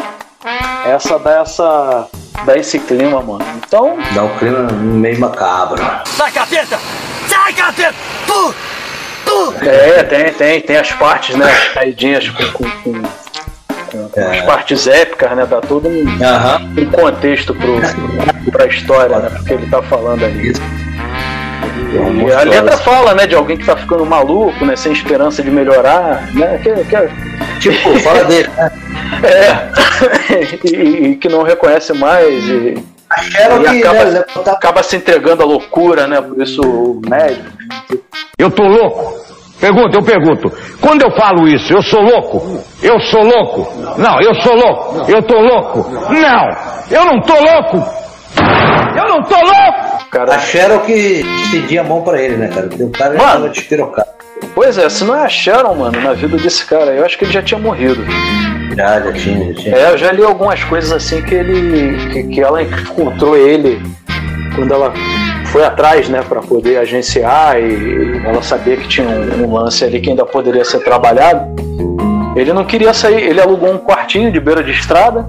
Essa 0.86 1.20
dá 1.20 1.42
essa. 1.42 2.08
dá 2.46 2.58
esse 2.58 2.80
clima, 2.80 3.22
mano. 3.22 3.46
Então. 3.66 3.98
Dá 4.14 4.24
um 4.24 4.38
clima 4.38 4.64
meio 4.72 5.20
macabro. 5.20 5.84
Sai, 6.06 6.32
capeta! 6.32 6.80
Sai, 7.28 7.54
capeta! 7.54 7.94
Tu! 8.26 8.56
É, 9.62 10.04
tem, 10.04 10.34
tem, 10.34 10.62
tem 10.62 10.78
as 10.78 10.92
partes, 10.94 11.36
né? 11.36 11.46
As 11.52 11.68
caidinhas 11.74 12.30
com, 12.30 12.44
com, 12.52 12.64
com, 12.84 12.94
com- 13.92 14.10
com 14.10 14.22
as 14.32 14.42
partes 14.42 14.88
épicas, 14.88 15.36
né? 15.36 15.46
Dá 15.46 15.62
todo 15.62 15.88
um, 15.88 16.04
um 16.82 16.86
contexto 16.92 17.54
pro, 17.56 17.80
pra 18.52 18.66
história, 18.68 19.18
né? 19.20 19.30
Porque 19.30 19.54
ele 19.54 19.68
tá 19.68 19.82
falando 19.84 20.24
ali. 20.26 20.54
E 22.28 22.32
a 22.34 22.42
letra 22.44 22.78
fala, 22.78 23.14
né, 23.14 23.26
de 23.26 23.34
alguém 23.36 23.58
que 23.58 23.66
tá 23.66 23.76
ficando 23.78 24.06
maluco, 24.06 24.66
né, 24.66 24.76
sem 24.76 24.92
esperança 24.92 25.42
de 25.42 25.50
melhorar, 25.50 26.28
né, 26.34 26.60
que, 26.62 26.74
que, 26.84 27.60
tipo, 27.62 27.98
fala 28.00 28.24
dele, 28.26 28.50
né? 28.58 28.72
É, 29.24 30.68
e, 30.68 31.12
e 31.12 31.16
que 31.16 31.30
não 31.30 31.42
reconhece 31.44 31.94
mais 31.94 32.44
e, 32.44 32.74
e 32.76 32.82
que, 33.32 33.38
acaba, 33.88 34.04
né, 34.06 34.26
acaba 34.48 34.84
se 34.84 34.98
entregando 34.98 35.42
à 35.42 35.46
loucura, 35.46 36.06
né, 36.08 36.22
por 36.22 36.40
isso 36.42 36.62
o 36.62 37.02
médico. 37.08 37.46
Eu 38.38 38.52
tô 38.52 38.64
louco? 38.64 39.18
Pergunta, 39.60 39.98
eu 39.98 40.04
pergunto. 40.04 40.52
Quando 40.80 41.02
eu 41.02 41.12
falo 41.12 41.48
isso, 41.48 41.74
eu 41.74 41.82
sou 41.82 42.02
louco? 42.02 42.62
Eu 42.82 43.00
sou 43.00 43.24
louco? 43.24 43.68
Não, 43.98 44.22
eu 44.22 44.36
sou 44.42 44.56
louco. 44.56 45.12
Eu 45.12 45.22
tô 45.24 45.40
louco? 45.40 45.90
Não, 46.12 46.50
eu 46.92 47.06
não 47.06 47.20
tô 47.22 47.34
louco. 47.34 47.84
Eu 48.96 49.08
não 49.08 49.24
tô 49.24 49.36
louco. 49.36 50.32
A 50.32 50.40
Sharon 50.40 50.80
que 50.80 50.94
estendia 51.44 51.82
a 51.82 51.84
mão 51.84 52.02
pra 52.02 52.22
ele, 52.22 52.38
né, 52.38 52.48
cara? 52.48 52.68
O 52.80 52.90
cara 52.92 53.14
Mano. 53.14 53.32
tava 53.32 53.50
despirocado. 53.50 54.10
Pois 54.54 54.78
é, 54.78 54.90
se 54.90 55.04
não 55.04 55.16
é 55.16 55.26
a 55.26 55.30
Sharon, 55.30 55.76
mano, 55.76 56.00
na 56.02 56.14
vida 56.14 56.38
desse 56.38 56.66
cara, 56.66 56.92
eu 56.92 57.06
acho 57.06 57.18
que 57.18 57.26
ele 57.26 57.32
já 57.34 57.42
tinha 57.42 57.60
morrido. 57.60 58.04
Já, 58.76 59.00
já 59.00 59.14
tinha, 59.14 59.54
já 59.54 59.62
tinha. 59.62 59.76
É, 59.76 59.92
eu 59.92 59.98
já 59.98 60.12
li 60.12 60.24
algumas 60.24 60.64
coisas 60.64 60.92
assim 60.92 61.22
que 61.24 61.34
ele. 61.36 61.98
que, 62.12 62.24
que 62.24 62.42
ela 62.42 62.62
encontrou 62.62 63.36
ele 63.36 63.82
quando 64.56 64.74
ela 64.74 64.92
foi 65.58 65.66
atrás, 65.66 66.08
né, 66.08 66.22
para 66.22 66.40
poder 66.40 66.78
agenciar 66.78 67.60
e 67.60 68.22
ela 68.24 68.44
sabia 68.44 68.78
que 68.78 68.88
tinha 68.88 69.08
um, 69.08 69.44
um 69.44 69.56
lance 69.56 69.84
ali 69.84 70.00
que 70.00 70.12
ainda 70.12 70.24
poderia 70.24 70.64
ser 70.64 70.82
trabalhado. 70.82 71.48
Ele 72.36 72.54
não 72.54 72.64
queria 72.64 72.94
sair, 72.94 73.24
ele 73.24 73.42
alugou 73.42 73.74
um 73.74 73.80
quartinho 73.80 74.32
de 74.32 74.40
beira 74.40 74.64
de 74.64 74.70
estrada 74.70 75.28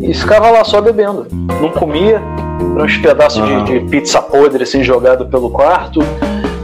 e 0.00 0.14
ficava 0.14 0.48
lá 0.48 0.64
só 0.64 0.80
bebendo. 0.80 1.26
Não 1.60 1.68
comia, 1.68 2.22
eram 2.74 2.86
uns 2.86 2.96
pedaços 2.96 3.44
de, 3.46 3.64
de 3.64 3.80
pizza 3.90 4.22
podre 4.22 4.62
assim 4.62 4.82
jogado 4.82 5.26
pelo 5.26 5.50
quarto 5.50 6.00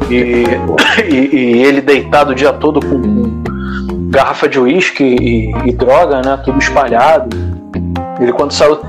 e, 0.08 0.44
e, 1.12 1.36
e 1.36 1.62
ele 1.62 1.82
deitado 1.82 2.32
o 2.32 2.34
dia 2.34 2.54
todo 2.54 2.80
com, 2.80 3.02
com 3.02 4.08
garrafa 4.08 4.48
de 4.48 4.58
uísque 4.58 5.04
e, 5.04 5.50
e 5.68 5.72
droga, 5.72 6.22
né? 6.22 6.40
Tudo 6.42 6.58
espalhado. 6.58 7.36
Ele 8.18 8.32
quando 8.32 8.52
saiu. 8.52 8.80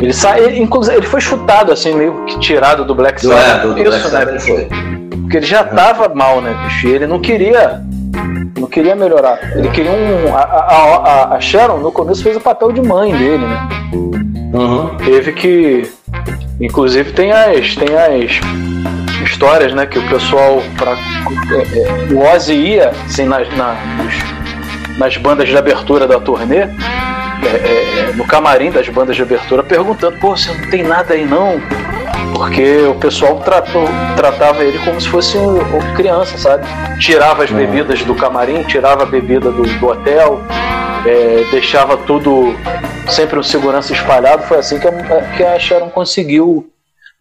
Ele. 0.00 0.12
Ele, 0.44 0.60
inclusive, 0.62 0.96
ele 0.96 1.06
foi 1.06 1.20
chutado, 1.20 1.72
assim, 1.72 1.94
meio 1.94 2.24
que 2.24 2.38
tirado 2.40 2.84
do 2.84 2.94
Black 2.94 3.24
é, 3.24 3.28
Sabbath. 3.30 3.62
do- 3.62 3.74
do 3.74 3.80
Isso, 3.82 4.10
Black 4.10 4.32
né? 4.32 4.38
Foi. 4.40 4.68
Porque 5.22 5.36
ele 5.36 5.46
já 5.46 5.62
tava 5.64 6.08
mal, 6.14 6.40
né, 6.40 6.54
bicho? 6.64 6.88
E 6.88 6.90
ele 6.92 7.06
não 7.06 7.20
queria. 7.20 7.80
Não 8.58 8.68
queria 8.68 8.94
melhorar. 8.94 9.38
Ele 9.56 9.68
queria 9.70 9.90
um. 9.92 10.34
A, 10.36 10.40
a, 10.42 11.34
a- 11.36 11.40
Sharon 11.40 11.78
no 11.78 11.90
começo 11.92 12.22
fez 12.22 12.36
o 12.36 12.40
papel 12.40 12.72
de 12.72 12.80
mãe 12.82 13.12
dele, 13.12 13.44
né? 13.46 13.68
Teve 15.04 15.32
que. 15.32 15.90
Inclusive 16.60 17.12
tem 17.12 17.32
as. 17.32 17.74
Tem 17.76 17.88
as 17.96 18.32
histórias, 19.24 19.72
né? 19.74 19.86
Que 19.86 19.98
o 19.98 20.08
pessoal. 20.08 20.60
Pra, 20.76 20.92
é, 20.92 21.78
é, 21.78 22.12
o 22.12 22.34
Ozzy 22.34 22.54
ia, 22.54 22.90
assim, 23.06 23.24
nas, 23.24 23.48
na- 23.56 23.74
nos- 23.98 24.98
nas 24.98 25.16
bandas 25.16 25.48
de 25.48 25.56
abertura 25.56 26.06
da 26.06 26.20
turnê. 26.20 26.66
É, 27.42 27.56
é, 27.56 28.10
é, 28.10 28.12
no 28.12 28.26
camarim 28.26 28.70
das 28.70 28.88
bandas 28.88 29.16
de 29.16 29.22
abertura, 29.22 29.62
perguntando: 29.62 30.16
pô, 30.18 30.36
você 30.36 30.52
não 30.52 30.70
tem 30.70 30.82
nada 30.82 31.14
aí 31.14 31.24
não? 31.24 31.60
Porque 32.34 32.82
o 32.82 32.94
pessoal 32.94 33.40
tratou, 33.40 33.86
tratava 34.16 34.64
ele 34.64 34.78
como 34.78 35.00
se 35.00 35.08
fosse 35.08 35.36
um, 35.36 35.58
uma 35.58 35.94
criança, 35.94 36.38
sabe? 36.38 36.66
Tirava 36.98 37.44
as 37.44 37.50
bebidas 37.50 38.02
do 38.04 38.14
camarim, 38.14 38.62
tirava 38.64 39.02
a 39.02 39.06
bebida 39.06 39.50
do, 39.50 39.62
do 39.62 39.86
hotel, 39.86 40.40
é, 41.06 41.44
deixava 41.50 41.96
tudo 41.96 42.54
sempre 43.08 43.38
um 43.38 43.42
segurança 43.42 43.92
espalhado. 43.92 44.44
Foi 44.44 44.58
assim 44.58 44.78
que 44.78 44.88
a, 44.88 44.92
que 45.36 45.44
a 45.44 45.58
Sharon 45.58 45.90
conseguiu 45.90 46.70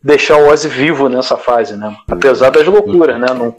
deixar 0.04 0.38
o 0.38 0.50
Ozzy 0.50 0.68
vivo 0.68 1.10
nessa 1.10 1.38
fase, 1.38 1.76
né? 1.76 1.96
Apesar 2.10 2.50
das 2.50 2.66
loucuras, 2.66 3.20
né? 3.20 3.28
Não, 3.30 3.56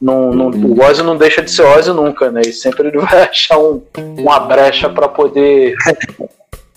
não, 0.00 0.30
não, 0.32 0.46
o 0.50 0.80
Ozzy 0.82 1.02
não 1.02 1.16
deixa 1.16 1.42
de 1.42 1.50
ser 1.50 1.62
Ozzy 1.62 1.90
nunca, 1.92 2.30
né? 2.30 2.40
E 2.42 2.52
sempre 2.52 2.88
ele 2.88 2.98
vai 3.02 3.22
achar 3.22 3.58
um, 3.58 3.82
uma 4.18 4.38
brecha 4.40 4.88
para 4.88 5.08
poder 5.08 5.74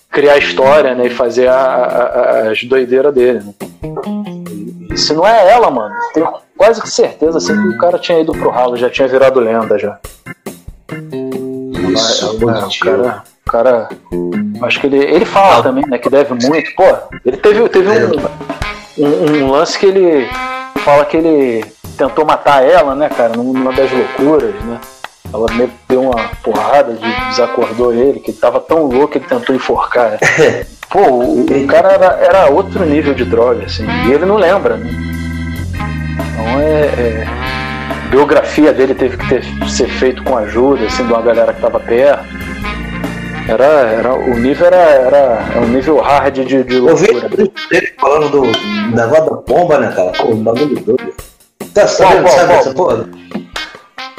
criar 0.09 0.38
história, 0.38 0.95
né? 0.95 1.08
E 1.08 1.09
fazer 1.09 1.48
a- 1.48 1.53
a- 1.56 2.51
as 2.51 2.64
doideiras 2.64 3.14
dele, 3.14 3.40
né? 3.40 3.53
E 4.91 4.98
se 4.98 5.14
não 5.14 5.25
é 5.25 5.51
ela, 5.51 5.69
mano, 5.72 5.95
tenho 6.14 6.27
quase 6.58 6.82
que 6.82 6.90
certeza 6.90 7.38
assim, 7.38 7.53
que 7.61 7.69
o 7.69 7.77
cara 7.77 7.98
tinha 7.98 8.19
ido 8.19 8.32
pro 8.33 8.50
ralo, 8.50 8.75
já 8.75 8.90
tinha 8.90 9.08
virado 9.08 9.40
lenda 9.40 9.77
já. 9.80 9.98
Isso, 11.93 12.25
É, 12.25 12.30
o 12.66 12.80
cara, 12.80 13.24
o 13.48 13.51
cara. 13.51 13.90
Acho 14.64 14.80
que 14.82 14.88
ele. 14.88 14.98
Ele 14.98 15.25
fala 15.25 15.64
também, 15.64 15.83
né? 15.88 15.98
Que 15.98 16.09
deve 16.09 16.33
muito. 16.33 16.75
Pô, 16.75 16.83
ele 17.25 17.38
teve, 17.38 17.67
teve 17.69 17.90
um, 17.90 19.06
um, 19.06 19.43
um 19.45 19.51
lance 19.51 19.77
que 19.80 19.85
ele 19.85 20.27
fala 20.84 21.06
que 21.06 21.18
ele 21.18 21.66
tentou 21.98 22.26
matar 22.26 22.64
ela, 22.64 22.95
né, 22.95 23.10
cara, 23.10 23.34
numa 23.35 23.72
das 23.72 23.92
loucuras, 23.92 24.53
né? 24.66 24.80
Ela 25.34 25.45
meio 25.53 25.69
que 25.69 25.76
deu 25.88 26.01
uma 26.01 26.30
porrada, 26.43 26.93
de, 26.93 27.30
desacordou 27.30 27.93
ele, 27.93 28.19
que 28.19 28.32
ele 28.32 28.38
tava 28.38 28.60
tão 28.60 28.84
louco 28.85 29.10
que 29.10 29.18
ele 29.19 29.26
tentou 29.26 29.56
enforcar. 29.56 30.11
né? 30.11 30.19
Pô, 30.90 31.00
o, 31.00 31.45
o 31.45 31.68
cara 31.68 31.93
era, 31.93 32.06
era 32.22 32.50
outro 32.50 32.84
nível 32.85 33.14
de 33.14 33.24
droga, 33.24 33.66
assim, 33.66 33.85
e 34.08 34.11
ele 34.11 34.26
não 34.26 34.35
lembra, 34.35 34.76
né? 34.76 34.90
Então 36.34 36.60
é. 36.60 36.82
é- 36.82 37.27
a 37.92 38.14
biografia 38.14 38.74
dele 38.74 38.93
teve 38.93 39.16
que 39.16 39.30
ter, 39.30 39.42
ser 39.69 39.88
feito 39.88 40.22
com 40.24 40.38
ajuda, 40.38 40.85
assim, 40.85 41.06
de 41.06 41.14
uma 41.14 41.22
galera 41.22 41.53
que 41.53 41.61
tava 41.61 41.80
perto. 41.80 42.26
Era, 43.48 43.64
era, 43.66 44.14
o 44.14 44.36
nível 44.40 44.68
era, 44.68 44.76
era, 44.78 45.18
era 45.52 45.61
um 45.61 45.68
nível 45.68 46.00
hard 46.00 46.34
de, 46.34 46.64
de 46.64 46.76
Eu 46.78 46.95
vi 46.95 47.08
loucura. 47.11 47.48
falando 48.00 48.30
do 48.30 48.42
negócio 48.95 49.26
da 49.26 49.42
bomba, 49.53 49.78
né, 49.80 49.92
cara? 49.95 50.11
Pô, 50.11 50.28
um 50.30 50.44
bagulho 50.44 50.80
doido. 50.80 51.14
Tá 51.74 51.88
sabendo, 51.88 52.24
qual, 52.24 52.36
sabe 52.38 52.53
essa 52.53 52.74
porra? 52.74 53.06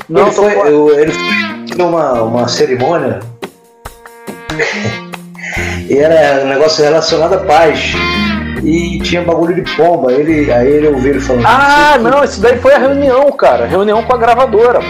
Não, 0.09 0.23
ele, 0.23 0.31
foi, 0.33 0.53
eu- 0.69 0.99
ele 1.01 1.13
foi 1.13 1.85
uma, 1.85 2.23
uma 2.23 2.49
cerimônia 2.49 3.21
e 5.89 5.97
era 5.99 6.45
um 6.45 6.49
negócio 6.49 6.83
relacionado 6.85 7.35
à 7.35 7.39
paz. 7.39 7.93
E 8.65 9.01
tinha 9.01 9.23
bagulho 9.23 9.55
de 9.57 9.77
pomba. 9.77 10.13
Ele, 10.13 10.53
aí 10.53 10.69
ele 10.69 10.89
ouviu 10.89 11.11
ele 11.13 11.21
falando. 11.21 11.45
Ah, 11.47 11.99
não, 11.99 12.23
isso 12.23 12.41
daí 12.41 12.59
foi 12.59 12.73
a 12.75 12.79
reunião, 12.79 13.31
cara. 13.33 13.67
Reunião 13.67 14.03
com 14.05 14.15
a 14.15 14.19
gravadora. 14.19 14.79
pô. 14.79 14.87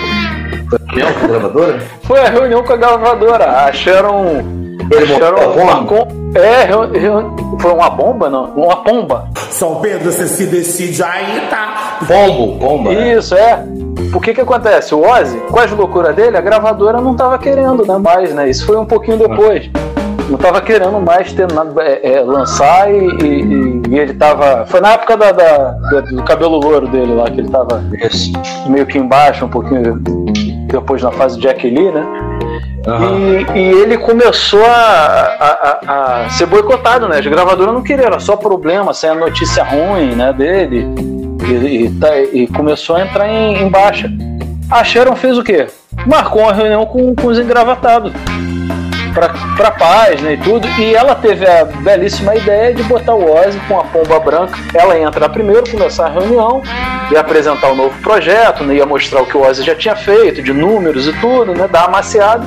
Foi 0.79 1.01
a 1.01 1.09
reunião 1.09 1.13
com 1.15 1.25
a 1.25 1.29
gravadora? 1.29 1.81
Foi 2.03 2.21
a 2.21 2.29
reunião 2.31 2.63
com 2.65 2.73
a 2.73 2.77
gravadora. 2.77 3.45
Acharam. 3.67 4.25
Ele 4.91 5.13
acharam 5.15 5.37
montou 5.37 5.43
a 5.43 5.55
bomba? 5.55 5.75
marcou- 5.75 6.09
É, 6.35 6.67
foi 7.61 7.73
uma 7.73 7.91
bomba, 7.91 8.29
não? 8.31 8.45
Uma 8.57 8.77
pomba. 8.77 9.29
São 9.51 9.77
Pedro, 9.77 10.11
você 10.11 10.27
se 10.27 10.47
decide 10.47 11.03
aí, 11.03 11.43
tá? 11.51 11.99
Pombo, 12.07 12.59
pomba. 12.59 12.93
Isso, 12.93 13.35
é. 13.35 13.65
O 14.15 14.21
que 14.21 14.35
que 14.35 14.41
acontece? 14.41 14.95
O 14.95 15.07
Ozzy, 15.07 15.39
com 15.51 15.59
as 15.61 15.71
loucuras 15.71 16.15
dele, 16.17 16.37
a 16.37 16.41
gravadora 16.41 17.01
não 17.01 17.15
tava 17.15 17.39
querendo 17.39 17.87
né, 17.87 17.97
mais, 17.99 18.35
né? 18.35 18.49
Isso 18.51 18.67
foi 18.67 18.77
um 18.77 18.85
pouquinho 18.85 19.17
depois. 19.19 19.71
Não 20.33 20.39
tava 20.39 20.63
querendo 20.63 20.99
mais 20.99 21.31
ter 21.35 21.47
nada, 21.53 21.83
é, 21.83 22.15
é, 22.15 22.21
lançar 22.23 22.91
e, 22.91 23.07
e- 23.23 23.83
e 23.91 23.99
ele 23.99 24.15
tava. 24.15 24.65
Foi 24.67 24.81
na 24.81 24.93
época 24.95 25.15
da, 25.15 25.31
da- 25.31 25.71
da- 25.73 26.01
do 26.01 26.23
cabelo 26.23 26.57
louro 26.59 26.89
dele 26.89 27.15
lá, 27.15 27.25
que 27.31 27.39
ele 27.41 27.51
tava 27.51 27.85
meio 28.67 28.87
que 28.87 28.97
embaixo, 28.97 29.45
um 29.45 29.49
pouquinho 29.51 30.01
depois 30.69 31.03
na 31.03 31.13
fase 31.13 31.37
de 31.37 31.43
Jack 31.43 31.69
Lee, 31.69 31.93
né? 31.93 32.07
E, 33.55 33.59
e 33.59 33.63
ele 33.83 33.99
começou 33.99 34.65
a, 34.65 34.71
a- 35.39 35.79
a- 35.87 36.25
a 36.25 36.31
ser 36.31 36.47
boicotado, 36.47 37.07
né? 37.07 37.19
As 37.19 37.27
gravadoras 37.27 37.75
não 37.75 37.83
queriam, 37.83 38.07
era 38.07 38.19
só 38.19 38.35
problema, 38.35 38.95
sem 38.95 39.11
a 39.11 39.15
notícia 39.15 39.63
ruim 39.63 40.15
né, 40.17 40.33
dele. 40.33 40.89
E, 41.47 41.53
e 41.85 41.91
tá- 42.01 42.19
e 42.19 42.47
começou 42.47 42.97
a 42.97 43.03
entrar 43.03 43.29
em, 43.29 43.63
em 43.65 43.69
baixa. 43.69 44.11
A 44.71 44.83
Sharon 44.83 45.15
fez 45.15 45.37
o 45.37 45.45
quê? 45.45 45.67
Marcou 46.07 46.41
uma 46.41 46.55
reunião 46.55 46.87
com, 46.87 47.15
com 47.15 47.27
os 47.27 47.39
engravatados. 47.39 48.11
Pra 49.57 49.71
paz, 49.71 50.21
né, 50.23 50.35
e 50.35 50.37
tudo. 50.39 50.67
E 50.79 50.95
ela 50.95 51.15
teve 51.15 51.47
a 51.47 51.65
belíssima 51.65 52.35
ideia 52.35 52.75
de 52.75 52.83
botar 52.85 53.15
o 53.15 53.33
Ozzy 53.33 53.61
com 53.69 53.81
a 53.81 53.85
pomba 53.85 54.19
branca. 54.19 54.59
Ela 54.75 54.97
ia 54.97 55.07
entrar 55.07 55.29
primeiro, 55.29 55.71
começar 55.71 56.07
a 56.07 56.11
reunião, 56.11 56.63
ia 57.11 57.21
apresentar 57.21 57.71
o 57.73 57.75
novo 57.75 57.99
projeto, 58.01 58.65
né, 58.65 58.77
ia 58.77 58.87
mostrar 58.87 59.23
o 59.23 59.27
que 59.27 59.37
o 59.37 59.43
Ozzy 59.43 59.63
já 59.63 59.75
tinha 59.75 59.95
feito, 59.95 60.43
de 60.43 60.53
números 60.53 61.07
e 61.07 61.13
tudo, 61.21 61.55
né, 61.55 61.69
dar 61.69 61.89
uma 61.89 61.99
maciada. 61.99 62.45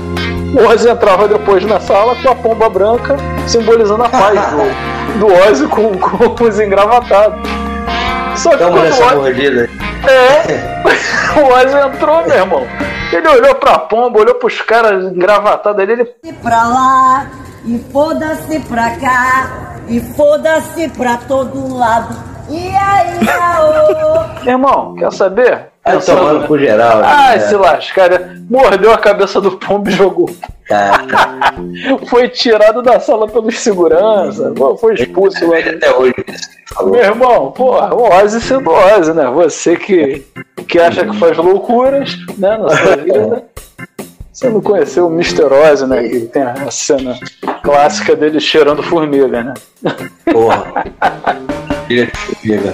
O 0.53 0.67
Ozzy 0.67 0.89
entrava 0.89 1.27
depois 1.27 1.63
na 1.65 1.79
sala 1.79 2.15
com 2.15 2.29
a 2.29 2.35
pomba 2.35 2.69
branca, 2.69 3.17
simbolizando 3.47 4.03
a 4.03 4.09
paz 4.09 4.39
do, 4.51 5.19
do 5.19 5.33
Ozzy 5.33 5.67
com, 5.67 5.97
com 5.97 6.43
os 6.43 6.59
engravatados. 6.59 7.64
Só 8.37 8.49
que 8.51 8.57
Tamo 8.57 8.71
quando 8.71 8.81
o 8.81 8.83
nessa 8.85 9.05
Ozzy- 9.05 9.15
mordida. 9.15 9.69
é, 10.07 11.39
o 11.39 11.45
Ozzy 11.53 11.77
entrou, 11.87 12.25
meu 12.27 12.35
irmão. 12.35 12.67
Ele 13.11 13.27
olhou 13.29 13.55
pra 13.55 13.79
pomba, 13.79 14.19
olhou 14.19 14.35
pros 14.35 14.61
caras 14.61 15.05
engravatados 15.05 15.81
ali, 15.81 15.93
ele 15.93 16.05
pra 16.41 16.63
lá 16.67 17.27
e 17.65 17.79
foda-se 17.91 18.59
pra 18.61 18.95
cá 18.97 19.49
e 19.87 19.99
foda-se 19.99 20.89
pra 20.89 21.17
todo 21.17 21.75
lado. 21.75 22.15
E 22.49 22.67
aí, 22.75 23.19
aô? 23.39 24.43
Meu 24.43 24.53
irmão, 24.53 24.95
quer 24.95 25.11
saber? 25.13 25.67
Aí 25.85 25.93
Pensando- 25.97 26.17
tomando 26.19 26.47
pro 26.47 26.57
geral. 26.57 26.97
né? 26.99 27.03
Ai, 27.07 27.35
É. 27.35 27.39
se 27.41 27.55
lascar, 27.55 28.09
mordeu 28.49 28.91
a 28.91 28.97
cabeça 28.97 29.39
do 29.39 29.51
pombo 29.51 29.87
e 29.87 29.93
jogou. 29.93 30.29
foi 32.09 32.27
tirado 32.29 32.81
da 32.81 32.99
sala 32.99 33.27
pelos 33.27 33.59
segurança, 33.59 34.51
pô, 34.55 34.75
foi 34.77 34.95
expulso 34.95 35.47
lá. 35.47 35.59
Até 35.59 35.95
hoje. 35.95 36.15
Meu 36.85 36.95
irmão, 36.95 37.51
porra, 37.51 37.93
o 37.93 38.01
Ozzy 38.11 38.41
sendo 38.41 38.71
Ozzy, 38.71 39.13
né? 39.13 39.25
Você 39.27 39.75
que, 39.75 40.25
que 40.67 40.79
acha 40.79 41.05
que 41.05 41.15
faz 41.19 41.37
loucuras, 41.37 42.17
né, 42.37 42.57
na 42.57 42.69
sua 42.69 42.95
vida. 42.97 43.43
Você 44.33 44.49
não 44.49 44.61
conheceu 44.61 45.07
o 45.07 45.11
Mr. 45.13 45.43
Ozzy, 45.45 45.85
né? 45.85 46.03
Que 46.09 46.21
tem 46.21 46.41
a 46.43 46.69
cena 46.71 47.17
clássica 47.63 48.15
dele 48.15 48.39
cheirando 48.39 48.81
formiga, 48.83 49.27
né? 49.43 49.53
Porra. 50.31 50.83
De 51.87 52.07
formiga. 52.07 52.73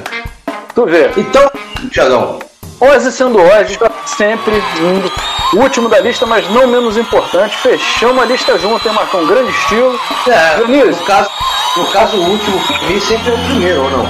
Tu 0.73 0.85
vê. 0.85 1.09
Então, 1.17 1.51
Tiagão. 1.91 2.39
Ozzy 2.81 3.11
sendo 3.11 3.39
Ozzy, 3.39 3.77
tá 3.77 3.91
sempre 4.05 4.55
indo. 4.79 5.11
O 5.53 5.57
último 5.59 5.87
da 5.87 5.99
lista, 5.99 6.25
mas 6.25 6.49
não 6.49 6.65
menos 6.67 6.97
importante. 6.97 7.55
Fechamos 7.57 8.21
a 8.21 8.25
lista 8.25 8.57
junto, 8.57 8.87
hein, 8.87 8.93
Marcão? 8.95 9.25
Grande 9.27 9.51
estilo. 9.51 9.99
É, 10.27 10.55
Dionísio. 10.55 10.91
no 10.91 11.05
caso, 11.05 11.29
no 11.77 11.85
caso, 11.87 12.17
o 12.17 12.29
último 12.31 12.59
mim 12.89 12.99
sempre 12.99 13.31
é 13.31 13.33
o 13.35 13.37
primeiro, 13.37 13.83
ou 13.83 13.89
não? 13.91 14.05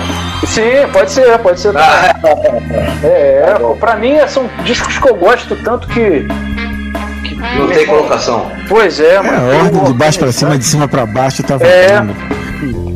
Sim, 0.48 0.88
pode 0.94 1.12
ser, 1.12 1.38
pode 1.40 1.60
ser. 1.60 1.76
Ah, 1.78 2.16
É, 3.04 3.56
pô, 3.60 3.76
pra 3.76 3.96
mim 3.96 4.16
são 4.28 4.50
discos 4.64 4.98
que 4.98 5.10
eu 5.10 5.16
gosto 5.16 5.56
tanto 5.64 5.88
que. 5.88 6.26
que 7.24 7.36
Não 7.58 7.68
tem 7.68 7.86
colocação. 7.86 8.52
Pois 8.70 9.00
é, 9.00 9.16
É, 9.16 9.18
a 9.18 9.24
mano. 9.24 9.58
ordem 9.66 9.84
de 9.84 9.94
baixo 9.94 10.20
pra 10.20 10.32
cima, 10.32 10.58
de 10.58 10.64
cima 10.66 10.88
pra 10.88 11.06
baixo 11.06 11.44
tá 11.44 11.56
É. 11.62 12.02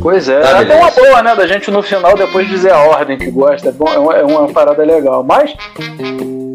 Pois 0.01 0.29
é, 0.29 0.39
Tá, 0.39 0.49
é 0.49 0.61
até 0.61 0.75
uma 0.79 0.91
boa, 0.91 1.21
né, 1.23 1.35
da 1.35 1.47
gente 1.47 1.69
no 1.71 1.81
final 1.81 2.15
depois 2.15 2.47
dizer 2.47 2.71
a 2.71 2.79
ordem 2.79 3.17
que 3.17 3.29
gosta. 3.31 3.69
É, 3.69 3.71
bom, 3.71 3.87
é, 3.91 3.97
uma, 3.97 4.13
é 4.13 4.23
uma 4.23 4.47
parada 4.49 4.83
legal. 4.83 5.23
Mas, 5.23 5.51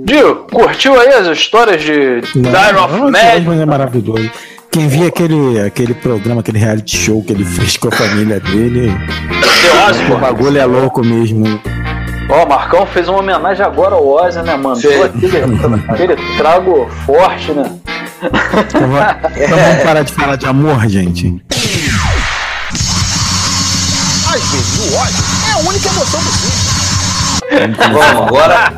Dio, 0.05 0.47
curtiu 0.53 0.99
aí 1.01 1.09
as 1.09 1.27
histórias 1.27 1.83
de 1.83 2.21
Não, 2.35 2.51
Dire 2.51 2.77
of 2.77 2.97
não, 3.45 3.63
é 3.63 3.67
maravilhoso. 3.67 4.31
Quem 4.71 4.87
viu 4.87 5.09
aquele, 5.09 5.61
aquele 5.61 5.95
programa, 5.95 6.41
aquele 6.43 6.59
reality 6.59 6.97
show 6.97 7.23
que 7.25 7.33
ele 7.33 7.45
fez 7.45 7.77
com 7.77 7.89
a 7.89 7.91
família 7.93 8.39
dele, 8.39 8.93
o 10.15 10.17
bagulho 10.19 10.59
é 10.59 10.65
louco 10.65 11.05
mesmo. 11.05 11.45
Ó, 12.29 12.45
o 12.45 12.49
Marcão 12.49 12.87
fez 12.87 13.09
uma 13.09 13.19
homenagem 13.19 13.65
agora 13.67 13.97
ao 13.97 14.07
Ozzy, 14.07 14.41
né, 14.43 14.57
mano? 14.57 14.77
Aquele, 14.77 16.15
aquele 16.15 16.37
trago 16.37 16.89
forte, 17.05 17.51
né? 17.51 17.65
Então, 18.23 18.89
va- 18.91 19.17
então 19.37 19.59
vamos 19.59 19.83
parar 19.83 20.03
de 20.03 20.13
falar 20.13 20.37
de 20.37 20.47
amor, 20.47 20.87
gente. 20.89 21.43
O 24.91 24.97
ódio 24.97 25.25
é 25.49 25.53
a 25.53 25.69
única 25.69 25.89
emoção 25.89 26.21
do 26.21 26.31
filme. 26.31 26.71
Vamos, 27.77 28.29
agora, 28.29 28.73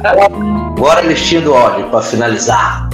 agora 0.74 1.00
a 1.00 1.02
listinha 1.02 1.40
do 1.42 1.52
ódio, 1.54 1.84
pra 1.86 2.00
finalizar. 2.02 2.88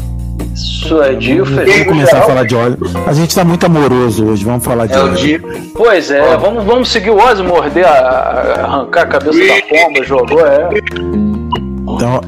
Isso 0.55 1.01
é 1.03 1.15
Dio, 1.15 1.45
Vamos 1.45 1.85
começar 1.87 2.19
a 2.19 2.23
falar 2.23 2.45
de 2.45 2.55
óleo. 2.55 2.79
A 3.07 3.13
gente 3.13 3.35
tá 3.35 3.45
muito 3.45 3.65
amoroso 3.67 4.27
hoje, 4.27 4.45
vamos 4.45 4.65
falar 4.65 4.87
de 4.87 4.95
É 4.95 4.99
o 4.99 5.05
óleo. 5.05 5.15
Dio. 5.15 5.71
Pois 5.77 6.11
é, 6.11 6.37
vamos, 6.37 6.65
vamos 6.65 6.89
seguir 6.91 7.11
o 7.11 7.17
Ozzy 7.23 7.43
morder, 7.45 7.87
a, 7.87 7.91
a- 7.91 8.65
arrancar 8.65 9.03
a 9.03 9.07
cabeça 9.07 9.39
da 9.39 9.63
pomba, 9.69 10.05
jogou, 10.05 10.45
é. 10.47 10.69
Então, 11.95 12.21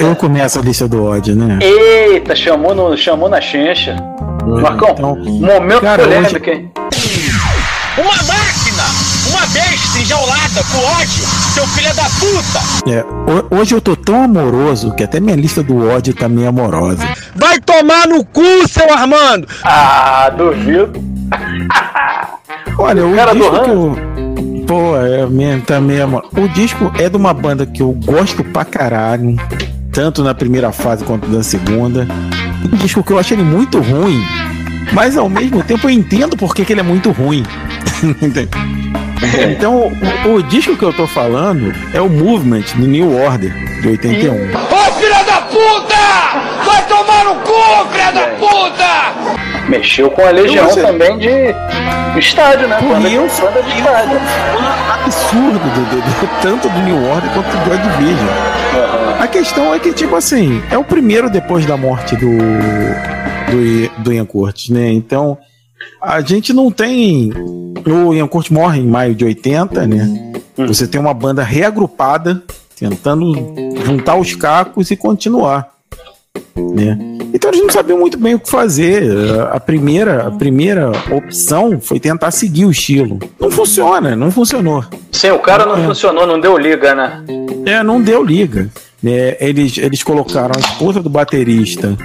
eu, 0.00 0.08
eu 0.08 0.16
começo 0.16 0.58
a 0.58 0.62
lista 0.62 0.88
do 0.88 1.04
ódio, 1.04 1.34
né? 1.36 1.58
Eita, 1.62 2.34
chamou, 2.34 2.74
no, 2.74 2.96
chamou 2.96 3.28
na 3.28 3.40
chencha. 3.40 3.96
Marcão, 4.44 4.90
Então, 4.96 5.16
momento 5.16 5.80
cara, 5.80 6.02
polêmico, 6.02 6.36
hoje- 6.50 6.50
hein? 6.50 6.70
Uma 7.98 8.12
besta 9.56 9.98
enjaulada 9.98 10.62
com 10.70 10.78
ódio, 11.00 11.24
seu 11.54 11.66
filho 11.68 11.94
da 11.94 12.04
puta! 12.04 12.90
É, 12.90 13.00
ho- 13.02 13.58
hoje 13.58 13.74
eu 13.74 13.80
tô 13.80 13.96
tão 13.96 14.22
amoroso 14.24 14.94
que 14.94 15.02
até 15.02 15.18
minha 15.18 15.36
lista 15.36 15.62
do 15.62 15.88
ódio 15.88 16.12
tá 16.14 16.28
meio 16.28 16.48
amorosa. 16.48 17.06
Vai 17.34 17.58
tomar 17.60 18.06
no 18.06 18.24
cu, 18.24 18.42
seu 18.68 18.92
Armando! 18.92 19.48
Ah, 19.64 20.30
duvido. 20.36 20.92
Olha, 22.78 23.06
o 23.06 23.14
cara 23.14 23.32
do 23.34 23.40
disco 23.40 23.64
que 23.64 23.70
eu. 23.70 24.66
Pô, 24.66 24.96
é 24.96 25.24
minha, 25.26 25.60
tá 25.60 25.80
meio 25.80 26.04
amor. 26.04 26.26
O 26.36 26.48
disco 26.48 26.92
é 26.98 27.08
de 27.08 27.16
uma 27.16 27.32
banda 27.32 27.64
que 27.64 27.80
eu 27.82 27.92
gosto 27.92 28.42
pra 28.44 28.64
caralho, 28.64 29.36
tanto 29.92 30.22
na 30.22 30.34
primeira 30.34 30.72
fase 30.72 31.04
quanto 31.04 31.26
na 31.28 31.42
segunda. 31.42 32.06
Um 32.72 32.76
disco 32.76 33.02
que 33.02 33.12
eu 33.12 33.18
acho 33.18 33.32
ele 33.32 33.44
muito 33.44 33.78
ruim, 33.80 34.22
mas 34.92 35.16
ao 35.16 35.28
mesmo 35.28 35.62
tempo 35.62 35.86
eu 35.86 35.90
entendo 35.90 36.36
porque 36.36 36.64
que 36.64 36.72
ele 36.72 36.80
é 36.80 36.84
muito 36.84 37.10
ruim. 37.10 37.42
Entende? 38.22 38.50
então, 39.50 39.92
o, 40.26 40.34
o 40.34 40.42
disco 40.42 40.76
que 40.76 40.82
eu 40.84 40.92
tô 40.92 41.06
falando 41.06 41.72
é 41.94 42.00
o 42.00 42.08
Movement 42.08 42.64
do 42.76 42.86
New 42.86 43.16
Order, 43.24 43.52
de 43.80 43.88
81. 43.88 44.34
Ô 44.34 44.92
filha 44.98 45.22
da 45.24 45.40
puta! 45.42 46.64
Vai 46.64 46.86
tomar 46.86 47.24
no 47.24 47.34
cu, 47.36 47.88
filha 47.92 48.12
da 48.12 48.26
puta! 48.36 49.66
Mexeu 49.68 50.10
com 50.10 50.24
a 50.24 50.30
Legião 50.30 50.68
Você- 50.68 50.82
também 50.82 51.18
de 51.18 51.28
estádio, 52.18 52.68
né? 52.68 52.78
Banda 52.80 53.08
de 53.08 53.78
estádio. 53.78 54.20
absurdo 55.04 55.58
do, 55.58 55.80
do- 55.90 56.00
do- 56.02 56.40
tanto 56.42 56.68
do 56.68 56.78
New 56.80 57.10
Order 57.10 57.30
quanto 57.30 57.48
do 57.48 57.64
Joy 57.64 57.78
Division. 57.78 58.28
A 59.20 59.26
questão 59.26 59.74
é 59.74 59.78
que, 59.78 59.92
tipo 59.92 60.14
assim, 60.14 60.62
é 60.70 60.78
o 60.78 60.84
primeiro 60.84 61.28
depois 61.30 61.64
da 61.66 61.76
morte 61.76 62.14
do, 62.16 62.38
do, 63.50 64.02
do 64.02 64.12
Ian 64.12 64.26
Curtis, 64.26 64.70
né? 64.70 64.92
Então, 64.92 65.38
a 66.00 66.20
gente 66.20 66.52
não 66.52 66.70
tem. 66.70 67.32
O 67.86 68.14
Ian 68.14 68.26
Curtis 68.26 68.50
morre 68.50 68.80
em 68.80 68.86
maio 68.86 69.14
de 69.14 69.24
80, 69.24 69.86
né? 69.86 70.32
Você 70.56 70.86
tem 70.86 71.00
uma 71.00 71.12
banda 71.12 71.42
reagrupada, 71.42 72.42
tentando 72.78 73.34
juntar 73.84 74.16
os 74.16 74.34
cacos 74.34 74.90
e 74.90 74.96
continuar. 74.96 75.70
Né? 76.54 76.98
Então 77.32 77.50
eles 77.50 77.62
não 77.62 77.70
sabiam 77.70 77.98
muito 77.98 78.18
bem 78.18 78.34
o 78.34 78.40
que 78.40 78.48
fazer. 78.48 79.04
A 79.52 79.60
primeira, 79.60 80.26
a 80.26 80.30
primeira 80.30 80.90
opção 81.10 81.78
foi 81.80 82.00
tentar 82.00 82.30
seguir 82.30 82.64
o 82.64 82.70
estilo. 82.70 83.18
Não 83.38 83.50
funciona, 83.50 84.16
não 84.16 84.30
funcionou. 84.30 84.84
Sim, 85.12 85.30
o 85.30 85.38
cara 85.38 85.66
não 85.66 85.84
funcionou, 85.84 86.26
não 86.26 86.40
deu 86.40 86.56
liga, 86.56 86.94
né? 86.94 87.22
É, 87.66 87.82
não 87.82 88.00
deu 88.00 88.22
liga. 88.24 88.70
né? 89.02 89.36
eles, 89.38 89.76
eles 89.76 90.02
colocaram 90.02 90.54
a 90.56 90.60
esposa 90.60 91.02
do 91.02 91.10
baterista. 91.10 91.96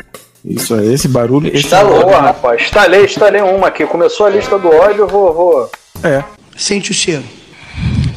Isso, 0.44 0.76
é, 0.76 0.86
esse 0.86 1.08
barulho. 1.08 1.56
Esse 1.56 1.70
Boa, 1.70 2.20
rapaz. 2.20 2.62
Estalei, 2.62 3.06
estalei 3.06 3.42
uma 3.42 3.68
aqui. 3.68 3.86
Começou 3.86 4.26
a 4.26 4.30
lista 4.30 4.58
do 4.58 4.70
ódio, 4.70 5.02
eu 5.02 5.08
vou, 5.08 5.34
vou. 5.34 5.72
É. 6.04 6.24
Sente 6.58 6.92
o 6.92 6.94
cheiro. 6.94 7.24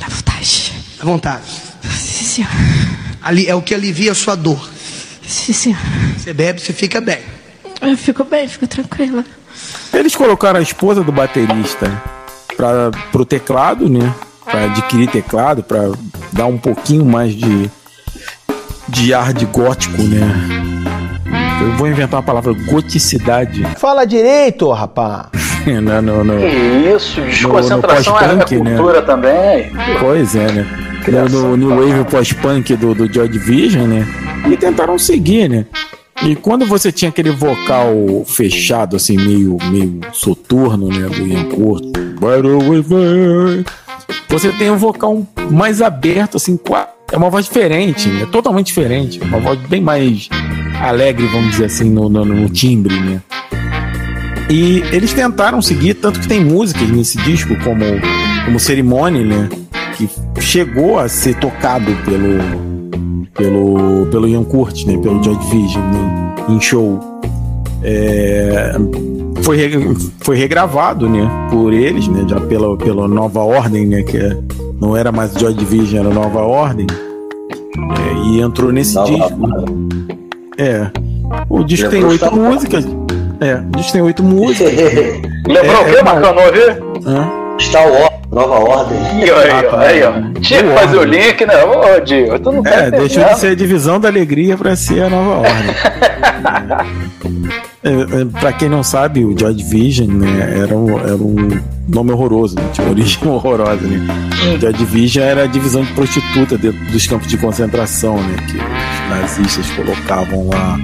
Dá 0.01 0.07
vontade. 0.09 0.73
À 1.01 1.05
vontade. 1.05 1.45
Sim, 1.97 2.25
senhor. 2.25 2.51
Ali 3.23 3.47
é 3.47 3.55
o 3.55 3.63
que 3.63 3.75
alivia 3.75 4.13
a 4.13 4.15
sua 4.15 4.35
dor. 4.35 4.69
Sim, 5.27 5.53
senhor. 5.53 5.79
Você 6.17 6.33
bebe, 6.33 6.61
você 6.61 6.73
fica 6.73 7.01
bem. 7.01 7.21
Eu 7.81 7.97
fico 7.97 8.25
bem, 8.25 8.49
fico 8.49 8.67
tranquila. 8.67 9.25
Eles 9.93 10.17
colocaram 10.17 10.59
a 10.59 10.63
esposa 10.63 11.03
do 11.03 11.13
baterista 11.13 12.03
para 12.57 12.91
pro 13.13 13.25
teclado, 13.25 13.89
né? 13.89 14.13
Para 14.45 14.65
adquirir 14.65 15.09
teclado, 15.09 15.63
para 15.63 15.93
dar 16.33 16.47
um 16.47 16.59
pouquinho 16.59 17.05
mais 17.05 17.35
de 17.35 17.71
de 18.89 19.15
ar 19.15 19.33
de 19.33 19.47
gótico, 19.47 20.03
né? 20.03 20.94
Eu 21.65 21.73
vou 21.79 21.89
inventar 21.89 22.21
uma 22.21 22.27
palavra 22.27 22.53
goticidade. 22.53 23.63
Fala 23.79 24.05
direito, 24.05 24.71
rapá. 24.71 25.31
não, 25.83 26.03
não, 26.03 26.23
não. 26.23 26.39
Que 26.39 26.47
isso, 26.95 27.21
No- 27.21 27.27
desconcentração 27.27 28.13
no 28.13 28.19
é 28.19 28.29
pós-punk, 28.29 28.57
né? 28.61 28.77
cultura 28.77 29.03
também. 29.03 29.73
Pois 29.99 30.37
é, 30.37 30.53
né? 30.53 30.67
No, 31.31 31.57
no 31.57 31.57
New 31.57 31.71
Wave 31.71 32.11
pós-punk 32.11 32.77
do, 32.77 32.95
do 32.95 33.13
Joy 33.13 33.29
Division, 33.29 33.87
né? 33.87 34.07
E 34.51 34.57
tentaram 34.57 34.99
seguir, 34.99 35.49
né? 35.49 35.65
E 36.23 36.37
quando 36.37 36.67
você 36.67 36.93
tinha 36.93 37.09
aquele 37.09 37.31
vocal 37.31 37.95
fechado, 38.27 38.97
assim, 38.97 39.17
meio, 39.17 39.57
meio 39.71 40.01
soturno, 40.13 40.89
né? 40.89 41.09
Do 41.09 41.27
Ian 41.27 41.49
way, 42.21 42.81
vai. 42.83 43.65
Você 44.29 44.51
tem 44.53 44.71
um 44.71 44.77
vocal 44.77 45.27
mais 45.51 45.81
aberto, 45.81 46.37
assim, 46.37 46.59
é 47.13 47.17
uma 47.17 47.31
voz 47.31 47.47
diferente, 47.47 48.11
é 48.23 48.27
totalmente 48.27 48.67
diferente. 48.67 49.21
Uma 49.21 49.41
voz 49.41 49.59
bem 49.69 49.81
mais 49.81 50.29
alegre, 50.89 51.27
vamos 51.27 51.53
dizer 51.53 51.67
assim, 51.67 51.91
no, 51.91 52.09
no, 52.09 52.25
no 52.25 52.49
timbre, 52.49 52.95
né? 53.01 53.21
E 54.51 54.83
eles 54.93 55.13
tentaram 55.13 55.63
seguir, 55.63 55.95
tanto 55.95 56.21
que 56.21 56.29
tem 56.29 56.45
músicas 56.45 56.89
nesse 56.91 57.17
disco, 57.19 57.57
como, 57.65 57.85
como 58.45 58.61
Cerimônia, 58.61 59.25
né? 59.25 59.49
Que 59.97 60.09
chegou 60.41 60.99
a 60.99 61.09
ser 61.09 61.35
tocado 61.37 61.91
pelo, 62.05 63.29
pelo, 63.35 64.07
pelo 64.07 64.29
Ian 64.29 64.45
Curtis, 64.45 64.85
né? 64.85 64.99
Pelo 64.99 65.23
Joy 65.23 65.37
Division, 65.37 65.83
né? 65.85 66.35
Em 66.49 66.61
show. 66.61 67.01
É, 67.83 68.73
foi, 69.43 69.59
foi 70.21 70.37
regravado, 70.37 71.09
né? 71.09 71.29
Por 71.51 71.73
eles, 71.73 72.07
né? 72.09 72.25
Já 72.29 72.41
pela, 72.41 72.77
pela 72.77 73.09
Nova 73.09 73.41
Ordem, 73.41 73.87
né? 73.87 74.03
Que 74.03 74.19
é- 74.19 74.37
não 74.81 74.97
era 74.97 75.11
mais 75.11 75.33
Joy 75.35 75.55
Division, 75.55 76.05
era 76.05 76.15
Nova 76.15 76.41
Ordem. 76.41 76.87
É, 76.91 78.29
e 78.29 78.41
entrou 78.41 78.71
nesse 78.71 79.03
disco. 79.05 79.39
É. 80.59 80.87
O 81.49 81.65
disco 81.65 81.89
tem 81.91 82.05
oito 82.05 82.35
músicas. 82.35 82.85
É, 83.41 83.57
o 83.57 83.77
disco 83.77 83.93
tem 83.93 84.01
oito 84.01 84.23
músicas. 84.23 84.73
Lembrou 85.47 85.75
É, 85.75 85.81
o 85.81 85.85
quê, 85.87 85.97
é 85.97 86.03
Marcão? 86.05 86.35
Não 86.35 86.45
ouvi? 86.45 86.61
Star 87.61 87.91
Wars, 87.91 88.11
Nova 88.35 88.55
Ordem. 88.55 88.99
E 89.21 89.31
aí, 89.31 89.67
ó, 89.67 89.77
aí, 89.77 90.03
ó. 90.03 90.41
Tinha 90.41 90.63
que 90.63 90.69
fazer 90.71 90.97
o 90.97 91.05
link, 91.05 91.47
né? 91.47 91.65
Ô, 91.65 92.01
Diego, 92.01 92.39
tu 92.39 92.53
não 92.53 92.63
tá 92.63 92.71
É, 92.71 92.91
deixou 92.91 93.25
de 93.25 93.39
ser 93.39 93.47
a 93.49 93.55
divisão 93.55 94.01
da 94.01 94.09
alegria 94.09 94.57
pra 94.57 94.75
ser 94.77 95.05
a 95.05 95.09
nova 95.09 95.49
ordem. 95.49 95.75
É, 97.85 97.91
é, 97.91 98.25
pra 98.41 98.51
quem 98.51 98.67
não 98.67 98.83
sabe, 98.83 99.23
o 99.27 99.39
Joy 99.39 99.53
Division 99.53 100.09
né, 100.09 100.59
era, 100.63 100.75
um, 100.75 100.99
era 100.99 101.17
um 101.17 101.51
nome 101.87 102.13
horroroso, 102.13 102.57
né, 102.57 102.67
tinha 102.73 102.87
uma 102.87 102.93
origem 102.95 103.19
horrorosa. 103.29 103.87
Né? 103.87 104.07
Joy 104.59 104.73
Division 104.73 105.23
era 105.23 105.43
a 105.45 105.47
divisão 105.47 105.85
de 105.85 105.93
prostituta 105.93 106.57
dentro 106.57 106.83
dos 106.87 107.07
campos 107.07 107.29
de 107.29 107.37
concentração, 107.37 108.17
né, 108.17 108.37
que 108.51 108.57
os 108.57 109.11
nazistas 109.11 109.71
colocavam 109.73 110.49
lá 110.49 110.79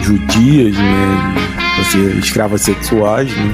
judias, 0.00 0.76
né, 0.76 1.34
você, 1.76 1.98
escravas 2.20 2.60
sexuais, 2.60 3.36
né, 3.36 3.52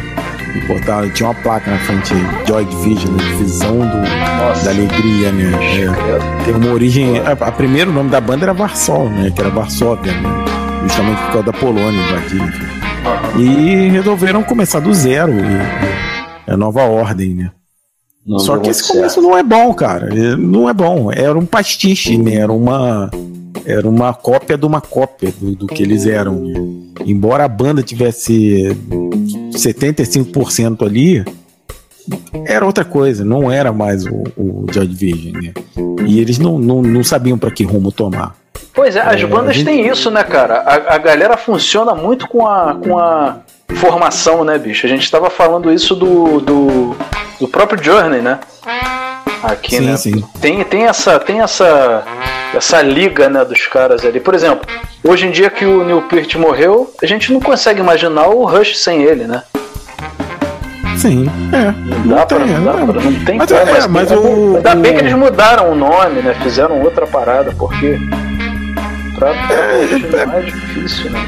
botavam, 0.67 1.11
tinha 1.11 1.29
uma 1.29 1.35
placa 1.35 1.71
na 1.71 1.79
frente, 1.79 2.13
Joy 2.47 2.65
Division, 2.65 3.13
né, 3.13 3.25
divisão 3.25 3.79
do, 3.79 4.65
da 4.65 4.71
alegria, 4.71 5.33
né. 5.33 5.53
É, 5.81 6.45
tem 6.45 6.55
uma 6.55 6.73
origem. 6.73 7.19
A, 7.21 7.33
a 7.33 7.53
primeiro 7.53 7.93
nome 7.93 8.11
da 8.11 8.21
banda 8.21 8.45
era 8.45 8.55
Varsol, 8.55 9.09
né? 9.11 9.31
Que 9.31 9.41
era 9.41 9.51
Varsóvia, 9.51 10.13
né? 10.13 10.29
Justamente 10.83 11.19
por 11.19 11.33
causa 11.33 11.43
da 11.45 11.53
Polônia 11.53 12.01
invadida. 12.01 12.45
enfim. 12.45 12.81
E 13.39 13.89
resolveram 13.89 14.43
começar 14.43 14.81
do 14.81 14.93
zero. 14.93 15.33
E, 15.33 16.51
a 16.51 16.57
nova 16.57 16.83
ordem, 16.83 17.35
né? 17.35 17.51
Não 18.27 18.39
Só 18.39 18.59
que 18.59 18.69
esse 18.71 18.87
começo 18.87 19.21
não 19.23 19.37
é 19.37 19.43
bom, 19.43 19.73
cara. 19.73 20.09
É, 20.13 20.37
Não 20.37 20.69
é 20.69 20.75
bom. 20.75 21.11
Era 21.13 21.39
um 21.39 21.47
pastiche, 21.47 22.19
né? 22.19 22.35
Era 22.35 22.53
uma. 22.53 23.11
Era 23.65 23.89
uma 23.89 24.13
cópia 24.15 24.57
de 24.57 24.67
uma 24.67 24.81
cópia 24.81 25.33
do, 25.39 25.55
do 25.55 25.67
que 25.67 25.83
eles 25.83 26.07
eram. 26.07 26.43
Embora 27.05 27.45
a 27.45 27.49
banda 27.49 27.83
tivesse 27.83 28.77
75% 29.53 30.87
ali, 30.87 31.25
era 32.47 32.65
outra 32.65 32.85
coisa, 32.85 33.25
não 33.25 33.51
era 33.51 33.73
mais 33.73 34.05
o, 34.07 34.23
o 34.37 34.67
Joy 34.73 34.87
Division, 34.87 35.43
né? 35.43 35.53
E 36.07 36.19
eles 36.21 36.39
não, 36.39 36.59
não, 36.59 36.83
não 36.83 37.05
sabiam 37.05 37.39
para 37.39 37.51
que 37.51 37.63
rumo 37.65 37.93
tomar. 37.93 38.35
Pois 38.73 38.97
é, 38.97 39.01
as 39.01 39.21
É, 39.21 39.27
bandas 39.27 39.57
gente- 39.57 39.67
têm 39.67 39.87
isso, 39.89 40.11
né, 40.11 40.25
cara? 40.25 40.61
A, 40.61 40.95
a 40.95 40.99
galera 40.99 41.37
funciona 41.37 41.95
muito 41.95 42.27
com 42.29 42.47
a, 42.47 42.75
com 42.75 42.99
a 42.99 43.39
formação, 43.77 44.45
né, 44.45 44.59
bicho? 44.59 44.87
A 44.87 44.89
gente 44.89 45.11
tava 45.11 45.29
falando 45.31 45.73
isso 45.73 45.95
do, 45.95 46.41
do, 46.41 46.97
do 47.39 47.49
próprio 47.49 47.83
Journey, 47.83 48.21
né? 48.23 48.39
Aqui, 49.43 49.77
Sim, 49.77 49.87
né? 49.87 49.97
sim. 49.97 50.25
Tem, 50.41 50.63
tem, 50.65 50.85
essa, 50.85 51.19
tem 51.19 51.41
essa, 51.41 52.03
essa 52.55 52.83
liga, 52.83 53.29
né, 53.29 53.45
dos 53.45 53.67
caras 53.67 54.05
ali. 54.05 54.21
Por 54.21 54.35
exemplo, 54.35 54.67
hoje 55.03 55.27
em 55.27 55.31
dia 55.31 55.49
que 55.51 55.65
o 55.65 55.83
Neil 55.85 56.03
Peart 56.03 56.35
morreu, 56.37 56.93
a 57.03 57.07
gente 57.07 57.33
não 57.33 57.41
consegue 57.41 57.81
imaginar 57.81 58.29
o 58.29 58.45
Rush 58.45 58.77
sem 58.79 59.03
ele, 59.03 59.25
né? 59.27 59.43
Sim, 60.99 61.27
é. 61.53 61.73
Não 62.05 62.17
dá, 62.17 62.27
pra, 62.27 62.39
não, 62.41 62.65
dá 62.65 62.73
pra, 62.93 63.01
não 63.03 63.25
tem 63.25 63.39
Mas, 63.39 63.51
como. 63.51 63.61
é, 63.63 63.89
mas 63.89 64.11
o- 64.13 64.57
ainda 64.57 64.75
bem 64.75 64.95
que 64.95 65.01
eles 65.01 65.15
mudaram 65.15 65.73
o 65.73 65.75
nome, 65.75 66.21
né? 66.21 66.35
Fizeram 66.43 66.83
outra 66.83 67.07
parada, 67.07 67.55
porque 67.59 67.99
pra, 69.19 69.33
pra 69.33 69.55
É, 69.57 70.39
é 70.39 70.43
difícil, 70.43 71.11
né? 71.11 71.21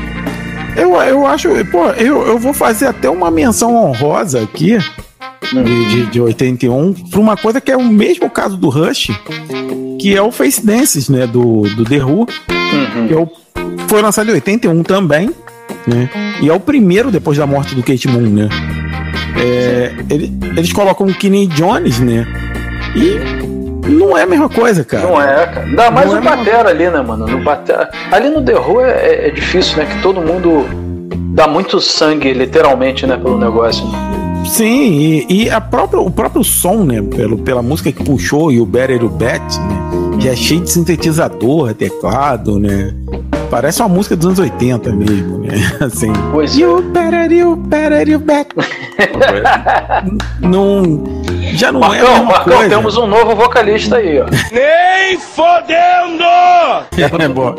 Eu, 0.76 0.94
eu 1.02 1.26
acho, 1.26 1.49
pô, 1.66 1.86
eu, 1.92 2.26
eu 2.26 2.39
vou 2.39 2.52
fazer 2.52 2.86
até 2.86 3.08
uma 3.08 3.31
menção 3.31 3.74
honrosa 3.74 4.42
aqui 4.42 4.78
de, 5.52 5.84
de, 5.91 6.07
de 6.07 6.20
81 6.20 6.92
para 7.10 7.20
uma 7.20 7.36
coisa 7.36 7.60
que 7.60 7.70
é 7.70 7.76
o 7.76 7.84
mesmo 7.84 8.28
caso 8.31 8.57
do 8.57 8.68
Rush, 8.68 9.10
que 10.01 10.17
é 10.17 10.23
o 10.23 10.31
Face 10.33 10.65
Dances, 10.65 11.09
né, 11.09 11.26
do, 11.26 11.62
do 11.76 11.84
The 11.84 12.02
Who, 12.05 12.26
que 12.26 13.15
é 13.15 13.17
o, 13.17 13.28
foi 13.89 14.01
lançado 14.02 14.31
em 14.31 14.34
81 14.34 14.83
também, 14.83 15.31
né, 15.86 16.09
e 16.41 16.49
é 16.49 16.52
o 16.52 16.60
primeiro 16.60 17.10
depois 17.10 17.36
da 17.39 17.47
morte 17.47 17.75
do 17.75 17.83
Kate 17.83 18.09
Moon, 18.09 18.20
né. 18.28 18.49
É, 19.36 19.92
ele- 20.10 20.33
eles 20.57 20.73
colocam 20.73 21.07
o 21.07 21.15
Kenny 21.15 21.47
Jones, 21.49 22.01
né, 22.01 22.26
e 22.97 23.42
não 23.91 24.17
é 24.17 24.23
a 24.23 24.26
mesma 24.26 24.49
coisa, 24.49 24.84
cara. 24.84 25.02
Não 25.07 25.20
é, 25.20 25.47
cara. 25.47 25.67
Ainda 25.67 25.91
mais 25.91 26.07
Não 26.09 26.15
o 26.15 26.18
é. 26.18 26.20
Batera 26.23 26.68
ali, 26.70 26.89
né, 26.89 27.02
mano? 27.02 27.26
No 27.26 27.39
batera... 27.42 27.91
Ali 28.12 28.31
no 28.31 28.41
The 28.42 28.55
Who 28.59 28.81
é, 28.81 28.91
é- 28.91 29.28
é 29.28 29.31
difícil, 29.31 29.78
né? 29.78 29.86
Que 29.86 30.01
todo 30.01 30.20
mundo 30.20 30.65
dá 31.34 31.49
muito 31.49 31.81
sangue, 31.81 32.33
literalmente, 32.33 33.07
né, 33.09 33.17
pelo 33.17 33.36
negócio. 33.39 33.84
né? 33.86 34.11
Sim, 34.46 35.26
e, 35.28 35.44
e 35.44 35.50
a 35.50 35.60
própria, 35.60 36.00
o 36.00 36.10
próprio 36.10 36.44
som, 36.44 36.84
né? 36.84 37.00
Pelo, 37.02 37.38
pela 37.38 37.62
música 37.62 37.90
que 37.92 38.02
puxou 38.04 38.52
e 38.52 38.60
o 38.60 38.66
Better 38.66 39.02
You 39.02 39.08
Bet, 39.08 39.40
né? 39.40 40.18
Que 40.20 40.28
é 40.28 40.36
cheio 40.36 40.60
de 40.60 40.70
sintetizador, 40.70 41.74
teclado, 41.74 42.58
né? 42.58 42.94
Parece 43.50 43.82
uma 43.82 43.88
música 43.88 44.16
dos 44.16 44.26
anos 44.26 44.38
80 44.38 44.92
mesmo, 44.92 45.38
né? 45.38 45.50
Assim. 45.80 46.12
Pois 46.32 46.56
You 46.56 46.82
better 46.82 47.30
you 47.30 47.56
better 47.56 48.08
you 48.08 48.18
bet. 48.18 48.48
não. 50.40 51.22
Já 51.54 51.70
não 51.70 51.92
é 51.92 52.00
a 52.00 52.02
Marcão, 52.02 52.24
Marcão, 52.24 52.56
coisa. 52.56 52.76
temos 52.76 52.96
um 52.96 53.06
novo 53.06 53.34
vocalista 53.36 53.96
aí, 53.96 54.20
ó. 54.20 54.26
Nem 54.50 55.18
fodendo! 55.18 56.22
É, 56.96 57.28
bom. 57.28 57.54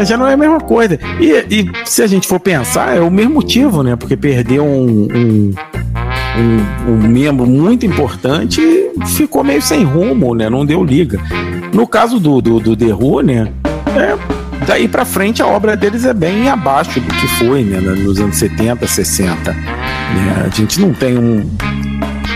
É, 0.00 0.04
já 0.04 0.16
não 0.16 0.26
é 0.26 0.34
a 0.34 0.36
mesma 0.36 0.60
coisa. 0.60 0.98
E, 1.20 1.30
e 1.50 1.70
se 1.84 2.02
a 2.02 2.06
gente 2.06 2.26
for 2.26 2.38
pensar, 2.40 2.96
é 2.96 3.00
o 3.00 3.10
mesmo 3.10 3.34
motivo, 3.34 3.82
né? 3.82 3.96
Porque 3.96 4.16
perdeu 4.16 4.64
um, 4.64 5.08
um, 5.14 5.54
um- 6.38 6.92
um 6.92 7.08
membro 7.08 7.46
muito 7.46 7.84
importante 7.84 8.60
e 8.60 8.92
ficou 9.06 9.42
meio 9.42 9.60
sem 9.62 9.82
rumo, 9.84 10.34
né? 10.34 10.48
Não 10.48 10.64
deu 10.64 10.84
liga. 10.84 11.18
No 11.72 11.86
caso 11.86 12.18
do, 12.20 12.40
do, 12.40 12.60
do 12.60 12.76
The 12.76 12.92
Who, 12.94 13.22
né? 13.22 13.48
É, 13.96 14.16
daí 14.66 14.86
pra 14.88 15.04
frente 15.04 15.42
a 15.42 15.46
obra 15.46 15.76
deles 15.76 16.04
é 16.04 16.14
bem 16.14 16.48
abaixo 16.48 17.00
do 17.00 17.06
que 17.14 17.26
foi, 17.38 17.64
né? 17.64 17.78
Nos 17.80 18.20
anos 18.20 18.36
70, 18.36 18.86
60. 18.86 19.52
né? 19.52 20.44
A 20.46 20.48
gente 20.54 20.80
não 20.80 20.92
tem 20.92 21.18
um. 21.18 21.48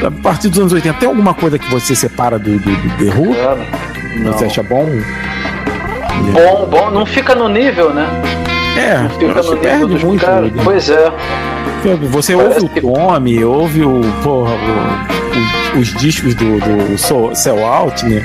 A 0.05 0.11
partir 0.11 0.49
dos 0.49 0.59
anos 0.59 0.73
80, 0.73 0.99
tem 0.99 1.09
alguma 1.09 1.33
coisa 1.33 1.59
que 1.59 1.71
você 1.71 1.95
separa 1.95 2.37
do, 2.39 2.59
do, 2.59 2.59
do 2.59 2.89
The 2.99 3.17
Who? 3.17 4.21
Não. 4.25 4.33
Você 4.33 4.47
acha 4.47 4.63
bom? 4.65 4.85
Bom, 6.33 6.67
bom, 6.67 6.91
não 6.91 7.05
fica 7.07 7.35
no 7.35 7.49
nível, 7.49 7.93
né? 7.93 8.07
É, 8.77 9.03
Não 9.03 9.11
fica 9.11 9.43
no 9.43 9.57
que 9.57 9.57
perde 9.57 9.77
nível 9.83 9.89
dos 9.89 10.05
muito. 10.05 10.25
caras. 10.25 10.53
né? 10.53 10.63
Pois 10.65 10.89
é. 10.91 11.13
Você 12.11 12.35
ouve 12.35 12.65
o 12.65 12.69
Tommy, 12.81 13.45
ouve 13.45 13.83
o, 13.83 14.01
porra, 14.23 14.53
o- 14.55 15.77
o- 15.77 15.81
os 15.81 15.93
discos 15.95 16.35
do, 16.35 16.59
do 16.61 17.37
Cell 17.37 17.65
Out, 17.65 18.05
né? 18.07 18.23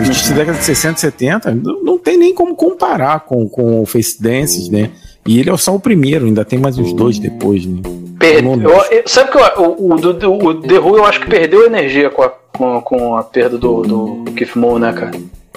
Os 0.00 0.08
discos 0.08 0.30
da 0.30 0.36
década 0.36 0.58
de 0.58 0.64
60 0.64 0.98
e 0.98 1.00
70, 1.00 1.54
não, 1.54 1.82
não 1.82 1.98
tem 1.98 2.16
nem 2.18 2.34
como 2.34 2.54
comparar 2.54 3.20
com, 3.20 3.48
com 3.48 3.80
o 3.82 3.86
Face 3.86 4.20
Dances, 4.22 4.68
né? 4.68 4.90
E 5.26 5.38
ele 5.40 5.50
é 5.50 5.56
só 5.56 5.74
o 5.74 5.80
primeiro, 5.80 6.26
ainda 6.26 6.44
tem 6.44 6.58
mais 6.58 6.76
uns 6.78 6.92
dois 6.92 7.18
depois, 7.18 7.64
né? 7.66 7.80
Perdeu. 8.18 8.60
eu- 8.90 9.02
sabe 9.06 9.30
que 9.30 9.38
eu- 9.38 9.62
o, 9.62 9.94
o, 9.94 10.48
o 10.48 10.54
The 10.54 10.78
Who 10.78 10.96
eu 10.96 11.04
acho 11.04 11.20
que 11.20 11.28
perdeu 11.30 11.64
energia 11.66 12.10
com 12.10 12.22
a, 12.22 12.30
com, 12.52 12.80
com 12.80 13.16
a 13.16 13.22
perda 13.22 13.56
do, 13.56 13.82
do 14.24 14.32
Keith 14.32 14.56
Moon, 14.56 14.78
né, 14.78 14.92
cara? 14.92 15.12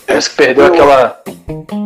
Parece 0.07 0.29
que 0.29 0.35
perdeu 0.35 0.65
aquela. 0.65 1.19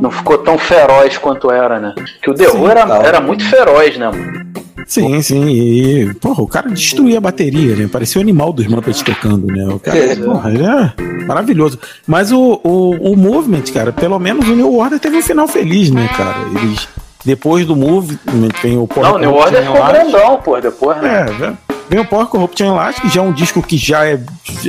Não 0.02 0.10
ficou 0.12 0.38
tão 0.40 0.58
feroz 0.58 1.18
quanto 1.18 1.52
era, 1.52 1.80
né? 1.80 1.94
Que 2.22 2.30
o 2.30 2.34
The 2.34 2.50
Who 2.50 2.68
era, 2.70 2.82
era 3.06 3.22
muito 3.22 3.44
feroz, 3.48 3.98
né, 3.98 4.08
mano? 4.10 4.46
Sim, 4.88 5.20
sim. 5.22 5.48
E, 5.48 6.14
porra, 6.16 6.44
o 6.44 6.48
cara 6.48 6.70
destruía 6.70 7.18
a 7.18 7.22
bateria, 7.22 7.76
né? 7.76 7.90
Parecia 7.92 8.20
o 8.20 8.24
animal 8.24 8.54
dos 8.54 8.68
Muppets 8.68 9.02
tocando, 9.02 9.48
né? 9.48 9.66
O 9.68 9.80
cara, 9.80 9.98
É. 9.98 10.16
porra, 10.16 10.52
ele 10.52 10.64
é 10.64 10.94
maravilhoso. 11.26 11.80
Mas 12.06 12.32
o, 12.32 12.60
o, 12.64 13.12
o 13.14 13.18
Movement, 13.18 13.64
cara, 13.74 13.92
pelo 13.92 14.20
menos 14.20 14.48
o 14.48 14.56
New 14.56 14.76
Order 14.78 15.00
teve 15.00 15.18
um 15.18 15.22
final 15.24 15.48
feliz, 15.48 15.90
né, 15.90 16.08
cara? 16.16 16.36
Eles, 16.62 16.88
depois 17.24 17.66
do 17.66 17.76
Movement, 17.76 18.20
vem 18.62 18.78
o 18.78 18.88
Power 18.88 19.10
Não, 19.10 19.16
o 19.16 19.20
New 19.20 19.34
Order 19.34 19.64
ficou 19.64 19.88
grandão, 19.88 20.38
pô, 20.44 20.60
depois, 20.62 20.98
né? 21.02 21.22
É, 21.22 21.32
vem- 21.34 21.58
vem 21.90 22.00
o 22.00 22.06
Power 22.06 22.28
Corruption 22.28 22.68
Elastic, 22.68 23.10
já 23.12 23.22
é 23.22 23.24
um 23.24 23.32
disco 23.32 23.62
que 23.62 23.78
já 23.78 24.06
é. 24.06 24.20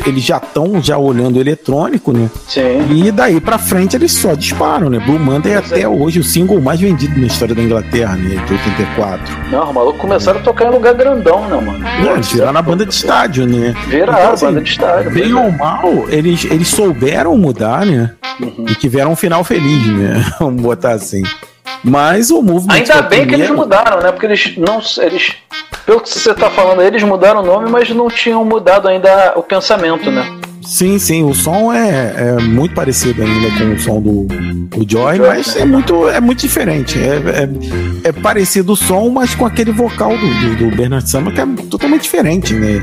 Eles 0.07 0.23
já 0.23 0.39
estão 0.39 0.83
já 0.83 0.99
olhando 0.99 1.41
eletrônico, 1.41 2.13
né? 2.13 2.31
Sim. 2.49 2.87
E 2.91 3.11
daí 3.11 3.41
pra 3.41 3.59
frente 3.59 3.97
eles 3.97 4.13
só 4.13 4.35
disparam, 4.35 4.91
né? 4.91 4.99
Blue 4.99 5.19
Monday 5.19 5.53
é 5.53 5.57
até 5.57 5.89
hoje 5.89 6.21
o 6.21 6.25
single 6.25 6.61
mais 6.61 6.81
vendido 6.81 7.19
na 7.19 7.27
história 7.27 7.55
da 7.55 7.63
Inglaterra, 7.63 8.17
né? 8.17 8.37
De 8.47 8.53
84. 8.53 9.37
Não, 9.51 9.69
os 9.69 9.75
malucos 9.75 10.01
começaram 10.01 10.41
a 10.41 10.43
tocar 10.43 10.67
em 10.67 10.71
lugar 10.71 10.95
grandão, 10.95 11.49
né, 11.49 11.57
mano? 11.57 11.79
Não, 11.79 12.15
eles 12.15 12.33
viraram 12.33 12.59
a 12.59 12.63
banda 12.63 12.85
de 12.87 12.95
estádio, 12.95 13.47
né? 13.47 13.75
Viraram 13.89 14.33
a 14.33 14.37
banda 14.37 14.61
de 14.61 14.71
estádio, 14.71 15.11
Bem 15.11 15.31
é. 15.31 15.35
ou 15.35 15.53
mal, 15.53 16.09
eles, 16.09 16.45
eles 16.45 16.69
souberam 16.69 17.37
mudar, 17.37 17.85
né? 17.87 18.13
Uhum. 18.41 18.67
E 18.69 18.75
tiveram 18.75 19.13
um 19.13 19.17
final 19.17 19.43
feliz, 19.45 19.87
né? 19.87 20.25
Vamos 20.39 20.63
botar 20.63 20.93
assim. 20.93 21.23
Mas 21.87 22.31
o 22.31 22.43
movimento. 22.43 22.73
Ainda 22.73 23.03
bem 23.03 23.27
que 23.27 23.35
eles 23.35 23.49
mudaram, 23.51 24.01
né? 24.03 24.11
Porque 24.11 24.27
eles 24.27 24.57
não. 24.57 24.81
Eles, 24.99 25.37
pelo 25.85 26.01
que 26.01 26.09
você 26.09 26.35
tá 26.35 26.51
falando, 26.51 26.81
aí, 26.81 26.89
eles 26.89 27.03
mudaram 27.05 27.41
o 27.41 27.47
nome, 27.47 27.71
mas 27.71 27.89
não 27.91 28.09
tinham 28.09 28.45
mudado 28.45 28.89
ainda 28.89 29.35
o 29.37 29.43
pensamento, 29.43 30.11
né? 30.11 30.25
Sim, 30.67 30.99
sim, 30.99 31.23
o 31.23 31.33
som 31.33 31.73
é, 31.73 32.15
é 32.17 32.43
muito 32.43 32.75
parecido 32.75 33.23
ainda 33.23 33.57
com 33.57 33.73
o 33.73 33.79
som 33.79 34.01
do, 34.01 34.25
do 34.25 34.91
Joy, 34.91 35.21
mas 35.21 35.57
é 35.57 35.65
muito, 35.65 36.09
é 36.09 36.21
muito 36.21 36.41
diferente. 36.41 36.99
É, 36.99 37.17
é, 38.05 38.09
é 38.09 38.13
parecido 38.13 38.73
o 38.73 38.77
som, 38.77 39.09
mas 39.09 39.35
com 39.35 39.47
aquele 39.47 39.71
vocal 39.71 40.11
do, 40.19 40.27
do, 40.27 40.57
do 40.57 40.77
Bernard 40.77 41.09
Summer 41.09 41.33
que 41.33 41.41
é 41.41 41.47
totalmente 41.71 42.03
diferente, 42.03 42.53
né? 42.53 42.83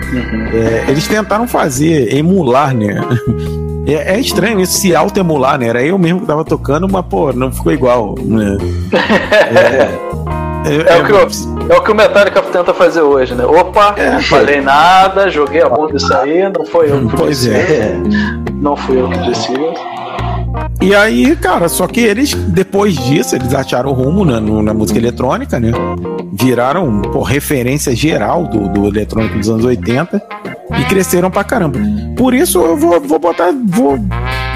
É, 0.53 0.90
eles 0.90 1.08
tentaram 1.08 1.48
fazer, 1.48 2.14
emular, 2.16 2.76
né? 2.76 3.00
É, 3.86 4.16
é 4.16 4.18
estranho 4.18 4.62
isso, 4.62 4.80
se 4.80 4.95
auto-emular, 4.95 5.60
né? 5.60 5.68
Era 5.68 5.84
eu 5.84 5.98
mesmo 5.98 6.22
que 6.22 6.26
tava 6.26 6.45
tocando, 6.45 6.88
mas, 6.88 7.06
pô, 7.06 7.34
não 7.34 7.52
ficou 7.52 7.74
igual, 7.74 8.16
né? 8.18 8.58
É, 9.53 10.53
É, 10.66 10.98
o 10.98 11.06
que 11.06 11.11
o, 11.11 11.74
é 11.74 11.77
o 11.77 11.82
que 11.82 11.92
o 11.92 11.95
Metallica 11.95 12.42
tenta 12.42 12.74
fazer 12.74 13.01
hoje, 13.01 13.35
né? 13.35 13.45
Opa, 13.45 13.95
não 14.14 14.22
falei 14.22 14.61
nada, 14.61 15.30
joguei 15.30 15.61
a 15.61 15.69
bunda 15.69 15.95
isso 15.98 16.14
aí, 16.16 16.50
não 16.51 16.66
foi 16.66 16.92
eu 16.92 17.08
que 17.08 17.16
Pois 17.17 17.42
disse. 17.42 17.51
é. 17.51 17.95
Não 18.53 18.75
fui 18.77 19.00
eu 19.00 19.09
que 19.09 19.17
disse. 19.19 19.51
E 20.82 20.93
aí, 20.93 21.35
cara, 21.35 21.67
só 21.69 21.88
que 21.88 22.00
eles, 22.01 22.33
depois 22.33 22.95
disso, 22.95 23.35
eles 23.35 23.53
acharam 23.53 23.90
o 23.90 23.93
rumo 23.93 24.24
na, 24.25 24.40
na 24.40 24.74
música 24.74 25.00
eletrônica, 25.00 25.59
né? 25.59 25.72
Viraram 26.32 27.01
pô, 27.01 27.22
referência 27.22 27.95
geral 27.95 28.45
do, 28.45 28.67
do 28.69 28.88
eletrônico 28.88 29.38
dos 29.38 29.50
anos 29.50 29.64
80 29.66 30.22
e 30.80 30.83
cresceram 30.85 31.30
pra 31.32 31.43
caramba. 31.43 31.80
Por 32.17 32.33
isso 32.33 32.59
eu 32.61 32.75
vou, 32.75 33.00
vou 33.00 33.19
botar 33.19 33.51
vou 33.66 33.98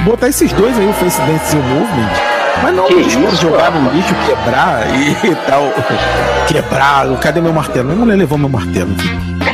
botar 0.03 0.27
esses 0.27 0.51
dois 0.53 0.77
aí, 0.77 0.87
o 0.87 0.93
Face 0.93 1.19
Dance 1.21 1.55
e 1.55 1.59
o 1.59 1.63
Movement. 1.63 2.36
Mas 2.63 2.75
não 2.75 2.87
Que 2.87 2.95
isso, 2.95 3.35
jogar 3.41 3.71
no 3.71 3.91
lixo, 3.91 4.13
quebrar 4.25 4.87
e 4.95 5.35
tal. 5.47 5.73
Quebrar. 6.47 7.17
Cadê 7.19 7.41
meu 7.41 7.53
martelo? 7.53 7.85
Minha 7.85 7.97
mulher 7.99 8.15
levou 8.15 8.37
meu 8.37 8.49
martelo. 8.49 8.89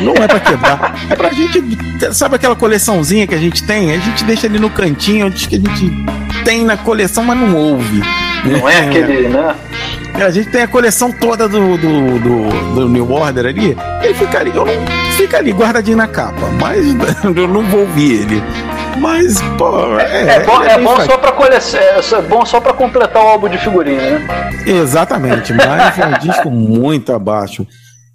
Não 0.02 0.14
é 0.14 0.28
pra 0.28 0.40
quebrar. 0.40 0.96
É 1.10 1.16
pra 1.16 1.30
gente. 1.30 1.62
Sabe 2.12 2.36
aquela 2.36 2.56
coleçãozinha 2.56 3.28
que 3.28 3.36
a 3.36 3.40
gente 3.40 3.64
tem? 3.64 3.92
A 3.92 3.98
gente 3.98 4.24
deixa 4.24 4.48
ali 4.48 4.60
no 4.60 4.70
cantinho, 4.70 5.28
onde 5.28 5.48
que 5.48 5.56
a 5.56 5.60
gente 5.60 5.92
tem 6.44 6.66
na 6.66 6.76
coleção, 6.78 7.24
mas 7.24 7.38
não 7.38 7.56
ouve. 7.56 8.02
Não 8.44 8.68
é 8.68 8.80
aquele, 8.80 9.30
né? 9.30 9.56
A 10.16 10.30
gente 10.30 10.50
tem 10.50 10.62
a 10.62 10.68
coleção 10.68 11.12
toda 11.12 11.48
do, 11.50 11.78
do, 11.78 12.20
do, 12.20 12.76
do 12.76 12.90
New 12.90 13.12
Order 13.12 13.48
ali. 13.48 13.76
Ele 14.02 14.14
fica 14.14 14.40
ali, 14.40 14.52
eu 14.54 14.66
não 14.66 14.74
fica 15.18 15.38
ali 15.38 15.52
guardadinho 15.52 15.98
na 15.98 16.08
capa, 16.08 16.48
mas 16.60 16.86
eu 17.24 17.48
não 17.48 17.64
vou 17.64 17.82
ouvir 17.82 18.22
ele. 18.22 18.44
Mas, 18.98 19.42
pô, 19.58 20.00
é, 20.00 20.36
É, 20.36 20.40
bom, 20.46 20.62
ele 20.62 20.72
é 20.72 20.76
bem 20.76 20.86
bom 20.86 21.00
só 21.02 21.18
pra 21.18 21.32
coleção, 21.32 21.80
é, 21.80 22.00
é 22.00 22.22
bom 22.22 22.46
só 22.46 22.60
para 22.60 22.74
completar 22.74 23.24
o 23.24 23.28
álbum 23.28 23.50
de 23.50 23.58
figurinha, 23.58 24.20
né? 24.20 24.50
Exatamente, 24.66 25.54
mas 25.54 26.00
é 26.00 26.06
um 26.06 26.20
disco 26.20 26.50
muito 26.50 27.12
abaixo. 27.12 27.66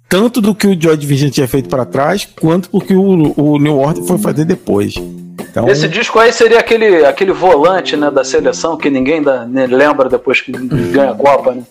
Tanto 0.07 0.41
do 0.41 0.55
que 0.55 0.65
o 0.65 0.81
Joy 0.81 0.97
Division 0.97 1.29
tinha 1.29 1.47
feito 1.47 1.69
pra 1.69 1.85
trás, 1.85 2.27
quanto 2.39 2.69
porque 2.69 2.95
o, 2.95 3.33
o 3.37 3.59
New 3.59 3.77
Order 3.77 4.03
foi 4.03 4.17
fazer 4.17 4.43
depois. 4.45 4.95
Então, 5.39 5.67
Esse 5.67 5.87
disco 5.87 6.19
aí 6.19 6.33
seria 6.33 6.59
aquele, 6.59 7.05
aquele 7.05 7.31
volante 7.31 7.95
né, 7.95 8.09
da 8.09 8.23
seleção 8.23 8.75
que 8.75 8.89
ninguém 8.89 9.21
dá, 9.21 9.45
né, 9.45 9.67
lembra 9.67 10.09
depois 10.09 10.41
que 10.41 10.51
ganha 10.51 11.11
a 11.11 11.15
Copa, 11.15 11.53
né? 11.53 11.63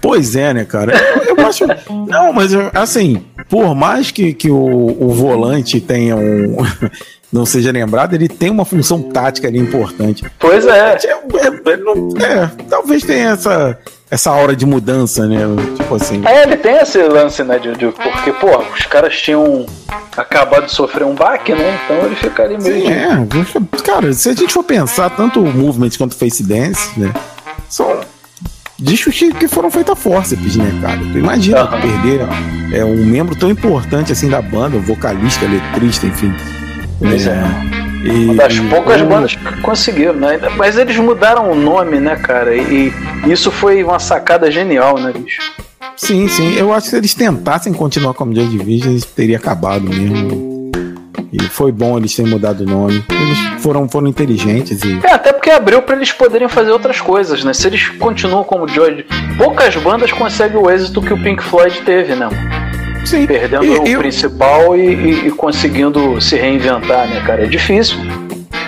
Pois 0.00 0.36
é, 0.36 0.54
né, 0.54 0.64
cara? 0.64 0.92
Eu, 1.26 1.36
eu 1.36 1.46
acho. 1.46 1.66
Não, 2.06 2.32
mas 2.32 2.52
assim, 2.72 3.24
por 3.48 3.74
mais 3.74 4.10
que, 4.10 4.32
que 4.32 4.50
o, 4.50 4.96
o 5.00 5.08
volante 5.10 5.80
tenha 5.80 6.16
um. 6.16 6.56
Não 7.32 7.44
seja 7.44 7.70
lembrado, 7.70 8.14
ele 8.14 8.26
tem 8.28 8.48
uma 8.50 8.64
função 8.64 9.02
tática 9.02 9.48
ali 9.48 9.58
importante. 9.58 10.24
Pois 10.38 10.66
é. 10.66 10.96
É, 11.04 11.70
é, 11.72 11.76
não- 11.76 12.08
é, 12.24 12.50
talvez 12.70 13.02
tenha 13.02 13.30
essa, 13.32 13.78
essa 14.10 14.32
hora 14.32 14.56
de 14.56 14.64
mudança, 14.64 15.26
né? 15.26 15.40
Tipo 15.76 15.94
assim. 15.96 16.22
É, 16.26 16.44
ele 16.44 16.56
tem 16.56 16.76
esse 16.78 17.02
lance, 17.02 17.42
né, 17.44 17.58
de, 17.58 17.72
de- 17.76 17.92
porque, 17.92 18.32
pô, 18.32 18.58
os 18.74 18.86
caras 18.86 19.14
tinham 19.20 19.66
acabado 20.16 20.64
de 20.66 20.72
sofrer 20.72 21.04
um 21.04 21.14
baque, 21.14 21.52
né? 21.52 21.78
Então 21.84 22.06
ele 22.06 22.16
fica 22.16 22.42
ali 22.44 22.56
meio. 22.62 22.86
Sim, 22.86 22.92
é. 22.92 23.82
Cara, 23.84 24.10
se 24.14 24.30
a 24.30 24.34
gente 24.34 24.52
for 24.54 24.64
pensar, 24.64 25.10
tanto 25.10 25.40
o 25.42 25.52
Movement 25.52 25.90
quanto 25.98 26.12
o 26.12 26.16
Face 26.16 26.42
Dance, 26.42 26.98
né? 26.98 27.12
São 27.68 28.00
discos 28.78 29.14
que 29.18 29.34
que 29.34 29.48
foram 29.48 29.70
feitos 29.70 29.92
a 29.92 29.96
forceps, 29.96 30.56
né, 30.56 30.78
cara? 30.80 30.98
Tu 30.98 31.18
imagina 31.18 31.66
tu 31.66 31.76
perder 31.78 32.20
é, 32.72 32.82
um 32.84 33.04
membro 33.04 33.36
tão 33.36 33.50
importante 33.50 34.12
assim 34.12 34.30
da 34.30 34.40
banda, 34.40 34.78
um 34.78 34.80
vocalista, 34.80 35.44
letrista, 35.46 36.06
enfim. 36.06 36.32
Pois 36.98 37.26
é. 37.26 37.38
Uma 38.24 38.34
das 38.34 38.54
E- 38.54 38.60
poucas 38.62 39.00
e- 39.00 39.04
bandas 39.04 39.34
que 39.34 39.60
conseguiram, 39.60 40.14
né? 40.14 40.38
Mas 40.56 40.76
eles 40.78 40.96
mudaram 40.96 41.50
o 41.50 41.54
nome, 41.54 41.98
né, 41.98 42.16
cara? 42.16 42.54
E, 42.56 42.92
e 43.26 43.32
isso 43.32 43.50
foi 43.50 43.82
uma 43.82 43.98
sacada 43.98 44.50
genial, 44.50 44.98
né, 44.98 45.12
bicho? 45.12 45.40
Sim, 45.96 46.28
sim. 46.28 46.54
Eu 46.56 46.72
acho 46.72 46.84
que 46.84 46.90
se 46.90 46.96
eles 46.96 47.14
tentassem 47.14 47.72
continuar 47.72 48.14
como 48.14 48.34
Joy 48.34 48.46
Division, 48.46 48.90
eles 48.92 49.04
teriam 49.04 49.38
acabado 49.38 49.82
mesmo. 49.88 50.48
E 51.32 51.42
foi 51.42 51.70
bom 51.72 51.98
eles 51.98 52.14
terem 52.14 52.30
mudado 52.30 52.60
o 52.62 52.66
nome. 52.66 53.04
Eles 53.10 53.38
foram, 53.62 53.86
foram 53.88 54.06
inteligentes 54.06 54.80
e. 54.82 54.98
É, 55.04 55.12
até 55.12 55.32
porque 55.32 55.50
abriu 55.50 55.82
pra 55.82 55.96
eles 55.96 56.10
poderem 56.12 56.48
fazer 56.48 56.70
outras 56.70 57.00
coisas, 57.00 57.44
né? 57.44 57.52
Se 57.52 57.66
eles 57.66 57.88
continuam 57.88 58.44
como 58.44 58.66
Joy, 58.66 59.04
poucas 59.36 59.76
bandas 59.76 60.10
conseguem 60.12 60.56
o 60.56 60.70
êxito 60.70 61.02
que 61.02 61.12
o 61.12 61.22
Pink 61.22 61.42
Floyd 61.42 61.82
teve, 61.82 62.14
né? 62.14 62.28
Sim. 63.08 63.26
Perdendo 63.26 63.64
E- 63.64 63.70
o 63.70 63.86
eu- 63.86 63.98
principal 64.00 64.76
e, 64.76 64.80
e- 64.94 65.26
e 65.28 65.30
conseguindo 65.30 66.20
se 66.20 66.36
reinventar, 66.36 67.08
né, 67.08 67.22
cara? 67.26 67.44
É 67.44 67.46
difícil 67.46 67.96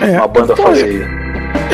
É, 0.01 0.17
uma 0.17 0.27
banda 0.27 0.55
pô, 0.55 0.63
fazer 0.63 0.89
isso. 0.89 1.21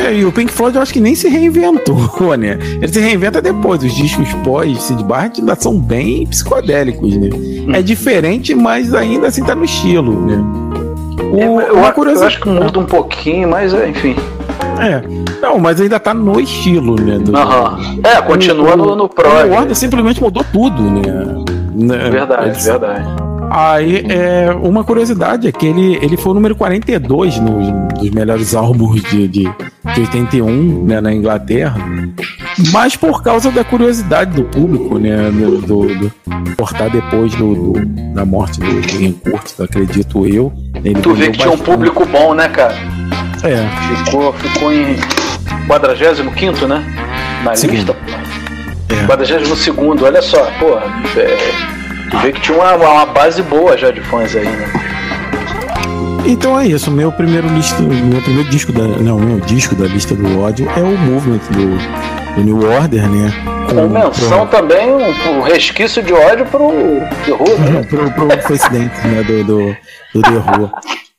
É, 0.06 0.14
e 0.14 0.26
o 0.26 0.32
Pink 0.32 0.52
Floyd 0.52 0.76
eu 0.76 0.82
acho 0.82 0.92
que 0.94 1.00
nem 1.00 1.16
se 1.16 1.28
reinventou, 1.30 1.98
né? 2.38 2.58
Ele 2.82 2.88
se 2.88 3.00
reinventa 3.00 3.42
depois. 3.42 3.82
Os 3.84 3.94
discos 3.96 4.32
pós 4.44 4.82
Sid 4.84 5.04
Barrett 5.04 5.40
ainda 5.40 5.56
são 5.56 5.80
bem 5.80 6.26
psicodélicos, 6.28 7.16
né? 7.18 7.30
É 7.74 7.82
diferente, 7.82 8.54
mas 8.54 8.94
ainda 8.94 9.28
assim 9.28 9.44
tá 9.44 9.56
no 9.56 9.64
estilo, 9.66 10.26
né? 10.26 10.38
O, 11.32 11.40
Eu, 11.40 11.54
uma 11.76 11.88
eu 11.88 11.94
curiosidade- 11.94 12.36
acho 12.36 12.42
que 12.44 12.50
muda 12.50 12.80
um 12.80 12.86
pouquinho, 12.86 13.50
mas 13.50 13.74
é, 13.74 13.90
enfim. 13.90 14.16
É. 14.80 15.02
Não, 15.42 15.58
mas 15.60 15.80
ainda 15.82 16.00
tá 16.00 16.14
no 16.14 16.40
estilo, 16.40 16.96
né? 17.00 17.18
do-. 17.20 17.32
É, 18.08 18.22
continua 18.22 18.74
O- 18.74 18.78
no, 18.78 18.96
no 18.96 19.04
O 19.06 19.10
prog. 19.10 19.50
Order 19.52 19.76
simplesmente 19.76 20.22
mudou 20.22 20.44
tudo, 20.52 20.82
né? 20.84 21.02
Né? 21.76 22.10
Verdade, 22.10 22.50
Eles- 22.50 22.66
verdade. 22.66 23.06
Aí, 23.50 24.06
é, 24.10 24.50
uma 24.62 24.84
curiosidade 24.84 25.48
é 25.48 25.52
que 25.54 25.66
ele, 25.66 25.98
ele 26.02 26.18
foi 26.18 26.32
o 26.32 26.36
número 26.36 26.54
42 26.56 27.40
nos, 27.40 27.66
dos 28.00 28.10
melhores 28.12 28.54
álbuns 28.54 29.02
de, 29.04 29.26
de, 29.28 29.44
de 29.44 30.02
81 30.02 30.84
né, 30.86 31.00
na 31.00 31.14
Inglaterra, 31.14 31.78
mas 32.72 32.96
por 32.96 33.22
causa 33.22 33.52
da 33.52 33.64
curiosidade 33.64 34.32
do 34.32 34.44
público, 34.44 34.98
né? 34.98 35.30
Do, 35.32 35.62
do, 35.62 35.88
do- 35.96 36.12
cortar 36.58 36.90
depois 36.90 37.34
do, 37.36 37.74
do- 37.74 37.86
da 38.14 38.26
morte 38.26 38.60
do, 38.60 38.66
do 38.82 39.64
acredito 39.64 40.26
eu. 40.26 40.52
Tu 41.04 41.14
vê 41.14 41.30
que 41.32 41.38
tinha 41.38 41.48
um 41.50 41.52
bastante. 41.52 41.64
público 41.72 42.06
bom, 42.06 42.34
né, 42.34 42.50
cara? 42.50 42.76
É. 43.44 43.68
Ficou, 44.06 44.34
ficou 44.34 44.72
em 44.74 44.96
45, 45.68 46.68
né? 46.68 46.84
Na 47.44 47.52
lista. 47.54 47.96
É. 48.90 49.06
42, 49.06 50.02
olha 50.02 50.22
só, 50.22 50.44
pô. 50.60 50.78
É, 51.20 51.38
tu 52.10 52.18
vê 52.20 52.32
que 52.32 52.42
tinha 52.42 52.58
uma, 52.58 52.74
uma 52.76 53.06
base 53.06 53.42
boa 53.44 53.78
já 53.78 53.92
de 53.92 54.02
fãs 54.02 54.36
aí, 54.36 54.46
né? 54.46 54.68
Então 56.26 56.60
é 56.60 56.68
isso, 56.68 56.92
meu 56.92 57.12
primeiro 57.12 57.48
lista, 57.50 57.82
meu 57.82 58.22
primeiro 58.22 58.50
disco 58.50 58.72
da, 58.74 58.82
não, 58.84 59.18
meu 59.20 59.40
disco 59.42 59.76
da 59.76 59.86
lista 59.86 60.14
do 60.14 60.42
ódio 60.42 60.68
é 60.76 60.82
o 60.82 60.98
Movement 60.98 61.40
do, 61.52 62.27
do 62.38 62.44
New 62.44 62.70
Order, 62.70 63.10
né? 63.10 63.34
Com 63.68 63.88
menção 63.88 64.48
também, 64.48 64.90
um, 64.92 65.38
um 65.38 65.42
resquício 65.42 66.04
de 66.04 66.14
ódio 66.14 66.46
pro 66.46 66.70
The 67.26 67.34
Who, 67.34 67.72
né? 67.72 67.84
pro, 67.90 68.12
pro 68.12 68.42
Face 68.44 68.70
Dance, 68.70 69.08
né, 69.08 69.24
do, 69.24 69.44
do, 69.44 69.78
do 70.14 70.22
The 70.22 70.30
Who. 70.30 70.72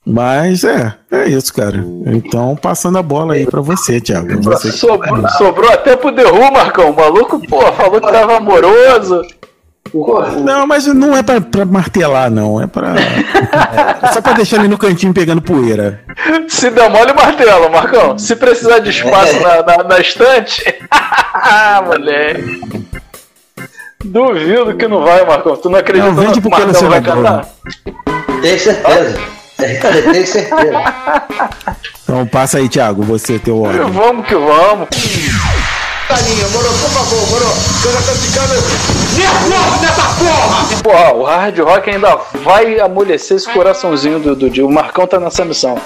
Mas 0.07 0.65
é, 0.65 0.95
é 1.11 1.29
isso, 1.29 1.53
cara. 1.53 1.85
Então, 2.07 2.57
passando 2.57 2.97
a 2.97 3.03
bola 3.03 3.35
aí 3.35 3.45
pra 3.45 3.61
você, 3.61 4.01
Thiago. 4.01 4.43
Você 4.43 4.73
Sobrou, 4.73 5.29
sobrou 5.37 5.71
até 5.71 5.97
pro 5.97 6.13
The 6.13 6.25
Who, 6.25 6.53
Marcão. 6.53 6.91
O 6.91 6.97
maluco, 6.97 7.39
pô, 7.47 7.61
falou 7.73 8.01
que 8.01 8.11
tava 8.11 8.37
amoroso. 8.37 9.21
Não, 10.45 10.67
mas 10.67 10.87
não 10.87 11.17
é 11.17 11.23
pra, 11.23 11.41
pra 11.41 11.65
martelar, 11.65 12.31
não. 12.31 12.61
É 12.61 12.67
pra. 12.67 12.95
é 12.99 14.09
só 14.13 14.21
pra 14.21 14.33
deixar 14.33 14.57
ele 14.57 14.69
no 14.69 14.79
cantinho 14.79 15.15
pegando 15.15 15.43
poeira. 15.43 16.01
Se 16.49 16.71
der 16.71 16.91
mole, 16.91 17.13
martelo, 17.13 17.71
Marcão. 17.71 18.19
Se 18.19 18.37
precisar 18.37 18.81
de 18.81 18.91
espaço 18.91 19.41
na, 19.41 19.63
na, 19.63 19.85
na 19.85 19.99
estante. 20.01 20.63
moleque. 21.87 22.61
Duvido 24.05 24.77
que 24.77 24.87
não 24.87 25.03
vai, 25.03 25.25
Marcão. 25.27 25.57
Tu 25.57 25.69
não 25.69 25.79
acredita 25.79 26.07
Não, 26.07 26.15
vende 26.15 26.41
que 26.41 26.49
pro 26.49 26.49
o 26.49 26.61
Marcão 26.61 26.89
vai 26.89 27.03
cantar? 27.03 27.47
Tenho 28.41 28.59
certeza. 28.59 29.21
Tenho 29.57 30.27
certeza. 30.27 31.25
Então 32.05 32.27
passa 32.27 32.59
aí, 32.59 32.69
Thiago, 32.69 33.03
você, 33.03 33.39
teu 33.39 33.61
ódio. 33.63 33.89
Vamos 33.89 34.27
que 34.27 34.35
vamos. 34.35 34.89
Carinha, 36.09 36.49
moro, 36.55 36.69
por 36.69 36.89
favor, 36.89 37.29
moro, 37.29 37.45
que 37.83 37.87
eu 37.87 37.93
já 37.93 38.01
tô 38.01 38.13
ficando 38.13 38.55
nervoso 39.15 39.83
nessa 39.83 40.03
porra! 40.19 40.83
Porra, 40.83 41.13
o 41.13 41.23
hard 41.25 41.59
rock 41.59 41.91
ainda 41.91 42.19
vai 42.43 42.81
amolecer 42.81 43.37
esse 43.37 43.53
coraçãozinho 43.53 44.19
do, 44.19 44.35
do 44.35 44.49
Dio. 44.49 44.67
O 44.67 44.73
Marcão 44.73 45.07
tá 45.07 45.21
nessa 45.21 45.45
missão. 45.45 45.79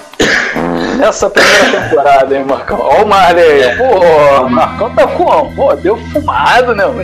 Nessa 0.96 1.28
primeira 1.28 1.88
temporada, 1.88 2.36
hein, 2.36 2.44
Marcão? 2.44 2.78
Ó 2.78 3.02
o 3.02 3.08
Marley 3.08 3.64
aí. 3.64 3.76
Pô, 3.76 4.44
o 4.44 4.48
Marcão 4.48 4.94
tá 4.94 5.08
com. 5.08 5.52
Pô, 5.56 5.74
deu 5.74 5.96
fumado, 6.12 6.72
né? 6.72 6.86
mano? 6.86 7.02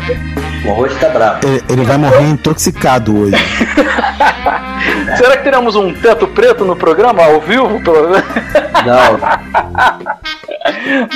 Hoje 0.78 0.94
tá 1.00 1.08
bravo. 1.08 1.40
Ele, 1.44 1.64
ele 1.68 1.84
vai 1.84 1.96
morrer 1.96 2.22
intoxicado 2.22 3.20
hoje. 3.20 3.36
Será 5.18 5.36
que 5.36 5.42
teremos 5.42 5.74
um 5.74 5.92
teto 5.92 6.28
preto 6.28 6.64
no 6.64 6.76
programa, 6.76 7.24
ao 7.24 7.40
vivo, 7.40 7.82
pelo 7.82 8.10
menos? 8.10 8.24
Não. 8.86 10.28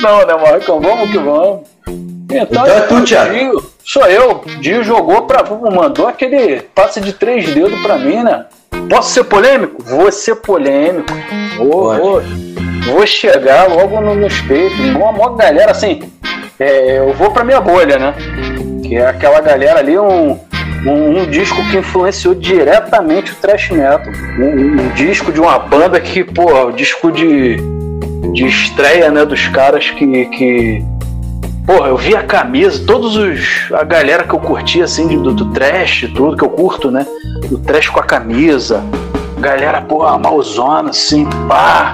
Não, 0.01 0.25
né, 0.25 0.35
Marcão? 0.35 0.79
Vamos 0.79 1.11
que 1.11 1.17
vamos. 1.17 1.61
Então 2.31 2.65
é 2.65 2.81
tu, 2.81 3.03
Thiago. 3.03 3.73
Sou 3.83 4.05
eu. 4.07 4.43
Dio 4.59 4.83
jogou 4.83 5.23
pra. 5.23 5.43
mandou 5.43 6.07
aquele 6.07 6.61
passe 6.73 7.01
de 7.01 7.13
três 7.13 7.53
dedos 7.53 7.79
pra 7.81 7.97
mim, 7.97 8.23
né? 8.23 8.45
Posso 8.89 9.11
ser 9.11 9.23
polêmico? 9.25 9.83
Vou 9.83 10.11
ser 10.11 10.35
polêmico. 10.35 11.13
Vou, 11.57 11.95
vou, 11.95 12.21
vou 12.85 13.05
chegar 13.05 13.67
logo 13.69 13.99
no, 14.01 14.15
nos 14.15 14.39
peitos. 14.41 14.79
Uma 14.79 15.11
maior 15.11 15.35
galera 15.35 15.71
assim. 15.71 16.01
é, 16.59 16.99
eu 16.99 17.13
vou 17.13 17.31
pra 17.31 17.43
minha 17.43 17.61
bolha, 17.61 17.97
né? 17.99 18.13
Que 18.81 18.95
é 18.95 19.07
aquela 19.07 19.41
galera 19.41 19.79
ali, 19.79 19.97
um, 19.97 20.39
um, 20.85 21.19
um 21.19 21.25
disco 21.25 21.57
que 21.69 21.77
influenciou 21.77 22.33
diretamente 22.33 23.31
o 23.31 23.35
thrash 23.35 23.69
metal. 23.69 24.01
Um, 24.39 24.81
um 24.81 24.89
disco 24.89 25.31
de 25.31 25.39
uma 25.39 25.59
banda 25.59 25.99
que, 25.99 26.23
pô, 26.23 26.67
o 26.67 26.71
disco 26.71 27.11
de, 27.11 27.57
de 28.33 28.45
estreia, 28.45 29.11
né, 29.11 29.25
dos 29.25 29.47
caras 29.47 29.89
que, 29.91 30.25
que 30.25 30.83
Porra, 31.65 31.87
eu 31.87 31.97
vi 31.97 32.13
a 32.13 32.23
camisa, 32.23 32.83
todos 32.85 33.15
os. 33.15 33.71
a 33.71 33.85
galera 33.85 34.23
que 34.25 34.33
eu 34.33 34.39
curtia, 34.39 34.83
assim, 34.83 35.07
do, 35.07 35.33
do 35.33 35.45
trash, 35.51 36.11
tudo 36.13 36.35
que 36.35 36.43
eu 36.43 36.49
curto, 36.49 36.91
né? 36.91 37.05
Do 37.47 37.57
trash 37.57 37.87
com 37.87 38.01
a 38.01 38.03
camisa. 38.03 38.83
Galera, 39.39 39.81
porra, 39.81 40.17
malzona, 40.17 40.89
assim, 40.89 41.25
pá. 41.47 41.93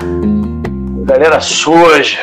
Galera 1.03 1.39
suja. 1.39 2.17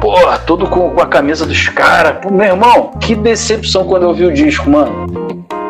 Porra, 0.00 0.38
tudo 0.38 0.68
com, 0.68 0.90
com 0.90 1.02
a 1.02 1.06
camisa 1.06 1.44
dos 1.44 1.68
caras. 1.68 2.30
Meu 2.30 2.46
irmão, 2.46 2.92
que 3.00 3.16
decepção 3.16 3.84
quando 3.84 4.04
eu 4.04 4.14
vi 4.14 4.26
o 4.26 4.32
disco, 4.32 4.70
mano. 4.70 5.08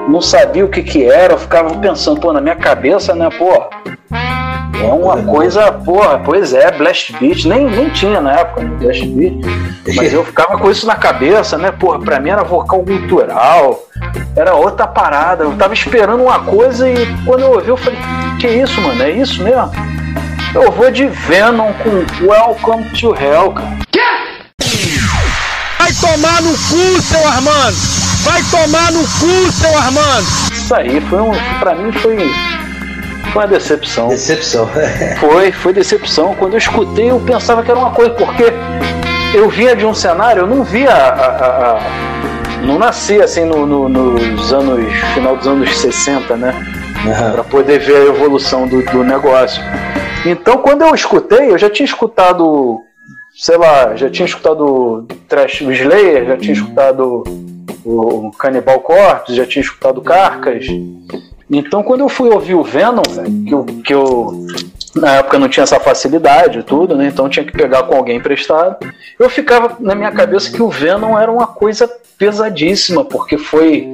Não 0.07 0.20
sabia 0.20 0.65
o 0.65 0.68
que 0.68 0.82
que 0.82 1.05
era, 1.05 1.32
eu 1.32 1.39
ficava 1.39 1.74
pensando, 1.76 2.20
pô, 2.20 2.34
na 2.34 2.41
minha 2.41 2.57
cabeça, 2.57 3.15
né, 3.15 3.31
porra 3.31 3.68
é 4.75 4.92
uma 4.92 5.23
coisa, 5.23 5.70
porra, 5.73 6.18
pois 6.25 6.52
é, 6.52 6.70
Blast 6.73 7.12
Beat, 7.18 7.44
nem, 7.44 7.67
nem 7.68 7.91
tinha 7.91 8.20
na 8.20 8.33
época, 8.33 8.62
né, 8.62 8.76
Blast 8.78 9.07
Beat, 9.07 9.34
mas 9.94 10.12
eu 10.12 10.25
ficava 10.25 10.59
com 10.59 10.70
isso 10.70 10.86
na 10.86 10.97
cabeça, 10.97 11.59
né, 11.59 11.70
porra, 11.70 11.99
pra 11.99 12.20
mim 12.20 12.31
era 12.31 12.42
vocal 12.42 12.83
cultural, 12.83 13.81
era 14.36 14.55
outra 14.55 14.86
parada, 14.86 15.44
eu 15.44 15.52
tava 15.57 15.75
esperando 15.75 16.23
uma 16.23 16.41
coisa 16.41 16.89
e 16.89 17.07
quando 17.25 17.42
eu 17.42 17.52
ouvi 17.52 17.68
eu 17.68 17.76
falei, 17.76 17.99
que 18.41 18.49
isso, 18.49 18.81
mano, 18.81 19.02
é 19.02 19.10
isso 19.10 19.42
mesmo? 19.42 19.70
Eu 20.55 20.70
vou 20.70 20.91
de 20.91 21.07
Venom 21.07 21.73
com 21.75 22.26
Welcome 22.26 22.84
to 22.91 23.15
Hell, 23.15 23.52
cara. 23.52 23.83
Vai 25.78 25.92
tomar 25.94 26.42
no 26.42 26.51
cu, 26.51 27.02
seu 27.02 27.26
Armando! 27.26 27.76
Vai 28.23 28.42
tomar 28.51 28.92
no 28.92 29.01
cu, 29.01 29.52
seu 29.52 29.78
Armando! 29.78 30.26
Isso 30.52 30.75
aí, 30.75 31.01
foi 31.01 31.20
um, 31.20 31.33
pra 31.59 31.75
mim 31.75 31.91
foi 31.92 32.31
foi 33.33 33.43
uma 33.43 33.49
decepção. 33.49 34.09
Decepção. 34.09 34.69
foi, 35.19 35.51
foi 35.52 35.73
decepção. 35.73 36.35
Quando 36.35 36.52
eu 36.52 36.59
escutei, 36.59 37.11
eu 37.11 37.19
pensava 37.20 37.62
que 37.62 37.70
era 37.70 37.81
uma 37.81 37.93
coisa, 37.93 38.11
porque 38.12 38.44
eu 39.35 39.49
vinha 39.49 39.75
de 39.75 39.86
um 39.86 39.94
cenário, 39.94 40.43
eu 40.43 40.47
não 40.47 40.62
via 40.62 40.93
a, 40.93 41.27
a, 41.27 41.77
a 41.77 42.12
não 42.62 42.78
nasci 42.78 43.20
assim 43.20 43.44
no, 43.44 43.67
no, 43.67 43.89
nos 43.89 44.52
anos. 44.52 44.93
final 45.15 45.36
dos 45.36 45.47
anos 45.47 45.77
60, 45.77 46.36
né? 46.36 46.55
Uhum. 47.05 47.33
Para 47.33 47.44
poder 47.44 47.81
ver 47.81 47.97
a 47.97 48.05
evolução 48.05 48.69
do, 48.69 48.85
do 48.85 49.02
negócio. 49.02 49.62
Então, 50.25 50.59
quando 50.59 50.83
eu 50.83 50.94
escutei, 50.94 51.51
eu 51.51 51.59
já 51.59 51.69
tinha 51.69 51.86
escutado, 51.86 52.81
sei 53.35 53.57
lá, 53.57 53.97
já 53.97 54.09
tinha 54.09 54.27
escutado 54.27 55.07
Trash 55.28 55.62
Slayer, 55.62 56.27
já 56.27 56.36
tinha 56.36 56.52
escutado 56.52 57.25
o 57.85 58.31
Cannibal 58.39 58.78
Corpse, 58.81 59.35
já 59.35 59.44
tinha 59.44 59.62
escutado 59.62 60.01
Carcas, 60.01 60.67
então, 61.51 61.83
quando 61.83 62.01
eu 62.01 62.09
fui 62.09 62.31
ouvir 62.31 62.55
o 62.55 62.62
Venom, 62.62 63.03
que 63.47 63.55
eu, 63.55 63.65
que 63.85 63.95
eu 63.95 64.47
na 64.95 65.17
época 65.17 65.39
não 65.39 65.49
tinha 65.49 65.65
essa 65.65 65.81
facilidade 65.81 66.59
e 66.59 66.62
tudo, 66.62 66.97
né? 66.97 67.07
Então 67.07 67.29
tinha 67.29 67.45
que 67.45 67.53
pegar 67.53 67.85
com 67.85 67.95
alguém 67.95 68.17
emprestado. 68.17 68.77
Eu 69.19 69.29
ficava 69.29 69.77
na 69.81 69.95
minha 69.95 70.11
cabeça 70.11 70.51
que 70.51 70.62
o 70.62 70.69
Venom 70.69 71.19
era 71.19 71.31
uma 71.31 71.47
coisa 71.47 71.91
pesadíssima, 72.19 73.05
porque 73.05 73.39
foi 73.39 73.89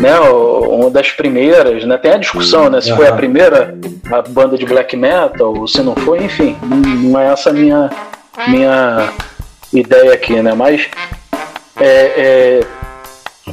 né, 0.00 0.18
uma 0.20 0.90
das 0.90 1.10
primeiras, 1.12 1.84
né? 1.84 1.96
Tem 1.98 2.12
a 2.12 2.18
discussão, 2.18 2.68
né? 2.68 2.80
Se 2.80 2.94
foi 2.94 3.06
a 3.06 3.12
primeira 3.12 3.76
a 4.10 4.22
banda 4.22 4.58
de 4.58 4.66
black 4.66 4.96
metal, 4.96 5.54
ou 5.56 5.68
se 5.68 5.82
não 5.82 5.94
foi, 5.94 6.24
enfim, 6.24 6.56
não 6.62 7.20
é 7.20 7.32
essa 7.32 7.50
a 7.50 7.52
minha, 7.52 7.90
minha 8.48 9.12
ideia 9.72 10.12
aqui, 10.12 10.40
né? 10.42 10.52
Mas 10.54 10.88
é, 11.78 11.86
é 12.16 12.60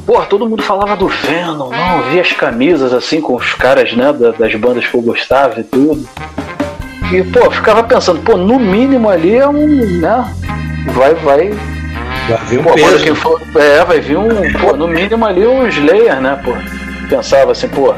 Porra, 0.06 0.26
todo 0.26 0.48
mundo 0.48 0.64
falava 0.64 0.96
do 0.96 1.08
Venom, 1.08 1.70
não, 1.70 2.04
via 2.10 2.22
as 2.22 2.32
camisas 2.32 2.94
assim 2.94 3.22
com 3.22 3.36
os 3.36 3.54
caras, 3.54 3.94
né, 3.94 4.14
das 4.38 4.56
bandas 4.56 4.86
que 4.86 4.96
eu 4.96 5.02
gostava 5.02 5.60
e 5.60 5.64
tudo. 5.64 6.08
E, 7.12 7.24
pô, 7.24 7.50
ficava 7.52 7.84
pensando, 7.84 8.22
pô, 8.22 8.38
no 8.38 8.60
mínimo 8.60 9.10
ali 9.10 9.36
é 9.36 9.48
um, 9.48 10.00
né, 10.00 10.36
vai, 10.88 11.14
vai... 11.16 11.52
Vai 12.28 12.38
vir 12.46 12.60
um 12.60 12.64
pô, 12.64 12.74
peso. 12.74 13.16
For, 13.16 13.42
é, 13.56 13.86
vai 13.86 14.00
vir 14.02 14.18
um, 14.18 14.52
pô, 14.60 14.76
no 14.76 14.88
mínimo 14.88 15.26
ali 15.26 15.48
um 15.48 15.68
Slayer, 15.68 16.20
né, 16.22 16.40
pô. 16.44 16.52
Pensava 17.08 17.54
assim, 17.54 17.70
pô, 17.70 17.94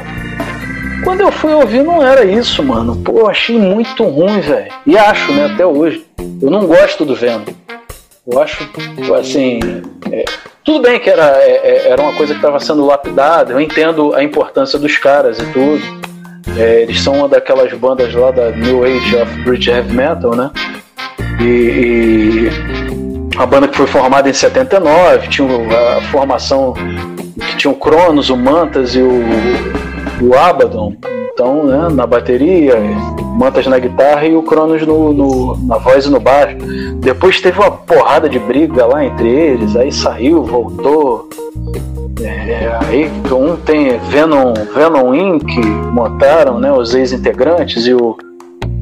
quando 1.04 1.22
eu 1.22 1.32
fui 1.32 1.54
ouvir 1.54 1.82
não 1.84 2.06
era 2.06 2.26
isso, 2.26 2.62
mano. 2.64 2.96
Pô, 2.98 3.28
achei 3.28 3.58
muito 3.58 4.04
ruim, 4.04 4.40
velho. 4.42 4.72
E 4.86 4.98
acho, 4.98 5.32
né, 5.32 5.46
até 5.46 5.66
hoje. 5.66 6.06
Eu 6.42 6.52
não 6.52 6.66
gosto 6.66 7.06
do 7.06 7.16
Venom. 7.16 7.46
Eu 8.32 8.42
acho, 8.42 8.70
assim, 9.20 9.60
é, 10.12 10.24
tudo 10.64 10.84
bem 10.84 11.00
que 11.00 11.10
era, 11.10 11.38
é, 11.38 11.62
é, 11.64 11.90
era 11.90 12.02
uma 12.02 12.14
coisa 12.14 12.34
que 12.34 12.40
estava 12.40 12.60
sendo 12.60 12.86
lapidada, 12.86 13.54
eu 13.54 13.60
entendo 13.60 14.14
a 14.14 14.24
importância 14.24 14.78
dos 14.78 14.98
caras 14.98 15.40
e 15.40 15.46
tudo. 15.48 15.82
É, 16.56 16.84
eles 16.84 17.02
são 17.02 17.16
uma 17.16 17.28
daquelas 17.28 17.74
bandas 17.74 18.14
lá 18.14 18.30
da 18.30 18.52
New 18.52 18.84
Age 18.84 19.16
of 19.16 19.42
British 19.42 19.68
Heavy 19.68 19.94
Metal, 19.94 20.36
né? 20.36 20.52
E, 21.42 21.44
e 21.44 22.50
a 23.38 23.46
banda 23.48 23.68
que 23.68 23.76
foi 23.76 23.88
formada 23.88 24.30
em 24.30 24.34
79, 24.34 25.28
tinha 25.30 25.48
a 25.48 26.02
formação 26.12 26.74
que 26.74 27.58
tinha 27.58 27.72
o 27.72 27.76
Cronos, 27.76 28.30
o 28.30 28.38
Mantas 28.38 28.94
e 28.96 29.00
o, 29.02 29.22
o 30.22 30.38
Abaddon. 30.38 30.96
Então, 31.34 31.64
né, 31.64 31.88
na 31.92 32.06
bateria, 32.06 32.76
Mantas 33.40 33.66
na 33.68 33.80
guitarra 33.80 34.26
e 34.26 34.36
o 34.36 34.44
Cronos 34.44 34.86
no, 34.86 35.14
no, 35.14 35.58
na 35.66 35.78
voz 35.78 36.06
e 36.06 36.10
no 36.10 36.20
baixo. 36.20 36.58
Depois 37.00 37.40
teve 37.40 37.58
uma 37.58 37.72
porrada 37.72 38.28
de 38.28 38.38
briga 38.38 38.86
lá 38.86 39.06
entre 39.06 39.30
eles, 39.30 39.78
aí 39.78 39.94
saiu, 39.94 40.44
voltou. 40.44 41.30
É, 42.22 42.78
aí 42.86 43.10
um 43.32 43.56
tem 43.56 43.98
Venom, 43.98 44.54
Venom 44.76 45.16
Inc. 45.16 45.58
montaram, 45.94 46.60
né, 46.60 46.70
os 46.70 46.94
ex-integrantes 46.94 47.88
e 47.88 47.94
o, 47.94 48.18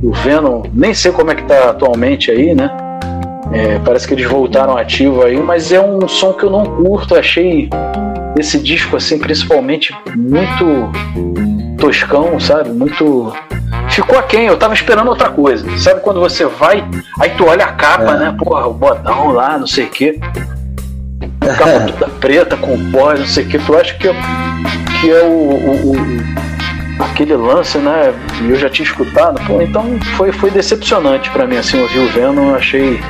o 0.02 0.12
Venom, 0.12 0.64
nem 0.74 0.92
sei 0.92 1.12
como 1.12 1.30
é 1.30 1.36
que 1.36 1.44
tá 1.44 1.70
atualmente 1.70 2.32
aí, 2.32 2.56
né? 2.56 2.76
É, 3.52 3.78
parece 3.86 4.08
que 4.08 4.16
eles 4.16 4.26
voltaram 4.26 4.76
ativo 4.76 5.24
aí, 5.24 5.38
mas 5.38 5.72
é 5.72 5.80
um 5.80 6.08
som 6.08 6.34
que 6.34 6.44
eu 6.44 6.50
não 6.50 6.66
curto, 6.66 7.16
achei 7.16 7.70
esse 8.40 8.58
disco 8.58 8.98
assim 8.98 9.20
principalmente 9.20 9.96
muito 10.16 10.90
toscão, 11.78 12.40
sabe? 12.40 12.72
Muito. 12.72 13.32
Ficou 13.98 14.20
aquém, 14.20 14.46
eu 14.46 14.56
tava 14.56 14.76
esperando 14.76 15.08
outra 15.08 15.28
coisa. 15.32 15.66
Sabe 15.80 16.02
quando 16.02 16.20
você 16.20 16.46
vai, 16.46 16.88
aí 17.20 17.32
tu 17.32 17.48
olha 17.48 17.66
a 17.66 17.72
capa, 17.72 18.12
é. 18.12 18.18
né? 18.20 18.36
Porra, 18.38 18.68
o 18.68 18.74
bodão 18.74 19.32
lá, 19.32 19.58
não 19.58 19.66
sei 19.66 19.86
o 19.86 19.90
quê. 19.90 20.20
Capa 21.58 21.80
toda 21.92 22.08
preta, 22.20 22.56
com 22.58 22.92
pó, 22.92 23.16
não 23.16 23.26
sei 23.26 23.46
o 23.46 23.48
quê. 23.48 23.58
Tu 23.58 23.76
acha 23.76 23.96
que 23.96 24.08
é, 24.08 24.16
que 25.02 25.10
é 25.10 25.24
o, 25.24 25.50
o, 25.50 25.92
o, 25.94 27.04
aquele 27.04 27.36
lance, 27.36 27.80
né? 27.80 28.14
E 28.40 28.52
eu 28.52 28.56
já 28.56 28.70
tinha 28.70 28.86
escutado. 28.86 29.42
Pô, 29.48 29.60
então 29.64 30.00
foi, 30.16 30.32
foi 30.32 30.52
decepcionante 30.52 31.32
para 31.32 31.48
mim, 31.48 31.58
assim, 31.58 31.82
ouvir 31.82 31.98
o 31.98 32.08
Venom, 32.10 32.54
achei. 32.54 33.02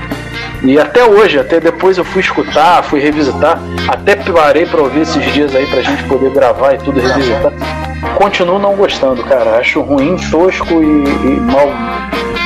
E 0.64 0.80
até 0.80 1.04
hoje, 1.06 1.40
até 1.40 1.60
depois 1.60 1.98
eu 1.98 2.04
fui 2.04 2.22
escutar, 2.22 2.84
fui 2.84 3.00
revisitar, 3.00 3.60
até 3.88 4.16
parei 4.16 4.66
para 4.66 4.82
ouvir 4.82 5.02
esses 5.02 5.24
dias 5.34 5.56
aí 5.56 5.66
pra 5.68 5.82
gente 5.82 6.04
poder 6.06 6.32
gravar 6.32 6.74
e 6.74 6.78
tudo 6.78 7.00
revisitar 7.00 7.54
continuo 8.18 8.58
não 8.60 8.76
gostando, 8.76 9.24
cara. 9.24 9.58
Acho 9.58 9.82
ruim, 9.82 10.18
tosco 10.30 10.82
e, 10.82 11.04
e 11.04 11.40
mal, 11.40 11.68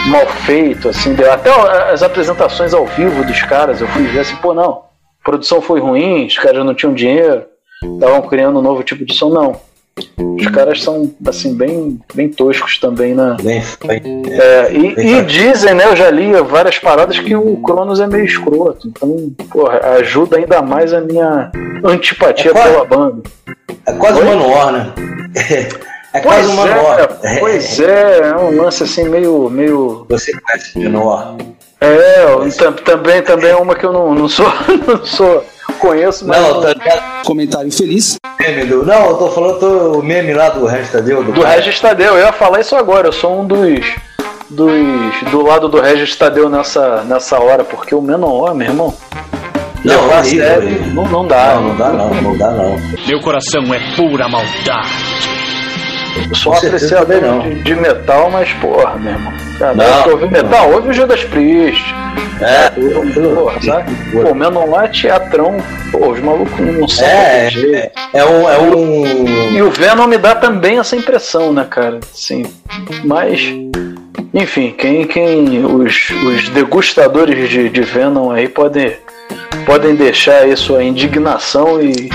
mal 0.07 0.27
feito, 0.45 0.89
assim. 0.89 1.15
Até 1.23 1.49
as 1.91 2.03
apresentações 2.03 2.73
ao 2.73 2.85
vivo 2.85 3.23
dos 3.23 3.41
caras, 3.43 3.81
eu 3.81 3.87
fui 3.87 4.03
ver 4.03 4.19
assim, 4.19 4.35
pô, 4.35 4.53
não, 4.53 4.83
a 5.21 5.23
produção 5.23 5.61
foi 5.61 5.79
ruim, 5.79 6.25
os 6.25 6.37
caras 6.37 6.65
não 6.65 6.75
tinham 6.75 6.93
dinheiro, 6.93 7.45
estavam 7.83 8.21
criando 8.23 8.59
um 8.59 8.61
novo 8.61 8.83
tipo 8.83 9.05
de 9.05 9.13
som, 9.13 9.29
não. 9.29 9.59
Os 10.17 10.47
caras 10.47 10.81
são, 10.81 11.11
assim, 11.27 11.53
bem, 11.53 11.99
bem 12.13 12.29
toscos 12.29 12.79
também, 12.79 13.13
né? 13.13 13.35
Bem, 13.41 13.61
bem, 13.85 14.23
é, 14.29 14.73
e, 14.73 14.95
bem 14.95 15.17
e 15.17 15.21
dizem, 15.23 15.73
né? 15.73 15.85
Eu 15.85 15.95
já 15.95 16.09
li 16.09 16.31
várias 16.41 16.79
paradas 16.79 17.19
que 17.19 17.35
o 17.35 17.57
Cronos 17.57 17.99
é 17.99 18.07
meio 18.07 18.25
escroto. 18.25 18.87
Então, 18.87 19.31
porra, 19.51 19.79
ajuda 19.99 20.37
ainda 20.37 20.61
mais 20.61 20.93
a 20.93 21.01
minha 21.01 21.51
antipatia 21.83 22.51
é 22.51 22.53
quase, 22.53 22.71
pela 22.71 22.85
banda. 22.85 23.23
É 23.85 23.93
quase 23.93 24.21
uma 24.21 24.35
Manowar, 24.35 24.71
né? 24.71 24.93
É 26.13 26.19
quase 26.19 26.51
uma 26.51 26.65
Manowar. 26.65 27.19
É, 27.23 27.39
pois 27.39 27.79
é, 27.79 28.19
é 28.19 28.35
um 28.35 28.61
lance 28.61 28.83
assim 28.83 29.07
meio. 29.07 29.49
meio... 29.49 30.05
Você 30.09 30.33
conhece 30.33 30.77
de 30.77 30.89
Manowar? 30.89 31.35
É, 31.79 32.25
também, 32.83 33.21
também 33.21 33.51
é 33.51 33.55
uma 33.55 33.75
que 33.75 33.85
eu 33.85 33.93
não, 33.93 34.13
não 34.13 34.27
sou. 34.27 34.45
Não 34.87 35.05
sou 35.05 35.43
conheço, 35.81 36.25
mas. 36.25 36.39
Não, 36.39 36.61
tá 36.61 37.21
Comentário 37.25 37.71
feliz. 37.71 38.17
Meme 38.39 38.65
do, 38.65 38.85
não, 38.85 39.09
eu 39.09 39.17
tô 39.17 39.29
falando 39.29 39.99
o 39.99 40.03
meme 40.03 40.33
lá 40.33 40.49
do 40.49 40.65
Regis 40.65 40.91
Tadeu. 40.91 41.23
Do, 41.23 41.31
do 41.33 41.41
Regis 41.41 41.79
Tadeu, 41.79 42.13
eu 42.17 42.25
ia 42.25 42.31
falar 42.31 42.61
isso 42.61 42.75
agora, 42.75 43.07
eu 43.07 43.11
sou 43.11 43.41
um 43.41 43.45
dos. 43.45 43.85
dos 44.49 45.31
do 45.31 45.41
lado 45.41 45.67
do 45.67 45.81
Regis 45.81 46.15
Tadeu 46.15 46.49
nessa, 46.49 47.03
nessa 47.03 47.39
hora, 47.39 47.63
porque 47.63 47.93
o 47.93 48.01
Menor, 48.01 48.55
meu 48.55 48.67
irmão. 48.67 48.93
Não, 49.83 50.07
não, 50.07 50.23
sério, 50.23 50.93
não, 50.93 51.05
não 51.05 51.27
dá. 51.27 51.55
Não, 51.55 51.69
não 51.69 51.75
dá 51.75 51.89
não, 51.91 52.09
não 52.21 52.37
dá 52.37 52.51
não. 52.51 52.77
Meu 53.07 53.19
coração 53.19 53.73
é 53.73 53.95
pura 53.95 54.27
maldade. 54.27 55.30
Eu 56.29 56.35
sou 56.35 56.53
apreciador 56.53 57.21
não. 57.21 57.39
de, 57.39 57.55
de 57.63 57.75
metal, 57.75 58.29
mas 58.29 58.51
porra, 58.53 58.95
meu 58.97 59.13
irmão. 59.13 59.33
Cara, 59.57 59.75
Não, 59.75 60.01
não, 60.05 60.09
ouve 60.09 60.27
metal, 60.29 60.71
ouve 60.71 60.89
o 60.89 60.93
Judas 60.93 61.23
Priest. 61.25 61.83
É, 62.41 62.69
porra, 62.71 63.61
sabe? 63.61 63.91
Pô, 64.11 64.33
Menor 64.33 64.89
teatrão. 64.89 65.57
Pô, 65.91 66.09
os 66.09 66.19
malucos 66.19 66.59
não 66.59 66.87
sabem. 66.87 67.13
É, 67.13 67.47
é, 67.75 67.91
é 68.13 68.25
um. 68.25 68.49
É 68.49 68.57
um... 68.59 69.51
E 69.51 69.61
o 69.61 69.69
Venom 69.69 70.07
me 70.07 70.17
dá 70.17 70.33
também 70.33 70.79
essa 70.79 70.95
impressão, 70.95 71.53
né, 71.53 71.65
cara? 71.69 71.99
Sim. 72.11 72.45
Mas, 73.03 73.41
enfim, 74.33 74.73
quem, 74.77 75.05
quem 75.05 75.63
os, 75.63 76.09
os 76.09 76.49
degustadores 76.49 77.49
de, 77.49 77.69
de 77.69 77.81
Venom 77.81 78.31
aí 78.31 78.47
podem, 78.47 78.97
podem 79.65 79.95
deixar 79.95 80.43
aí 80.43 80.55
sua 80.55 80.83
indignação 80.83 81.81
e, 81.81 82.09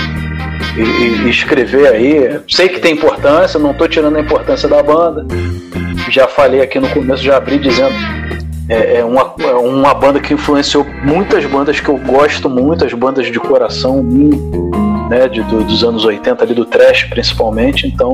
e, 0.77 0.81
e 1.25 1.29
escrever 1.29 1.87
aí. 1.87 2.39
Sei 2.49 2.69
que 2.69 2.79
tem 2.79 2.93
importância, 2.93 3.59
não 3.59 3.73
tô 3.73 3.87
tirando 3.87 4.17
a 4.17 4.21
importância 4.21 4.67
da 4.67 4.81
banda. 4.83 5.25
Já 6.09 6.27
falei 6.27 6.61
aqui 6.61 6.79
no 6.79 6.89
começo, 6.89 7.23
já 7.23 7.37
abri 7.37 7.57
dizendo. 7.59 7.93
É, 8.69 8.97
é 8.97 9.05
uma, 9.05 9.33
é 9.39 9.53
uma 9.53 9.93
banda 9.93 10.19
que 10.19 10.33
influenciou 10.33 10.85
muitas 11.03 11.45
bandas 11.45 11.79
que 11.79 11.87
eu 11.87 11.97
gosto 11.97 12.49
muito, 12.49 12.83
as 12.83 12.91
bandas 12.93 13.27
de 13.27 13.39
coração 13.39 14.03
né, 15.09 15.25
de, 15.29 15.41
do- 15.43 15.63
dos 15.63 15.85
anos 15.85 16.03
80 16.03 16.43
ali 16.43 16.53
do 16.53 16.65
trash 16.65 17.05
principalmente, 17.05 17.87
então 17.87 18.13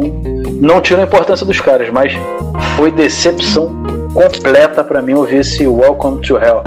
não 0.61 0.79
tiro 0.79 1.01
a 1.01 1.05
importância 1.05 1.43
dos 1.43 1.59
caras, 1.59 1.89
mas 1.89 2.13
foi 2.77 2.91
decepção 2.91 3.81
completa 4.13 4.83
pra 4.83 5.01
mim 5.01 5.13
ouvir 5.13 5.37
esse 5.37 5.65
Welcome 5.65 6.21
to 6.21 6.37
Hell. 6.37 6.61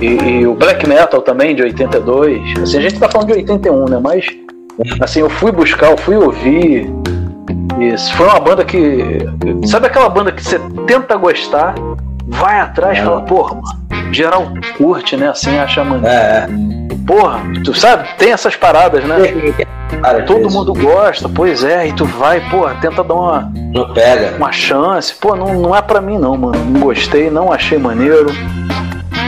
E, 0.00 0.06
e 0.40 0.46
o 0.46 0.54
black 0.54 0.86
metal 0.88 1.20
também 1.22 1.54
de 1.54 1.62
82, 1.62 2.60
assim, 2.62 2.78
a 2.78 2.80
gente 2.80 2.98
tá 2.98 3.08
falando 3.08 3.28
de 3.28 3.34
81, 3.34 3.84
né, 3.86 3.98
mas 4.02 4.26
assim, 5.00 5.20
eu 5.20 5.28
fui 5.30 5.50
buscar, 5.50 5.90
eu 5.90 5.96
fui 5.96 6.16
ouvir, 6.16 6.88
isso 7.80 8.14
foi 8.14 8.26
uma 8.26 8.40
banda 8.40 8.64
que. 8.64 9.18
Sabe 9.66 9.86
aquela 9.86 10.08
banda 10.08 10.32
que 10.32 10.42
você 10.42 10.58
tenta 10.86 11.16
gostar, 11.16 11.74
vai 12.26 12.60
atrás 12.60 12.98
e 12.98 13.02
fala, 13.02 13.22
porra, 13.22 13.54
mano, 13.54 14.12
geral 14.12 14.48
curte, 14.76 15.16
né? 15.16 15.28
Assim, 15.28 15.56
acha 15.58 15.84
maneiro. 15.84 16.06
É, 16.06 16.48
Porra, 17.06 17.40
tu 17.64 17.72
sabe, 17.72 18.06
tem 18.18 18.32
essas 18.32 18.54
paradas, 18.54 19.02
né? 19.04 19.16
Cara, 20.02 20.22
Todo 20.24 20.50
mundo 20.50 20.74
gosta, 20.74 21.26
pois 21.28 21.64
é, 21.64 21.88
e 21.88 21.92
tu 21.94 22.04
vai, 22.04 22.40
porra, 22.50 22.76
tenta 22.82 23.02
dar 23.02 23.14
uma, 23.14 23.52
Não 23.72 23.94
pega. 23.94 24.36
uma 24.36 24.52
chance. 24.52 25.14
Pô, 25.14 25.34
não, 25.34 25.54
não 25.54 25.74
é 25.74 25.80
pra 25.80 26.02
mim 26.02 26.18
não, 26.18 26.36
mano. 26.36 26.62
Não 26.66 26.80
gostei, 26.80 27.30
não 27.30 27.50
achei 27.50 27.78
maneiro. 27.78 28.26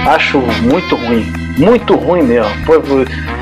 Acho 0.07 0.39
muito 0.39 0.97
ruim. 0.97 1.33
Muito 1.59 1.95
ruim 1.95 2.23
mesmo. 2.23 2.51
Vou, 2.65 2.81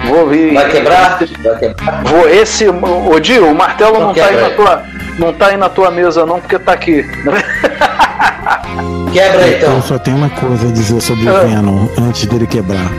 vou 0.07 0.35
ir. 0.35 0.55
Vai 0.55 0.71
quebrar? 0.71 1.19
Vai 1.19 1.59
quebrar. 1.59 2.03
Vou, 2.05 2.29
esse. 2.29 2.69
Ô 2.69 3.19
Dio, 3.21 3.51
o 3.51 3.55
martelo 3.55 3.99
Não 3.99 4.07
não, 4.09 4.15
tá 4.15 4.27
aí 4.27 4.37
na 4.41 4.51
tua. 4.51 4.83
Não 5.19 5.33
tá 5.33 5.47
aí 5.49 5.57
na 5.57 5.69
tua 5.69 5.91
mesa 5.91 6.25
não, 6.27 6.41
porque 6.41 6.59
tá 6.59 6.73
aqui. 6.73 7.05
Quebra 9.13 9.49
Então 9.49 9.71
então. 9.71 9.83
só 9.83 9.99
tem 9.99 10.15
uma 10.15 10.29
coisa 10.31 10.69
a 10.69 10.73
dizer 10.73 11.01
sobre 11.01 11.29
o 11.29 11.37
Ah. 11.37 11.41
Venom 11.41 11.89
antes 11.99 12.27
dele 12.27 12.47
quebrar. 12.47 12.91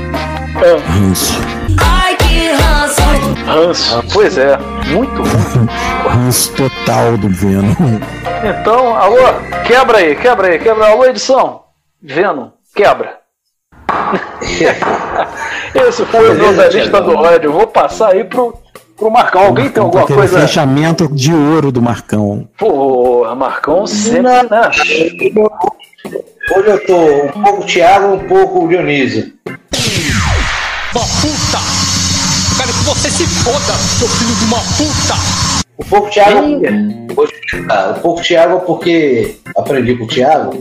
Ranço. 0.88 1.40
Ai, 1.80 2.16
que 2.16 2.48
ranço. 2.52 3.02
Ranço. 3.46 4.04
Pois 4.12 4.38
é, 4.38 4.58
muito 4.88 5.22
ruim. 5.22 5.70
Ranço 6.10 6.52
total 6.54 7.18
do 7.18 7.30
Venom. 7.30 7.74
Então, 8.44 8.96
alô, 8.96 9.18
quebra 9.66 10.00
aí, 10.00 10.16
quebra 10.16 10.48
aí, 10.48 10.60
quebra. 10.60 10.88
Alô, 10.88 11.06
edição. 11.06 11.62
Venom, 12.02 12.50
quebra. 12.76 13.19
Esse 15.88 16.06
foi 16.06 16.30
o 16.32 16.36
meu 16.36 16.54
da 16.56 16.68
lista 16.70 17.02
do 17.02 17.16
ódio. 17.16 17.52
Vou 17.52 17.68
passar 17.68 18.14
aí 18.14 18.24
pro, 18.24 18.54
pro 18.98 19.12
Marcão. 19.12 19.42
Alguém 19.46 19.70
tem 19.70 19.82
alguma 19.84 20.04
Aquele 20.04 20.20
coisa? 20.20 20.42
fechamento 20.42 21.08
de 21.14 21.34
ouro 21.34 21.72
do 21.72 21.82
Marcão. 21.82 22.48
Porra, 22.58 23.36
Marcão 23.36 23.86
sempre, 23.88 24.22
Não. 24.24 24.44
né? 24.44 24.70
Hoje 26.56 26.68
eu 26.70 26.86
tô 26.86 26.98
um 27.38 27.44
pouco 27.44 27.66
Thiago, 27.66 28.14
um 28.16 28.28
pouco 28.28 28.68
Dionísio. 28.68 29.32
Uma 29.48 31.06
puta! 31.06 31.60
Quero 32.58 32.74
que 32.74 32.84
você 32.86 33.10
se 33.12 33.28
foda, 33.28 33.74
seu 33.74 34.08
filho 34.08 34.36
de 34.36 34.46
uma 34.46 34.58
puta! 34.58 35.16
Um 35.80 35.84
pouco 35.90 36.10
Thiago. 36.10 36.62
Explicar. 37.24 37.90
Um 37.92 37.94
pouco 38.02 38.22
Thiago 38.24 38.60
porque 38.62 39.38
aprendi 39.56 39.96
com 39.96 40.06
o 40.06 40.08
Thiago. 40.08 40.54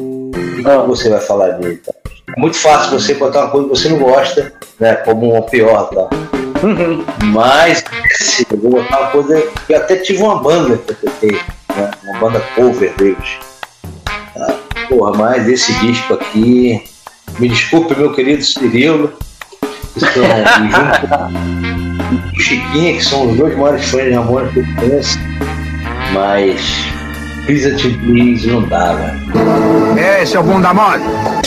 E 0.58 0.62
como 0.62 0.86
você 0.94 1.08
vai 1.08 1.20
falar 1.20 1.48
dele? 1.52 1.76
tá? 1.78 1.92
É 2.36 2.40
muito 2.40 2.56
fácil 2.56 2.98
você 2.98 3.14
botar 3.14 3.44
uma 3.44 3.50
coisa 3.50 3.68
que 3.68 3.76
você 3.76 3.88
não 3.88 3.98
gosta, 3.98 4.52
né? 4.78 4.94
Como 4.96 5.32
uma 5.32 5.42
pior, 5.42 5.88
tá? 5.90 6.08
Mas 7.24 7.84
esse, 8.10 8.46
eu 8.50 8.58
vou 8.58 8.70
botar 8.72 9.00
uma 9.00 9.10
coisa 9.10 9.42
que 9.66 9.72
eu 9.72 9.76
até 9.76 9.96
tive 9.96 10.22
uma 10.22 10.42
banda 10.42 10.76
que 10.78 10.90
eu 10.90 10.96
toquei, 10.96 11.40
né? 11.76 11.90
Uma 12.04 12.18
banda 12.18 12.40
cover 12.54 12.94
deles. 12.96 13.38
Tá? 14.34 14.56
Porra, 14.88 15.16
mas 15.16 15.48
esse 15.48 15.72
disco 15.80 16.14
aqui. 16.14 16.82
Me 17.38 17.48
desculpe, 17.48 17.94
meu 17.94 18.12
querido 18.12 18.42
Cirilo. 18.42 19.12
Que 19.94 20.00
são, 20.00 20.24
e 20.24 20.70
junto 20.70 21.00
com 22.32 22.36
o 22.36 22.40
Chiquinha, 22.40 22.94
que 22.94 23.04
são 23.04 23.30
os 23.30 23.36
dois 23.36 23.56
maiores 23.56 23.84
fãs 23.88 24.04
de 24.04 24.12
Ramones 24.12 24.52
que 24.52 24.60
eu 24.60 24.66
conheço. 24.76 25.18
Mas 26.12 26.60
Please 27.48 27.70
Please 28.04 28.46
não 28.46 28.62
dá, 28.68 28.92
velho. 28.92 29.98
É, 29.98 30.26
seu 30.26 30.42
bunda 30.42 30.74
mole. 30.74 31.02
Porra, 31.02 31.40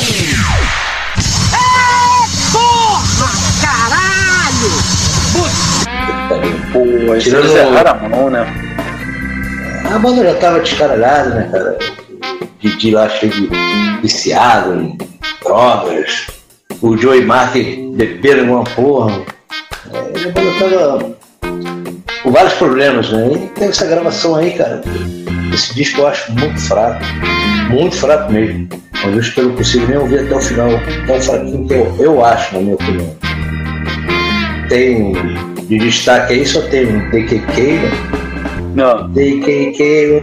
Pô, 6.71 7.17
Tirando- 7.19 7.55
erraram 7.57 7.91
a 8.05 8.09
mão, 8.09 8.29
né? 8.29 8.45
A 9.93 9.99
banda 9.99 10.23
já 10.23 10.35
tava 10.35 10.59
descaralhada, 10.61 11.29
né, 11.31 11.49
cara? 11.51 11.77
Didi 12.59 12.91
lá 12.91 13.09
cheio 13.09 13.31
de 13.31 13.49
viciado 14.01 14.73
em 14.75 14.97
drogas. 15.43 16.27
O 16.81 16.95
Joey 16.97 17.25
Martin 17.25 17.93
beberam 17.95 18.53
uma 18.53 18.63
porra. 18.63 19.21
É, 19.91 19.97
a 19.97 20.31
banda 20.31 20.59
tava 20.59 21.15
com 22.23 22.31
vários 22.31 22.53
problemas, 22.53 23.11
né? 23.11 23.29
E 23.33 23.47
tem 23.59 23.67
essa 23.67 23.85
gravação 23.85 24.35
aí, 24.35 24.51
cara. 24.51 24.81
Esse 25.53 25.75
disco 25.75 26.01
eu 26.01 26.07
acho 26.07 26.31
muito 26.31 26.59
fraco. 26.61 27.03
Muito 27.69 27.95
fraco 27.97 28.31
mesmo. 28.31 28.69
Uma 29.03 29.11
vez 29.13 29.29
que 29.29 29.39
eu 29.41 29.45
não 29.49 29.55
consigo 29.55 29.87
nem 29.87 29.97
ouvir 29.97 30.19
até 30.19 30.35
o 30.35 30.39
final. 30.39 30.69
Tão 31.07 31.19
fraquinho 31.21 31.67
que 31.67 31.73
eu, 31.73 31.95
eu 31.99 32.23
acho, 32.25 32.53
na 32.55 32.61
minha 32.61 32.75
opinião. 32.75 33.15
Tem 34.69 35.13
de 35.71 35.79
destaque 35.79 36.33
aí, 36.33 36.45
só 36.45 36.61
tem 36.63 36.85
um 36.85 37.09
DKK, 37.11 37.61
né? 37.61 37.91
Não. 38.75 39.07
DKK, 39.09 40.21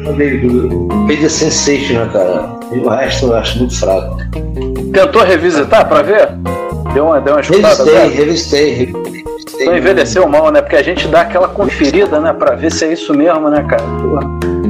Media 1.07 1.31
Sensation, 1.31 2.05
né, 2.05 2.11
cara? 2.13 2.51
E 2.71 2.79
o 2.79 2.89
resto 2.89 3.27
eu 3.27 3.35
acho 3.35 3.59
muito 3.59 3.79
fraco. 3.79 4.19
Tentou 4.93 5.23
revisitar 5.23 5.89
pra 5.89 6.03
ver? 6.03 6.29
Deu 6.93 7.07
uma, 7.07 7.21
deu 7.21 7.35
uma 7.35 7.41
escutada? 7.41 7.83
Revistei, 7.85 8.09
revistei, 8.09 8.71
revistei. 8.75 9.63
Então 9.63 9.77
envelheceu 9.77 10.29
mal, 10.29 10.51
né? 10.51 10.61
Porque 10.61 10.77
a 10.77 10.83
gente 10.83 11.09
dá 11.09 11.23
aquela 11.23 11.49
conferida, 11.49 12.21
né? 12.21 12.35
Pra 12.35 12.55
ver 12.55 12.71
se 12.71 12.85
é 12.85 12.93
isso 12.93 13.15
mesmo, 13.15 13.49
né, 13.49 13.65
cara? 13.69 13.83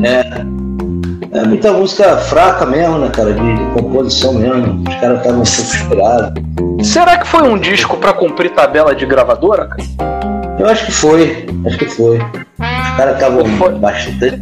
É. 0.05 1.39
É 1.39 1.44
muita 1.44 1.73
música 1.73 2.16
fraca 2.18 2.65
mesmo, 2.65 2.98
né, 2.98 3.10
cara? 3.12 3.32
De, 3.32 3.55
de 3.57 3.65
composição 3.73 4.34
mesmo. 4.34 4.84
Os 4.89 4.94
caras 5.00 5.18
estavam 5.18 5.44
super 5.44 5.81
inspirados. 5.81 6.42
Será 6.82 7.18
que 7.18 7.26
foi 7.26 7.42
um 7.42 7.58
disco 7.58 7.97
pra 7.97 8.12
cumprir 8.12 8.50
tabela 8.50 8.94
de 8.94 9.05
gravadora, 9.05 9.66
cara? 9.66 10.38
Eu 10.59 10.67
acho 10.69 10.87
que 10.87 10.93
foi, 10.93 11.47
acho 11.67 11.78
que 11.78 11.87
foi. 11.87 12.19
Os 12.19 12.97
caras 12.97 13.15
estavam 13.15 13.45
bastante. 13.78 14.41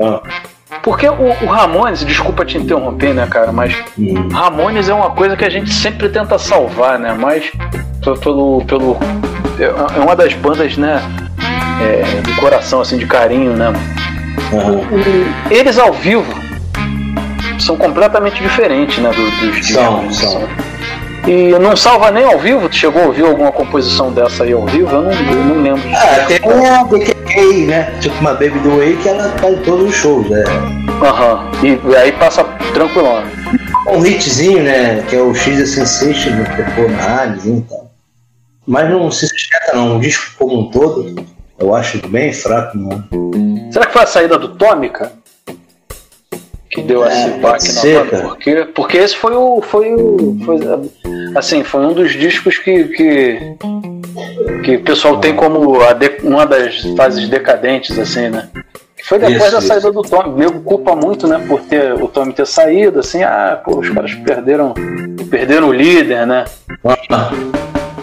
Ah, 0.00 0.22
Porque 0.82 1.08
o, 1.08 1.12
o 1.42 1.46
Ramones, 1.46 2.04
desculpa 2.04 2.44
te 2.44 2.56
interromper, 2.56 3.12
né, 3.14 3.26
cara, 3.26 3.52
mas 3.52 3.74
hum. 3.98 4.28
Ramones 4.32 4.88
é 4.88 4.94
uma 4.94 5.10
coisa 5.10 5.36
que 5.36 5.44
a 5.44 5.50
gente 5.50 5.72
sempre 5.72 6.08
tenta 6.08 6.38
salvar, 6.38 6.98
né? 6.98 7.14
Mas 7.18 7.50
pelo. 8.22 8.64
pelo 8.64 8.96
é 9.60 10.00
uma 10.00 10.14
das 10.16 10.32
bandas, 10.34 10.76
né? 10.76 11.02
É, 11.82 12.20
de 12.22 12.32
coração, 12.40 12.80
assim, 12.80 12.96
de 12.96 13.06
carinho, 13.06 13.52
né? 13.54 13.72
Aham. 14.52 14.80
Eles 15.50 15.78
ao 15.78 15.92
vivo 15.92 16.32
são 17.60 17.76
completamente 17.76 18.40
diferentes, 18.42 18.98
né? 18.98 19.10
do- 19.10 19.30
dos 19.52 19.66
São, 19.68 20.10
são. 20.12 20.48
E 21.28 21.50
não 21.58 21.76
salva 21.76 22.10
nem 22.10 22.24
ao 22.24 22.38
vivo? 22.38 22.70
Tu 22.70 22.76
chegou 22.76 23.02
a 23.02 23.06
ouvir 23.08 23.26
alguma 23.26 23.52
composição 23.52 24.10
dessa 24.10 24.44
aí 24.44 24.52
ao 24.54 24.64
vivo? 24.64 24.88
Eu 24.90 25.02
não, 25.02 25.12
eu 25.12 25.44
não 25.44 25.62
lembro. 25.62 25.82
Ah, 25.94 26.24
tem 26.26 26.66
a 26.66 26.82
DKK, 26.84 27.66
né? 27.66 27.98
Tipo 28.00 28.18
uma 28.20 28.32
Baby 28.32 28.58
do 28.60 28.78
Way 28.78 28.96
que 28.96 29.10
ela 29.10 29.28
tá 29.32 29.50
em 29.50 29.58
todos 29.58 29.90
os 29.90 29.94
shows, 29.94 30.26
né? 30.30 30.42
Aham. 31.02 31.50
E, 31.62 31.78
e 31.86 31.96
aí 31.96 32.12
passa 32.12 32.44
tranquilão. 32.72 33.22
Um 33.90 34.06
hitzinho, 34.06 34.62
né? 34.62 35.02
Que 35.02 35.16
é 35.16 35.20
o 35.20 35.34
X 35.34 35.70
Sensation, 35.70 36.30
né, 36.30 36.44
que 36.44 36.62
tocou 36.62 36.88
na 36.88 36.96
rádio 36.96 37.58
e 37.58 37.60
tal. 37.60 37.90
Mas 38.66 38.90
não 38.90 39.10
se 39.10 39.28
sustenta 39.28 39.72
não. 39.74 39.98
O 39.98 40.00
disco 40.00 40.34
como 40.38 40.60
um 40.60 40.70
todo, 40.70 41.14
eu 41.58 41.74
acho 41.74 41.98
bem 42.08 42.32
fraco, 42.32 42.78
não. 42.78 43.04
Será 43.70 43.84
que 43.84 43.92
foi 43.92 44.02
a 44.02 44.06
saída 44.06 44.38
do 44.38 44.56
cara? 44.56 45.12
Que 46.70 46.82
deu 46.82 47.04
É, 47.04 47.08
esse 47.08 47.30
baque 47.38 47.72
na 47.72 47.82
banda? 48.04 48.22
Porque, 48.28 48.54
porque 48.74 48.96
esse 48.98 49.16
foi 49.16 49.34
o. 49.34 49.62
Foi 49.62 49.94
o. 49.94 50.36
Foi, 50.44 50.58
assim, 51.34 51.64
foi 51.64 51.80
um 51.86 51.92
dos 51.94 52.12
discos 52.12 52.58
que. 52.58 52.84
que, 52.84 53.38
que 54.64 54.76
o 54.76 54.82
pessoal 54.82 55.18
tem 55.18 55.34
como 55.34 55.78
de- 55.94 56.18
uma 56.26 56.44
das 56.46 56.82
fases 56.96 57.28
decadentes, 57.28 57.98
assim, 57.98 58.28
né? 58.28 58.48
Foi 59.04 59.18
depois 59.18 59.40
Isso, 59.44 59.52
da 59.52 59.58
isso. 59.58 59.66
saída 59.68 59.90
do 59.90 60.02
Tommy. 60.02 60.28
O 60.28 60.36
nego 60.36 60.60
culpa 60.60 60.94
muito, 60.94 61.26
né? 61.26 61.42
Por 61.48 61.60
ter 61.62 61.94
o 61.94 62.06
Tommy 62.08 62.34
ter 62.34 62.46
saído, 62.46 63.00
assim, 63.00 63.22
ah, 63.22 63.58
pô, 63.64 63.78
os 63.78 63.88
caras 63.88 64.12
perderam, 64.14 64.74
perderam 65.30 65.68
o 65.68 65.72
líder, 65.72 66.26
né? 66.26 66.44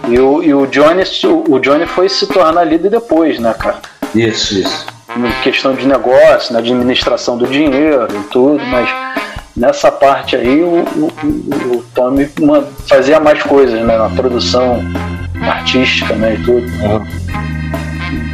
E 0.10 0.18
o, 0.20 0.42
e 0.44 0.54
o 0.54 0.66
Johnny, 0.68 1.04
o 1.50 1.60
Johnny 1.60 1.86
foi 1.86 2.10
se 2.10 2.26
tornar 2.28 2.64
líder 2.64 2.90
depois, 2.90 3.38
né, 3.40 3.54
cara? 3.54 3.78
Isso, 4.16 4.58
isso. 4.58 4.86
Em 5.18 5.44
questão 5.44 5.74
de 5.74 5.88
negócio, 5.88 6.52
na 6.54 6.60
administração 6.60 7.38
do 7.38 7.48
dinheiro 7.48 8.08
e 8.12 8.24
tudo, 8.32 8.60
mas 8.66 8.90
nessa 9.56 9.90
parte 9.92 10.36
aí 10.36 10.62
o, 10.62 10.80
o, 10.96 11.14
o- 11.24 11.78
o 11.78 11.86
Tommy 11.96 12.30
fazia 12.88 13.20
mais 13.20 13.42
coisas, 13.44 13.80
né? 13.82 13.98
Na 13.98 14.10
produção 14.10 14.80
artística, 15.42 16.14
né? 16.16 16.36
E 16.36 16.44
tudo. 16.44 16.68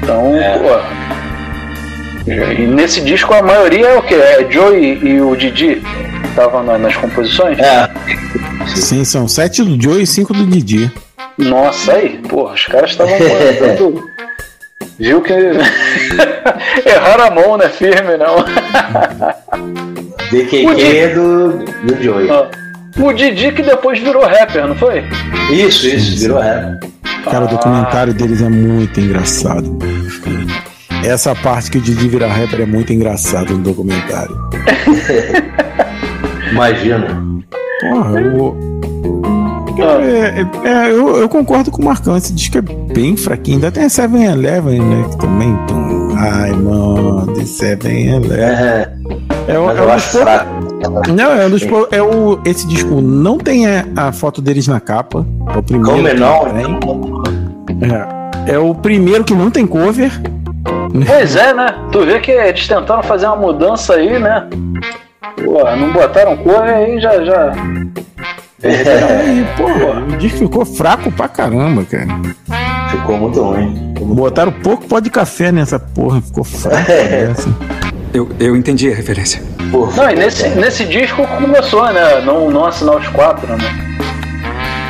Então, 0.04 0.24
pô. 0.62 2.32
E 2.32 2.68
nesse 2.68 3.02
disco 3.02 3.34
a 3.34 3.42
maioria 3.42 3.88
é 3.88 3.98
o 3.98 4.02
que? 4.02 4.14
É 4.16 4.48
Joey 4.50 5.00
e 5.04 5.22
o 5.22 5.36
Didi 5.36 5.76
que 6.22 6.28
estavam 6.30 6.64
na- 6.64 6.78
nas 6.78 6.96
composições? 6.96 7.58
É. 7.60 7.90
Sim, 8.76 9.04
são 9.06 9.28
sete 9.28 9.64
do 9.64 9.82
Joe 9.82 10.02
e 10.02 10.08
cinco 10.08 10.34
do 10.34 10.46
Didi. 10.46 10.92
Nossa, 11.38 11.94
aí, 11.94 12.20
porra, 12.28 12.54
os 12.54 12.66
caras 12.66 12.92
estavam 12.92 13.14
mandando. 13.20 14.04
Viu 15.02 15.20
que. 15.20 15.34
Erraram 16.86 17.26
a 17.26 17.32
mão, 17.32 17.58
né? 17.58 17.68
Firme, 17.70 18.18
não. 18.18 18.46
DQQ 20.32 21.08
do, 21.16 21.66
do 21.88 22.04
Joey. 22.04 22.30
Ó, 22.30 22.46
O 23.00 23.12
Didi 23.12 23.52
que 23.52 23.64
depois 23.64 24.00
virou 24.00 24.24
rapper, 24.24 24.68
não 24.68 24.76
foi? 24.76 25.04
Isso, 25.52 25.88
isso, 25.88 26.20
virou 26.20 26.40
rap. 26.40 26.80
Cara, 27.24 27.46
o 27.46 27.48
documentário 27.48 28.14
deles 28.14 28.44
é 28.44 28.50
muito 28.50 29.00
engraçado. 29.00 29.80
Essa 31.04 31.34
parte 31.34 31.72
que 31.72 31.80
o 31.80 31.82
Didi 31.82 32.08
vira 32.08 32.28
rapper 32.28 32.62
é 32.62 32.66
muito 32.66 32.94
engraçado 32.94 33.58
no 33.58 33.64
documentário. 33.64 34.38
Imagina. 36.52 37.24
Porra, 37.82 38.22
o. 38.22 38.71
É- 39.80 40.42
é- 40.42 40.68
é, 40.88 40.92
eu, 40.92 41.18
eu 41.18 41.30
concordo 41.30 41.72
com 41.72 41.82
o 41.82 41.86
Marcão, 41.86 42.16
esse 42.18 42.34
disco 42.34 42.58
é 42.58 42.62
bem 42.62 43.16
fraquinho. 43.16 43.58
Ainda 43.58 43.72
tem 43.72 43.84
a 43.84 43.88
7-Eleven, 43.88 44.80
né? 44.82 45.06
Que 45.12 45.18
também. 45.18 45.50
Então, 45.64 46.10
ai, 46.18 46.52
mano, 46.52 47.28
The 47.34 47.42
7-Eleven. 47.44 48.40
É, 49.48 49.58
o- 49.60 49.66
Mas 49.66 49.78
é 49.78 49.82
eu 49.82 49.92
acho 49.92 50.18
fraco. 50.20 50.50
Não, 51.16 51.32
é 51.34 51.46
um 51.46 51.50
dos 51.50 51.62
é 51.92 52.02
o, 52.02 52.40
esse 52.46 52.68
disco 52.68 53.02
não 53.02 53.38
tem 53.38 53.68
a, 53.68 53.86
a 53.96 54.12
foto 54.12 54.42
deles 54.42 54.68
na 54.68 54.80
capa. 54.80 55.26
É 55.54 55.58
o 55.58 55.64
primeiro. 55.64 55.96
Como 55.96 56.08
é 56.08 56.14
que 56.14 56.20
não? 56.20 57.24
É, 58.48 58.54
é 58.54 58.60
o 58.60 58.74
primeiro 58.74 59.24
que 59.24 59.34
não 59.34 59.52
tem 59.52 59.66
cover. 59.68 60.12
Pois 61.08 61.36
é, 61.36 61.54
né? 61.54 61.68
Tu 61.92 62.06
vê 62.06 62.20
que 62.20 62.32
eles 62.32 62.68
tentaram 62.68 63.04
fazer 63.04 63.28
uma 63.28 63.36
mudança 63.38 63.94
aí, 63.94 64.20
né? 64.20 64.48
Pô, 65.44 65.64
não 65.76 65.92
botaram 65.94 66.36
cor 66.38 66.62
aí 66.64 67.00
já. 67.00 67.24
já... 67.24 67.54
Aí, 68.64 69.46
porra, 69.58 70.02
o 70.02 70.18
disco 70.18 70.40
ficou 70.40 70.66
fraco 70.66 71.12
pra 71.12 71.28
caramba, 71.28 71.84
cara. 71.86 72.08
Ficou 72.90 73.18
muito 73.18 73.42
ruim. 73.42 73.94
Botaram 74.00 74.52
pouco 74.52 74.86
pó 74.86 75.00
de 75.00 75.10
café 75.10 75.52
nessa 75.52 75.80
porra, 75.80 76.22
ficou 76.22 76.44
fraco. 76.44 76.92
essa. 76.92 77.50
Eu, 78.14 78.30
eu 78.40 78.56
entendi 78.56 78.92
a 78.92 78.96
referência. 78.96 79.42
Não, 79.96 80.10
e 80.10 80.16
nesse, 80.16 80.48
nesse 80.50 80.86
disco 80.86 81.26
começou, 81.28 81.92
né? 81.94 82.22
Não, 82.26 82.52
não 82.52 82.66
assinar 82.66 82.98
os 82.98 83.08
quatro, 83.08 83.48
né? 83.56 83.58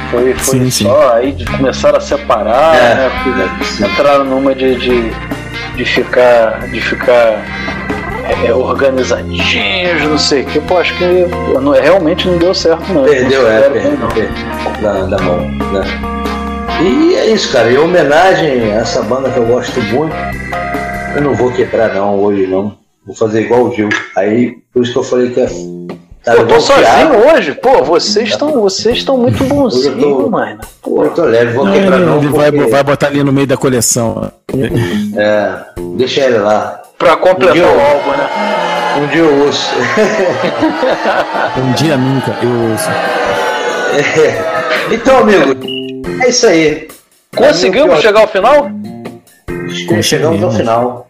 Foi, 0.09 0.33
foi 0.33 0.59
Sim, 0.59 0.69
sim. 0.71 0.83
só, 0.85 1.13
aí 1.13 1.31
de- 1.31 1.45
começaram 1.45 1.97
a 1.97 2.01
separar, 2.01 2.75
É, 2.75 2.95
né? 2.95 3.11
sim. 3.63 3.85
Entraram 3.85 4.25
numa 4.25 4.53
de, 4.55 4.75
de, 4.75 5.11
de 5.77 5.85
ficar. 5.85 6.67
de 6.67 6.81
ficar 6.81 7.45
é, 8.45 8.53
organizadinhos, 8.53 10.03
não 10.07 10.17
sei 10.17 10.41
o 10.43 10.45
que. 10.45 10.59
Pô, 10.61 10.77
acho 10.77 10.95
que 10.97 11.03
não, 11.61 11.71
realmente 11.71 12.27
não 12.27 12.37
deu 12.37 12.53
certo, 12.53 12.91
não. 12.93 13.03
Perdeu, 13.03 13.47
é, 13.47 13.69
Não 13.99 14.07
perdeu 14.09 14.81
da, 14.81 14.93
da 15.05 15.23
mão, 15.23 15.39
né? 15.71 15.83
E 16.81 17.15
é 17.15 17.27
isso, 17.31 17.51
cara. 17.51 17.71
Em 17.71 17.77
homenagem 17.77 18.71
a 18.71 18.75
essa 18.77 19.01
banda 19.03 19.29
que 19.29 19.37
eu 19.37 19.45
gosto 19.45 19.79
muito, 19.83 20.15
eu 21.15 21.21
não 21.21 21.33
vou 21.35 21.51
quebrar 21.51 21.93
não 21.93 22.19
hoje 22.19 22.47
não. 22.47 22.75
Vou 23.05 23.15
fazer 23.15 23.41
igual 23.41 23.63
o 23.65 23.73
Gil. 23.73 23.89
Aí, 24.15 24.55
por 24.73 24.83
isso 24.83 24.91
que 24.93 24.97
eu 24.99 25.03
falei 25.03 25.29
que 25.31 25.39
é. 25.41 25.47
Tá 26.23 26.35
Eu 26.35 26.47
tô 26.47 26.59
sozinho 26.59 27.33
hoje, 27.33 27.53
pô, 27.55 27.83
vocês 27.83 28.29
estão 28.29 28.61
vocês 28.61 28.97
estão 28.99 29.17
muito 29.17 29.43
bonzinhos, 29.45 30.29
mano. 30.29 30.59
Eu 30.85 31.09
tô 31.09 31.23
leve, 31.23 31.53
vou 31.53 31.65
Não, 31.65 31.73
quebrar 31.73 31.97
não. 31.97 32.17
ele 32.19 32.27
vai, 32.27 32.51
porque- 32.51 32.69
vai 32.69 32.83
botar 32.83 33.07
ali 33.07 33.23
no 33.23 33.31
meio 33.33 33.47
da 33.47 33.57
coleção. 33.57 34.31
É, 35.15 35.51
deixa 35.97 36.21
ele 36.21 36.37
lá. 36.37 36.80
Pra 37.01 37.17
completar 37.17 37.57
Um 37.57 37.77
o 37.77 37.81
álbum, 37.81 38.11
né? 38.11 38.29
Um 39.01 39.07
dia 39.07 39.21
eu 39.21 39.43
ouço. 39.43 39.71
Um 41.57 41.71
dia 41.71 41.97
nunca, 41.97 42.37
eu 42.43 42.71
ouço. 42.71 42.89
É. 44.19 44.61
Então, 44.93 45.19
amigo, 45.19 45.57
é 46.23 46.29
isso 46.29 46.45
aí. 46.45 46.87
Conseguimos 47.35 48.01
chegar 48.01 48.21
ao 48.21 48.27
final? 48.27 48.69
Chegamos 50.03 50.43
ao 50.43 50.51
final. 50.51 51.07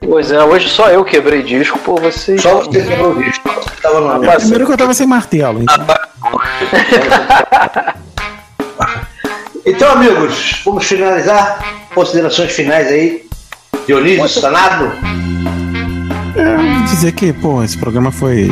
Pois 0.00 0.32
é, 0.32 0.42
hoje 0.42 0.68
só 0.68 0.88
eu 0.88 1.04
quebrei 1.04 1.42
disco, 1.42 1.78
pô, 1.78 1.96
vocês. 1.96 2.40
Só 2.40 2.62
você 2.62 2.82
quebrou 2.82 3.14
disco. 3.22 3.47
Tava 3.80 4.00
no 4.00 4.20
primeiro 4.20 4.66
que 4.66 4.72
eu 4.72 4.76
tava 4.76 4.94
sem 4.94 5.06
martelo. 5.06 5.62
Então... 5.62 5.86
Então, 9.68 9.92
amigos, 9.92 10.62
vamos 10.64 10.86
finalizar. 10.86 11.60
Considerações 11.94 12.52
finais 12.52 12.88
aí. 12.88 13.26
Dionísio 13.86 14.40
Sanado. 14.40 14.90
É, 16.34 16.84
dizer 16.84 17.12
que, 17.12 17.32
pô, 17.34 17.62
esse 17.62 17.76
programa 17.76 18.10
foi, 18.10 18.48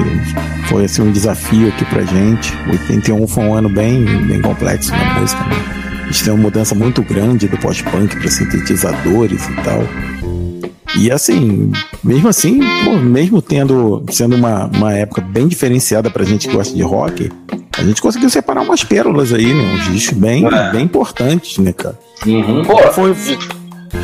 foi 0.69 0.85
assim, 0.85 1.03
um 1.03 1.11
desafio 1.11 1.69
aqui 1.69 1.87
pra 1.87 2.03
gente. 2.03 2.53
81 2.71 3.27
foi 3.29 3.45
um 3.45 3.55
ano 3.55 3.69
bem, 3.69 4.05
bem 4.27 4.43
complexo 4.43 4.91
na 4.91 5.21
música, 5.21 5.43
né? 5.45 5.57
A 6.03 6.07
gente 6.07 6.25
tem 6.25 6.33
uma 6.35 6.43
mudança 6.43 6.75
muito 6.75 7.03
grande 7.03 7.49
do 7.49 7.57
pós-punk 7.57 8.15
para 8.17 8.31
sintetizadores 8.31 9.49
e 9.49 9.55
tal. 9.63 9.83
E 10.99 11.11
assim, 11.11 11.71
mesmo 12.03 12.29
assim, 12.29 12.61
pô, 12.85 12.97
mesmo 12.97 13.43
tendo 13.43 14.03
sendo 14.11 14.35
uma, 14.37 14.67
uma 14.67 14.93
época 14.95 15.21
bem 15.21 15.47
diferenciada 15.47 16.11
pra 16.11 16.25
gente 16.25 16.49
que 16.49 16.55
gosta 16.55 16.75
de 16.75 16.83
rock, 16.83 17.31
a 17.79 17.83
gente 17.83 18.01
conseguiu 18.01 18.31
separar 18.31 18.63
umas 18.63 18.83
pérolas 18.83 19.33
aí, 19.33 19.53
né? 19.53 19.75
Uns 19.75 19.93
discos 19.93 20.17
bem, 20.17 20.45
bem 20.73 20.85
importantes, 20.85 21.59
né, 21.59 21.73
cara? 21.73 21.99
Pô, 22.65 22.79
foi, 22.93 23.15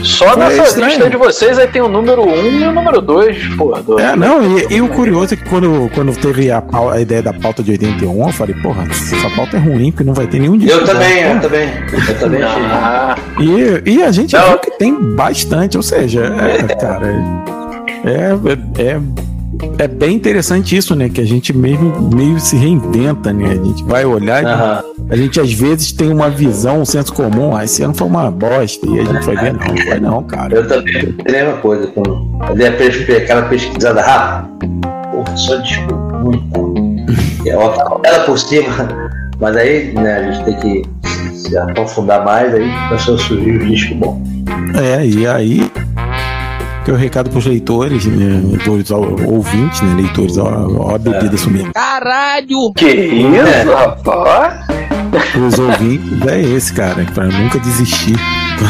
Só 0.02 0.28
Foi 0.30 0.36
nessa 0.36 0.62
estranho. 0.64 0.90
lista 0.90 1.10
de 1.10 1.16
vocês 1.16 1.58
aí 1.58 1.66
tem 1.68 1.80
o 1.82 1.88
número 1.88 2.22
1 2.22 2.46
e 2.60 2.64
o 2.64 2.72
número 2.72 3.00
2, 3.00 3.56
pô. 3.56 3.72
Do... 3.80 3.98
É, 3.98 4.16
não, 4.16 4.58
e, 4.58 4.74
e 4.74 4.80
o 4.82 4.88
curioso 4.88 5.34
é 5.34 5.36
que 5.36 5.44
quando, 5.48 5.90
quando 5.94 6.14
teve 6.16 6.50
a, 6.50 6.62
a 6.92 7.00
ideia 7.00 7.22
da 7.22 7.32
pauta 7.32 7.62
de 7.62 7.70
81, 7.72 8.26
eu 8.26 8.32
falei, 8.32 8.54
porra, 8.56 8.84
essa 8.90 9.30
pauta 9.36 9.56
é 9.56 9.60
ruim, 9.60 9.90
porque 9.92 10.04
não 10.04 10.14
vai 10.14 10.26
ter 10.26 10.40
nenhum 10.40 10.56
disco. 10.58 10.78
Eu 10.80 10.84
também, 10.84 11.24
bom. 11.24 11.34
eu 11.34 11.40
também. 11.40 11.68
Eu 12.08 12.18
também 12.18 12.42
achei. 12.42 12.62
Ah, 12.64 13.16
E, 13.38 13.90
e 13.90 14.02
a 14.02 14.10
gente 14.10 14.36
viu 14.36 14.58
que 14.58 14.70
tem 14.72 14.94
bastante, 15.14 15.76
ou 15.76 15.82
seja, 15.82 16.24
é, 16.24 16.62
cara, 16.74 17.08
é, 18.04 18.82
é, 18.82 18.92
é 18.94 19.00
bem 19.88 20.16
interessante 20.16 20.76
isso, 20.76 20.94
né? 20.94 21.08
Que 21.08 21.20
a 21.20 21.24
gente 21.24 21.56
mesmo 21.56 22.10
meio 22.14 22.38
se 22.40 22.56
reinventa, 22.56 23.32
né? 23.32 23.52
A 23.52 23.64
gente 23.64 23.84
vai 23.84 24.04
olhar 24.04 24.42
e 24.42 24.46
Aham. 24.46 24.82
a 25.10 25.16
gente 25.16 25.40
às 25.40 25.52
vezes 25.52 25.92
tem 25.92 26.12
uma 26.12 26.28
visão, 26.28 26.80
um 26.80 26.84
senso 26.84 27.12
comum, 27.12 27.54
ah, 27.54 27.64
esse 27.64 27.82
ano 27.82 27.94
foi 27.94 28.06
uma 28.06 28.30
bosta, 28.30 28.86
e 28.86 29.00
a 29.00 29.04
gente 29.04 29.24
vai 29.24 29.36
ver, 29.36 29.52
não, 29.54 29.66
não 29.66 29.76
foi 29.76 30.00
não, 30.00 30.22
cara. 30.24 30.54
Eu 30.54 30.66
também 30.66 31.14
a 31.26 31.32
mesma 31.32 31.56
coisa. 31.58 31.86
Quando 31.88 32.28
eu 32.48 32.54
dei 32.54 33.16
aquela 33.16 33.42
pesquisada 33.42 34.02
rápida. 34.02 34.88
Porra, 35.12 35.36
só 35.36 35.56
ruim. 36.22 37.06
E 37.44 37.50
Ela 37.50 38.00
ela 38.04 38.24
por 38.24 38.38
cima. 38.38 38.88
Mas 39.40 39.56
aí, 39.56 39.92
né, 39.92 40.16
a 40.16 40.32
gente 40.32 40.44
tem 40.44 40.56
que 40.60 41.36
se 41.36 41.56
aprofundar 41.56 42.24
mais. 42.24 42.54
Aí 42.54 42.70
começou 42.88 43.16
a 43.16 43.18
surgir 43.18 43.56
o 43.56 43.66
disco 43.66 43.94
bom. 43.96 44.22
É, 44.80 45.04
e 45.04 45.26
aí 45.26 45.70
que 46.84 46.90
é 46.90 46.94
o 46.94 46.96
recado 46.96 47.30
pros 47.30 47.46
leitores, 47.46 48.06
né, 48.06 48.40
leitores 48.44 48.90
ao- 48.90 49.02
ouvintes, 49.26 49.80
né, 49.82 49.94
leitores, 49.94 50.36
ó, 50.38 50.66
ó 50.78 50.94
a 50.94 50.98
bebida 50.98 51.36
sumindo. 51.36 51.72
Caralho! 51.72 52.72
Que 52.76 52.86
isso, 52.90 53.72
rapaz? 53.72 54.64
Os 55.46 55.58
ouvintes 55.58 56.26
é 56.26 56.40
esse, 56.40 56.72
cara, 56.72 57.04
pra 57.14 57.24
nunca 57.26 57.58
desistir. 57.58 58.16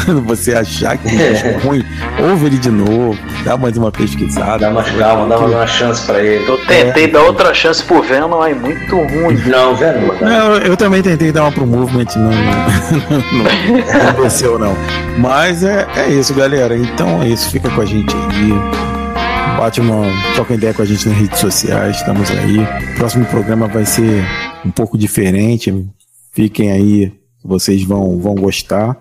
Quando 0.05 0.23
você 0.23 0.55
achar 0.55 0.97
que 0.97 1.09
é 1.09 1.59
ruim, 1.59 1.85
ouve 2.29 2.47
ele 2.47 2.59
de 2.59 2.71
novo, 2.71 3.19
dá 3.45 3.57
mais 3.57 3.77
uma 3.77 3.91
pesquisada. 3.91 4.59
Dá 4.59 4.71
mais 4.71 4.91
calma, 4.97 5.29
dá 5.29 5.39
mais 5.39 5.53
uma 5.53 5.67
chance 5.67 6.07
pra 6.07 6.23
ele. 6.23 6.49
Eu 6.49 6.59
tentei 6.67 7.07
dar 7.09 7.23
outra 7.23 7.53
chance 7.53 7.83
pro 7.83 8.03
Venom, 8.03 8.41
aí 8.41 8.55
muito 8.55 8.97
ruim. 8.97 9.37
Não, 9.47 9.75
Venom. 9.77 10.15
Não, 10.21 10.57
eu 10.57 10.77
também 10.77 11.03
tentei 11.03 11.31
dar 11.33 11.43
uma 11.43 11.53
pro 11.53 11.67
movement, 11.67 12.07
não, 12.17 12.31
não, 12.31 12.33
não, 13.45 14.15
não 14.15 14.23
desceu, 14.23 14.59
não. 14.59 14.75
Mas 15.19 15.62
é, 15.62 15.87
é 15.97 16.09
isso, 16.09 16.35
galera. 16.35 16.77
Então 16.77 17.23
é 17.23 17.29
isso, 17.29 17.51
fica 17.51 17.69
com 17.71 17.81
a 17.81 17.85
gente 17.85 18.15
aí. 18.15 19.59
bate 19.59 19.81
uma, 19.81 20.07
troca 20.35 20.55
ideia 20.55 20.73
com 20.73 20.83
a 20.83 20.87
gente 20.87 21.09
nas 21.09 21.19
redes 21.19 21.39
sociais, 21.39 21.97
estamos 21.97 22.31
aí. 22.31 22.59
O 22.93 22.97
próximo 22.97 23.25
programa 23.27 23.69
vai 23.69 23.85
ser 23.85 24.25
um 24.65 24.71
pouco 24.71 24.97
diferente. 24.97 25.87
Fiquem 26.33 26.73
aí, 26.73 27.12
vocês 27.45 27.83
vão, 27.85 28.19
vão 28.19 28.35
gostar. 28.35 28.97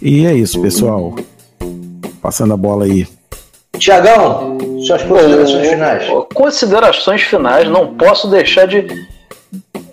E 0.00 0.26
é 0.26 0.34
isso, 0.34 0.60
pessoal. 0.60 1.14
Passando 2.20 2.54
a 2.54 2.56
bola 2.56 2.84
aí. 2.84 3.06
Tiagão, 3.78 4.58
suas 4.86 5.02
considerações 5.02 5.68
finais. 5.68 6.04
Considerações 6.32 7.22
finais, 7.22 7.68
não 7.68 7.94
posso 7.94 8.28
deixar 8.28 8.66
de 8.66 8.86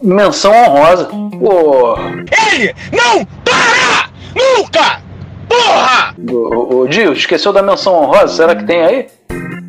menção 0.01 0.53
honrosa. 0.53 1.05
Pô. 1.05 1.95
Ele 1.97 2.73
não 2.91 3.25
para! 3.43 4.09
Nunca! 4.35 5.01
Porra! 5.49 6.15
Ô, 6.31 6.75
ô, 6.75 6.87
Dio, 6.87 7.13
esqueceu 7.13 7.51
da 7.51 7.61
menção 7.61 7.95
honrosa? 7.95 8.35
Será 8.35 8.55
que 8.55 8.63
tem 8.63 8.83
aí? 8.83 9.07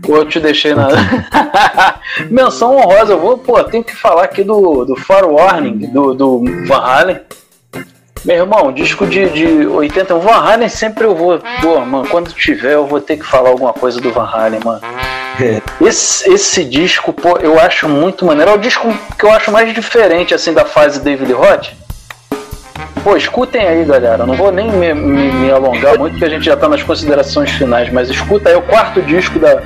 Ou 0.08 0.16
eu 0.16 0.26
te 0.26 0.38
deixei 0.40 0.74
na. 0.74 0.88
menção 2.30 2.76
honrosa, 2.76 3.12
eu 3.12 3.20
vou, 3.20 3.38
pô, 3.38 3.62
tenho 3.64 3.84
que 3.84 3.94
falar 3.94 4.24
aqui 4.24 4.42
do, 4.42 4.84
do 4.84 4.96
Far 4.96 5.28
Warning, 5.28 5.90
do, 5.90 6.14
do 6.14 6.44
Van 6.66 6.78
Halen. 6.78 7.20
Meu 8.24 8.36
irmão, 8.36 8.70
disco 8.72 9.06
de, 9.06 9.28
de 9.30 9.66
81. 9.66 10.20
Van 10.20 10.30
Halen 10.30 10.68
sempre 10.68 11.04
eu 11.04 11.14
vou. 11.14 11.40
Pô, 11.60 11.80
mano, 11.80 12.06
quando 12.08 12.32
tiver 12.32 12.74
eu 12.74 12.86
vou 12.86 13.00
ter 13.00 13.16
que 13.16 13.26
falar 13.26 13.48
alguma 13.48 13.72
coisa 13.72 14.00
do 14.00 14.12
Van 14.12 14.28
Halen, 14.32 14.60
mano. 14.64 14.80
Esse, 15.80 16.32
esse 16.32 16.64
disco, 16.64 17.12
pô, 17.12 17.38
eu 17.38 17.58
acho 17.58 17.88
muito 17.88 18.24
maneiro. 18.24 18.52
É 18.52 18.54
o 18.54 18.58
disco 18.58 18.86
que 19.18 19.24
eu 19.24 19.32
acho 19.32 19.50
mais 19.50 19.74
diferente, 19.74 20.34
assim, 20.34 20.52
da 20.52 20.64
fase 20.64 21.00
David 21.00 21.32
Roth. 21.32 21.70
Pô, 23.02 23.16
escutem 23.16 23.66
aí, 23.66 23.84
galera. 23.84 24.24
Não 24.24 24.34
vou 24.34 24.52
nem 24.52 24.70
me, 24.70 24.94
me, 24.94 25.32
me 25.32 25.50
alongar 25.50 25.98
muito, 25.98 26.12
porque 26.12 26.24
a 26.24 26.28
gente 26.28 26.44
já 26.44 26.56
tá 26.56 26.68
nas 26.68 26.82
considerações 26.82 27.50
finais, 27.50 27.92
mas 27.92 28.08
escuta 28.08 28.50
aí 28.50 28.54
o 28.54 28.62
quarto 28.62 29.02
disco 29.02 29.40
da, 29.40 29.60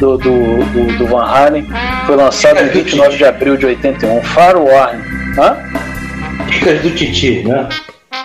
do, 0.00 0.18
do, 0.18 0.64
do, 0.64 0.98
do 0.98 1.06
Van 1.06 1.24
Halen. 1.24 1.68
Foi 2.06 2.16
lançado 2.16 2.60
em 2.60 2.68
29 2.68 3.16
de 3.16 3.24
abril 3.24 3.56
de 3.56 3.66
81. 3.66 4.22
Far 4.22 4.56
Warning. 4.56 5.04
Hã? 5.38 5.56
Dicas 6.46 6.80
do 6.82 6.90
Titi, 6.90 7.44
né? 7.44 7.68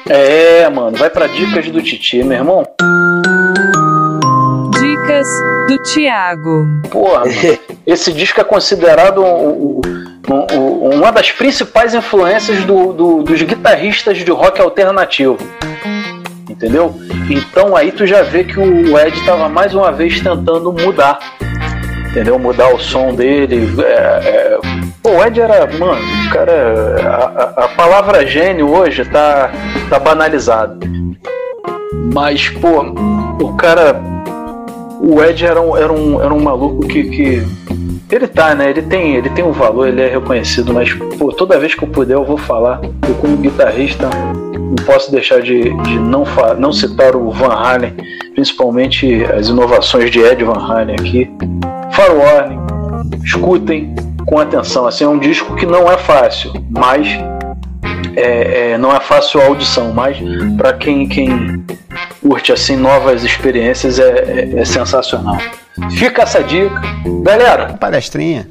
É, 0.07 0.69
mano, 0.69 0.97
vai 0.97 1.09
pra 1.09 1.27
dicas 1.27 1.69
do 1.69 1.81
Titi, 1.81 2.23
meu 2.23 2.37
irmão. 2.37 2.63
Dicas 4.71 5.27
do 5.67 5.77
Tiago. 5.83 6.65
Porra, 6.89 7.25
mano, 7.25 7.59
esse 7.85 8.11
disco 8.13 8.39
é 8.41 8.43
considerado 8.43 9.23
um, 9.23 9.81
um, 10.29 10.57
um, 10.57 10.95
uma 10.95 11.11
das 11.11 11.31
principais 11.31 11.93
influências 11.93 12.63
do, 12.63 12.93
do, 12.93 13.23
dos 13.23 13.41
guitarristas 13.41 14.17
de 14.17 14.31
rock 14.31 14.61
alternativo. 14.61 15.37
Entendeu? 16.49 16.93
Então 17.29 17.75
aí 17.75 17.91
tu 17.91 18.05
já 18.05 18.21
vê 18.21 18.43
que 18.43 18.59
o 18.59 18.97
Ed 18.97 19.23
tava 19.25 19.47
mais 19.47 19.73
uma 19.73 19.91
vez 19.91 20.19
tentando 20.19 20.73
mudar. 20.73 21.19
Entendeu? 22.09 22.39
Mudar 22.39 22.73
o 22.73 22.79
som 22.79 23.13
dele. 23.13 23.69
É, 23.79 23.83
é... 23.85 24.59
Pô, 25.01 25.11
o 25.11 25.23
Ed 25.23 25.39
era, 25.39 25.65
mano, 25.77 26.01
o 26.27 26.29
cara. 26.31 26.95
A, 27.01 27.65
a, 27.65 27.67
palavra 27.69 28.25
gênio 28.25 28.69
hoje 28.69 29.05
tá, 29.05 29.49
tá 29.89 29.97
banalizada. 29.97 30.77
Mas, 32.13 32.49
pô, 32.49 32.81
o 33.41 33.53
cara. 33.55 34.01
O 35.01 35.23
Ed 35.23 35.45
era 35.45 35.61
um, 35.61 35.77
era 35.77 35.93
um, 35.93 36.21
era 36.21 36.33
um 36.33 36.41
maluco 36.41 36.85
que, 36.85 37.03
que. 37.03 37.47
Ele 38.11 38.27
tá, 38.27 38.53
né? 38.53 38.71
Ele 38.71 38.81
tem, 38.81 39.15
ele 39.15 39.29
tem 39.29 39.45
um 39.45 39.53
valor, 39.53 39.87
ele 39.87 40.01
é 40.01 40.09
reconhecido, 40.09 40.73
mas, 40.73 40.91
pô, 41.17 41.31
toda 41.31 41.59
vez 41.59 41.73
que 41.73 41.83
eu 41.83 41.87
puder 41.87 42.15
eu 42.15 42.25
vou 42.25 42.37
falar. 42.37 42.81
Eu, 43.07 43.15
como 43.15 43.37
guitarrista, 43.37 44.09
não 44.09 44.85
posso 44.85 45.11
deixar 45.11 45.41
de, 45.41 45.63
de 45.83 45.99
não, 45.99 46.25
não 46.57 46.73
citar 46.73 47.15
o 47.15 47.31
Van 47.31 47.53
Halen, 47.53 47.95
principalmente 48.33 49.23
as 49.25 49.47
inovações 49.47 50.11
de 50.11 50.19
Ed 50.19 50.43
Van 50.43 50.59
Halen 50.59 50.95
aqui. 50.99 51.31
Far 51.91 52.13
Warning, 52.15 52.59
escutem 53.23 53.95
com 54.25 54.39
atenção. 54.39 54.85
Assim, 54.85 55.03
é 55.03 55.07
um 55.07 55.19
disco 55.19 55.55
que 55.55 55.65
não 55.65 55.91
é 55.91 55.97
fácil, 55.97 56.51
mas 56.69 57.07
é, 58.15 58.71
é, 58.71 58.77
não 58.77 58.95
é 58.95 58.99
fácil 58.99 59.41
a 59.41 59.45
audição, 59.45 59.93
mas 59.93 60.17
para 60.57 60.73
quem, 60.73 61.07
quem 61.07 61.65
curte 62.21 62.51
assim 62.51 62.75
novas 62.75 63.23
experiências 63.23 63.99
é, 63.99 64.03
é, 64.55 64.59
é 64.59 64.65
sensacional. 64.65 65.37
Fica 65.91 66.23
essa 66.23 66.43
dica. 66.43 66.81
Galera, 67.23 67.73
palestrinha. 67.79 68.47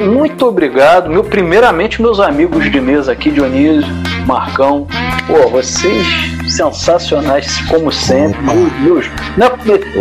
Muito 0.00 0.46
obrigado. 0.46 1.08
Meu, 1.08 1.24
primeiramente, 1.24 2.02
meus 2.02 2.20
amigos 2.20 2.70
de 2.70 2.80
mesa 2.80 3.12
aqui, 3.12 3.30
Dionísio, 3.30 3.90
Marcão. 4.26 4.86
Pô, 5.26 5.48
vocês 5.48 6.06
sensacionais, 6.48 7.58
como 7.68 7.90
sempre. 7.90 8.40
Meu 8.42 8.68
Deus. 8.84 9.06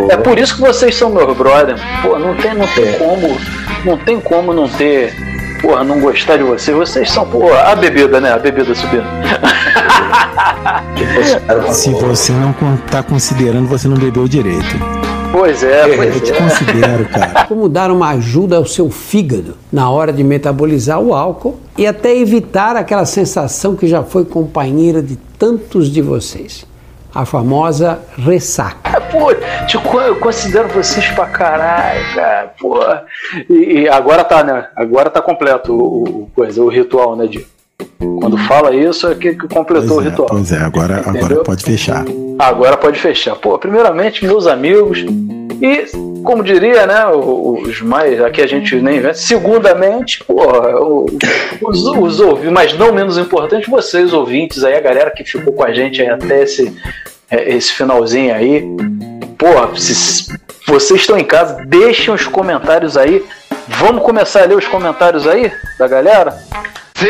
É, 0.09 0.13
é, 0.13 0.17
por 0.17 0.37
isso 0.37 0.55
que 0.55 0.61
vocês 0.61 0.95
são 0.95 1.09
meus 1.09 1.35
brother. 1.37 1.77
Pô, 2.01 2.19
não 2.19 2.35
tem, 2.35 2.53
não 2.53 2.67
tem 2.67 2.91
como. 2.93 3.37
Não 3.85 3.97
tem 3.97 4.19
como 4.19 4.51
não 4.51 4.67
ter. 4.67 5.13
Porra, 5.61 5.83
não 5.83 5.99
gostar 5.99 6.37
de 6.37 6.43
vocês. 6.43 6.75
Vocês 6.75 7.11
são, 7.11 7.27
pô, 7.27 7.53
a 7.53 7.75
bebida, 7.75 8.19
né? 8.19 8.33
A 8.33 8.39
bebida 8.39 8.73
subindo. 8.73 9.05
Se 11.71 11.91
você 11.91 12.31
não 12.31 12.53
tá 12.89 13.03
considerando, 13.03 13.67
você 13.67 13.87
não 13.87 13.95
bebeu 13.95 14.27
direito. 14.27 14.75
Pois 15.31 15.63
é, 15.63 15.95
pois 15.95 16.15
Eu 16.15 16.21
te 16.21 16.31
é. 16.31 16.35
considero, 16.35 17.05
cara. 17.09 17.45
Como 17.45 17.67
dar 17.67 17.91
uma 17.91 18.09
ajuda 18.11 18.57
ao 18.57 18.65
seu 18.65 18.89
fígado 18.89 19.55
na 19.71 19.89
hora 19.89 20.13
de 20.13 20.23
metabolizar 20.23 20.99
o 20.99 21.13
álcool 21.13 21.59
e 21.77 21.85
até 21.85 22.15
evitar 22.15 22.75
aquela 22.75 23.05
sensação 23.05 23.75
que 23.75 23.85
já 23.85 24.01
foi 24.01 24.25
companheira 24.25 25.01
de 25.01 25.17
tantos 25.37 25.91
de 25.91 26.01
vocês. 26.01 26.65
A 27.15 27.23
famosa 27.25 27.99
ressaca. 28.17 28.99
Pô, 29.09 29.33
te, 29.65 29.77
co- 29.77 30.01
eu 30.01 30.17
considero 30.19 30.67
vocês 30.67 31.07
pra 31.11 31.25
caralho, 31.27 32.13
cara. 32.13 32.53
Pô. 32.59 32.77
E, 33.49 33.83
e 33.83 33.89
agora 33.89 34.23
tá, 34.25 34.43
né? 34.43 34.67
Agora 34.75 35.09
tá 35.09 35.21
completo 35.21 35.73
o, 35.73 36.03
o, 36.23 36.31
coisa, 36.35 36.61
o 36.61 36.67
ritual, 36.67 37.15
né, 37.15 37.25
Di? 37.25 37.47
Quando 38.19 38.37
fala 38.37 38.75
isso, 38.75 39.07
é 39.07 39.15
que, 39.15 39.35
que 39.35 39.47
completou 39.47 39.97
o 39.97 39.99
ritual. 39.99 40.27
Pois 40.29 40.51
é, 40.51 40.57
agora, 40.57 41.03
agora 41.05 41.43
pode 41.43 41.63
fechar. 41.63 42.05
Agora 42.39 42.77
pode 42.77 42.99
fechar. 42.99 43.35
Pô, 43.35 43.57
primeiramente, 43.57 44.25
meus 44.25 44.47
amigos. 44.47 44.99
E, 45.61 45.85
como 46.23 46.43
diria, 46.43 46.85
né, 46.85 47.05
os 47.07 47.81
mais. 47.81 48.21
Aqui 48.21 48.41
a 48.41 48.47
gente 48.47 48.75
nem 48.77 48.99
vê. 48.99 49.13
Segundamente, 49.13 50.23
porra, 50.23 50.79
os, 51.61 51.85
os 51.85 52.19
ouvintes, 52.19 52.51
mas 52.51 52.77
não 52.77 52.93
menos 52.93 53.17
importante, 53.17 53.69
vocês, 53.69 54.13
ouvintes 54.13 54.63
aí, 54.63 54.75
a 54.75 54.81
galera 54.81 55.11
que 55.11 55.23
ficou 55.23 55.53
com 55.53 55.63
a 55.63 55.73
gente 55.73 56.01
aí 56.01 56.09
até 56.09 56.43
esse, 56.43 56.75
é, 57.29 57.55
esse 57.55 57.73
finalzinho 57.73 58.33
aí. 58.33 58.63
Porra, 59.37 59.69
se 59.77 60.33
vocês 60.67 61.01
estão 61.01 61.17
em 61.17 61.23
casa, 61.23 61.63
deixem 61.65 62.13
os 62.13 62.25
comentários 62.27 62.97
aí. 62.97 63.23
Vamos 63.67 64.03
começar 64.03 64.43
a 64.43 64.45
ler 64.45 64.57
os 64.57 64.67
comentários 64.67 65.27
aí 65.27 65.51
da 65.77 65.87
galera? 65.87 66.37
Sim. 66.95 67.07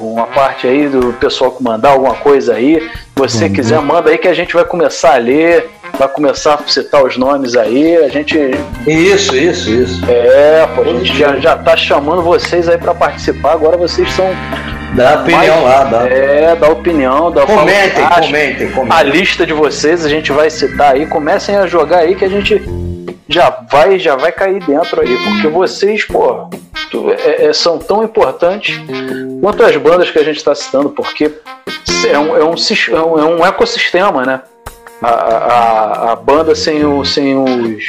uma 0.00 0.26
parte 0.28 0.66
aí 0.66 0.88
do 0.88 1.12
pessoal 1.14 1.50
que 1.50 1.62
mandar 1.62 1.90
alguma 1.90 2.14
coisa 2.14 2.54
aí. 2.54 2.80
Se 2.80 2.88
você 3.16 3.48
quiser, 3.48 3.80
manda 3.80 4.10
aí 4.10 4.18
que 4.18 4.28
a 4.28 4.34
gente 4.34 4.54
vai 4.54 4.64
começar 4.64 5.14
a 5.14 5.18
ler, 5.18 5.68
vai 5.98 6.06
começar 6.08 6.54
a 6.54 6.68
citar 6.68 7.02
os 7.04 7.16
nomes 7.16 7.56
aí. 7.56 7.96
A 7.96 8.08
gente. 8.08 8.38
Isso, 8.86 9.34
isso, 9.34 9.70
isso. 9.70 10.04
É, 10.08 10.68
pô, 10.74 10.82
a 10.82 10.84
gente 10.84 11.16
já, 11.16 11.36
já 11.36 11.56
tá 11.56 11.76
chamando 11.76 12.22
vocês 12.22 12.68
aí 12.68 12.78
para 12.78 12.94
participar. 12.94 13.52
Agora 13.52 13.76
vocês 13.76 14.10
são. 14.12 14.26
Dá 14.94 15.20
opinião 15.20 15.64
lá, 15.64 15.84
dá. 15.84 16.08
É, 16.08 16.54
dá 16.54 16.68
opinião, 16.68 17.32
dá 17.32 17.42
o 17.42 17.46
Comentem, 17.46 18.06
comentem, 18.06 18.70
comentem. 18.70 18.98
A 18.98 19.02
lista 19.02 19.44
de 19.44 19.52
vocês 19.52 20.04
a 20.04 20.08
gente 20.08 20.30
vai 20.30 20.48
citar 20.48 20.94
aí. 20.94 21.04
Comecem 21.06 21.56
a 21.56 21.66
jogar 21.66 21.98
aí 21.98 22.14
que 22.14 22.24
a 22.24 22.28
gente 22.28 22.62
já 23.28 23.50
vai, 23.70 23.98
já 23.98 24.16
vai 24.16 24.32
cair 24.32 24.62
dentro 24.64 25.00
aí. 25.00 25.16
Porque 25.24 25.48
vocês, 25.48 26.04
pô, 26.04 26.48
é- 27.24 27.46
é- 27.46 27.52
são 27.52 27.78
tão 27.78 28.02
importantes 28.02 28.80
quanto 29.40 29.62
as 29.62 29.76
bandas 29.76 30.10
que 30.10 30.18
a 30.18 30.24
gente 30.24 30.36
está 30.36 30.54
citando, 30.54 30.90
porque 30.90 31.30
é 32.08 32.18
um, 32.18 32.36
é 32.36 32.40
é 32.40 33.00
um, 33.00 33.18
é 33.18 33.24
um 33.24 33.46
ecossistema, 33.46 34.24
né? 34.24 34.40
A, 35.02 35.08
a, 35.08 36.12
a 36.12 36.16
banda 36.16 36.54
sem, 36.54 36.84
o, 36.84 37.04
sem 37.04 37.36
os. 37.36 37.84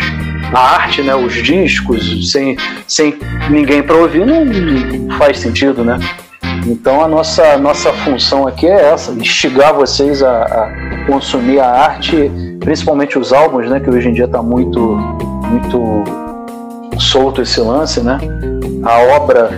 A 0.54 0.60
arte, 0.60 1.02
né? 1.02 1.16
Os 1.16 1.34
discos, 1.34 2.32
sem, 2.32 2.58
sem 2.88 3.18
ninguém 3.50 3.82
para 3.84 3.96
ouvir, 3.96 4.26
não 4.26 5.18
faz 5.18 5.40
sentido, 5.40 5.84
né? 5.84 5.98
Então 6.68 7.02
a 7.02 7.08
nossa, 7.08 7.58
nossa 7.58 7.94
função 7.94 8.46
aqui 8.48 8.68
é 8.68 8.92
essa, 8.92 9.12
instigar 9.12 9.74
vocês 9.74 10.22
a, 10.22 10.44
a 10.44 11.06
consumir 11.06 11.60
a 11.60 11.70
arte, 11.70 12.30
principalmente 12.60 13.18
os 13.18 13.32
álbuns, 13.32 13.70
né? 13.70 13.80
Que 13.80 13.90
hoje 13.90 14.10
em 14.10 14.14
dia 14.14 14.26
está 14.26 14.42
muito, 14.44 14.80
muito 14.80 16.04
solto 17.00 17.42
esse 17.42 17.62
lance, 17.62 18.02
né? 18.02 18.18
A 18.84 19.16
obra 19.16 19.50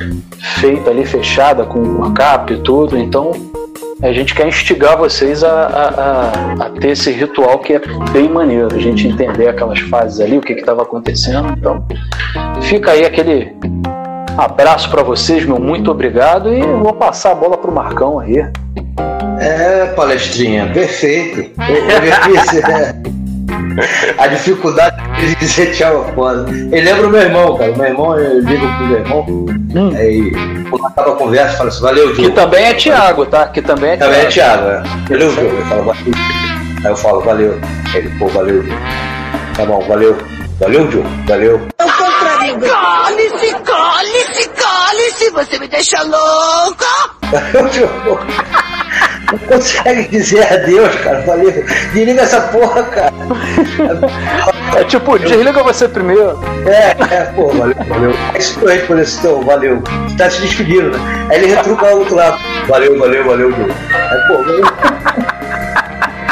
feita 0.60 0.90
ali, 0.92 1.06
fechada, 1.06 1.66
com 1.66 1.80
o 1.80 2.12
cap 2.14 2.54
e 2.54 2.58
tudo, 2.58 2.98
então 2.98 3.32
a 4.02 4.14
gente 4.14 4.34
quer 4.34 4.48
instigar 4.48 4.98
vocês 4.98 5.44
a, 5.44 5.50
a, 5.52 5.88
a- 5.90 6.66
a 6.66 6.70
ter 6.80 6.92
esse 6.92 7.12
ritual 7.12 7.60
que 7.60 7.74
é 7.74 7.82
bem 8.14 8.30
maneiro, 8.30 8.70
a 8.74 8.80
gente 8.80 9.08
entender 9.08 9.48
aquelas 9.50 9.80
fases 9.80 10.22
ali, 10.22 10.38
o 10.38 10.42
que 10.42 10.54
estava 10.54 10.84
acontecendo. 10.84 11.50
Então, 11.58 11.84
fica 12.62 12.92
aí 12.92 13.04
aquele 13.06 13.54
abraço 14.40 14.90
para 14.90 15.04
vocês, 15.04 15.46
meu 15.46 15.60
muito 15.60 15.92
obrigado, 15.92 16.54
e 16.54 16.60
eu 16.60 16.80
vou 16.80 16.94
passar 16.94 17.32
a 17.32 17.36
bola 17.36 17.58
pro 17.58 17.72
Marcão 17.72 18.20
aí. 18.20 18.46
É, 19.40 19.86
palestrinha, 19.96 20.70
perfeito. 20.74 21.52
É, 21.62 23.20
A 24.18 24.28
dificuldade 24.28 24.98
de 25.20 25.36
dizer 25.36 25.72
tchau 25.72 26.06
é 26.08 26.14
foda. 26.14 26.50
Ele 26.50 26.82
lembra 26.82 27.08
o 27.08 27.10
meu 27.10 27.22
irmão, 27.22 27.58
cara. 27.58 27.72
O 27.72 27.78
meu 27.78 27.88
irmão, 27.88 28.18
eu 28.18 28.40
ligo 28.40 28.68
pro 28.68 28.88
meu 28.88 29.00
irmão. 29.00 29.26
Hum. 29.76 29.96
Aí, 29.96 30.32
quando 30.70 30.86
acaba 30.86 31.12
a 31.12 31.16
conversa, 31.16 31.58
fala 31.58 31.70
assim: 31.70 31.82
valeu, 31.82 32.14
Diogo. 32.14 32.30
Que 32.30 32.36
também 32.36 32.66
é 32.66 32.74
Thiago, 32.74 33.26
tá? 33.26 33.48
Que 33.48 33.62
também 33.62 33.92
é 33.92 33.98
Thiago. 33.98 34.12
Também 34.12 34.26
é 34.26 34.30
Thiago, 34.30 34.68
é. 34.68 34.84
Valeu, 35.10 35.34
Diogo. 35.34 35.56
Eu 35.56 35.66
falo, 35.66 35.84
valeu. 35.84 36.14
Aí 36.84 36.92
eu 36.92 36.96
falo, 36.96 37.22
valeu. 37.22 37.60
Ele, 37.94 38.10
pô, 38.18 38.28
valeu, 38.28 38.64
Diogo. 38.64 38.82
Tá 39.56 39.66
bom, 39.66 39.80
valeu. 39.88 40.18
Valeu, 40.60 40.88
Diogo. 40.88 41.10
Valeu. 41.28 41.62
Eu 42.20 42.54
contradigo. 42.54 42.60
Cale-se, 42.62 43.54
cale-se, 43.64 44.50
cale-se, 44.50 45.30
você 45.32 45.60
me 45.60 45.68
deixa 45.68 46.02
louca. 46.04 46.86
Não 49.32 49.38
consegue 49.40 50.08
dizer 50.10 50.52
adeus, 50.52 50.96
cara. 50.96 51.22
Valeu. 51.22 51.52
Desliga 51.94 52.22
essa 52.22 52.42
porra, 52.42 52.84
cara. 52.84 53.14
É 54.76 54.84
tipo, 54.86 55.20
desliga 55.20 55.64
você 55.64 55.88
primeiro. 55.88 56.40
É, 56.66 56.96
é, 57.14 57.26
pô, 57.36 57.50
valeu, 57.50 57.76
valeu. 57.88 58.14
Aí 58.34 58.42
se 58.42 58.58
tu 58.58 58.66
responder 58.66 59.02
assim, 59.04 59.20
então, 59.20 59.42
valeu. 59.44 59.84
Tá 60.18 60.30
se 60.30 60.42
despedindo, 60.42 60.90
né? 60.90 61.28
Aí 61.30 61.38
ele 61.38 61.54
retruca 61.54 61.86
o 61.86 62.00
outro 62.00 62.16
lado. 62.16 62.40
Valeu, 62.68 62.98
valeu, 62.98 63.24
valeu, 63.24 63.52
Diogo. 63.52 63.72
Aí, 63.72 64.28
pô, 64.28 64.44
valeu. 64.44 64.66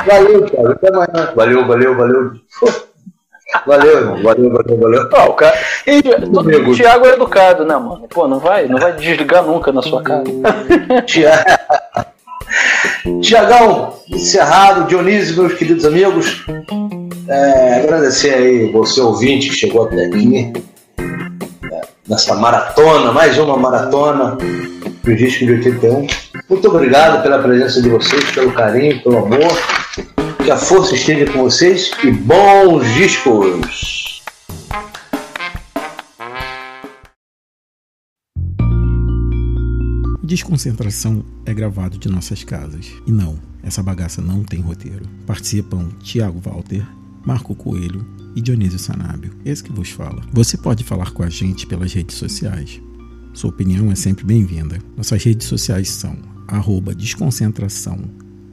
Valeu, 0.07 0.49
cara. 0.49 0.72
Até 0.72 0.88
amanhã. 0.88 1.33
Valeu, 1.35 1.67
valeu, 1.67 1.95
valeu. 1.95 2.32
Valeu, 3.66 3.98
irmão. 3.98 4.24
Valeu, 4.24 4.51
valeu, 4.51 4.77
valeu. 4.77 5.09
Ah, 5.14 5.30
o 5.30 5.34
cara. 5.34 5.58
E, 5.85 6.00
o 6.00 6.76
Thiago 6.76 7.06
é 7.06 7.14
educado, 7.14 7.66
né, 7.66 7.76
mano? 7.76 8.08
Pô, 8.09 8.27
não 8.27 8.40
vai, 8.40 8.67
não 8.67 8.77
vai 8.77 8.93
desligar 8.93 9.43
nunca 9.43 9.72
na 9.72 9.82
sua 9.82 10.01
cara. 10.03 10.24
Tiago. 11.06 11.43
Tiagão, 13.22 13.93
encerrado, 14.09 14.88
Dionísio, 14.88 15.42
meus 15.42 15.53
queridos 15.53 15.85
amigos. 15.85 16.45
É, 17.27 17.82
agradecer 17.84 18.34
aí 18.34 18.72
você, 18.72 19.01
ouvinte, 19.01 19.50
que 19.50 19.56
chegou 19.56 19.85
até 19.85 20.06
aqui. 20.06 20.53
É, 21.00 21.82
nessa 22.08 22.35
maratona, 22.35 23.11
mais 23.11 23.38
uma 23.38 23.58
maratona 23.58 24.38
do 25.03 25.16
disco 25.16 25.45
de 25.45 25.53
81. 25.53 26.08
Muito 26.50 26.67
obrigado 26.69 27.22
pela 27.24 27.40
presença 27.40 27.82
de 27.82 27.90
vocês, 27.90 28.32
pelo 28.32 28.51
carinho, 28.51 29.01
pelo 29.03 29.17
amor. 29.17 29.58
Que 30.48 30.51
a 30.51 30.56
força 30.56 30.95
esteja 30.95 31.30
com 31.30 31.43
vocês 31.43 31.92
e 32.06 32.09
bons 32.09 32.88
discos! 32.93 34.22
Desconcentração 40.24 41.26
é 41.45 41.53
gravado 41.53 41.98
de 41.98 42.08
nossas 42.08 42.45
casas. 42.45 42.93
E 43.06 43.11
não, 43.11 43.38
essa 43.61 43.84
bagaça 43.84 44.22
não 44.22 44.42
tem 44.42 44.61
roteiro. 44.61 45.06
Participam 45.26 45.90
Tiago 46.01 46.40
Walter, 46.40 46.88
Marco 47.26 47.53
Coelho 47.53 48.08
e 48.34 48.42
Dionísio 48.42 48.80
Sanábio, 48.80 49.34
esse 49.43 49.61
que 49.61 49.74
vos 49.74 49.90
fala. 49.90 50.24
Você 50.32 50.56
pode 50.56 50.82
falar 50.85 51.11
com 51.11 51.24
a 51.24 51.30
gente 51.30 51.67
pelas 51.67 51.92
redes 51.92 52.16
sociais. 52.16 52.82
Sua 53.34 53.50
opinião 53.50 53.92
é 53.92 53.95
sempre 53.95 54.24
bem-vinda. 54.24 54.80
Nossas 54.95 55.22
redes 55.22 55.45
sociais 55.45 55.90
são 55.90 56.17
desconcentração 56.95 58.00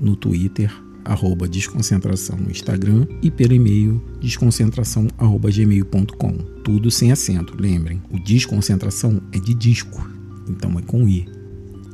no 0.00 0.16
Twitter, 0.16 0.74
arroba 1.04 1.46
desconcentração 1.46 2.36
no 2.36 2.50
Instagram 2.50 3.06
e 3.22 3.30
pelo 3.30 3.52
e-mail 3.52 4.02
desconcentração.gmail.com. 4.20 6.32
Tudo 6.64 6.90
sem 6.90 7.12
acento, 7.12 7.54
lembrem, 7.58 8.02
o 8.10 8.18
desconcentração 8.18 9.22
é 9.32 9.38
de 9.38 9.54
disco, 9.54 10.04
então 10.48 10.76
é 10.78 10.82
com 10.82 11.08
I. 11.08 11.26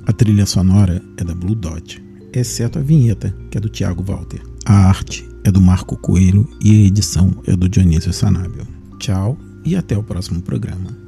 A 0.06 0.12
trilha 0.12 0.46
sonora 0.46 1.02
é 1.16 1.24
da 1.24 1.34
Blue 1.34 1.54
Dot, 1.54 2.02
exceto 2.32 2.78
a 2.78 2.82
vinheta, 2.82 3.34
que 3.50 3.58
é 3.58 3.60
do 3.60 3.68
Thiago 3.68 4.02
Walter. 4.02 4.40
A 4.64 4.88
arte 4.88 5.28
é 5.44 5.50
do 5.50 5.60
Marco 5.60 5.96
Coelho 5.96 6.48
e 6.62 6.70
a 6.70 6.86
edição 6.86 7.30
é 7.46 7.56
do 7.56 7.68
Dionísio 7.68 8.12
Sanábio. 8.12 8.66
Tchau 8.98 9.38
e 9.64 9.76
até 9.76 9.96
o 9.96 10.02
próximo 10.02 10.42
programa. 10.42 10.99